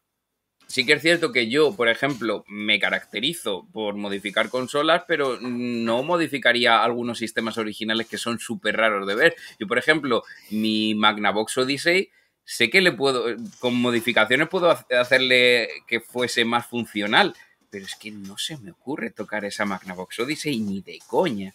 Sí 0.71 0.85
que 0.85 0.93
es 0.93 1.03
cierto 1.03 1.33
que 1.33 1.49
yo, 1.49 1.75
por 1.75 1.89
ejemplo, 1.89 2.45
me 2.47 2.79
caracterizo 2.79 3.67
por 3.73 3.95
modificar 3.95 4.51
consolas, 4.51 5.05
pero 5.09 5.39
no 5.41 6.03
modificaría 6.03 6.85
algunos 6.85 7.17
sistemas 7.17 7.57
originales 7.57 8.07
que 8.07 8.19
son 8.19 8.39
súper 8.39 8.77
raros 8.77 9.07
de 9.07 9.15
ver. 9.15 9.37
Yo, 9.59 9.67
por 9.67 9.79
ejemplo, 9.79 10.25
mi 10.51 10.95
Magnavox 10.95 11.57
Odyssey, 11.57 12.11
sé 12.45 12.69
que 12.69 12.83
le 12.83 12.93
puedo, 12.93 13.25
con 13.61 13.77
modificaciones 13.77 14.49
puedo 14.49 14.71
hacerle 14.71 15.71
que 15.87 16.01
fuese 16.01 16.45
más 16.45 16.67
funcional, 16.67 17.35
pero 17.71 17.85
es 17.85 17.95
que 17.97 18.11
no 18.11 18.37
se 18.39 18.57
me 18.59 18.71
ocurre 18.71 19.11
tocar 19.11 19.45
esa 19.45 19.65
Magnavox 19.65 20.21
Odyssey 20.21 20.59
ni 20.61 20.81
de 20.81 20.99
coña. 21.07 21.55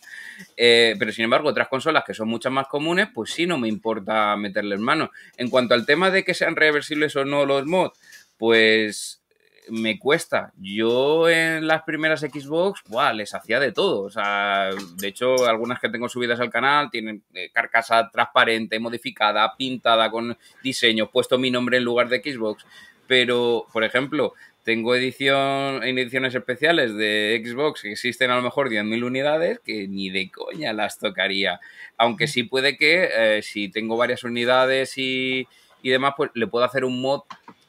Eh, 0.58 0.96
pero 0.98 1.12
sin 1.12 1.26
embargo, 1.26 1.50
otras 1.50 1.68
consolas 1.68 2.04
que 2.06 2.14
son 2.14 2.30
muchas 2.30 2.52
más 2.52 2.68
comunes, 2.68 3.10
pues 3.14 3.32
sí 3.32 3.46
no 3.46 3.58
me 3.58 3.68
importa 3.68 4.36
meterle 4.38 4.76
en 4.76 4.82
mano. 4.82 5.12
En 5.38 5.50
cuanto 5.50 5.74
al 5.74 5.86
tema 5.86 6.12
de 6.12 6.24
que 6.24 6.34
sean 6.34 6.56
reversibles 6.56 7.16
o 7.16 7.26
no 7.26 7.46
los 7.46 7.66
mods, 7.66 8.00
pues 8.44 9.24
me 9.70 9.98
cuesta. 9.98 10.52
Yo 10.58 11.30
en 11.30 11.66
las 11.66 11.84
primeras 11.84 12.20
Xbox, 12.20 12.82
¡buah! 12.90 13.14
les 13.14 13.34
hacía 13.34 13.58
de 13.62 13.72
todo. 13.72 14.02
O 14.02 14.10
sea, 14.10 14.70
de 14.98 15.08
hecho, 15.08 15.48
algunas 15.48 15.80
que 15.80 15.88
tengo 15.88 16.10
subidas 16.10 16.42
al 16.42 16.50
canal 16.50 16.92
tienen 16.92 17.24
eh, 17.34 17.52
carcasa 17.54 18.10
transparente, 18.12 18.82
modificada, 18.82 19.56
pintada 19.56 20.12
con 20.12 20.38
diseño, 20.62 21.10
puesto 21.10 21.38
mi 21.38 21.52
nombre 21.52 21.78
en 21.78 21.86
lugar 21.86 22.10
de 22.10 22.22
Xbox. 22.22 22.66
Pero, 23.08 23.66
por 23.72 23.86
ejemplo, 23.86 24.34
tengo 24.66 24.94
edición, 24.94 25.82
ediciones 25.82 26.36
especiales 26.36 26.94
de 26.96 27.42
Xbox 27.46 27.84
que 27.84 27.94
existen 27.94 28.30
a 28.30 28.36
lo 28.36 28.42
mejor 28.42 28.68
10.000 28.70 29.06
unidades 29.06 29.62
que 29.64 29.88
ni 29.88 30.10
de 30.10 30.30
coña 30.30 30.74
las 30.74 31.00
tocaría. 31.00 31.62
Aunque 31.96 32.28
sí 32.28 32.44
puede 32.44 32.76
que 32.76 33.08
eh, 33.10 33.42
si 33.42 33.70
tengo 33.70 33.96
varias 33.96 34.26
unidades 34.26 34.98
y, 34.98 35.48
y, 35.82 35.92
demás, 35.92 36.16
pues 36.18 36.32
le 36.34 36.48
puedo 36.48 36.66
hacer 36.66 36.84
un 36.84 37.00
mod 37.00 37.22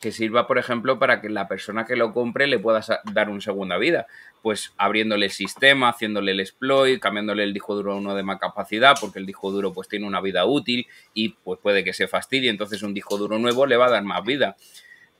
que 0.05 0.13
sirva, 0.13 0.47
por 0.47 0.59
ejemplo, 0.59 0.99
para 0.99 1.23
que 1.23 1.31
la 1.31 1.49
persona 1.49 1.87
que 1.87 1.97
lo 1.97 2.13
compre 2.13 2.47
le 2.47 2.59
pueda 2.59 2.83
dar 3.11 3.31
una 3.31 3.41
segunda 3.41 3.79
vida. 3.79 4.07
Pues 4.43 4.75
abriéndole 4.77 5.25
el 5.25 5.33
sistema, 5.33 5.89
haciéndole 5.89 6.33
el 6.33 6.41
exploit, 6.41 7.01
cambiándole 7.01 7.43
el 7.43 7.55
disco 7.55 7.75
duro 7.75 7.95
a 7.95 7.97
uno 7.97 8.15
de 8.15 8.23
más 8.23 8.39
capacidad, 8.39 8.97
porque 9.01 9.19
el 9.19 9.25
disco 9.25 9.51
duro 9.51 9.73
pues 9.73 9.89
tiene 9.89 10.07
una 10.07 10.21
vida 10.21 10.45
útil 10.45 10.87
y 11.15 11.31
pues 11.31 11.59
puede 11.59 11.85
que 11.85 11.95
se 11.95 12.07
fastidie, 12.07 12.51
entonces 12.51 12.83
un 12.83 12.93
disco 12.93 13.17
duro 13.17 13.39
nuevo 13.39 13.65
le 13.65 13.79
va 13.79 13.87
a 13.87 13.93
dar 13.93 14.05
más 14.05 14.23
vida. 14.27 14.57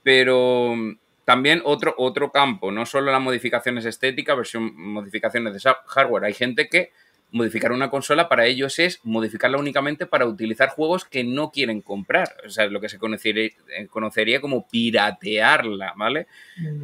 Pero 0.03 0.75
también 1.23 1.63
otro, 1.65 1.95
otro 1.97 2.31
campo, 2.31 2.71
no 2.71 2.85
solo 2.85 3.11
las 3.11 3.21
modificaciones 3.21 3.85
estéticas, 3.85 4.37
versión 4.37 4.71
modificaciones 4.75 5.55
de 5.55 5.73
hardware. 5.87 6.25
Hay 6.25 6.33
gente 6.35 6.69
que 6.69 6.91
modificar 7.31 7.71
una 7.71 7.89
consola 7.89 8.29
para 8.29 8.45
ellos 8.45 8.79
es 8.79 8.99
modificarla 9.03 9.57
únicamente 9.57 10.05
para 10.05 10.25
utilizar 10.25 10.69
juegos 10.69 11.05
que 11.05 11.23
no 11.23 11.51
quieren 11.51 11.81
comprar. 11.81 12.29
O 12.45 12.49
sea, 12.49 12.67
lo 12.67 12.79
que 12.79 12.89
se 12.89 12.97
conocería, 12.97 13.45
eh, 13.45 13.87
conocería 13.89 14.39
como 14.39 14.67
piratearla, 14.67 15.93
¿vale? 15.97 16.27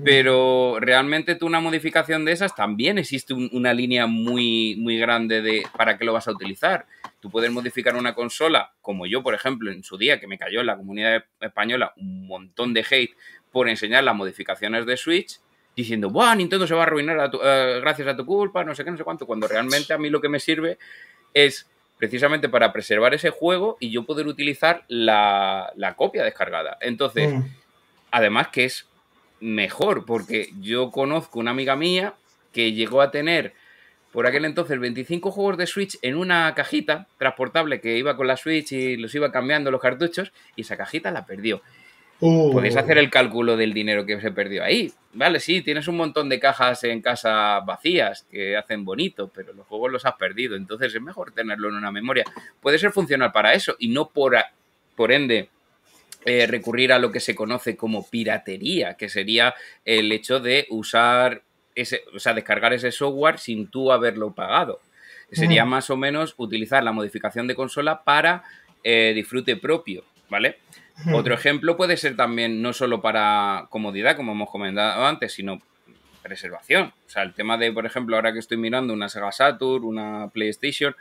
Pero 0.04 0.78
realmente 0.80 1.36
tú 1.36 1.46
una 1.46 1.60
modificación 1.60 2.26
de 2.26 2.34
esas 2.34 2.56
también 2.56 2.98
existe 2.98 3.34
una 3.34 3.74
línea 3.74 4.08
muy, 4.08 4.76
muy 4.78 4.98
grande 4.98 5.42
de 5.42 5.64
para 5.78 5.98
qué 5.98 6.06
lo 6.06 6.14
vas 6.14 6.28
a 6.28 6.32
utilizar. 6.32 6.86
Tú 7.20 7.30
puedes 7.30 7.52
modificar 7.52 7.96
una 7.96 8.16
consola, 8.16 8.74
como 8.82 9.06
yo, 9.06 9.24
por 9.24 9.36
ejemplo, 9.36 9.72
en 9.72 9.84
su 9.84 9.98
día, 9.98 10.20
que 10.20 10.28
me 10.28 10.38
cayó 10.38 10.62
en 10.62 10.66
la 10.66 10.76
comunidad 10.78 11.24
española 11.40 11.94
un 11.96 12.28
montón 12.28 12.74
de 12.74 12.86
hate 12.90 13.16
por 13.52 13.70
enseñar 13.70 14.04
las 14.04 14.16
modificaciones 14.16 14.86
de 14.86 14.98
Switch 14.98 15.40
diciendo, 15.82 16.10
¡buah! 16.10 16.36
Nintendo 16.36 16.66
se 16.66 16.74
va 16.74 16.82
a 16.82 16.86
arruinar 16.86 17.32
eh, 17.44 17.80
gracias 17.82 18.08
a 18.08 18.16
tu 18.16 18.26
culpa, 18.26 18.64
no 18.64 18.74
sé 18.76 18.84
qué, 18.84 18.92
no 18.92 18.98
sé 18.98 19.04
cuánto, 19.04 19.26
cuando 19.26 19.48
realmente 19.48 19.94
a 19.94 19.98
mí 19.98 20.10
lo 20.10 20.22
que 20.22 20.30
me 20.30 20.40
sirve 20.40 20.78
es 21.34 21.68
precisamente 21.98 22.50
para 22.50 22.74
preservar 22.74 23.14
ese 23.14 23.30
juego 23.30 23.78
y 23.80 23.92
yo 23.92 24.06
poder 24.06 24.26
utilizar 24.28 24.86
la, 24.88 25.72
copia 25.96 26.24
descargada. 26.24 26.78
Entonces, 26.82 27.32
mm. 27.32 27.44
además 28.10 28.48
que 28.48 28.66
es 28.66 28.88
mejor, 29.40 30.06
porque 30.06 30.50
yo 30.60 30.90
conozco 30.90 31.40
una 31.40 31.52
amiga 31.52 31.76
mía 31.76 32.16
que 32.54 32.74
llegó 32.74 33.02
a 33.02 33.12
tener 33.12 33.54
por 34.12 34.28
aquel 34.28 34.46
entonces 34.46 34.80
25 34.80 35.32
juegos 35.32 35.58
de 35.58 35.68
Switch 35.68 35.98
en 36.02 36.16
una 36.16 36.54
cajita 36.56 37.08
transportable 37.18 37.80
que 37.82 37.98
iba 37.98 38.18
con 38.18 38.28
la 38.28 38.36
Switch 38.36 38.72
y 38.72 38.98
los 38.98 39.14
iba 39.16 39.32
cambiando 39.32 39.72
los 39.72 39.80
cartuchos 39.80 40.34
y 40.56 40.62
esa 40.62 40.78
cajita 40.78 41.12
la 41.12 41.26
perdió. 41.26 41.62
Uh. 42.22 42.52
Podéis 42.52 42.78
hacer 42.78 43.00
el 43.00 43.10
cálculo 43.10 43.58
del 43.58 43.74
dinero 43.74 44.06
que 44.06 44.22
se 44.22 44.32
perdió 44.32 44.64
ahí. 44.64 44.94
Vale, 45.14 45.40
sí, 45.40 45.62
tienes 45.62 45.88
un 45.88 45.98
montón 45.98 46.30
de 46.30 46.40
cajas 46.40 46.84
en 46.84 47.02
casa 47.02 47.60
vacías 47.62 48.28
que 48.32 48.56
hacen 48.56 48.86
bonito, 48.86 49.30
pero 49.34 49.54
los 49.54 49.66
juegos 49.66 49.92
los 49.92 50.06
has 50.06 50.14
perdido. 50.14 50.56
Entonces 50.56 50.94
es 50.94 51.02
mejor 51.02 51.32
tenerlo 51.32 51.70
en 51.70 51.76
una 51.76 51.92
memoria. 51.92 52.24
Puede 52.62 52.78
ser 52.78 52.92
funcional 52.92 53.32
para 53.32 53.54
eso 53.54 53.76
y 53.80 53.90
no 53.90 54.10
por, 54.10 54.38
por 54.96 55.12
ende 55.12 55.50
eh, 56.24 56.46
recurrir 56.46 56.94
a 56.94 57.00
lo 57.00 57.12
que 57.12 57.20
se 57.20 57.34
conoce 57.34 57.76
como 57.76 58.08
piratería, 58.08 58.94
que 58.94 59.10
sería 59.10 59.56
el 59.84 60.12
hecho 60.12 60.40
de 60.40 60.68
usar 60.70 61.42
ese, 61.74 62.04
o 62.14 62.20
sea, 62.20 62.36
descargar 62.36 62.74
ese 62.74 62.92
software 62.92 63.40
sin 63.40 63.68
tú 63.68 63.92
haberlo 63.92 64.32
pagado. 64.32 64.80
Sería 65.32 65.64
más 65.64 65.90
o 65.90 65.96
menos 65.96 66.36
utilizar 66.38 66.84
la 66.84 66.92
modificación 66.92 67.48
de 67.48 67.56
consola 67.56 68.04
para 68.04 68.44
eh, 68.84 69.14
disfrute 69.16 69.56
propio, 69.56 70.04
¿vale? 70.30 70.58
Otro 71.14 71.34
ejemplo 71.34 71.78
puede 71.78 71.98
ser 71.98 72.16
también 72.16 72.62
no 72.62 72.74
solo 72.74 73.02
para 73.02 73.68
comodidad, 73.70 74.16
como 74.16 74.34
hemos 74.34 74.50
comentado 74.50 75.06
antes, 75.06 75.34
sino 75.34 75.62
preservación. 76.22 76.94
O 77.08 77.10
sea, 77.10 77.24
el 77.24 77.34
tema 77.34 77.58
de, 77.58 77.72
por 77.72 77.86
ejemplo, 77.86 78.16
ahora 78.16 78.34
que 78.34 78.40
estoy 78.40 78.58
mirando 78.58 78.94
una 78.94 79.10
Sega 79.10 79.32
Saturn, 79.32 79.84
una 79.84 80.30
PlayStation, 80.32 80.96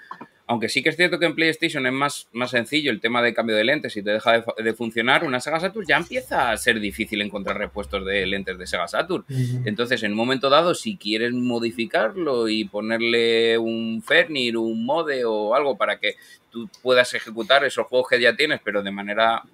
aunque 0.46 0.68
sí 0.68 0.82
que 0.82 0.88
es 0.88 0.96
cierto 0.96 1.20
que 1.20 1.26
en 1.26 1.36
PlayStation 1.36 1.86
es 1.86 1.92
más, 1.92 2.26
más 2.32 2.50
sencillo 2.50 2.90
el 2.90 3.00
tema 3.00 3.22
de 3.22 3.32
cambio 3.32 3.54
de 3.54 3.62
lentes 3.62 3.96
y 3.96 4.02
te 4.02 4.10
deja 4.10 4.44
de, 4.58 4.74
funcionar, 4.74 5.24
una 5.24 5.38
Sega 5.38 5.60
Saturn 5.60 5.86
ya 5.86 5.96
empieza 5.96 6.50
a 6.50 6.56
ser 6.56 6.80
difícil 6.80 7.20
encontrar 7.20 7.56
repuestos 7.56 8.04
de 8.04 8.26
lentes 8.26 8.58
de 8.58 8.66
Sega 8.66 8.88
Saturn. 8.88 9.24
Entonces, 9.64 10.02
en 10.02 10.10
un 10.10 10.16
momento 10.16 10.50
dado, 10.50 10.74
si 10.74 10.96
quieres 10.96 11.32
modificarlo 11.32 12.48
y 12.48 12.64
ponerle 12.64 13.58
un 13.58 14.02
Fernir, 14.02 14.56
un 14.56 14.84
Mode 14.84 15.24
o 15.24 15.54
algo 15.54 15.76
para 15.76 15.98
que 16.00 16.16
tú 16.50 16.68
puedas 16.82 17.14
ejecutar 17.14 17.64
esos 17.64 17.86
juegos 17.86 18.08
que 18.08 18.20
ya 18.20 18.34
tienes, 18.34 18.60
pero 18.64 18.82
de 18.82 18.90
manera 18.90 19.44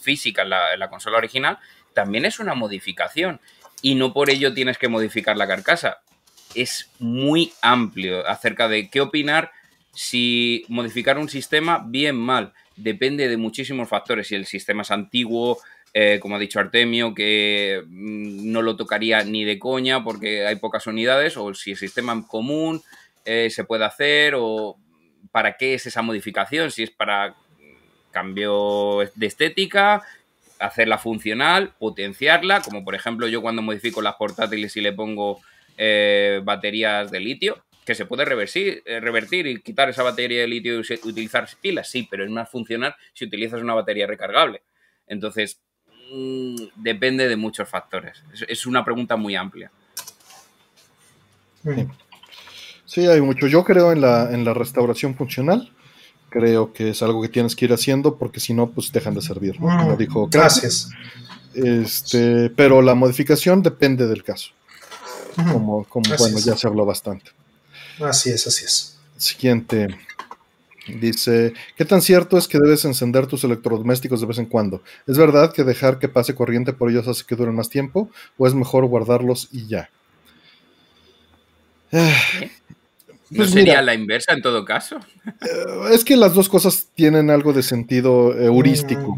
física 0.00 0.42
en 0.42 0.50
la, 0.50 0.88
consola 0.90 1.18
original, 1.18 1.58
también 1.94 2.24
es 2.24 2.38
una 2.38 2.54
modificación. 2.54 3.40
Y 3.82 3.94
no 3.94 4.12
por 4.12 4.30
ello 4.30 4.54
tienes 4.54 4.78
que 4.78 4.88
modificar 4.88 5.36
la 5.36 5.46
carcasa. 5.46 5.98
Es 6.54 6.90
muy 6.98 7.52
amplio 7.62 8.26
acerca 8.26 8.68
de 8.68 8.90
qué 8.90 9.00
opinar 9.00 9.52
si 9.94 10.64
modificar 10.68 11.18
un 11.18 11.28
sistema, 11.28 11.84
bien, 11.84 12.16
mal, 12.16 12.52
depende 12.76 13.28
de 13.28 13.36
muchísimos 13.36 13.88
factores. 13.88 14.28
Si 14.28 14.34
el 14.34 14.46
sistema 14.46 14.82
es 14.82 14.90
antiguo, 14.90 15.58
eh, 15.92 16.18
como 16.20 16.36
ha 16.36 16.38
dicho 16.38 16.60
Artemio, 16.60 17.14
que 17.14 17.82
mm, 17.84 18.52
no 18.52 18.62
lo 18.62 18.76
tocaría 18.76 19.24
ni 19.24 19.44
de 19.44 19.58
coña 19.58 20.04
porque 20.04 20.46
hay 20.46 20.56
pocas 20.56 20.86
unidades, 20.86 21.36
o 21.36 21.54
si 21.54 21.72
el 21.72 21.76
sistema 21.76 22.26
común 22.26 22.82
eh, 23.24 23.50
se 23.50 23.64
puede 23.64 23.84
hacer, 23.84 24.34
o 24.36 24.76
para 25.32 25.56
qué 25.56 25.74
es 25.74 25.86
esa 25.86 26.02
modificación, 26.02 26.70
si 26.70 26.84
es 26.84 26.90
para 26.90 27.34
cambio 28.10 29.00
de 29.14 29.26
estética, 29.26 30.02
hacerla 30.58 30.98
funcional, 30.98 31.74
potenciarla, 31.78 32.62
como 32.62 32.84
por 32.84 32.94
ejemplo 32.94 33.28
yo 33.28 33.42
cuando 33.42 33.62
modifico 33.62 34.02
las 34.02 34.16
portátiles 34.16 34.76
y 34.76 34.80
le 34.80 34.92
pongo 34.92 35.40
eh, 35.76 36.40
baterías 36.42 37.10
de 37.10 37.20
litio, 37.20 37.64
que 37.84 37.94
se 37.94 38.06
puede 38.06 38.24
revertir, 38.24 38.82
eh, 38.84 39.00
revertir 39.00 39.46
y 39.46 39.60
quitar 39.60 39.88
esa 39.88 40.02
batería 40.02 40.42
de 40.42 40.48
litio 40.48 40.80
y 40.80 41.08
utilizar 41.08 41.48
pilas, 41.60 41.88
sí, 41.88 42.06
pero 42.10 42.24
es 42.24 42.30
más 42.30 42.50
funcional 42.50 42.94
si 43.14 43.24
utilizas 43.24 43.62
una 43.62 43.74
batería 43.74 44.06
recargable. 44.06 44.62
Entonces, 45.06 45.60
mm, 46.12 46.56
depende 46.76 47.28
de 47.28 47.36
muchos 47.36 47.68
factores. 47.68 48.22
Es, 48.46 48.66
una 48.66 48.84
pregunta 48.84 49.16
muy 49.16 49.36
amplia. 49.36 49.70
Sí, 52.84 53.06
hay 53.06 53.20
mucho. 53.20 53.46
Yo 53.46 53.64
creo 53.64 53.92
en 53.92 54.00
la, 54.00 54.32
en 54.32 54.44
la 54.44 54.52
restauración 54.52 55.14
funcional. 55.14 55.72
Creo 56.30 56.72
que 56.72 56.90
es 56.90 57.02
algo 57.02 57.22
que 57.22 57.28
tienes 57.28 57.56
que 57.56 57.64
ir 57.64 57.72
haciendo 57.72 58.16
porque 58.16 58.40
si 58.40 58.52
no, 58.52 58.70
pues 58.70 58.92
dejan 58.92 59.14
de 59.14 59.22
servir. 59.22 59.56
Como 59.58 59.94
mm, 59.94 59.96
dijo 59.96 60.28
Gracias. 60.30 60.90
Este, 61.54 62.50
pero 62.50 62.82
la 62.82 62.94
modificación 62.94 63.62
depende 63.62 64.06
del 64.06 64.22
caso. 64.22 64.50
Como, 65.34 65.84
como 65.84 66.16
bueno, 66.18 66.38
ya 66.38 66.56
se 66.56 66.66
habló 66.66 66.84
bastante. 66.84 67.30
Así 68.00 68.30
es, 68.30 68.46
así 68.46 68.64
es. 68.64 68.98
Siguiente. 69.16 69.88
Dice, 71.00 71.52
¿qué 71.76 71.84
tan 71.84 72.00
cierto 72.00 72.38
es 72.38 72.48
que 72.48 72.58
debes 72.58 72.84
encender 72.84 73.26
tus 73.26 73.44
electrodomésticos 73.44 74.20
de 74.20 74.26
vez 74.26 74.38
en 74.38 74.46
cuando? 74.46 74.82
¿Es 75.06 75.18
verdad 75.18 75.52
que 75.52 75.64
dejar 75.64 75.98
que 75.98 76.08
pase 76.08 76.34
corriente 76.34 76.72
por 76.72 76.90
ellos 76.90 77.06
hace 77.08 77.24
que 77.24 77.36
duren 77.36 77.54
más 77.54 77.68
tiempo? 77.68 78.10
¿O 78.38 78.46
es 78.46 78.54
mejor 78.54 78.86
guardarlos 78.86 79.48
y 79.52 79.66
ya? 79.66 79.90
¿No 81.90 82.00
pues 83.34 83.50
sería 83.50 83.82
la 83.82 83.94
inversa 83.94 84.32
en 84.32 84.42
todo 84.42 84.64
caso? 84.64 84.98
Eh, 85.26 85.90
es 85.92 86.04
que 86.04 86.16
las 86.16 86.34
dos 86.34 86.48
cosas 86.48 86.88
tienen 86.94 87.30
algo 87.30 87.52
de 87.52 87.62
sentido 87.62 88.36
heurístico. 88.38 89.16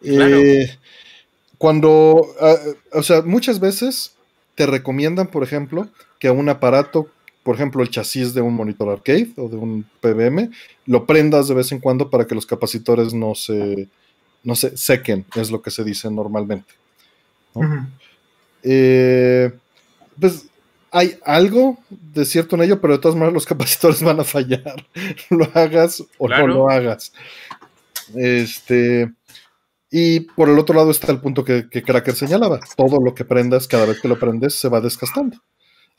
Mm, 0.00 0.20
eh, 0.20 0.78
cuando, 1.58 2.26
ah, 2.40 2.56
o 2.92 3.02
sea, 3.02 3.22
muchas 3.22 3.60
veces 3.60 4.14
te 4.54 4.66
recomiendan, 4.66 5.28
por 5.28 5.42
ejemplo, 5.42 5.88
que 6.18 6.30
un 6.30 6.48
aparato 6.48 7.10
por 7.42 7.54
ejemplo, 7.54 7.82
el 7.82 7.90
chasis 7.90 8.34
de 8.34 8.42
un 8.42 8.54
monitor 8.54 8.88
arcade 8.88 9.30
o 9.36 9.48
de 9.48 9.56
un 9.56 9.86
PBM, 10.00 10.50
lo 10.86 11.06
prendas 11.06 11.48
de 11.48 11.54
vez 11.54 11.72
en 11.72 11.80
cuando 11.80 12.10
para 12.10 12.26
que 12.26 12.34
los 12.34 12.46
capacitores 12.46 13.14
no 13.14 13.34
se, 13.34 13.88
no 14.44 14.54
se 14.54 14.76
sequen, 14.76 15.24
es 15.34 15.50
lo 15.50 15.62
que 15.62 15.70
se 15.70 15.82
dice 15.82 16.10
normalmente. 16.10 16.72
Eh, 18.62 19.50
pues 20.20 20.49
hay 20.90 21.18
algo 21.24 21.78
de 21.88 22.24
cierto 22.24 22.56
en 22.56 22.62
ello, 22.62 22.80
pero 22.80 22.94
de 22.94 23.00
todas 23.00 23.16
maneras 23.16 23.34
los 23.34 23.46
capacitores 23.46 24.02
van 24.02 24.20
a 24.20 24.24
fallar, 24.24 24.86
lo 25.30 25.48
hagas 25.54 26.04
o 26.18 26.28
no 26.28 26.46
lo 26.46 26.70
hagas. 26.70 27.12
Este. 28.14 29.12
Y 29.92 30.20
por 30.20 30.48
el 30.48 30.58
otro 30.58 30.76
lado 30.76 30.92
está 30.92 31.10
el 31.10 31.20
punto 31.20 31.44
que, 31.44 31.68
que 31.68 31.82
Cracker 31.82 32.14
señalaba. 32.14 32.60
Todo 32.76 33.00
lo 33.00 33.12
que 33.12 33.24
prendas, 33.24 33.66
cada 33.66 33.86
vez 33.86 34.00
que 34.00 34.06
lo 34.06 34.20
prendes, 34.20 34.54
se 34.54 34.68
va 34.68 34.80
desgastando 34.80 35.40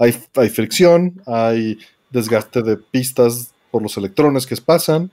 hay, 0.01 0.49
fricción, 0.49 1.21
hay 1.27 1.77
desgaste 2.09 2.63
de 2.63 2.77
pistas 2.77 3.53
por 3.69 3.83
los 3.83 3.95
electrones 3.97 4.47
que 4.47 4.55
pasan, 4.57 5.11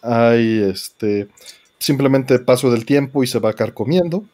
hay 0.00 0.62
este 0.62 1.28
simplemente 1.78 2.38
paso 2.38 2.70
del 2.70 2.84
tiempo 2.84 3.24
y 3.24 3.26
se 3.26 3.40
va 3.40 3.52
carcomiendo. 3.52 4.24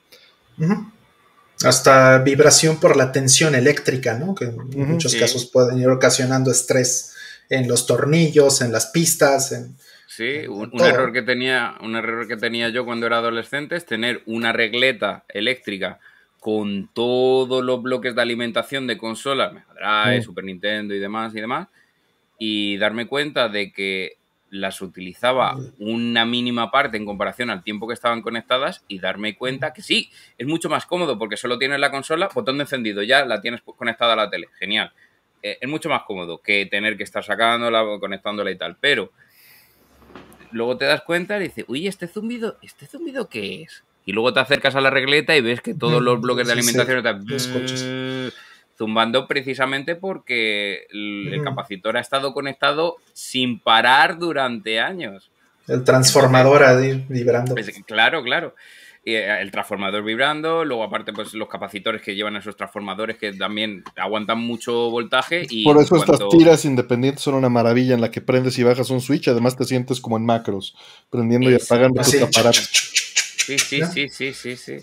Hasta 1.64 2.18
vibración 2.18 2.78
por 2.78 2.96
la 2.96 3.12
tensión 3.12 3.54
eléctrica, 3.54 4.18
¿no? 4.18 4.34
Que 4.34 4.46
en 4.46 4.88
muchos 4.88 5.14
casos 5.14 5.46
pueden 5.46 5.80
ir 5.80 5.88
ocasionando 5.88 6.50
estrés 6.50 7.14
en 7.48 7.68
los 7.68 7.86
tornillos, 7.86 8.60
en 8.60 8.72
las 8.72 8.86
pistas, 8.86 9.52
Sí, 10.06 10.46
un, 10.46 10.70
error 10.80 11.12
que 11.12 11.22
tenía, 11.22 11.74
un 11.80 11.96
error 11.96 12.28
que 12.28 12.36
tenía 12.36 12.68
yo 12.68 12.84
cuando 12.84 13.06
era 13.06 13.18
adolescente 13.18 13.74
es 13.74 13.84
tener 13.84 14.22
una 14.26 14.52
regleta 14.52 15.24
eléctrica 15.28 15.98
con 16.38 16.88
todos 16.92 17.64
los 17.64 17.82
bloques 17.82 18.14
de 18.14 18.22
alimentación 18.22 18.86
de 18.86 18.96
consolas, 18.96 19.52
Mega 19.52 19.74
Drive, 19.74 20.22
Super 20.22 20.44
Nintendo 20.44 20.94
y 20.94 21.00
demás 21.00 21.34
y 21.34 21.40
demás, 21.40 21.66
y 22.38 22.76
darme 22.76 23.08
cuenta 23.08 23.48
de 23.48 23.72
que 23.72 24.18
las 24.54 24.80
utilizaba 24.80 25.56
una 25.78 26.24
mínima 26.24 26.70
parte 26.70 26.96
en 26.96 27.04
comparación 27.04 27.50
al 27.50 27.62
tiempo 27.62 27.88
que 27.88 27.94
estaban 27.94 28.22
conectadas 28.22 28.84
y 28.88 29.00
darme 29.00 29.36
cuenta 29.36 29.72
que 29.72 29.82
sí, 29.82 30.10
es 30.38 30.46
mucho 30.46 30.68
más 30.68 30.86
cómodo 30.86 31.18
porque 31.18 31.36
solo 31.36 31.58
tienes 31.58 31.80
la 31.80 31.90
consola, 31.90 32.28
botón 32.32 32.58
de 32.58 32.62
encendido, 32.62 33.02
ya 33.02 33.24
la 33.24 33.40
tienes 33.40 33.62
conectada 33.62 34.12
a 34.12 34.16
la 34.16 34.30
tele, 34.30 34.48
genial. 34.58 34.92
Eh, 35.42 35.58
es 35.60 35.68
mucho 35.68 35.88
más 35.88 36.02
cómodo 36.02 36.40
que 36.40 36.66
tener 36.66 36.96
que 36.96 37.02
estar 37.02 37.24
sacándola, 37.24 37.84
conectándola 37.98 38.50
y 38.50 38.56
tal, 38.56 38.76
pero 38.80 39.10
luego 40.52 40.76
te 40.76 40.84
das 40.84 41.02
cuenta 41.02 41.36
y 41.38 41.44
dices, 41.44 41.64
uy, 41.68 41.86
este 41.88 42.06
zumbido, 42.06 42.58
¿este 42.62 42.86
zumbido 42.86 43.28
qué 43.28 43.62
es? 43.62 43.84
y 44.06 44.12
luego 44.12 44.32
te 44.32 44.40
acercas 44.40 44.76
a 44.76 44.80
la 44.80 44.90
regleta 44.90 45.36
y 45.36 45.40
ves 45.40 45.60
que 45.60 45.74
todos 45.74 46.02
los 46.02 46.20
bloques 46.20 46.46
de 46.46 46.52
alimentación 46.52 46.98
están 46.98 47.24
zumbando 48.76 49.26
precisamente 49.26 49.94
porque 49.96 50.86
el, 50.90 51.40
capacitor 51.42 51.96
ha 51.96 52.00
estado 52.00 52.32
conectado 52.32 52.96
sin 53.12 53.60
parar 53.60 54.18
durante 54.18 54.80
años. 54.80 55.30
El 55.68 55.84
transformador 55.84 56.62
ahí 56.62 57.04
vibrando. 57.08 57.54
claro, 57.86 58.22
claro. 58.22 58.54
Eh, 59.06 59.38
el 59.42 59.50
transformador 59.50 60.02
vibrando, 60.02 60.64
luego 60.64 60.82
aparte 60.82 61.12
pues 61.12 61.34
los 61.34 61.46
capacitores 61.46 62.00
que 62.00 62.14
llevan 62.14 62.36
esos 62.36 62.56
transformadores 62.56 63.18
que 63.18 63.34
también 63.34 63.84
aguantan 63.96 64.38
mucho 64.38 64.90
voltaje 64.90 65.46
y 65.50 65.62
por 65.62 65.76
eso 65.76 65.96
estas 65.96 66.20
tiras 66.30 66.64
independientes 66.64 67.22
son 67.22 67.34
una 67.34 67.50
maravilla 67.50 67.92
en 67.92 68.00
la 68.00 68.10
que 68.10 68.22
prendes 68.22 68.58
y 68.58 68.62
bajas 68.62 68.88
un 68.88 69.02
switch, 69.02 69.28
además 69.28 69.58
te 69.58 69.64
sientes 69.64 70.00
como 70.00 70.16
en 70.16 70.24
macros, 70.24 70.74
prendiendo 71.10 71.50
y 71.50 71.54
apagando 71.54 72.00
tus 72.00 72.22
aparatos. 72.22 72.70
Sí, 73.44 73.58
sí, 73.58 73.82
sí, 73.92 74.08
sí, 74.08 74.32
sí, 74.32 74.56
sí. 74.56 74.76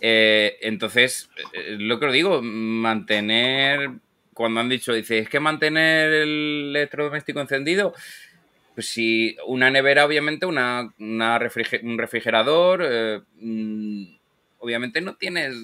Eh, 0.00 0.58
entonces, 0.62 1.30
eh, 1.52 1.76
lo 1.78 1.98
que 1.98 2.06
os 2.06 2.12
digo, 2.12 2.40
mantener, 2.42 3.90
cuando 4.34 4.60
han 4.60 4.68
dicho, 4.68 4.92
dice, 4.92 5.18
es 5.18 5.28
que 5.28 5.40
mantener 5.40 6.12
el 6.12 6.66
electrodoméstico 6.70 7.40
encendido, 7.40 7.94
pues 8.74 8.86
si 8.88 9.36
una 9.46 9.70
nevera, 9.70 10.04
obviamente, 10.04 10.46
una, 10.46 10.92
un 10.98 11.98
refrigerador, 11.98 12.82
eh, 12.84 13.20
mm, 13.40 14.04
obviamente 14.60 15.00
no 15.00 15.16
tienes 15.16 15.54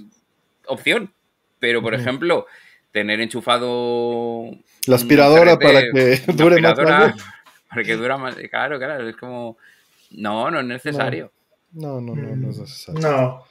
opción. 0.66 1.12
Pero, 1.60 1.80
por 1.80 1.94
ejemplo, 1.94 2.46
tener 2.92 3.20
enchufado... 3.20 4.50
La 4.86 4.96
aspiradora 4.96 5.58
para 5.58 5.82
que 5.82 6.20
dure 6.34 6.60
más. 6.60 6.74
Para 7.68 7.82
que 7.82 7.96
dure 7.96 8.16
más. 8.18 8.36
Claro, 8.50 8.78
claro, 8.78 9.08
es 9.08 9.16
como... 9.16 9.56
No, 10.10 10.50
no 10.50 10.60
es 10.60 10.66
necesario. 10.66 11.32
No, 11.72 12.00
no, 12.00 12.14
no, 12.14 12.36
no 12.36 12.50
es 12.50 12.58
necesario. 12.58 13.00
No. 13.00 13.44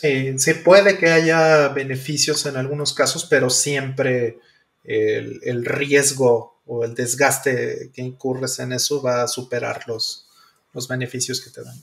Sí, 0.00 0.38
sí, 0.38 0.54
puede 0.54 0.98
que 0.98 1.10
haya 1.10 1.68
beneficios 1.68 2.44
en 2.46 2.56
algunos 2.56 2.92
casos, 2.92 3.24
pero 3.24 3.48
siempre 3.48 4.38
el, 4.84 5.64
riesgo 5.64 6.60
o 6.66 6.84
el 6.84 6.94
desgaste 6.94 7.90
que 7.94 8.02
incurres 8.02 8.58
en 8.58 8.72
eso 8.72 9.00
va 9.02 9.22
a 9.22 9.28
superar 9.28 9.84
los, 9.86 10.28
los 10.72 10.86
beneficios 10.88 11.40
que 11.40 11.50
te 11.50 11.62
dan. 11.62 11.76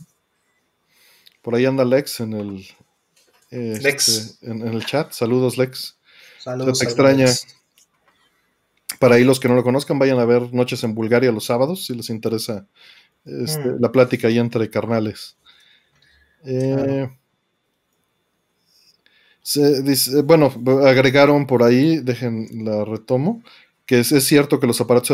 Por 1.41 1.55
ahí 1.55 1.65
anda 1.65 1.83
Lex 1.83 2.19
en 2.19 2.33
el, 2.33 2.67
este, 3.49 4.49
En, 4.49 4.61
el 4.61 4.85
chat. 4.85 5.11
Saludos, 5.11 5.57
Lex. 5.57 5.97
Saludos. 6.39 6.79
te 6.79 6.85
extraña. 6.85 7.27
Para 8.99 9.15
ahí 9.15 9.23
los 9.23 9.39
que 9.39 9.47
no 9.47 9.55
lo 9.55 9.63
conozcan, 9.63 9.99
vayan 9.99 10.19
a 10.19 10.25
ver 10.25 10.53
Noches 10.53 10.83
en 10.83 10.93
Bulgaria 10.93 11.31
los 11.31 11.45
sábados, 11.45 11.85
si 11.87 11.95
les 11.95 12.09
interesa 12.09 12.67
este, 13.25 13.59
mm. 13.59 13.81
la 13.81 13.91
plática 13.91 14.27
ahí 14.27 14.37
entre 14.37 14.69
carnales. 14.69 15.35
Eh, 16.45 17.09
bueno, 20.25 20.53
agregaron 20.85 21.47
por 21.47 21.63
ahí, 21.63 21.99
dejen 21.99 22.47
la 22.65 22.85
retomo, 22.85 23.43
que 23.85 23.99
es, 23.99 24.07
cierto 24.23 24.59
que 24.59 24.67
los 24.67 24.79
aparatos 24.79 25.07
se 25.09 25.13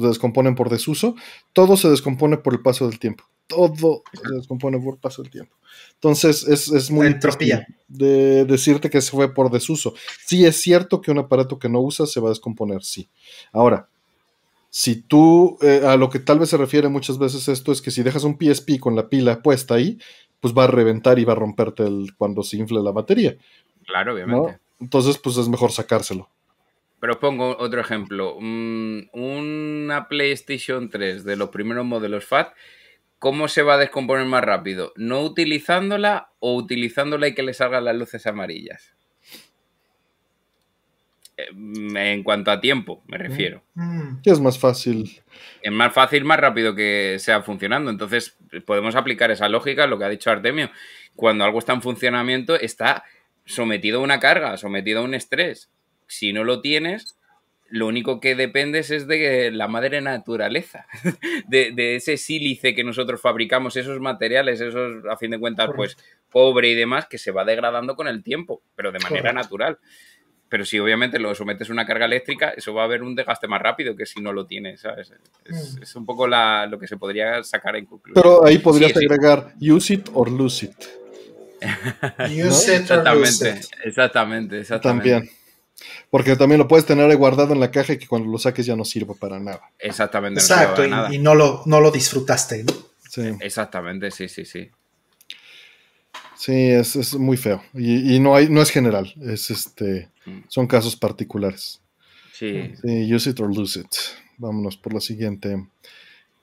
descomponen, 0.00 0.54
por 0.54 0.70
desuso, 0.70 1.16
todo 1.52 1.76
se 1.76 1.90
descompone 1.90 2.36
por 2.38 2.54
el 2.54 2.62
paso 2.62 2.88
del 2.88 2.98
tiempo, 2.98 3.24
todo 3.48 4.04
se 4.12 4.34
descompone 4.36 4.78
por 4.78 4.94
el 4.94 5.00
paso 5.00 5.22
del 5.22 5.30
tiempo. 5.30 5.56
Entonces 5.94 6.46
es, 6.46 6.90
muy 6.90 7.08
entropía 7.08 7.66
de 7.88 8.44
decirte 8.44 8.90
que 8.90 9.00
se 9.00 9.10
fue 9.10 9.34
por 9.34 9.50
desuso. 9.50 9.94
Sí 10.24 10.44
es 10.44 10.60
cierto 10.60 11.00
que 11.00 11.10
un 11.10 11.18
aparato 11.18 11.58
que 11.58 11.68
no 11.68 11.80
usas 11.80 12.12
se 12.12 12.20
va 12.20 12.28
a 12.28 12.32
descomponer, 12.32 12.84
sí. 12.84 13.08
Ahora, 13.52 13.88
si 14.70 14.96
tú, 14.96 15.56
eh, 15.62 15.82
a 15.86 15.96
lo 15.96 16.10
que 16.10 16.18
tal 16.18 16.40
vez 16.40 16.48
se 16.50 16.56
refiere 16.56 16.88
muchas 16.88 17.16
veces 17.16 17.46
esto 17.48 17.70
es 17.70 17.80
que 17.80 17.92
si 17.92 18.02
dejas 18.02 18.24
un 18.24 18.36
PSP 18.36 18.80
con 18.80 18.96
la 18.96 19.08
pila 19.08 19.40
puesta 19.40 19.74
ahí, 19.74 19.98
pues 20.44 20.52
va 20.52 20.64
a 20.64 20.66
reventar 20.66 21.18
y 21.18 21.24
va 21.24 21.32
a 21.32 21.36
romperte 21.36 21.84
el, 21.84 22.14
cuando 22.18 22.42
se 22.42 22.58
infle 22.58 22.82
la 22.82 22.90
batería. 22.90 23.34
Claro, 23.86 24.12
obviamente. 24.12 24.58
Entonces, 24.78 25.16
pues 25.16 25.38
es 25.38 25.48
mejor 25.48 25.72
sacárselo. 25.72 26.28
Pero 27.00 27.18
pongo 27.18 27.56
otro 27.58 27.80
ejemplo. 27.80 28.36
una 28.36 30.06
PlayStation 30.06 30.90
3 30.90 31.24
de 31.24 31.36
los 31.36 31.48
primeros 31.48 31.86
modelos 31.86 32.26
FAT, 32.26 32.52
¿cómo 33.18 33.48
se 33.48 33.62
va 33.62 33.76
a 33.76 33.78
descomponer 33.78 34.26
más 34.26 34.44
rápido? 34.44 34.92
¿No 34.96 35.22
utilizándola 35.22 36.28
o 36.40 36.54
utilizándola 36.56 37.28
y 37.28 37.34
que 37.34 37.42
le 37.42 37.54
salgan 37.54 37.86
las 37.86 37.96
luces 37.96 38.26
amarillas? 38.26 38.94
Mm, 41.52 41.96
en 41.96 42.22
cuanto 42.22 42.50
a 42.50 42.60
tiempo, 42.60 43.02
me 43.06 43.18
refiero. 43.18 43.62
¿Qué 44.22 44.30
es 44.30 44.40
más 44.40 44.58
fácil? 44.58 45.20
Es 45.62 45.72
más 45.72 45.92
fácil, 45.92 46.24
más 46.24 46.38
rápido 46.38 46.74
que 46.74 47.16
sea 47.18 47.42
funcionando. 47.42 47.90
Entonces, 47.90 48.36
podemos 48.66 48.94
aplicar 48.94 49.30
esa 49.30 49.48
lógica, 49.48 49.86
lo 49.86 49.98
que 49.98 50.04
ha 50.04 50.08
dicho 50.08 50.30
Artemio. 50.30 50.70
Cuando 51.16 51.44
algo 51.44 51.58
está 51.58 51.72
en 51.72 51.82
funcionamiento, 51.82 52.54
está 52.58 53.04
sometido 53.44 54.00
a 54.00 54.02
una 54.02 54.20
carga, 54.20 54.56
sometido 54.56 55.00
a 55.00 55.04
un 55.04 55.14
estrés. 55.14 55.70
Si 56.06 56.32
no 56.32 56.44
lo 56.44 56.60
tienes, 56.60 57.18
lo 57.68 57.88
único 57.88 58.20
que 58.20 58.36
dependes 58.36 58.90
es 58.90 59.08
de 59.08 59.50
la 59.50 59.66
madre 59.66 60.00
naturaleza, 60.00 60.86
de, 61.48 61.96
ese 61.96 62.16
sílice 62.16 62.74
que 62.74 62.84
nosotros 62.84 63.20
fabricamos, 63.20 63.76
esos 63.76 63.98
materiales, 63.98 64.60
esos, 64.60 65.04
a 65.10 65.16
fin 65.16 65.32
de 65.32 65.40
cuentas, 65.40 65.70
pues, 65.74 65.96
cobre 66.30 66.68
y 66.68 66.74
demás, 66.74 67.06
que 67.06 67.18
se 67.18 67.32
va 67.32 67.44
degradando 67.44 67.96
con 67.96 68.06
el 68.06 68.22
tiempo, 68.22 68.62
pero 68.76 68.92
de 68.92 69.00
manera 69.00 69.32
natural. 69.32 69.78
Pero 70.48 70.64
si 70.64 70.78
obviamente 70.78 71.18
lo 71.18 71.34
sometes 71.34 71.68
a 71.68 71.72
una 71.72 71.86
carga 71.86 72.04
eléctrica, 72.04 72.50
eso 72.50 72.74
va 72.74 72.82
a 72.82 72.84
haber 72.84 73.02
un 73.02 73.14
desgaste 73.14 73.48
más 73.48 73.60
rápido 73.60 73.96
que 73.96 74.06
si 74.06 74.20
no 74.20 74.32
lo 74.32 74.46
tienes, 74.46 74.82
¿sabes? 74.82 75.12
Es, 75.44 75.94
mm. 75.94 75.98
un 75.98 76.06
poco 76.06 76.26
lo 76.26 76.78
que 76.78 76.86
se 76.86 76.96
podría 76.96 77.42
sacar 77.42 77.76
en 77.76 77.86
conclusión. 77.86 78.22
Pero 78.22 78.44
ahí 78.44 78.58
podrías 78.58 78.96
agregar 78.96 79.54
use 79.60 79.94
it 79.94 80.08
or 80.12 80.30
lose 80.30 80.66
it. 80.66 80.74
use 82.46 82.76
it 82.76 82.90
or 82.90 83.16
lose 83.16 83.48
it. 83.48 83.64
Exactamente, 83.84 84.60
exactamente. 84.60 85.10
También. 85.12 85.30
Porque 86.10 86.36
también 86.36 86.58
lo 86.58 86.68
puedes 86.68 86.86
tener 86.86 87.14
guardado 87.16 87.52
en 87.52 87.60
la 87.60 87.70
caja 87.70 87.94
y 87.94 87.98
que 87.98 88.06
cuando 88.06 88.30
lo 88.30 88.38
saques 88.38 88.66
ya 88.66 88.76
no 88.76 88.84
sirva 88.84 89.14
para 89.14 89.40
nada. 89.40 89.62
Exactamente. 89.78 90.40
Exacto, 90.40 90.84
y, 90.84 91.18
no, 91.18 91.34
lo, 91.34 91.62
no 91.66 91.80
lo 91.80 91.90
disfrutaste, 91.90 92.64
¿no? 92.64 92.72
Sí. 93.08 93.32
Exactamente, 93.40 94.10
sí, 94.10 94.28
sí, 94.28 94.44
sí. 94.44 94.70
Sí, 96.36 96.70
es, 96.70 97.14
muy 97.14 97.36
feo. 97.36 97.62
Y, 97.74 98.18
no 98.20 98.34
hay, 98.34 98.48
no 98.48 98.60
es 98.60 98.70
general. 98.70 99.12
Es 99.20 99.50
este. 99.50 100.10
Mm. 100.26 100.40
Son 100.48 100.66
casos 100.66 100.96
particulares. 100.96 101.80
Sí. 102.32 102.72
Use 102.82 103.30
it 103.30 103.40
or 103.40 103.54
lose 103.54 103.78
it. 103.78 103.94
Vámonos 104.38 104.76
por 104.76 104.92
la 104.92 105.00
siguiente. 105.00 105.68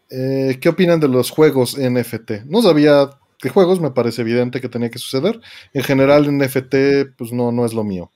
Eh, 0.09 0.57
¿Qué 0.61 0.69
opinan 0.69 0.99
de 0.99 1.07
los 1.07 1.29
juegos 1.29 1.77
NFT? 1.77 2.45
No 2.45 2.61
sabía 2.61 3.09
de 3.41 3.49
juegos, 3.49 3.79
me 3.79 3.91
parece 3.91 4.21
evidente 4.21 4.61
que 4.61 4.69
tenía 4.69 4.89
que 4.89 4.99
suceder. 4.99 5.41
En 5.73 5.83
general, 5.83 6.37
NFT, 6.37 7.15
pues 7.17 7.31
no, 7.31 7.51
no 7.51 7.65
es 7.65 7.73
lo 7.73 7.83
mío. 7.83 8.11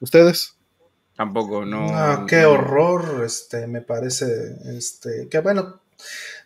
¿Ustedes? 0.00 0.56
Tampoco, 1.16 1.66
no. 1.66 1.88
Ah, 1.90 2.24
qué 2.26 2.46
horror, 2.46 3.22
este, 3.26 3.66
me 3.66 3.82
parece, 3.82 4.26
este, 4.76 5.28
que 5.30 5.40
bueno, 5.40 5.82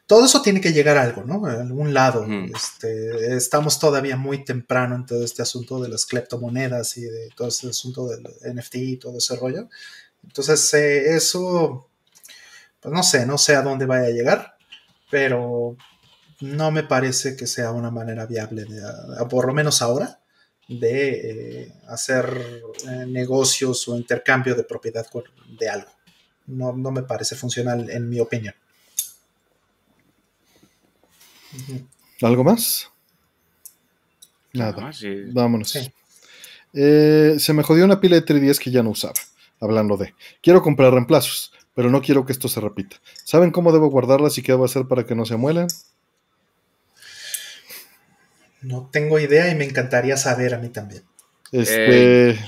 todo 0.07 0.26
eso 0.26 0.42
tiene 0.42 0.60
que 0.60 0.73
llegar 0.73 0.99
a 0.99 1.02
algo, 1.02 1.24
¿no? 1.24 1.47
A 1.47 1.52
algún 1.52 1.94
lado. 1.94 2.26
este, 2.55 3.36
estamos 3.36 3.78
todavía 3.78 4.16
muy 4.16 4.44
temprano 4.44 4.94
en 4.97 5.07
todo 5.07 5.24
este 5.24 5.42
asunto 5.42 5.81
de 5.81 5.89
las 5.89 6.05
cleptomonedas 6.05 6.97
y 6.99 7.02
de 7.02 7.31
todo 7.34 7.49
ese 7.49 7.68
asunto 7.68 8.08
del 8.08 8.23
NFT 8.55 8.74
y 8.76 8.97
todo 8.99 9.18
ese 9.18 9.36
rollo. 9.36 9.68
Entonces, 10.23 10.74
eh, 10.74 11.15
eso, 11.15 11.89
pues 12.81 12.92
no 12.92 13.02
sé, 13.02 13.26
no 13.26 13.39
sé 13.39 13.57
a 13.57 13.62
dónde 13.62 13.86
vaya 13.86 14.08
a 14.08 14.10
llegar, 14.10 14.57
pero 15.10 15.76
no 16.41 16.70
me 16.70 16.83
parece 16.83 17.36
que 17.36 17.47
sea 17.47 17.73
una 17.73 17.91
manera 17.91 18.26
viable, 18.26 18.65
de, 18.65 18.83
por 19.31 19.47
lo 19.47 19.55
menos 19.55 19.81
ahora, 19.81 20.20
de 20.68 21.62
eh, 21.62 21.73
hacer 21.89 22.62
eh, 22.89 23.07
negocios 23.07 23.86
o 23.89 23.97
intercambio 23.97 24.55
de 24.55 24.65
propiedad 24.65 25.07
de 25.58 25.68
algo. 25.68 25.91
No, 26.47 26.74
no 26.74 26.91
me 26.91 27.02
parece 27.02 27.36
funcional 27.36 27.89
en 27.91 28.08
mi 28.08 28.20
opinión. 28.20 28.55
¿Algo 32.23 32.44
más? 32.44 32.91
Nada. 34.52 34.91
Vámonos. 35.33 35.91
Eh, 36.73 37.36
se 37.39 37.52
me 37.52 37.62
jodió 37.62 37.84
una 37.84 38.00
pila 38.00 38.16
de 38.16 38.24
3DS 38.24 38.58
que 38.58 38.70
ya 38.70 38.83
no 38.83 38.91
usaba. 38.91 39.15
Hablando 39.60 39.97
de. 39.97 40.15
Quiero 40.42 40.62
comprar 40.62 40.92
reemplazos, 40.92 41.52
pero 41.74 41.91
no 41.91 42.02
quiero 42.02 42.24
que 42.24 42.33
esto 42.33 42.49
se 42.49 42.60
repita. 42.60 42.97
¿Saben 43.24 43.50
cómo 43.50 43.73
debo 43.73 43.89
guardarlas 43.89 44.39
y 44.39 44.42
qué 44.42 44.52
debo 44.52 44.65
hacer 44.65 44.86
para 44.86 45.05
que 45.05 45.15
no 45.15 45.24
se 45.24 45.36
muelan? 45.36 45.68
No 48.62 48.89
tengo 48.92 49.18
idea 49.18 49.50
y 49.50 49.55
me 49.55 49.65
encantaría 49.65 50.16
saber 50.16 50.55
a 50.55 50.58
mí 50.58 50.68
también. 50.68 51.02
Este. 51.52 52.31
Eh. 52.31 52.39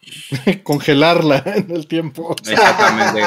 congelarla 0.62 1.42
en 1.46 1.70
el 1.70 1.86
tiempo. 1.86 2.34
Exactamente. 2.46 3.20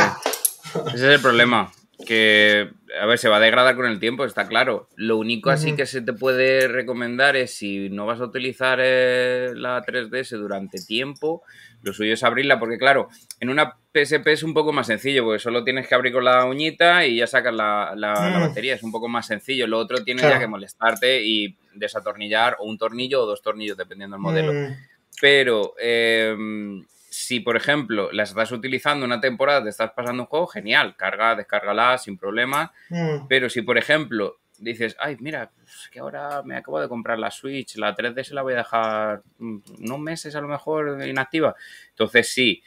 Ese 0.88 0.95
es 0.95 1.02
el 1.02 1.22
problema. 1.22 1.72
Que 2.06 2.69
a 2.99 3.06
ver, 3.06 3.17
se 3.17 3.30
va 3.30 3.38
a 3.38 3.40
degradar 3.40 3.75
con 3.75 3.85
el 3.85 3.99
tiempo, 3.99 4.25
está 4.25 4.48
claro. 4.48 4.88
Lo 4.95 5.17
único 5.17 5.49
así 5.49 5.75
que 5.75 5.85
se 5.85 6.01
te 6.01 6.14
puede 6.14 6.67
recomendar 6.67 7.35
es 7.35 7.56
si 7.56 7.90
no 7.90 8.06
vas 8.06 8.22
a 8.22 8.25
utilizar 8.25 8.80
eh, 8.82 9.51
la 9.56 9.83
3DS 9.83 10.38
durante 10.38 10.80
tiempo, 10.80 11.43
lo 11.82 11.91
suyo 11.93 12.14
es 12.14 12.23
abrirla, 12.23 12.59
porque 12.59 12.77
claro, 12.77 13.09
en 13.40 13.49
una 13.49 13.75
PSP 13.93 14.27
es 14.27 14.43
un 14.43 14.53
poco 14.53 14.72
más 14.72 14.88
sencillo, 14.88 15.25
porque 15.25 15.40
solo 15.40 15.64
tienes 15.64 15.88
que 15.88 15.95
abrir 15.95 16.14
con 16.14 16.23
la 16.23 16.45
uñita 16.45 17.06
y 17.06 17.17
ya 17.17 17.27
sacas 17.27 17.53
la, 17.53 17.93
mm. 17.95 18.40
batería, 18.40 18.75
es 18.75 18.83
un 18.83 18.91
poco 18.91 19.09
más 19.09 19.27
sencillo. 19.27 19.67
Lo 19.67 19.80
otro 19.80 20.03
tienes 20.03 20.23
ya 20.23 20.40
que 20.40 20.48
molestarte 20.48 21.23
y 21.23 21.57
desatornillar 21.73 22.57
o 22.59 22.65
un 22.65 22.77
tornillo 22.77 23.23
o 23.23 23.25
dos 23.25 23.41
tornillos, 23.41 23.75
dependiendo 23.75 24.15
del 24.15 24.22
modelo. 24.22 24.53
Mm. 24.53 24.75
Pero 25.19 25.73
em, 25.77 26.85
si, 27.14 27.42
por 27.42 27.56
ejemplo, 27.56 28.11
las 28.11 28.30
estás 28.30 28.51
utilizando 28.51 29.06
una 29.06 29.22
temporada, 29.22 29.64
te 29.64 29.69
estás 29.69 29.92
pasando 29.92 30.24
un 30.24 30.27
juego, 30.27 30.48
genial, 30.48 30.95
carga, 30.95 31.35
descárgala 31.35 32.00
sin 32.00 32.17
problema. 32.17 32.74
Mm. 32.90 33.27
Pero 33.30 33.51
si, 33.51 33.61
por 33.61 33.77
ejemplo, 33.77 34.40
dices, 34.58 34.95
ay, 35.00 35.17
mira, 35.19 35.51
es 35.64 35.90
que 35.92 36.00
ahora 36.00 36.42
me 36.43 36.56
acabo 36.58 36.82
de 36.82 36.90
comprar 36.90 37.19
la 37.19 37.30
Switch, 37.30 37.75
la 37.75 37.95
3D 37.95 38.24
se 38.24 38.33
la 38.33 38.42
voy 38.42 38.53
a 38.53 38.58
dejar 38.58 39.22
mm, 39.38 39.58
unos 39.82 40.00
meses 40.00 40.35
a 40.35 40.42
lo 40.42 40.48
mejor 40.48 41.06
inactiva. 41.08 41.56
Entonces 41.90 42.33
sí, 42.33 42.64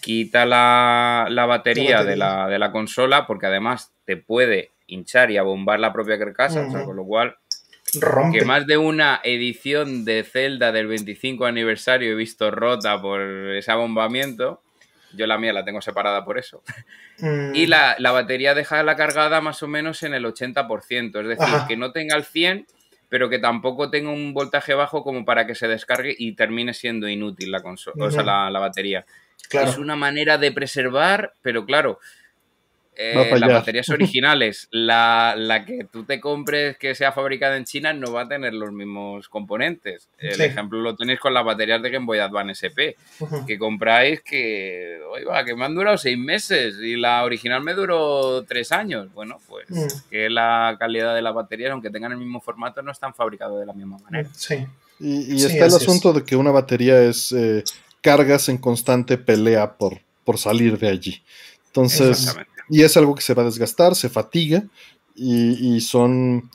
quita 0.00 0.46
la, 0.46 1.26
batería, 1.48 2.04
De, 2.04 2.14
la, 2.14 2.46
de, 2.46 2.60
la, 2.60 2.70
consola 2.70 3.26
porque 3.26 3.46
además 3.46 3.92
te 4.04 4.16
puede 4.16 4.70
hinchar 4.86 5.32
y 5.32 5.38
abombar 5.38 5.80
la 5.80 5.92
propia 5.92 6.20
carcasa, 6.20 6.68
con 6.84 6.94
lo 6.94 7.04
cual 7.04 7.36
que 8.32 8.44
más 8.44 8.66
de 8.66 8.76
una 8.76 9.20
edición 9.24 10.04
de 10.04 10.24
Zelda 10.24 10.72
del 10.72 10.86
25 10.86 11.46
aniversario 11.46 12.12
he 12.12 12.14
visto 12.14 12.50
rota 12.50 13.00
por 13.00 13.20
ese 13.20 13.70
abombamiento. 13.70 14.62
Yo 15.12 15.26
la 15.26 15.38
mía 15.38 15.52
la 15.52 15.64
tengo 15.64 15.80
separada 15.80 16.24
por 16.24 16.38
eso. 16.38 16.62
Mm. 17.18 17.54
Y 17.54 17.66
la, 17.66 17.96
batería 17.98 18.54
deja 18.54 18.82
la 18.82 18.96
cargada 18.96 19.40
más 19.40 19.62
o 19.62 19.68
menos 19.68 20.02
en 20.02 20.14
el 20.14 20.24
80%. 20.24 21.20
Es 21.22 21.38
decir, 21.38 21.54
que 21.66 21.76
no 21.76 21.92
tenga 21.92 22.16
el 22.16 22.24
100, 22.24 22.66
pero 23.08 23.28
que 23.28 23.38
tampoco 23.38 23.90
tenga 23.90 24.10
un 24.10 24.34
voltaje 24.34 24.74
bajo 24.74 25.02
como 25.02 25.24
para 25.24 25.46
que 25.46 25.54
se 25.54 25.68
descargue 25.68 26.14
y 26.18 26.32
termine 26.32 26.74
siendo 26.74 27.08
inútil 27.08 27.50
la 27.52 27.62
consola, 27.62 28.06
o 28.06 28.10
sea, 28.10 28.22
la, 28.22 28.58
batería. 28.58 29.06
Es 29.50 29.78
una 29.78 29.96
manera 29.96 30.38
de 30.38 30.52
preservar, 30.52 31.32
pero 31.42 31.64
claro, 31.64 32.00
eh, 32.98 33.38
las 33.38 33.52
baterías 33.52 33.88
originales, 33.90 34.68
la, 34.70 35.34
la, 35.36 35.64
que 35.64 35.86
tú 35.90 36.04
te 36.04 36.18
compres 36.18 36.78
que 36.78 36.94
sea 36.94 37.12
fabricada 37.12 37.56
en 37.56 37.64
China 37.64 37.92
no 37.92 38.12
va 38.12 38.22
a 38.22 38.28
tener 38.28 38.54
los 38.54 38.72
mismos 38.72 39.28
componentes. 39.28 40.08
El 40.18 40.40
ejemplo 40.40 40.80
lo 40.80 40.96
tenéis 40.96 41.20
con 41.20 41.34
las 41.34 41.44
baterías 41.44 41.82
de 41.82 41.90
Game 41.90 42.06
Boy 42.06 42.18
Advance 42.18 42.66
SP, 42.68 42.96
que 43.46 43.58
compráis 43.58 44.22
que, 44.22 44.98
oiga, 45.10 45.44
que 45.44 45.54
me 45.54 45.66
han 45.66 45.74
durado 45.74 45.98
seis 45.98 46.16
meses 46.16 46.76
y 46.80 46.96
la 46.96 47.24
original 47.24 47.62
me 47.62 47.74
duró 47.74 48.44
tres 48.44 48.72
años. 48.72 49.12
Bueno, 49.12 49.38
pues 49.46 49.66
mm. 49.68 50.10
que 50.10 50.30
la 50.30 50.76
calidad 50.78 51.14
de 51.14 51.22
las 51.22 51.34
baterías, 51.34 51.72
aunque 51.72 51.90
tengan 51.90 52.12
el 52.12 52.18
mismo 52.18 52.40
formato, 52.40 52.80
no 52.82 52.92
están 52.92 53.12
fabricadas 53.14 53.60
de 53.60 53.66
la 53.66 53.72
misma 53.74 53.98
manera. 53.98 54.28
Sí. 54.34 54.66
Y, 54.98 55.44
está 55.44 55.66
el 55.66 55.74
asunto 55.74 56.14
de 56.14 56.24
que 56.24 56.36
una 56.36 56.50
batería 56.50 57.02
es 57.02 57.30
eh, 57.32 57.62
cargas 58.00 58.48
en 58.48 58.56
constante 58.56 59.18
pelea 59.18 59.74
por, 59.74 60.00
por 60.24 60.38
salir 60.38 60.78
de 60.78 60.88
allí. 60.88 61.22
Entonces, 61.66 62.34
y 62.68 62.82
es 62.82 62.96
algo 62.96 63.14
que 63.14 63.22
se 63.22 63.34
va 63.34 63.42
a 63.42 63.46
desgastar, 63.46 63.94
se 63.94 64.08
fatiga 64.08 64.64
y, 65.14 65.80
son 65.80 66.50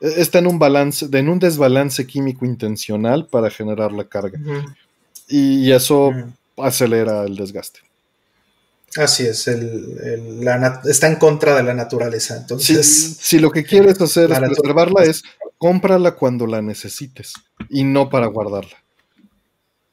e, 0.00 0.20
está 0.20 0.38
en 0.38 0.46
un 0.46 0.58
balance, 0.58 1.08
en 1.10 1.28
un 1.28 1.38
desbalance 1.38 2.06
químico 2.06 2.44
intencional 2.44 3.26
para 3.26 3.50
generar 3.50 3.92
la 3.92 4.04
carga. 4.04 4.38
y, 5.28 5.70
eso 5.72 6.12
acelera 6.56 7.24
el 7.24 7.36
desgaste. 7.36 7.80
Así 8.96 9.26
es, 9.26 9.48
el, 9.48 10.46
está 10.84 11.06
en 11.06 11.16
contra 11.16 11.54
de 11.56 11.62
la 11.62 11.72
naturaleza. 11.72 12.36
Entonces, 12.36 13.16
si, 13.18 13.38
lo 13.38 13.50
que 13.50 13.64
quieres 13.64 13.98
hacer 14.00 14.30
es 14.30 14.38
preservarla, 14.38 15.04
es 15.04 15.22
cómprala 15.56 16.12
cuando 16.12 16.46
la 16.46 16.60
necesites 16.60 17.32
y 17.70 17.84
no 17.84 18.10
para 18.10 18.26
guardarla. 18.26 18.76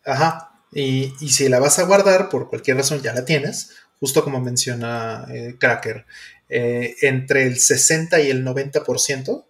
Ajá. 0.06 0.52
Y, 0.74 1.14
y, 1.22 1.30
si 1.30 1.48
la 1.48 1.60
vas 1.60 1.80
a 1.80 1.84
guardar, 1.84 2.30
por 2.30 2.50
cualquier 2.50 2.78
razón 2.78 3.02
ya 3.02 3.14
la 3.14 3.24
tienes, 3.24 3.72
justo 4.00 4.24
como 4.24 4.40
menciona 4.40 5.26
eh, 5.30 5.56
Cracker, 5.60 6.06
eh, 6.48 6.96
entre 7.02 7.46
el 7.46 7.60
60 7.60 8.22
y 8.22 8.30
el 8.30 8.46
90% 8.46 9.46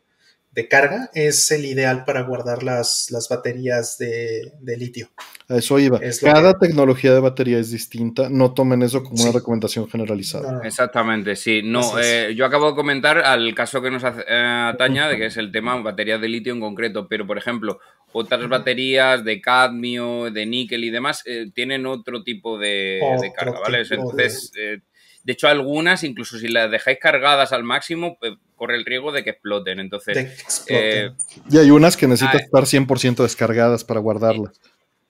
de 0.51 0.67
carga 0.67 1.09
es 1.13 1.51
el 1.51 1.65
ideal 1.65 2.03
para 2.05 2.23
guardar 2.23 2.63
las, 2.63 3.11
las 3.11 3.29
baterías 3.29 3.97
de, 3.97 4.51
litio. 4.77 5.09
A 5.49 5.57
eso 5.57 5.79
iba. 5.79 5.99
Cada 6.21 6.59
tecnología 6.59 7.11
de 7.11 7.19
batería 7.19 7.57
es 7.57 7.71
distinta. 7.71 8.29
No 8.29 8.53
tomen 8.53 8.83
eso 8.83 9.03
como 9.03 9.23
una 9.23 9.31
recomendación 9.31 9.89
generalizada. 9.89 10.61
Exactamente, 10.63 11.35
sí. 11.35 11.61
No, 11.63 11.99
eh, 11.99 12.35
yo 12.35 12.45
acabo 12.45 12.69
de 12.69 12.75
comentar 12.75 13.17
al 13.17 13.55
caso 13.55 13.81
que 13.81 13.89
nos 13.89 14.03
ataña, 14.03 15.07
de 15.09 15.17
que 15.17 15.25
es 15.25 15.37
el 15.37 15.51
tema 15.51 15.81
baterías 15.81 16.21
de 16.21 16.29
litio 16.29 16.53
en 16.53 16.59
concreto. 16.59 17.07
Pero, 17.07 17.25
por 17.25 17.39
ejemplo, 17.39 17.79
otras 18.11 18.47
baterías 18.47 19.23
de 19.23 19.41
cadmio, 19.41 20.29
de 20.31 20.45
níquel 20.45 20.83
y 20.83 20.91
demás 20.91 21.23
eh, 21.25 21.47
tienen 21.53 21.85
otro 21.85 22.23
tipo 22.23 22.57
de, 22.57 22.99
carga, 23.35 23.59
¿vale? 23.59 23.83
Entonces, 23.89 24.51
eh, 24.55 24.79
de 25.23 25.33
hecho, 25.33 25.47
algunas, 25.47 26.03
incluso 26.03 26.37
si 26.37 26.47
las 26.47 26.71
dejáis 26.71 26.97
cargadas 26.99 27.53
al 27.53 27.63
máximo, 27.63 28.17
pues, 28.19 28.33
corre 28.55 28.75
el 28.75 28.85
riesgo 28.85 29.11
de 29.11 29.23
que 29.23 29.31
exploten. 29.31 29.79
Entonces, 29.79 30.65
eh, 30.67 31.11
y 31.49 31.57
hay 31.57 31.71
unas 31.71 31.97
que 31.97 32.07
necesitan 32.07 32.41
estar 32.41 32.65
100% 32.65 33.23
descargadas 33.23 33.83
para 33.83 33.99
guardarlas. 33.99 34.59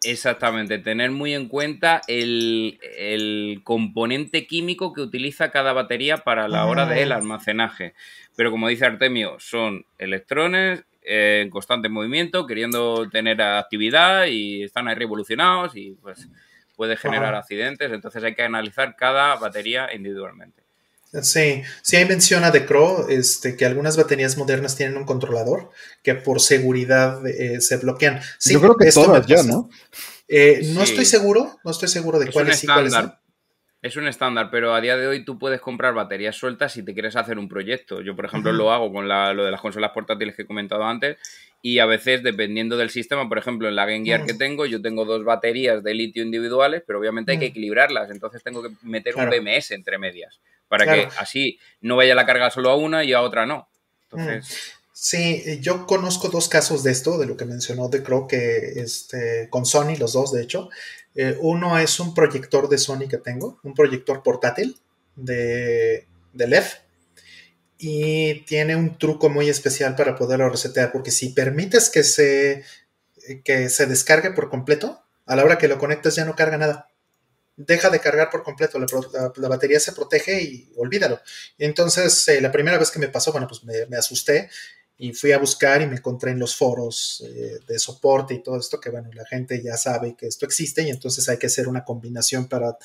Exactamente, 0.04 0.80
tener 0.80 1.12
muy 1.12 1.34
en 1.34 1.50
cuenta 1.50 2.02
el, 2.08 2.80
componente 3.64 4.48
químico 4.48 4.94
que 4.94 5.02
utiliza 5.02 5.52
cada 5.52 5.74
batería 5.74 6.18
para 6.18 6.48
la 6.48 6.66
hora 6.66 6.86
del 6.86 7.12
almacenaje. 7.12 7.94
Pero 8.36 8.52
como 8.52 8.70
dice 8.70 8.86
Artemio, 8.86 9.36
son 9.40 9.86
electrones 9.98 10.86
en 11.02 11.50
constante 11.50 11.90
movimiento, 11.90 12.48
queriendo 12.48 13.10
tener 13.10 13.42
actividad 13.42 14.28
y 14.28 14.64
están 14.64 14.88
ahí 14.88 14.96
revolucionados 14.96 15.76
y 15.76 15.92
pues 16.02 16.30
puede 16.78 16.96
generar 16.96 17.36
accidentes. 17.36 17.92
Entonces 17.92 18.24
hay 18.24 18.36
que 18.36 18.44
analizar 18.44 18.96
cada 18.96 19.36
batería 19.36 19.94
individualmente. 19.94 20.69
Sí, 21.22 21.64
sí 21.82 21.96
hay 21.96 22.06
menciona 22.06 22.52
de 22.52 22.66
Crow 22.66 23.08
este, 23.10 23.56
que 23.56 23.66
algunas 23.66 23.98
baterías 23.98 24.38
modernas 24.38 24.76
tienen 24.76 24.96
un 24.98 25.06
controlador 25.06 25.72
que 26.04 26.14
por 26.14 26.40
seguridad 26.40 27.26
eh, 27.26 27.62
se 27.62 27.78
bloquean. 27.78 28.22
Yo 28.46 28.62
creo 28.62 28.76
que 28.76 28.92
todas 28.92 29.26
ya, 29.26 29.42
¿no? 29.44 29.70
Eh, 30.28 30.72
no 30.74 30.84
estoy 30.84 31.06
seguro, 31.06 31.60
no 31.64 31.72
estoy 31.72 31.88
seguro 31.88 32.20
de 32.20 32.32
cuáles 32.32 32.60
sí, 32.60 32.68
cuáles 32.68 32.94
es 33.82 33.96
un 33.96 34.08
estándar, 34.08 34.50
pero 34.52 34.74
a 34.74 34.82
día 34.82 34.98
de 34.98 35.08
hoy 35.08 35.24
tú 35.24 35.40
puedes 35.40 35.62
comprar 35.62 35.94
baterías 35.94 36.36
sueltas 36.36 36.74
si 36.74 36.84
te 36.84 36.94
quieres 36.94 37.16
hacer 37.16 37.40
un 37.40 37.48
proyecto. 37.48 38.02
Yo, 38.02 38.16
por 38.16 38.26
ejemplo, 38.26 38.52
lo 38.52 38.74
hago 38.74 38.92
con 38.92 39.08
lo 39.08 39.44
de 39.46 39.52
las 39.52 39.62
consolas 39.62 39.92
portátiles 39.92 40.36
que 40.36 40.42
he 40.42 40.46
comentado 40.46 40.84
antes 40.84 41.18
y 41.62 41.80
a 41.80 41.86
veces, 41.86 42.22
dependiendo 42.22 42.76
del 42.76 42.90
sistema, 42.90 43.30
por 43.30 43.38
ejemplo, 43.38 43.70
en 43.70 43.76
la 43.76 43.86
Game 43.86 44.06
Gear 44.06 44.26
que 44.26 44.34
tengo, 44.34 44.66
yo 44.66 44.82
tengo 44.82 45.06
dos 45.06 45.24
baterías 45.24 45.82
de 45.82 45.94
litio 45.94 46.24
individuales, 46.24 46.84
pero 46.86 47.00
obviamente 47.00 47.32
hay 47.32 47.40
que 47.40 47.48
equilibrarlas. 47.48 48.12
Entonces 48.12 48.44
tengo 48.44 48.62
que 48.64 48.70
meter 48.82 49.16
un 49.16 49.30
BMS 49.30 49.72
entre 49.72 49.98
medias 49.98 50.40
para 50.68 50.86
que 50.86 51.08
así 51.18 51.58
no 51.82 51.96
vaya 51.96 52.16
la 52.16 52.26
carga 52.26 52.52
solo 52.52 52.70
a 52.70 52.76
una 52.76 53.04
y 53.04 53.14
a 53.14 53.22
otra 53.22 53.46
no. 53.46 53.70
Entonces... 54.04 54.76
Sí, 55.02 55.62
yo 55.62 55.88
conozco 55.88 56.28
dos 56.28 56.50
casos 56.50 56.84
de 56.84 56.92
esto, 56.92 57.18
de 57.18 57.26
lo 57.26 57.38
que 57.38 57.46
mencionó 57.46 57.88
de 57.88 58.04
Crow, 58.04 58.28
que 58.28 58.74
este, 58.76 59.48
con 59.50 59.66
Sony, 59.66 59.96
los 59.98 60.12
dos 60.12 60.34
de 60.34 60.44
hecho, 60.44 60.70
eh, 61.16 61.38
uno 61.42 61.78
es 61.78 62.00
un 62.00 62.14
proyector 62.14 62.70
de 62.70 62.78
Sony 62.78 63.08
que 63.10 63.18
tengo, 63.18 63.60
un 63.64 63.74
proyector 63.74 64.24
portátil 64.24 64.80
de, 65.16 66.08
de 66.34 66.48
LED. 66.48 66.64
Y 67.78 68.42
tiene 68.42 68.76
un 68.76 68.98
truco 68.98 69.30
muy 69.30 69.48
especial 69.48 69.96
para 69.96 70.16
poderlo 70.16 70.50
resetear, 70.50 70.92
porque 70.92 71.12
si 71.12 71.30
permites 71.30 71.90
que 71.90 72.04
se, 72.04 72.64
que 73.44 73.70
se 73.70 73.86
descargue 73.86 74.32
por 74.32 74.50
completo, 74.50 75.02
a 75.26 75.36
la 75.36 75.46
hora 75.46 75.58
que 75.58 75.68
lo 75.68 75.78
conectas 75.78 76.16
ya 76.16 76.26
no 76.26 76.36
carga 76.36 76.58
nada. 76.58 76.90
Deja 77.56 77.90
de 77.90 78.00
cargar 78.00 78.30
por 78.30 78.44
completo, 78.44 78.80
la, 78.80 79.48
batería 79.50 79.80
se 79.80 79.94
protege 79.94 80.42
y 80.42 80.72
olvídalo. 80.78 81.22
Entonces, 81.58 82.28
eh, 82.30 82.42
la 82.42 82.52
primera 82.52 82.78
vez 82.78 82.90
que 82.92 83.00
me 83.00 83.10
pasó, 83.10 83.32
bueno, 83.32 83.48
pues 83.48 83.64
me, 83.64 83.86
me 83.88 83.98
asusté 83.98 84.50
y 85.02 85.14
fui 85.14 85.32
a 85.32 85.38
buscar 85.38 85.82
y 85.82 85.88
me 85.88 85.96
encontré 85.96 86.32
en 86.32 86.40
los 86.40 86.58
foros 86.58 87.24
eh, 87.26 87.60
de 87.66 87.80
soporte 87.80 88.34
y 88.34 88.44
todo 88.44 88.60
esto 88.60 88.82
que 88.82 88.90
bueno, 88.90 89.10
la 89.14 89.26
gente 89.26 89.64
ya 89.64 89.78
sabe 89.78 90.14
que 90.14 90.28
esto 90.28 90.46
existe 90.46 90.84
y 90.84 90.90
entonces 90.90 91.28
hay 91.30 91.38
que 91.38 91.48
hacer 91.48 91.70
una 91.70 91.86
combinación 91.86 92.48
para, 92.48 92.78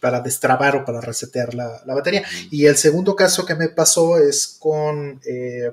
para 0.00 0.20
destrabar 0.20 0.74
o 0.74 0.84
para 0.84 1.00
resetear 1.00 1.54
la, 1.54 1.80
batería. 1.86 2.24
Y 2.50 2.66
el 2.66 2.76
segundo 2.76 3.14
caso 3.14 3.46
que 3.46 3.54
me 3.54 3.68
pasó 3.68 4.18
es 4.18 4.56
con, 4.58 5.20
eh, 5.24 5.70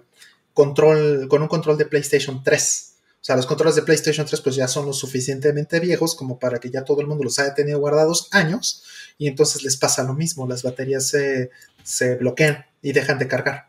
control, 0.53 1.27
con 1.27 1.41
un 1.41 1.47
control 1.47 1.79
de 1.79 1.85
PlayStation 1.85 2.43
3. 2.43 2.93
O 3.19 3.23
sea, 3.23 3.35
los 3.35 3.47
controles 3.47 3.75
de 3.75 3.81
PlayStation 3.81 4.27
3 4.27 4.41
pues 4.41 4.55
ya 4.55 4.67
son 4.67 4.85
lo 4.85 4.93
suficientemente 4.93 5.79
viejos 5.79 6.13
como 6.13 6.37
para 6.37 6.59
que 6.59 6.69
ya 6.69 6.85
todo 6.85 7.01
el 7.01 7.07
mundo 7.07 7.23
los 7.23 7.39
haya 7.39 7.55
tenido 7.55 7.79
guardados 7.79 8.29
años 8.31 8.83
y 9.17 9.27
entonces 9.27 9.63
les 9.63 9.77
pasa 9.77 10.03
lo 10.03 10.13
mismo, 10.13 10.47
las 10.47 10.61
baterías 10.61 11.07
se, 11.07 11.49
se 11.83 12.15
bloquean 12.15 12.67
y 12.83 12.91
dejan 12.91 13.17
de 13.17 13.27
cargar. 13.27 13.68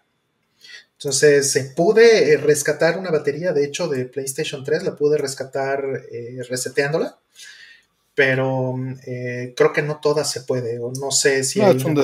Entonces, 1.02 1.50
se 1.50 1.64
pude 1.64 2.34
eh, 2.34 2.36
rescatar 2.36 2.98
una 2.98 3.10
batería, 3.10 3.54
de 3.54 3.64
hecho, 3.64 3.88
de 3.88 4.04
PlayStation 4.04 4.62
3, 4.62 4.82
la 4.82 4.96
pude 4.96 5.16
rescatar 5.16 5.82
eh, 6.12 6.42
reseteándola, 6.46 7.16
pero 8.14 8.74
eh, 9.06 9.54
creo 9.56 9.72
que 9.72 9.80
no 9.80 9.98
todas 9.98 10.30
se 10.30 10.42
puede, 10.42 10.78
o 10.78 10.92
no 10.92 11.10
sé 11.10 11.42
si 11.42 11.62
hay, 11.62 11.74
un 11.82 11.96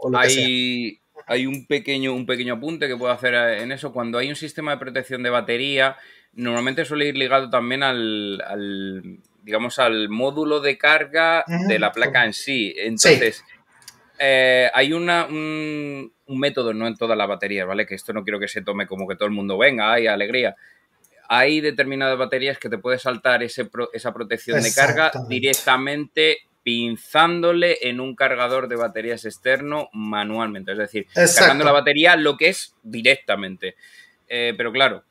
o, 0.00 0.10
lo 0.10 0.18
hay, 0.18 0.98
hay 1.28 1.46
un 1.46 1.66
pequeño, 1.66 2.12
un 2.14 2.26
pequeño 2.26 2.54
apunte 2.54 2.88
que 2.88 2.96
puedo 2.96 3.12
hacer 3.12 3.32
en 3.34 3.70
eso. 3.70 3.92
Cuando 3.92 4.18
hay 4.18 4.28
un 4.28 4.34
sistema 4.34 4.72
de 4.72 4.78
protección 4.78 5.22
de 5.22 5.30
batería, 5.30 5.96
normalmente 6.32 6.84
suele 6.84 7.06
ir 7.06 7.16
ligado 7.16 7.48
también 7.48 7.84
al, 7.84 9.20
digamos, 9.44 9.78
al 9.78 10.08
módulo 10.08 10.58
de 10.58 10.76
carga 10.76 11.44
de 11.46 11.78
la 11.78 11.92
placa 11.92 12.24
en 12.24 12.32
sí. 12.32 12.74
Entonces, 12.76 13.44
hay 14.18 14.92
una, 14.92 15.26
un, 15.26 16.12
un 16.26 16.38
método, 16.38 16.72
no 16.72 16.86
en 16.86 16.96
todas 16.96 17.16
las 17.16 17.28
baterías, 17.28 17.66
¿vale? 17.66 17.86
Que 17.86 17.94
esto 17.94 18.12
no 18.12 18.24
quiero 18.24 18.40
que 18.40 18.48
se 18.48 18.62
tome 18.62 18.86
como 18.86 19.06
que 19.06 19.16
todo 19.16 19.26
el 19.26 19.34
mundo 19.34 19.58
venga, 19.58 19.92
hay 19.92 20.06
alegría. 20.06 20.56
Hay 21.28 21.60
determinadas 21.60 22.18
baterías 22.18 22.58
que 22.58 22.68
te 22.68 22.78
puedes 22.78 23.02
saltar 23.02 23.42
ese 23.42 23.68
esa 23.92 24.12
protección 24.12 24.62
de 24.62 24.72
carga 24.74 25.10
directamente 25.28 26.38
pinzándole 26.64 27.76
en 27.82 28.00
un 28.00 28.16
cargador 28.16 28.68
de 28.68 28.76
baterías 28.76 29.24
externo 29.24 29.90
manualmente. 29.92 30.72
Es 30.72 30.78
decir, 30.78 31.06
cargando 31.14 31.64
la 31.64 31.72
batería 31.72 32.16
lo 32.16 32.36
que 32.36 32.48
es 32.48 32.74
directamente. 32.82 33.76
Eh, 34.28 34.54
pero 34.56 34.72
claro, 34.72 35.04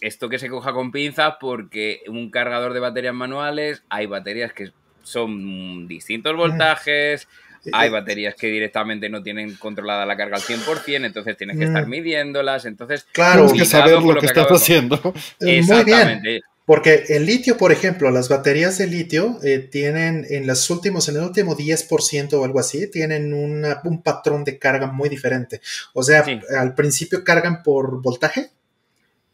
esto 0.00 0.28
que 0.28 0.40
se 0.40 0.48
coja 0.48 0.72
con 0.72 0.90
pinzas 0.90 1.36
porque 1.40 2.02
un 2.08 2.30
cargador 2.30 2.72
de 2.72 2.80
baterías 2.80 3.14
manuales, 3.14 3.84
hay 3.88 4.06
baterías 4.06 4.52
que 4.52 4.72
son 5.02 5.86
distintos 5.86 6.34
voltajes, 6.36 7.28
hay 7.72 7.90
baterías 7.90 8.34
que 8.34 8.48
directamente 8.48 9.08
no 9.08 9.22
tienen 9.22 9.54
controlada 9.56 10.04
la 10.06 10.16
carga 10.16 10.36
al 10.36 10.42
100%, 10.42 11.04
entonces 11.04 11.36
tienes 11.36 11.58
que 11.58 11.64
estar 11.64 11.86
mm. 11.86 11.90
midiéndolas. 11.90 12.64
Entonces, 12.64 13.06
claro, 13.12 13.46
tienes 13.46 13.62
que 13.62 13.68
saber 13.68 14.02
lo, 14.02 14.18
que, 14.18 14.26
estás 14.26 14.48
haciendo. 14.48 15.14
Eh, 15.40 15.62
muy 15.66 15.84
bien. 15.84 16.22
Porque 16.64 17.04
el 17.08 17.26
litio, 17.26 17.56
por 17.56 17.72
ejemplo, 17.72 18.10
las 18.10 18.28
baterías 18.28 18.78
de 18.78 18.86
litio 18.86 19.38
eh, 19.42 19.58
tienen 19.58 20.24
en 20.30 20.46
los 20.46 20.70
últimos, 20.70 21.08
en 21.08 21.16
el 21.16 21.22
último 21.22 21.56
10% 21.56 22.32
o 22.34 22.44
algo 22.44 22.60
así, 22.60 22.88
tienen 22.88 23.34
un 23.34 24.02
patrón 24.02 24.44
de 24.44 24.58
carga 24.58 24.86
muy 24.86 25.08
diferente. 25.08 25.60
O 25.92 26.02
sea, 26.02 26.24
al 26.56 26.74
principio 26.74 27.24
cargan 27.24 27.62
por 27.62 28.00
voltaje 28.00 28.50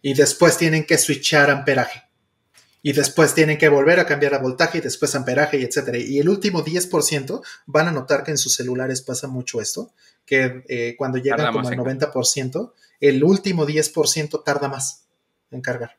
y 0.01 0.15
después 0.15 0.57
tienen 0.57 0.85
que 0.85 0.97
switchar 0.97 1.51
amperaje. 1.51 2.08
Y 2.83 2.93
después 2.93 3.35
tienen 3.35 3.59
que 3.59 3.69
volver 3.69 3.99
a 3.99 4.07
cambiar 4.07 4.35
a 4.35 4.39
voltaje 4.39 4.79
y 4.79 4.81
después 4.81 5.15
amperaje 5.15 5.59
y 5.59 5.65
etcétera. 5.65 5.99
Y 5.99 6.19
el 6.19 6.29
último 6.29 6.65
10% 6.65 7.43
van 7.67 7.89
a 7.89 7.93
notar 7.93 8.23
que 8.23 8.31
en 8.31 8.39
sus 8.39 8.55
celulares 8.55 9.03
pasa 9.03 9.27
mucho 9.27 9.61
esto, 9.61 9.93
que 10.25 10.65
eh, 10.69 10.95
cuando 10.97 11.19
llegan 11.19 11.53
como 11.53 11.69
al 11.69 11.77
90%, 11.77 12.73
el 13.01 13.25
último 13.25 13.67
10% 13.67 14.45
tarda 14.45 14.69
más 14.69 15.05
en 15.51 15.61
cargar, 15.61 15.99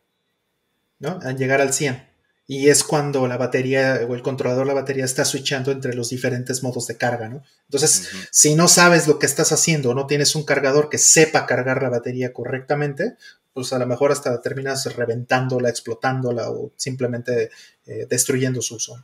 ¿no? 0.99 1.19
En 1.22 1.38
llegar 1.38 1.59
al 1.61 1.74
100 1.74 2.09
y 2.51 2.69
es 2.69 2.83
cuando 2.83 3.27
la 3.27 3.38
batería 3.38 3.99
o 4.09 4.16
el 4.16 4.24
controlador 4.24 4.66
de 4.66 4.74
la 4.74 4.82
batería 4.82 5.06
está 5.06 5.24
switchando 5.24 5.72
entre 5.72 5.93
los 5.93 6.09
diferentes 6.09 6.64
modos 6.64 6.88
de 6.88 6.98
carga, 6.98 7.30
¿no? 7.30 7.43
Entonces, 7.66 8.09
si 8.32 8.56
no 8.56 8.67
sabes 8.67 9.08
lo 9.08 9.19
que 9.19 9.27
estás 9.27 9.51
haciendo 9.51 9.91
o 9.91 9.93
no 9.93 10.08
tienes 10.08 10.33
un 10.33 10.43
cargador 10.45 10.90
que 10.90 10.98
sepa 10.98 11.45
cargar 11.45 11.83
la 11.83 11.90
batería 11.90 12.33
correctamente, 12.33 13.17
pues 13.53 13.73
a 13.73 13.79
lo 13.79 13.85
mejor 13.85 14.11
hasta 14.11 14.41
terminas 14.41 14.95
reventándola, 14.95 15.69
explotándola 15.69 16.49
o 16.49 16.71
simplemente 16.75 17.49
eh, 17.85 18.05
destruyendo 18.09 18.61
su 18.61 18.75
uso. 18.75 19.03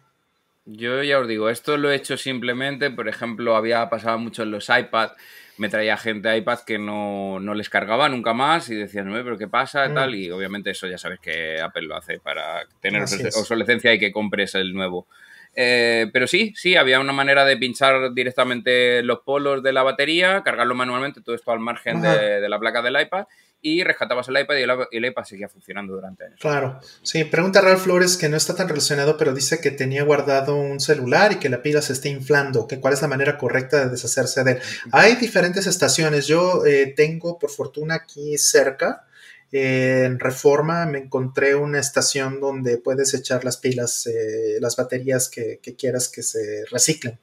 Yo 0.66 1.04
ya 1.04 1.20
os 1.20 1.28
digo, 1.28 1.50
esto 1.50 1.78
lo 1.78 1.92
he 1.92 1.96
hecho 1.96 2.18
simplemente, 2.18 2.90
por 2.90 3.08
ejemplo, 3.08 3.56
había 3.56 3.88
pasado 3.90 4.18
mucho 4.18 4.44
en 4.44 4.52
los 4.52 4.70
iPads 4.70 5.16
me 5.58 5.70
traía 5.70 5.98
gente 5.98 6.36
iPad 6.36 6.60
que 6.60 6.78
no, 6.78 7.40
les 7.56 7.70
cargaba 7.70 8.10
nunca 8.10 8.34
más 8.34 8.70
y 8.70 8.76
decían, 8.76 9.08
no, 9.08 9.14
pero 9.24 9.38
¿qué 9.38 9.48
pasa? 9.48 9.88
Mm. 9.88 9.94
Tal, 9.94 10.16
y 10.16 10.32
obviamente 10.32 10.72
eso 10.72 10.88
ya 10.88 10.98
sabes 10.98 11.20
que 11.20 11.62
Apple 11.62 11.84
lo 11.84 11.96
hace 11.96 12.20
para 12.20 12.66
tener 12.82 13.04
obsolescencia 13.04 13.94
y 13.94 14.00
que 14.00 14.12
compres 14.12 14.56
el 14.56 14.74
nuevo. 14.74 15.08
Eh, 15.56 16.08
pero 16.12 16.28
sí, 16.28 16.54
sí, 16.56 16.76
había 16.76 17.00
una 17.00 17.14
manera 17.14 17.46
de 17.46 17.58
pinchar 17.58 18.14
directamente 18.14 19.02
los 19.04 19.20
polos 19.20 19.64
de 19.64 19.74
la 19.74 19.84
batería, 19.84 20.44
cargarlo 20.44 20.76
manualmente, 20.76 21.22
todo 21.22 21.36
esto 21.36 21.52
al 21.52 21.60
margen 21.60 22.02
de, 22.02 22.42
de, 22.42 22.50
la 22.50 22.60
placa 22.60 22.82
del 22.82 23.00
iPad 23.00 23.26
y 23.66 23.84
rescatabas 23.84 24.28
el 24.28 24.40
iPad 24.40 24.56
y 24.92 24.96
el, 24.98 25.06
iPad 25.06 25.24
seguía 25.24 25.50
funcionando 25.50 25.96
durante 25.96 26.26
años. 26.26 26.40
Claro, 26.40 26.80
sí, 27.02 27.24
pregunta 27.24 27.62
Ralph 27.62 27.82
Flores 27.82 28.16
que 28.16 28.30
no 28.30 28.38
está 28.38 28.56
tan 28.56 28.70
relacionado, 28.70 29.18
pero 29.18 29.34
dice 29.34 29.60
que 29.60 29.72
tenía 29.72 30.04
guardado 30.04 30.56
un 30.56 30.80
celular 30.80 31.32
y 31.32 31.36
que 31.38 31.50
la 31.50 31.64
pila 31.64 31.82
se 31.82 31.94
está 31.94 32.08
inflando, 32.08 32.68
que 32.68 32.80
cuál 32.80 32.94
es 32.94 33.02
la 33.02 33.08
manera 33.08 33.40
correcta 33.40 33.84
de 33.84 33.90
deshacerse 33.90 34.44
de 34.44 34.52
él. 34.52 34.60
Hay 34.92 35.16
diferentes 35.16 35.66
estaciones, 35.66 36.28
yo 36.28 36.64
eh, 36.64 36.94
tengo 36.96 37.40
por 37.40 37.50
fortuna 37.50 37.96
aquí 37.96 38.38
cerca, 38.38 39.08
en 39.52 40.20
Reforma 40.20 40.86
me 40.86 41.00
encontré 41.00 41.56
una 41.56 41.80
estación 41.80 42.40
donde 42.40 42.78
puedes 42.78 43.14
echar 43.14 43.46
las 43.46 43.58
pilas, 43.58 44.08
eh, 44.08 44.58
las 44.60 44.76
baterías 44.76 45.30
que, 45.30 45.60
quieras 45.78 46.10
que 46.10 46.24
se 46.24 46.66
reciclen. 46.72 47.20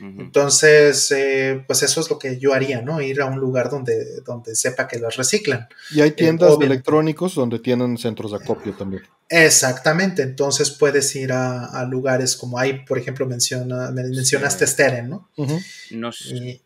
Entonces, 0.00 1.12
eh, 1.12 1.62
pues 1.64 1.84
eso 1.84 2.00
es 2.00 2.10
lo 2.10 2.18
que 2.18 2.36
yo 2.38 2.54
haría, 2.54 2.82
¿no? 2.82 3.00
Ir 3.00 3.20
a 3.20 3.26
un 3.26 3.38
lugar 3.38 3.70
donde, 3.70 4.20
donde 4.22 4.56
sepa 4.56 4.88
que 4.88 4.98
las 4.98 5.14
reciclan. 5.16 5.68
Y 5.92 6.00
hay 6.00 6.10
tiendas 6.10 6.58
de 6.58 6.66
electrónicos 6.66 7.36
donde 7.36 7.60
tienen 7.60 7.96
centros 7.98 8.32
de 8.32 8.38
acopio 8.38 8.72
también. 8.74 9.02
Exactamente, 9.28 10.22
entonces 10.22 10.70
puedes 10.70 11.14
ir 11.16 11.32
a, 11.32 11.86
lugares 11.88 12.36
como 12.36 12.58
hay, 12.58 12.84
por 12.84 12.98
ejemplo, 12.98 13.26
menciona, 13.26 13.90
mencionaste 13.90 14.66
Steren, 14.66 15.08
¿no? 15.08 15.30
y, 15.36 16.60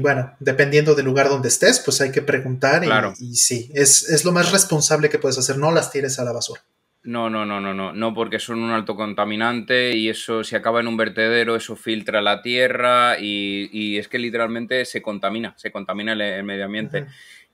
bueno, 0.00 0.34
dependiendo 0.38 0.94
del 0.94 1.06
lugar 1.06 1.28
donde 1.28 1.48
estés, 1.48 1.80
pues 1.80 2.00
hay 2.00 2.12
que 2.12 2.22
preguntar 2.22 2.84
y, 2.84 3.24
y 3.24 3.34
sí, 3.36 3.70
es, 3.74 4.08
es, 4.08 4.24
lo 4.24 4.32
más 4.32 4.52
responsable 4.52 5.08
que 5.08 5.18
puedes 5.18 5.38
hacer, 5.38 5.56
no 5.56 5.72
las 5.72 5.90
tires 5.90 6.18
a 6.18 6.24
la 6.24 6.32
basura. 6.32 6.62
No, 7.06 7.30
no, 7.30 7.46
no, 7.46 7.60
no, 7.60 7.72
no, 7.72 7.92
no, 7.92 8.14
porque 8.14 8.40
son 8.40 8.60
un 8.62 8.72
alto 8.72 8.96
contaminante 8.96 9.96
y 9.96 10.08
eso 10.08 10.42
si 10.42 10.56
acaba 10.56 10.80
en 10.80 10.88
un 10.88 10.96
vertedero, 10.96 11.54
eso 11.54 11.76
filtra 11.76 12.20
la 12.20 12.42
tierra 12.42 13.16
y, 13.18 13.96
es 13.96 14.08
que 14.08 14.18
literalmente 14.18 14.84
se 14.84 15.02
contamina, 15.02 15.54
se 15.56 15.70
contamina 15.70 16.12
el, 16.14 16.42
medio 16.42 16.64
ambiente. 16.64 17.06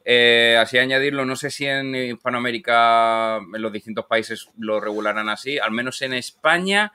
Eh, 0.05 0.57
así 0.59 0.79
añadirlo, 0.79 1.27
no 1.27 1.37
sé 1.37 1.51
si 1.51 1.67
en 1.67 1.95
Hispanoamérica, 1.95 3.37
en 3.55 3.63
los 3.63 3.73
distintos 3.73 4.07
países 4.07 4.49
lo 4.59 4.81
regularán 4.81 5.29
así, 5.29 5.59
al 5.59 5.71
menos 5.71 6.01
en 6.01 6.15
España 6.15 6.93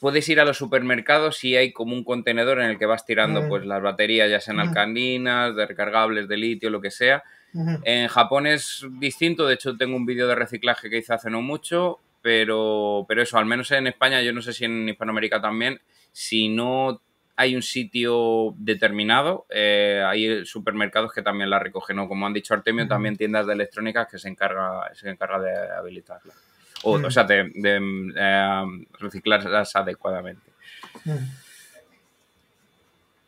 puedes 0.00 0.28
ir 0.28 0.40
a 0.40 0.44
los 0.44 0.56
supermercados 0.56 1.44
y 1.44 1.56
hay 1.56 1.72
como 1.72 1.94
un 1.94 2.04
contenedor 2.04 2.60
en 2.60 2.70
el 2.70 2.78
que 2.78 2.86
vas 2.86 3.04
tirando 3.04 3.46
pues 3.48 3.66
las 3.66 3.82
baterías, 3.82 4.30
ya 4.30 4.40
sean 4.40 4.58
alcalinas, 4.58 5.54
de 5.54 5.66
recargables, 5.66 6.26
de 6.26 6.36
litio, 6.36 6.70
lo 6.70 6.80
que 6.80 6.90
sea, 6.90 7.22
en 7.52 8.08
Japón 8.08 8.46
es 8.46 8.86
distinto, 8.98 9.46
de 9.46 9.54
hecho 9.54 9.76
tengo 9.76 9.96
un 9.96 10.06
vídeo 10.06 10.26
de 10.26 10.34
reciclaje 10.34 10.88
que 10.88 10.98
hice 10.98 11.12
hace 11.12 11.30
no 11.30 11.42
mucho, 11.42 11.98
pero, 12.22 13.04
pero 13.08 13.22
eso, 13.22 13.38
al 13.38 13.46
menos 13.46 13.70
en 13.72 13.86
España, 13.86 14.22
yo 14.22 14.32
no 14.32 14.40
sé 14.40 14.52
si 14.52 14.64
en 14.64 14.88
Hispanoamérica 14.88 15.40
también, 15.40 15.80
si 16.12 16.48
no 16.48 17.00
hay 17.36 17.56
un 17.56 17.62
sitio 17.62 18.54
determinado, 18.58 19.46
eh, 19.50 20.04
hay 20.06 20.44
supermercados 20.44 21.12
que 21.12 21.22
también 21.22 21.50
la 21.50 21.58
recogen, 21.58 21.98
o 21.98 22.08
como 22.08 22.26
han 22.26 22.34
dicho 22.34 22.54
Artemio, 22.54 22.86
también 22.86 23.16
tiendas 23.16 23.46
de 23.46 23.54
electrónicas 23.54 24.08
que 24.08 24.18
se 24.18 24.28
encarga, 24.28 24.94
se 24.94 25.08
encarga 25.08 25.40
de 25.40 25.52
habilitarla. 25.76 26.34
O, 26.82 26.92
o 26.92 27.10
sea, 27.10 27.24
de, 27.24 27.52
eh, 27.54 28.62
reciclarlas 28.98 29.76
adecuadamente. 29.76 30.50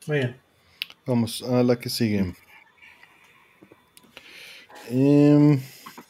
Muy 0.06 0.18
bien. 0.18 0.36
Vamos 1.06 1.42
a 1.42 1.62
la 1.62 1.76
que 1.78 1.88
sigue. 1.88 2.34
Eh, 4.90 5.60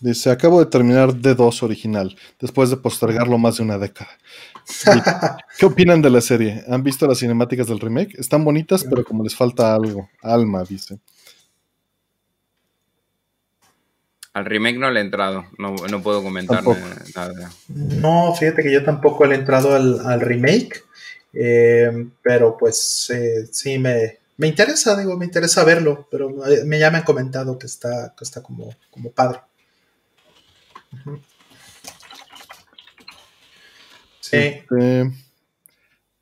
dice, 0.00 0.30
acabo 0.30 0.60
de 0.60 0.66
terminar 0.66 1.14
D2 1.14 1.62
original, 1.62 2.16
después 2.40 2.70
de 2.70 2.76
postergarlo 2.76 3.38
más 3.38 3.56
de 3.56 3.62
una 3.62 3.78
década. 3.78 4.10
¿Qué 5.58 5.66
opinan 5.66 6.02
de 6.02 6.10
la 6.10 6.20
serie? 6.20 6.62
¿Han 6.68 6.82
visto 6.82 7.06
las 7.06 7.18
cinemáticas 7.18 7.66
del 7.66 7.80
remake? 7.80 8.18
Están 8.18 8.44
bonitas, 8.44 8.84
pero 8.88 9.04
como 9.04 9.24
les 9.24 9.34
falta 9.34 9.74
algo. 9.74 10.08
Alma, 10.22 10.62
dice. 10.64 10.98
Al 14.34 14.46
remake 14.46 14.78
no 14.78 14.90
le 14.90 15.00
he 15.00 15.02
entrado, 15.02 15.44
no, 15.58 16.02
puedo 16.02 16.22
comentar 16.22 16.64
nada. 17.14 17.52
No, 17.68 18.34
fíjate 18.34 18.62
que 18.62 18.72
yo 18.72 18.82
tampoco 18.82 19.26
le 19.26 19.34
he 19.34 19.38
entrado 19.38 19.74
al, 19.74 20.20
remake, 20.20 20.84
eh, 21.34 22.08
pero 22.22 22.56
pues 22.56 23.10
eh, 23.10 23.46
sí 23.50 23.78
me, 23.78 24.20
me 24.38 24.46
interesa, 24.46 24.96
digo, 24.96 25.18
me 25.18 25.26
interesa 25.26 25.64
verlo, 25.64 26.08
pero 26.10 26.30
me, 26.64 26.78
ya 26.78 26.90
me 26.90 26.98
han 26.98 27.04
comentado 27.04 27.58
que 27.58 27.66
está, 27.66 28.14
que 28.16 28.24
está 28.24 28.42
como, 28.42 28.74
como 28.90 29.10
padre. 29.10 29.40
Sí. 34.20 34.36
Este, 34.36 35.12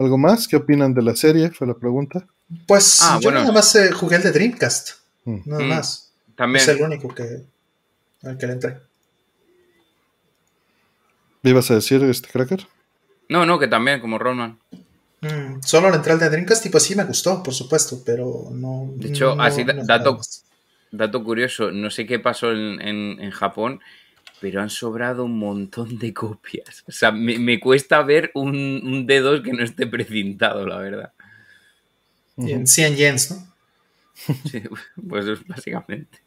¿Algo 0.00 0.18
más? 0.18 0.48
¿Qué 0.48 0.56
opinan 0.56 0.94
de 0.94 1.02
la 1.02 1.14
serie? 1.14 1.50
Fue 1.50 1.66
la 1.66 1.74
pregunta. 1.74 2.26
Pues 2.66 3.00
ah, 3.02 3.18
yo 3.20 3.30
nada 3.30 3.52
más 3.52 3.74
eh, 3.76 3.92
jugué 3.92 4.16
el 4.16 4.22
de 4.22 4.32
Dreamcast. 4.32 4.90
Mm. 5.24 5.38
Nada 5.44 5.62
mm, 5.62 5.68
más. 5.68 6.12
También. 6.34 6.62
Es 6.62 6.68
el 6.68 6.82
único 6.82 7.14
que, 7.14 7.44
al 8.22 8.38
que 8.38 8.46
le 8.46 8.52
entré. 8.54 8.78
¿Me 11.42 11.50
ibas 11.50 11.70
a 11.70 11.74
decir 11.74 12.02
este 12.04 12.28
cracker? 12.28 12.66
No, 13.28 13.46
no, 13.46 13.58
que 13.58 13.68
también, 13.68 14.00
como 14.00 14.18
Roman. 14.18 14.58
Mm, 15.20 15.60
solo 15.62 15.90
la 15.90 15.96
entrada 15.96 16.18
de 16.18 16.30
Dreamcast 16.30 16.70
pues 16.70 16.82
sí 16.82 16.94
me 16.94 17.04
gustó, 17.04 17.42
por 17.42 17.54
supuesto, 17.54 18.02
pero 18.04 18.48
no... 18.52 18.90
De 18.96 19.08
hecho, 19.08 19.40
así 19.40 19.64
dato, 19.64 20.20
dato 20.90 21.24
curioso, 21.24 21.70
no 21.70 21.90
sé 21.90 22.06
qué 22.06 22.18
pasó 22.18 22.52
en, 22.52 23.30
Japón, 23.30 23.80
pero 24.40 24.62
han 24.62 24.70
sobrado 24.70 25.24
un 25.24 25.38
montón 25.38 25.98
de 25.98 26.12
copias. 26.14 26.84
O 26.88 26.92
sea, 26.92 27.12
me, 27.12 27.60
cuesta 27.60 28.02
ver 28.02 28.30
un, 28.34 28.56
un, 28.56 29.06
D2 29.06 29.42
que 29.42 29.52
no 29.52 29.62
esté 29.62 29.86
precintado, 29.86 30.66
la 30.66 30.78
verdad. 30.78 31.12
Y 32.36 32.52
en 32.52 32.66
100 32.66 32.96
yens, 32.96 33.30
¿no? 33.30 33.50
Sí, 34.50 34.62
pues 35.08 35.46
básicamente. 35.46 36.18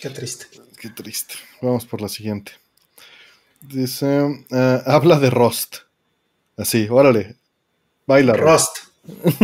Qué 0.00 0.10
triste. 0.10 0.46
Qué 0.78 0.90
triste. 0.90 1.34
Vamos 1.62 1.86
por 1.86 2.00
la 2.00 2.08
siguiente. 2.08 2.52
Dice, 3.60 4.44
eh, 4.50 4.82
habla 4.86 5.18
de 5.18 5.30
Rust. 5.30 5.78
Así, 6.56 6.86
órale. 6.90 7.36
Baila. 8.06 8.34
Rust. 8.34 8.78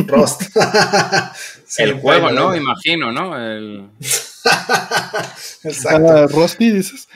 Rust. 0.06 0.42
el 1.78 2.00
juego, 2.00 2.30
¿no? 2.30 2.54
Imagino, 2.54 3.12
¿no? 3.12 3.36
El... 3.36 3.88
Exacto. 5.64 6.08
Ah, 6.08 6.26
Rusty, 6.26 6.70
dices. 6.70 7.08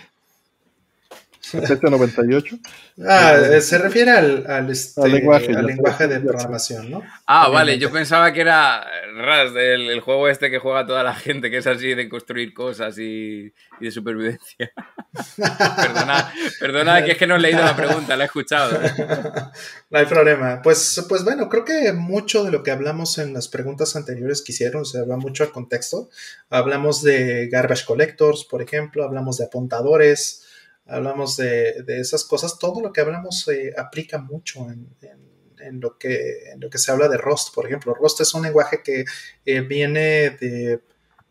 798. 1.51 2.59
Ah, 3.07 3.37
se 3.61 3.79
refiere 3.79 4.11
al, 4.11 4.71
este, 4.71 5.09
lenguaje, 5.09 6.09
de 6.09 6.21
programación, 6.21 6.91
¿no? 6.91 7.03
Ah, 7.27 7.49
vale, 7.49 7.79
yo 7.79 7.93
pensaba 7.93 8.33
que 8.33 8.41
era 8.41 8.85
Rust, 9.15 9.57
el, 9.57 10.01
juego 10.01 10.29
este 10.29 10.51
que 10.51 10.59
juega 10.59 10.87
toda 10.87 11.05
la 11.05 11.15
gente, 11.15 11.49
que 11.51 11.59
es 11.59 11.67
así 11.67 11.95
de 11.95 12.09
construir 12.09 12.53
cosas 12.53 12.99
y, 12.99 13.53
de 13.79 13.91
supervivencia. 13.91 14.73
perdona, 15.37 16.33
perdona, 16.59 17.05
que 17.05 17.13
es 17.13 17.19
que 17.19 17.27
no 17.27 17.37
he 17.37 17.41
leído 17.41 17.63
la 17.63 17.77
pregunta, 17.77 18.17
la 18.17 18.25
he 18.25 18.27
escuchado. 18.27 18.81
no 19.91 19.99
hay 19.99 20.07
problema. 20.07 20.61
Pues, 20.63 21.05
pues 21.09 21.23
bueno, 21.23 21.49
creo 21.49 21.65
que 21.65 21.93
mucho 21.93 22.43
de 22.43 22.51
lo 22.51 22.63
que 22.65 22.73
hablamos 22.73 23.19
en 23.19 23.33
las 23.33 23.47
preguntas 23.47 23.95
anteriores 23.95 24.43
que 24.43 24.51
hicieron, 24.51 24.85
se 24.85 25.03
va 25.03 25.17
mucho 25.17 25.45
al 25.45 25.53
contexto. 25.53 26.09
Hablamos 26.51 27.03
de 27.03 27.49
garbage 27.49 27.85
collectors, 27.85 28.45
por 28.45 28.63
ejemplo, 28.63 29.05
hablamos 29.05 29.39
de 29.39 29.45
apuntadores 29.45 30.43
hablamos 30.87 31.37
de, 31.37 31.85
esas 31.89 32.25
cosas, 32.25 32.59
todo 32.59 32.81
lo 32.81 32.93
que 32.93 33.01
hablamos 33.01 33.41
se 33.41 33.75
aplica 33.77 34.19
mucho 34.19 34.67
en, 34.71 35.81
lo 35.81 35.99
que, 35.99 36.51
en 36.53 36.61
lo 36.61 36.71
que 36.71 36.79
se 36.79 36.93
habla 36.93 37.09
de 37.09 37.19
Rust, 37.19 37.55
por 37.55 37.67
ejemplo. 37.67 37.95
Rust 37.95 38.21
es 38.21 38.33
un 38.35 38.43
lenguaje 38.43 38.83
que 38.83 39.05
eh, 39.45 39.61
viene 39.61 40.31
de, 40.31 40.81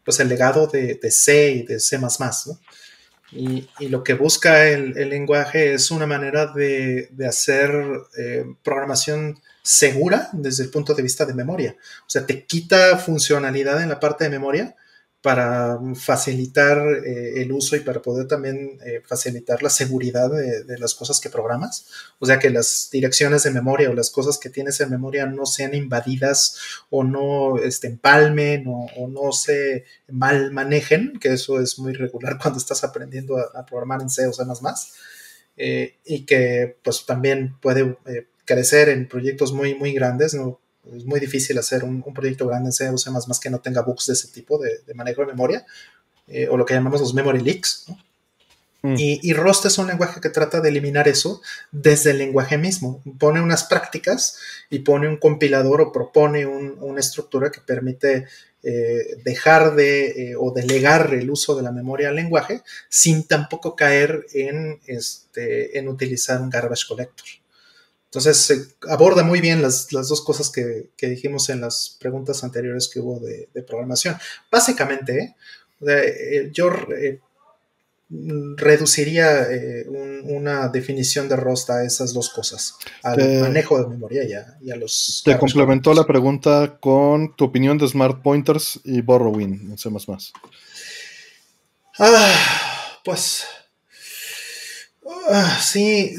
pues, 0.04 0.20
el 0.20 0.30
legado 0.30 0.68
de, 0.68 1.00
C 1.10 1.52
y 1.52 1.64
de 1.64 1.80
C++, 1.80 1.98
¿no? 1.98 2.10
Y, 3.32 3.68
lo 3.90 4.04
que 4.04 4.14
busca 4.14 4.68
el, 4.68 4.94
lenguaje 5.10 5.74
es 5.74 5.92
una 5.92 6.06
manera 6.06 6.48
de, 6.48 7.10
hacer 7.28 7.72
eh, 8.18 8.46
programación 8.64 9.42
segura 9.62 10.30
desde 10.32 10.64
el 10.64 10.70
punto 10.70 10.94
de 10.94 11.02
vista 11.02 11.26
de 11.26 11.34
memoria. 11.34 11.76
O 12.02 12.10
sea, 12.10 12.26
te 12.26 12.46
quita 12.46 12.98
funcionalidad 12.98 13.82
en 13.82 13.90
la 13.90 14.00
parte 14.00 14.26
de 14.26 14.30
memoria 14.30 14.76
para 15.26 15.80
facilitar 15.96 16.78
eh, 17.04 17.42
el 17.42 17.52
uso 17.52 17.76
y 17.76 17.80
para 17.80 18.00
poder 18.00 18.28
también 18.28 18.78
eh, 18.86 19.02
facilitar 19.04 19.64
la 19.64 19.72
seguridad 19.72 20.30
de, 20.30 20.78
las 20.78 20.94
cosas 20.94 21.20
que 21.20 21.32
programas. 21.32 21.88
O 22.20 22.28
sea, 22.28 22.38
que 22.38 22.52
las 22.52 22.90
direcciones 22.92 23.42
de 23.42 23.50
memoria 23.50 23.90
o 23.90 23.96
las 23.96 24.12
cosas 24.12 24.38
que 24.38 24.52
tienes 24.52 24.80
en 24.82 24.92
memoria 24.92 25.26
no 25.26 25.48
sean 25.48 25.74
invadidas 25.74 26.60
o 26.92 27.04
no 27.04 27.58
este, 27.58 27.88
empalmen 27.88 28.66
o, 28.68 29.08
no 29.08 29.32
se 29.32 29.86
mal 30.10 30.52
manejen, 30.52 31.18
que 31.20 31.34
eso 31.34 31.60
es 31.60 31.80
muy 31.80 31.94
regular 31.94 32.38
cuando 32.42 32.60
estás 32.60 32.84
aprendiendo 32.84 33.40
a, 33.40 33.66
programar 33.66 34.04
en 34.04 34.12
C 34.12 34.28
o 34.28 34.32
C++. 34.32 34.44
Eh, 35.58 35.98
y 36.06 36.28
que 36.28 36.78
pues 36.84 37.04
también 37.08 37.56
puede 37.60 37.98
crecer 38.46 38.90
en 38.90 39.08
proyectos 39.08 39.54
muy, 39.54 39.74
muy 39.74 39.92
grandes, 39.92 40.36
¿no? 40.36 40.60
Es 40.94 41.06
muy 41.06 41.20
difícil 41.20 41.58
hacer 41.58 41.84
un, 41.84 42.02
proyecto 42.14 42.48
grande 42.48 42.70
en 42.70 42.74
C 42.74 42.90
o 42.90 42.98
C++ 42.98 43.10
más 43.12 43.40
que 43.40 43.50
no 43.50 43.60
tenga 43.60 43.82
bugs 43.82 44.08
de 44.08 44.14
ese 44.14 44.28
tipo 44.28 44.58
de, 44.58 44.82
manejo 44.94 45.22
de 45.22 45.28
memoria, 45.28 45.66
eh, 46.28 46.48
o 46.50 46.58
lo 46.58 46.66
que 46.66 46.74
llamamos 46.74 47.02
los 47.02 47.14
memory 47.14 47.42
leaks. 47.42 47.86
Mm. 48.82 48.96
Y, 49.00 49.34
Rust 49.34 49.66
es 49.66 49.80
un 49.80 49.88
lenguaje 49.88 50.22
que 50.22 50.30
trata 50.30 50.62
de 50.62 50.70
eliminar 50.70 51.08
eso 51.08 51.42
desde 51.72 52.12
el 52.12 52.20
lenguaje 52.20 52.58
mismo. 52.60 53.02
Pone 53.18 53.42
unas 53.42 53.64
prácticas 53.64 54.38
y 54.70 54.80
pone 54.80 55.08
un 55.08 55.18
compilador 55.18 55.82
o 55.82 55.92
propone 55.92 56.46
una 56.46 57.00
estructura 57.00 57.50
que 57.50 57.62
permite 57.62 58.28
eh, 58.62 59.18
dejar 59.24 59.74
de 59.76 60.32
eh, 60.32 60.36
o 60.38 60.52
delegar 60.52 61.14
el 61.16 61.32
uso 61.32 61.56
de 61.56 61.64
la 61.64 61.72
memoria 61.72 62.10
al 62.10 62.16
lenguaje 62.16 62.62
sin 62.90 63.24
tampoco 63.24 63.76
caer 63.76 64.26
en, 64.34 64.80
este, 64.86 65.80
en 65.80 65.88
utilizar 65.88 66.40
un 66.42 66.52
garbage 66.52 66.88
collector. 66.88 67.26
Entonces, 68.16 68.38
se 68.38 68.68
aborda 68.90 69.24
muy 69.24 69.42
bien 69.42 69.62
las, 69.62 69.90
dos 69.90 70.24
cosas 70.24 70.50
que, 70.50 70.90
dijimos 71.06 71.50
en 71.50 71.60
las 71.60 71.98
preguntas 72.00 72.46
anteriores 72.46 72.88
que 72.88 73.02
hubo 73.02 73.20
de, 73.20 73.50
programación. 73.64 74.16
Básicamente, 74.50 75.36
eh, 75.86 76.50
yo 76.54 76.72
eh, 76.98 77.20
reduciría 78.56 79.52
eh, 79.52 79.86
una 80.24 80.70
definición 80.70 81.28
de 81.28 81.36
Rust 81.36 81.70
a 81.72 81.84
esas 81.84 82.14
dos 82.14 82.30
cosas, 82.30 82.78
al 83.04 83.42
manejo 83.42 83.84
de 83.84 83.90
memoria 83.90 84.24
y 84.24 84.72
a, 84.72 84.76
los... 84.78 85.22
Te 85.26 85.38
complementó 85.38 85.94
la 85.94 86.08
pregunta 86.08 86.78
con 86.80 87.36
tu 87.36 87.44
opinión 87.44 87.78
de 87.78 87.86
Smart 87.86 88.22
Pointers 88.22 88.80
y 88.86 89.02
Borrowing, 89.02 89.68
no 89.68 89.78
sé 89.78 89.90
más 89.90 90.08
más. 90.08 90.32
Ah, 92.00 93.02
pues... 93.04 93.46
Ah, 95.06 95.60
sí, 95.62 96.16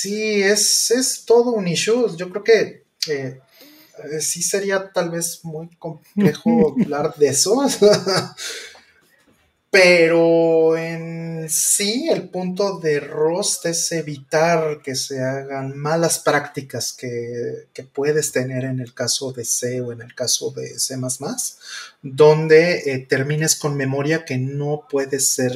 Sí, 0.00 0.42
es, 0.42 0.92
es 0.92 1.24
todo 1.24 1.52
un 1.52 1.66
issue. 1.66 2.16
Yo 2.16 2.30
creo 2.30 2.44
que 2.44 2.84
eh, 3.08 3.40
eh, 4.04 4.20
sí 4.20 4.42
sería 4.42 4.92
tal 4.92 5.10
vez 5.10 5.44
muy 5.44 5.68
complejo 5.76 6.76
hablar 6.80 7.16
de 7.16 7.28
eso. 7.28 7.60
Pero 9.70 10.76
en 10.76 11.50
sí, 11.50 12.08
el 12.08 12.28
punto 12.28 12.78
de 12.78 13.00
Rust 13.00 13.66
es 13.66 13.90
evitar 13.90 14.80
que 14.82 14.94
se 14.94 15.20
hagan 15.20 15.76
malas 15.76 16.20
prácticas 16.20 16.92
que, 16.92 17.66
puedes 17.92 18.30
tener 18.30 18.64
en 18.64 18.78
el 18.78 18.94
caso 18.94 19.32
de 19.32 19.44
C 19.44 19.80
o 19.80 19.92
en 19.92 20.00
el 20.00 20.14
caso 20.14 20.52
de 20.52 20.78
C, 20.78 20.96
donde 22.02 22.82
eh, 22.86 22.98
termines 23.00 23.56
con 23.56 23.76
memoria 23.76 24.24
que 24.24 24.38
no 24.38 24.86
puede 24.88 25.18
ser 25.18 25.52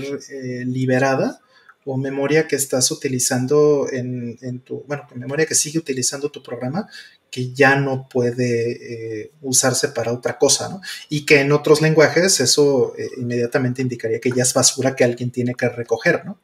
liberada 0.67 1.41
o 1.85 1.97
memoria 1.97 2.47
que 2.47 2.57
estás 2.57 2.91
utilizando 2.91 3.89
en, 3.91 4.61
tu, 4.61 4.85
bueno, 4.87 5.07
memoria 5.15 5.47
que 5.47 5.55
sigue 5.55 5.79
utilizando 5.79 6.31
tu 6.31 6.43
programa, 6.43 6.89
que 7.31 7.53
ya 7.53 7.77
no 7.77 8.09
puede 8.09 9.23
eh, 9.23 9.33
usarse 9.41 9.89
para 9.89 10.13
otra 10.13 10.39
cosa, 10.39 10.69
¿no? 10.69 10.81
Y 11.09 11.25
que 11.25 11.41
en 11.41 11.51
otros 11.51 11.81
lenguajes 11.81 12.41
eso 12.41 12.95
eh, 12.97 13.09
inmediatamente 13.17 13.83
indicaría 13.83 14.21
que 14.21 14.31
ya 14.31 14.43
es 14.43 14.55
basura 14.55 14.95
que 14.95 15.05
alguien 15.05 15.31
tiene 15.31 15.55
que 15.55 15.69
recoger, 15.69 16.25
¿no? 16.25 16.41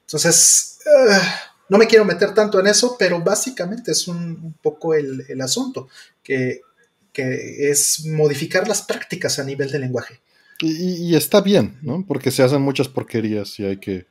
Entonces, 0.00 0.78
ah, 0.86 1.40
no 1.68 1.78
me 1.78 1.86
quiero 1.86 2.04
meter 2.04 2.34
tanto 2.34 2.60
en 2.60 2.66
eso, 2.66 2.96
pero 2.98 3.20
básicamente 3.20 3.92
es 3.92 4.06
un, 4.06 4.54
poco 4.60 4.94
el, 4.94 5.40
asunto, 5.40 5.88
que, 6.22 6.60
es 7.16 8.04
modificar 8.06 8.66
las 8.66 8.82
prácticas 8.82 9.38
a 9.38 9.44
nivel 9.44 9.70
de 9.70 9.78
lenguaje. 9.78 10.20
y, 10.60 11.14
está 11.14 11.40
bien, 11.40 11.78
¿no? 11.80 12.04
Porque 12.06 12.32
se 12.32 12.42
hacen 12.42 12.60
muchas 12.60 12.88
porquerías 12.88 13.58
y 13.60 13.64
hay 13.64 13.76
que 13.78 14.06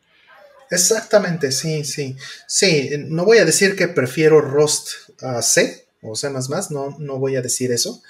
Exactamente, 0.74 1.52
sí, 1.52 1.84
sí. 1.84 2.18
Sí, 2.48 2.90
no 3.08 3.26
voy 3.26 3.38
a 3.38 3.46
decir 3.46 3.76
que 3.76 3.88
prefiero 3.88 4.42
Rust 4.42 4.90
a 5.22 5.42
C 5.44 5.88
o 6.02 6.16
C, 6.16 6.30
no, 6.72 6.98
no 7.00 7.20
voy 7.20 7.36
a 7.36 7.42
decir 7.42 7.72
eso. 7.72 8.02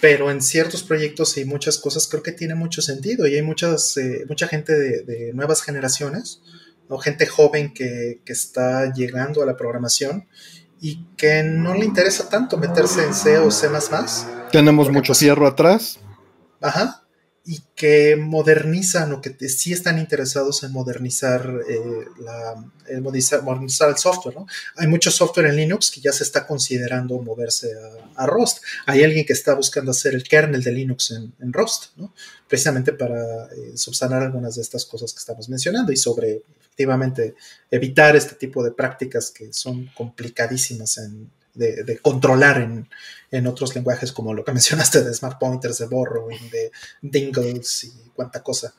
Pero 0.00 0.30
en 0.30 0.40
ciertos 0.40 0.82
proyectos 0.84 1.36
y 1.36 1.44
muchas 1.44 1.76
cosas 1.76 2.08
creo 2.08 2.22
que 2.22 2.32
tiene 2.32 2.54
mucho 2.54 2.80
sentido 2.80 3.26
y 3.26 3.34
hay 3.34 3.42
muchas, 3.42 3.96
eh, 3.96 4.24
mucha 4.28 4.48
gente 4.48 4.74
de, 4.74 5.32
nuevas 5.34 5.62
generaciones, 5.62 6.40
o 6.88 6.98
gente 6.98 7.26
joven 7.26 7.74
que, 7.74 8.22
que 8.24 8.32
está 8.32 8.90
llegando 8.94 9.42
a 9.42 9.46
la 9.46 9.56
programación 9.56 10.26
y 10.80 11.04
que 11.16 11.42
no 11.42 11.74
le 11.74 11.84
interesa 11.84 12.30
tanto 12.30 12.56
meterse 12.56 13.04
en 13.04 13.12
C 13.12 13.38
o 13.38 13.50
C. 13.50 13.68
Tenemos 14.50 14.90
mucho 14.90 15.14
cierro 15.14 15.42
pues 15.42 15.52
atrás. 15.52 15.98
Ajá 16.60 17.07
y 17.50 17.62
que 17.74 18.14
modernizan 18.14 19.10
o 19.14 19.22
que 19.22 19.34
sí 19.48 19.72
están 19.72 19.98
interesados 19.98 20.64
en 20.64 20.70
modernizar, 20.70 21.50
eh, 21.66 22.04
la, 22.20 22.62
modernizar, 23.00 23.88
el 23.88 23.96
software. 23.96 24.36
¿no? 24.36 24.46
Hay 24.76 24.86
mucho 24.86 25.10
software 25.10 25.46
en 25.46 25.56
Linux 25.56 25.90
que 25.90 26.02
ya 26.02 26.12
se 26.12 26.24
está 26.24 26.46
considerando 26.46 27.18
moverse 27.22 27.72
a, 28.16 28.26
Rust. 28.26 28.58
Hay 28.84 29.02
alguien 29.02 29.24
que 29.24 29.32
está 29.32 29.54
buscando 29.54 29.92
hacer 29.92 30.14
el 30.14 30.24
kernel 30.24 30.62
de 30.62 30.72
Linux 30.72 31.10
en, 31.10 31.52
Rust, 31.54 31.96
¿no? 31.96 32.12
precisamente 32.46 32.92
para 32.92 33.46
eh, 33.46 33.78
subsanar 33.78 34.22
algunas 34.22 34.56
de 34.56 34.60
estas 34.60 34.84
cosas 34.84 35.14
que 35.14 35.20
estamos 35.20 35.48
mencionando 35.48 35.90
y 35.90 35.96
sobre 35.96 36.42
efectivamente 36.60 37.34
evitar 37.70 38.14
este 38.14 38.34
tipo 38.34 38.62
de 38.62 38.72
prácticas 38.72 39.30
que 39.30 39.54
son 39.54 39.90
complicadísimas 39.96 40.98
en, 40.98 41.30
de, 41.58 41.98
controlar 42.00 42.86
en, 43.30 43.46
otros 43.46 43.74
lenguajes 43.74 44.12
como 44.12 44.32
lo 44.32 44.44
que 44.44 44.52
mencionaste 44.58 45.02
de 45.02 45.12
Smart 45.12 45.38
Pointers, 45.38 45.78
de 45.78 45.86
Borrowing, 45.86 46.50
de 46.50 46.70
Dingles 47.02 47.84
y 47.84 47.92
cuánta 48.14 48.42
cosa. 48.42 48.74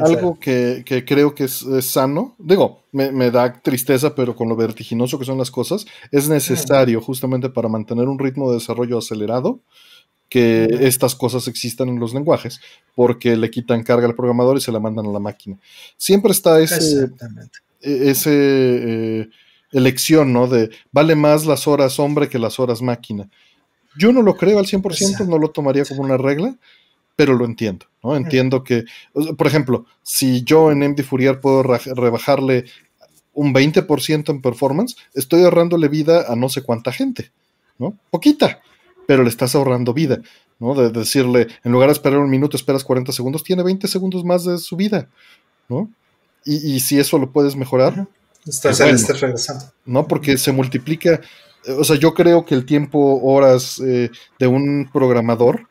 Algo 0.00 0.38
que, 0.38 0.84
creo 1.06 1.34
que 1.34 1.44
es, 1.44 1.64
sano, 1.80 2.34
digo, 2.38 2.82
me, 2.92 3.30
da 3.30 3.52
tristeza, 3.60 4.14
pero 4.14 4.36
con 4.36 4.48
lo 4.48 4.56
vertiginoso 4.56 5.18
que 5.18 5.24
son 5.24 5.38
las 5.38 5.50
cosas, 5.50 5.86
es 6.12 6.28
necesario 6.28 7.00
justamente 7.00 7.48
para 7.48 7.68
mantener 7.68 8.08
un 8.08 8.18
ritmo 8.18 8.50
de 8.50 8.58
desarrollo 8.58 8.98
acelerado 8.98 9.60
que 10.28 10.68
estas 10.80 11.14
cosas 11.14 11.46
existan 11.48 11.88
en 11.88 12.00
los 12.00 12.12
lenguajes, 12.12 12.60
porque 12.94 13.36
le 13.36 13.50
quitan 13.50 13.82
carga 13.82 14.06
al 14.06 14.14
programador 14.14 14.56
y 14.56 14.60
se 14.60 14.72
la 14.72 14.80
mandan 14.80 15.06
a 15.06 15.12
la 15.12 15.20
máquina. 15.20 15.56
Siempre 15.96 16.32
está 16.32 16.60
ese, 16.60 17.10
e, 17.80 18.10
ese 18.10 18.30
eh, 18.32 19.28
elección, 19.78 20.32
¿no? 20.32 20.46
De 20.46 20.70
vale 20.92 21.14
más 21.14 21.46
las 21.46 21.66
horas 21.68 21.98
hombre 21.98 22.28
que 22.28 22.38
las 22.38 22.58
horas 22.58 22.82
máquina. 22.82 23.28
Yo 23.98 24.12
no 24.12 24.22
lo 24.22 24.36
creo 24.36 24.58
al 24.58 24.66
100%, 24.66 25.26
no 25.26 25.38
lo 25.38 25.50
tomaría 25.50 25.84
como 25.84 26.02
una 26.02 26.16
regla, 26.16 26.56
pero 27.14 27.34
lo 27.34 27.44
entiendo, 27.44 27.86
¿no? 28.02 28.14
Entiendo 28.14 28.62
que, 28.62 28.84
por 29.36 29.46
ejemplo, 29.46 29.86
si 30.02 30.42
yo 30.44 30.70
en 30.70 30.80
MD 30.80 31.02
Fourier 31.02 31.40
puedo 31.40 31.62
rebajarle 31.62 32.66
un 33.32 33.54
20% 33.54 34.30
en 34.30 34.42
performance, 34.42 34.96
estoy 35.14 35.42
ahorrándole 35.42 35.88
vida 35.88 36.30
a 36.30 36.36
no 36.36 36.48
sé 36.48 36.62
cuánta 36.62 36.92
gente, 36.92 37.32
¿no? 37.78 37.96
Poquita, 38.10 38.60
pero 39.06 39.22
le 39.22 39.28
estás 39.28 39.54
ahorrando 39.54 39.94
vida, 39.94 40.20
¿no? 40.58 40.74
De 40.74 40.90
decirle, 40.90 41.48
en 41.64 41.72
lugar 41.72 41.88
de 41.88 41.94
esperar 41.94 42.18
un 42.18 42.30
minuto, 42.30 42.56
esperas 42.56 42.84
40 42.84 43.12
segundos, 43.12 43.44
tiene 43.44 43.62
20 43.62 43.88
segundos 43.88 44.24
más 44.24 44.44
de 44.44 44.58
su 44.58 44.76
vida, 44.76 45.08
¿no? 45.68 45.90
Y, 46.44 46.78
si 46.78 46.96
eso 46.96 47.18
lo 47.18 47.32
puedes 47.32 47.56
mejorar, 47.56 48.06
regresando. 49.20 49.64
No, 49.84 50.06
porque 50.06 50.38
se 50.38 50.52
multiplica. 50.52 51.20
O 51.78 51.84
sea, 51.84 51.96
yo 51.96 52.14
creo 52.14 52.44
que 52.44 52.54
el 52.54 52.64
tiempo, 52.64 53.20
horas 53.22 53.80
eh, 53.80 54.10
de 54.38 54.46
un 54.46 54.88
programador 54.92 55.68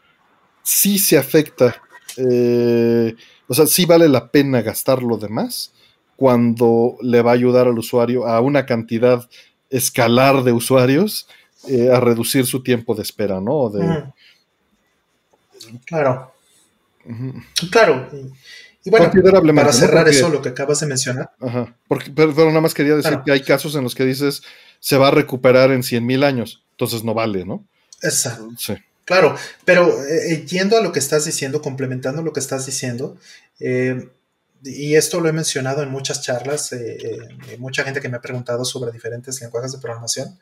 sí 0.62 1.00
se 1.00 1.18
afecta. 1.18 1.82
Eh, 2.18 3.16
o 3.48 3.54
sea, 3.54 3.66
sí 3.66 3.86
vale 3.86 4.10
la 4.10 4.30
pena 4.30 4.62
gastarlo 4.62 5.18
de 5.18 5.30
más 5.30 5.72
cuando 6.16 6.98
le 7.02 7.22
va 7.22 7.32
a 7.32 7.36
ayudar 7.36 7.68
al 7.68 7.78
usuario 7.78 8.26
a 8.28 8.40
una 8.42 8.66
cantidad 8.66 9.30
escalar 9.70 10.44
de 10.44 10.54
usuarios 10.54 11.28
eh, 11.68 11.90
a 11.92 12.00
reducir 12.00 12.46
su 12.46 12.64
tiempo 12.64 12.96
de 12.96 13.02
espera, 13.02 13.42
¿no? 13.42 13.70
De... 13.70 14.06
Claro. 15.86 16.32
Claro. 17.72 18.10
Y 18.86 18.92
bueno, 18.92 19.12
para 19.56 19.74
cerrar 19.74 20.08
eso, 20.08 20.30
lo 20.30 20.42
que 20.42 20.50
acabas 20.50 20.80
de 20.80 20.86
mencionar. 20.86 21.32
Ajá. 21.42 21.76
Porque, 21.88 22.12
pero, 22.16 22.34
nada 22.34 22.62
más 22.62 22.76
quería 22.76 22.96
decir 22.96 23.20
que 23.26 23.32
hay 23.32 23.42
casos 23.42 23.76
en 23.76 23.84
los 23.84 23.96
que 23.96 24.06
dices 24.06 24.44
se 24.80 24.98
va 24.98 25.08
a 25.08 25.12
recuperar 25.12 25.72
en 25.72 25.82
100 25.82 26.06
mil 26.06 26.24
años, 26.24 26.64
entonces 26.72 27.04
no 27.04 27.16
vale, 27.16 27.44
¿no? 27.46 27.66
Exacto. 28.04 28.52
Sí. 28.58 28.76
Claro, 29.06 29.36
pero 29.66 30.04
eh, 30.06 30.34
eh, 30.34 30.46
yendo 30.46 30.78
a 30.78 30.82
lo 30.82 30.92
que 30.92 31.00
estás 31.00 31.26
diciendo, 31.26 31.62
complementando 31.62 32.22
lo 32.22 32.34
que 32.34 32.40
estás 32.40 32.66
diciendo, 32.66 33.18
eh, 33.60 34.10
y 34.64 34.96
esto 34.96 35.20
lo 35.20 35.30
he 35.30 35.34
mencionado 35.34 35.84
en 35.84 35.90
muchas 35.90 36.22
charlas, 36.22 36.76
mucha 37.60 37.84
gente 37.84 38.02
que 38.02 38.10
me 38.10 38.18
ha 38.18 38.22
preguntado 38.22 38.66
sobre 38.66 38.92
diferentes 38.92 39.40
lenguajes 39.42 39.72
de 39.72 39.80
programación, 39.80 40.40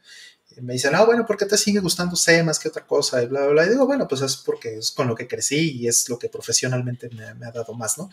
me 0.62 0.74
dicen, 0.74 0.94
ah, 0.96 1.04
bueno, 1.04 1.26
¿por 1.26 1.38
qué 1.38 1.46
te 1.46 1.58
sigue 1.58 1.80
gustando 1.80 2.16
C 2.16 2.44
más 2.44 2.60
que 2.60 2.68
otra 2.68 2.86
cosa? 2.86 3.22
Y 3.24 3.28
bla, 3.28 3.42
bla, 3.42 3.50
bla. 3.50 3.66
Y 3.66 3.70
digo, 3.70 3.86
bueno, 3.86 4.08
pues 4.08 4.22
es 4.22 4.38
porque 4.38 4.78
es 4.78 4.92
con 4.92 5.08
lo 5.08 5.16
que 5.16 5.28
crecí 5.28 5.80
y 5.80 5.88
es 5.88 6.08
lo 6.10 6.20
que 6.20 6.30
profesionalmente 6.30 7.10
me, 7.10 7.46
ha 7.46 7.52
dado 7.52 7.74
más, 7.74 7.98
¿no? 7.98 8.10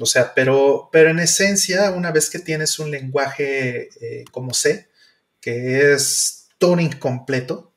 O 0.00 0.06
sea, 0.06 0.34
pero, 0.34 0.88
pero 0.92 1.10
en 1.10 1.18
esencia, 1.18 1.90
una 1.90 2.10
vez 2.10 2.30
que 2.30 2.38
tienes 2.38 2.78
un 2.78 2.90
lenguaje 2.90 3.90
eh, 4.00 4.24
como 4.30 4.54
C, 4.54 4.88
que 5.40 5.92
es 5.92 6.48
Turing 6.58 6.98
completo, 6.98 7.72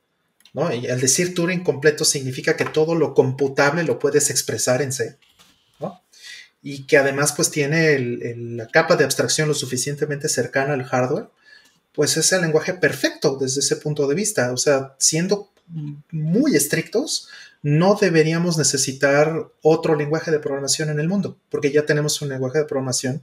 ¿no? 0.54 0.72
Y 0.72 0.88
al 0.88 1.00
decir 1.00 1.34
Turing 1.34 1.62
completo 1.62 2.04
significa 2.04 2.56
que 2.56 2.64
todo 2.64 2.94
lo 2.94 3.14
computable 3.14 3.84
lo 3.84 3.98
puedes 3.98 4.30
expresar 4.30 4.80
en 4.80 4.92
C. 4.92 5.18
Y 6.62 6.86
que 6.86 6.98
además 6.98 7.32
pues 7.32 7.50
tiene 7.50 7.98
la 7.98 8.66
capa 8.68 8.96
de 8.96 9.04
abstracción 9.04 9.48
lo 9.48 9.54
suficientemente 9.54 10.28
cercana 10.28 10.74
al 10.74 10.84
hardware 10.84 11.28
pues 11.98 12.16
es 12.16 12.30
el 12.32 12.42
lenguaje 12.42 12.74
perfecto 12.74 13.36
desde 13.40 13.58
ese 13.58 13.74
punto 13.74 14.06
de 14.06 14.14
vista. 14.14 14.52
O 14.52 14.56
sea, 14.56 14.94
siendo 14.98 15.50
muy 16.12 16.54
estrictos, 16.54 17.28
no 17.60 17.98
deberíamos 18.00 18.56
necesitar 18.56 19.48
otro 19.62 19.96
lenguaje 19.96 20.30
de 20.30 20.38
programación 20.38 20.90
en 20.90 21.00
el 21.00 21.08
mundo, 21.08 21.36
porque 21.50 21.72
ya 21.72 21.84
tenemos 21.86 22.22
un 22.22 22.28
lenguaje 22.28 22.60
de 22.60 22.66
programación 22.66 23.20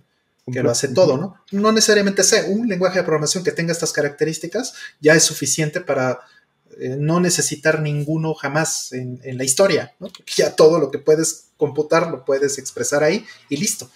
que 0.52 0.62
lo 0.62 0.70
hace 0.70 0.90
todo, 0.90 1.18
¿no? 1.18 1.38
No 1.54 1.72
necesariamente 1.72 2.26
sé, 2.26 2.50
un 2.50 2.68
lenguaje 2.68 3.00
de 3.00 3.06
programación 3.06 3.46
que 3.46 3.54
tenga 3.54 3.72
estas 3.72 3.94
características 3.94 4.74
ya 5.00 5.14
es 5.14 5.24
suficiente 5.24 5.80
para 5.80 6.20
eh, 6.80 6.96
no 6.98 7.20
necesitar 7.20 7.82
ninguno 7.82 8.34
jamás 8.34 8.92
en, 8.92 9.20
la 9.24 9.44
historia. 9.44 9.94
Porque 10.00 10.24
ya 10.36 10.56
todo 10.56 10.80
lo 10.80 10.92
que 10.92 11.00
puedes 11.00 11.48
computar 11.58 12.10
lo 12.10 12.26
puedes 12.26 12.58
expresar 12.58 13.04
ahí 13.04 13.26
y 13.50 13.58
listo. 13.58 13.90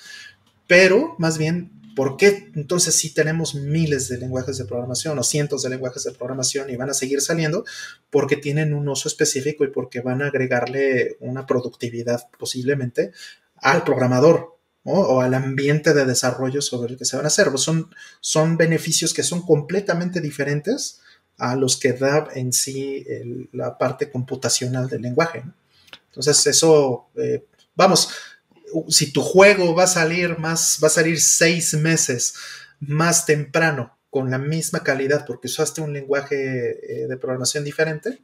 Pero 0.68 1.16
más 1.18 1.38
bien 1.38 1.72
¿Por 2.00 2.16
qué 2.16 2.50
entonces 2.56 2.96
sí 2.96 3.14
tenemos 3.14 3.56
miles 3.56 4.08
de 4.08 4.18
lenguajes 4.18 4.58
de 4.58 4.64
programación 4.64 5.20
o 5.20 5.24
cientos 5.24 5.64
de 5.64 5.70
lenguajes 5.70 6.06
de 6.06 6.14
programación 6.14 6.70
y 6.70 6.78
van 6.78 6.90
a 6.90 6.94
seguir 6.94 7.20
saliendo? 7.20 7.66
Porque 8.10 8.38
tienen 8.38 8.74
un 8.74 8.88
uso 8.88 9.10
específico 9.10 9.66
y 9.66 9.68
porque 9.68 10.00
van 10.00 10.22
a 10.22 10.28
agregarle 10.28 11.18
una 11.20 11.46
productividad 11.46 12.30
posiblemente 12.38 13.12
al 13.58 13.84
programador 13.84 14.60
o 14.86 15.20
al 15.20 15.34
ambiente 15.34 15.94
de 15.94 16.06
desarrollo 16.06 16.62
sobre 16.62 16.94
el 16.94 16.98
que 16.98 17.04
se 17.04 17.18
van 17.18 17.26
a 17.26 17.28
hacer. 17.28 17.50
Son, 17.58 17.90
son 18.22 18.56
beneficios 18.56 19.14
que 19.14 19.24
son 19.24 19.42
completamente 19.42 20.22
diferentes 20.22 21.02
a 21.40 21.56
los 21.56 21.78
que 21.78 21.94
da 21.94 22.28
en 22.36 22.54
sí 22.54 23.06
la 23.54 23.78
parte 23.78 24.12
computacional 24.12 24.88
del 24.90 25.02
lenguaje. 25.02 25.44
Entonces, 26.08 26.46
eso, 26.48 27.10
eh, 27.16 27.46
vamos, 27.76 28.10
si 28.90 29.12
tu 29.12 29.22
juego 29.22 29.74
va 29.74 29.84
a 29.84 29.88
salir 29.88 30.38
más, 30.38 30.80
va 30.84 30.88
a 30.88 30.92
salir 30.92 31.20
seis 31.20 31.74
meses 31.74 32.36
más 32.80 33.26
temprano 33.26 33.98
con 34.10 34.30
la 34.30 34.38
misma 34.38 34.84
calidad 34.84 35.26
porque 35.26 35.48
usaste 35.48 35.82
un 35.82 35.94
lenguaje 35.94 37.04
eh, 37.04 37.08
de 37.08 37.18
programación 37.18 37.64
diferente, 37.64 38.20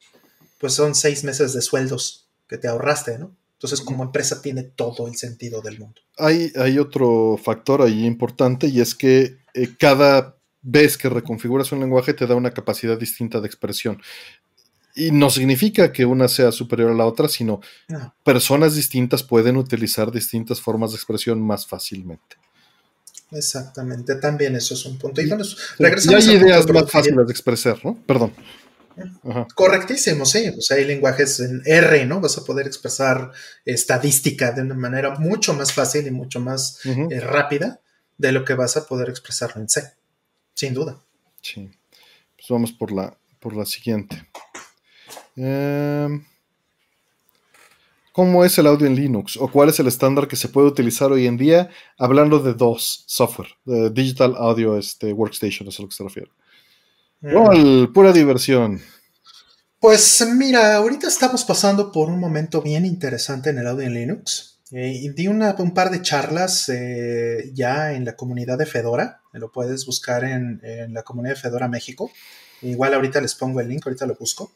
pues 0.59 0.73
son 0.73 0.95
seis 0.95 1.23
meses 1.23 1.53
de 1.53 1.61
sueldos 1.61 2.27
que 2.47 2.57
te 2.57 2.67
ahorraste, 2.67 3.17
¿no? 3.19 3.35
Entonces, 3.53 3.81
como 3.81 4.03
empresa 4.03 4.41
tiene 4.41 4.63
todo 4.63 5.07
el 5.07 5.15
sentido 5.15 5.61
del 5.61 5.79
mundo. 5.79 6.01
Hay, 6.17 6.51
hay 6.55 6.77
otro 6.77 7.39
factor 7.41 7.81
ahí 7.81 8.05
importante 8.05 8.67
y 8.67 8.81
es 8.81 8.93
que 8.93 9.37
eh, 9.53 9.69
cada 9.79 10.37
vez 10.65 10.97
que 10.97 11.09
reconfiguras 11.09 11.71
un 11.71 11.79
lenguaje 11.79 12.13
te 12.13 12.25
da 12.25 12.35
una 12.35 12.51
capacidad 12.51 12.97
distinta 12.97 13.39
de 13.39 13.47
expresión. 13.47 14.01
Y 14.95 15.11
no 15.11 15.29
significa 15.29 15.91
que 15.91 16.05
una 16.05 16.27
sea 16.27 16.51
superior 16.51 16.91
a 16.91 16.95
la 16.95 17.05
otra, 17.05 17.27
sino 17.27 17.61
personas 18.23 18.75
distintas 18.75 19.23
pueden 19.23 19.57
utilizar 19.57 20.11
distintas 20.11 20.61
formas 20.61 20.91
de 20.91 20.95
expresión 20.95 21.41
más 21.41 21.67
fácilmente. 21.67 22.37
Exactamente, 23.31 24.15
también 24.15 24.55
eso 24.55 24.73
es 24.73 24.85
un 24.85 24.97
punto. 24.97 25.21
Y, 25.21 25.27
bueno, 25.27 25.43
hay 25.79 26.35
ideas 26.35 26.67
más 26.71 26.89
fáciles 26.89 27.27
de 27.27 27.31
expresar, 27.31 27.83
¿no? 27.83 27.97
Perdón. 28.05 28.33
Correctísimo, 29.53 30.25
sí. 30.25 30.53
O 30.57 30.61
sea, 30.61 30.77
hay 30.77 30.85
lenguajes 30.85 31.41
en 31.41 31.61
R, 31.65 32.05
¿no? 32.05 32.21
Vas 32.21 32.37
a 32.37 32.45
poder 32.45 32.65
expresar 32.65 33.31
estadística 33.65 34.51
de 34.53 34.61
una 34.61 34.75
manera 34.75 35.15
mucho 35.19 35.53
más 35.53 35.73
fácil 35.73 36.07
y 36.07 36.11
mucho 36.11 36.39
más 36.39 36.79
eh, 36.85 37.19
rápida 37.19 37.81
de 38.17 38.31
lo 38.31 38.45
que 38.45 38.53
vas 38.53 38.77
a 38.77 38.85
poder 38.85 39.09
expresarlo 39.09 39.61
en 39.61 39.67
C. 39.67 39.83
Sin 40.55 40.73
duda. 40.73 40.99
Sí. 41.41 41.69
Pues 42.35 42.47
vamos 42.49 42.71
por 42.71 42.91
la, 42.91 43.15
por 43.39 43.55
la 43.55 43.65
siguiente. 43.65 44.27
Em, 45.35 46.25
¿Cómo 48.11 48.45
es 48.45 48.57
el 48.57 48.67
audio 48.67 48.87
en 48.87 48.95
Linux? 48.95 49.35
¿O 49.37 49.49
cuál 49.49 49.69
es 49.69 49.79
el 49.79 49.87
estándar 49.87 50.27
que 50.27 50.37
se 50.37 50.47
puede 50.47 50.67
utilizar 50.67 51.11
hoy 51.11 51.27
en 51.27 51.37
día? 51.37 51.69
Hablando 51.97 52.39
de 52.39 52.53
dos 52.53 53.03
software, 53.07 53.49
Digital 53.91 54.35
Audio 54.37 54.77
este, 54.77 55.11
Workstation, 55.11 55.67
es 55.67 55.77
a 55.77 55.83
lo 55.83 55.89
que 55.89 55.95
se 55.95 56.03
refiere. 56.03 56.31
Mm. 57.21 57.91
pura 57.91 58.13
diversión. 58.13 58.81
Pues 59.79 60.25
mira, 60.35 60.77
ahorita 60.77 61.07
estamos 61.07 61.43
pasando 61.43 61.91
por 61.91 62.09
un 62.09 62.19
momento 62.19 62.61
bien 62.61 62.85
interesante 62.85 63.49
en 63.49 63.59
el 63.59 63.67
audio 63.67 63.85
en 63.85 63.93
Linux. 63.93 64.54
Eh, 64.71 65.11
di 65.15 65.27
un 65.27 65.73
par 65.73 65.91
de 65.91 66.01
charlas 66.01 66.69
eh, 66.69 67.51
ya 67.53 67.93
en 67.93 68.05
la 68.05 68.15
comunidad 68.15 68.57
de 68.57 68.65
Fedora. 68.65 69.21
Lo 69.33 69.51
puedes 69.51 69.85
buscar 69.85 70.23
en, 70.23 70.59
en, 70.63 70.93
la 70.93 71.03
comunidad 71.03 71.35
de 71.35 71.41
Fedora 71.41 71.67
México. 71.67 72.11
Igual 72.61 72.93
ahorita 72.93 73.21
les 73.21 73.35
pongo 73.35 73.59
el 73.59 73.67
link, 73.67 73.85
ahorita 73.85 74.05
lo 74.05 74.15
busco 74.15 74.51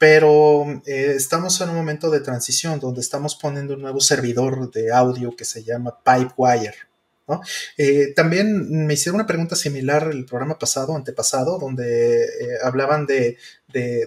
pero 0.00 0.80
eh, 0.86 1.12
estamos 1.14 1.60
en 1.60 1.68
un 1.68 1.76
momento 1.76 2.08
de 2.08 2.20
transición 2.20 2.80
donde 2.80 3.02
estamos 3.02 3.36
poniendo 3.36 3.74
un 3.74 3.82
nuevo 3.82 4.00
servidor 4.00 4.70
de 4.70 4.90
audio 4.90 5.36
que 5.36 5.44
se 5.44 5.62
llama 5.62 5.98
Pipewire. 6.02 6.89
¿No? 7.30 7.40
Eh, 7.76 8.12
también 8.14 8.86
me 8.86 8.94
hicieron 8.94 9.16
una 9.16 9.26
pregunta 9.26 9.56
similar 9.56 10.10
el 10.12 10.26
programa 10.26 10.58
pasado, 10.58 10.96
antepasado, 10.96 11.58
donde 11.58 12.24
eh, 12.24 12.28
hablaban 12.62 13.06
de, 13.06 13.36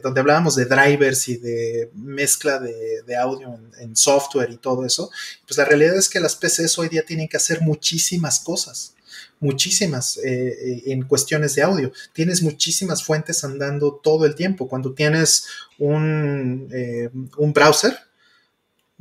donde 0.01 0.19
hablábamos 0.19 0.55
de 0.55 0.65
drivers 0.65 1.27
y 1.29 1.37
de 1.37 1.89
mezcla 1.93 2.59
de, 2.59 3.15
audio 3.15 3.59
en, 3.79 3.95
software 3.95 4.51
y 4.51 4.57
todo 4.57 4.85
eso. 4.85 5.09
Pues 5.47 5.57
la 5.57 5.65
realidad 5.65 5.95
es 5.95 6.09
que 6.09 6.19
las 6.19 6.35
PCs 6.35 6.77
hoy 6.77 6.89
día 6.89 7.03
tienen 7.05 7.27
que 7.27 7.37
hacer 7.37 7.61
muchísimas 7.61 8.39
cosas 8.39 8.95
muchísimas 9.39 10.17
eh, 10.17 10.23
eh, 10.23 10.83
en 10.85 11.03
cuestiones 11.03 11.53
de 11.55 11.63
audio. 11.63 11.91
Tienes 12.13 12.41
muchísimas 12.41 13.03
fuentes 13.03 13.43
andando 13.43 13.99
todo 14.01 14.25
el 14.25 14.35
tiempo. 14.35 14.69
Cuando 14.69 14.93
tienes 14.93 15.47
un, 15.77 16.69
un 17.37 17.53
browser 17.53 17.93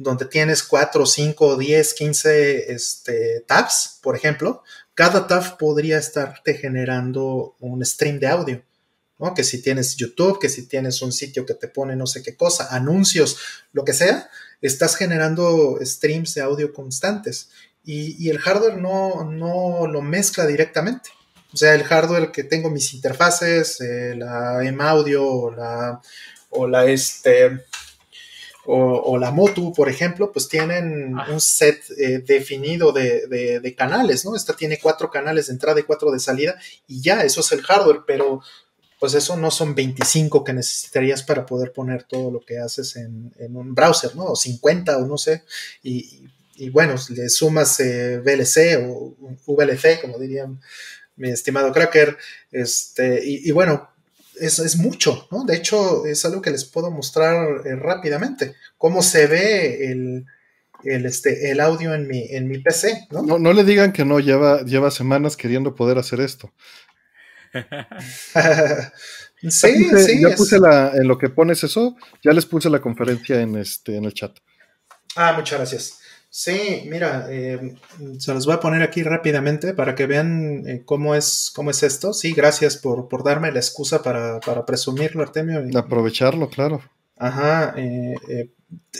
donde 0.02 0.26
tienes 0.26 0.62
4, 0.62 1.06
5, 1.06 1.56
10, 1.56 1.94
15 1.94 2.72
este, 2.72 3.40
tabs, 3.46 3.98
por 4.02 4.16
ejemplo, 4.16 4.62
cada 4.94 5.26
tab 5.26 5.56
podría 5.58 5.98
estarte 5.98 6.54
generando 6.54 7.56
un 7.60 7.84
stream 7.84 8.18
de 8.18 8.26
audio. 8.26 8.62
¿no? 9.18 9.34
Que 9.34 9.44
si 9.44 9.62
tienes 9.62 9.96
YouTube, 9.96 10.40
que 10.40 10.48
si 10.48 10.66
tienes 10.66 11.00
un 11.00 11.12
sitio 11.12 11.46
que 11.46 11.54
te 11.54 11.68
pone 11.68 11.94
no 11.96 12.06
sé 12.06 12.22
qué 12.22 12.36
cosa, 12.36 12.74
anuncios, 12.74 13.38
lo 13.72 13.84
que 13.84 13.92
sea, 13.92 14.28
estás 14.60 14.96
generando 14.96 15.78
streams 15.82 16.34
de 16.34 16.42
audio 16.42 16.72
constantes 16.72 17.48
y, 17.84 18.30
el 18.30 18.38
hardware 18.38 18.78
no, 18.78 19.24
no, 19.24 19.86
lo 19.86 20.02
mezcla 20.02 20.46
directamente. 20.46 21.10
O 21.52 21.56
sea, 21.56 21.74
el 21.74 21.84
hardware 21.84 22.30
que 22.30 22.44
tengo 22.44 22.70
mis 22.70 22.94
interfaces, 22.94 23.80
eh, 23.80 24.14
la 24.16 24.64
M-Audio 24.64 25.26
o 25.26 25.50
la, 25.50 26.00
o 26.50 26.66
la, 26.66 26.86
este, 26.86 27.64
o, 28.64 29.18
la 29.18 29.30
Motu, 29.32 29.72
por 29.72 29.88
ejemplo, 29.88 30.30
pues 30.30 30.48
tienen 30.48 31.16
un 31.16 31.40
set 31.40 31.82
eh, 31.98 32.18
definido 32.18 32.92
de, 32.92 33.26
de, 33.60 33.74
canales, 33.74 34.24
¿no? 34.24 34.36
Esta 34.36 34.54
tiene 34.54 34.78
cuatro 34.78 35.10
canales 35.10 35.48
de 35.48 35.54
entrada 35.54 35.80
y 35.80 35.84
cuatro 35.84 36.12
de 36.12 36.20
salida 36.20 36.54
y 36.86 37.02
ya, 37.02 37.22
eso 37.24 37.40
es 37.40 37.50
el 37.52 37.62
hardware, 37.62 38.02
pero 38.06 38.40
pues 39.00 39.14
eso 39.14 39.36
no 39.36 39.50
son 39.50 39.74
25 39.74 40.44
que 40.44 40.52
necesitarías 40.52 41.24
para 41.24 41.44
poder 41.44 41.72
poner 41.72 42.04
todo 42.04 42.30
lo 42.30 42.40
que 42.40 42.58
haces 42.58 42.94
en, 42.94 43.34
en 43.38 43.56
un 43.56 43.74
browser, 43.74 44.14
¿no? 44.14 44.26
O 44.26 44.36
50 44.36 44.98
o 44.98 45.06
no 45.06 45.18
sé, 45.18 45.42
y, 45.82 46.28
y 46.56 46.70
bueno, 46.70 46.94
le 47.08 47.28
sumas 47.28 47.80
eh, 47.80 48.18
VLC 48.18 48.78
o 48.86 49.16
VLC, 49.46 50.00
como 50.00 50.18
dirían 50.18 50.60
mi 51.16 51.30
estimado 51.30 51.72
Cracker, 51.72 52.16
este, 52.50 53.20
y, 53.24 53.50
bueno, 53.50 53.90
es, 54.42 54.58
es, 54.58 54.76
mucho, 54.76 55.28
¿no? 55.30 55.44
De 55.44 55.56
hecho, 55.56 56.06
es 56.06 56.24
algo 56.24 56.42
que 56.42 56.50
les 56.50 56.64
puedo 56.64 56.90
mostrar 56.90 57.66
eh, 57.66 57.76
rápidamente, 57.76 58.54
cómo 58.76 59.02
se 59.02 59.26
ve 59.26 59.90
el, 59.90 60.26
este, 60.84 61.50
el 61.50 61.60
audio 61.60 61.94
en 61.94 62.06
mi, 62.06 62.26
en 62.30 62.48
mi 62.48 62.58
PC, 62.58 63.06
¿no? 63.10 63.22
¿no? 63.22 63.38
No, 63.38 63.52
le 63.52 63.64
digan 63.64 63.92
que 63.92 64.04
no, 64.04 64.20
lleva, 64.20 64.62
lleva 64.62 64.90
semanas 64.90 65.36
queriendo 65.36 65.74
poder 65.74 65.98
hacer 65.98 66.20
esto. 66.20 66.52
sí, 69.42 69.88
sí. 69.96 70.20
Ya 70.20 70.34
puse 70.36 70.58
la, 70.58 70.92
en 70.94 71.06
lo 71.06 71.18
que 71.18 71.28
pones 71.28 71.62
eso, 71.64 71.96
ya 72.22 72.32
les 72.32 72.46
puse 72.46 72.68
la 72.68 72.80
conferencia 72.80 73.40
en, 73.40 73.56
este, 73.56 73.96
en 73.96 74.04
el 74.04 74.14
chat. 74.14 74.36
Ah, 75.16 75.34
muchas 75.36 75.58
gracias. 75.58 76.01
Sí, 76.34 76.84
mira, 76.86 77.26
eh, 77.28 77.74
se 78.18 78.32
los 78.32 78.46
voy 78.46 78.54
a 78.54 78.60
poner 78.60 78.80
aquí 78.82 79.02
rápidamente 79.02 79.74
para 79.74 79.94
que 79.94 80.06
vean 80.06 80.66
eh, 80.66 80.82
cómo, 80.82 81.14
es, 81.14 81.52
cómo 81.54 81.70
es 81.70 81.82
esto. 81.82 82.14
Sí, 82.14 82.32
gracias 82.32 82.78
por, 82.78 83.06
darme 83.22 83.52
la 83.52 83.58
excusa 83.58 84.02
para, 84.02 84.40
presumirlo, 84.64 85.22
Artemio. 85.22 85.62
Aprovecharlo, 85.78 86.48
claro. 86.48 86.80
Ajá. 87.18 87.74
Eh, 87.76 88.48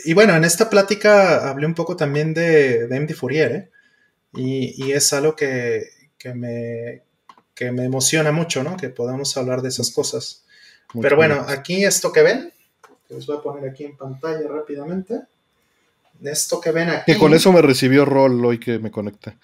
y 0.05 0.13
bueno, 0.13 0.35
en 0.35 0.43
esta 0.43 0.69
plática 0.69 1.49
hablé 1.49 1.65
un 1.65 1.73
poco 1.73 1.95
también 1.95 2.35
de, 2.35 2.87
de 2.87 2.99
MD 2.99 3.15
Fourier. 3.15 3.71
Y, 4.35 4.91
es 4.91 5.11
algo 5.11 5.35
que, 5.35 5.89
me, 6.35 7.01
que 7.55 7.71
me 7.71 7.85
emociona 7.85 8.31
mucho, 8.31 8.63
¿no? 8.63 8.77
Que 8.77 8.89
podamos 8.89 9.35
hablar 9.37 9.63
de 9.63 9.69
esas 9.69 9.89
cosas. 9.89 10.45
Pero 11.01 11.15
bueno, 11.15 11.43
aquí 11.47 11.83
esto 11.83 12.11
que 12.11 12.21
ven, 12.21 12.53
que 13.07 13.15
les 13.15 13.25
voy 13.25 13.37
a 13.37 13.41
poner 13.41 13.71
aquí 13.71 13.85
en 13.85 13.97
pantalla 13.97 14.47
rápidamente. 14.47 15.21
Esto 16.21 16.61
que 16.61 16.71
ven 16.71 16.89
aquí. 16.89 17.13
Que 17.13 17.19
con 17.19 17.33
eso 17.33 17.51
me 17.51 17.61
recibió 17.61 18.05
rol 18.05 18.43
hoy 18.45 18.59
que 18.59 18.79
me 18.79 18.91
conecté. 18.91 19.37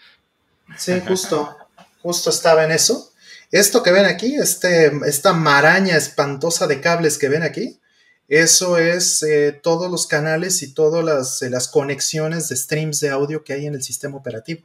Sí, 0.77 1.01
justo, 1.07 1.57
justo 2.01 2.30
estaba 2.30 2.64
en 2.64 2.72
eso. 2.72 3.11
Esto 3.51 3.81
que 3.81 3.91
ven 3.91 4.06
aquí, 4.06 4.35
este, 4.35 4.91
esta 5.07 5.33
maraña 5.33 5.98
espantosa 5.98 6.67
de 6.67 6.81
cables 6.81 7.17
que 7.17 7.30
ven 7.30 7.41
aquí, 7.41 7.80
eso 8.27 8.77
es 8.77 9.23
eh, 9.23 9.59
todos 9.64 9.89
los 9.89 10.06
canales 10.06 10.61
y 10.61 10.72
todas 10.73 11.03
las, 11.03 11.41
eh, 11.41 11.49
las, 11.49 11.67
conexiones 11.67 12.48
de 12.48 12.56
streams 12.56 12.99
de 12.99 13.09
audio 13.09 13.43
que 13.43 13.53
hay 13.53 13.65
en 13.65 13.73
el 13.73 13.81
sistema 13.81 14.17
operativo. 14.17 14.61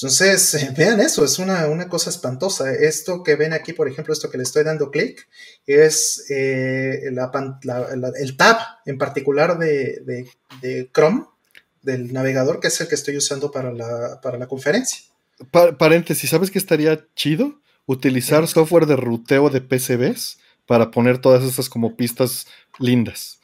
Entonces, 0.00 0.72
vean 0.76 1.00
eso, 1.00 1.24
es 1.24 1.38
una, 1.38 1.88
cosa 1.88 2.10
espantosa. 2.10 2.72
Esto 2.72 3.22
que 3.24 3.34
ven 3.34 3.52
aquí, 3.52 3.72
por 3.72 3.88
ejemplo, 3.88 4.12
esto 4.12 4.30
que 4.30 4.38
le 4.38 4.44
estoy 4.44 4.62
dando 4.62 4.90
clic, 4.90 5.28
es 5.66 6.24
eh, 6.30 7.02
el 7.08 8.36
tab 8.36 8.58
en 8.86 8.96
particular 8.96 9.58
de, 9.58 10.26
Chrome, 10.94 11.24
del 11.82 12.12
navegador, 12.12 12.60
que 12.60 12.68
es 12.68 12.80
el 12.80 12.88
que 12.88 12.94
estoy 12.94 13.16
usando 13.16 13.50
para 13.50 13.72
la, 13.72 14.20
para 14.20 14.38
la 14.38 14.46
conferencia. 14.46 15.00
paréntesis, 15.78 16.30
¿sabes 16.30 16.50
qué 16.50 16.58
estaría 16.58 17.04
chido? 17.16 17.60
Utilizar 17.86 18.46
software 18.46 18.86
de 18.86 18.96
ruteo 18.96 19.50
de 19.50 19.62
PCBs 19.62 20.38
para 20.66 20.90
poner 20.90 21.18
todas 21.18 21.42
esas 21.42 21.68
como 21.68 21.96
pistas 21.96 22.46
lindas. 22.78 23.40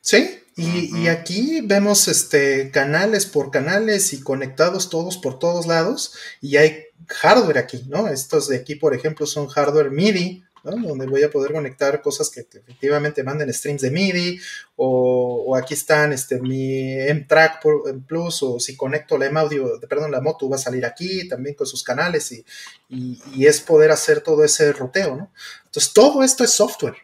Sí, 0.00 0.40
y, 0.60 1.06
aquí 1.06 1.60
vemos 1.62 2.08
este, 2.08 2.72
canales 2.72 3.26
por 3.26 3.52
canales 3.52 4.12
y 4.12 4.20
conectados 4.20 4.90
todos 4.90 5.16
por 5.16 5.38
todos 5.38 5.68
lados 5.68 6.14
y 6.40 6.56
hay 6.56 6.86
hardware 7.06 7.58
aquí, 7.58 7.84
¿no? 7.88 8.08
Estos 8.08 8.48
de 8.48 8.56
aquí, 8.56 8.74
por 8.74 8.92
ejemplo, 8.92 9.24
son 9.24 9.46
hardware 9.46 9.92
MIDI, 9.92 10.44
donde 10.62 11.06
voy 11.06 11.22
a 11.22 11.30
poder 11.30 11.52
conectar 11.52 12.02
cosas 12.02 12.30
que 12.30 12.40
efectivamente 12.40 13.22
manden 13.22 13.52
streams 13.52 13.82
de 13.82 13.90
MIDI, 13.90 14.40
o, 14.76 15.56
aquí 15.56 15.74
están 15.74 16.12
este, 16.12 16.40
mi 16.40 16.92
M-Track 16.92 17.64
Plus, 18.06 18.42
o 18.42 18.60
si 18.60 18.76
conecto 18.76 19.18
la 19.18 19.26
M-Audio, 19.26 19.80
perdón, 19.88 20.12
la 20.12 20.20
moto 20.20 20.48
va 20.48 20.56
a 20.56 20.60
salir 20.60 20.84
aquí 20.84 21.28
también 21.28 21.54
con 21.54 21.66
sus 21.66 21.82
canales, 21.82 22.32
y, 22.32 22.44
y, 22.88 23.46
es 23.46 23.60
poder 23.60 23.90
hacer 23.90 24.20
todo 24.20 24.44
ese 24.44 24.72
ruteo, 24.72 25.16
¿no? 25.16 25.32
Entonces, 25.64 25.92
todo 25.92 26.22
esto 26.22 26.44
es 26.44 26.50
software. 26.50 26.96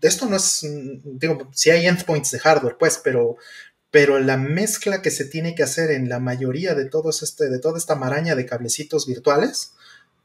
Esto 0.00 0.26
no 0.26 0.36
es, 0.36 0.66
digo, 1.04 1.48
si 1.52 1.70
hay 1.70 1.86
endpoints 1.86 2.32
de 2.32 2.38
hardware, 2.38 2.76
pues, 2.78 3.00
pero, 3.02 3.36
pero 3.90 4.18
la 4.18 4.36
mezcla 4.36 5.02
que 5.02 5.10
se 5.10 5.24
tiene 5.24 5.54
que 5.54 5.62
hacer 5.62 5.90
en 5.90 6.08
la 6.08 6.20
mayoría 6.20 6.74
de, 6.74 6.86
todos 6.86 7.22
este, 7.22 7.48
de 7.48 7.58
toda 7.58 7.78
esta 7.78 7.94
maraña 7.94 8.34
de 8.34 8.46
cablecitos 8.46 9.06
virtuales, 9.06 9.72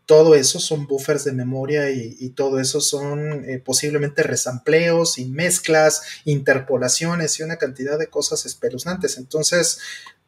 todo 0.06 0.35
eso 0.35 0.59
son 0.59 0.88
buffers 0.88 1.24
de 1.24 1.32
memoria 1.32 1.90
y, 1.90 2.30
todo 2.30 2.59
eso 2.59 2.82
son 2.82 3.48
eh, 3.50 3.59
posiblemente 3.59 4.24
resampleos 4.24 5.17
y 5.17 5.25
mezclas, 5.25 6.03
interpolaciones 6.25 7.40
y 7.40 7.43
una 7.43 7.58
cantidad 7.58 7.98
de 7.98 8.08
cosas 8.08 8.45
espeluznantes. 8.45 9.17
Entonces, 9.17 9.80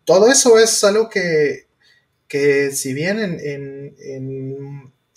todo 0.06 0.32
eso 0.32 0.58
es 0.58 0.84
algo 0.84 1.10
que, 1.10 1.68
que 2.28 2.72
si 2.72 2.94
bien 2.94 3.20
en, 3.20 3.94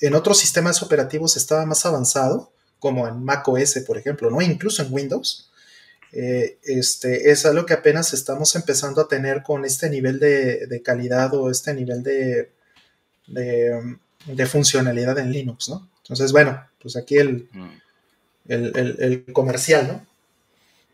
en, 0.01 0.15
otros 0.15 0.39
sistemas 0.39 0.83
operativos 0.83 1.37
estaba 1.37 1.65
más 1.65 1.87
avanzado, 1.87 2.53
como 2.79 3.07
en 3.07 3.23
Mac 3.23 3.47
OS, 3.47 3.81
por 3.87 3.99
ejemplo, 3.99 4.31
¿no? 4.31 4.43
incluso 4.43 4.83
en 4.83 4.93
Windows, 4.93 5.51
eh, 6.13 6.59
este, 6.65 7.31
es 7.31 7.47
algo 7.47 7.67
que 7.67 7.75
apenas 7.75 8.13
estamos 8.15 8.57
empezando 8.57 9.01
a 9.01 9.09
tener 9.09 9.43
con 9.43 9.65
este 9.65 9.89
nivel 9.89 10.19
de, 10.19 10.83
calidad 10.85 11.33
o 11.35 11.51
este 11.51 11.73
nivel 11.73 12.03
de 12.03 12.51
de 13.31 13.99
funcionalidad 14.47 15.19
en 15.19 15.33
Linux, 15.33 15.69
¿no? 15.69 15.89
Entonces, 16.03 16.33
bueno, 16.33 16.61
pues 16.81 16.97
aquí 16.97 17.17
el, 17.17 17.49
mm. 17.53 17.71
el, 18.49 19.25
comercial, 19.33 19.87
¿no? 19.89 20.07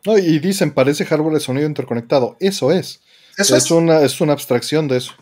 No, 0.05 0.19
y 0.19 0.39
dicen, 0.39 0.73
parece 0.73 1.05
hardware 1.05 1.35
de 1.35 1.41
sonido 1.41 1.67
interconectado. 1.67 2.37
Eso 2.39 2.71
es. 2.71 3.01
Eso 3.37 3.57
es, 3.57 3.71
Una, 3.71 4.03
es 4.03 4.21
una 4.21 4.33
abstracción 4.33 4.89
de 4.89 4.99
eso. 4.99 5.15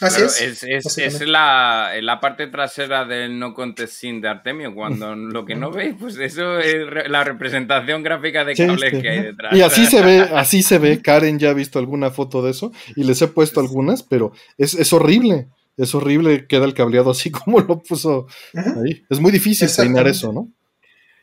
Así 0.00 0.22
es. 0.22 0.62
Es, 0.62 1.20
la, 1.20 2.18
parte 2.20 2.46
trasera 2.46 3.04
del 3.04 3.38
no 3.38 3.52
contesting 3.52 4.20
de 4.20 4.28
Artemio. 4.28 4.74
Cuando 4.74 5.14
lo 5.14 5.44
que 5.44 5.54
no 5.54 5.70
veis, 5.70 5.94
pues 5.98 6.16
eso 6.16 6.58
es 6.58 6.86
la 7.08 7.24
representación 7.24 8.02
gráfica 8.02 8.44
de 8.44 8.54
cables 8.54 9.02
que 9.02 9.08
hay 9.08 9.22
detrás. 9.22 9.52
Y 9.54 9.60
así 9.60 9.84
se 9.84 10.00
ve, 10.00 10.20
así 10.34 10.62
se 10.62 10.78
ve. 10.78 11.02
Karen 11.02 11.38
ya 11.38 11.50
ha 11.50 11.54
visto 11.54 11.78
alguna 11.78 12.10
foto 12.10 12.42
de 12.42 12.52
eso 12.52 12.72
y 12.96 13.04
les 13.04 13.20
he 13.20 13.28
puesto 13.28 13.60
algunas, 13.60 14.02
pero 14.02 14.32
es, 14.56 14.74
es 14.74 14.92
horrible 14.94 15.48
es 15.76 15.94
horrible, 15.94 16.46
queda 16.46 16.64
el 16.64 16.74
cableado 16.74 17.10
así 17.10 17.30
como 17.30 17.60
lo 17.60 17.82
puso 17.82 18.26
ahí. 18.54 19.04
Es 19.08 19.20
muy 19.20 19.32
difícil 19.32 19.68
peinar 19.76 20.06
eso, 20.08 20.32
¿no? 20.32 20.48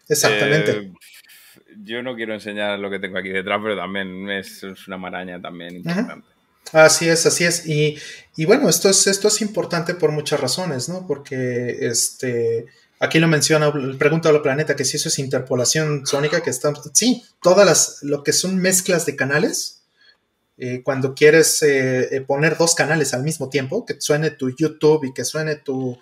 Exactamente. 0.09 0.71
Eh, 0.71 0.93
yo 1.83 2.01
no 2.01 2.15
quiero 2.15 2.33
enseñar 2.33 2.79
lo 2.79 2.89
que 2.89 2.99
tengo 2.99 3.17
aquí 3.17 3.29
detrás, 3.29 3.59
pero 3.61 3.77
también 3.77 4.29
es, 4.29 4.63
una 4.87 4.97
maraña 4.97 5.41
también 5.41 5.77
importante. 5.77 6.27
Así 6.73 7.07
es, 7.07 7.25
así 7.25 7.45
es. 7.45 7.65
Y, 7.65 7.97
bueno, 8.45 8.69
esto 8.69 8.89
es, 8.89 9.07
esto 9.07 9.27
es 9.27 9.41
importante 9.41 9.93
por 9.95 10.11
muchas 10.11 10.39
razones, 10.39 10.89
¿no? 10.89 11.07
Porque 11.07 11.77
este, 11.81 12.65
aquí 12.99 13.19
lo 13.19 13.27
menciona, 13.27 13.71
pregunta 13.97 14.29
al 14.29 14.41
planeta 14.41 14.75
que 14.75 14.85
si 14.85 14.97
eso 14.97 15.09
es 15.09 15.19
interpolación 15.19 16.05
sónica, 16.05 16.41
que 16.41 16.49
está, 16.49 16.73
sí, 16.93 17.23
todas 17.41 17.65
las, 17.65 17.99
lo 18.03 18.23
que 18.23 18.33
son 18.33 18.57
mezclas 18.57 19.05
de 19.05 19.15
canales, 19.15 19.76
eh, 20.59 20.81
cuando 20.83 21.13
quieres 21.13 21.61
eh, 21.61 22.15
eh, 22.15 22.21
poner 22.21 22.57
dos 22.57 22.73
canales 22.73 23.13
al 23.13 23.23
mismo 23.23 23.49
tiempo, 23.49 23.85
que 23.85 24.01
suene 24.01 24.31
tu 24.31 24.49
YouTube 24.49 25.05
y 25.05 25.13
que 25.13 25.23
suene 25.23 25.55
tu, 25.55 25.99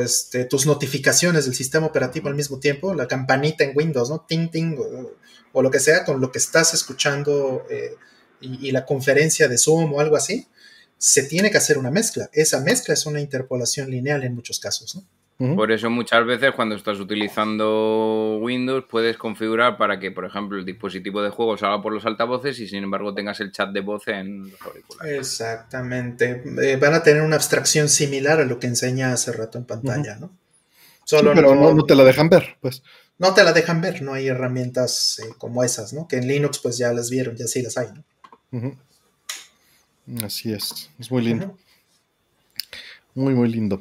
este, 0.00 0.44
tus 0.44 0.66
notificaciones 0.66 1.46
del 1.46 1.54
sistema 1.54 1.86
operativo 1.86 2.28
al 2.28 2.34
mismo 2.34 2.60
tiempo, 2.60 2.94
la 2.94 3.08
campanita 3.08 3.64
en 3.64 3.72
Windows, 3.74 4.10
¿no? 4.10 4.26
Ting, 4.28 4.50
ting, 4.50 4.76
o, 5.52 5.62
lo 5.62 5.70
que 5.70 5.80
sea, 5.80 6.04
con 6.04 6.20
lo 6.20 6.30
que 6.30 6.38
estás 6.38 6.74
escuchando 6.74 7.64
y, 8.40 8.70
la 8.70 8.84
conferencia 8.84 9.48
de 9.48 9.58
Zoom 9.58 9.92
o 9.94 10.00
algo 10.00 10.16
así, 10.16 10.46
se 10.98 11.22
tiene 11.22 11.50
que 11.50 11.56
hacer 11.56 11.78
una 11.78 11.90
mezcla. 11.90 12.28
Esa 12.32 12.60
mezcla 12.60 12.94
es 12.94 13.06
una 13.06 13.20
interpolación 13.20 13.90
lineal 13.90 14.22
en 14.22 14.34
muchos 14.34 14.60
casos, 14.60 14.94
¿no? 14.94 15.04
Por 15.38 15.70
eso 15.70 15.88
muchas 15.88 16.26
veces 16.26 16.50
cuando 16.50 16.74
estás 16.74 16.98
utilizando 16.98 18.38
Windows 18.40 18.86
puedes 18.90 19.16
configurar 19.16 19.76
para 19.78 20.00
que, 20.00 20.10
por 20.10 20.24
ejemplo, 20.24 20.58
el 20.58 20.64
dispositivo 20.64 21.22
de 21.22 21.30
juego 21.30 21.56
salga 21.56 21.80
por 21.80 21.92
los 21.92 22.04
altavoces 22.04 22.58
y 22.58 22.66
sin 22.66 22.82
embargo 22.82 23.14
tengas 23.14 23.38
el 23.38 23.52
chat 23.52 23.70
de 23.70 23.80
voz 23.80 24.08
en 24.08 24.50
los 24.50 24.60
auriculares. 24.60 25.16
Exactamente. 25.16 26.42
Eh, 26.60 26.76
van 26.76 26.94
a 26.94 27.04
tener 27.04 27.22
una 27.22 27.36
abstracción 27.36 27.88
similar 27.88 28.40
a 28.40 28.44
lo 28.44 28.58
que 28.58 28.66
enseña 28.66 29.12
hace 29.12 29.30
rato 29.30 29.58
en 29.58 29.64
pantalla, 29.64 30.16
¿no? 30.16 30.32
Solo 31.04 31.32
pero 31.32 31.54
no, 31.54 31.84
te 31.84 31.94
la 31.94 32.02
dejan 32.02 32.28
ver, 32.28 32.56
pues. 32.60 32.82
No 33.18 33.32
te 33.32 33.44
la 33.44 33.52
dejan 33.52 33.80
ver, 33.80 34.02
no 34.02 34.14
hay 34.14 34.26
herramientas 34.26 35.20
eh, 35.20 35.34
como 35.38 35.62
esas, 35.62 35.92
¿no? 35.92 36.08
Que 36.08 36.16
en 36.16 36.26
Linux 36.26 36.58
pues 36.58 36.78
ya 36.78 36.92
las 36.92 37.10
vieron, 37.10 37.36
ya 37.36 37.46
sí 37.46 37.62
las 37.62 37.78
hay, 37.78 37.86
¿no? 38.50 38.76
Así 40.24 40.52
es, 40.52 40.90
es 40.98 41.12
muy 41.12 41.22
lindo. 41.22 41.56
Muy, 43.14 43.34
muy 43.34 43.48
lindo. 43.48 43.80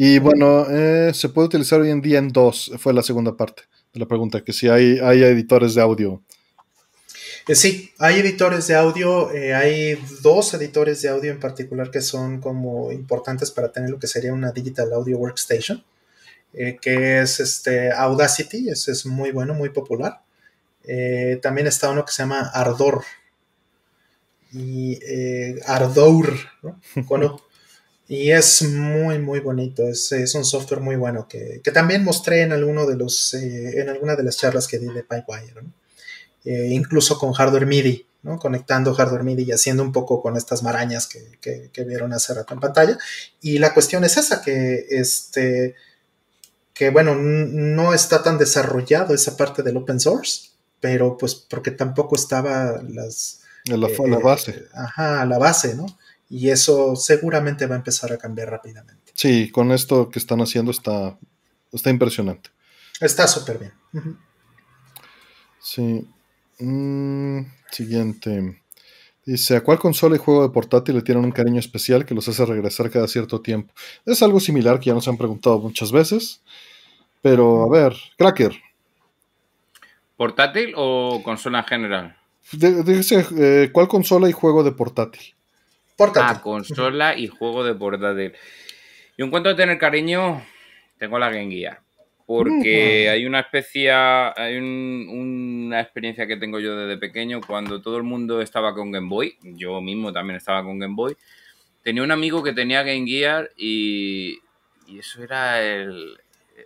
Y 0.00 0.20
bueno, 0.20 0.64
eh, 0.70 1.12
se 1.12 1.28
puede 1.28 1.48
utilizar 1.48 1.80
hoy 1.80 1.90
en 1.90 2.00
día 2.00 2.20
en 2.20 2.28
dos, 2.28 2.70
fue 2.78 2.94
la 2.94 3.02
segunda 3.02 3.36
parte 3.36 3.64
de 3.92 3.98
la 3.98 4.06
pregunta, 4.06 4.44
que 4.44 4.52
si 4.52 4.68
hay, 4.68 5.00
hay 5.00 5.24
editores 5.24 5.74
de 5.74 5.82
audio. 5.82 6.22
Eh, 7.48 7.56
sí, 7.56 7.90
hay 7.98 8.20
editores 8.20 8.68
de 8.68 8.76
audio, 8.76 9.32
eh, 9.32 9.54
hay 9.54 10.00
dos 10.22 10.54
editores 10.54 11.02
de 11.02 11.08
audio 11.08 11.32
en 11.32 11.40
particular 11.40 11.90
que 11.90 12.00
son 12.00 12.40
como 12.40 12.92
importantes 12.92 13.50
para 13.50 13.72
tener 13.72 13.90
lo 13.90 13.98
que 13.98 14.06
sería 14.06 14.32
una 14.32 14.52
Digital 14.52 14.92
Audio 14.92 15.18
Workstation, 15.18 15.82
que 16.52 17.20
es 17.20 17.40
este 17.40 17.90
Audacity, 17.90 18.68
ese 18.68 18.92
es 18.92 19.04
muy 19.04 19.32
bueno, 19.32 19.52
muy 19.52 19.70
popular. 19.70 20.22
también 21.42 21.66
está 21.66 21.90
uno 21.90 22.04
que 22.04 22.12
se 22.12 22.22
llama 22.22 22.48
Ardor, 22.54 23.02
y 24.52 25.00
Ardor, 25.66 26.34
¿no? 26.62 26.80
Y 28.08 28.30
es 28.30 28.62
muy, 28.62 29.18
muy 29.18 29.40
bonito. 29.40 29.86
Es, 29.86 30.34
un 30.34 30.44
software 30.44 30.80
muy 30.80 30.96
bueno 30.96 31.28
que, 31.28 31.60
también 31.74 32.02
mostré 32.02 32.42
en 32.42 32.52
alguno 32.52 32.86
de 32.86 32.96
los, 32.96 33.34
eh, 33.34 33.80
en 33.80 33.90
alguna 33.90 34.16
de 34.16 34.22
las 34.22 34.38
charlas 34.38 34.66
que 34.66 34.78
di 34.78 34.86
de 34.86 35.02
Pipewire. 35.02 35.62
Eh, 36.44 36.68
incluso 36.70 37.18
con 37.18 37.34
hardware 37.34 37.66
MIDI, 37.66 38.06
¿no? 38.22 38.38
conectando 38.38 38.94
hardware 38.94 39.24
MIDI 39.24 39.42
y 39.42 39.52
haciendo 39.52 39.82
un 39.82 39.92
poco 39.92 40.22
con 40.22 40.38
estas 40.38 40.62
marañas 40.62 41.06
que, 41.06 41.70
vieron 41.84 42.14
hace 42.14 42.32
rato 42.32 42.54
en 42.54 42.60
pantalla. 42.60 42.98
Y 43.42 43.58
la 43.58 43.74
cuestión 43.74 44.02
es 44.04 44.16
esa, 44.16 44.40
que 44.40 44.86
este 44.88 45.74
que 46.72 46.90
bueno, 46.90 47.16
no 47.16 47.92
está 47.92 48.22
tan 48.22 48.38
desarrollado 48.38 49.12
esa 49.12 49.36
parte 49.36 49.64
del 49.64 49.76
open 49.76 49.98
source, 49.98 50.50
pero 50.78 51.18
pues 51.18 51.34
porque 51.34 51.72
tampoco 51.72 52.14
estaba 52.14 52.80
las... 52.88 53.40
La, 53.64 53.76
la 53.76 54.18
base. 54.18 54.52
Eh, 54.52 54.64
ajá, 54.72 55.26
la 55.26 55.38
base, 55.38 55.74
¿no? 55.74 55.86
Y 56.30 56.50
eso 56.50 56.94
seguramente 56.96 57.66
va 57.66 57.74
a 57.74 57.78
empezar 57.78 58.12
a 58.12 58.18
cambiar 58.18 58.50
rápidamente. 58.50 59.12
Sí, 59.14 59.50
con 59.50 59.72
esto 59.72 60.10
que 60.10 60.18
están 60.18 60.40
haciendo 60.40 60.70
está, 60.70 61.18
está 61.72 61.90
impresionante. 61.90 62.50
Está 63.00 63.26
súper 63.26 63.58
bien. 63.58 64.18
Sí. 65.60 66.06
Mm, 66.58 67.42
siguiente. 67.70 68.62
Dice, 69.24 69.56
¿a 69.56 69.60
cuál 69.62 69.78
consola 69.78 70.16
y 70.16 70.18
juego 70.18 70.42
de 70.42 70.48
portátil 70.48 70.96
le 70.96 71.02
tienen 71.02 71.24
un 71.24 71.32
cariño 71.32 71.60
especial 71.60 72.06
que 72.06 72.14
los 72.14 72.28
hace 72.28 72.44
regresar 72.46 72.90
cada 72.90 73.06
cierto 73.06 73.40
tiempo? 73.40 73.72
Es 74.06 74.22
algo 74.22 74.40
similar 74.40 74.80
que 74.80 74.86
ya 74.86 74.94
nos 74.94 75.06
han 75.06 75.18
preguntado 75.18 75.58
muchas 75.58 75.92
veces. 75.92 76.40
Pero, 77.20 77.64
a 77.64 77.68
ver, 77.68 77.94
Cracker. 78.16 78.56
¿Portátil 80.16 80.72
o 80.76 81.20
consola 81.22 81.60
en 81.60 81.64
general? 81.64 82.16
Dice, 82.52 83.26
eh, 83.36 83.70
¿cuál 83.72 83.88
consola 83.88 84.28
y 84.28 84.32
juego 84.32 84.64
de 84.64 84.72
portátil? 84.72 85.34
Portátil. 85.98 86.36
Ah, 86.38 86.40
consola 86.40 87.16
y 87.18 87.26
juego 87.26 87.64
de 87.64 87.74
portátil. 87.74 88.32
Yo 89.16 89.24
en 89.24 89.32
cuanto 89.32 89.50
a 89.50 89.56
tener 89.56 89.78
cariño, 89.78 90.40
tengo 90.96 91.18
la 91.18 91.28
Game 91.28 91.50
Gear. 91.50 91.80
Porque 92.24 93.08
hay 93.10 93.26
una 93.26 93.40
especie, 93.40 93.90
hay 93.90 94.58
una 94.58 95.80
experiencia 95.80 96.26
que 96.26 96.36
tengo 96.36 96.60
yo 96.60 96.76
desde 96.76 97.00
pequeño, 97.00 97.40
cuando 97.40 97.82
todo 97.82 97.96
el 97.96 98.04
mundo 98.04 98.40
estaba 98.40 98.74
con 98.74 98.92
Game 98.92 99.08
Boy, 99.08 99.36
yo 99.42 99.80
mismo 99.80 100.12
también 100.12 100.36
estaba 100.36 100.62
con 100.62 100.78
Game 100.78 100.94
Boy, 100.94 101.16
tenía 101.82 102.02
un 102.02 102.12
amigo 102.12 102.44
que 102.44 102.52
tenía 102.52 102.82
Game 102.82 103.06
Gear 103.06 103.50
y, 103.56 104.38
eso 104.96 105.22
era 105.22 105.60
el 105.62 106.16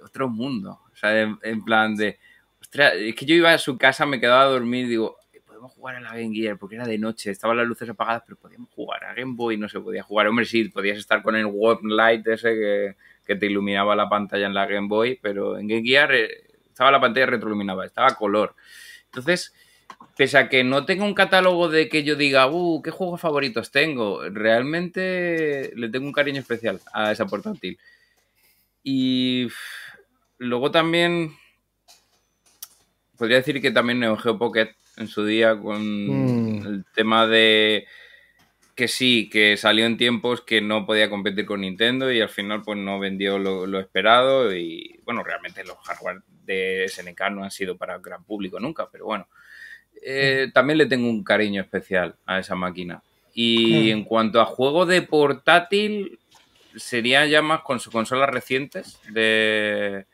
otro 0.04 0.28
mundo. 0.28 0.80
O 0.92 0.96
sea, 0.96 1.18
en, 1.20 1.64
plan 1.64 1.96
de, 1.96 2.18
ostras, 2.60 2.94
es 2.96 3.14
que 3.14 3.24
yo 3.24 3.34
iba 3.36 3.54
a 3.54 3.58
su 3.58 3.78
casa, 3.78 4.04
me 4.04 4.20
quedaba 4.20 4.42
a 4.42 4.46
dormir 4.46 4.86
y 4.86 4.90
digo, 4.90 5.16
podemos 5.62 5.76
jugar 5.76 5.96
a 5.96 6.00
la 6.00 6.16
Game 6.16 6.34
Gear 6.34 6.58
porque 6.58 6.74
era 6.74 6.86
de 6.86 6.98
noche, 6.98 7.30
estaban 7.30 7.56
las 7.56 7.66
luces 7.66 7.88
apagadas, 7.88 8.22
pero 8.26 8.36
podíamos 8.36 8.68
jugar 8.70 9.04
a 9.04 9.14
Game 9.14 9.34
Boy, 9.36 9.56
no 9.56 9.68
se 9.68 9.78
podía 9.78 10.02
jugar. 10.02 10.26
Hombre, 10.26 10.44
sí, 10.44 10.64
podías 10.64 10.98
estar 10.98 11.22
con 11.22 11.36
el 11.36 11.46
Warp 11.46 11.84
Light 11.84 12.26
ese 12.26 12.48
que 12.54 12.96
que 13.24 13.36
te 13.36 13.46
iluminaba 13.46 13.94
la 13.94 14.08
pantalla 14.08 14.46
en 14.46 14.54
la 14.54 14.66
Game 14.66 14.88
Boy, 14.88 15.18
pero 15.22 15.56
en 15.56 15.68
Game 15.68 15.84
Gear 15.84 16.12
eh, 16.12 16.28
estaba 16.68 16.90
la 16.90 17.00
pantalla 17.00 17.26
retroiluminada, 17.26 17.86
estaba 17.86 18.16
color. 18.16 18.56
Entonces, 19.04 19.54
pese 20.16 20.38
a 20.38 20.48
que 20.48 20.64
no 20.64 20.84
tengo 20.84 21.04
un 21.04 21.14
catálogo 21.14 21.68
de 21.68 21.88
que 21.88 22.02
yo 22.02 22.16
diga, 22.16 22.48
uh, 22.48 22.82
¿qué 22.82 22.90
juegos 22.90 23.20
favoritos 23.20 23.70
tengo? 23.70 24.28
Realmente 24.28 25.72
le 25.76 25.88
tengo 25.88 26.06
un 26.06 26.12
cariño 26.12 26.40
especial 26.40 26.80
a 26.92 27.12
esa 27.12 27.26
portátil. 27.26 27.78
Y 28.82 29.46
luego 30.38 30.72
también 30.72 31.36
podría 33.16 33.36
decir 33.36 33.60
que 33.62 33.70
también 33.70 34.00
Neo 34.00 34.16
Geo 34.16 34.36
Pocket 34.36 34.74
en 34.96 35.08
su 35.08 35.24
día 35.24 35.58
con 35.58 36.60
mm. 36.60 36.66
el 36.66 36.84
tema 36.94 37.26
de 37.26 37.86
que 38.74 38.88
sí, 38.88 39.28
que 39.30 39.56
salió 39.56 39.84
en 39.84 39.98
tiempos 39.98 40.40
que 40.40 40.60
no 40.60 40.86
podía 40.86 41.10
competir 41.10 41.44
con 41.44 41.60
Nintendo 41.60 42.10
y 42.10 42.20
al 42.20 42.28
final 42.28 42.62
pues 42.62 42.78
no 42.78 42.98
vendió 42.98 43.38
lo, 43.38 43.78
esperado 43.78 44.54
y 44.54 45.00
bueno, 45.04 45.22
realmente 45.22 45.64
los 45.64 45.76
hardware 45.78 46.22
de 46.44 46.86
SNK 46.88 47.20
no 47.30 47.44
han 47.44 47.50
sido 47.50 47.76
para 47.76 47.96
el 47.96 48.02
gran 48.02 48.24
público 48.24 48.58
nunca, 48.58 48.88
pero 48.90 49.04
bueno, 49.04 49.28
eh, 50.02 50.50
también 50.54 50.78
le 50.78 50.86
tengo 50.86 51.08
un 51.08 51.22
cariño 51.22 51.60
especial 51.60 52.16
a 52.24 52.38
esa 52.38 52.54
máquina. 52.54 53.02
Y 53.34 53.90
en 53.90 54.04
cuanto 54.04 54.40
a 54.40 54.46
juego 54.46 54.84
de 54.84 55.00
portátil, 55.02 56.18
sería 56.76 57.26
ya 57.26 57.40
más 57.40 57.60
con 57.60 57.80
sus 57.80 57.92
consolas 57.92 58.28
recientes 58.28 58.98
de, 59.10 60.06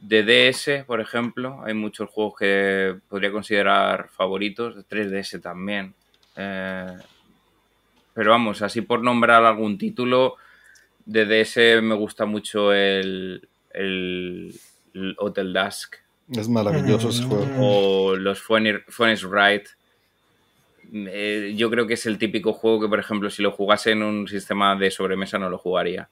de 0.00 0.22
DS, 0.22 0.84
por 0.84 1.00
ejemplo. 1.00 1.62
Hay 1.64 1.74
muchos 1.74 2.08
juegos 2.10 2.34
que 2.38 2.96
podría 3.08 3.32
considerar 3.32 4.08
favoritos, 4.08 4.76
de 4.76 4.82
3DS 4.82 5.40
también. 5.40 5.94
Eh, 6.36 6.96
pero 8.14 8.30
vamos, 8.30 8.62
así 8.62 8.80
por 8.80 9.02
nombrar 9.02 9.44
algún 9.44 9.78
título, 9.78 10.36
de 11.04 11.24
DS 11.24 11.82
me 11.82 11.94
gusta 11.94 12.26
mucho 12.26 12.72
el, 12.72 13.48
Hotel 15.18 15.52
Dusk. 15.52 15.96
Es 16.32 16.48
maravilloso 16.48 17.08
ese 17.08 17.24
juego. 17.24 17.46
O 17.58 18.16
los 18.16 18.40
Phoenix 18.40 19.24
Wright. 19.24 19.68
Eh, 20.92 21.54
yo 21.56 21.70
creo 21.70 21.86
que 21.86 21.94
es 21.94 22.06
el 22.06 22.18
típico 22.18 22.52
juego 22.52 22.80
que, 22.80 22.88
por 22.88 22.98
ejemplo, 22.98 23.30
si 23.30 23.42
lo 23.42 23.52
jugase 23.52 23.92
en 23.92 24.02
un 24.02 24.28
sistema 24.28 24.74
de 24.76 24.90
sobremesa 24.90 25.38
no 25.38 25.48
lo 25.48 25.58
jugaría. 25.58 26.08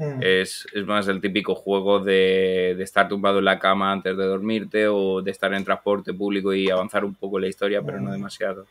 Mm. 0.00 0.22
Es, 0.22 0.66
más 0.86 1.06
el 1.08 1.20
típico 1.20 1.54
juego 1.54 2.00
de, 2.00 2.74
de, 2.76 2.82
estar 2.82 3.06
tumbado 3.06 3.38
en 3.40 3.44
la 3.44 3.58
cama 3.58 3.92
antes 3.92 4.16
de 4.16 4.24
dormirte 4.24 4.88
o 4.88 5.20
de 5.20 5.30
estar 5.30 5.52
en 5.52 5.62
transporte 5.62 6.14
público 6.14 6.54
y 6.54 6.70
avanzar 6.70 7.04
un 7.04 7.14
poco 7.14 7.38
la 7.38 7.48
historia, 7.48 7.82
pero 7.82 8.00
no 8.00 8.08
mm. 8.08 8.12
demasiado. 8.12 8.66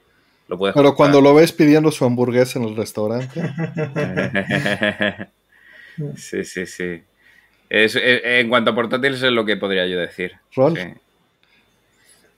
Pero 0.74 0.96
cuando 0.96 1.22
lo 1.22 1.36
ves 1.36 1.52
pidiendo 1.52 1.92
su 1.92 2.06
hamburguesa 2.06 2.58
en 2.58 2.66
el 2.66 2.76
restaurante. 2.76 3.40
sí, 6.16 6.44
sí, 6.44 6.66
sí. 6.66 7.04
en 7.70 8.50
cuanto 8.50 8.72
a 8.72 8.76
portátiles 8.76 9.22
es 9.22 9.32
lo 9.32 9.46
que 9.46 9.58
podría 9.58 9.86
yo 9.86 10.00
decir. 10.00 10.34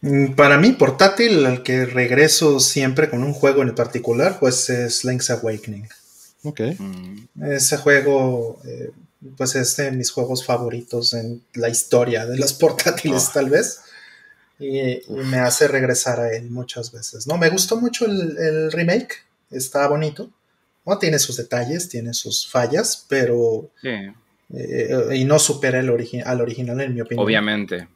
Mm, 0.01 0.33
para 0.33 0.57
mí, 0.57 0.73
portátil, 0.73 1.45
al 1.45 1.63
que 1.63 1.85
regreso 1.85 2.59
siempre 2.59 3.09
con 3.09 3.23
un 3.23 3.31
juego 3.31 3.61
en 3.61 3.73
particular, 3.75 4.37
pues 4.41 4.69
es 4.69 5.05
Link's 5.05 5.29
Awakening. 5.29 5.87
Ok. 6.43 6.61
Mm. 6.77 7.43
Ese 7.51 7.77
juego, 7.77 8.59
eh, 8.65 8.91
pues 9.37 9.55
es 9.55 9.75
de 9.77 9.91
mis 9.91 10.11
juegos 10.11 10.45
favoritos 10.45 11.13
en 11.13 11.43
la 11.53 11.69
historia 11.69 12.25
de 12.25 12.37
los 12.37 12.53
portátiles, 12.61 13.27
ah. 13.29 13.31
tal 13.33 13.49
vez 13.49 13.81
y, 14.61 15.01
me 15.09 15.37
hace 15.37 15.67
regresar 15.67 16.19
a 16.19 16.31
él 16.31 16.49
muchas 16.49 16.91
veces. 16.91 17.25
¿no? 17.27 17.37
Me 17.37 17.49
gustó 17.49 17.81
mucho 17.81 18.05
el, 18.05 18.71
remake, 18.71 19.25
está 19.49 19.87
bonito. 19.87 20.29
¿no? 20.85 20.97
Tiene 20.99 21.19
sus 21.19 21.37
detalles, 21.37 21.89
tiene 21.89 22.13
sus 22.13 22.47
fallas, 22.47 23.05
pero... 23.09 23.71
Eh, 23.83 24.13
y 25.13 25.23
no 25.23 25.39
supera 25.39 25.79
el 25.79 25.89
al 26.25 26.41
original, 26.41 26.81
en 26.81 26.93
mi 26.93 27.01
opinión. 27.01 27.25
Obviamente. 27.25 27.87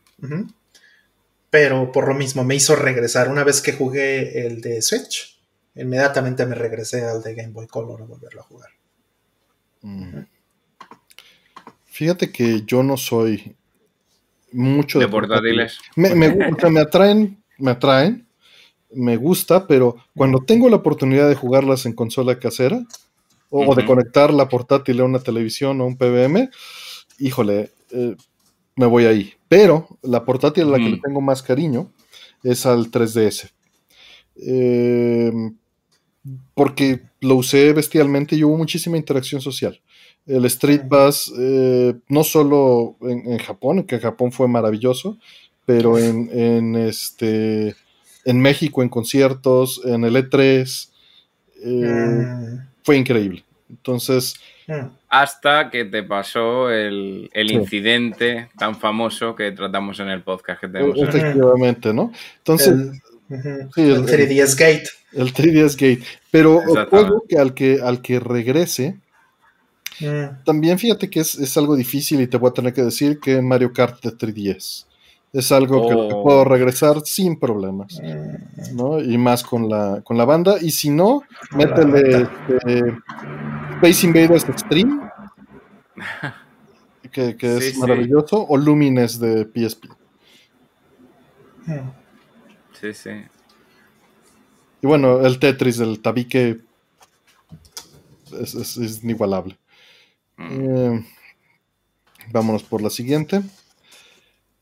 Pero 1.50 1.92
por 1.92 2.08
lo 2.08 2.14
mismo 2.14 2.44
me 2.44 2.56
hizo 2.56 2.76
regresar. 2.76 3.30
Una 3.30 3.44
vez 3.44 3.62
que 3.62 3.74
jugué 3.74 4.48
el 4.48 4.62
de 4.62 4.82
Switch, 4.82 5.35
inmediatamente 5.76 6.46
me 6.46 6.56
regresé 6.56 7.06
al 7.06 7.22
de 7.22 7.36
Game 7.36 7.52
Boy 7.52 7.68
Color 7.68 8.02
a 8.02 8.06
volverlo 8.06 8.42
a 8.42 8.44
jugar. 8.44 8.70
Mm. 9.82 10.20
Fíjate 11.86 12.32
que 12.32 12.64
yo 12.66 12.84
no 12.84 12.98
soy 12.98 13.56
mucho 14.52 15.00
de, 15.00 15.08
portátiles. 15.08 15.80
Me, 15.96 16.16
me, 16.16 16.30
me 16.34 16.80
atraen, 16.80 17.42
me 17.58 17.72
atraen, 17.72 18.26
me 18.92 19.18
gusta, 19.18 19.68
pero 19.68 19.96
cuando 20.16 20.44
tengo 20.44 20.70
la 20.70 20.78
oportunidad 20.78 21.30
de 21.30 21.36
jugarlas 21.36 21.86
en 21.86 21.94
consola 21.94 22.40
casera 22.40 22.84
o, 23.50 23.76
de 23.76 23.86
conectar 23.86 24.34
la 24.34 24.50
portátil 24.50 25.00
a 25.00 25.06
una 25.06 25.20
televisión 25.20 25.80
o 25.82 25.86
un 25.86 25.98
PBM, 25.98 26.50
híjole, 27.20 27.72
eh, 27.92 28.16
me 28.76 28.86
voy 28.86 29.06
ahí. 29.06 29.34
Pero 29.48 29.88
la 30.02 30.26
portátil 30.26 30.64
a 30.64 30.72
la 30.72 30.78
que 30.78 30.90
le 30.90 30.98
tengo 30.98 31.22
más 31.22 31.42
cariño 31.42 31.92
es 32.44 32.66
al 32.66 32.92
3DS. 32.92 33.52
Em, 34.38 35.56
porque 36.54 37.02
lo 37.22 37.36
usé 37.36 37.74
bestialmente 37.74 38.36
y 38.36 38.44
hubo 38.44 38.58
muchísima 38.58 38.98
interacción 38.98 39.42
social 39.42 39.80
el 40.28 40.46
Street 40.46 40.82
Bus, 40.86 41.34
eh, 41.38 41.94
no 42.10 42.24
solo 42.24 42.96
en, 43.02 43.38
Japón, 43.38 43.84
que 43.84 43.96
en 43.96 44.02
Japón 44.02 44.32
fue 44.32 44.48
maravilloso, 44.48 45.18
pero 45.66 45.98
en, 45.98 46.76
este, 46.76 47.76
en 48.24 48.42
México, 48.42 48.82
en 48.82 48.90
conciertos, 48.90 49.82
en 49.86 50.04
el 50.04 50.16
E3, 50.16 50.90
eh, 51.64 51.70
mm. 51.70 52.68
fue 52.84 52.98
increíble. 52.98 53.44
Entonces... 53.70 54.36
Mm. 54.68 54.88
Hasta 55.10 55.70
que 55.70 55.86
te 55.86 56.04
pasó 56.04 56.70
el, 56.70 57.30
incidente 57.34 58.50
tan 58.58 58.76
famoso 58.76 59.34
que 59.34 59.52
tratamos 59.52 60.00
en 60.00 60.10
el 60.10 60.24
podcast 60.24 60.60
que 60.60 60.68
tenemos. 60.68 60.98
Efectivamente, 60.98 61.94
¿no? 61.94 62.12
Entonces... 62.40 62.70
El, 62.70 63.02
el, 63.30 63.70
3DS 64.06 64.58
Gate. 64.58 64.90
El 65.14 65.34
3DS 65.34 65.74
Gate. 65.74 66.04
Pero 66.32 66.62
juego 66.90 67.24
que 67.28 67.38
al 67.38 67.54
que 67.54 67.80
al 67.82 68.02
que 68.02 68.20
regrese, 68.20 69.00
Mm. 70.02 70.44
También 70.44 70.78
fíjate 70.78 71.10
que 71.10 71.22
es, 71.22 71.58
algo 71.58 71.76
difícil 71.76 72.22
y 72.22 72.28
te 72.28 72.38
voy 72.38 72.50
a 72.50 72.54
tener 72.54 72.74
que 72.74 72.84
decir 72.84 73.20
que 73.20 73.42
Mario 73.42 73.72
Kart 73.72 74.04
de 74.04 74.12
3DS. 74.12 74.86
Es 75.32 75.52
algo 75.52 75.90
que 75.90 75.96
oh. 75.96 76.24
puedo 76.24 76.46
regresar 76.46 77.02
sin 77.04 77.38
problemas, 77.38 78.00
mm. 78.02 78.76
¿no? 78.76 79.02
Y 79.02 79.18
más 79.18 79.44
con 79.44 79.70
la, 79.70 80.02
con 80.04 80.18
la 80.18 80.26
banda. 80.26 80.58
Y 80.62 80.72
si 80.72 80.90
no, 80.90 81.24
métele 81.52 82.24
este, 82.24 82.96
Space 83.76 84.08
Invaders 84.08 84.50
Extreme, 84.50 85.10
que, 87.12 87.36
es 87.42 87.78
maravilloso, 87.78 88.46
o 88.48 88.58
Lumines 88.58 89.20
de 89.20 89.44
PSP. 89.44 89.86
Mm. 91.66 92.05
Sí, 92.80 92.94
sí. 92.94 93.10
Y 94.82 94.88
bueno, 94.88 95.26
el 95.26 95.40
Tetris 95.40 95.78
del 95.78 96.02
tabique 96.02 96.60
es 98.42 98.78
inigualable. 98.78 99.58
Eh, 100.38 101.04
vámonos 102.32 102.64
por 102.64 102.82
la 102.82 102.90
siguiente. 102.90 103.42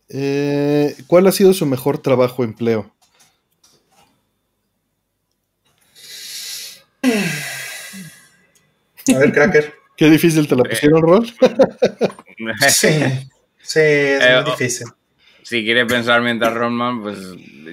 Eh, 0.09 0.95
¿Cuál 1.08 1.27
ha 1.27 1.32
sido 1.32 1.53
su 1.53 1.66
mejor 1.66 1.98
trabajo 1.98 2.43
empleo? 2.43 2.92
A 9.14 9.17
ver, 9.17 9.33
cracker. 9.33 9.74
Qué 9.98 10.09
difícil 10.09 10.48
te 10.48 10.56
la 10.56 10.64
pusieron, 10.64 11.01
Rol. 11.01 11.27
sí, 12.69 12.90
sí, 13.61 13.80
es 13.80 14.19
muy 14.19 14.30
eh, 14.30 14.43
difícil. 14.45 14.88
Si 15.44 15.64
quiere 15.64 15.86
pensar 15.86 16.22
mientras 16.22 16.54
Roman, 16.54 17.02
pues 17.02 17.20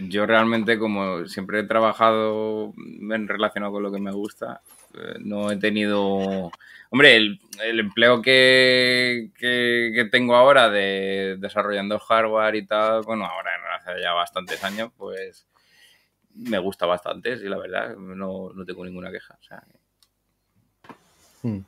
yo 0.09 0.27
realmente 0.27 0.79
como 0.79 1.27
siempre 1.27 1.61
he 1.61 1.65
trabajado 1.65 2.73
en 2.77 3.29
relacionado 3.29 3.73
con 3.73 3.83
lo 3.83 3.93
que 3.93 4.01
me 4.01 4.13
gusta, 4.13 4.61
eh, 4.95 5.15
no 5.21 5.51
he 5.51 5.57
tenido... 5.57 6.51
Hombre, 6.93 7.17
el, 7.17 7.39
empleo 7.79 8.21
que, 8.21 9.31
que, 9.39 10.09
tengo 10.11 10.35
ahora 10.35 10.69
de 10.69 11.37
desarrollando 11.39 12.01
hardware 12.01 12.57
y 12.57 12.67
tal, 12.67 13.03
bueno, 13.03 13.27
ahora 13.27 13.51
hace 13.77 14.01
ya 14.03 14.13
bastantes 14.13 14.65
años, 14.65 14.91
pues 14.97 15.47
me 16.35 16.59
gusta 16.59 16.87
bastante, 16.87 17.39
sí, 17.39 17.45
la 17.45 17.59
verdad, 17.59 17.95
no, 17.97 18.51
no 18.53 18.65
tengo 18.65 18.85
ninguna 18.85 19.13
queja. 19.13 19.39
O 21.43 21.49
hmm. 21.49 21.65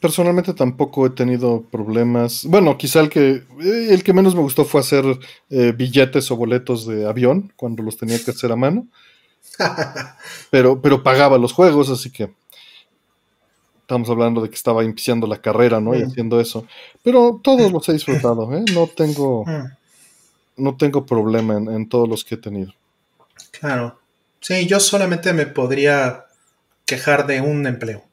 Personalmente 0.00 0.54
tampoco 0.54 1.06
he 1.06 1.10
tenido 1.10 1.62
problemas. 1.62 2.44
Bueno, 2.44 2.76
quizá 2.76 3.00
el 3.00 3.08
que, 3.08 3.44
eh, 3.60 3.88
el 3.90 4.02
que 4.02 4.12
menos 4.12 4.34
me 4.34 4.42
gustó 4.42 4.64
fue 4.64 4.80
hacer 4.80 5.04
eh, 5.48 5.72
billetes 5.76 6.30
o 6.30 6.36
boletos 6.36 6.86
de 6.86 7.08
avión 7.08 7.52
cuando 7.56 7.82
los 7.82 7.96
tenía 7.96 8.22
que 8.22 8.30
hacer 8.30 8.52
a 8.52 8.56
mano. 8.56 8.86
pero, 10.50 10.80
pero 10.80 11.02
pagaba 11.02 11.38
los 11.38 11.52
juegos, 11.52 11.90
así 11.90 12.10
que 12.10 12.30
estamos 13.80 14.08
hablando 14.10 14.40
de 14.40 14.48
que 14.48 14.54
estaba 14.54 14.84
iniciando 14.84 15.26
la 15.26 15.40
carrera, 15.40 15.80
¿no? 15.80 15.96
Y 15.96 16.02
haciendo 16.02 16.40
eso. 16.40 16.66
Pero 17.02 17.40
todos 17.42 17.72
los 17.72 17.88
he 17.88 17.94
disfrutado, 17.94 18.52
¿eh? 18.54 18.64
No 18.74 18.86
tengo, 18.86 19.44
no 20.56 20.76
tengo 20.76 21.06
problema 21.06 21.56
en, 21.56 21.68
en 21.68 21.88
todos 21.88 22.08
los 22.08 22.24
que 22.24 22.36
he 22.36 22.38
tenido. 22.38 22.72
Claro. 23.50 23.98
Sí, 24.40 24.66
yo 24.66 24.78
solamente 24.80 25.32
me 25.32 25.46
podría 25.46 26.26
quejar 26.86 27.26
de 27.26 27.40
un 27.40 27.66
empleo 27.66 28.09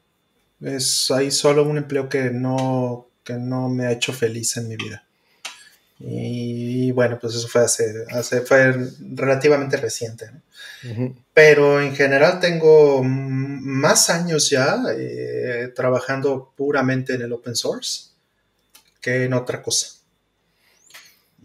es, 0.60 1.10
hay 1.10 1.30
solo 1.30 1.64
un 1.64 1.78
empleo 1.78 2.08
que 2.08 2.30
no, 2.30 3.08
que 3.24 3.34
no 3.34 3.68
me 3.68 3.86
ha 3.86 3.92
hecho 3.92 4.12
feliz 4.12 4.56
en 4.56 4.68
mi 4.68 4.76
vida. 4.76 5.04
Y, 6.00 6.92
bueno, 6.92 7.18
pues 7.20 7.34
eso 7.34 7.48
fue 7.48 7.62
hace, 7.62 8.04
hace 8.10 8.42
fue 8.42 8.72
relativamente 9.00 9.76
reciente. 9.76 10.30
Pero 11.34 11.80
en 11.80 11.94
general 11.94 12.38
tengo 12.38 13.02
más 13.02 14.10
años 14.10 14.48
ya 14.48 14.80
eh, 14.96 15.72
trabajando 15.74 16.52
puramente 16.56 17.14
en 17.14 17.22
el 17.22 17.32
open 17.32 17.56
source 17.56 18.10
que 19.00 19.24
en 19.24 19.34
otra 19.34 19.60
cosa. 19.60 19.88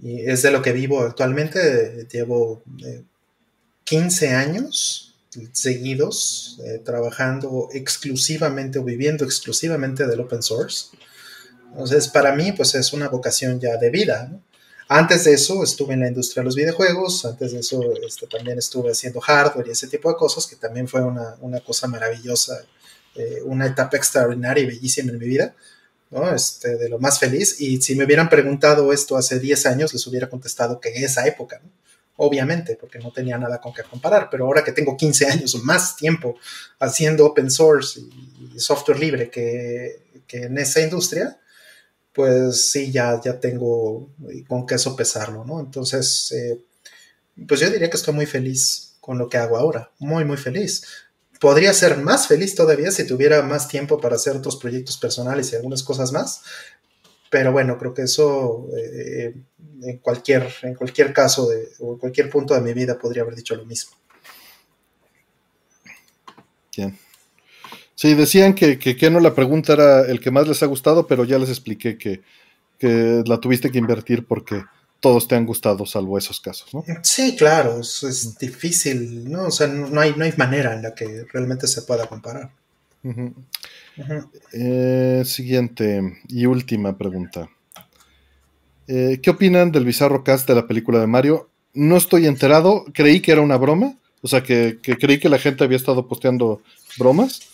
Y 0.01 0.21
es 0.21 0.43
de 0.43 0.51
lo 0.51 0.61
que 0.61 0.71
vivo 0.71 1.01
actualmente. 1.01 2.07
Llevo 2.11 2.63
15 3.85 4.25
eh, 4.25 4.33
años 4.33 5.12
seguidos 5.51 6.59
eh, 6.63 6.81
trabajando 6.83 7.69
exclusivamente 7.73 8.79
o 8.79 8.83
viviendo 8.83 9.25
exclusivamente 9.25 10.05
del 10.07 10.21
open 10.21 10.43
source. 10.43 10.87
Entonces, 11.71 12.07
para 12.07 12.35
mí, 12.35 12.51
pues 12.51 12.75
es 12.75 12.93
una 12.93 13.09
vocación 13.09 13.59
ya 13.59 13.77
de 13.77 13.89
vida. 13.89 14.31
Antes 14.87 15.23
de 15.23 15.33
eso 15.33 15.63
estuve 15.63 15.93
en 15.93 16.01
la 16.01 16.07
industria 16.07 16.41
de 16.41 16.45
los 16.45 16.55
videojuegos, 16.55 17.25
antes 17.25 17.51
de 17.53 17.59
eso 17.59 17.81
este, 18.05 18.27
también 18.27 18.59
estuve 18.59 18.91
haciendo 18.91 19.19
hardware 19.21 19.67
y 19.67 19.71
ese 19.71 19.87
tipo 19.87 20.09
de 20.09 20.15
cosas, 20.15 20.45
que 20.45 20.55
también 20.55 20.87
fue 20.87 21.01
una, 21.01 21.35
una 21.41 21.61
cosa 21.61 21.87
maravillosa, 21.87 22.63
eh, 23.15 23.41
una 23.43 23.65
etapa 23.65 23.97
extraordinaria 23.97 24.63
y 24.63 24.67
bellísima 24.67 25.11
en 25.11 25.17
mi 25.17 25.25
vida, 25.25 25.55
¿no? 26.11 26.33
este, 26.35 26.75
de 26.75 26.89
lo 26.89 26.99
más 26.99 27.17
feliz. 27.17 27.59
Y 27.59 27.81
si 27.81 27.95
me 27.95 28.05
hubieran 28.05 28.29
preguntado 28.29 28.93
esto 28.93 29.17
hace 29.17 29.39
10 29.39 29.65
años, 29.65 29.93
les 29.93 30.05
hubiera 30.05 30.29
contestado 30.29 30.79
que 30.79 30.89
en 30.89 31.03
esa 31.03 31.25
época, 31.25 31.59
¿no? 31.63 31.71
Obviamente, 32.17 32.77
porque 32.79 32.99
no 32.99 33.11
tenía 33.11 33.37
nada 33.37 33.59
con 33.59 33.73
qué 33.73 33.83
comparar, 33.83 34.29
pero 34.29 34.45
ahora 34.45 34.63
que 34.63 34.71
tengo 34.71 34.95
15 34.95 35.25
años 35.27 35.55
o 35.55 35.59
más 35.59 35.95
tiempo 35.95 36.35
haciendo 36.79 37.25
open 37.25 37.49
source 37.49 37.99
y 37.99 38.59
software 38.59 38.99
libre 38.99 39.29
que, 39.29 40.03
en 40.29 40.57
esa 40.57 40.81
industria, 40.81 41.39
pues 42.11 42.71
sí, 42.71 42.91
ya, 42.91 43.21
ya 43.23 43.39
tengo 43.39 44.09
con 44.47 44.65
qué 44.65 44.79
sopesarlo, 44.79 45.45
¿no? 45.45 45.59
Entonces, 45.59 46.31
eh, 46.31 46.59
pues 47.47 47.59
yo 47.59 47.69
diría 47.69 47.89
que 47.89 47.97
estoy 47.97 48.13
muy 48.15 48.25
feliz 48.25 48.95
con 48.99 49.17
lo 49.17 49.29
que 49.29 49.37
hago 49.37 49.57
ahora, 49.57 49.91
muy, 49.99 50.25
muy 50.25 50.37
feliz. 50.37 50.85
Podría 51.39 51.73
ser 51.73 51.97
más 51.97 52.27
feliz 52.27 52.55
todavía 52.55 52.89
si 52.89 53.05
tuviera 53.05 53.41
más 53.41 53.67
tiempo 53.67 53.99
para 53.99 54.15
hacer 54.15 54.35
otros 54.35 54.55
proyectos 54.55 54.97
personales 54.97 55.51
y 55.51 55.55
algunas 55.55 55.83
cosas 55.83 56.11
más, 56.11 56.41
pero 57.33 57.51
bueno, 57.51 57.79
creo 57.79 57.95
que 57.95 58.03
eso 58.03 58.67
eh, 58.77 59.33
en, 59.81 59.97
cualquier, 59.97 60.47
en 60.61 60.75
cualquier 60.75 61.11
caso 61.11 61.49
de, 61.49 61.67
o 61.79 61.93
en 61.93 61.97
cualquier 61.97 62.29
punto 62.29 62.53
de 62.53 62.61
mi 62.61 62.73
vida 62.73 62.99
podría 62.99 63.23
haber 63.23 63.33
dicho 63.33 63.55
lo 63.55 63.65
mismo. 63.65 63.93
Bien. 66.77 66.95
Sí, 67.95 68.13
decían 68.13 68.53
que, 68.53 68.77
que, 68.77 69.09
no 69.09 69.19
la 69.19 69.33
pregunta 69.33 69.73
era 69.73 70.01
el 70.01 70.19
que 70.19 70.29
más 70.29 70.47
les 70.47 70.61
ha 70.61 70.67
gustado, 70.67 71.07
pero 71.07 71.23
ya 71.23 71.39
les 71.39 71.49
expliqué 71.49 71.97
que, 71.97 72.21
la 73.25 73.39
tuviste 73.39 73.71
que 73.71 73.79
invertir 73.79 74.27
porque 74.27 74.63
todos 74.99 75.27
te 75.27 75.33
han 75.33 75.47
gustado, 75.47 75.87
salvo 75.87 76.19
esos 76.19 76.39
casos, 76.39 76.71
¿no? 76.71 76.85
Sí, 77.01 77.35
claro, 77.35 77.79
es, 77.79 78.37
difícil, 78.37 79.27
¿no? 79.27 79.45
O 79.47 79.51
sea, 79.51 79.65
no 79.65 79.99
hay, 79.99 80.13
no 80.15 80.23
hay 80.23 80.33
manera 80.37 80.75
en 80.75 80.83
la 80.83 80.93
que 80.93 81.25
realmente 81.33 81.65
se 81.65 81.81
pueda 81.81 82.05
comparar. 82.05 82.51
Eh, 84.53 85.23
siguiente 85.25 86.21
y 86.27 86.45
última 86.45 86.97
pregunta. 86.97 87.49
Eh, 88.87 89.19
¿Qué 89.21 89.29
opinan 89.29 89.71
del 89.71 89.85
bizarro 89.85 90.23
cast 90.23 90.47
de 90.47 90.55
la 90.55 90.67
película 90.67 90.99
de 90.99 91.07
Mario? 91.07 91.49
No 91.73 91.97
estoy 91.97 92.27
enterado, 92.27 92.85
creí 92.93 93.19
que 93.21 93.31
era 93.31 93.41
una 93.41 93.57
broma, 93.57 93.97
o 94.21 94.27
sea, 94.27 94.43
que, 94.43 94.79
creí 94.81 95.19
que 95.19 95.29
la 95.29 95.39
gente 95.39 95.63
había 95.63 95.77
estado 95.77 96.07
posteando 96.07 96.61
bromas, 96.97 97.49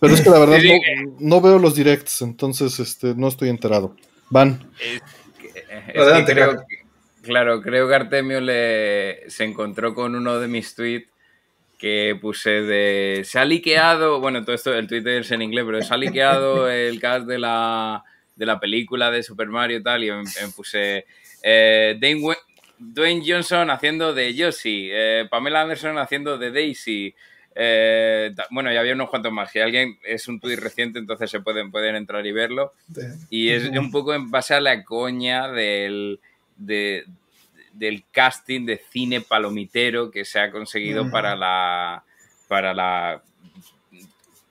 pero 0.00 0.14
es 0.14 0.20
que 0.20 0.30
la 0.30 0.38
verdad 0.38 0.58
no, 1.18 1.40
veo 1.40 1.58
los 1.58 1.74
directs, 1.74 2.22
entonces 2.22 2.78
este, 2.80 3.14
no 3.14 3.28
estoy 3.28 3.48
enterado. 3.48 3.96
Van. 4.30 4.70
claro, 7.22 7.60
creo 7.62 7.88
que 7.88 7.94
Artemio 7.94 8.40
le, 8.40 9.30
se 9.30 9.44
encontró 9.44 9.94
con 9.94 10.14
uno 10.14 10.38
de 10.38 10.48
mis 10.48 10.74
tweets 10.74 11.11
que 11.82 12.16
puse 12.20 12.62
de. 12.62 13.22
Se 13.24 13.40
ha 13.40 13.44
liqueado. 13.44 14.20
Bueno, 14.20 14.44
todo 14.44 14.54
esto, 14.54 14.72
el 14.72 14.86
Twitter 14.86 15.22
es 15.22 15.32
en 15.32 15.42
inglés, 15.42 15.64
pero 15.66 15.82
se 15.82 15.92
ha 15.92 15.96
liqueado 15.96 16.70
el 16.70 17.00
cast 17.00 17.26
de 17.26 17.40
la, 17.40 18.04
de 18.36 18.46
la 18.46 18.60
película 18.60 19.10
de 19.10 19.24
Super 19.24 19.48
Mario 19.48 19.78
y 19.78 19.82
tal. 19.82 20.04
Y 20.04 20.12
me, 20.12 20.22
puse. 20.54 21.06
Eh, 21.42 21.98
Dwayne, 22.78 23.24
Johnson 23.26 23.68
haciendo 23.68 24.14
de 24.14 24.32
Yoshi. 24.32 24.90
Eh, 24.92 25.26
Pamela 25.28 25.62
Anderson 25.62 25.98
haciendo 25.98 26.38
de 26.38 26.52
Daisy. 26.52 27.16
Eh, 27.56 28.32
bueno, 28.50 28.72
ya 28.72 28.78
había 28.78 28.94
unos 28.94 29.10
cuantos 29.10 29.32
más. 29.32 29.50
Si 29.50 29.58
alguien 29.58 29.98
es 30.04 30.28
un 30.28 30.38
tweet 30.38 30.58
reciente, 30.58 31.00
entonces 31.00 31.32
se 31.32 31.40
pueden, 31.40 31.72
pueden 31.72 31.96
entrar 31.96 32.24
y 32.24 32.30
verlo. 32.30 32.74
Y 33.28 33.48
es 33.48 33.64
un 33.64 33.90
poco 33.90 34.14
en 34.14 34.30
base 34.30 34.54
a 34.54 34.60
la 34.60 34.84
coña 34.84 35.48
del, 35.48 36.20
de, 36.56 37.06
del 37.72 38.04
casting 38.10 38.66
de 38.66 38.78
cine 38.90 39.20
palomitero 39.20 40.10
que 40.10 40.24
se 40.24 40.40
ha 40.40 40.50
conseguido 40.50 41.10
para 41.10 41.36
la 41.36 42.04
para 42.48 42.74
la, 42.74 43.22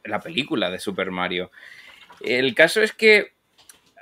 la 0.03 0.19
película 0.19 0.71
de 0.71 0.79
Super 0.79 1.11
Mario. 1.11 1.51
El 2.19 2.55
caso 2.55 2.81
es 2.81 2.93
que 2.93 3.33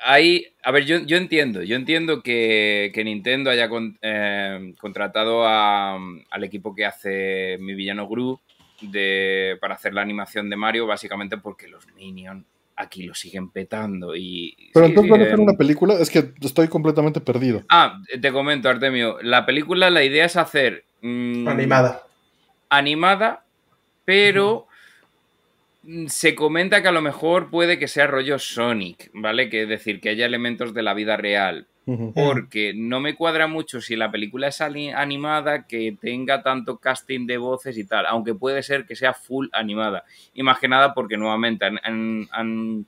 hay, 0.02 0.48
a 0.64 0.72
ver, 0.72 0.86
yo, 0.86 1.18
entiendo, 1.18 1.62
yo 1.62 1.76
entiendo 1.76 2.24
que, 2.24 2.92
Nintendo 3.04 3.50
haya 3.50 3.70
eh, 4.02 4.74
contratado 4.80 5.46
al 5.46 6.44
equipo 6.44 6.74
que 6.74 6.86
hace 6.86 7.58
Mi 7.60 7.74
Villano 7.74 8.08
Gru 8.08 8.40
de, 8.82 9.58
para 9.60 9.76
hacer 9.76 9.94
la 9.94 10.02
animación 10.02 10.50
de 10.50 10.56
Mario, 10.56 10.88
básicamente 10.88 11.38
porque 11.38 11.68
los 11.68 11.86
Minions 11.96 12.46
aquí 12.80 13.03
lo 13.03 13.14
siguen 13.14 13.49
petando 13.49 14.16
y... 14.16 14.56
Pero 14.74 14.85
entonces 14.85 15.11
van 15.11 15.22
a 15.22 15.25
hacer 15.25 15.40
una 15.40 15.53
película, 15.53 15.95
es 15.95 16.09
que 16.09 16.33
estoy 16.41 16.69
completamente 16.69 17.19
perdido. 17.19 17.64
Ah, 17.69 17.99
te 18.22 18.32
comento, 18.32 18.69
Artemio, 18.69 19.17
la 19.22 19.45
película, 19.45 19.90
la 19.90 20.03
idea 20.03 20.25
es 20.25 20.38
hacer... 20.38 20.85
Mm, 21.01 21.48
animada. 21.48 22.03
Animada, 22.69 23.43
pero 24.06 24.67
se 26.08 26.35
comenta 26.35 26.82
que 26.82 26.88
a 26.88 26.93
lo 26.93 27.01
mejor 27.01 27.49
puede 27.49 27.77
que 27.80 27.88
sea 27.88 28.08
rollo 28.08 28.40
Sonic, 28.40 29.09
¿vale? 29.14 29.49
Que 29.49 29.64
es 29.64 29.69
decir, 29.69 29.99
que 29.99 30.09
haya 30.09 30.25
elementos 30.25 30.74
de 30.74 30.83
la 30.83 30.93
vida 30.93 31.17
real, 31.17 31.67
porque 32.14 32.74
no 32.76 33.00
me 33.00 33.16
cuadra 33.16 33.48
mucho 33.48 33.82
si 33.82 33.95
la 33.95 34.11
película 34.11 34.48
es 34.48 34.61
animada 34.61 35.68
que 35.68 35.98
tenga 36.00 36.43
tanto 36.43 36.77
casting 36.77 37.26
de 37.26 37.38
voces 37.38 37.77
y 37.77 37.85
tal, 37.85 38.06
aunque 38.06 38.35
puede 38.35 38.64
ser 38.64 38.85
que 38.85 38.95
sea 38.95 39.14
full 39.14 39.48
animada. 39.51 40.03
Y 40.34 40.43
más 40.43 40.59
que 40.59 40.68
nada 40.68 40.93
porque 40.93 41.18
nuevamente 41.18 41.66
han, 41.66 42.27
han, 42.32 42.85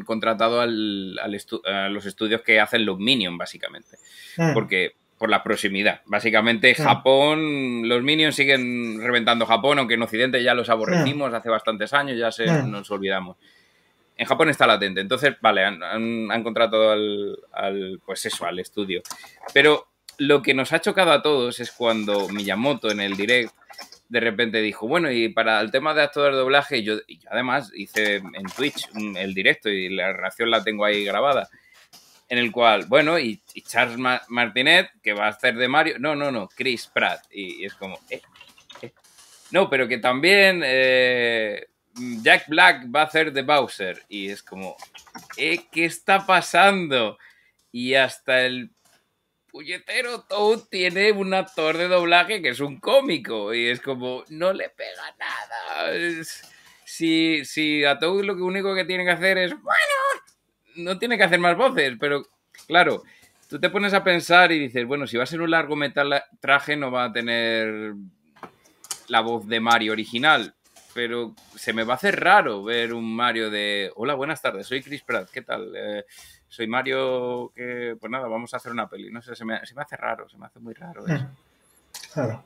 contratado 0.00 0.60
al, 0.60 1.18
a 1.18 1.88
los 1.88 2.06
estudios 2.06 2.42
que 2.42 2.60
hacen 2.60 2.86
los 2.86 2.98
Minions, 2.98 3.38
básicamente. 3.38 3.96
Mm. 4.36 4.54
Porque 4.54 4.94
por 5.18 5.30
la 5.30 5.42
proximidad. 5.42 6.02
Básicamente, 6.06 6.72
mm. 6.72 6.82
Japón, 6.82 7.88
los 7.88 8.02
Minions 8.02 8.34
siguen 8.34 9.00
reventando 9.00 9.46
Japón, 9.46 9.78
aunque 9.78 9.94
en 9.94 10.02
Occidente 10.02 10.42
ya 10.42 10.54
los 10.54 10.68
aborrecimos 10.68 11.30
mm. 11.30 11.34
hace 11.34 11.48
bastantes 11.48 11.92
años, 11.92 12.18
ya 12.18 12.32
se, 12.32 12.46
nos 12.46 12.90
olvidamos 12.90 13.36
en 14.16 14.26
Japón 14.26 14.48
está 14.48 14.66
latente. 14.66 15.00
Entonces, 15.00 15.34
vale, 15.40 15.64
han, 15.64 16.42
contratado 16.42 16.92
al, 16.92 18.00
pues 18.04 18.26
eso, 18.26 18.46
al 18.46 18.58
estudio. 18.58 19.02
Pero 19.52 19.88
lo 20.18 20.42
que 20.42 20.54
nos 20.54 20.72
ha 20.72 20.80
chocado 20.80 21.12
a 21.12 21.22
todos 21.22 21.60
es 21.60 21.72
cuando 21.72 22.28
Miyamoto 22.28 22.90
en 22.90 23.00
el 23.00 23.16
direct 23.16 23.52
de 24.08 24.20
repente 24.20 24.60
dijo, 24.60 24.86
bueno, 24.86 25.10
y 25.10 25.28
para 25.30 25.60
el 25.60 25.70
tema 25.70 25.94
de 25.94 26.02
actor 26.02 26.30
de 26.30 26.38
doblaje, 26.38 26.82
yo, 26.82 26.98
además 27.30 27.72
hice 27.74 28.16
en 28.16 28.44
Twitch 28.54 28.88
el 29.16 29.34
directo 29.34 29.70
y 29.70 29.88
la 29.88 30.12
reacción 30.12 30.50
la 30.50 30.62
tengo 30.62 30.84
ahí 30.84 31.04
grabada. 31.04 31.48
en 32.28 32.38
el 32.38 32.52
cual, 32.52 32.86
bueno, 32.86 33.18
y, 33.18 33.42
Charles 33.66 33.98
Martinet, 34.28 34.90
que 35.02 35.12
va 35.12 35.26
a 35.26 35.30
hacer 35.30 35.56
de 35.56 35.68
Mario, 35.68 35.96
no, 35.98 36.14
no, 36.14 36.30
no, 36.30 36.48
Chris 36.48 36.86
Pratt, 36.86 37.24
y, 37.30 37.64
es 37.64 37.74
como, 37.74 37.98
eh, 38.08 38.22
eh. 38.82 38.92
no, 39.50 39.68
pero 39.68 39.88
que 39.88 39.98
también 39.98 40.62
eh, 40.64 41.66
Jack 42.22 42.48
Black 42.48 42.86
va 42.94 43.02
a 43.02 43.04
hacer 43.04 43.32
de 43.32 43.42
Bowser, 43.42 44.02
y 44.08 44.28
es 44.28 44.42
como, 44.42 44.76
¿qué 45.36 45.66
está 45.74 46.26
pasando? 46.26 47.18
Y 47.70 47.94
hasta 47.94 48.42
el 48.42 48.70
puñetero 49.50 50.22
Toad 50.22 50.64
tiene 50.70 51.12
un 51.12 51.32
actor 51.32 51.78
de 51.78 51.86
doblaje 51.86 52.42
que 52.42 52.48
es 52.48 52.60
un 52.60 52.80
cómico, 52.80 53.54
y 53.54 53.68
es 53.68 53.80
como, 53.80 54.24
no 54.28 54.52
le 54.52 54.68
pega 54.70 55.14
nada. 55.18 55.92
si, 56.84 57.44
si 57.44 57.84
a 57.84 57.98
Toad 57.98 58.24
lo 58.24 58.34
único 58.44 58.74
que 58.74 58.84
tiene 58.84 59.04
que 59.04 59.12
hacer 59.12 59.38
es, 59.38 59.52
bueno, 59.52 60.24
no 60.76 60.98
tiene 60.98 61.16
que 61.16 61.24
hacer 61.24 61.38
más 61.38 61.56
voces, 61.56 61.94
pero 62.00 62.26
claro, 62.66 63.04
tú 63.48 63.60
te 63.60 63.70
pones 63.70 63.94
a 63.94 64.02
pensar 64.02 64.50
y 64.50 64.58
dices, 64.58 64.84
bueno, 64.86 65.06
si 65.06 65.16
va 65.16 65.22
a 65.22 65.26
ser 65.26 65.40
un 65.40 65.50
largo 65.52 65.76
traje 66.40 66.76
no 66.76 66.90
va 66.90 67.04
a 67.04 67.12
tener 67.12 67.94
la 69.06 69.20
voz 69.20 69.46
de 69.46 69.60
Mario 69.60 69.92
original, 69.92 70.54
pero 70.94 71.34
se 71.56 71.72
me 71.72 71.82
va 71.82 71.94
a 71.94 71.96
hacer 71.96 72.18
raro 72.20 72.62
ver 72.62 72.94
un 72.94 73.14
Mario 73.14 73.50
de, 73.50 73.90
hola, 73.96 74.14
buenas 74.14 74.40
tardes, 74.40 74.66
soy 74.66 74.82
Chris 74.82 75.02
Pratt, 75.02 75.28
¿qué 75.30 75.42
tal? 75.42 75.72
Eh, 75.76 76.04
soy 76.48 76.68
Mario 76.68 77.52
que, 77.54 77.96
pues 78.00 78.10
nada, 78.10 78.28
vamos 78.28 78.54
a 78.54 78.58
hacer 78.58 78.70
una 78.70 78.88
peli, 78.88 79.10
no 79.10 79.20
sé, 79.20 79.34
se 79.34 79.44
me, 79.44 79.54
hace 79.54 79.96
raro, 79.96 80.28
se 80.28 80.38
me 80.38 80.46
hace 80.46 80.60
muy 80.60 80.74
raro 80.74 81.06
eso. 81.06 81.26
Claro. 82.12 82.44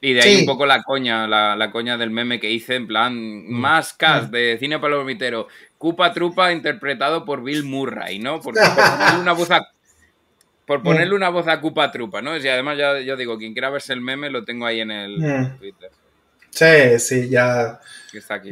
Y 0.00 0.14
de 0.14 0.20
ahí 0.20 0.40
un 0.40 0.46
poco 0.46 0.66
la 0.66 0.82
coña, 0.82 1.28
la, 1.28 1.70
coña 1.70 1.96
del 1.96 2.10
meme 2.10 2.40
que 2.40 2.50
hice, 2.50 2.74
en 2.74 2.88
plan, 2.88 3.14
mm. 3.14 3.52
más 3.52 3.92
cast 3.92 4.28
mm. 4.28 4.32
de 4.32 4.56
cine 4.58 4.78
palomitero. 4.80 5.46
Cupa 5.78 6.12
Trupa 6.12 6.52
interpretado 6.52 7.24
por 7.24 7.44
Bill 7.44 7.62
Murray, 7.62 8.18
¿no? 8.18 8.40
por 8.40 8.54
ponerle 8.54 9.20
una 9.20 9.32
voz 9.32 9.50
a, 9.52 9.68
por 10.66 10.80
mm. 10.80 10.82
ponerle 10.82 11.14
una 11.14 11.28
voz 11.28 11.46
a 11.46 11.60
Cupa 11.60 11.92
Trupa, 11.92 12.20
¿no? 12.20 12.36
Y 12.36 12.48
además 12.48 12.78
ya 12.78 12.98
yo 13.00 13.16
digo, 13.16 13.38
quien 13.38 13.52
quiera 13.52 13.70
verse 13.70 13.92
el 13.92 14.00
meme 14.00 14.28
lo 14.28 14.44
tengo 14.44 14.66
ahí 14.66 14.80
en 14.80 14.90
el 14.90 15.56
Twitter. 15.58 15.92
Sí, 16.52 16.98
sí, 16.98 17.28
ya, 17.30 17.80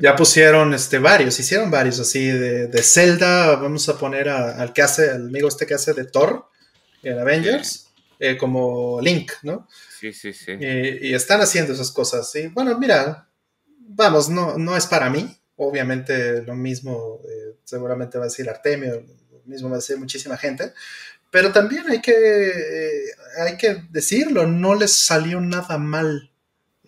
ya 0.01 0.17
pusieron 0.17 0.73
este, 0.73 0.99
varios, 0.99 1.39
hicieron 1.39 1.71
varios 1.71 2.01
así 2.01 2.27
de, 2.27 2.67
de 2.67 2.83
Zelda, 2.83 3.57
vamos 3.57 3.89
a 3.91 3.99
poner 3.99 4.31
al 4.31 4.73
que 4.73 4.81
hace, 4.81 5.11
al 5.11 5.27
amigo 5.27 5.49
este 5.49 5.67
que 5.67 5.75
hace 5.75 5.93
de 5.93 6.05
Thor 6.07 6.47
en 7.03 7.19
Avengers, 7.19 7.91
eh, 8.19 8.39
como 8.39 9.01
Link, 9.03 9.33
¿no? 9.43 9.69
Sí, 10.01 10.15
sí, 10.15 10.33
sí. 10.33 10.53
Y, 10.59 11.13
están 11.13 11.43
haciendo 11.43 11.75
esas 11.75 11.91
cosas. 11.91 12.35
Y 12.37 12.49
bueno, 12.49 12.79
mira, 12.79 13.29
vamos, 13.79 14.31
no, 14.31 14.57
no 14.57 14.77
es 14.77 14.87
para 14.87 15.11
mí. 15.11 15.37
Obviamente 15.57 16.43
lo 16.43 16.55
mismo, 16.55 17.21
eh, 17.29 17.57
seguramente 17.65 18.17
va 18.17 18.25
a 18.25 18.29
decir 18.29 18.49
Artemio, 18.49 19.05
lo 19.31 19.43
mismo 19.45 19.69
va 19.69 19.77
a 19.77 19.79
decir 19.79 19.99
muchísima 19.99 20.39
gente. 20.39 20.73
Pero 21.31 21.53
también 21.53 21.85
hay 21.89 22.01
que, 22.01 22.13
eh, 22.13 23.05
hay 23.47 23.59
que 23.59 23.85
decirlo, 23.91 24.47
no 24.47 24.75
les 24.75 24.93
salió 24.93 25.41
nada 25.41 25.77
mal 25.77 26.30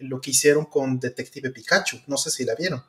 lo 0.02 0.20
que 0.20 0.30
hicieron 0.30 0.66
con 0.66 1.00
Detective 1.00 1.50
Pikachu. 1.50 2.00
No 2.06 2.16
sé 2.16 2.30
si 2.30 2.44
la 2.44 2.54
vieron. 2.54 2.82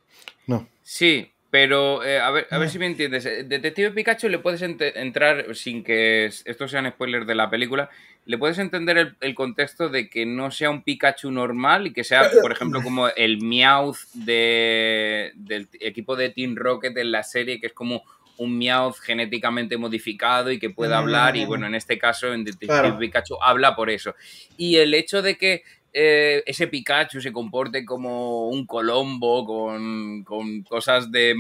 No. 0.48 0.68
Sí, 0.84 1.32
pero 1.50 2.04
eh, 2.04 2.20
a, 2.20 2.32
ver, 2.32 2.48
a 2.50 2.58
ver 2.58 2.70
si 2.70 2.80
me 2.80 2.88
entiendes. 2.88 3.24
Detective 3.24 3.92
Pikachu 3.92 4.28
le 4.28 4.40
puedes 4.40 4.62
entrar 4.62 5.56
sin 5.56 5.84
que 5.84 6.26
esto 6.26 6.68
sean 6.68 6.90
spoilers 6.90 7.28
de 7.28 7.36
la 7.36 7.50
película 7.50 7.90
le 8.26 8.38
puedes 8.38 8.58
entender 8.58 9.16
el, 9.20 9.36
contexto 9.36 9.90
de 9.90 10.10
que 10.10 10.26
no 10.26 10.50
sea 10.50 10.70
un 10.70 10.84
Pikachu 10.84 11.30
normal 11.30 11.88
y 11.88 11.94
que 11.94 12.04
sea, 12.04 12.30
por 12.42 12.52
ejemplo, 12.52 12.82
como 12.82 13.10
el 13.10 13.42
Meowth 13.42 13.98
de, 14.14 15.32
del 15.36 15.68
equipo 15.80 16.16
de 16.16 16.30
Team 16.30 16.56
Rocket 16.56 16.96
en 16.98 17.12
la 17.12 17.24
serie, 17.24 17.60
que 17.60 17.68
es 17.68 17.74
como 17.74 18.04
un 18.38 18.58
Meowth 18.58 18.96
genéticamente 19.00 19.78
modificado 19.78 20.52
y 20.52 20.60
que 20.60 20.70
puede 20.70 20.96
hablar. 20.96 21.36
Y 21.36 21.46
bueno, 21.46 21.68
en 21.68 21.76
este 21.76 22.00
caso, 22.00 22.34
en 22.34 22.46
Detective 22.46 22.94
Pikachu 22.98 23.38
habla 23.42 23.76
por 23.76 23.90
eso. 23.90 24.16
Y 24.56 24.78
el 24.78 24.94
hecho 24.94 25.22
de 25.22 25.38
que 25.38 25.64
eh, 25.96 26.42
ese 26.48 26.68
Pikachu 26.68 27.22
se 27.22 27.32
comporte 27.32 27.86
como 27.86 28.50
un 28.50 28.66
Colombo 28.66 29.46
con, 29.46 30.64
cosas 30.64 31.12
de, 31.12 31.36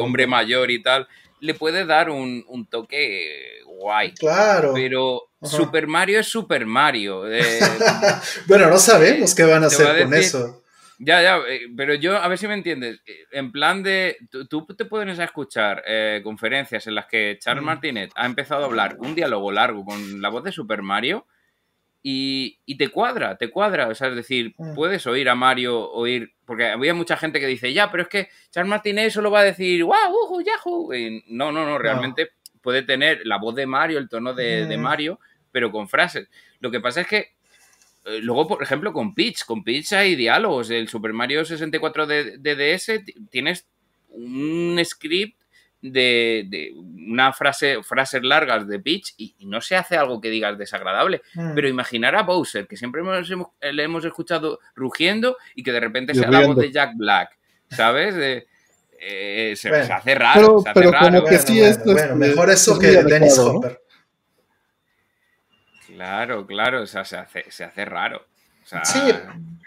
hombre 0.00 0.26
mayor 0.26 0.70
y 0.70 0.82
tal, 0.82 1.06
le 1.40 1.52
puede 1.52 1.84
dar 1.84 2.08
un, 2.08 2.42
un 2.48 2.66
toque 2.66 3.60
guay. 3.66 4.14
Claro. 4.14 4.72
Pero 4.74 5.28
Super 5.42 5.86
Mario 5.86 6.20
es 6.20 6.26
Super 6.26 6.64
Mario. 6.64 7.30
Eh, 7.30 7.60
bueno, 8.46 8.68
no 8.70 8.78
sabemos 8.78 9.34
qué 9.34 9.44
van 9.44 9.64
a 9.64 9.66
hacer 9.66 10.04
con 10.04 10.14
eso. 10.14 10.62
Ya, 10.98 11.20
ya, 11.20 11.38
eh, 11.48 11.62
pero 11.76 11.94
yo, 11.94 12.16
a 12.16 12.28
ver 12.28 12.38
si 12.38 12.46
me 12.48 12.54
entiendes. 12.54 13.00
En 13.30 13.52
plan 13.52 13.82
de. 13.82 14.16
Tú, 14.48 14.64
te 14.66 14.86
puedes 14.86 15.18
escuchar 15.18 15.82
conferencias 16.22 16.86
en 16.86 16.94
las 16.94 17.06
que 17.06 17.36
Charles 17.38 17.64
Martinet 17.64 18.10
ha 18.14 18.24
empezado 18.24 18.62
a 18.62 18.66
hablar 18.66 18.96
un 19.00 19.14
diálogo 19.14 19.52
largo 19.52 19.84
con 19.84 20.22
la 20.22 20.30
voz 20.30 20.44
de 20.44 20.52
Super 20.52 20.80
Mario 20.80 21.26
y, 22.02 22.76
te 22.76 22.88
cuadra, 22.88 23.36
te 23.36 23.50
cuadra. 23.50 23.88
O 23.88 23.94
sea, 23.94 24.08
es 24.08 24.16
decir, 24.16 24.54
puedes 24.74 25.06
oír 25.06 25.28
a 25.28 25.34
Mario, 25.34 25.90
oír. 25.90 26.32
Porque 26.44 26.66
había 26.66 26.94
mucha 26.94 27.16
gente 27.16 27.40
que 27.40 27.46
dice, 27.46 27.72
ya, 27.72 27.90
pero 27.90 28.02
es 28.02 28.08
que 28.08 28.28
Charles 28.50 28.68
Martinet 28.68 29.10
solo 29.10 29.30
va 29.30 29.40
a 29.40 29.44
decir, 29.44 29.84
¡Wow! 29.84 29.94
Uh, 30.30 30.42
¡Yahoo! 30.42 30.90
no, 31.28 31.52
no, 31.52 31.64
no, 31.64 31.78
realmente 31.78 32.30
puede 32.60 32.82
tener 32.82 33.20
la 33.24 33.38
voz 33.38 33.54
de 33.54 33.66
Mario, 33.66 33.98
el 33.98 34.08
tono 34.08 34.34
de 34.34 34.76
Mario 34.76 35.18
pero 35.52 35.70
con 35.70 35.88
frases. 35.88 36.28
Lo 36.58 36.70
que 36.70 36.80
pasa 36.80 37.02
es 37.02 37.06
que 37.06 37.18
eh, 38.06 38.18
luego, 38.20 38.48
por 38.48 38.62
ejemplo, 38.62 38.92
con 38.92 39.14
Peach, 39.14 39.44
con 39.44 39.62
Peach 39.62 39.92
hay 39.92 40.16
diálogos. 40.16 40.70
El 40.70 40.88
Super 40.88 41.12
Mario 41.12 41.44
64 41.44 42.06
de, 42.06 42.38
DS 42.38 43.04
tienes 43.30 43.68
un 44.08 44.80
script 44.84 45.40
de, 45.82 46.46
de, 46.48 46.72
una 46.74 47.32
frase, 47.32 47.82
frases 47.82 48.22
largas 48.22 48.66
de 48.66 48.78
Peach 48.78 49.14
y, 49.16 49.34
no 49.46 49.60
se 49.60 49.76
hace 49.76 49.96
algo 49.96 50.20
que 50.20 50.30
digas 50.30 50.56
desagradable. 50.56 51.22
Mm. 51.34 51.54
Pero 51.54 51.68
imaginar 51.68 52.16
a 52.16 52.22
Bowser, 52.22 52.66
que 52.66 52.76
siempre 52.76 53.02
le 53.02 53.82
hemos 53.82 54.04
escuchado 54.04 54.60
rugiendo 54.74 55.36
y 55.54 55.62
que 55.62 55.72
de 55.72 55.80
repente 55.80 56.14
sea 56.14 56.30
la 56.30 56.46
voz 56.46 56.56
de 56.56 56.72
Jack 56.72 56.92
Black, 56.96 57.36
¿sabes? 57.68 58.14
Eh, 59.04 59.54
se, 59.56 59.68
hace 59.68 60.14
raro. 60.14 60.62
Pero, 60.72 60.92
como 60.98 61.24
que 61.24 61.38
sí 61.38 61.60
bueno, 61.84 62.16
mejor 62.16 62.50
eso 62.50 62.78
que 62.78 63.02
Dennis 63.02 63.36
Hopper. 63.38 63.82
Claro, 65.88 66.46
claro, 66.46 66.82
o 66.82 66.86
sea, 66.86 67.04
se 67.04 67.16
hace, 67.16 67.44
se 67.50 67.64
hace 67.64 67.84
raro. 67.84 68.24
Sí, 68.84 69.00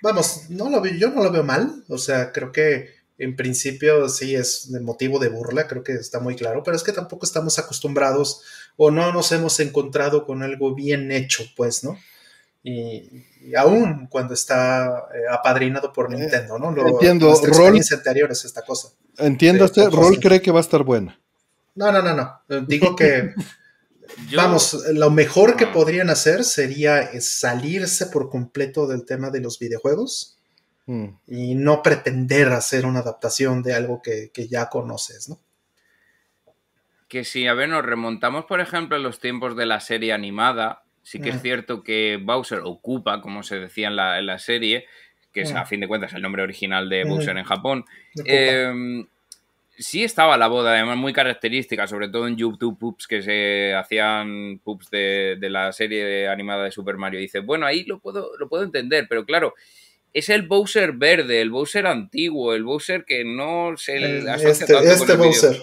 vamos, 0.01 0.49
no 0.49 0.69
lo 0.69 0.85
yo 0.85 1.09
no 1.09 1.23
lo 1.23 1.31
veo 1.31 1.43
mal, 1.43 1.83
o 1.89 1.97
sea, 1.97 2.31
creo 2.31 2.51
que 2.51 2.94
en 3.17 3.35
principio 3.35 4.09
sí 4.09 4.35
es 4.35 4.71
de 4.71 4.79
motivo 4.79 5.19
de 5.19 5.29
burla, 5.29 5.67
creo 5.67 5.83
que 5.83 5.93
está 5.93 6.19
muy 6.19 6.35
claro, 6.35 6.63
pero 6.63 6.75
es 6.75 6.83
que 6.83 6.91
tampoco 6.91 7.25
estamos 7.25 7.57
acostumbrados 7.59 8.41
o 8.77 8.91
no 8.91 9.13
nos 9.13 9.31
hemos 9.31 9.59
encontrado 9.59 10.25
con 10.25 10.43
algo 10.43 10.75
bien 10.75 11.11
hecho, 11.11 11.43
pues, 11.55 11.83
¿no? 11.83 11.97
Y, 12.63 13.23
aún 13.55 14.07
cuando 14.07 14.33
está 14.33 15.05
eh, 15.13 15.19
apadrinado 15.31 15.93
por 15.93 16.11
eh, 16.11 16.17
Nintendo, 16.17 16.57
¿no? 16.57 16.71
Lo, 16.71 16.87
entiendo, 16.87 17.33
rol 17.43 17.79
anteriores 17.91 18.43
esta 18.43 18.63
cosa. 18.63 18.89
Entiendo, 19.17 19.65
este 19.65 19.87
rol 19.89 20.19
cree 20.19 20.41
que 20.41 20.51
va 20.51 20.59
a 20.59 20.61
estar 20.61 20.83
buena. 20.83 21.19
No, 21.75 21.91
no, 21.91 22.01
no, 22.01 22.15
no. 22.15 22.61
Digo 22.61 22.95
que 22.95 23.33
Vamos, 24.35 24.85
lo 24.93 25.09
mejor 25.09 25.55
que 25.55 25.65
ah. 25.65 25.73
podrían 25.73 26.09
hacer 26.09 26.43
sería 26.43 27.01
eh, 27.01 27.21
salirse 27.21 28.07
por 28.07 28.29
completo 28.29 28.87
del 28.87 29.05
tema 29.05 29.29
de 29.29 29.41
los 29.41 29.59
videojuegos 29.59 30.34
mm. 30.85 31.05
y 31.27 31.55
no 31.55 31.81
pretender 31.81 32.49
hacer 32.49 32.85
una 32.85 32.99
adaptación 32.99 33.63
de 33.63 33.73
algo 33.73 34.01
que, 34.01 34.31
ya 34.49 34.69
conoces, 34.69 35.29
¿no? 35.29 35.39
Que 37.07 37.23
si, 37.23 37.47
a 37.47 37.53
ver, 37.53 37.69
nos 37.69 37.85
remontamos, 37.85 38.45
por 38.45 38.59
ejemplo, 38.61 38.97
a 38.97 38.99
los 38.99 39.19
tiempos 39.19 39.55
de 39.55 39.65
la 39.65 39.79
serie 39.79 40.11
animada, 40.11 40.83
sí 41.03 41.19
que 41.19 41.29
es 41.29 41.41
cierto 41.41 41.83
que 41.83 42.19
Bowser 42.21 42.61
ocupa, 42.63 43.21
como 43.21 43.43
se 43.43 43.59
decía 43.59 43.87
en 43.87 43.95
la, 43.95 44.39
serie, 44.39 44.85
que 45.31 45.41
es 45.41 45.53
a 45.53 45.65
fin 45.65 45.81
de 45.81 45.87
cuentas 45.87 46.13
el 46.13 46.21
nombre 46.23 46.41
original 46.41 46.89
de 46.89 47.03
Bowser 47.03 47.37
en 47.37 47.43
Japón, 47.43 47.85
sí 49.77 50.03
estaba 50.03 50.37
la 50.37 50.47
boda, 50.47 50.71
además 50.73 50.97
muy 50.97 51.13
característica, 51.13 51.87
sobre 51.87 52.09
todo 52.09 52.27
en 52.27 52.37
YouTube 52.37 52.79
Poops, 52.79 53.07
que 53.07 53.21
se 53.21 53.73
hacían 53.75 54.59
Poops 54.63 54.89
de, 54.89 55.37
la 55.41 55.71
serie 55.71 56.27
animada 56.27 56.63
de 56.63 56.71
Super 56.71 56.97
Mario. 56.97 57.19
dice, 57.19 57.39
bueno, 57.39 57.65
ahí 57.65 57.83
lo 57.83 57.99
puedo, 57.99 58.31
lo 58.37 58.47
puedo 58.47 58.63
entender, 58.63 59.07
pero 59.09 59.25
claro, 59.25 59.53
es 60.15 60.29
el 60.29 60.43
Bowser 60.43 60.93
verde, 60.93 61.41
el 61.41 61.49
Bowser 61.49 61.85
antiguo, 61.85 62.53
el 62.53 62.63
Bowser 62.63 63.03
que 63.03 63.25
no 63.25 63.73
se 63.75 63.99
le 63.99 64.29
asocia 64.29 64.51
este, 64.51 64.73
tanto 64.73 64.89
este 64.89 65.07
con 65.07 65.17
Bowser. 65.17 65.61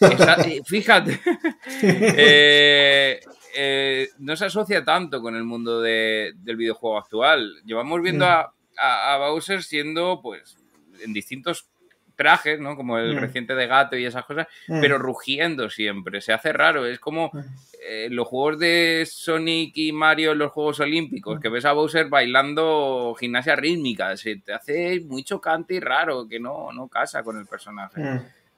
Eh, 0.00 0.62
fíjate, 0.64 1.20
eh, 1.82 3.20
eh, 3.54 4.08
no 4.18 4.34
se 4.36 4.46
asocia 4.46 4.82
tanto 4.86 5.20
con 5.20 5.36
el 5.36 5.44
mundo 5.44 5.82
del 5.82 6.56
videojuego 6.56 6.96
actual. 6.96 7.56
Llevamos 7.66 8.00
viendo 8.00 8.24
mm. 8.24 8.28
a, 8.28 8.54
a, 8.78 9.14
a 9.14 9.28
Bowser 9.28 9.62
siendo, 9.62 10.22
pues, 10.22 10.56
en 11.04 11.12
distintos 11.12 11.68
trajes, 12.20 12.60
¿no? 12.60 12.76
Como 12.76 12.98
el 12.98 13.16
mm. 13.16 13.18
reciente 13.18 13.54
de 13.54 13.66
gato 13.66 13.96
y 13.96 14.04
esas 14.04 14.26
cosas, 14.26 14.46
mm. 14.68 14.78
pero 14.82 14.98
rugiendo 14.98 15.70
siempre. 15.70 16.20
Se 16.20 16.34
hace 16.34 16.52
raro. 16.52 16.84
Es 16.84 17.00
como 17.00 17.30
mm. 17.32 17.38
eh, 17.82 18.08
los 18.10 18.28
juegos 18.28 18.58
de 18.58 19.08
Sonic 19.10 19.72
y 19.76 19.90
Mario 19.92 20.32
en 20.32 20.38
los 20.38 20.52
Juegos 20.52 20.80
Olímpicos, 20.80 21.40
que 21.40 21.48
ves 21.48 21.64
a 21.64 21.72
Bowser 21.72 22.10
bailando 22.10 23.16
gimnasia 23.18 23.56
rítmica. 23.56 24.14
Se 24.18 24.36
te 24.36 24.52
hace 24.52 25.00
muy 25.00 25.24
chocante 25.24 25.76
y 25.76 25.80
raro, 25.80 26.28
que 26.28 26.38
no, 26.38 26.70
no 26.72 26.88
casa 26.88 27.22
con 27.22 27.38
el 27.38 27.46
personaje. 27.46 28.02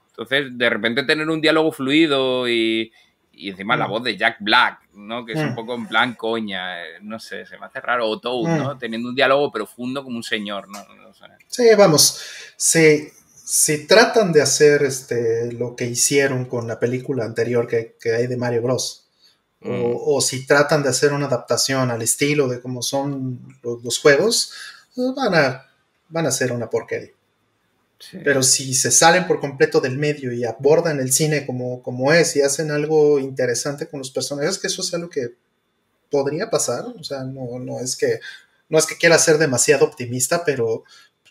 Entonces, 0.09 0.59
de 0.59 0.69
repente 0.69 1.05
tener 1.05 1.31
un 1.31 1.41
diálogo 1.41 1.71
fluido 1.71 2.49
y, 2.49 2.93
y 3.33 3.51
encima 3.51 3.77
la 3.77 3.87
voz 3.87 4.03
de 4.03 4.17
Jack 4.17 4.39
Black, 4.41 4.81
¿no? 4.95 5.25
Que 5.25 5.35
es 5.35 5.39
un 5.39 5.55
poco 5.55 5.77
en 5.77 5.87
plan 5.87 6.15
coña, 6.15 6.85
eh, 6.85 6.99
no 7.01 7.21
sé, 7.21 7.47
se 7.47 7.59
me 7.59 7.67
hace 7.67 7.81
raro. 7.81 8.09
O 8.09 8.19
Toad, 8.19 8.59
¿no? 8.59 8.77
Teniendo 8.77 9.09
un 9.09 9.15
diálogo 9.15 9.53
profundo 9.53 10.03
como 10.03 10.17
un 10.17 10.25
señor, 10.25 10.69
¿no? 10.69 10.81
Sí, 11.47 11.69
vamos, 11.77 12.21
si, 12.57 13.09
si 13.53 13.87
tratan 13.87 14.33
de 14.33 14.41
hacer 14.41 14.83
este, 14.83 15.53
lo 15.53 15.77
que 15.77 15.85
hicieron 15.85 16.47
con 16.47 16.67
la 16.67 16.81
película 16.81 17.27
anterior 17.27 17.69
que, 17.69 17.97
hay 18.11 18.27
de 18.27 18.39
Mario 18.39 18.63
Bros. 18.63 19.11
O, 19.63 20.23
si 20.23 20.47
tratan 20.47 20.83
de 20.83 20.89
hacer 20.89 21.13
una 21.13 21.27
adaptación 21.27 21.91
al 21.91 22.01
estilo 22.01 22.49
de 22.49 22.63
cómo 22.63 22.81
son 22.81 23.59
los, 23.63 23.99
juegos, 23.99 24.55
pues 24.95 25.15
van 25.15 25.35
a, 25.35 25.67
van 26.09 26.25
a 26.25 26.31
ser 26.31 26.51
una 26.51 26.71
porquería. 26.71 27.11
Pero 28.25 28.43
si 28.43 28.73
se 28.73 28.91
salen 28.91 29.27
por 29.27 29.39
completo 29.39 29.83
del 29.83 29.99
medio 29.99 30.33
y 30.33 30.45
abordan 30.45 30.99
el 30.99 31.13
cine 31.13 31.45
como, 31.45 31.83
como 31.83 32.11
es 32.11 32.35
y 32.37 32.41
hacen 32.41 32.71
algo 32.71 33.19
interesante 33.19 33.87
con 33.87 33.99
los 33.99 34.11
personajes, 34.11 34.59
que 34.59 34.69
eso 34.69 34.81
es 34.81 34.95
algo 34.95 35.11
que 35.11 35.35
podría 36.11 36.49
pasar. 36.49 36.87
O 36.99 37.05
sea, 37.05 37.23
no, 37.25 37.59
no, 37.59 37.81
es, 37.81 37.97
que, 37.97 38.19
no 38.71 38.79
es 38.79 38.87
que 38.87 38.97
quiera 38.97 39.19
ser 39.19 39.37
demasiado 39.37 39.85
optimista, 39.85 40.43
pero 40.43 40.85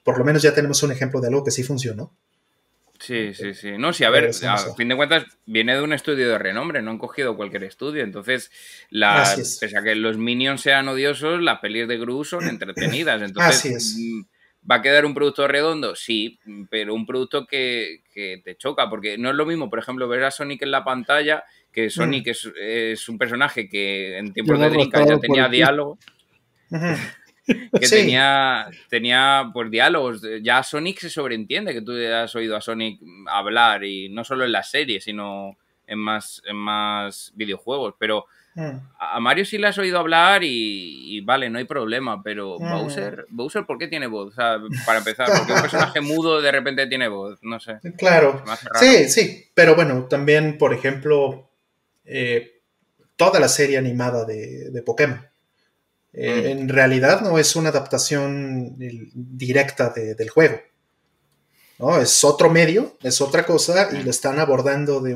por 0.04 0.18
lo 0.18 0.26
menos 0.26 0.42
ya 0.42 0.54
tenemos 0.54 0.82
un 0.84 0.92
ejemplo 0.92 1.22
de 1.22 1.28
algo 1.28 1.44
que 1.44 1.52
sí 1.52 1.64
funcionó. 1.64 2.12
Sí, 3.02 3.34
sí, 3.34 3.56
sí. 3.56 3.72
No, 3.80 3.94
sí, 3.94 4.04
a 4.04 4.12
ver, 4.12 4.30
a 4.48 4.58
fin 4.76 4.88
de 4.88 4.96
cuentas, 4.96 5.26
viene 5.48 5.76
de 5.76 5.82
un 5.82 5.92
estudio 5.92 6.30
de 6.30 6.38
renombre, 6.38 6.84
no 6.84 6.92
han 6.92 7.00
cogido 7.00 7.36
cualquier 7.36 7.64
estudio. 7.64 8.04
Entonces, 8.04 8.52
la, 8.92 9.28
pese 9.36 9.76
a 9.76 9.82
que 9.82 9.96
los 9.96 10.18
minions 10.18 10.62
sean 10.62 10.88
odiosos, 10.88 11.42
las 11.42 11.60
pelis 11.60 11.88
de 11.88 11.98
Gru 11.98 12.24
son 12.24 12.48
entretenidas. 12.48 13.22
Entonces, 13.24 13.56
Así 13.56 13.70
es. 13.70 13.98
Mm, 13.98 14.22
¿Va 14.70 14.76
a 14.76 14.82
quedar 14.84 15.06
un 15.08 15.16
producto 15.16 15.48
redondo? 15.48 15.96
Sí, 15.96 16.40
pero 16.70 16.94
un 16.94 17.08
producto 17.08 17.48
que, 17.48 18.04
te 18.14 18.56
choca, 18.58 18.88
porque 18.88 19.18
no 19.18 19.32
es 19.32 19.36
lo 19.36 19.48
mismo, 19.48 19.72
por 19.72 19.80
ejemplo, 19.80 20.08
ver 20.08 20.24
a 20.24 20.30
Sonic 20.30 20.62
en 20.62 20.70
la 20.70 20.84
pantalla, 20.84 21.44
que 21.72 21.90
Sonic 21.90 22.28
mm. 22.28 22.54
es, 22.62 23.10
un 23.10 23.18
personaje 23.18 23.68
que 23.68 24.20
en 24.20 24.32
tiempos 24.32 24.60
de 24.60 24.70
Dreamcast 24.70 25.10
ya 25.10 25.20
tenía 25.20 25.50
diálogo. 25.50 25.98
que 27.80 27.88
tenía, 27.88 28.68
tenía 28.90 29.50
pues 29.54 29.72
diálogos. 29.72 30.22
Ya 30.42 30.64
Sonic 30.64 31.00
se 31.00 31.10
sobreentiende 31.10 31.74
que 31.74 31.82
tú 31.82 31.94
has 32.14 32.36
oído 32.36 32.56
a 32.56 32.62
Sonic 32.62 33.00
hablar, 33.28 33.84
y 33.84 34.10
no 34.10 34.24
solo 34.24 34.46
en 34.46 34.52
la 34.52 34.64
serie, 34.64 35.02
sino 35.02 35.58
en 35.88 36.00
más, 36.00 36.42
en 36.46 36.56
más 36.56 37.32
videojuegos. 37.36 37.96
Pero 37.98 38.26
Mm. 38.54 38.80
A 39.00 39.20
Mario 39.20 39.46
sí 39.46 39.58
le 39.58 39.68
has 39.68 39.78
oído 39.78 39.98
hablar 39.98 40.42
y, 40.44 41.22
vale, 41.22 41.50
no 41.50 41.58
hay 41.58 41.64
problema, 41.64 42.22
pero 42.22 42.58
mm. 42.60 42.72
Bowser, 42.72 43.26
Bowser, 43.30 43.66
¿por 43.66 43.78
qué 43.78 43.88
tiene 43.88 44.08
voz? 44.08 44.34
O 44.34 44.36
sea, 44.36 44.58
para 44.86 45.00
empezar, 45.00 45.28
porque 45.38 45.54
un 45.54 45.62
personaje 45.62 46.02
mudo 46.02 46.42
de 46.42 46.52
repente 46.52 46.88
tiene 46.88 47.08
voz? 47.08 47.40
No 47.42 47.60
sé. 47.60 47.80
Claro. 47.98 48.44
Sí, 48.80 49.10
sí, 49.10 49.52
pero 49.54 49.76
bueno, 49.76 50.06
también, 50.10 50.58
por 50.58 50.74
ejemplo, 50.74 51.50
eh, 52.04 52.62
toda 53.16 53.40
la 53.40 53.48
serie 53.48 53.78
animada 53.78 54.26
de, 54.26 54.84
Pokémon. 54.86 55.26
Eh, 56.14 56.53
mm. 56.56 56.59
En 56.59 56.69
realidad 56.69 57.22
no 57.22 57.38
es 57.38 57.56
una 57.56 57.69
adaptación 57.69 58.75
directa 58.77 59.90
del 59.90 60.30
juego. 60.30 60.59
Es 61.99 62.23
otro 62.23 62.49
medio, 62.51 62.95
es 63.01 63.22
otra 63.22 63.43
cosa 63.43 63.90
y 63.91 64.03
lo 64.03 64.11
están 64.11 64.40
abordando 64.40 65.01
de, 65.01 65.15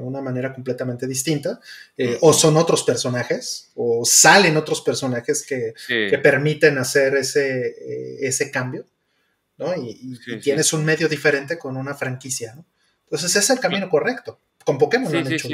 una 0.00 0.20
manera 0.20 0.52
completamente 0.52 1.06
distinta. 1.06 1.60
Eh, 1.96 2.18
o 2.20 2.32
son 2.32 2.56
otros 2.56 2.82
personajes, 2.82 3.70
o 3.76 4.04
salen 4.04 4.56
otros 4.56 4.80
personajes 4.80 5.46
que, 5.46 5.72
permiten 6.20 6.78
hacer 6.78 7.14
ese, 7.14 7.68
eh, 7.68 8.16
ese 8.22 8.50
cambio, 8.50 8.86
¿no? 9.56 9.72
Y, 9.76 10.18
tienes 10.40 10.72
un 10.72 10.84
medio 10.84 11.08
diferente 11.08 11.56
con 11.56 11.76
una 11.76 11.94
franquicia, 11.94 12.54
¿no? 12.56 12.64
Entonces 13.04 13.36
es 13.36 13.50
el 13.50 13.60
camino 13.60 13.88
correcto. 13.88 14.40
Con 14.64 14.78
Pokémon 14.78 15.12
lo 15.12 15.18
han 15.18 15.32
hecho 15.32 15.48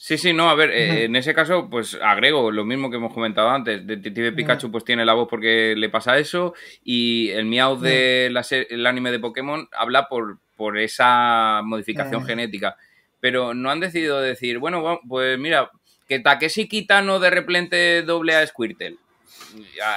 Sí, 0.00 0.16
sí, 0.16 0.32
no, 0.32 0.48
a 0.48 0.54
ver, 0.54 0.70
eh, 0.70 1.04
en 1.06 1.16
ese 1.16 1.34
caso, 1.34 1.68
pues 1.68 1.98
agrego 2.00 2.52
lo 2.52 2.64
mismo 2.64 2.88
que 2.88 2.98
hemos 2.98 3.12
comentado 3.12 3.50
antes. 3.50 3.84
Detective 3.84 4.30
Pikachu, 4.30 4.70
pues 4.70 4.84
tiene 4.84 5.04
la 5.04 5.14
voz 5.14 5.26
porque 5.28 5.74
le 5.76 5.88
pasa 5.88 6.18
eso. 6.18 6.54
Y 6.84 7.30
el 7.30 7.46
miau 7.46 7.76
del 7.76 8.38
el 8.70 8.86
anime 8.86 9.10
de 9.10 9.18
Pokémon 9.18 9.68
habla 9.72 10.08
por, 10.08 10.38
por 10.56 10.78
esa 10.78 11.62
modificación 11.64 12.24
genética. 12.24 12.76
Pero 13.18 13.54
no 13.54 13.72
han 13.72 13.80
decidido 13.80 14.20
decir, 14.20 14.58
bueno, 14.58 15.00
pues 15.08 15.36
mira, 15.36 15.72
que 16.06 16.20
Takeshi 16.20 16.68
Kitano 16.68 17.18
de 17.18 17.30
repente 17.30 18.02
doble 18.02 18.36
a 18.36 18.46
Squirtle. 18.46 18.98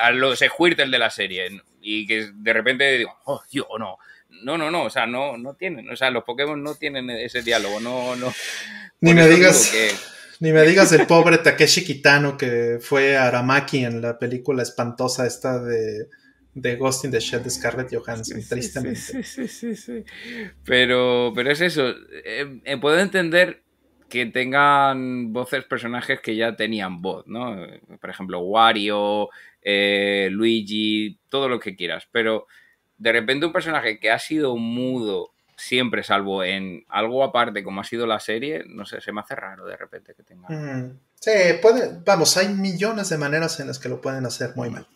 A 0.01 0.09
los 0.09 0.39
Squirtle 0.39 0.87
de 0.89 0.97
la 0.97 1.11
serie. 1.11 1.61
Y 1.79 2.07
que 2.07 2.31
de 2.33 2.53
repente 2.53 2.97
digo, 2.97 3.15
oh, 3.25 3.43
yo 3.51 3.67
no. 3.77 3.99
No, 4.43 4.57
no, 4.57 4.71
no, 4.71 4.83
o 4.83 4.89
sea, 4.89 5.05
no, 5.05 5.37
no 5.37 5.53
tienen, 5.53 5.89
o 5.89 5.95
sea, 5.95 6.09
los 6.09 6.23
Pokémon 6.23 6.61
no 6.61 6.75
tienen 6.75 7.09
ese 7.09 7.41
diálogo, 7.41 7.79
no, 7.79 8.15
no. 8.15 8.33
Ni 9.01 9.13
me 9.13 9.27
digas, 9.27 9.71
ni 10.39 10.51
me 10.51 10.63
digas 10.63 10.91
el 10.93 11.05
pobre 11.05 11.37
Takeshi 11.37 11.83
Kitano 11.83 12.37
que 12.37 12.79
fue 12.81 13.17
Aramaki 13.17 13.85
en 13.85 14.01
la 14.01 14.17
película 14.17 14.63
espantosa 14.63 15.27
esta 15.27 15.61
de, 15.63 16.07
de 16.53 16.75
Ghost 16.75 17.05
in 17.05 17.11
the 17.11 17.19
Shell 17.19 17.43
de 17.43 17.49
Scarlett 17.49 17.93
Johansson, 17.93 18.41
tristemente. 18.47 19.23
Sí, 19.23 19.47
sí, 19.47 19.75
sí, 19.75 20.03
Pero, 20.65 21.31
pero 21.35 21.51
es 21.51 21.61
eso, 21.61 21.89
eh, 21.89 22.59
eh, 22.63 22.77
puedo 22.77 22.99
entender 22.99 23.63
que 24.09 24.25
tengan 24.25 25.31
voces 25.31 25.63
personajes 25.63 26.19
que 26.19 26.35
ya 26.35 26.55
tenían 26.55 27.01
voz, 27.01 27.25
¿no? 27.27 27.65
Por 27.99 28.09
ejemplo, 28.09 28.39
Wario, 28.41 29.29
eh, 29.61 30.27
Luigi, 30.31 31.17
todo 31.29 31.47
lo 31.47 31.59
que 31.59 31.75
quieras, 31.75 32.07
pero 32.11 32.45
de 33.01 33.11
repente 33.11 33.47
un 33.47 33.51
personaje 33.51 33.99
que 33.99 34.11
ha 34.11 34.19
sido 34.19 34.55
mudo 34.57 35.31
siempre, 35.55 36.03
salvo 36.03 36.43
en 36.43 36.85
algo 36.87 37.23
aparte 37.23 37.63
como 37.63 37.81
ha 37.81 37.83
sido 37.83 38.05
la 38.05 38.19
serie, 38.19 38.63
no 38.67 38.85
sé, 38.85 39.01
se 39.01 39.11
me 39.11 39.21
hace 39.21 39.33
raro 39.33 39.65
de 39.65 39.75
repente 39.75 40.13
que 40.13 40.21
tenga. 40.21 40.47
Sí, 41.19 41.31
puede, 41.61 41.99
vamos, 42.05 42.37
hay 42.37 42.49
millones 42.49 43.09
de 43.09 43.17
maneras 43.17 43.59
en 43.59 43.67
las 43.67 43.79
que 43.79 43.89
lo 43.89 44.01
pueden 44.01 44.27
hacer 44.27 44.55
muy 44.55 44.69
mal. 44.69 44.87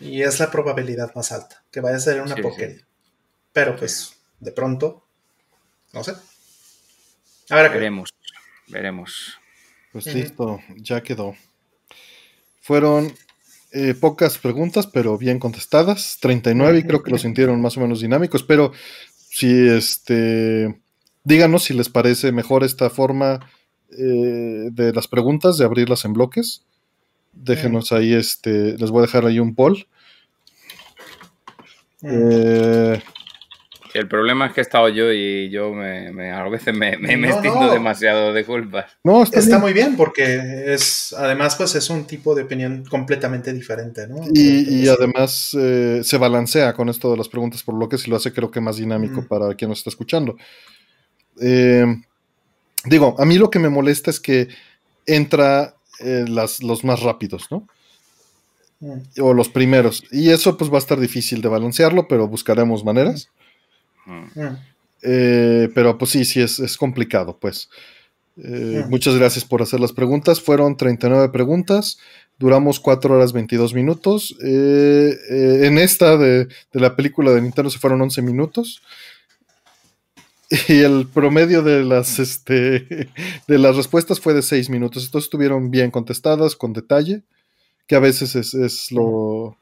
Y 0.00 0.22
es 0.22 0.38
la 0.38 0.52
probabilidad 0.52 1.12
más 1.16 1.32
alta, 1.32 1.64
que 1.72 1.80
vaya 1.80 1.96
a 1.96 2.00
ser 2.00 2.20
una 2.20 2.36
porquería. 2.36 2.86
Pero 3.52 3.74
pues, 3.74 4.16
de 4.38 4.52
pronto, 4.52 5.04
no 5.92 6.04
sé. 6.04 6.14
Ahora 7.50 7.70
veremos, 7.70 8.14
veremos. 8.68 9.36
Pues 9.90 10.06
listo, 10.14 10.60
ya 10.76 11.00
quedó. 11.00 11.34
Fueron 12.60 13.12
eh, 13.72 13.94
pocas 13.94 14.38
preguntas, 14.38 14.86
pero 14.86 15.18
bien 15.18 15.38
contestadas. 15.38 16.18
39 16.20 16.78
y 16.78 16.82
creo 16.84 17.02
que 17.02 17.10
lo 17.10 17.18
sintieron 17.18 17.60
más 17.60 17.76
o 17.76 17.80
menos 17.80 18.00
dinámicos, 18.00 18.42
pero 18.42 18.72
si 19.30 19.68
este, 19.68 20.80
díganos 21.24 21.64
si 21.64 21.74
les 21.74 21.88
parece 21.88 22.32
mejor 22.32 22.64
esta 22.64 22.90
forma 22.90 23.40
eh, 23.90 24.68
de 24.70 24.92
las 24.92 25.08
preguntas, 25.08 25.58
de 25.58 25.64
abrirlas 25.64 26.04
en 26.04 26.12
bloques. 26.12 26.62
Déjenos 27.32 27.92
ahí, 27.92 28.14
este, 28.14 28.76
les 28.78 28.90
voy 28.90 29.00
a 29.00 29.06
dejar 29.06 29.26
ahí 29.26 29.38
un 29.38 29.54
poll. 29.54 29.86
Eh, 32.02 33.00
el 33.94 34.08
problema 34.08 34.46
es 34.46 34.52
que 34.52 34.60
he 34.60 34.62
estado 34.62 34.88
yo 34.88 35.12
y 35.12 35.50
yo 35.50 35.72
me, 35.72 36.30
a 36.30 36.48
veces 36.48 36.74
me, 36.74 36.96
me, 36.96 37.16
demasiado 37.16 38.32
de 38.32 38.44
culpas. 38.44 38.86
No, 39.04 39.22
está, 39.22 39.58
muy 39.58 39.72
bien 39.72 39.96
porque 39.96 40.72
es, 40.72 41.14
además, 41.16 41.56
pues 41.56 41.74
es 41.74 41.90
un 41.90 42.04
tipo 42.04 42.34
de 42.34 42.42
opinión 42.42 42.84
completamente 42.88 43.52
diferente, 43.52 44.06
¿no? 44.06 44.22
Y, 44.32 44.88
además 44.88 45.56
eh, 45.58 46.00
se 46.02 46.18
balancea 46.18 46.72
con 46.72 46.88
esto 46.88 47.10
de 47.10 47.16
las 47.16 47.28
preguntas 47.28 47.62
por 47.62 47.74
bloques 47.74 48.06
y 48.06 48.10
lo 48.10 48.16
hace 48.16 48.32
creo 48.32 48.50
que 48.50 48.60
más 48.60 48.76
dinámico 48.76 49.26
para 49.26 49.54
quien 49.54 49.70
nos 49.70 49.78
está 49.78 49.90
escuchando. 49.90 50.36
Eh, 51.40 51.86
digo, 52.84 53.16
a 53.18 53.24
mí 53.24 53.38
lo 53.38 53.50
que 53.50 53.58
me 53.58 53.68
molesta 53.68 54.10
es 54.10 54.20
que 54.20 54.48
entra 55.06 55.74
eh, 56.00 56.24
las, 56.28 56.62
los 56.62 56.84
más 56.84 57.00
rápidos, 57.00 57.48
¿no? 57.50 57.66
O 59.20 59.34
los 59.34 59.48
primeros. 59.48 60.04
Y 60.12 60.30
eso 60.30 60.56
pues 60.56 60.70
va 60.70 60.76
a 60.76 60.78
estar 60.78 61.00
difícil 61.00 61.42
de 61.42 61.48
balancearlo, 61.48 62.06
pero 62.06 62.28
buscaremos 62.28 62.84
maneras. 62.84 63.28
Eh, 65.02 65.68
pero 65.74 65.98
pues 65.98 66.10
sí, 66.10 66.24
sí, 66.24 66.40
es, 66.40 66.76
complicado, 66.76 67.38
pues. 67.38 67.68
Eh, 68.40 68.84
muchas 68.88 69.16
gracias 69.16 69.44
por 69.44 69.62
hacer 69.62 69.80
las 69.80 69.92
preguntas. 69.92 70.40
Fueron 70.40 70.76
39 70.76 71.28
preguntas. 71.30 71.98
Duramos 72.38 72.78
4 72.78 73.16
horas 73.16 73.32
22 73.32 73.74
minutos. 73.74 74.36
Eh, 74.44 75.16
en 75.62 75.78
esta 75.78 76.16
de, 76.16 76.48
la 76.72 76.94
película 76.94 77.32
de 77.32 77.42
Nintendo 77.42 77.70
se 77.70 77.78
fueron 77.78 78.00
11 78.02 78.22
minutos. 78.22 78.82
Y 80.66 80.78
el 80.78 81.06
promedio 81.06 81.60
de 81.60 81.84
las, 81.84 82.18
este, 82.18 83.10
de 83.46 83.58
las 83.58 83.76
respuestas 83.76 84.18
fue 84.18 84.32
de 84.32 84.40
6 84.40 84.70
minutos. 84.70 85.04
Entonces 85.04 85.26
estuvieron 85.26 85.70
bien 85.70 85.90
contestadas, 85.90 86.56
con 86.56 86.72
detalle, 86.72 87.22
que 87.86 87.94
a 87.94 87.98
veces 87.98 88.34
es 88.34 88.90
lo, 88.90 89.57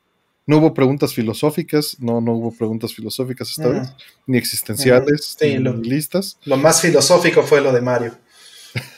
no 0.46 0.58
hubo 0.58 0.72
preguntas 0.74 1.12
filosóficas, 1.12 1.96
no, 2.00 2.20
no 2.20 2.32
hubo 2.32 2.56
preguntas 2.56 2.94
filosóficas 2.94 3.50
esta 3.50 3.68
vez, 3.68 3.92
ni 4.26 4.38
existenciales, 4.38 5.36
ni 5.40 5.88
listas. 5.88 6.38
Lo 6.44 6.56
más 6.56 6.80
filosófico 6.80 7.42
fue 7.42 7.60
lo 7.60 7.72
de 7.72 7.80
Mario. 7.80 8.12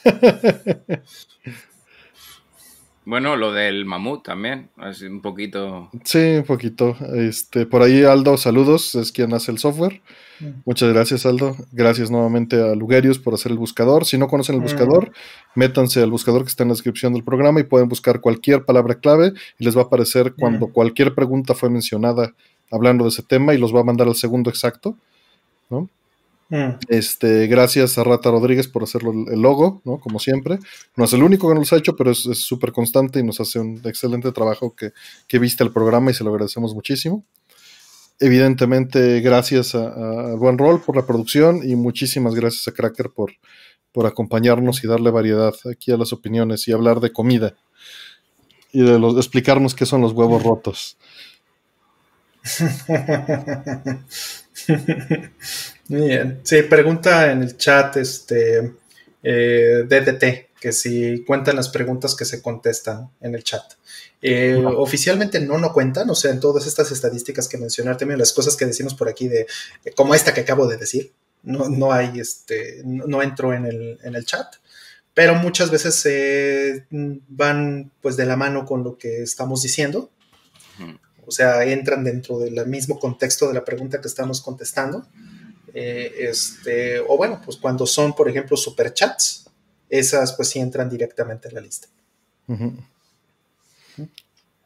Bueno, 3.09 3.37
lo 3.37 3.53
del 3.53 3.87
mamut 3.87 4.23
también, 4.23 4.69
así 4.77 5.07
un 5.07 5.23
poquito. 5.23 5.89
Sí, 6.05 6.19
un 6.19 6.45
poquito. 6.45 6.95
Este, 7.15 7.65
por 7.65 7.81
ahí 7.81 8.03
Aldo, 8.03 8.37
saludos, 8.37 8.95
es 8.97 9.13
quien 9.13 9.33
hace 9.33 9.51
el 9.51 9.57
software. 9.57 10.03
Mm. 10.41 10.61
Muchas 10.67 10.93
gracias, 10.93 11.25
Aldo. 11.25 11.57
Gracias 11.73 12.11
nuevamente 12.11 12.61
a 12.61 12.75
Lugerius 12.75 13.19
por 13.19 13.33
hacer 13.33 13.51
el 13.51 13.57
buscador. 13.57 14.05
Si 14.05 14.19
no 14.19 14.29
conocen 14.29 14.57
el 14.57 14.61
mm. 14.61 14.65
buscador, 14.65 15.13
métanse 15.55 16.03
al 16.03 16.11
buscador 16.11 16.43
que 16.43 16.49
está 16.49 16.65
en 16.65 16.69
la 16.69 16.75
descripción 16.75 17.15
del 17.15 17.25
programa 17.25 17.61
y 17.61 17.63
pueden 17.63 17.89
buscar 17.89 18.21
cualquier 18.21 18.67
palabra 18.67 18.97
clave 18.97 19.33
y 19.59 19.65
les 19.65 19.75
va 19.75 19.81
a 19.81 19.85
aparecer 19.85 20.35
cuando 20.39 20.69
mm. 20.69 20.73
cualquier 20.73 21.15
pregunta 21.15 21.55
fue 21.55 21.71
mencionada 21.71 22.35
hablando 22.71 23.05
de 23.05 23.09
ese 23.09 23.23
tema 23.23 23.55
y 23.55 23.59
los 23.59 23.75
va 23.75 23.81
a 23.81 23.85
mandar 23.85 24.07
al 24.07 24.17
segundo 24.17 24.51
exacto. 24.51 24.99
¿no? 25.71 25.89
Mm. 26.51 26.79
Este, 26.89 27.47
gracias 27.47 27.99
a 27.99 28.05
Rata 28.05 28.31
Rodríguez 28.31 28.69
por 28.69 28.83
hacerlo 28.83 29.13
el 29.13 29.41
logo, 29.41 29.83
¿no? 29.85 29.99
Como 29.99 30.19
siempre. 30.19 30.59
No 30.97 31.05
es 31.05 31.13
el 31.13 31.23
único 31.23 31.49
que 31.49 31.55
nos 31.55 31.73
ha 31.73 31.77
hecho, 31.77 31.97
pero 31.97 32.11
es 32.11 32.21
súper 32.21 32.73
constante 32.73 33.21
y 33.21 33.23
nos 33.23 33.41
hace 33.41 33.59
un 33.59 33.81
excelente 33.85 34.33
trabajo 34.33 34.75
que, 34.75 34.93
que 35.27 35.39
viste 35.39 35.65
el 35.65 35.73
programa 35.73 36.11
y 36.11 36.15
se 36.15 36.25
lo 36.25 36.31
agradecemos 36.31 36.75
muchísimo. 36.75 37.25
Evidentemente, 38.21 39.21
gracias 39.21 39.75
a, 39.75 40.35
Buen 40.35 40.59
Rol 40.59 40.81
por 40.81 40.97
la 40.97 41.07
producción 41.07 41.61
y 41.63 41.77
muchísimas 41.77 42.35
gracias 42.35 42.67
a 42.67 42.73
Cracker 42.73 43.11
por, 43.11 43.33
por 43.93 44.07
acompañarnos 44.07 44.83
y 44.83 44.89
darle 44.89 45.11
variedad 45.11 45.55
aquí 45.71 45.93
a 45.93 45.97
las 45.97 46.13
opiniones 46.13 46.67
y 46.67 46.73
hablar 46.73 47.01
de 47.01 47.13
comida 47.13 47.55
y 48.73 48.83
de, 48.83 48.99
los, 48.99 49.15
de 49.15 49.21
explicarnos 49.21 49.75
qué 49.75 49.87
son 49.87 50.01
los 50.01 50.13
huevos 50.13 50.43
rotos. 50.43 50.99
Muy 55.89 56.09
bien. 56.09 56.41
Sí, 56.43 56.63
pregunta 56.63 57.33
en 57.33 57.43
el 57.43 57.57
chat 57.57 57.97
este 57.97 58.73
eh, 59.23 59.85
DDT, 59.89 60.61
que 60.61 60.73
si 60.73 61.25
cuentan 61.25 61.57
las 61.57 61.69
preguntas 61.69 62.15
que 62.15 62.25
se 62.25 62.43
contestan 62.43 63.11
en 63.21 63.35
el 63.35 63.43
chat. 63.43 63.63
Eh, 64.21 64.57
oficialmente 64.57 65.41
no, 65.41 65.59
no 65.59 65.73
cuentan, 65.73 66.11
o 66.11 66.15
sea, 66.15 66.33
en 66.33 66.41
todas 66.41 66.67
estas 66.67 66.91
estadísticas 66.91 67.49
que 67.49 67.57
mencionar, 67.57 67.97
también 67.97 68.19
las 68.19 68.33
cosas 68.33 68.57
que 68.57 68.67
decimos 68.67 68.95
por 68.95 69.09
aquí, 69.09 69.29
de 69.29 69.47
como 69.95 70.15
esta 70.15 70.35
que 70.35 70.41
acabo 70.41 70.67
de 70.67 70.77
decir, 70.77 71.13
no, 71.43 71.69
no 71.69 71.93
hay, 71.93 72.19
este, 72.19 72.83
no, 72.85 73.23
entro 73.23 73.55
en 73.55 73.65
el, 73.65 73.99
en 74.03 74.17
el, 74.17 74.25
chat, 74.25 74.57
pero 75.15 75.37
muchas 75.37 75.71
veces 75.71 75.95
se 75.95 76.87
van 76.91 77.93
pues 78.01 78.17
de 78.17 78.27
la 78.27 78.37
mano 78.37 78.67
con 78.67 78.83
lo 78.83 78.99
que 78.99 79.23
estamos 79.23 79.63
diciendo, 79.63 80.11
o 81.29 81.31
sea, 81.31 81.63
entran 81.65 82.03
dentro 82.03 82.39
del 82.39 82.67
mismo 82.67 82.99
contexto 82.99 83.49
de 83.49 83.55
la 83.55 83.65
pregunta 83.65 84.01
que 84.01 84.09
estamos 84.09 84.41
contestando. 84.41 85.07
Eh, 85.75 86.13
este, 86.31 87.01
o 87.01 87.19
bueno, 87.19 87.41
pues 87.45 87.59
cuando 87.59 87.87
son, 87.87 88.15
por 88.15 88.31
ejemplo, 88.31 88.57
superchats, 88.57 89.45
esas 89.91 90.33
pues 90.33 90.49
sí 90.49 90.59
entran 90.59 90.89
directamente 90.89 91.49
en 91.49 91.55
la 91.55 91.61
lista. 91.61 91.89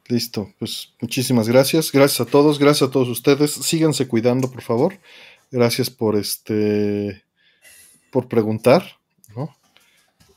Listo, 0.07 0.55
pues 0.61 0.91
muchísimas 1.01 1.49
gracias. 1.49 1.91
Gracias 1.91 2.21
a 2.21 2.31
todos, 2.31 2.61
gracias 2.61 2.89
a 2.89 2.93
todos 2.93 3.09
ustedes. 3.09 3.51
Síganse 3.51 4.07
cuidando, 4.07 4.49
por 4.49 4.63
favor. 4.63 4.99
Gracias 5.51 5.91
por 5.91 6.15
este 6.17 7.25
por 8.13 8.29
preguntar. 8.29 9.02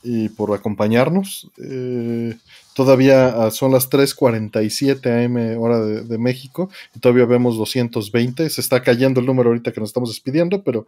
Y 0.08 0.28
por 0.28 0.54
acompañarnos. 0.54 1.50
Eh, 1.58 2.36
Todavía 2.76 3.28
ah, 3.28 3.50
son 3.50 3.72
las 3.72 3.88
3:47 3.88 5.24
am 5.24 5.58
hora 5.58 5.80
de, 5.80 6.18
México 6.18 6.68
y 6.94 7.00
todavía 7.00 7.24
vemos 7.24 7.56
220. 7.56 8.50
Se 8.50 8.60
está 8.60 8.82
cayendo 8.82 9.18
el 9.18 9.24
número 9.24 9.48
ahorita 9.48 9.72
que 9.72 9.80
nos 9.80 9.88
estamos 9.88 10.10
despidiendo, 10.10 10.62
pero, 10.62 10.86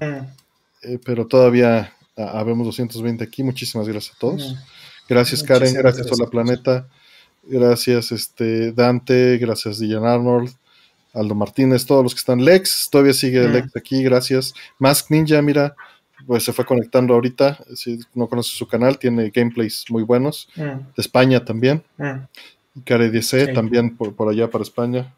eh, 0.00 1.00
pero 1.04 1.26
todavía 1.26 1.92
uh, 2.14 2.44
vemos 2.44 2.66
220 2.66 3.24
aquí. 3.24 3.42
Muchísimas 3.42 3.88
gracias 3.88 4.14
a 4.14 4.18
todos. 4.20 4.54
Gracias 5.08 5.42
Karen, 5.42 5.74
gracias, 5.74 6.06
a 6.06 6.22
la 6.22 6.30
Planeta, 6.30 6.86
gracias 7.42 8.12
este, 8.12 8.70
Dante, 8.70 9.36
gracias 9.38 9.80
Dillan 9.80 10.06
Arnold, 10.06 10.54
Aldo 11.14 11.34
Martínez, 11.34 11.84
todos 11.84 12.04
los 12.04 12.14
que 12.14 12.20
están. 12.20 12.44
Lex, 12.44 12.90
todavía 12.92 13.12
sigue 13.12 13.48
Lex 13.48 13.74
aquí, 13.74 14.04
gracias. 14.04 14.54
Mask 14.78 15.10
Ninja, 15.10 15.42
mira, 15.42 15.74
pues 16.26 16.44
se 16.44 16.52
fue 16.52 16.64
conectando 16.64 17.14
ahorita. 17.14 17.58
Si 17.74 18.00
no 18.14 18.28
conoce 18.28 18.50
su 18.56 18.66
canal, 18.66 18.98
tiene 18.98 19.30
gameplays 19.30 19.84
muy 19.88 20.02
buenos. 20.02 20.48
Mm. 20.56 20.62
De 20.62 20.98
España 20.98 21.44
también. 21.44 21.82
Mm. 21.96 22.82
Care 22.84 23.10
DC 23.10 23.48
también 23.48 23.96
por, 23.96 24.28
allá 24.28 24.50
para 24.50 24.62
España. 24.62 25.14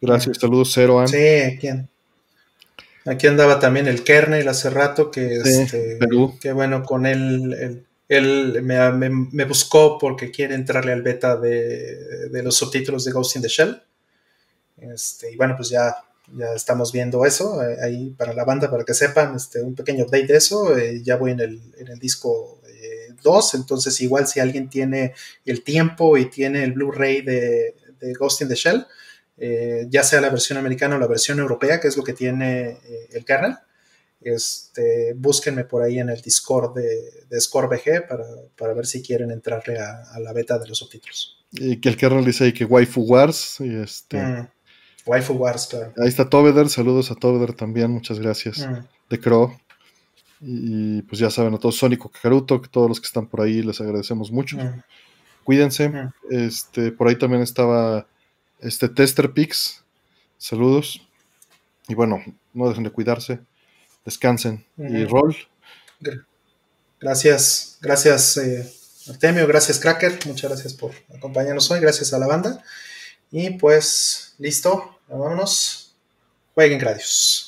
Gracias, 0.00 0.38
mm. 0.38 0.40
saludos, 0.40 0.70
Cero 0.72 1.04
Sí, 1.06 1.16
aquí, 1.16 1.68
aquí 3.04 3.26
andaba 3.26 3.60
también 3.60 3.86
el 3.86 4.02
Kernel 4.02 4.48
hace 4.48 4.70
rato, 4.70 5.10
que, 5.10 5.36
este, 5.36 5.98
que 6.40 6.52
bueno, 6.52 6.82
con 6.82 7.06
él, 7.06 7.84
él, 8.08 8.62
me, 8.62 9.44
buscó 9.44 9.98
porque 9.98 10.30
quiere 10.30 10.54
entrarle 10.54 10.92
al 10.92 11.02
beta 11.02 11.36
de, 11.36 12.28
de 12.30 12.42
los 12.42 12.56
subtítulos 12.56 13.04
de 13.04 13.12
Ghost 13.12 13.36
in 13.36 13.42
the 13.42 13.48
Shell. 13.48 13.82
Este, 14.76 15.32
y 15.32 15.36
bueno, 15.36 15.54
pues 15.56 15.70
ya 15.70 15.96
ya 16.34 16.52
estamos 16.54 16.92
viendo 16.92 17.24
eso 17.24 17.62
eh, 17.62 17.76
ahí 17.82 18.10
para 18.10 18.32
la 18.32 18.44
banda, 18.44 18.70
para 18.70 18.84
que 18.84 18.94
sepan, 18.94 19.34
este, 19.36 19.62
un 19.62 19.74
pequeño 19.74 20.04
update 20.04 20.26
de 20.26 20.36
eso. 20.36 20.76
Eh, 20.76 21.02
ya 21.02 21.16
voy 21.16 21.32
en 21.32 21.40
el, 21.40 21.60
en 21.78 21.88
el 21.88 21.98
disco 21.98 22.60
2, 23.22 23.54
eh, 23.54 23.56
entonces 23.56 24.00
igual 24.00 24.26
si 24.26 24.40
alguien 24.40 24.68
tiene 24.68 25.14
el 25.44 25.62
tiempo 25.62 26.16
y 26.16 26.30
tiene 26.30 26.64
el 26.64 26.72
Blu-ray 26.72 27.22
de, 27.22 27.76
de, 28.00 28.12
Ghost 28.14 28.42
in 28.42 28.48
the 28.48 28.54
Shell, 28.54 28.86
ya 29.90 30.02
sea 30.02 30.20
la 30.20 30.30
versión 30.30 30.58
americana 30.58 30.96
o 30.96 30.98
la 30.98 31.06
versión 31.06 31.38
europea, 31.38 31.78
que 31.80 31.86
es 31.86 31.96
lo 31.96 32.02
que 32.02 32.12
tiene 32.12 32.78
el 33.12 33.24
kernel, 33.24 33.56
este, 34.20 35.14
búsquenme 35.14 35.64
por 35.64 35.82
ahí 35.82 36.00
en 36.00 36.08
el 36.08 36.20
Discord 36.20 36.74
de, 36.74 37.24
de 37.28 37.40
ScoreBG 37.40 38.08
para, 38.08 38.24
para, 38.56 38.74
ver 38.74 38.84
si 38.84 39.00
quieren 39.00 39.30
entrarle 39.30 39.78
a, 39.78 40.18
la 40.18 40.32
beta 40.32 40.58
de 40.58 40.66
los 40.66 40.78
subtítulos. 40.78 41.46
Y 41.52 41.80
que 41.80 41.88
el 41.88 41.96
kernel 41.96 42.24
dice 42.24 42.44
ahí 42.44 42.52
que 42.52 42.64
Waifu 42.64 43.02
Wars, 43.02 43.58
y 43.60 43.76
este... 43.76 44.20
Mm. 44.20 44.48
Waifu 45.08 45.32
Wars, 45.34 45.66
claro. 45.66 45.92
Ahí 46.00 46.08
está 46.08 46.28
Tobeder, 46.28 46.68
saludos 46.68 47.10
a 47.10 47.14
Tobeder 47.14 47.54
también, 47.54 47.90
muchas 47.90 48.18
gracias. 48.18 48.66
Mm. 48.66 48.84
De 49.10 49.20
Crow. 49.20 49.58
Y, 50.40 51.02
pues 51.02 51.18
ya 51.18 51.30
saben, 51.30 51.54
a 51.54 51.58
todos, 51.58 51.76
Sónico 51.76 52.10
Kakaruto, 52.10 52.60
todos 52.60 52.88
los 52.88 53.00
que 53.00 53.06
están 53.06 53.26
por 53.26 53.40
ahí, 53.40 53.62
les 53.62 53.80
agradecemos 53.80 54.30
mucho. 54.30 54.56
Mm. 54.56 54.82
Cuídense. 55.44 55.88
Mm. 55.88 56.12
Este, 56.30 56.92
por 56.92 57.08
ahí 57.08 57.16
también 57.16 57.42
estaba 57.42 58.06
este 58.60 58.88
Tester 58.88 59.32
Pix. 59.32 59.82
Saludos. 60.36 61.00
Y 61.88 61.94
bueno, 61.94 62.22
no 62.52 62.68
dejen 62.68 62.84
de 62.84 62.90
cuidarse. 62.90 63.40
Descansen. 64.04 64.64
Y 64.76 65.04
roll. 65.06 65.34
Gracias, 67.00 67.78
gracias 67.80 68.36
eh, 68.36 68.72
Artemio, 69.08 69.46
gracias 69.46 69.78
Cracker, 69.78 70.18
muchas 70.26 70.50
gracias 70.50 70.74
por 70.74 70.92
acompañarnos 71.14 71.70
hoy, 71.70 71.80
gracias 71.80 72.12
a 72.12 72.18
la 72.18 72.26
banda. 72.26 72.62
Y 73.30 73.50
pues, 73.50 74.34
listo, 74.38 74.97
vámonos. 75.16 75.94
Jueguen 76.54 76.78
Gradius. 76.78 77.47